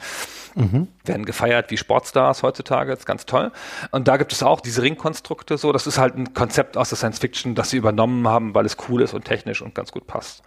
Mhm. 0.55 0.87
Werden 1.05 1.25
gefeiert 1.25 1.71
wie 1.71 1.77
Sportstars 1.77 2.43
heutzutage. 2.43 2.91
Das 2.91 2.99
ist 2.99 3.05
ganz 3.05 3.25
toll. 3.25 3.51
Und 3.91 4.07
da 4.07 4.17
gibt 4.17 4.33
es 4.33 4.43
auch 4.43 4.59
diese 4.59 4.81
Ringkonstrukte 4.81 5.57
so. 5.57 5.71
Das 5.71 5.87
ist 5.87 5.97
halt 5.97 6.17
ein 6.17 6.33
Konzept 6.33 6.77
aus 6.77 6.89
der 6.89 6.97
Science 6.97 7.19
Fiction, 7.19 7.55
das 7.55 7.69
sie 7.69 7.77
übernommen 7.77 8.27
haben, 8.27 8.55
weil 8.55 8.65
es 8.65 8.75
cool 8.89 9.01
ist 9.01 9.13
und 9.13 9.23
technisch 9.23 9.61
und 9.61 9.75
ganz 9.75 9.91
gut 9.91 10.07
passt. 10.07 10.43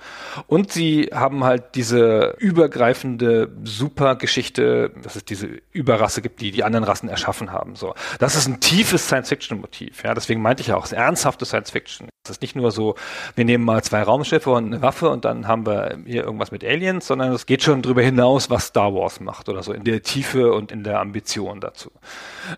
Und 0.49 0.73
sie 0.73 1.11
haben 1.15 1.45
halt 1.45 1.75
diese 1.77 2.35
übergreifende 2.39 3.51
Supergeschichte, 3.65 4.91
dass 5.03 5.17
es 5.17 5.25
diese 5.25 5.49
Überrasse 5.73 6.23
gibt, 6.23 6.41
die 6.41 6.51
die 6.51 6.65
anderen 6.65 6.85
Rassen 6.85 7.09
erschaffen 7.09 7.53
haben. 7.53 7.77
So. 7.77 7.95
Das 8.19 8.37
ist 8.37 8.47
ein 8.47 8.61
tiefes 8.61 9.07
Science-Fiction-Motiv. 9.07 10.03
Ja, 10.03 10.15
deswegen 10.15 10.43
meinte 10.43 10.63
ich 10.63 10.73
auch, 10.73 10.85
es 10.85 10.93
ist 10.93 10.99
ernsthafte 10.99 11.45
Science-Fiction. 11.45 12.09
Es 12.25 12.31
ist 12.33 12.43
nicht 12.43 12.55
nur 12.55 12.71
so, 12.71 12.97
wir 13.35 13.45
nehmen 13.47 13.65
mal 13.65 13.83
zwei 13.83 14.03
Raumschiffe 14.03 14.51
und 14.51 14.67
eine 14.67 14.83
Waffe 14.83 15.09
und 15.09 15.25
dann 15.25 15.49
haben 15.49 15.67
wir 15.67 15.99
hier 16.05 16.23
irgendwas 16.25 16.53
mit 16.53 16.63
Aliens, 16.63 17.07
sondern 17.07 17.33
es 17.33 17.47
geht 17.47 17.63
schon 17.63 17.81
darüber 17.81 18.03
hinaus, 18.03 18.51
was 18.51 18.67
Star 18.67 18.95
Wars 18.95 19.21
macht 19.21 19.49
oder 19.49 19.63
so 19.63 19.73
in 19.73 19.85
der 19.85 20.03
Tiefe 20.03 20.53
und 20.53 20.71
in 20.71 20.85
der 20.85 21.01
Ambition 21.01 21.61
dazu. 21.61 21.91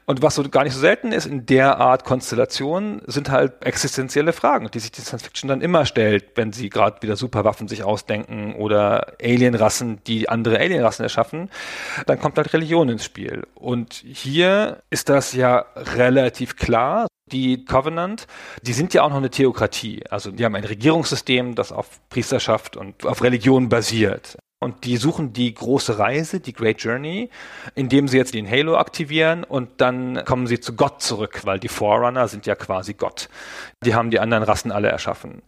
Und 0.05 0.20
was 0.20 0.35
so 0.35 0.43
gar 0.49 0.65
nicht 0.65 0.74
so 0.74 0.81
selten 0.81 1.12
ist 1.12 1.27
in 1.27 1.47
der 1.47 1.79
Art 1.79 2.05
Konstellation, 2.05 3.03
sind 3.07 3.31
halt 3.31 3.65
existenzielle 3.65 4.33
Fragen, 4.33 4.69
die 4.73 4.81
sich 4.81 4.91
die 4.91 5.01
Science-Fiction 5.01 5.49
dann 5.49 5.61
immer 5.61 5.87
stellt, 5.87 6.33
wenn 6.35 6.53
sie 6.53 6.69
gerade 6.69 7.01
wieder 7.01 7.16
Superwaffen 7.16 7.69
sich 7.69 7.85
ausdenken 7.85 8.55
oder 8.57 9.15
Alienrassen, 9.23 10.01
die 10.07 10.29
andere 10.29 10.59
Alienrassen 10.59 11.05
erschaffen, 11.05 11.51
dann 12.07 12.19
kommt 12.19 12.37
halt 12.37 12.53
Religion 12.53 12.89
ins 12.89 13.05
Spiel. 13.05 13.47
Und 13.55 13.95
hier 13.95 14.83
ist 14.91 15.09
das 15.09 15.33
ja 15.33 15.41
ja 15.43 15.66
relativ 15.77 16.56
klar. 16.56 17.06
Die 17.31 17.64
Covenant, 17.64 18.27
die 18.62 18.73
sind 18.73 18.94
ja 18.94 19.02
auch 19.02 19.10
noch 19.10 19.16
eine 19.16 19.31
Theokratie. 19.31 20.05
Also 20.10 20.31
die 20.31 20.44
haben 20.44 20.55
ein 20.55 20.64
Regierungssystem, 20.64 21.55
das 21.55 21.73
auf 21.73 22.01
Priesterschaft 22.09 22.77
und 22.77 23.06
auf 23.06 23.23
Religion 23.23 23.69
basiert. 23.69 24.36
Und 24.60 24.85
die 24.85 24.97
suchen 24.97 25.32
die 25.32 25.52
große 25.52 25.98
Reise, 25.98 26.39
die 26.39 26.52
Great 26.52 26.82
Journey, 26.82 27.31
indem 27.74 28.06
sie 28.06 28.16
jetzt 28.16 28.35
den 28.35 28.48
Halo 28.48 28.77
aktivieren 28.77 29.43
und 29.43 29.81
dann 29.81 30.24
kommen 30.24 30.47
sie 30.47 30.60
zu 30.60 30.77
Gott 30.77 31.02
zurück, 31.02 31.40
weil 31.44 31.59
die 31.59 31.69
Forerunner 31.69 32.28
sind 32.28 32.47
ja 32.47 32.55
quasi 32.55 32.94
Gott. 32.94 33.28
Die 33.85 33.94
haben 33.94 34.10
die 34.10 34.20
anderen 34.20 34.44
Rassen 34.44 34.70
alle 34.70 34.89
erschaffen. 34.89 35.43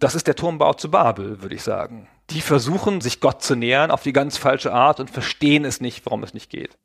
Das 0.00 0.16
ist 0.16 0.26
der 0.26 0.34
Turmbau 0.34 0.72
zu 0.72 0.90
Babel, 0.90 1.42
würde 1.42 1.54
ich 1.54 1.62
sagen. 1.62 2.08
Die 2.30 2.40
versuchen, 2.40 3.00
sich 3.00 3.20
Gott 3.20 3.42
zu 3.42 3.54
nähern 3.54 3.92
auf 3.92 4.02
die 4.02 4.12
ganz 4.12 4.36
falsche 4.36 4.72
Art 4.72 4.98
und 4.98 5.10
verstehen 5.10 5.64
es 5.64 5.80
nicht, 5.80 6.04
warum 6.06 6.24
es 6.24 6.34
nicht 6.34 6.50
geht 6.50 6.76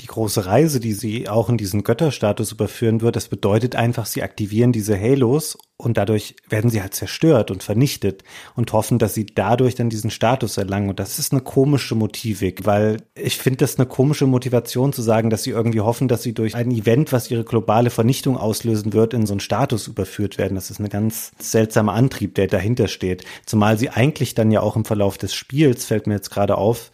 die 0.00 0.06
große 0.06 0.46
Reise, 0.46 0.78
die 0.78 0.92
sie 0.92 1.28
auch 1.28 1.48
in 1.48 1.56
diesen 1.56 1.82
Götterstatus 1.82 2.52
überführen 2.52 3.00
wird, 3.00 3.16
das 3.16 3.28
bedeutet 3.28 3.74
einfach, 3.74 4.06
sie 4.06 4.22
aktivieren 4.22 4.70
diese 4.70 4.98
Halos 4.98 5.58
und 5.76 5.96
dadurch 5.96 6.36
werden 6.48 6.70
sie 6.70 6.82
halt 6.82 6.94
zerstört 6.94 7.50
und 7.50 7.62
vernichtet 7.62 8.22
und 8.54 8.72
hoffen, 8.72 8.98
dass 8.98 9.14
sie 9.14 9.26
dadurch 9.26 9.74
dann 9.74 9.90
diesen 9.90 10.10
Status 10.10 10.56
erlangen. 10.56 10.88
Und 10.88 11.00
das 11.00 11.18
ist 11.18 11.32
eine 11.32 11.40
komische 11.40 11.96
Motivik, 11.96 12.64
weil 12.64 12.98
ich 13.14 13.38
finde 13.38 13.58
das 13.58 13.76
eine 13.76 13.86
komische 13.86 14.26
Motivation 14.26 14.92
zu 14.92 15.02
sagen, 15.02 15.30
dass 15.30 15.42
sie 15.42 15.50
irgendwie 15.50 15.80
hoffen, 15.80 16.08
dass 16.08 16.22
sie 16.22 16.32
durch 16.32 16.54
ein 16.54 16.70
Event, 16.70 17.12
was 17.12 17.30
ihre 17.30 17.44
globale 17.44 17.90
Vernichtung 17.90 18.36
auslösen 18.36 18.92
wird, 18.92 19.14
in 19.14 19.26
so 19.26 19.34
einen 19.34 19.40
Status 19.40 19.88
überführt 19.88 20.38
werden. 20.38 20.54
Das 20.54 20.70
ist 20.70 20.80
ein 20.80 20.88
ganz 20.88 21.32
seltsamer 21.38 21.92
Antrieb, 21.92 22.34
der 22.34 22.46
dahinter 22.46 22.88
steht. 22.88 23.24
Zumal 23.46 23.78
sie 23.78 23.90
eigentlich 23.90 24.34
dann 24.34 24.50
ja 24.50 24.60
auch 24.60 24.76
im 24.76 24.84
Verlauf 24.84 25.18
des 25.18 25.34
Spiels, 25.34 25.84
fällt 25.86 26.06
mir 26.06 26.14
jetzt 26.14 26.30
gerade 26.30 26.56
auf, 26.56 26.90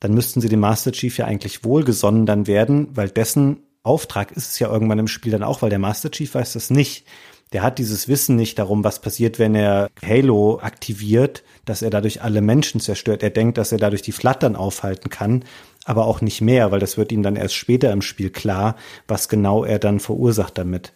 dann 0.00 0.14
müssten 0.14 0.40
sie 0.40 0.48
dem 0.48 0.60
Master 0.60 0.92
Chief 0.92 1.16
ja 1.18 1.26
eigentlich 1.26 1.64
wohlgesonnen 1.64 2.26
dann 2.26 2.46
werden, 2.46 2.88
weil 2.94 3.08
dessen 3.08 3.62
Auftrag 3.82 4.32
ist 4.32 4.50
es 4.50 4.58
ja 4.58 4.70
irgendwann 4.70 4.98
im 4.98 5.08
Spiel 5.08 5.32
dann 5.32 5.42
auch, 5.42 5.62
weil 5.62 5.70
der 5.70 5.78
Master 5.78 6.10
Chief 6.10 6.34
weiß 6.34 6.54
das 6.54 6.70
nicht. 6.70 7.06
Der 7.52 7.62
hat 7.62 7.78
dieses 7.78 8.08
Wissen 8.08 8.34
nicht 8.34 8.58
darum, 8.58 8.82
was 8.82 9.00
passiert, 9.00 9.38
wenn 9.38 9.54
er 9.54 9.88
Halo 10.04 10.58
aktiviert, 10.60 11.44
dass 11.64 11.80
er 11.80 11.90
dadurch 11.90 12.20
alle 12.20 12.40
Menschen 12.40 12.80
zerstört. 12.80 13.22
Er 13.22 13.30
denkt, 13.30 13.56
dass 13.56 13.70
er 13.70 13.78
dadurch 13.78 14.02
die 14.02 14.12
Flattern 14.12 14.56
aufhalten 14.56 15.10
kann, 15.10 15.44
aber 15.84 16.06
auch 16.06 16.20
nicht 16.20 16.40
mehr, 16.40 16.72
weil 16.72 16.80
das 16.80 16.96
wird 16.98 17.12
ihm 17.12 17.22
dann 17.22 17.36
erst 17.36 17.54
später 17.54 17.92
im 17.92 18.02
Spiel 18.02 18.30
klar, 18.30 18.74
was 19.06 19.28
genau 19.28 19.64
er 19.64 19.78
dann 19.78 20.00
verursacht 20.00 20.58
damit. 20.58 20.92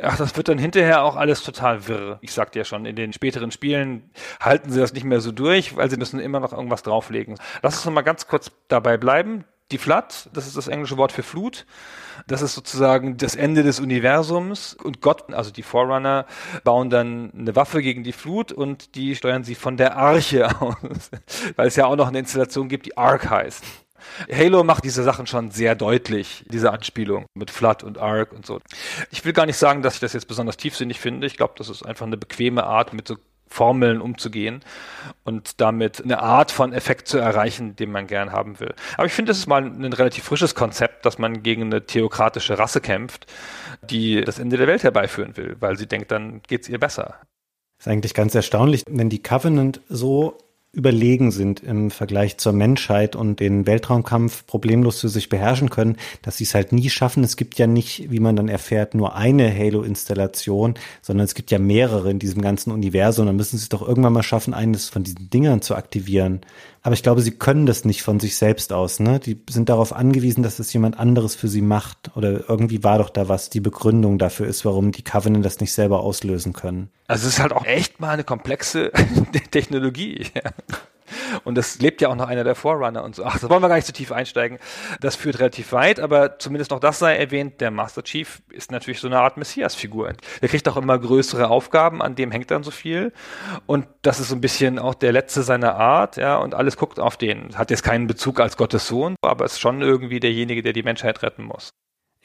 Ach, 0.00 0.16
das 0.16 0.36
wird 0.36 0.48
dann 0.48 0.58
hinterher 0.58 1.02
auch 1.04 1.16
alles 1.16 1.42
total 1.42 1.86
wirr. 1.88 2.18
Ich 2.20 2.32
sagte 2.32 2.58
ja 2.58 2.64
schon, 2.64 2.86
in 2.86 2.96
den 2.96 3.12
späteren 3.12 3.50
Spielen 3.50 4.10
halten 4.40 4.70
sie 4.70 4.80
das 4.80 4.92
nicht 4.92 5.04
mehr 5.04 5.20
so 5.20 5.32
durch, 5.32 5.76
weil 5.76 5.90
sie 5.90 5.96
müssen 5.96 6.20
immer 6.20 6.40
noch 6.40 6.52
irgendwas 6.52 6.82
drauflegen. 6.82 7.36
Lass 7.62 7.76
uns 7.76 7.84
noch 7.84 7.92
mal 7.92 8.02
ganz 8.02 8.26
kurz 8.26 8.50
dabei 8.68 8.96
bleiben. 8.96 9.44
Die 9.70 9.78
Flood, 9.78 10.28
das 10.34 10.46
ist 10.46 10.58
das 10.58 10.68
englische 10.68 10.98
Wort 10.98 11.10
für 11.10 11.22
Flut. 11.22 11.64
Das 12.26 12.42
ist 12.42 12.54
sozusagen 12.54 13.16
das 13.16 13.34
Ende 13.34 13.62
des 13.62 13.80
Universums. 13.80 14.74
Und 14.74 15.00
Gott, 15.00 15.32
also 15.32 15.50
die 15.50 15.62
Forerunner, 15.62 16.26
bauen 16.64 16.90
dann 16.90 17.32
eine 17.32 17.56
Waffe 17.56 17.80
gegen 17.80 18.04
die 18.04 18.12
Flut 18.12 18.52
und 18.52 18.94
die 18.94 19.16
steuern 19.16 19.42
sie 19.42 19.54
von 19.54 19.78
der 19.78 19.96
Arche 19.96 20.48
aus. 20.60 21.10
Weil 21.56 21.68
es 21.68 21.76
ja 21.76 21.86
auch 21.86 21.96
noch 21.96 22.08
eine 22.08 22.18
Installation 22.18 22.68
gibt, 22.68 22.86
die 22.86 22.98
Ark 22.98 23.30
heißt. 23.30 23.64
Halo 24.32 24.64
macht 24.64 24.84
diese 24.84 25.02
Sachen 25.02 25.26
schon 25.26 25.50
sehr 25.50 25.74
deutlich, 25.74 26.44
diese 26.48 26.72
Anspielung 26.72 27.26
mit 27.34 27.50
Flood 27.50 27.82
und 27.82 27.98
Ark 27.98 28.32
und 28.32 28.46
so. 28.46 28.60
Ich 29.10 29.24
will 29.24 29.32
gar 29.32 29.46
nicht 29.46 29.56
sagen, 29.56 29.82
dass 29.82 29.94
ich 29.94 30.00
das 30.00 30.12
jetzt 30.12 30.28
besonders 30.28 30.56
tiefsinnig 30.56 31.00
finde. 31.00 31.26
Ich 31.26 31.36
glaube, 31.36 31.54
das 31.56 31.68
ist 31.68 31.84
einfach 31.84 32.06
eine 32.06 32.16
bequeme 32.16 32.64
Art, 32.64 32.92
mit 32.92 33.08
so 33.08 33.16
Formeln 33.54 34.00
umzugehen 34.00 34.60
und 35.22 35.60
damit 35.60 36.02
eine 36.02 36.20
Art 36.20 36.50
von 36.50 36.72
Effekt 36.72 37.06
zu 37.06 37.18
erreichen, 37.18 37.76
den 37.76 37.92
man 37.92 38.08
gern 38.08 38.32
haben 38.32 38.58
will. 38.58 38.74
Aber 38.96 39.06
ich 39.06 39.12
finde, 39.12 39.30
das 39.30 39.38
ist 39.38 39.46
mal 39.46 39.62
ein 39.62 39.92
relativ 39.92 40.24
frisches 40.24 40.54
Konzept, 40.56 41.06
dass 41.06 41.18
man 41.18 41.42
gegen 41.42 41.62
eine 41.62 41.86
theokratische 41.86 42.58
Rasse 42.58 42.80
kämpft, 42.80 43.26
die 43.82 44.22
das 44.22 44.40
Ende 44.40 44.56
der 44.56 44.66
Welt 44.66 44.82
herbeiführen 44.82 45.36
will, 45.36 45.56
weil 45.60 45.76
sie 45.76 45.86
denkt, 45.86 46.10
dann 46.10 46.42
geht 46.42 46.62
es 46.62 46.68
ihr 46.68 46.80
besser. 46.80 47.20
ist 47.78 47.86
eigentlich 47.86 48.14
ganz 48.14 48.34
erstaunlich, 48.34 48.82
wenn 48.88 49.08
die 49.08 49.22
Covenant 49.22 49.80
so 49.88 50.36
überlegen 50.74 51.30
sind 51.30 51.60
im 51.60 51.90
Vergleich 51.90 52.36
zur 52.38 52.52
Menschheit 52.52 53.16
und 53.16 53.40
den 53.40 53.66
Weltraumkampf 53.66 54.46
problemlos 54.46 55.00
für 55.00 55.08
sich 55.08 55.28
beherrschen 55.28 55.70
können, 55.70 55.96
dass 56.22 56.36
sie 56.36 56.44
es 56.44 56.54
halt 56.54 56.72
nie 56.72 56.90
schaffen. 56.90 57.24
Es 57.24 57.36
gibt 57.36 57.58
ja 57.58 57.66
nicht, 57.66 58.10
wie 58.10 58.20
man 58.20 58.36
dann 58.36 58.48
erfährt, 58.48 58.94
nur 58.94 59.14
eine 59.16 59.54
Halo-Installation, 59.56 60.74
sondern 61.02 61.24
es 61.24 61.34
gibt 61.34 61.50
ja 61.50 61.58
mehrere 61.58 62.10
in 62.10 62.18
diesem 62.18 62.42
ganzen 62.42 62.72
Universum. 62.72 63.26
Dann 63.26 63.36
müssen 63.36 63.56
sie 63.56 63.62
es 63.62 63.68
doch 63.68 63.86
irgendwann 63.86 64.12
mal 64.12 64.22
schaffen, 64.22 64.54
eines 64.54 64.88
von 64.88 65.04
diesen 65.04 65.30
Dingern 65.30 65.62
zu 65.62 65.74
aktivieren. 65.74 66.40
Aber 66.84 66.92
ich 66.92 67.02
glaube, 67.02 67.22
sie 67.22 67.30
können 67.30 67.64
das 67.64 67.86
nicht 67.86 68.02
von 68.02 68.20
sich 68.20 68.36
selbst 68.36 68.70
aus. 68.70 69.00
Ne? 69.00 69.18
Die 69.18 69.40
sind 69.48 69.70
darauf 69.70 69.94
angewiesen, 69.94 70.42
dass 70.42 70.58
es 70.58 70.70
jemand 70.74 70.98
anderes 70.98 71.34
für 71.34 71.48
sie 71.48 71.62
macht. 71.62 72.14
Oder 72.14 72.46
irgendwie 72.46 72.84
war 72.84 72.98
doch 72.98 73.08
da 73.08 73.26
was, 73.26 73.48
die 73.48 73.60
Begründung 73.60 74.18
dafür 74.18 74.46
ist, 74.46 74.66
warum 74.66 74.92
die 74.92 75.02
Covenant 75.02 75.46
das 75.46 75.60
nicht 75.60 75.72
selber 75.72 76.00
auslösen 76.00 76.52
können. 76.52 76.90
Also 77.06 77.26
es 77.26 77.34
ist 77.34 77.40
halt 77.40 77.54
auch 77.54 77.64
echt 77.64 78.00
mal 78.00 78.10
eine 78.10 78.22
komplexe 78.22 78.92
Technologie. 79.50 80.26
Und 81.44 81.56
das 81.56 81.80
lebt 81.80 82.00
ja 82.00 82.08
auch 82.08 82.14
noch 82.14 82.28
einer 82.28 82.44
der 82.44 82.54
Forerunner 82.54 83.04
und 83.04 83.14
so. 83.14 83.24
Ach, 83.24 83.38
da 83.38 83.48
wollen 83.48 83.62
wir 83.62 83.68
gar 83.68 83.76
nicht 83.76 83.86
zu 83.86 83.92
tief 83.92 84.12
einsteigen. 84.12 84.58
Das 85.00 85.16
führt 85.16 85.38
relativ 85.38 85.72
weit, 85.72 86.00
aber 86.00 86.38
zumindest 86.38 86.70
noch 86.70 86.80
das 86.80 86.98
sei 86.98 87.16
erwähnt. 87.16 87.60
Der 87.60 87.70
Master 87.70 88.02
Chief 88.02 88.42
ist 88.50 88.70
natürlich 88.70 89.00
so 89.00 89.06
eine 89.06 89.18
Art 89.18 89.36
Messias-Figur. 89.36 90.14
Der 90.42 90.48
kriegt 90.48 90.68
auch 90.68 90.76
immer 90.76 90.98
größere 90.98 91.48
Aufgaben, 91.48 92.02
an 92.02 92.14
dem 92.14 92.30
hängt 92.30 92.50
dann 92.50 92.62
so 92.62 92.70
viel. 92.70 93.12
Und 93.66 93.86
das 94.02 94.20
ist 94.20 94.28
so 94.28 94.34
ein 94.34 94.40
bisschen 94.40 94.78
auch 94.78 94.94
der 94.94 95.12
letzte 95.12 95.42
seiner 95.42 95.74
Art, 95.76 96.16
ja, 96.16 96.36
und 96.36 96.54
alles 96.54 96.76
guckt 96.76 97.00
auf 97.00 97.16
den. 97.16 97.56
Hat 97.56 97.70
jetzt 97.70 97.82
keinen 97.82 98.06
Bezug 98.06 98.40
als 98.40 98.56
Gottes 98.56 98.86
Sohn, 98.86 99.16
aber 99.22 99.44
ist 99.44 99.60
schon 99.60 99.82
irgendwie 99.82 100.20
derjenige, 100.20 100.62
der 100.62 100.72
die 100.72 100.82
Menschheit 100.82 101.22
retten 101.22 101.44
muss. 101.44 101.70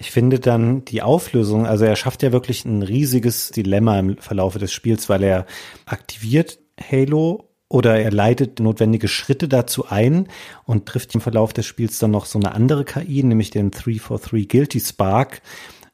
Ich 0.02 0.12
finde 0.12 0.40
dann 0.40 0.86
die 0.86 1.02
Auflösung, 1.02 1.68
also 1.68 1.84
er 1.84 1.98
schafft 1.98 2.24
ja 2.24 2.32
wirklich 2.32 2.64
ein 2.64 2.84
riesiges 2.84 3.50
Dilemma 3.50 4.00
im 4.00 4.18
Verlaufe 4.18 4.58
des 4.58 4.72
Spiels, 4.72 5.10
weil 5.10 5.24
er 5.24 5.46
aktiviert 5.86 6.58
Halo 6.80 7.49
oder 7.70 8.00
er 8.00 8.12
leitet 8.12 8.60
notwendige 8.60 9.08
Schritte 9.08 9.48
dazu 9.48 9.88
ein 9.88 10.28
und 10.66 10.88
trifft 10.88 11.14
im 11.16 11.22
Verlauf 11.22 11.54
des 11.54 11.68
Spiels 11.68 12.00
dann 12.00 12.12
noch 12.12 12.26
so 12.26 12.40
eine 12.40 12.54
andere 12.54 12.84
KI, 12.84 13.24
nämlich 13.24 13.52
den 13.52 13.72
343 13.72 14.50
Guilty 14.50 14.80
Spark. 14.80 15.42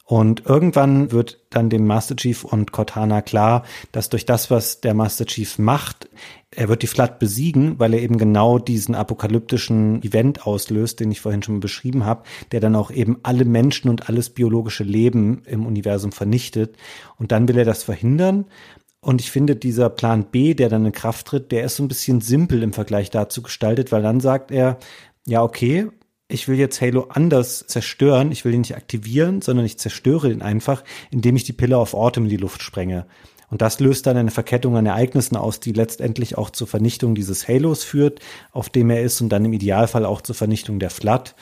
Und 0.07 0.45
irgendwann 0.45 1.11
wird 1.11 1.39
dann 1.49 1.71
dem 1.71 1.87
Master 1.87 2.15
Chief 2.15 2.43
und 2.43 2.71
Cortana 2.71 3.23
klar, 3.23 3.63
dass 3.91 4.09
durch 4.09 4.25
das, 4.25 4.51
was 4.51 4.79
der 4.79 4.93
Master 4.93 5.25
Chief 5.25 5.57
macht, 5.57 6.07
er 6.51 6.69
wird 6.69 6.83
die 6.83 6.87
Flat 6.87 7.19
besiegen, 7.19 7.79
weil 7.79 7.93
er 7.93 8.01
eben 8.01 8.17
genau 8.17 8.59
diesen 8.59 8.95
apokalyptischen 8.95 10.01
Event 10.03 10.45
auslöst, 10.45 10.99
den 10.99 11.11
ich 11.11 11.21
vorhin 11.21 11.43
schon 11.43 11.59
beschrieben 11.59 12.05
habe, 12.05 12.23
der 12.51 12.59
dann 12.59 12.75
auch 12.75 12.91
eben 12.91 13.17
alle 13.23 13.45
Menschen 13.45 13.89
und 13.89 14.07
alles 14.07 14.29
biologische 14.29 14.83
Leben 14.83 15.41
im 15.45 15.65
Universum 15.65 16.11
vernichtet. 16.11 16.77
Und 17.17 17.31
dann 17.31 17.47
will 17.47 17.57
er 17.57 17.65
das 17.65 17.83
verhindern 17.83 18.45
und 19.05 19.21
ich 19.21 19.29
finde, 19.29 19.55
dieser 19.55 19.91
Plan 19.91 20.25
B, 20.31 20.55
der 20.55 20.67
dann 20.67 20.83
in 20.83 20.91
Kraft 20.91 21.27
tritt, 21.27 21.51
der 21.51 21.63
ist 21.63 21.75
so 21.75 21.83
ein 21.83 21.87
bisschen 21.87 22.21
simpel 22.21 22.63
im 22.63 22.73
Vergleich 22.73 23.11
dazu 23.11 23.43
gestaltet, 23.43 23.91
weil 23.91 24.01
dann 24.01 24.19
sagt 24.19 24.49
er, 24.49 24.79
ja, 25.27 25.43
okay, 25.43 25.89
ich 26.27 26.47
will 26.47 26.57
jetzt 26.57 26.81
Halo 26.81 27.05
anders 27.09 27.67
zerstören. 27.67 28.31
Ich 28.31 28.45
will 28.45 28.55
ihn 28.55 28.61
nicht 28.61 28.75
aktivieren, 28.75 29.43
sondern 29.43 29.63
ich 29.63 29.77
zerstöre 29.77 30.31
ihn 30.31 30.41
einfach, 30.41 30.83
indem 31.11 31.35
ich 31.35 31.43
die 31.43 31.53
Pille 31.53 31.77
of 31.77 31.93
Autumn 31.93 32.23
in 32.23 32.31
die 32.31 32.37
Luft 32.37 32.63
sprenge. 32.63 33.05
Und 33.51 33.61
das 33.61 33.79
löst 33.79 34.07
dann 34.07 34.17
eine 34.17 34.31
Verkettung 34.31 34.75
an 34.75 34.87
Ereignissen 34.87 35.37
aus, 35.37 35.59
die 35.59 35.73
letztendlich 35.73 36.35
auch 36.35 36.49
zur 36.49 36.65
Vernichtung 36.65 37.13
dieses 37.13 37.47
Halos 37.47 37.83
führt, 37.83 38.21
auf 38.53 38.69
dem 38.69 38.89
er 38.89 39.03
ist 39.03 39.21
und 39.21 39.29
dann 39.29 39.45
im 39.45 39.53
Idealfall 39.53 40.07
auch 40.07 40.21
zur 40.21 40.33
Vernichtung 40.33 40.79
der 40.79 40.89
Flood. 40.89 41.35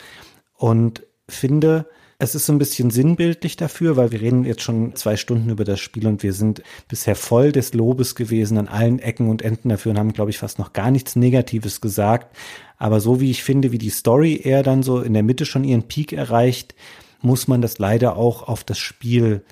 Und 0.52 1.06
finde, 1.30 1.86
es 2.18 2.34
ist 2.34 2.46
so 2.46 2.52
ein 2.52 2.58
bisschen 2.58 2.90
sinnbildlich 2.90 3.56
dafür, 3.56 3.96
weil 3.96 4.12
wir 4.12 4.20
reden 4.20 4.44
jetzt 4.44 4.62
schon 4.62 4.94
zwei 4.94 5.16
Stunden 5.16 5.50
über 5.50 5.64
das 5.64 5.80
Spiel 5.80 6.06
und 6.06 6.22
wir 6.22 6.32
sind 6.32 6.62
bisher 6.88 7.16
voll 7.16 7.52
des 7.52 7.74
Lobes 7.74 8.14
gewesen 8.14 8.58
an 8.58 8.68
allen 8.68 8.98
Ecken 8.98 9.28
und 9.28 9.42
Enden 9.42 9.68
dafür 9.68 9.92
und 9.92 9.98
haben, 9.98 10.12
glaube 10.12 10.30
ich, 10.30 10.38
fast 10.38 10.58
noch 10.58 10.72
gar 10.72 10.90
nichts 10.90 11.16
Negatives 11.16 11.80
gesagt. 11.80 12.36
Aber 12.78 13.00
so 13.00 13.20
wie 13.20 13.30
ich 13.30 13.42
finde, 13.42 13.72
wie 13.72 13.78
die 13.78 13.90
Story 13.90 14.40
eher 14.42 14.62
dann 14.62 14.82
so 14.82 15.00
in 15.00 15.14
der 15.14 15.22
Mitte 15.22 15.46
schon 15.46 15.64
ihren 15.64 15.84
Peak 15.84 16.12
erreicht, 16.12 16.74
muss 17.20 17.48
man 17.48 17.62
das 17.62 17.78
leider 17.78 18.16
auch 18.16 18.46
auf 18.46 18.64
das 18.64 18.78
Spiel 18.78 19.42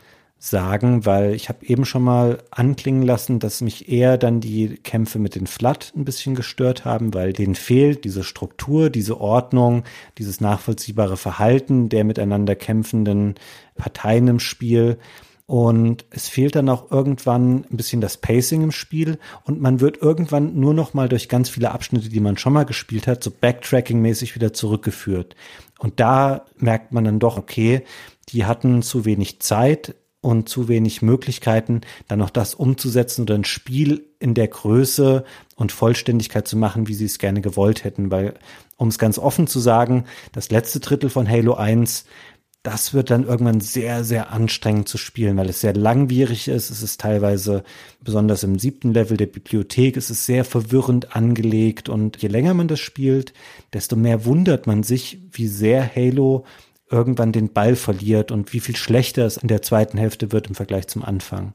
sagen, 0.45 1.07
weil 1.07 1.37
ich 1.37 1.49
habe 1.49 1.65
eben 1.65 1.85
schon 1.85 2.03
mal 2.03 2.39
anklingen 2.51 3.03
lassen, 3.03 3.39
dass 3.39 3.61
mich 3.61 3.89
eher 3.89 4.19
dann 4.19 4.41
die 4.41 4.71
Kämpfe 4.83 5.21
mit 5.21 5.37
den 5.37 5.47
Flood 5.47 5.93
ein 5.95 6.05
bisschen 6.05 6.35
gestört 6.35 6.85
haben, 6.85 7.15
weil 7.15 7.33
denen 7.33 7.55
fehlt 7.55 8.05
diese 8.05 8.25
Struktur, 8.25 8.91
diese 8.91 9.21
Ordnung, 9.21 9.85
dieses 10.19 10.41
nachvollziehbare 10.41 11.17
Verhalten 11.17 11.89
der 11.89 12.03
miteinander 12.03 12.57
kämpfenden 12.57 13.37
Parteien 13.77 14.27
im 14.27 14.41
Spiel. 14.41 14.99
Und 15.47 16.07
es 16.11 16.29
fehlt 16.29 16.57
dann 16.57 16.69
auch 16.69 16.91
irgendwann 16.91 17.65
ein 17.71 17.77
bisschen 17.77 18.01
das 18.01 18.17
Pacing 18.17 18.63
im 18.63 18.73
Spiel 18.73 19.19
und 19.45 19.61
man 19.61 19.79
wird 19.79 20.03
irgendwann 20.03 20.59
nur 20.59 20.75
noch 20.75 20.93
mal 20.93 21.09
durch 21.09 21.29
ganz 21.29 21.51
viele 21.51 21.71
Abschnitte, 21.71 22.09
die 22.09 22.21
man 22.21 22.37
schon 22.37 22.53
mal 22.53 22.65
gespielt 22.65 23.07
hat, 23.07 23.23
so 23.23 23.31
Backtracking-mäßig 23.31 24.35
wieder 24.35 24.53
zurückgeführt. 24.53 25.37
Und 25.79 26.01
da 26.01 26.47
merkt 26.57 26.93
man 26.93 27.05
dann 27.05 27.21
doch, 27.21 27.37
okay, 27.39 27.83
die 28.31 28.45
hatten 28.45 28.83
zu 28.83 29.05
wenig 29.05 29.41
Zeit, 29.41 29.95
und 30.23 30.49
zu 30.49 30.69
wenig 30.69 31.03
Möglichkeiten, 31.03 31.83
dann 32.09 32.21
noch 32.21 32.31
das 32.31 32.55
umzusetzen 32.55 33.23
oder 33.23 33.35
ein 33.35 33.45
Spiel 33.45 34.07
in 34.21 34.35
der 34.35 34.49
Größe 34.49 35.25
und 35.57 35.73
Vollständigkeit 35.73 36.49
zu 36.49 36.57
machen, 36.57 36.89
wie 36.89 36.95
sie 36.95 37.05
es 37.05 37.19
gerne 37.19 37.43
gewollt 37.43 37.85
hätten. 37.85 38.11
Weil, 38.11 38.35
um 38.77 38.89
es 38.89 38.99
ganz 38.99 39.19
offen 39.19 39.49
zu 39.49 39.59
sagen, 39.59 40.05
das 40.33 40.51
letzte 40.51 40.81
Drittel 40.81 41.11
von 41.11 41.29
Halo 41.29 41.55
1, 41.55 42.05
das 42.63 42.95
wird 42.95 43.11
dann 43.11 43.25
irgendwann 43.25 43.61
sehr, 43.61 44.05
sehr 44.05 44.31
anstrengend 44.31 44.89
zu 44.89 44.97
spielen, 44.97 45.37
weil 45.37 45.49
es 45.49 45.61
sehr 45.61 45.75
langwierig 45.75 46.47
ist. 46.47 46.71
Es 46.71 46.83
ist 46.83 47.01
teilweise, 47.01 47.65
besonders 48.01 48.45
im 48.45 48.61
siebten 48.61 48.95
Level 48.95 49.17
der 49.17 49.27
Bibliothek, 49.27 49.97
es 49.97 50.09
ist 50.09 50.25
sehr 50.25 50.45
verwirrend 50.45 51.17
angelegt 51.17 51.89
und 51.89 52.23
je 52.23 52.29
länger 52.29 52.55
man 52.55 52.69
das 52.69 52.79
spielt, 52.79 53.33
desto 53.73 53.97
mehr 53.97 54.25
wundert 54.25 54.69
man 54.69 54.85
sich, 54.85 55.21
wie 55.33 55.49
sehr 55.49 55.93
Halo 55.97 56.45
irgendwann 56.93 57.33
den 57.33 57.53
Ball 57.53 57.75
verliert 57.75 58.31
und 58.31 58.53
wie 58.53 58.61
viel 58.61 58.77
schlechter 58.77 59.27
es 59.27 59.37
in 59.37 59.49
der 59.49 59.63
zweiten 59.63 59.99
Hälfte 59.99 60.31
wird 60.33 60.47
im 60.47 60.55
Vergleich 60.55 60.87
zum 60.87 61.05
Anfang. 61.05 61.55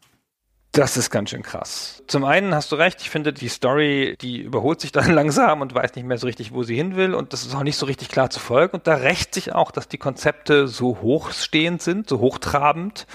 Das 0.71 0.95
ist 0.95 1.09
ganz 1.09 1.31
schön 1.31 1.41
krass. 1.41 2.03
Zum 2.07 2.23
einen 2.23 2.53
hast 2.53 2.71
du 2.71 2.75
recht, 2.75 3.01
ich 3.01 3.09
finde, 3.09 3.33
die 3.33 3.47
Story, 3.47 4.15
die 4.21 4.41
überholt 4.41 4.79
sich 4.79 4.91
dann 4.93 5.11
langsam 5.11 5.61
und 5.61 5.73
weiß 5.73 5.95
nicht 5.95 6.05
mehr 6.05 6.17
so 6.17 6.27
richtig, 6.27 6.53
wo 6.53 6.63
sie 6.63 6.75
hin 6.75 6.95
will 6.95 7.13
und 7.13 7.33
das 7.33 7.45
ist 7.45 7.55
auch 7.55 7.63
nicht 7.63 7.77
so 7.77 7.85
richtig 7.85 8.09
klar 8.09 8.29
zu 8.29 8.39
folgen. 8.39 8.75
Und 8.75 8.87
da 8.87 8.95
rächt 8.95 9.33
sich 9.33 9.53
auch, 9.53 9.71
dass 9.71 9.87
die 9.87 9.97
Konzepte 9.97 10.67
so 10.67 10.99
hochstehend 11.01 11.81
sind, 11.81 12.09
so 12.09 12.19
hochtrabend 12.19 13.07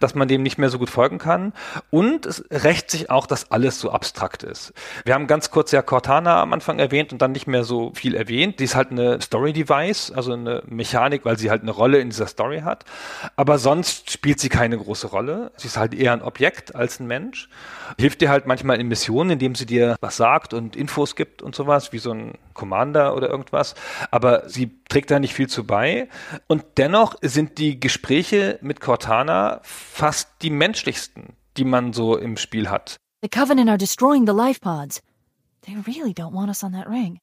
dass 0.00 0.14
man 0.14 0.26
dem 0.26 0.42
nicht 0.42 0.58
mehr 0.58 0.70
so 0.70 0.78
gut 0.78 0.90
folgen 0.90 1.18
kann. 1.18 1.52
Und 1.90 2.26
es 2.26 2.44
rächt 2.50 2.90
sich 2.90 3.10
auch, 3.10 3.26
dass 3.26 3.50
alles 3.52 3.78
so 3.78 3.90
abstrakt 3.90 4.42
ist. 4.42 4.72
Wir 5.04 5.14
haben 5.14 5.26
ganz 5.26 5.50
kurz 5.50 5.70
ja 5.70 5.82
Cortana 5.82 6.42
am 6.42 6.52
Anfang 6.52 6.78
erwähnt 6.78 7.12
und 7.12 7.22
dann 7.22 7.32
nicht 7.32 7.46
mehr 7.46 7.62
so 7.62 7.92
viel 7.94 8.14
erwähnt. 8.14 8.58
Die 8.58 8.64
ist 8.64 8.74
halt 8.74 8.90
eine 8.90 9.20
Story-Device, 9.20 10.10
also 10.10 10.32
eine 10.32 10.62
Mechanik, 10.66 11.24
weil 11.24 11.38
sie 11.38 11.50
halt 11.50 11.62
eine 11.62 11.70
Rolle 11.70 11.98
in 11.98 12.10
dieser 12.10 12.26
Story 12.26 12.60
hat. 12.60 12.84
Aber 13.36 13.58
sonst 13.58 14.10
spielt 14.10 14.40
sie 14.40 14.48
keine 14.48 14.76
große 14.78 15.06
Rolle. 15.06 15.52
Sie 15.56 15.68
ist 15.68 15.76
halt 15.76 15.94
eher 15.94 16.12
ein 16.12 16.22
Objekt 16.22 16.74
als 16.74 16.98
ein 16.98 17.06
Mensch. 17.06 17.48
Hilft 17.98 18.20
dir 18.20 18.30
halt 18.30 18.46
manchmal 18.46 18.80
in 18.80 18.88
Missionen, 18.88 19.30
indem 19.30 19.54
sie 19.54 19.66
dir 19.66 19.96
was 20.00 20.16
sagt 20.16 20.54
und 20.54 20.76
Infos 20.76 21.14
gibt 21.14 21.42
und 21.42 21.54
sowas, 21.54 21.92
wie 21.92 21.98
so 21.98 22.12
ein 22.12 22.34
Commander 22.54 23.14
oder 23.14 23.28
irgendwas. 23.28 23.74
Aber 24.10 24.48
sie 24.48 24.80
trägt 24.88 25.10
da 25.10 25.18
nicht 25.18 25.34
viel 25.34 25.48
zu 25.48 25.64
bei. 25.64 26.08
Und 26.46 26.64
dennoch 26.76 27.16
sind 27.22 27.58
die 27.58 27.78
Gespräche 27.80 28.58
mit 28.62 28.80
Cortana 28.80 29.60
fast 29.90 30.28
die 30.42 30.50
menschlichsten, 30.50 31.36
die 31.56 31.64
man 31.64 31.92
so 31.92 32.16
im 32.16 32.36
Spiel 32.36 32.70
hat. 32.70 32.96
The 33.22 33.28
Covenant 33.28 33.68
are 33.68 33.78
destroying 33.78 34.26
the 34.26 34.32
life 34.32 34.60
pods. 34.60 35.02
They 35.62 35.76
really 35.86 36.12
don't 36.12 36.32
want 36.32 36.48
us 36.48 36.64
on 36.64 36.72
that 36.72 36.88
ring. 36.88 37.18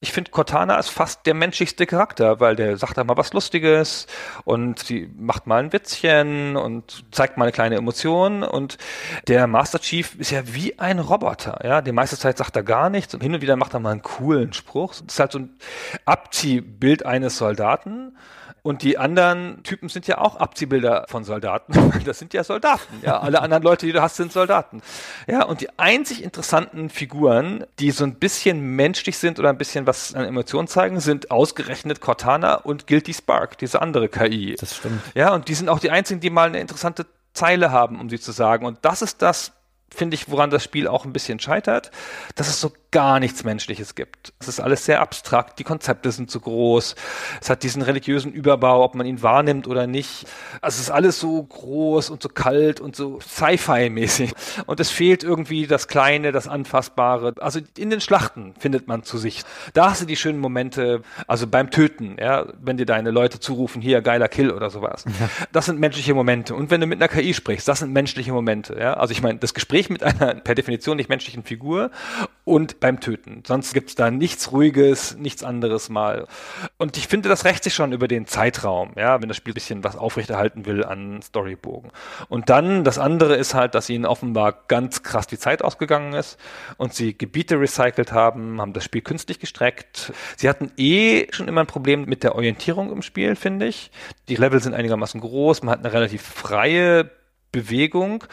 Ich 0.00 0.12
finde, 0.12 0.30
Cortana 0.30 0.78
ist 0.78 0.90
fast 0.90 1.26
der 1.26 1.34
menschlichste 1.34 1.84
Charakter, 1.84 2.38
weil 2.38 2.54
der 2.54 2.76
sagt 2.76 2.96
da 2.96 3.02
mal 3.02 3.16
was 3.16 3.32
Lustiges 3.32 4.06
und 4.44 4.78
sie 4.78 5.10
macht 5.16 5.48
mal 5.48 5.60
ein 5.60 5.72
Witzchen 5.72 6.56
und 6.56 7.04
zeigt 7.10 7.36
mal 7.36 7.46
eine 7.46 7.52
kleine 7.52 7.74
Emotion 7.74 8.44
und 8.44 8.78
der 9.26 9.48
Master 9.48 9.80
Chief 9.80 10.14
ist 10.14 10.30
ja 10.30 10.54
wie 10.54 10.78
ein 10.78 11.00
Roboter, 11.00 11.58
ja. 11.64 11.80
Die 11.80 11.90
meiste 11.90 12.16
Zeit 12.16 12.38
sagt 12.38 12.54
er 12.54 12.62
gar 12.62 12.90
nichts 12.90 13.12
und 13.12 13.22
hin 13.22 13.34
und 13.34 13.40
wieder 13.40 13.56
macht 13.56 13.74
er 13.74 13.80
mal 13.80 13.90
einen 13.90 14.02
coolen 14.02 14.52
Spruch. 14.52 14.92
Das 14.92 15.14
ist 15.14 15.18
halt 15.18 15.32
so 15.32 15.40
ein 15.40 15.58
Abziehbild 16.04 17.04
eines 17.04 17.36
Soldaten 17.36 18.16
und 18.68 18.82
die 18.82 18.98
anderen 18.98 19.62
Typen 19.62 19.88
sind 19.88 20.06
ja 20.08 20.18
auch 20.18 20.36
Abziehbilder 20.36 21.06
von 21.08 21.24
Soldaten. 21.24 21.72
Das 22.04 22.18
sind 22.18 22.34
ja 22.34 22.44
Soldaten. 22.44 23.00
Ja, 23.02 23.20
alle 23.20 23.40
anderen 23.40 23.62
Leute, 23.62 23.86
die 23.86 23.92
du 23.92 24.02
hast, 24.02 24.16
sind 24.16 24.30
Soldaten. 24.30 24.82
Ja, 25.26 25.44
und 25.44 25.62
die 25.62 25.78
einzig 25.78 26.22
interessanten 26.22 26.90
Figuren, 26.90 27.64
die 27.78 27.92
so 27.92 28.04
ein 28.04 28.16
bisschen 28.16 28.60
menschlich 28.76 29.16
sind 29.16 29.38
oder 29.38 29.48
ein 29.48 29.56
bisschen 29.56 29.86
was 29.86 30.14
an 30.14 30.26
Emotionen 30.26 30.68
zeigen, 30.68 31.00
sind 31.00 31.30
ausgerechnet 31.30 32.02
Cortana 32.02 32.56
und 32.56 32.86
Guilty 32.86 33.14
Spark, 33.14 33.56
diese 33.56 33.80
andere 33.80 34.10
KI. 34.10 34.54
Das 34.58 34.76
stimmt. 34.76 35.00
Ja, 35.14 35.32
und 35.32 35.48
die 35.48 35.54
sind 35.54 35.70
auch 35.70 35.78
die 35.78 35.90
einzigen, 35.90 36.20
die 36.20 36.28
mal 36.28 36.48
eine 36.48 36.60
interessante 36.60 37.06
Zeile 37.32 37.72
haben, 37.72 37.98
um 37.98 38.10
sie 38.10 38.20
zu 38.20 38.32
sagen. 38.32 38.66
Und 38.66 38.78
das 38.82 39.00
ist 39.00 39.22
das, 39.22 39.52
finde 39.90 40.14
ich, 40.14 40.30
woran 40.30 40.50
das 40.50 40.62
Spiel 40.62 40.88
auch 40.88 41.06
ein 41.06 41.14
bisschen 41.14 41.40
scheitert, 41.40 41.90
dass 42.34 42.48
es 42.48 42.60
so 42.60 42.72
gar 42.90 43.20
nichts 43.20 43.44
Menschliches 43.44 43.94
gibt. 43.94 44.32
Es 44.38 44.48
ist 44.48 44.60
alles 44.60 44.84
sehr 44.84 45.00
abstrakt, 45.00 45.58
die 45.58 45.64
Konzepte 45.64 46.10
sind 46.10 46.30
zu 46.30 46.40
groß, 46.40 46.94
es 47.40 47.50
hat 47.50 47.62
diesen 47.62 47.82
religiösen 47.82 48.32
Überbau, 48.32 48.82
ob 48.82 48.94
man 48.94 49.06
ihn 49.06 49.22
wahrnimmt 49.22 49.66
oder 49.68 49.86
nicht. 49.86 50.26
Also 50.60 50.76
es 50.76 50.82
ist 50.82 50.90
alles 50.90 51.20
so 51.20 51.42
groß 51.42 52.10
und 52.10 52.22
so 52.22 52.28
kalt 52.28 52.80
und 52.80 52.96
so 52.96 53.20
Sci-Fi-mäßig. 53.20 54.32
Und 54.66 54.80
es 54.80 54.90
fehlt 54.90 55.22
irgendwie 55.22 55.66
das 55.66 55.88
Kleine, 55.88 56.32
das 56.32 56.48
Anfassbare. 56.48 57.34
Also 57.40 57.60
in 57.76 57.90
den 57.90 58.00
Schlachten 58.00 58.54
findet 58.58 58.88
man 58.88 59.02
zu 59.02 59.18
sich. 59.18 59.42
Da 59.74 59.90
hast 59.90 60.02
du 60.02 60.06
die 60.06 60.16
schönen 60.16 60.38
Momente, 60.38 61.02
also 61.26 61.46
beim 61.46 61.70
Töten, 61.70 62.16
ja, 62.18 62.46
wenn 62.60 62.76
dir 62.76 62.86
deine 62.86 63.10
Leute 63.10 63.40
zurufen, 63.40 63.82
hier, 63.82 64.00
geiler 64.00 64.28
Kill 64.28 64.50
oder 64.50 64.70
sowas. 64.70 65.04
Ja. 65.20 65.28
Das 65.52 65.66
sind 65.66 65.78
menschliche 65.78 66.14
Momente. 66.14 66.54
Und 66.54 66.70
wenn 66.70 66.80
du 66.80 66.86
mit 66.86 67.00
einer 67.00 67.08
KI 67.08 67.34
sprichst, 67.34 67.68
das 67.68 67.80
sind 67.80 67.92
menschliche 67.92 68.32
Momente, 68.32 68.76
ja. 68.78 68.94
Also 68.94 69.12
ich 69.12 69.22
meine, 69.22 69.38
das 69.38 69.54
Gespräch 69.54 69.90
mit 69.90 70.02
einer 70.02 70.34
per 70.34 70.54
Definition 70.54 70.96
nicht 70.96 71.08
menschlichen 71.08 71.42
Figur 71.42 71.90
und 72.48 72.80
beim 72.80 72.98
Töten. 73.00 73.42
Sonst 73.46 73.74
gibt's 73.74 73.94
da 73.94 74.10
nichts 74.10 74.50
Ruhiges, 74.52 75.16
nichts 75.18 75.44
anderes 75.44 75.90
mal. 75.90 76.26
Und 76.78 76.96
ich 76.96 77.06
finde, 77.06 77.28
das 77.28 77.44
rächt 77.44 77.62
sich 77.62 77.74
schon 77.74 77.92
über 77.92 78.08
den 78.08 78.26
Zeitraum, 78.26 78.92
ja, 78.96 79.20
wenn 79.20 79.28
das 79.28 79.36
Spiel 79.36 79.52
ein 79.52 79.54
bisschen 79.54 79.84
was 79.84 79.96
aufrechterhalten 79.96 80.64
will 80.64 80.82
an 80.82 81.20
Storybogen. 81.20 81.92
Und 82.28 82.48
dann, 82.48 82.84
das 82.84 82.98
andere 82.98 83.36
ist 83.36 83.52
halt, 83.52 83.74
dass 83.74 83.90
ihnen 83.90 84.06
offenbar 84.06 84.64
ganz 84.66 85.02
krass 85.02 85.26
die 85.26 85.38
Zeit 85.38 85.62
ausgegangen 85.62 86.14
ist 86.14 86.38
und 86.78 86.94
sie 86.94 87.16
Gebiete 87.16 87.60
recycelt 87.60 88.12
haben, 88.12 88.60
haben 88.60 88.72
das 88.72 88.84
Spiel 88.84 89.02
künstlich 89.02 89.38
gestreckt. 89.38 90.12
Sie 90.36 90.48
hatten 90.48 90.72
eh 90.78 91.26
schon 91.30 91.48
immer 91.48 91.60
ein 91.60 91.66
Problem 91.66 92.06
mit 92.06 92.22
der 92.22 92.34
Orientierung 92.34 92.90
im 92.90 93.02
Spiel, 93.02 93.36
finde 93.36 93.66
ich. 93.66 93.90
Die 94.28 94.36
Level 94.36 94.60
sind 94.60 94.72
einigermaßen 94.72 95.20
groß, 95.20 95.62
man 95.62 95.72
hat 95.72 95.84
eine 95.84 95.92
relativ 95.92 96.22
freie 96.22 97.10
Bewegung 97.50 98.24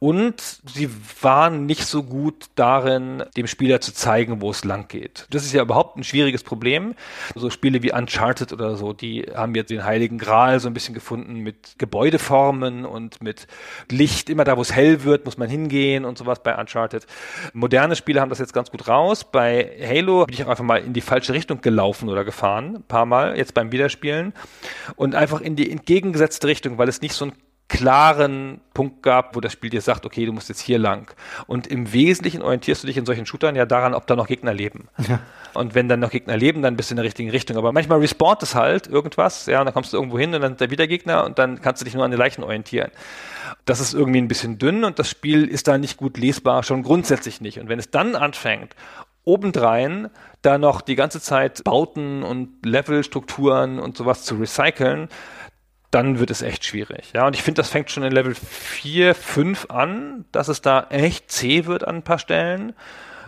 und 0.00 0.40
sie 0.40 0.90
waren 1.22 1.66
nicht 1.66 1.86
so 1.86 2.02
gut 2.02 2.46
darin, 2.56 3.22
dem 3.36 3.46
Spieler 3.46 3.80
zu 3.80 3.94
zeigen, 3.94 4.40
wo 4.40 4.50
es 4.50 4.64
lang 4.64 4.88
geht. 4.88 5.26
Das 5.30 5.44
ist 5.44 5.52
ja 5.52 5.62
überhaupt 5.62 5.96
ein 5.96 6.04
schwieriges 6.04 6.42
Problem. 6.42 6.94
So 7.34 7.48
Spiele 7.50 7.82
wie 7.82 7.92
Uncharted 7.92 8.52
oder 8.52 8.76
so, 8.76 8.92
die 8.92 9.26
haben 9.34 9.54
jetzt 9.54 9.70
den 9.70 9.84
heiligen 9.84 10.18
Gral 10.18 10.58
so 10.58 10.68
ein 10.68 10.74
bisschen 10.74 10.94
gefunden 10.94 11.36
mit 11.36 11.78
Gebäudeformen 11.78 12.84
und 12.84 13.22
mit 13.22 13.46
Licht. 13.90 14.30
Immer 14.30 14.44
da, 14.44 14.56
wo 14.56 14.62
es 14.62 14.72
hell 14.72 15.04
wird, 15.04 15.24
muss 15.24 15.38
man 15.38 15.48
hingehen 15.48 16.04
und 16.04 16.18
sowas 16.18 16.42
bei 16.42 16.58
Uncharted. 16.58 17.06
Moderne 17.52 17.94
Spiele 17.94 18.20
haben 18.20 18.30
das 18.30 18.40
jetzt 18.40 18.52
ganz 18.52 18.70
gut 18.70 18.88
raus. 18.88 19.24
Bei 19.30 19.70
Halo 19.80 20.26
bin 20.26 20.34
ich 20.34 20.44
auch 20.44 20.48
einfach 20.48 20.64
mal 20.64 20.78
in 20.78 20.92
die 20.92 21.00
falsche 21.00 21.32
Richtung 21.32 21.60
gelaufen 21.60 22.08
oder 22.08 22.24
gefahren, 22.24 22.76
ein 22.76 22.82
paar 22.82 23.06
Mal, 23.06 23.36
jetzt 23.36 23.54
beim 23.54 23.70
Wiederspielen 23.70 24.32
und 24.96 25.14
einfach 25.14 25.40
in 25.40 25.54
die 25.54 25.70
entgegengesetzte 25.70 26.48
Richtung, 26.48 26.78
weil 26.78 26.88
es 26.88 27.00
nicht 27.00 27.14
so 27.14 27.26
ein 27.26 27.32
klaren 27.68 28.60
Punkt 28.74 29.02
gab, 29.02 29.34
wo 29.34 29.40
das 29.40 29.52
Spiel 29.52 29.70
dir 29.70 29.80
sagt, 29.80 30.06
okay, 30.06 30.24
du 30.24 30.32
musst 30.32 30.48
jetzt 30.48 30.60
hier 30.60 30.78
lang. 30.78 31.12
Und 31.46 31.66
im 31.66 31.92
Wesentlichen 31.92 32.42
orientierst 32.42 32.82
du 32.82 32.86
dich 32.86 32.96
in 32.96 33.06
solchen 33.06 33.26
Shootern 33.26 33.56
ja 33.56 33.66
daran, 33.66 33.94
ob 33.94 34.06
da 34.06 34.14
noch 34.14 34.28
Gegner 34.28 34.54
leben. 34.54 34.88
Ja. 35.08 35.20
Und 35.54 35.74
wenn 35.74 35.88
dann 35.88 36.00
noch 36.00 36.10
Gegner 36.10 36.36
leben, 36.36 36.62
dann 36.62 36.76
bist 36.76 36.90
du 36.90 36.92
in 36.92 36.96
der 36.96 37.04
richtigen 37.04 37.30
Richtung. 37.30 37.56
Aber 37.56 37.72
manchmal 37.72 37.98
respawnt 37.98 38.42
es 38.42 38.54
halt 38.54 38.86
irgendwas, 38.86 39.46
ja, 39.46 39.60
und 39.60 39.66
dann 39.66 39.74
kommst 39.74 39.92
du 39.92 39.96
irgendwo 39.96 40.18
hin 40.18 40.34
und 40.34 40.42
dann 40.42 40.52
ist 40.52 40.60
da 40.60 40.70
wieder 40.70 40.86
Gegner 40.86 41.24
und 41.24 41.38
dann 41.38 41.60
kannst 41.60 41.80
du 41.80 41.84
dich 41.84 41.94
nur 41.94 42.04
an 42.04 42.10
den 42.10 42.20
Leichen 42.20 42.44
orientieren. 42.44 42.90
Das 43.64 43.80
ist 43.80 43.94
irgendwie 43.94 44.20
ein 44.20 44.28
bisschen 44.28 44.58
dünn 44.58 44.84
und 44.84 44.98
das 44.98 45.10
Spiel 45.10 45.44
ist 45.44 45.66
da 45.66 45.76
nicht 45.78 45.96
gut 45.96 46.18
lesbar, 46.18 46.62
schon 46.62 46.82
grundsätzlich 46.82 47.40
nicht. 47.40 47.58
Und 47.58 47.68
wenn 47.68 47.78
es 47.78 47.90
dann 47.90 48.14
anfängt, 48.14 48.76
obendrein 49.24 50.08
da 50.42 50.56
noch 50.56 50.80
die 50.80 50.94
ganze 50.94 51.20
Zeit 51.20 51.64
Bauten 51.64 52.22
und 52.22 52.64
Levelstrukturen 52.64 53.80
und 53.80 53.96
sowas 53.96 54.22
zu 54.22 54.36
recyceln, 54.36 55.08
dann 55.96 56.18
wird 56.18 56.30
es 56.30 56.42
echt 56.42 56.66
schwierig. 56.66 57.12
Ja, 57.14 57.26
und 57.26 57.34
ich 57.34 57.42
finde, 57.42 57.60
das 57.60 57.70
fängt 57.70 57.90
schon 57.90 58.02
in 58.02 58.12
Level 58.12 58.34
4, 58.34 59.14
5 59.14 59.70
an, 59.70 60.26
dass 60.30 60.48
es 60.48 60.60
da 60.60 60.86
echt 60.90 61.30
zäh 61.30 61.64
wird 61.64 61.88
an 61.88 61.96
ein 61.96 62.02
paar 62.02 62.18
Stellen. 62.18 62.74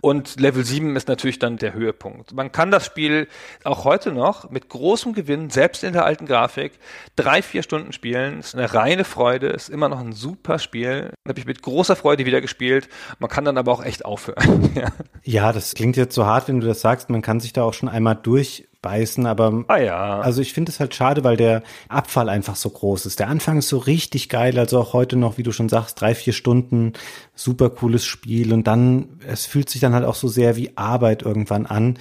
Und 0.03 0.39
Level 0.39 0.63
7 0.63 0.95
ist 0.95 1.09
natürlich 1.09 1.39
dann 1.39 1.57
der 1.57 1.73
Höhepunkt. 1.73 2.35
Man 2.35 2.53
kann 2.53 2.71
das 2.71 2.85
Spiel 2.85 3.27
auch 3.65 3.85
heute 3.85 4.13
noch 4.13 4.51
mit 4.51 4.69
großem 4.69 5.15
Gewinn, 5.15 5.49
selbst 5.49 5.83
in 5.83 5.95
der 5.95 6.05
alten 6.05 6.27
Grafik, 6.27 6.73
drei, 7.17 7.41
vier 7.41 7.63
Stunden 7.63 7.93
spielen. 7.93 8.41
Ist 8.41 8.55
eine 8.55 8.73
reine 8.75 9.05
Freude, 9.05 9.49
ist 9.49 9.71
immer 9.71 9.89
noch 9.89 10.01
ein 10.01 10.13
super 10.13 10.59
Spiel. 10.59 11.11
Habe 11.27 11.41
ich 11.41 11.47
mit 11.47 11.63
großer 11.63 11.97
Freude 11.97 12.27
wieder 12.27 12.43
gespielt. 12.43 12.91
Man 13.19 13.31
kann 13.31 13.47
dann 13.47 13.57
aber 13.57 13.73
auch 13.73 13.83
echt 13.83 14.05
aufhören. 14.05 14.71
ja. 14.75 14.89
ja, 15.25 15.53
das 15.53 15.75
klingt 15.75 15.97
jetzt 15.97 16.15
so 16.15 16.27
hart, 16.27 16.49
wenn 16.49 16.61
du 16.61 16.67
das 16.67 16.83
sagst. 16.83 17.09
Man 17.09 17.23
kann 17.23 17.41
sich 17.41 17.55
da 17.55 17.63
auch 17.63 17.75
schon 17.75 17.89
einmal 17.89 18.15
durch 18.15 18.69
beißen, 18.83 19.27
aber 19.27 19.65
ah, 19.69 19.79
ja. 19.79 20.21
also 20.21 20.41
ich 20.41 20.53
finde 20.53 20.71
es 20.71 20.79
halt 20.79 20.95
schade, 20.95 21.25
weil 21.25 21.37
der 21.37 21.63
Abfall 21.89 22.29
einfach 22.29 22.57
so 22.57 22.71
groß 22.71 23.07
ist. 23.07 23.19
Der 23.19 23.29
Anfang 23.29 23.59
ist 23.59 23.69
so 23.69 23.79
richtig 23.79 24.29
geil, 24.29 24.59
also 24.59 24.79
auch 24.79 24.93
heute 24.93 25.17
noch, 25.17 25.37
wie 25.37 25.43
du 25.43 25.53
schon 25.53 25.69
sagst, 25.69 26.01
drei, 26.01 26.15
vier 26.15 26.33
Stunden, 26.33 26.93
super 27.35 27.71
cooles 27.71 28.05
Spiel 28.05 28.53
und 28.53 28.67
dann, 28.67 29.21
es 29.27 29.47
fühlt 29.47 29.69
sich 29.69 29.81
dann 29.81 29.95
halt 29.95 30.05
auch 30.05 30.15
so 30.15 30.29
sehr 30.29 30.57
wie 30.57 30.77
Arbeit 30.77 31.23
irgendwann 31.23 31.67
an. 31.67 31.99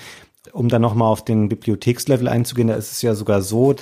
Um 0.53 0.69
dann 0.69 0.81
nochmal 0.81 1.11
auf 1.11 1.25
den 1.25 1.49
Bibliothekslevel 1.49 2.27
einzugehen, 2.27 2.69
da 2.69 2.75
ist 2.75 2.91
es 2.91 3.01
ja 3.01 3.15
sogar 3.15 3.41
so, 3.41 3.75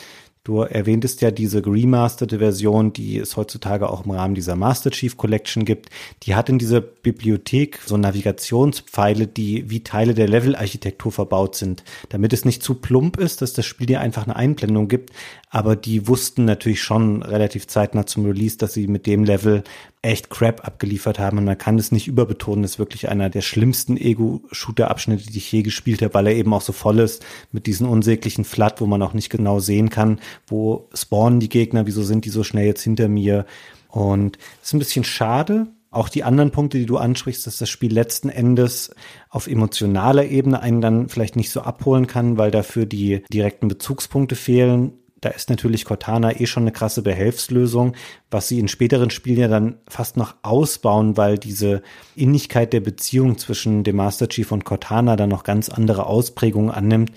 Du 0.45 0.61
erwähntest 0.61 1.23
ja 1.23 1.31
diese 1.31 1.65
remasterte 1.65 2.37
Version, 2.37 2.93
die 2.93 3.17
es 3.17 3.35
heutzutage 3.35 3.89
auch 3.89 4.05
im 4.05 4.11
Rahmen 4.11 4.35
dieser 4.35 4.55
Master 4.55 4.91
Chief 4.91 5.17
Collection 5.17 5.65
gibt. 5.65 5.89
Die 6.21 6.35
hat 6.35 6.49
in 6.49 6.59
dieser 6.59 6.81
Bibliothek 6.81 7.79
so 7.83 7.97
Navigationspfeile, 7.97 9.25
die 9.25 9.71
wie 9.71 9.83
Teile 9.83 10.13
der 10.13 10.27
Levelarchitektur 10.27 11.11
verbaut 11.11 11.55
sind, 11.55 11.83
damit 12.09 12.31
es 12.31 12.45
nicht 12.45 12.61
zu 12.61 12.75
plump 12.75 13.17
ist, 13.17 13.41
dass 13.41 13.53
das 13.53 13.65
Spiel 13.65 13.87
dir 13.87 14.01
einfach 14.01 14.25
eine 14.25 14.35
Einblendung 14.35 14.87
gibt. 14.87 15.09
Aber 15.49 15.75
die 15.75 16.07
wussten 16.07 16.45
natürlich 16.45 16.83
schon 16.83 17.23
relativ 17.23 17.65
zeitnah 17.65 18.05
zum 18.05 18.27
Release, 18.27 18.57
dass 18.57 18.73
sie 18.73 18.85
mit 18.85 19.07
dem 19.07 19.23
Level 19.23 19.63
echt 20.05 20.29
Crap 20.29 20.65
abgeliefert 20.65 21.19
haben 21.19 21.37
und 21.37 21.45
man 21.45 21.57
kann 21.57 21.77
es 21.77 21.91
nicht 21.91 22.07
überbetonen. 22.07 22.61
Das 22.61 22.71
ist 22.71 22.79
wirklich 22.79 23.09
einer 23.09 23.29
der 23.29 23.41
schlimmsten 23.41 23.97
Ego-Shooter-Abschnitte, 23.97 25.31
die 25.31 25.37
ich 25.37 25.51
je 25.51 25.63
gespielt 25.63 26.01
habe, 26.01 26.13
weil 26.13 26.27
er 26.27 26.35
eben 26.35 26.53
auch 26.53 26.61
so 26.61 26.73
voll 26.73 26.99
ist 26.99 27.25
mit 27.51 27.67
diesen 27.67 27.87
unsäglichen 27.87 28.45
Flat, 28.45 28.81
wo 28.81 28.85
man 28.85 29.01
auch 29.01 29.13
nicht 29.13 29.29
genau 29.29 29.59
sehen 29.59 29.89
kann, 29.89 30.19
wo 30.47 30.89
spawnen 30.93 31.39
die 31.39 31.49
Gegner, 31.49 31.85
wieso 31.85 32.03
sind 32.03 32.25
die 32.25 32.29
so 32.29 32.43
schnell 32.43 32.67
jetzt 32.67 32.83
hinter 32.83 33.07
mir. 33.07 33.45
Und 33.89 34.37
ist 34.61 34.73
ein 34.73 34.79
bisschen 34.79 35.03
schade, 35.03 35.67
auch 35.95 36.09
die 36.09 36.23
anderen 36.23 36.51
Punkte, 36.51 36.77
die 36.77 36.85
du 36.85 36.97
ansprichst, 36.97 37.47
dass 37.47 37.57
das 37.57 37.69
Spiel 37.69 37.93
letzten 37.93 38.27
Endes 38.27 38.93
auf 39.29 39.47
emotionaler 39.47 40.25
Ebene 40.25 40.59
einen 40.59 40.81
dann 40.81 41.07
vielleicht 41.07 41.37
nicht 41.37 41.49
so 41.49 41.61
abholen 41.61 42.05
kann, 42.05 42.37
weil 42.37 42.51
dafür 42.51 42.85
die 42.85 43.23
direkten 43.31 43.69
Bezugspunkte 43.69 44.35
fehlen. 44.35 44.91
Da 45.25 45.31
ist 45.31 45.49
natürlich 45.49 45.85
Cortana 45.85 46.39
eh 46.39 46.45
schon 46.45 46.61
eine 46.61 46.71
krasse 46.71 47.01
Behelfslösung, 47.01 47.95
was 48.29 48.47
sie 48.47 48.59
in 48.59 48.67
späteren 48.67 49.09
Spielen 49.09 49.39
ja 49.39 49.47
dann 49.47 49.79
fast 49.87 50.17
noch 50.17 50.35
ausbauen, 50.43 51.17
weil 51.17 51.39
diese 51.39 51.81
Innigkeit 52.15 52.73
der 52.73 52.81
Beziehung 52.81 53.39
zwischen 53.39 53.83
dem 53.83 53.95
Master 53.95 54.29
Chief 54.29 54.51
und 54.51 54.65
Cortana 54.65 55.15
dann 55.15 55.29
noch 55.29 55.43
ganz 55.43 55.69
andere 55.69 56.05
Ausprägungen 56.05 56.69
annimmt, 56.69 57.11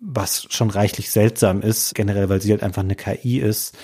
was 0.00 0.48
schon 0.50 0.68
reichlich 0.68 1.12
seltsam 1.12 1.62
ist, 1.62 1.94
generell, 1.94 2.28
weil 2.28 2.42
sie 2.42 2.50
halt 2.50 2.64
einfach 2.64 2.82
eine 2.82 2.96
KI 2.96 3.38
ist. 3.38 3.78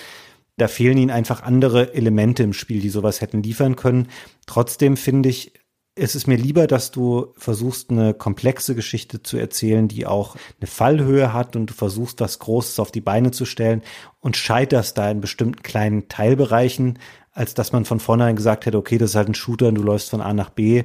Da 0.57 0.67
fehlen 0.67 0.97
ihnen 0.97 1.09
einfach 1.09 1.41
andere 1.41 1.93
Elemente 1.93 2.43
im 2.43 2.51
Spiel, 2.51 2.81
die 2.81 2.89
sowas 2.89 3.21
hätten 3.21 3.41
liefern 3.41 3.77
können. 3.77 4.09
Trotzdem 4.47 4.97
finde 4.97 5.29
ich, 5.29 5.53
es 5.95 6.15
ist 6.15 6.27
mir 6.27 6.37
lieber, 6.37 6.67
dass 6.67 6.91
du 6.91 7.33
versuchst, 7.37 7.89
eine 7.89 8.13
komplexe 8.13 8.75
Geschichte 8.75 9.23
zu 9.23 9.37
erzählen, 9.37 9.87
die 9.87 10.05
auch 10.05 10.35
eine 10.59 10.67
Fallhöhe 10.67 11.33
hat 11.33 11.55
und 11.55 11.67
du 11.67 11.73
versuchst, 11.73 12.21
was 12.21 12.39
Großes 12.39 12.79
auf 12.79 12.91
die 12.91 13.01
Beine 13.01 13.31
zu 13.31 13.45
stellen 13.45 13.81
und 14.21 14.37
scheiterst 14.37 14.97
da 14.97 15.11
in 15.11 15.19
bestimmten 15.19 15.61
kleinen 15.63 16.07
Teilbereichen, 16.07 16.97
als 17.33 17.53
dass 17.53 17.73
man 17.73 17.85
von 17.85 17.99
vornherein 17.99 18.37
gesagt 18.37 18.65
hätte, 18.65 18.77
okay, 18.77 18.97
das 18.97 19.11
ist 19.11 19.15
halt 19.15 19.29
ein 19.29 19.35
Shooter 19.35 19.67
und 19.67 19.75
du 19.75 19.83
läufst 19.83 20.09
von 20.09 20.21
A 20.21 20.33
nach 20.33 20.49
B 20.49 20.83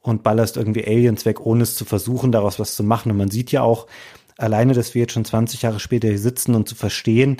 und 0.00 0.22
ballerst 0.22 0.56
irgendwie 0.56 0.86
Aliens 0.86 1.26
weg, 1.26 1.40
ohne 1.44 1.62
es 1.62 1.74
zu 1.74 1.84
versuchen, 1.84 2.32
daraus 2.32 2.58
was 2.58 2.74
zu 2.74 2.82
machen. 2.82 3.10
Und 3.12 3.18
man 3.18 3.30
sieht 3.30 3.52
ja 3.52 3.62
auch 3.62 3.86
alleine, 4.38 4.72
dass 4.72 4.94
wir 4.94 5.02
jetzt 5.02 5.12
schon 5.12 5.24
20 5.26 5.62
Jahre 5.62 5.80
später 5.80 6.08
hier 6.08 6.18
sitzen 6.18 6.54
und 6.54 6.68
zu 6.68 6.74
verstehen, 6.74 7.36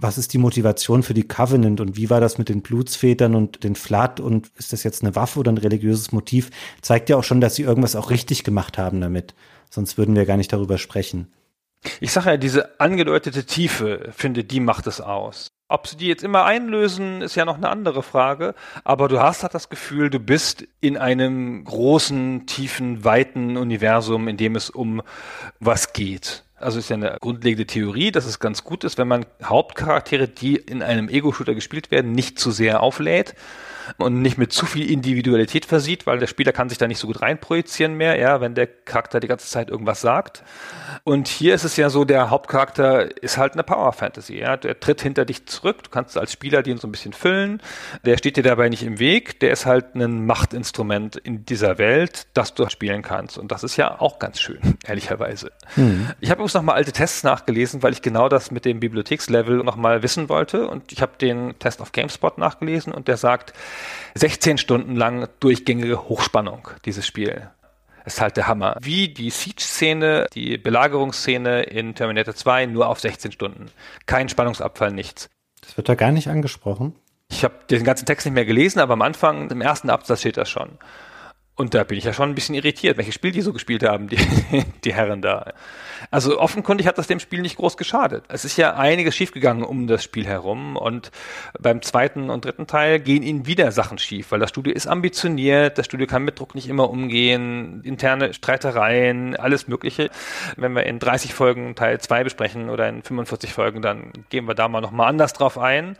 was 0.00 0.18
ist 0.18 0.32
die 0.32 0.38
Motivation 0.38 1.02
für 1.02 1.14
die 1.14 1.28
Covenant 1.28 1.80
und 1.80 1.96
wie 1.96 2.10
war 2.10 2.20
das 2.20 2.38
mit 2.38 2.48
den 2.48 2.62
Blutsvätern 2.62 3.34
und 3.34 3.64
den 3.64 3.74
Flat 3.74 4.20
und 4.20 4.50
ist 4.56 4.72
das 4.72 4.82
jetzt 4.82 5.02
eine 5.02 5.14
Waffe 5.14 5.38
oder 5.38 5.52
ein 5.52 5.58
religiöses 5.58 6.12
Motiv? 6.12 6.50
Zeigt 6.80 7.08
ja 7.08 7.16
auch 7.16 7.24
schon, 7.24 7.40
dass 7.40 7.54
sie 7.54 7.62
irgendwas 7.62 7.96
auch 7.96 8.10
richtig 8.10 8.44
gemacht 8.44 8.78
haben 8.78 9.00
damit. 9.00 9.34
Sonst 9.68 9.98
würden 9.98 10.16
wir 10.16 10.26
gar 10.26 10.36
nicht 10.36 10.52
darüber 10.52 10.78
sprechen. 10.78 11.32
Ich 12.00 12.12
sage 12.12 12.30
ja, 12.30 12.36
diese 12.36 12.80
angedeutete 12.80 13.44
Tiefe, 13.44 14.10
finde, 14.14 14.44
die 14.44 14.60
macht 14.60 14.86
es 14.86 15.00
aus. 15.00 15.48
Ob 15.68 15.86
sie 15.86 15.96
die 15.96 16.08
jetzt 16.08 16.24
immer 16.24 16.44
einlösen, 16.44 17.22
ist 17.22 17.36
ja 17.36 17.44
noch 17.44 17.56
eine 17.56 17.68
andere 17.68 18.02
Frage. 18.02 18.54
Aber 18.82 19.06
du 19.06 19.20
hast 19.20 19.44
halt 19.44 19.54
das 19.54 19.68
Gefühl, 19.68 20.10
du 20.10 20.18
bist 20.18 20.66
in 20.80 20.96
einem 20.96 21.64
großen, 21.64 22.46
tiefen, 22.46 23.04
weiten 23.04 23.56
Universum, 23.56 24.26
in 24.26 24.36
dem 24.36 24.56
es 24.56 24.68
um 24.68 25.00
was 25.60 25.92
geht. 25.92 26.42
Also 26.60 26.78
ist 26.78 26.90
ja 26.90 26.96
eine 26.96 27.16
grundlegende 27.20 27.66
Theorie, 27.66 28.12
dass 28.12 28.26
es 28.26 28.38
ganz 28.38 28.64
gut 28.64 28.84
ist, 28.84 28.98
wenn 28.98 29.08
man 29.08 29.24
Hauptcharaktere, 29.42 30.28
die 30.28 30.56
in 30.56 30.82
einem 30.82 31.08
Ego-Shooter 31.08 31.54
gespielt 31.54 31.90
werden, 31.90 32.12
nicht 32.12 32.38
zu 32.38 32.50
sehr 32.50 32.82
auflädt. 32.82 33.34
Und 33.98 34.22
nicht 34.22 34.38
mit 34.38 34.52
zu 34.52 34.66
viel 34.66 34.90
Individualität 34.90 35.64
versieht, 35.64 36.06
weil 36.06 36.18
der 36.18 36.26
Spieler 36.26 36.52
kann 36.52 36.68
sich 36.68 36.78
da 36.78 36.86
nicht 36.86 36.98
so 36.98 37.06
gut 37.06 37.22
reinprojizieren 37.22 37.94
mehr, 37.94 38.18
ja, 38.18 38.40
wenn 38.40 38.54
der 38.54 38.66
Charakter 38.66 39.20
die 39.20 39.28
ganze 39.28 39.48
Zeit 39.48 39.70
irgendwas 39.70 40.00
sagt. 40.00 40.42
Und 41.04 41.28
hier 41.28 41.54
ist 41.54 41.64
es 41.64 41.76
ja 41.76 41.90
so, 41.90 42.04
der 42.04 42.30
Hauptcharakter 42.30 43.22
ist 43.22 43.38
halt 43.38 43.54
eine 43.54 43.62
Power 43.62 43.92
Fantasy, 43.92 44.38
ja. 44.38 44.56
Der 44.56 44.78
tritt 44.78 45.00
hinter 45.00 45.24
dich 45.24 45.46
zurück, 45.46 45.82
du 45.84 45.90
kannst 45.90 46.16
als 46.18 46.32
Spieler 46.32 46.62
den 46.62 46.78
so 46.78 46.88
ein 46.88 46.92
bisschen 46.92 47.12
füllen. 47.12 47.62
Der 48.04 48.16
steht 48.16 48.36
dir 48.36 48.42
dabei 48.42 48.68
nicht 48.68 48.82
im 48.82 48.98
Weg, 48.98 49.40
der 49.40 49.50
ist 49.50 49.66
halt 49.66 49.94
ein 49.94 50.26
Machtinstrument 50.26 51.16
in 51.16 51.44
dieser 51.44 51.78
Welt, 51.78 52.26
das 52.34 52.54
du 52.54 52.68
spielen 52.68 53.02
kannst. 53.02 53.38
Und 53.38 53.50
das 53.50 53.64
ist 53.64 53.76
ja 53.76 54.00
auch 54.00 54.18
ganz 54.18 54.40
schön, 54.40 54.60
ehrlicherweise. 54.86 55.52
Mhm. 55.76 56.08
Ich 56.20 56.30
habe 56.30 56.38
übrigens 56.38 56.54
nochmal 56.54 56.76
alte 56.76 56.92
Tests 56.92 57.22
nachgelesen, 57.22 57.82
weil 57.82 57.92
ich 57.92 58.02
genau 58.02 58.28
das 58.28 58.50
mit 58.50 58.64
dem 58.64 58.80
Bibliothekslevel 58.80 59.58
nochmal 59.58 60.02
wissen 60.02 60.28
wollte. 60.28 60.68
Und 60.68 60.92
ich 60.92 61.02
habe 61.02 61.12
den 61.20 61.58
Test 61.58 61.80
auf 61.80 61.92
GameSpot 61.92 62.38
nachgelesen 62.38 62.92
und 62.92 63.08
der 63.08 63.16
sagt, 63.16 63.52
16 64.14 64.58
Stunden 64.58 64.96
lang 64.96 65.28
durchgängige 65.40 66.08
Hochspannung, 66.08 66.68
dieses 66.84 67.06
Spiel 67.06 67.50
ist 68.04 68.20
halt 68.20 68.36
der 68.36 68.46
Hammer. 68.46 68.76
Wie 68.80 69.08
die 69.08 69.30
Siege-Szene, 69.30 70.26
die 70.34 70.58
Belagerungsszene 70.58 71.62
in 71.62 71.94
Terminator 71.94 72.34
2, 72.34 72.66
nur 72.66 72.88
auf 72.88 73.00
16 73.00 73.32
Stunden. 73.32 73.66
Kein 74.06 74.28
Spannungsabfall, 74.28 74.92
nichts. 74.92 75.28
Das 75.60 75.76
wird 75.76 75.88
da 75.88 75.94
gar 75.94 76.12
nicht 76.12 76.28
angesprochen. 76.28 76.94
Ich 77.30 77.44
habe 77.44 77.54
den 77.70 77.84
ganzen 77.84 78.06
Text 78.06 78.26
nicht 78.26 78.34
mehr 78.34 78.44
gelesen, 78.44 78.80
aber 78.80 78.94
am 78.94 79.02
Anfang, 79.02 79.50
im 79.50 79.60
ersten 79.60 79.90
Absatz 79.90 80.20
steht 80.20 80.36
das 80.36 80.50
schon. 80.50 80.78
Und 81.60 81.74
da 81.74 81.84
bin 81.84 81.98
ich 81.98 82.04
ja 82.04 82.14
schon 82.14 82.30
ein 82.30 82.34
bisschen 82.34 82.54
irritiert, 82.54 82.96
welches 82.96 83.14
Spiel 83.14 83.32
die 83.32 83.42
so 83.42 83.52
gespielt 83.52 83.82
haben, 83.82 84.08
die, 84.08 84.16
die 84.84 84.94
Herren 84.94 85.20
da. 85.20 85.52
Also 86.10 86.40
offenkundig 86.40 86.86
hat 86.86 86.96
das 86.96 87.06
dem 87.06 87.20
Spiel 87.20 87.42
nicht 87.42 87.56
groß 87.56 87.76
geschadet. 87.76 88.24
Es 88.28 88.46
ist 88.46 88.56
ja 88.56 88.76
einiges 88.76 89.14
schiefgegangen 89.14 89.62
um 89.62 89.86
das 89.86 90.02
Spiel 90.02 90.26
herum 90.26 90.78
und 90.78 91.10
beim 91.58 91.82
zweiten 91.82 92.30
und 92.30 92.46
dritten 92.46 92.66
Teil 92.66 92.98
gehen 92.98 93.22
ihnen 93.22 93.44
wieder 93.44 93.72
Sachen 93.72 93.98
schief, 93.98 94.32
weil 94.32 94.40
das 94.40 94.48
Studio 94.48 94.72
ist 94.72 94.86
ambitioniert, 94.86 95.76
das 95.76 95.84
Studio 95.84 96.06
kann 96.06 96.22
mit 96.22 96.38
Druck 96.38 96.54
nicht 96.54 96.66
immer 96.66 96.88
umgehen, 96.88 97.82
interne 97.84 98.32
Streitereien, 98.32 99.36
alles 99.36 99.68
Mögliche. 99.68 100.08
Wenn 100.56 100.72
wir 100.72 100.84
in 100.84 100.98
30 100.98 101.34
Folgen 101.34 101.74
Teil 101.74 102.00
2 102.00 102.24
besprechen 102.24 102.70
oder 102.70 102.88
in 102.88 103.02
45 103.02 103.52
Folgen, 103.52 103.82
dann 103.82 104.12
gehen 104.30 104.48
wir 104.48 104.54
da 104.54 104.66
mal 104.66 104.80
nochmal 104.80 105.10
anders 105.10 105.34
drauf 105.34 105.58
ein. 105.58 105.98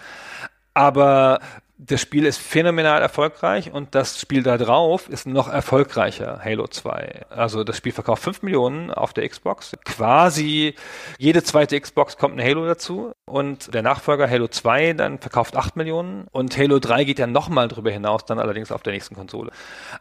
Aber 0.73 1.41
das 1.83 2.01
Spiel 2.03 2.27
ist 2.27 2.39
phänomenal 2.39 3.01
erfolgreich 3.01 3.73
und 3.73 3.95
das 3.95 4.21
Spiel 4.21 4.43
da 4.43 4.59
drauf 4.59 5.09
ist 5.09 5.27
noch 5.27 5.49
erfolgreicher, 5.49 6.41
Halo 6.45 6.67
2. 6.67 7.27
Also 7.31 7.65
das 7.65 7.79
Spiel 7.79 7.93
verkauft 7.93 8.23
5 8.23 8.43
Millionen 8.43 8.91
auf 8.91 9.15
der 9.15 9.27
Xbox. 9.27 9.75
Quasi 9.87 10.75
jede 11.17 11.43
zweite 11.43 11.81
Xbox 11.81 12.19
kommt 12.19 12.39
ein 12.39 12.47
Halo 12.47 12.67
dazu 12.67 13.13
und 13.25 13.73
der 13.73 13.83
Nachfolger 13.83 14.29
Halo 14.29 14.49
2 14.49 14.93
dann 14.93 15.19
verkauft 15.19 15.57
8 15.57 15.77
Millionen 15.77 16.27
und 16.33 16.57
Halo 16.59 16.79
3 16.79 17.05
geht 17.05 17.19
ja 17.19 17.27
nochmal 17.27 17.69
drüber 17.69 17.91
hinaus, 17.91 18.27
dann 18.27 18.39
allerdings 18.39 18.73
auf 18.73 18.83
der 18.83 18.93
nächsten 18.93 19.15
Konsole. 19.15 19.51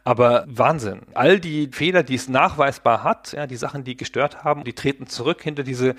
Aber 0.03 0.43
Wahnsinn. 0.47 1.03
All 1.13 1.39
die 1.39 1.69
Fehler, 1.71 2.03
die 2.03 2.15
es 2.15 2.27
nachweisbar 2.27 3.03
hat, 3.03 3.31
ja, 3.31 3.47
die 3.47 3.55
Sachen, 3.55 3.85
die 3.85 3.95
gestört 3.95 4.43
haben, 4.43 4.65
die 4.65 4.73
treten 4.73 5.07
zurück 5.07 5.41
hinter 5.41 5.63
diese 5.63 5.95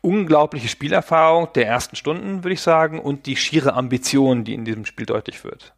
unglaubliche 0.00 0.68
Spielerfahrung 0.68 1.48
der 1.54 1.66
ersten 1.66 1.96
Stunden, 1.96 2.44
würde 2.44 2.54
ich 2.54 2.62
sagen, 2.62 3.00
und 3.00 3.26
die 3.26 3.36
schiere 3.36 3.74
Ambition, 3.74 4.44
die 4.44 4.54
in 4.54 4.64
diesem 4.64 4.84
Spiel 4.84 5.06
deutlich 5.06 5.44
wird. 5.44 5.74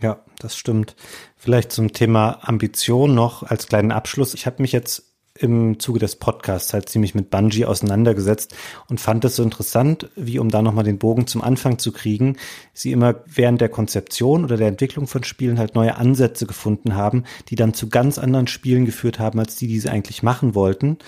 Ja, 0.00 0.20
das 0.38 0.56
stimmt. 0.56 0.96
Vielleicht 1.36 1.70
zum 1.70 1.92
Thema 1.92 2.40
Ambition 2.42 3.14
noch 3.14 3.44
als 3.44 3.68
kleinen 3.68 3.92
Abschluss. 3.92 4.34
Ich 4.34 4.46
habe 4.46 4.62
mich 4.62 4.72
jetzt 4.72 5.12
im 5.34 5.78
Zuge 5.80 5.98
des 5.98 6.16
Podcasts 6.16 6.74
halt 6.74 6.88
ziemlich 6.88 7.14
mit 7.14 7.30
Bungie 7.30 7.64
auseinandergesetzt 7.64 8.54
und 8.88 9.00
fand 9.00 9.24
es 9.24 9.36
so 9.36 9.42
interessant, 9.42 10.10
wie 10.14 10.38
um 10.38 10.50
da 10.50 10.60
nochmal 10.60 10.84
den 10.84 10.98
Bogen 10.98 11.26
zum 11.26 11.40
Anfang 11.40 11.78
zu 11.78 11.90
kriegen, 11.90 12.36
sie 12.74 12.92
immer 12.92 13.14
während 13.26 13.60
der 13.60 13.70
Konzeption 13.70 14.44
oder 14.44 14.56
der 14.56 14.68
Entwicklung 14.68 15.06
von 15.06 15.24
Spielen 15.24 15.58
halt 15.58 15.74
neue 15.74 15.96
Ansätze 15.96 16.46
gefunden 16.46 16.94
haben, 16.96 17.24
die 17.48 17.56
dann 17.56 17.72
zu 17.72 17.88
ganz 17.88 18.18
anderen 18.18 18.46
Spielen 18.46 18.84
geführt 18.84 19.18
haben, 19.18 19.38
als 19.38 19.56
die, 19.56 19.68
die 19.68 19.80
sie 19.80 19.88
eigentlich 19.88 20.22
machen 20.22 20.54
wollten. 20.54 20.98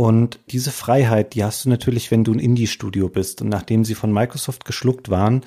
Und 0.00 0.40
diese 0.50 0.70
Freiheit, 0.70 1.34
die 1.34 1.44
hast 1.44 1.66
du 1.66 1.68
natürlich, 1.68 2.10
wenn 2.10 2.24
du 2.24 2.32
ein 2.32 2.38
Indie-Studio 2.38 3.10
bist. 3.10 3.42
Und 3.42 3.50
nachdem 3.50 3.84
sie 3.84 3.94
von 3.94 4.10
Microsoft 4.10 4.64
geschluckt 4.64 5.10
waren, 5.10 5.42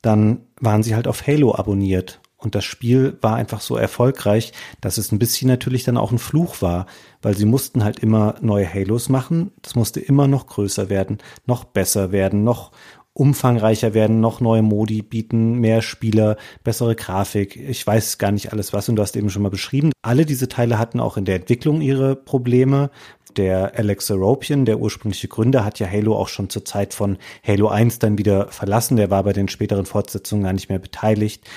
dann 0.00 0.40
waren 0.58 0.82
sie 0.82 0.94
halt 0.94 1.06
auf 1.06 1.26
Halo 1.26 1.54
abonniert. 1.54 2.18
Und 2.38 2.54
das 2.54 2.64
Spiel 2.64 3.18
war 3.20 3.34
einfach 3.36 3.60
so 3.60 3.76
erfolgreich, 3.76 4.54
dass 4.80 4.96
es 4.96 5.12
ein 5.12 5.18
bisschen 5.18 5.48
natürlich 5.48 5.84
dann 5.84 5.98
auch 5.98 6.12
ein 6.12 6.18
Fluch 6.18 6.62
war, 6.62 6.86
weil 7.20 7.36
sie 7.36 7.44
mussten 7.44 7.84
halt 7.84 7.98
immer 7.98 8.36
neue 8.40 8.66
Halos 8.72 9.10
machen. 9.10 9.52
Das 9.60 9.74
musste 9.74 10.00
immer 10.00 10.26
noch 10.26 10.46
größer 10.46 10.88
werden, 10.88 11.18
noch 11.44 11.64
besser 11.64 12.10
werden, 12.10 12.42
noch 12.42 12.72
umfangreicher 13.12 13.92
werden, 13.92 14.20
noch 14.20 14.40
neue 14.40 14.62
Modi 14.62 15.02
bieten, 15.02 15.54
mehr 15.54 15.82
Spieler, 15.82 16.36
bessere 16.62 16.94
Grafik. 16.94 17.56
Ich 17.56 17.86
weiß 17.86 18.18
gar 18.18 18.30
nicht 18.30 18.52
alles 18.52 18.72
was 18.72 18.88
und 18.88 18.96
du 18.96 19.02
hast 19.02 19.16
eben 19.16 19.30
schon 19.30 19.42
mal 19.42 19.50
beschrieben. 19.50 19.90
Alle 20.02 20.24
diese 20.24 20.48
Teile 20.48 20.78
hatten 20.78 21.00
auch 21.00 21.16
in 21.16 21.24
der 21.24 21.36
Entwicklung 21.36 21.80
ihre 21.80 22.14
Probleme, 22.16 22.90
der 23.36 23.78
Alex 23.78 24.08
Seropian, 24.08 24.64
der 24.64 24.80
ursprüngliche 24.80 25.28
Gründer, 25.28 25.64
hat 25.64 25.78
ja 25.78 25.88
Halo 25.88 26.16
auch 26.16 26.28
schon 26.28 26.50
zur 26.50 26.64
Zeit 26.64 26.94
von 26.94 27.18
Halo 27.46 27.68
1 27.68 27.98
dann 27.98 28.18
wieder 28.18 28.48
verlassen. 28.48 28.96
Der 28.96 29.10
war 29.10 29.22
bei 29.22 29.32
den 29.32 29.48
späteren 29.48 29.86
Fortsetzungen 29.86 30.44
gar 30.44 30.52
nicht 30.52 30.68
mehr 30.68 30.78
beteiligt. 30.78 31.48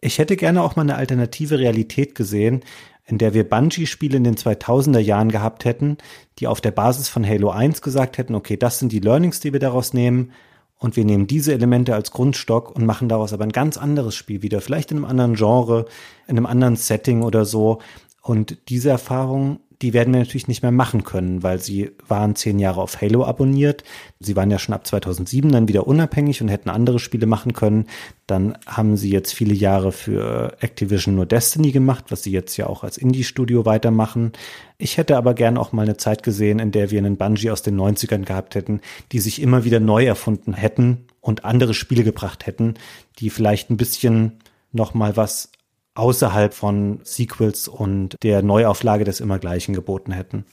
Ich 0.00 0.18
hätte 0.18 0.36
gerne 0.36 0.62
auch 0.62 0.76
mal 0.76 0.82
eine 0.82 0.96
alternative 0.96 1.58
Realität 1.58 2.14
gesehen, 2.14 2.62
in 3.06 3.18
der 3.18 3.34
wir 3.34 3.48
Bungie-Spiele 3.48 4.16
in 4.16 4.24
den 4.24 4.36
2000er 4.36 4.98
Jahren 4.98 5.30
gehabt 5.30 5.64
hätten, 5.64 5.98
die 6.38 6.46
auf 6.46 6.60
der 6.60 6.72
Basis 6.72 7.08
von 7.08 7.26
Halo 7.26 7.50
1 7.50 7.82
gesagt 7.82 8.18
hätten, 8.18 8.34
okay, 8.34 8.56
das 8.56 8.78
sind 8.78 8.92
die 8.92 9.00
Learnings, 9.00 9.40
die 9.40 9.52
wir 9.52 9.60
daraus 9.60 9.94
nehmen, 9.94 10.32
und 10.78 10.96
wir 10.96 11.04
nehmen 11.04 11.26
diese 11.26 11.52
Elemente 11.52 11.94
als 11.94 12.10
Grundstock 12.10 12.74
und 12.74 12.84
machen 12.84 13.08
daraus 13.08 13.32
aber 13.32 13.44
ein 13.44 13.52
ganz 13.52 13.76
anderes 13.76 14.14
Spiel 14.14 14.42
wieder, 14.42 14.60
vielleicht 14.60 14.90
in 14.90 14.98
einem 14.98 15.06
anderen 15.06 15.34
Genre, 15.34 15.86
in 16.26 16.36
einem 16.36 16.46
anderen 16.46 16.76
Setting 16.76 17.22
oder 17.22 17.44
so. 17.44 17.78
Und 18.20 18.58
diese 18.68 18.90
Erfahrung 18.90 19.60
die 19.82 19.92
werden 19.92 20.12
wir 20.14 20.20
natürlich 20.20 20.48
nicht 20.48 20.62
mehr 20.62 20.72
machen 20.72 21.04
können, 21.04 21.42
weil 21.42 21.60
sie 21.60 21.90
waren 22.08 22.34
zehn 22.34 22.58
Jahre 22.58 22.80
auf 22.80 23.00
Halo 23.00 23.24
abonniert. 23.24 23.84
Sie 24.20 24.34
waren 24.34 24.50
ja 24.50 24.58
schon 24.58 24.74
ab 24.74 24.86
2007 24.86 25.52
dann 25.52 25.68
wieder 25.68 25.86
unabhängig 25.86 26.40
und 26.40 26.48
hätten 26.48 26.70
andere 26.70 26.98
Spiele 26.98 27.26
machen 27.26 27.52
können. 27.52 27.86
Dann 28.26 28.56
haben 28.66 28.96
sie 28.96 29.10
jetzt 29.10 29.34
viele 29.34 29.54
Jahre 29.54 29.92
für 29.92 30.56
Activision 30.60 31.14
nur 31.14 31.26
Destiny 31.26 31.72
gemacht, 31.72 32.06
was 32.08 32.22
sie 32.22 32.32
jetzt 32.32 32.56
ja 32.56 32.66
auch 32.66 32.84
als 32.84 32.96
Indie-Studio 32.96 33.66
weitermachen. 33.66 34.32
Ich 34.78 34.96
hätte 34.96 35.16
aber 35.16 35.34
gern 35.34 35.58
auch 35.58 35.72
mal 35.72 35.82
eine 35.82 35.96
Zeit 35.96 36.22
gesehen, 36.22 36.58
in 36.58 36.72
der 36.72 36.90
wir 36.90 36.98
einen 36.98 37.16
Bungie 37.16 37.50
aus 37.50 37.62
den 37.62 37.78
90ern 37.78 38.24
gehabt 38.24 38.54
hätten, 38.54 38.80
die 39.12 39.18
sich 39.18 39.42
immer 39.42 39.64
wieder 39.64 39.80
neu 39.80 40.06
erfunden 40.06 40.54
hätten 40.54 41.06
und 41.20 41.44
andere 41.44 41.74
Spiele 41.74 42.04
gebracht 42.04 42.46
hätten, 42.46 42.74
die 43.18 43.30
vielleicht 43.30 43.70
ein 43.70 43.76
bisschen 43.76 44.38
noch 44.72 44.94
mal 44.94 45.16
was 45.16 45.50
außerhalb 45.96 46.54
von 46.54 47.00
Sequels 47.02 47.68
und 47.68 48.16
der 48.22 48.42
Neuauflage 48.42 49.04
des 49.04 49.20
Immergleichen 49.20 49.74
geboten 49.74 50.12
hätten. 50.12 50.44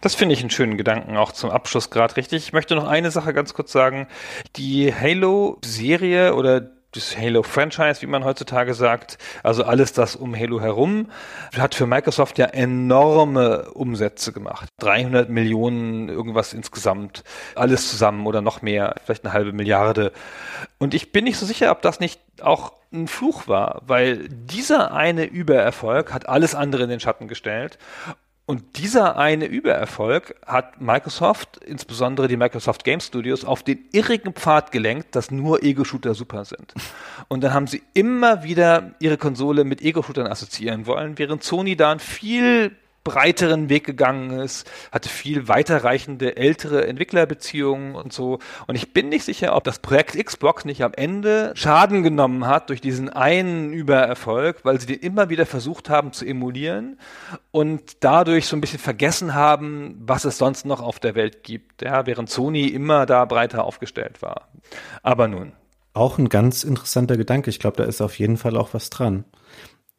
Das 0.00 0.14
finde 0.14 0.34
ich 0.34 0.40
einen 0.40 0.50
schönen 0.50 0.76
Gedanken 0.76 1.16
auch 1.16 1.32
zum 1.32 1.50
Abschluss 1.50 1.90
gerade 1.90 2.16
richtig. 2.16 2.44
Ich 2.44 2.52
möchte 2.52 2.74
noch 2.74 2.86
eine 2.86 3.10
Sache 3.10 3.32
ganz 3.32 3.54
kurz 3.54 3.72
sagen. 3.72 4.06
Die 4.56 4.94
Halo-Serie 4.94 6.34
oder 6.34 6.77
das 6.92 7.16
Halo-Franchise, 7.16 8.00
wie 8.00 8.06
man 8.06 8.24
heutzutage 8.24 8.72
sagt, 8.72 9.18
also 9.42 9.64
alles 9.64 9.92
das 9.92 10.16
um 10.16 10.34
Halo 10.34 10.60
herum, 10.60 11.10
hat 11.56 11.74
für 11.74 11.86
Microsoft 11.86 12.38
ja 12.38 12.46
enorme 12.46 13.70
Umsätze 13.72 14.32
gemacht. 14.32 14.68
300 14.78 15.28
Millionen 15.28 16.08
irgendwas 16.08 16.54
insgesamt, 16.54 17.24
alles 17.54 17.90
zusammen 17.90 18.26
oder 18.26 18.40
noch 18.40 18.62
mehr, 18.62 18.94
vielleicht 19.04 19.24
eine 19.24 19.34
halbe 19.34 19.52
Milliarde. 19.52 20.12
Und 20.78 20.94
ich 20.94 21.12
bin 21.12 21.24
nicht 21.24 21.36
so 21.36 21.44
sicher, 21.44 21.70
ob 21.70 21.82
das 21.82 22.00
nicht 22.00 22.20
auch 22.40 22.72
ein 22.90 23.06
Fluch 23.06 23.48
war, 23.48 23.82
weil 23.86 24.28
dieser 24.30 24.92
eine 24.92 25.24
Übererfolg 25.24 26.12
hat 26.14 26.28
alles 26.28 26.54
andere 26.54 26.84
in 26.84 26.88
den 26.88 27.00
Schatten 27.00 27.28
gestellt 27.28 27.78
und 28.48 28.78
dieser 28.78 29.18
eine 29.18 29.44
Übererfolg 29.44 30.34
hat 30.46 30.80
Microsoft, 30.80 31.58
insbesondere 31.58 32.28
die 32.28 32.38
Microsoft 32.38 32.82
Game 32.82 33.00
Studios, 33.00 33.44
auf 33.44 33.62
den 33.62 33.84
irrigen 33.92 34.32
Pfad 34.32 34.72
gelenkt, 34.72 35.14
dass 35.14 35.30
nur 35.30 35.62
Ego-Shooter 35.62 36.14
super 36.14 36.46
sind. 36.46 36.72
Und 37.28 37.44
dann 37.44 37.52
haben 37.52 37.66
sie 37.66 37.82
immer 37.92 38.44
wieder 38.44 38.94
ihre 39.00 39.18
Konsole 39.18 39.64
mit 39.64 39.82
Ego-Shootern 39.82 40.26
assoziieren 40.26 40.86
wollen, 40.86 41.18
während 41.18 41.44
Sony 41.44 41.76
da 41.76 41.92
ein 41.92 41.98
viel 42.00 42.74
breiteren 43.08 43.70
Weg 43.70 43.84
gegangen 43.84 44.38
ist, 44.38 44.70
hatte 44.92 45.08
viel 45.08 45.48
weiterreichende 45.48 46.36
ältere 46.36 46.86
Entwicklerbeziehungen 46.86 47.94
und 47.94 48.12
so. 48.12 48.38
Und 48.66 48.74
ich 48.74 48.92
bin 48.92 49.08
nicht 49.08 49.24
sicher, 49.24 49.56
ob 49.56 49.64
das 49.64 49.78
Projekt 49.78 50.22
Xbox 50.22 50.66
nicht 50.66 50.84
am 50.84 50.92
Ende 50.92 51.52
Schaden 51.54 52.02
genommen 52.02 52.46
hat 52.46 52.68
durch 52.68 52.82
diesen 52.82 53.08
einen 53.08 53.72
Übererfolg, 53.72 54.62
weil 54.64 54.78
sie 54.78 54.86
den 54.86 55.00
immer 55.00 55.30
wieder 55.30 55.46
versucht 55.46 55.88
haben 55.88 56.12
zu 56.12 56.26
emulieren 56.26 56.98
und 57.50 58.04
dadurch 58.04 58.46
so 58.46 58.56
ein 58.56 58.60
bisschen 58.60 58.78
vergessen 58.78 59.32
haben, 59.32 59.96
was 60.00 60.26
es 60.26 60.36
sonst 60.36 60.66
noch 60.66 60.82
auf 60.82 60.98
der 60.98 61.14
Welt 61.14 61.44
gibt, 61.44 61.80
ja, 61.80 62.04
während 62.04 62.28
Sony 62.28 62.66
immer 62.66 63.06
da 63.06 63.24
breiter 63.24 63.64
aufgestellt 63.64 64.20
war. 64.20 64.48
Aber 65.02 65.28
nun. 65.28 65.52
Auch 65.94 66.18
ein 66.18 66.28
ganz 66.28 66.62
interessanter 66.62 67.16
Gedanke. 67.16 67.48
Ich 67.48 67.58
glaube, 67.58 67.78
da 67.78 67.84
ist 67.84 68.02
auf 68.02 68.18
jeden 68.18 68.36
Fall 68.36 68.56
auch 68.58 68.74
was 68.74 68.90
dran. 68.90 69.24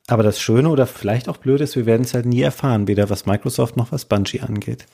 Aber 0.09 0.23
das 0.23 0.39
Schöne 0.39 0.69
oder 0.69 0.87
vielleicht 0.87 1.29
auch 1.29 1.37
Blöde 1.37 1.63
ist, 1.63 1.75
wir 1.75 1.85
werden 1.85 2.01
es 2.01 2.15
halt 2.15 2.25
nie 2.25 2.41
erfahren, 2.41 2.87
weder 2.87 3.09
was 3.11 3.27
Microsoft 3.27 3.77
noch 3.77 3.91
was 3.91 4.05
Bungie 4.05 4.41
angeht. 4.41 4.87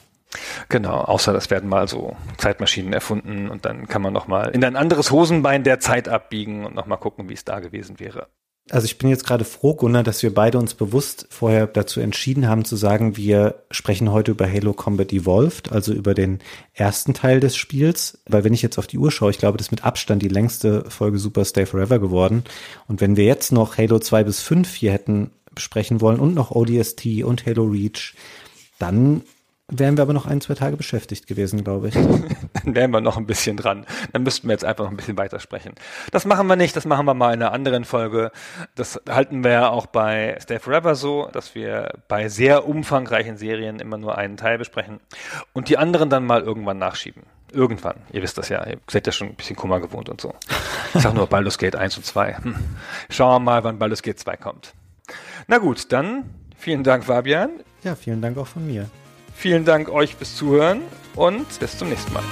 Genau, 0.68 0.98
außer 0.98 1.32
das 1.32 1.50
werden 1.50 1.70
mal 1.70 1.88
so 1.88 2.18
Zeitmaschinen 2.38 2.92
erfunden 2.92 3.50
und 3.50 3.64
dann 3.64 3.88
kann 3.88 4.02
man 4.02 4.12
noch 4.12 4.28
mal 4.28 4.50
in 4.50 4.64
ein 4.66 4.76
anderes 4.76 5.12
Hosenbein 5.12 5.64
der 5.64 5.80
Zeit 5.80 6.10
abbiegen 6.10 6.66
und 6.66 6.76
noch 6.76 6.88
mal 6.88 6.98
gucken, 6.98 7.30
wie 7.30 7.34
es 7.34 7.46
da 7.46 7.62
gewesen 7.62 8.00
wäre. 8.00 8.28
Also 8.72 8.86
ich 8.86 8.98
bin 8.98 9.10
jetzt 9.10 9.28
gerade 9.28 9.46
froh, 9.46 9.76
Gunnar, 9.76 10.02
dass 10.02 10.24
wir 10.24 10.34
beide 10.34 10.58
uns 10.58 10.74
bewusst 10.74 11.28
vorher 11.30 11.68
dazu 11.68 12.00
entschieden 12.00 12.48
haben 12.48 12.66
zu 12.66 12.76
sagen, 12.76 13.16
wir 13.16 13.64
sprechen 13.70 14.12
heute 14.12 14.32
über 14.32 14.52
Halo 14.52 14.74
Combat 14.74 15.14
Evolved, 15.14 15.72
also 15.72 15.94
über 15.94 16.16
den 16.16 16.40
ersten 16.74 17.14
Teil 17.14 17.40
des 17.40 17.56
Spiels. 17.56 18.18
Weil 18.26 18.44
wenn 18.44 18.56
ich 18.56 18.64
jetzt 18.64 18.80
auf 18.80 18.88
die 18.88 18.98
Uhr 18.98 19.12
schaue, 19.12 19.30
ich 19.30 19.38
glaube, 19.38 19.60
das 19.60 19.68
ist 19.68 19.72
mit 19.72 19.84
Abstand 19.84 20.24
die 20.24 20.30
längste 20.30 20.90
Folge 20.90 21.20
Super 21.20 21.46
Stay 21.46 21.68
Forever 21.68 22.00
geworden. 22.00 22.44
Und 22.88 23.02
wenn 23.02 23.18
wir 23.18 23.26
jetzt 23.26 23.52
noch 23.52 23.78
Halo 23.78 24.00
2 24.00 24.24
bis 24.24 24.42
5 24.42 24.74
hier 24.74 24.94
hätten 24.94 25.30
besprechen 25.54 26.02
wollen 26.02 26.20
und 26.20 26.34
noch 26.34 26.50
ODST 26.50 27.24
und 27.24 27.46
Halo 27.46 27.66
Reach, 27.66 28.16
dann 28.80 29.22
wären 29.68 29.98
wir 29.98 30.04
aber 30.04 30.14
noch 30.14 30.26
ein, 30.26 30.42
zwei 30.42 30.54
Tage 30.54 30.78
beschäftigt 30.78 31.28
gewesen, 31.28 31.64
glaube 31.64 31.90
ich. 31.90 31.94
Dann 32.64 32.76
wären 32.76 32.92
wir 32.92 33.02
noch 33.02 33.18
ein 33.18 33.26
bisschen 33.26 33.58
dran. 33.58 33.86
Dann 34.14 34.24
müssten 34.24 34.48
wir 34.48 34.54
jetzt 34.54 34.66
einfach 34.66 34.84
noch 34.84 34.92
ein 34.92 34.98
bisschen 34.98 35.18
weitersprechen. 35.18 35.74
Das 36.12 36.26
machen 36.26 36.48
wir 36.48 36.56
nicht, 36.56 36.76
das 36.76 36.86
machen 36.86 37.06
wir 37.06 37.14
mal 37.14 37.34
in 37.34 37.42
einer 37.42 37.52
anderen 37.52 37.86
Folge. 37.86 38.32
Das 38.76 39.02
halten 39.10 39.44
wir 39.44 39.52
ja 39.52 39.70
auch 39.70 39.88
bei 39.88 40.38
Stay 40.42 40.60
Forever 40.60 40.96
so, 40.96 41.30
dass 41.32 41.56
wir 41.56 41.94
bei 42.08 42.30
sehr 42.30 42.68
umfangreichen 42.68 43.38
Serien 43.38 43.80
immer 43.80 43.98
nur 43.98 44.18
einen 44.18 44.38
Teil 44.38 44.58
besprechen 44.58 45.00
und 45.54 45.70
die 45.70 45.78
anderen 45.78 46.10
dann 46.10 46.26
mal 46.26 46.42
irgendwann 46.42 46.78
nachschieben. 46.78 47.24
Irgendwann. 47.52 47.96
Ihr 48.12 48.22
wisst 48.22 48.38
das 48.38 48.50
ja. 48.50 48.66
Ihr 48.68 48.78
seid 48.90 49.08
ja 49.08 49.14
schon 49.14 49.30
ein 49.30 49.36
bisschen 49.36 49.56
Kummer 49.56 49.80
gewohnt 49.80 50.10
und 50.10 50.20
so. 50.20 50.34
Ich 50.94 51.02
sag 51.02 51.14
nur 51.14 51.28
Baldur's 51.28 51.58
Gate 51.58 51.76
1 51.76 51.98
und 51.98 52.06
2. 52.06 52.38
Hm. 52.38 52.56
Schauen 53.10 53.34
wir 53.34 53.40
mal, 53.40 53.64
wann 53.64 53.80
Baldur's 53.80 54.02
Gate 54.02 54.20
2 54.20 54.36
kommt. 54.36 54.74
Na 55.48 55.58
gut, 55.58 55.92
dann 55.92 56.30
vielen 56.58 56.84
Dank, 56.84 57.06
Fabian. 57.06 57.52
Ja, 57.84 57.96
vielen 57.96 58.22
Dank 58.22 58.38
auch 58.38 58.48
von 58.48 58.66
mir. 58.66 58.90
Vielen 59.36 59.66
Dank 59.66 59.90
euch 59.90 60.16
fürs 60.16 60.36
Zuhören 60.36 60.82
und 61.16 61.60
bis 61.60 61.78
zum 61.78 61.90
nächsten 61.90 62.14
Mal. 62.14 62.24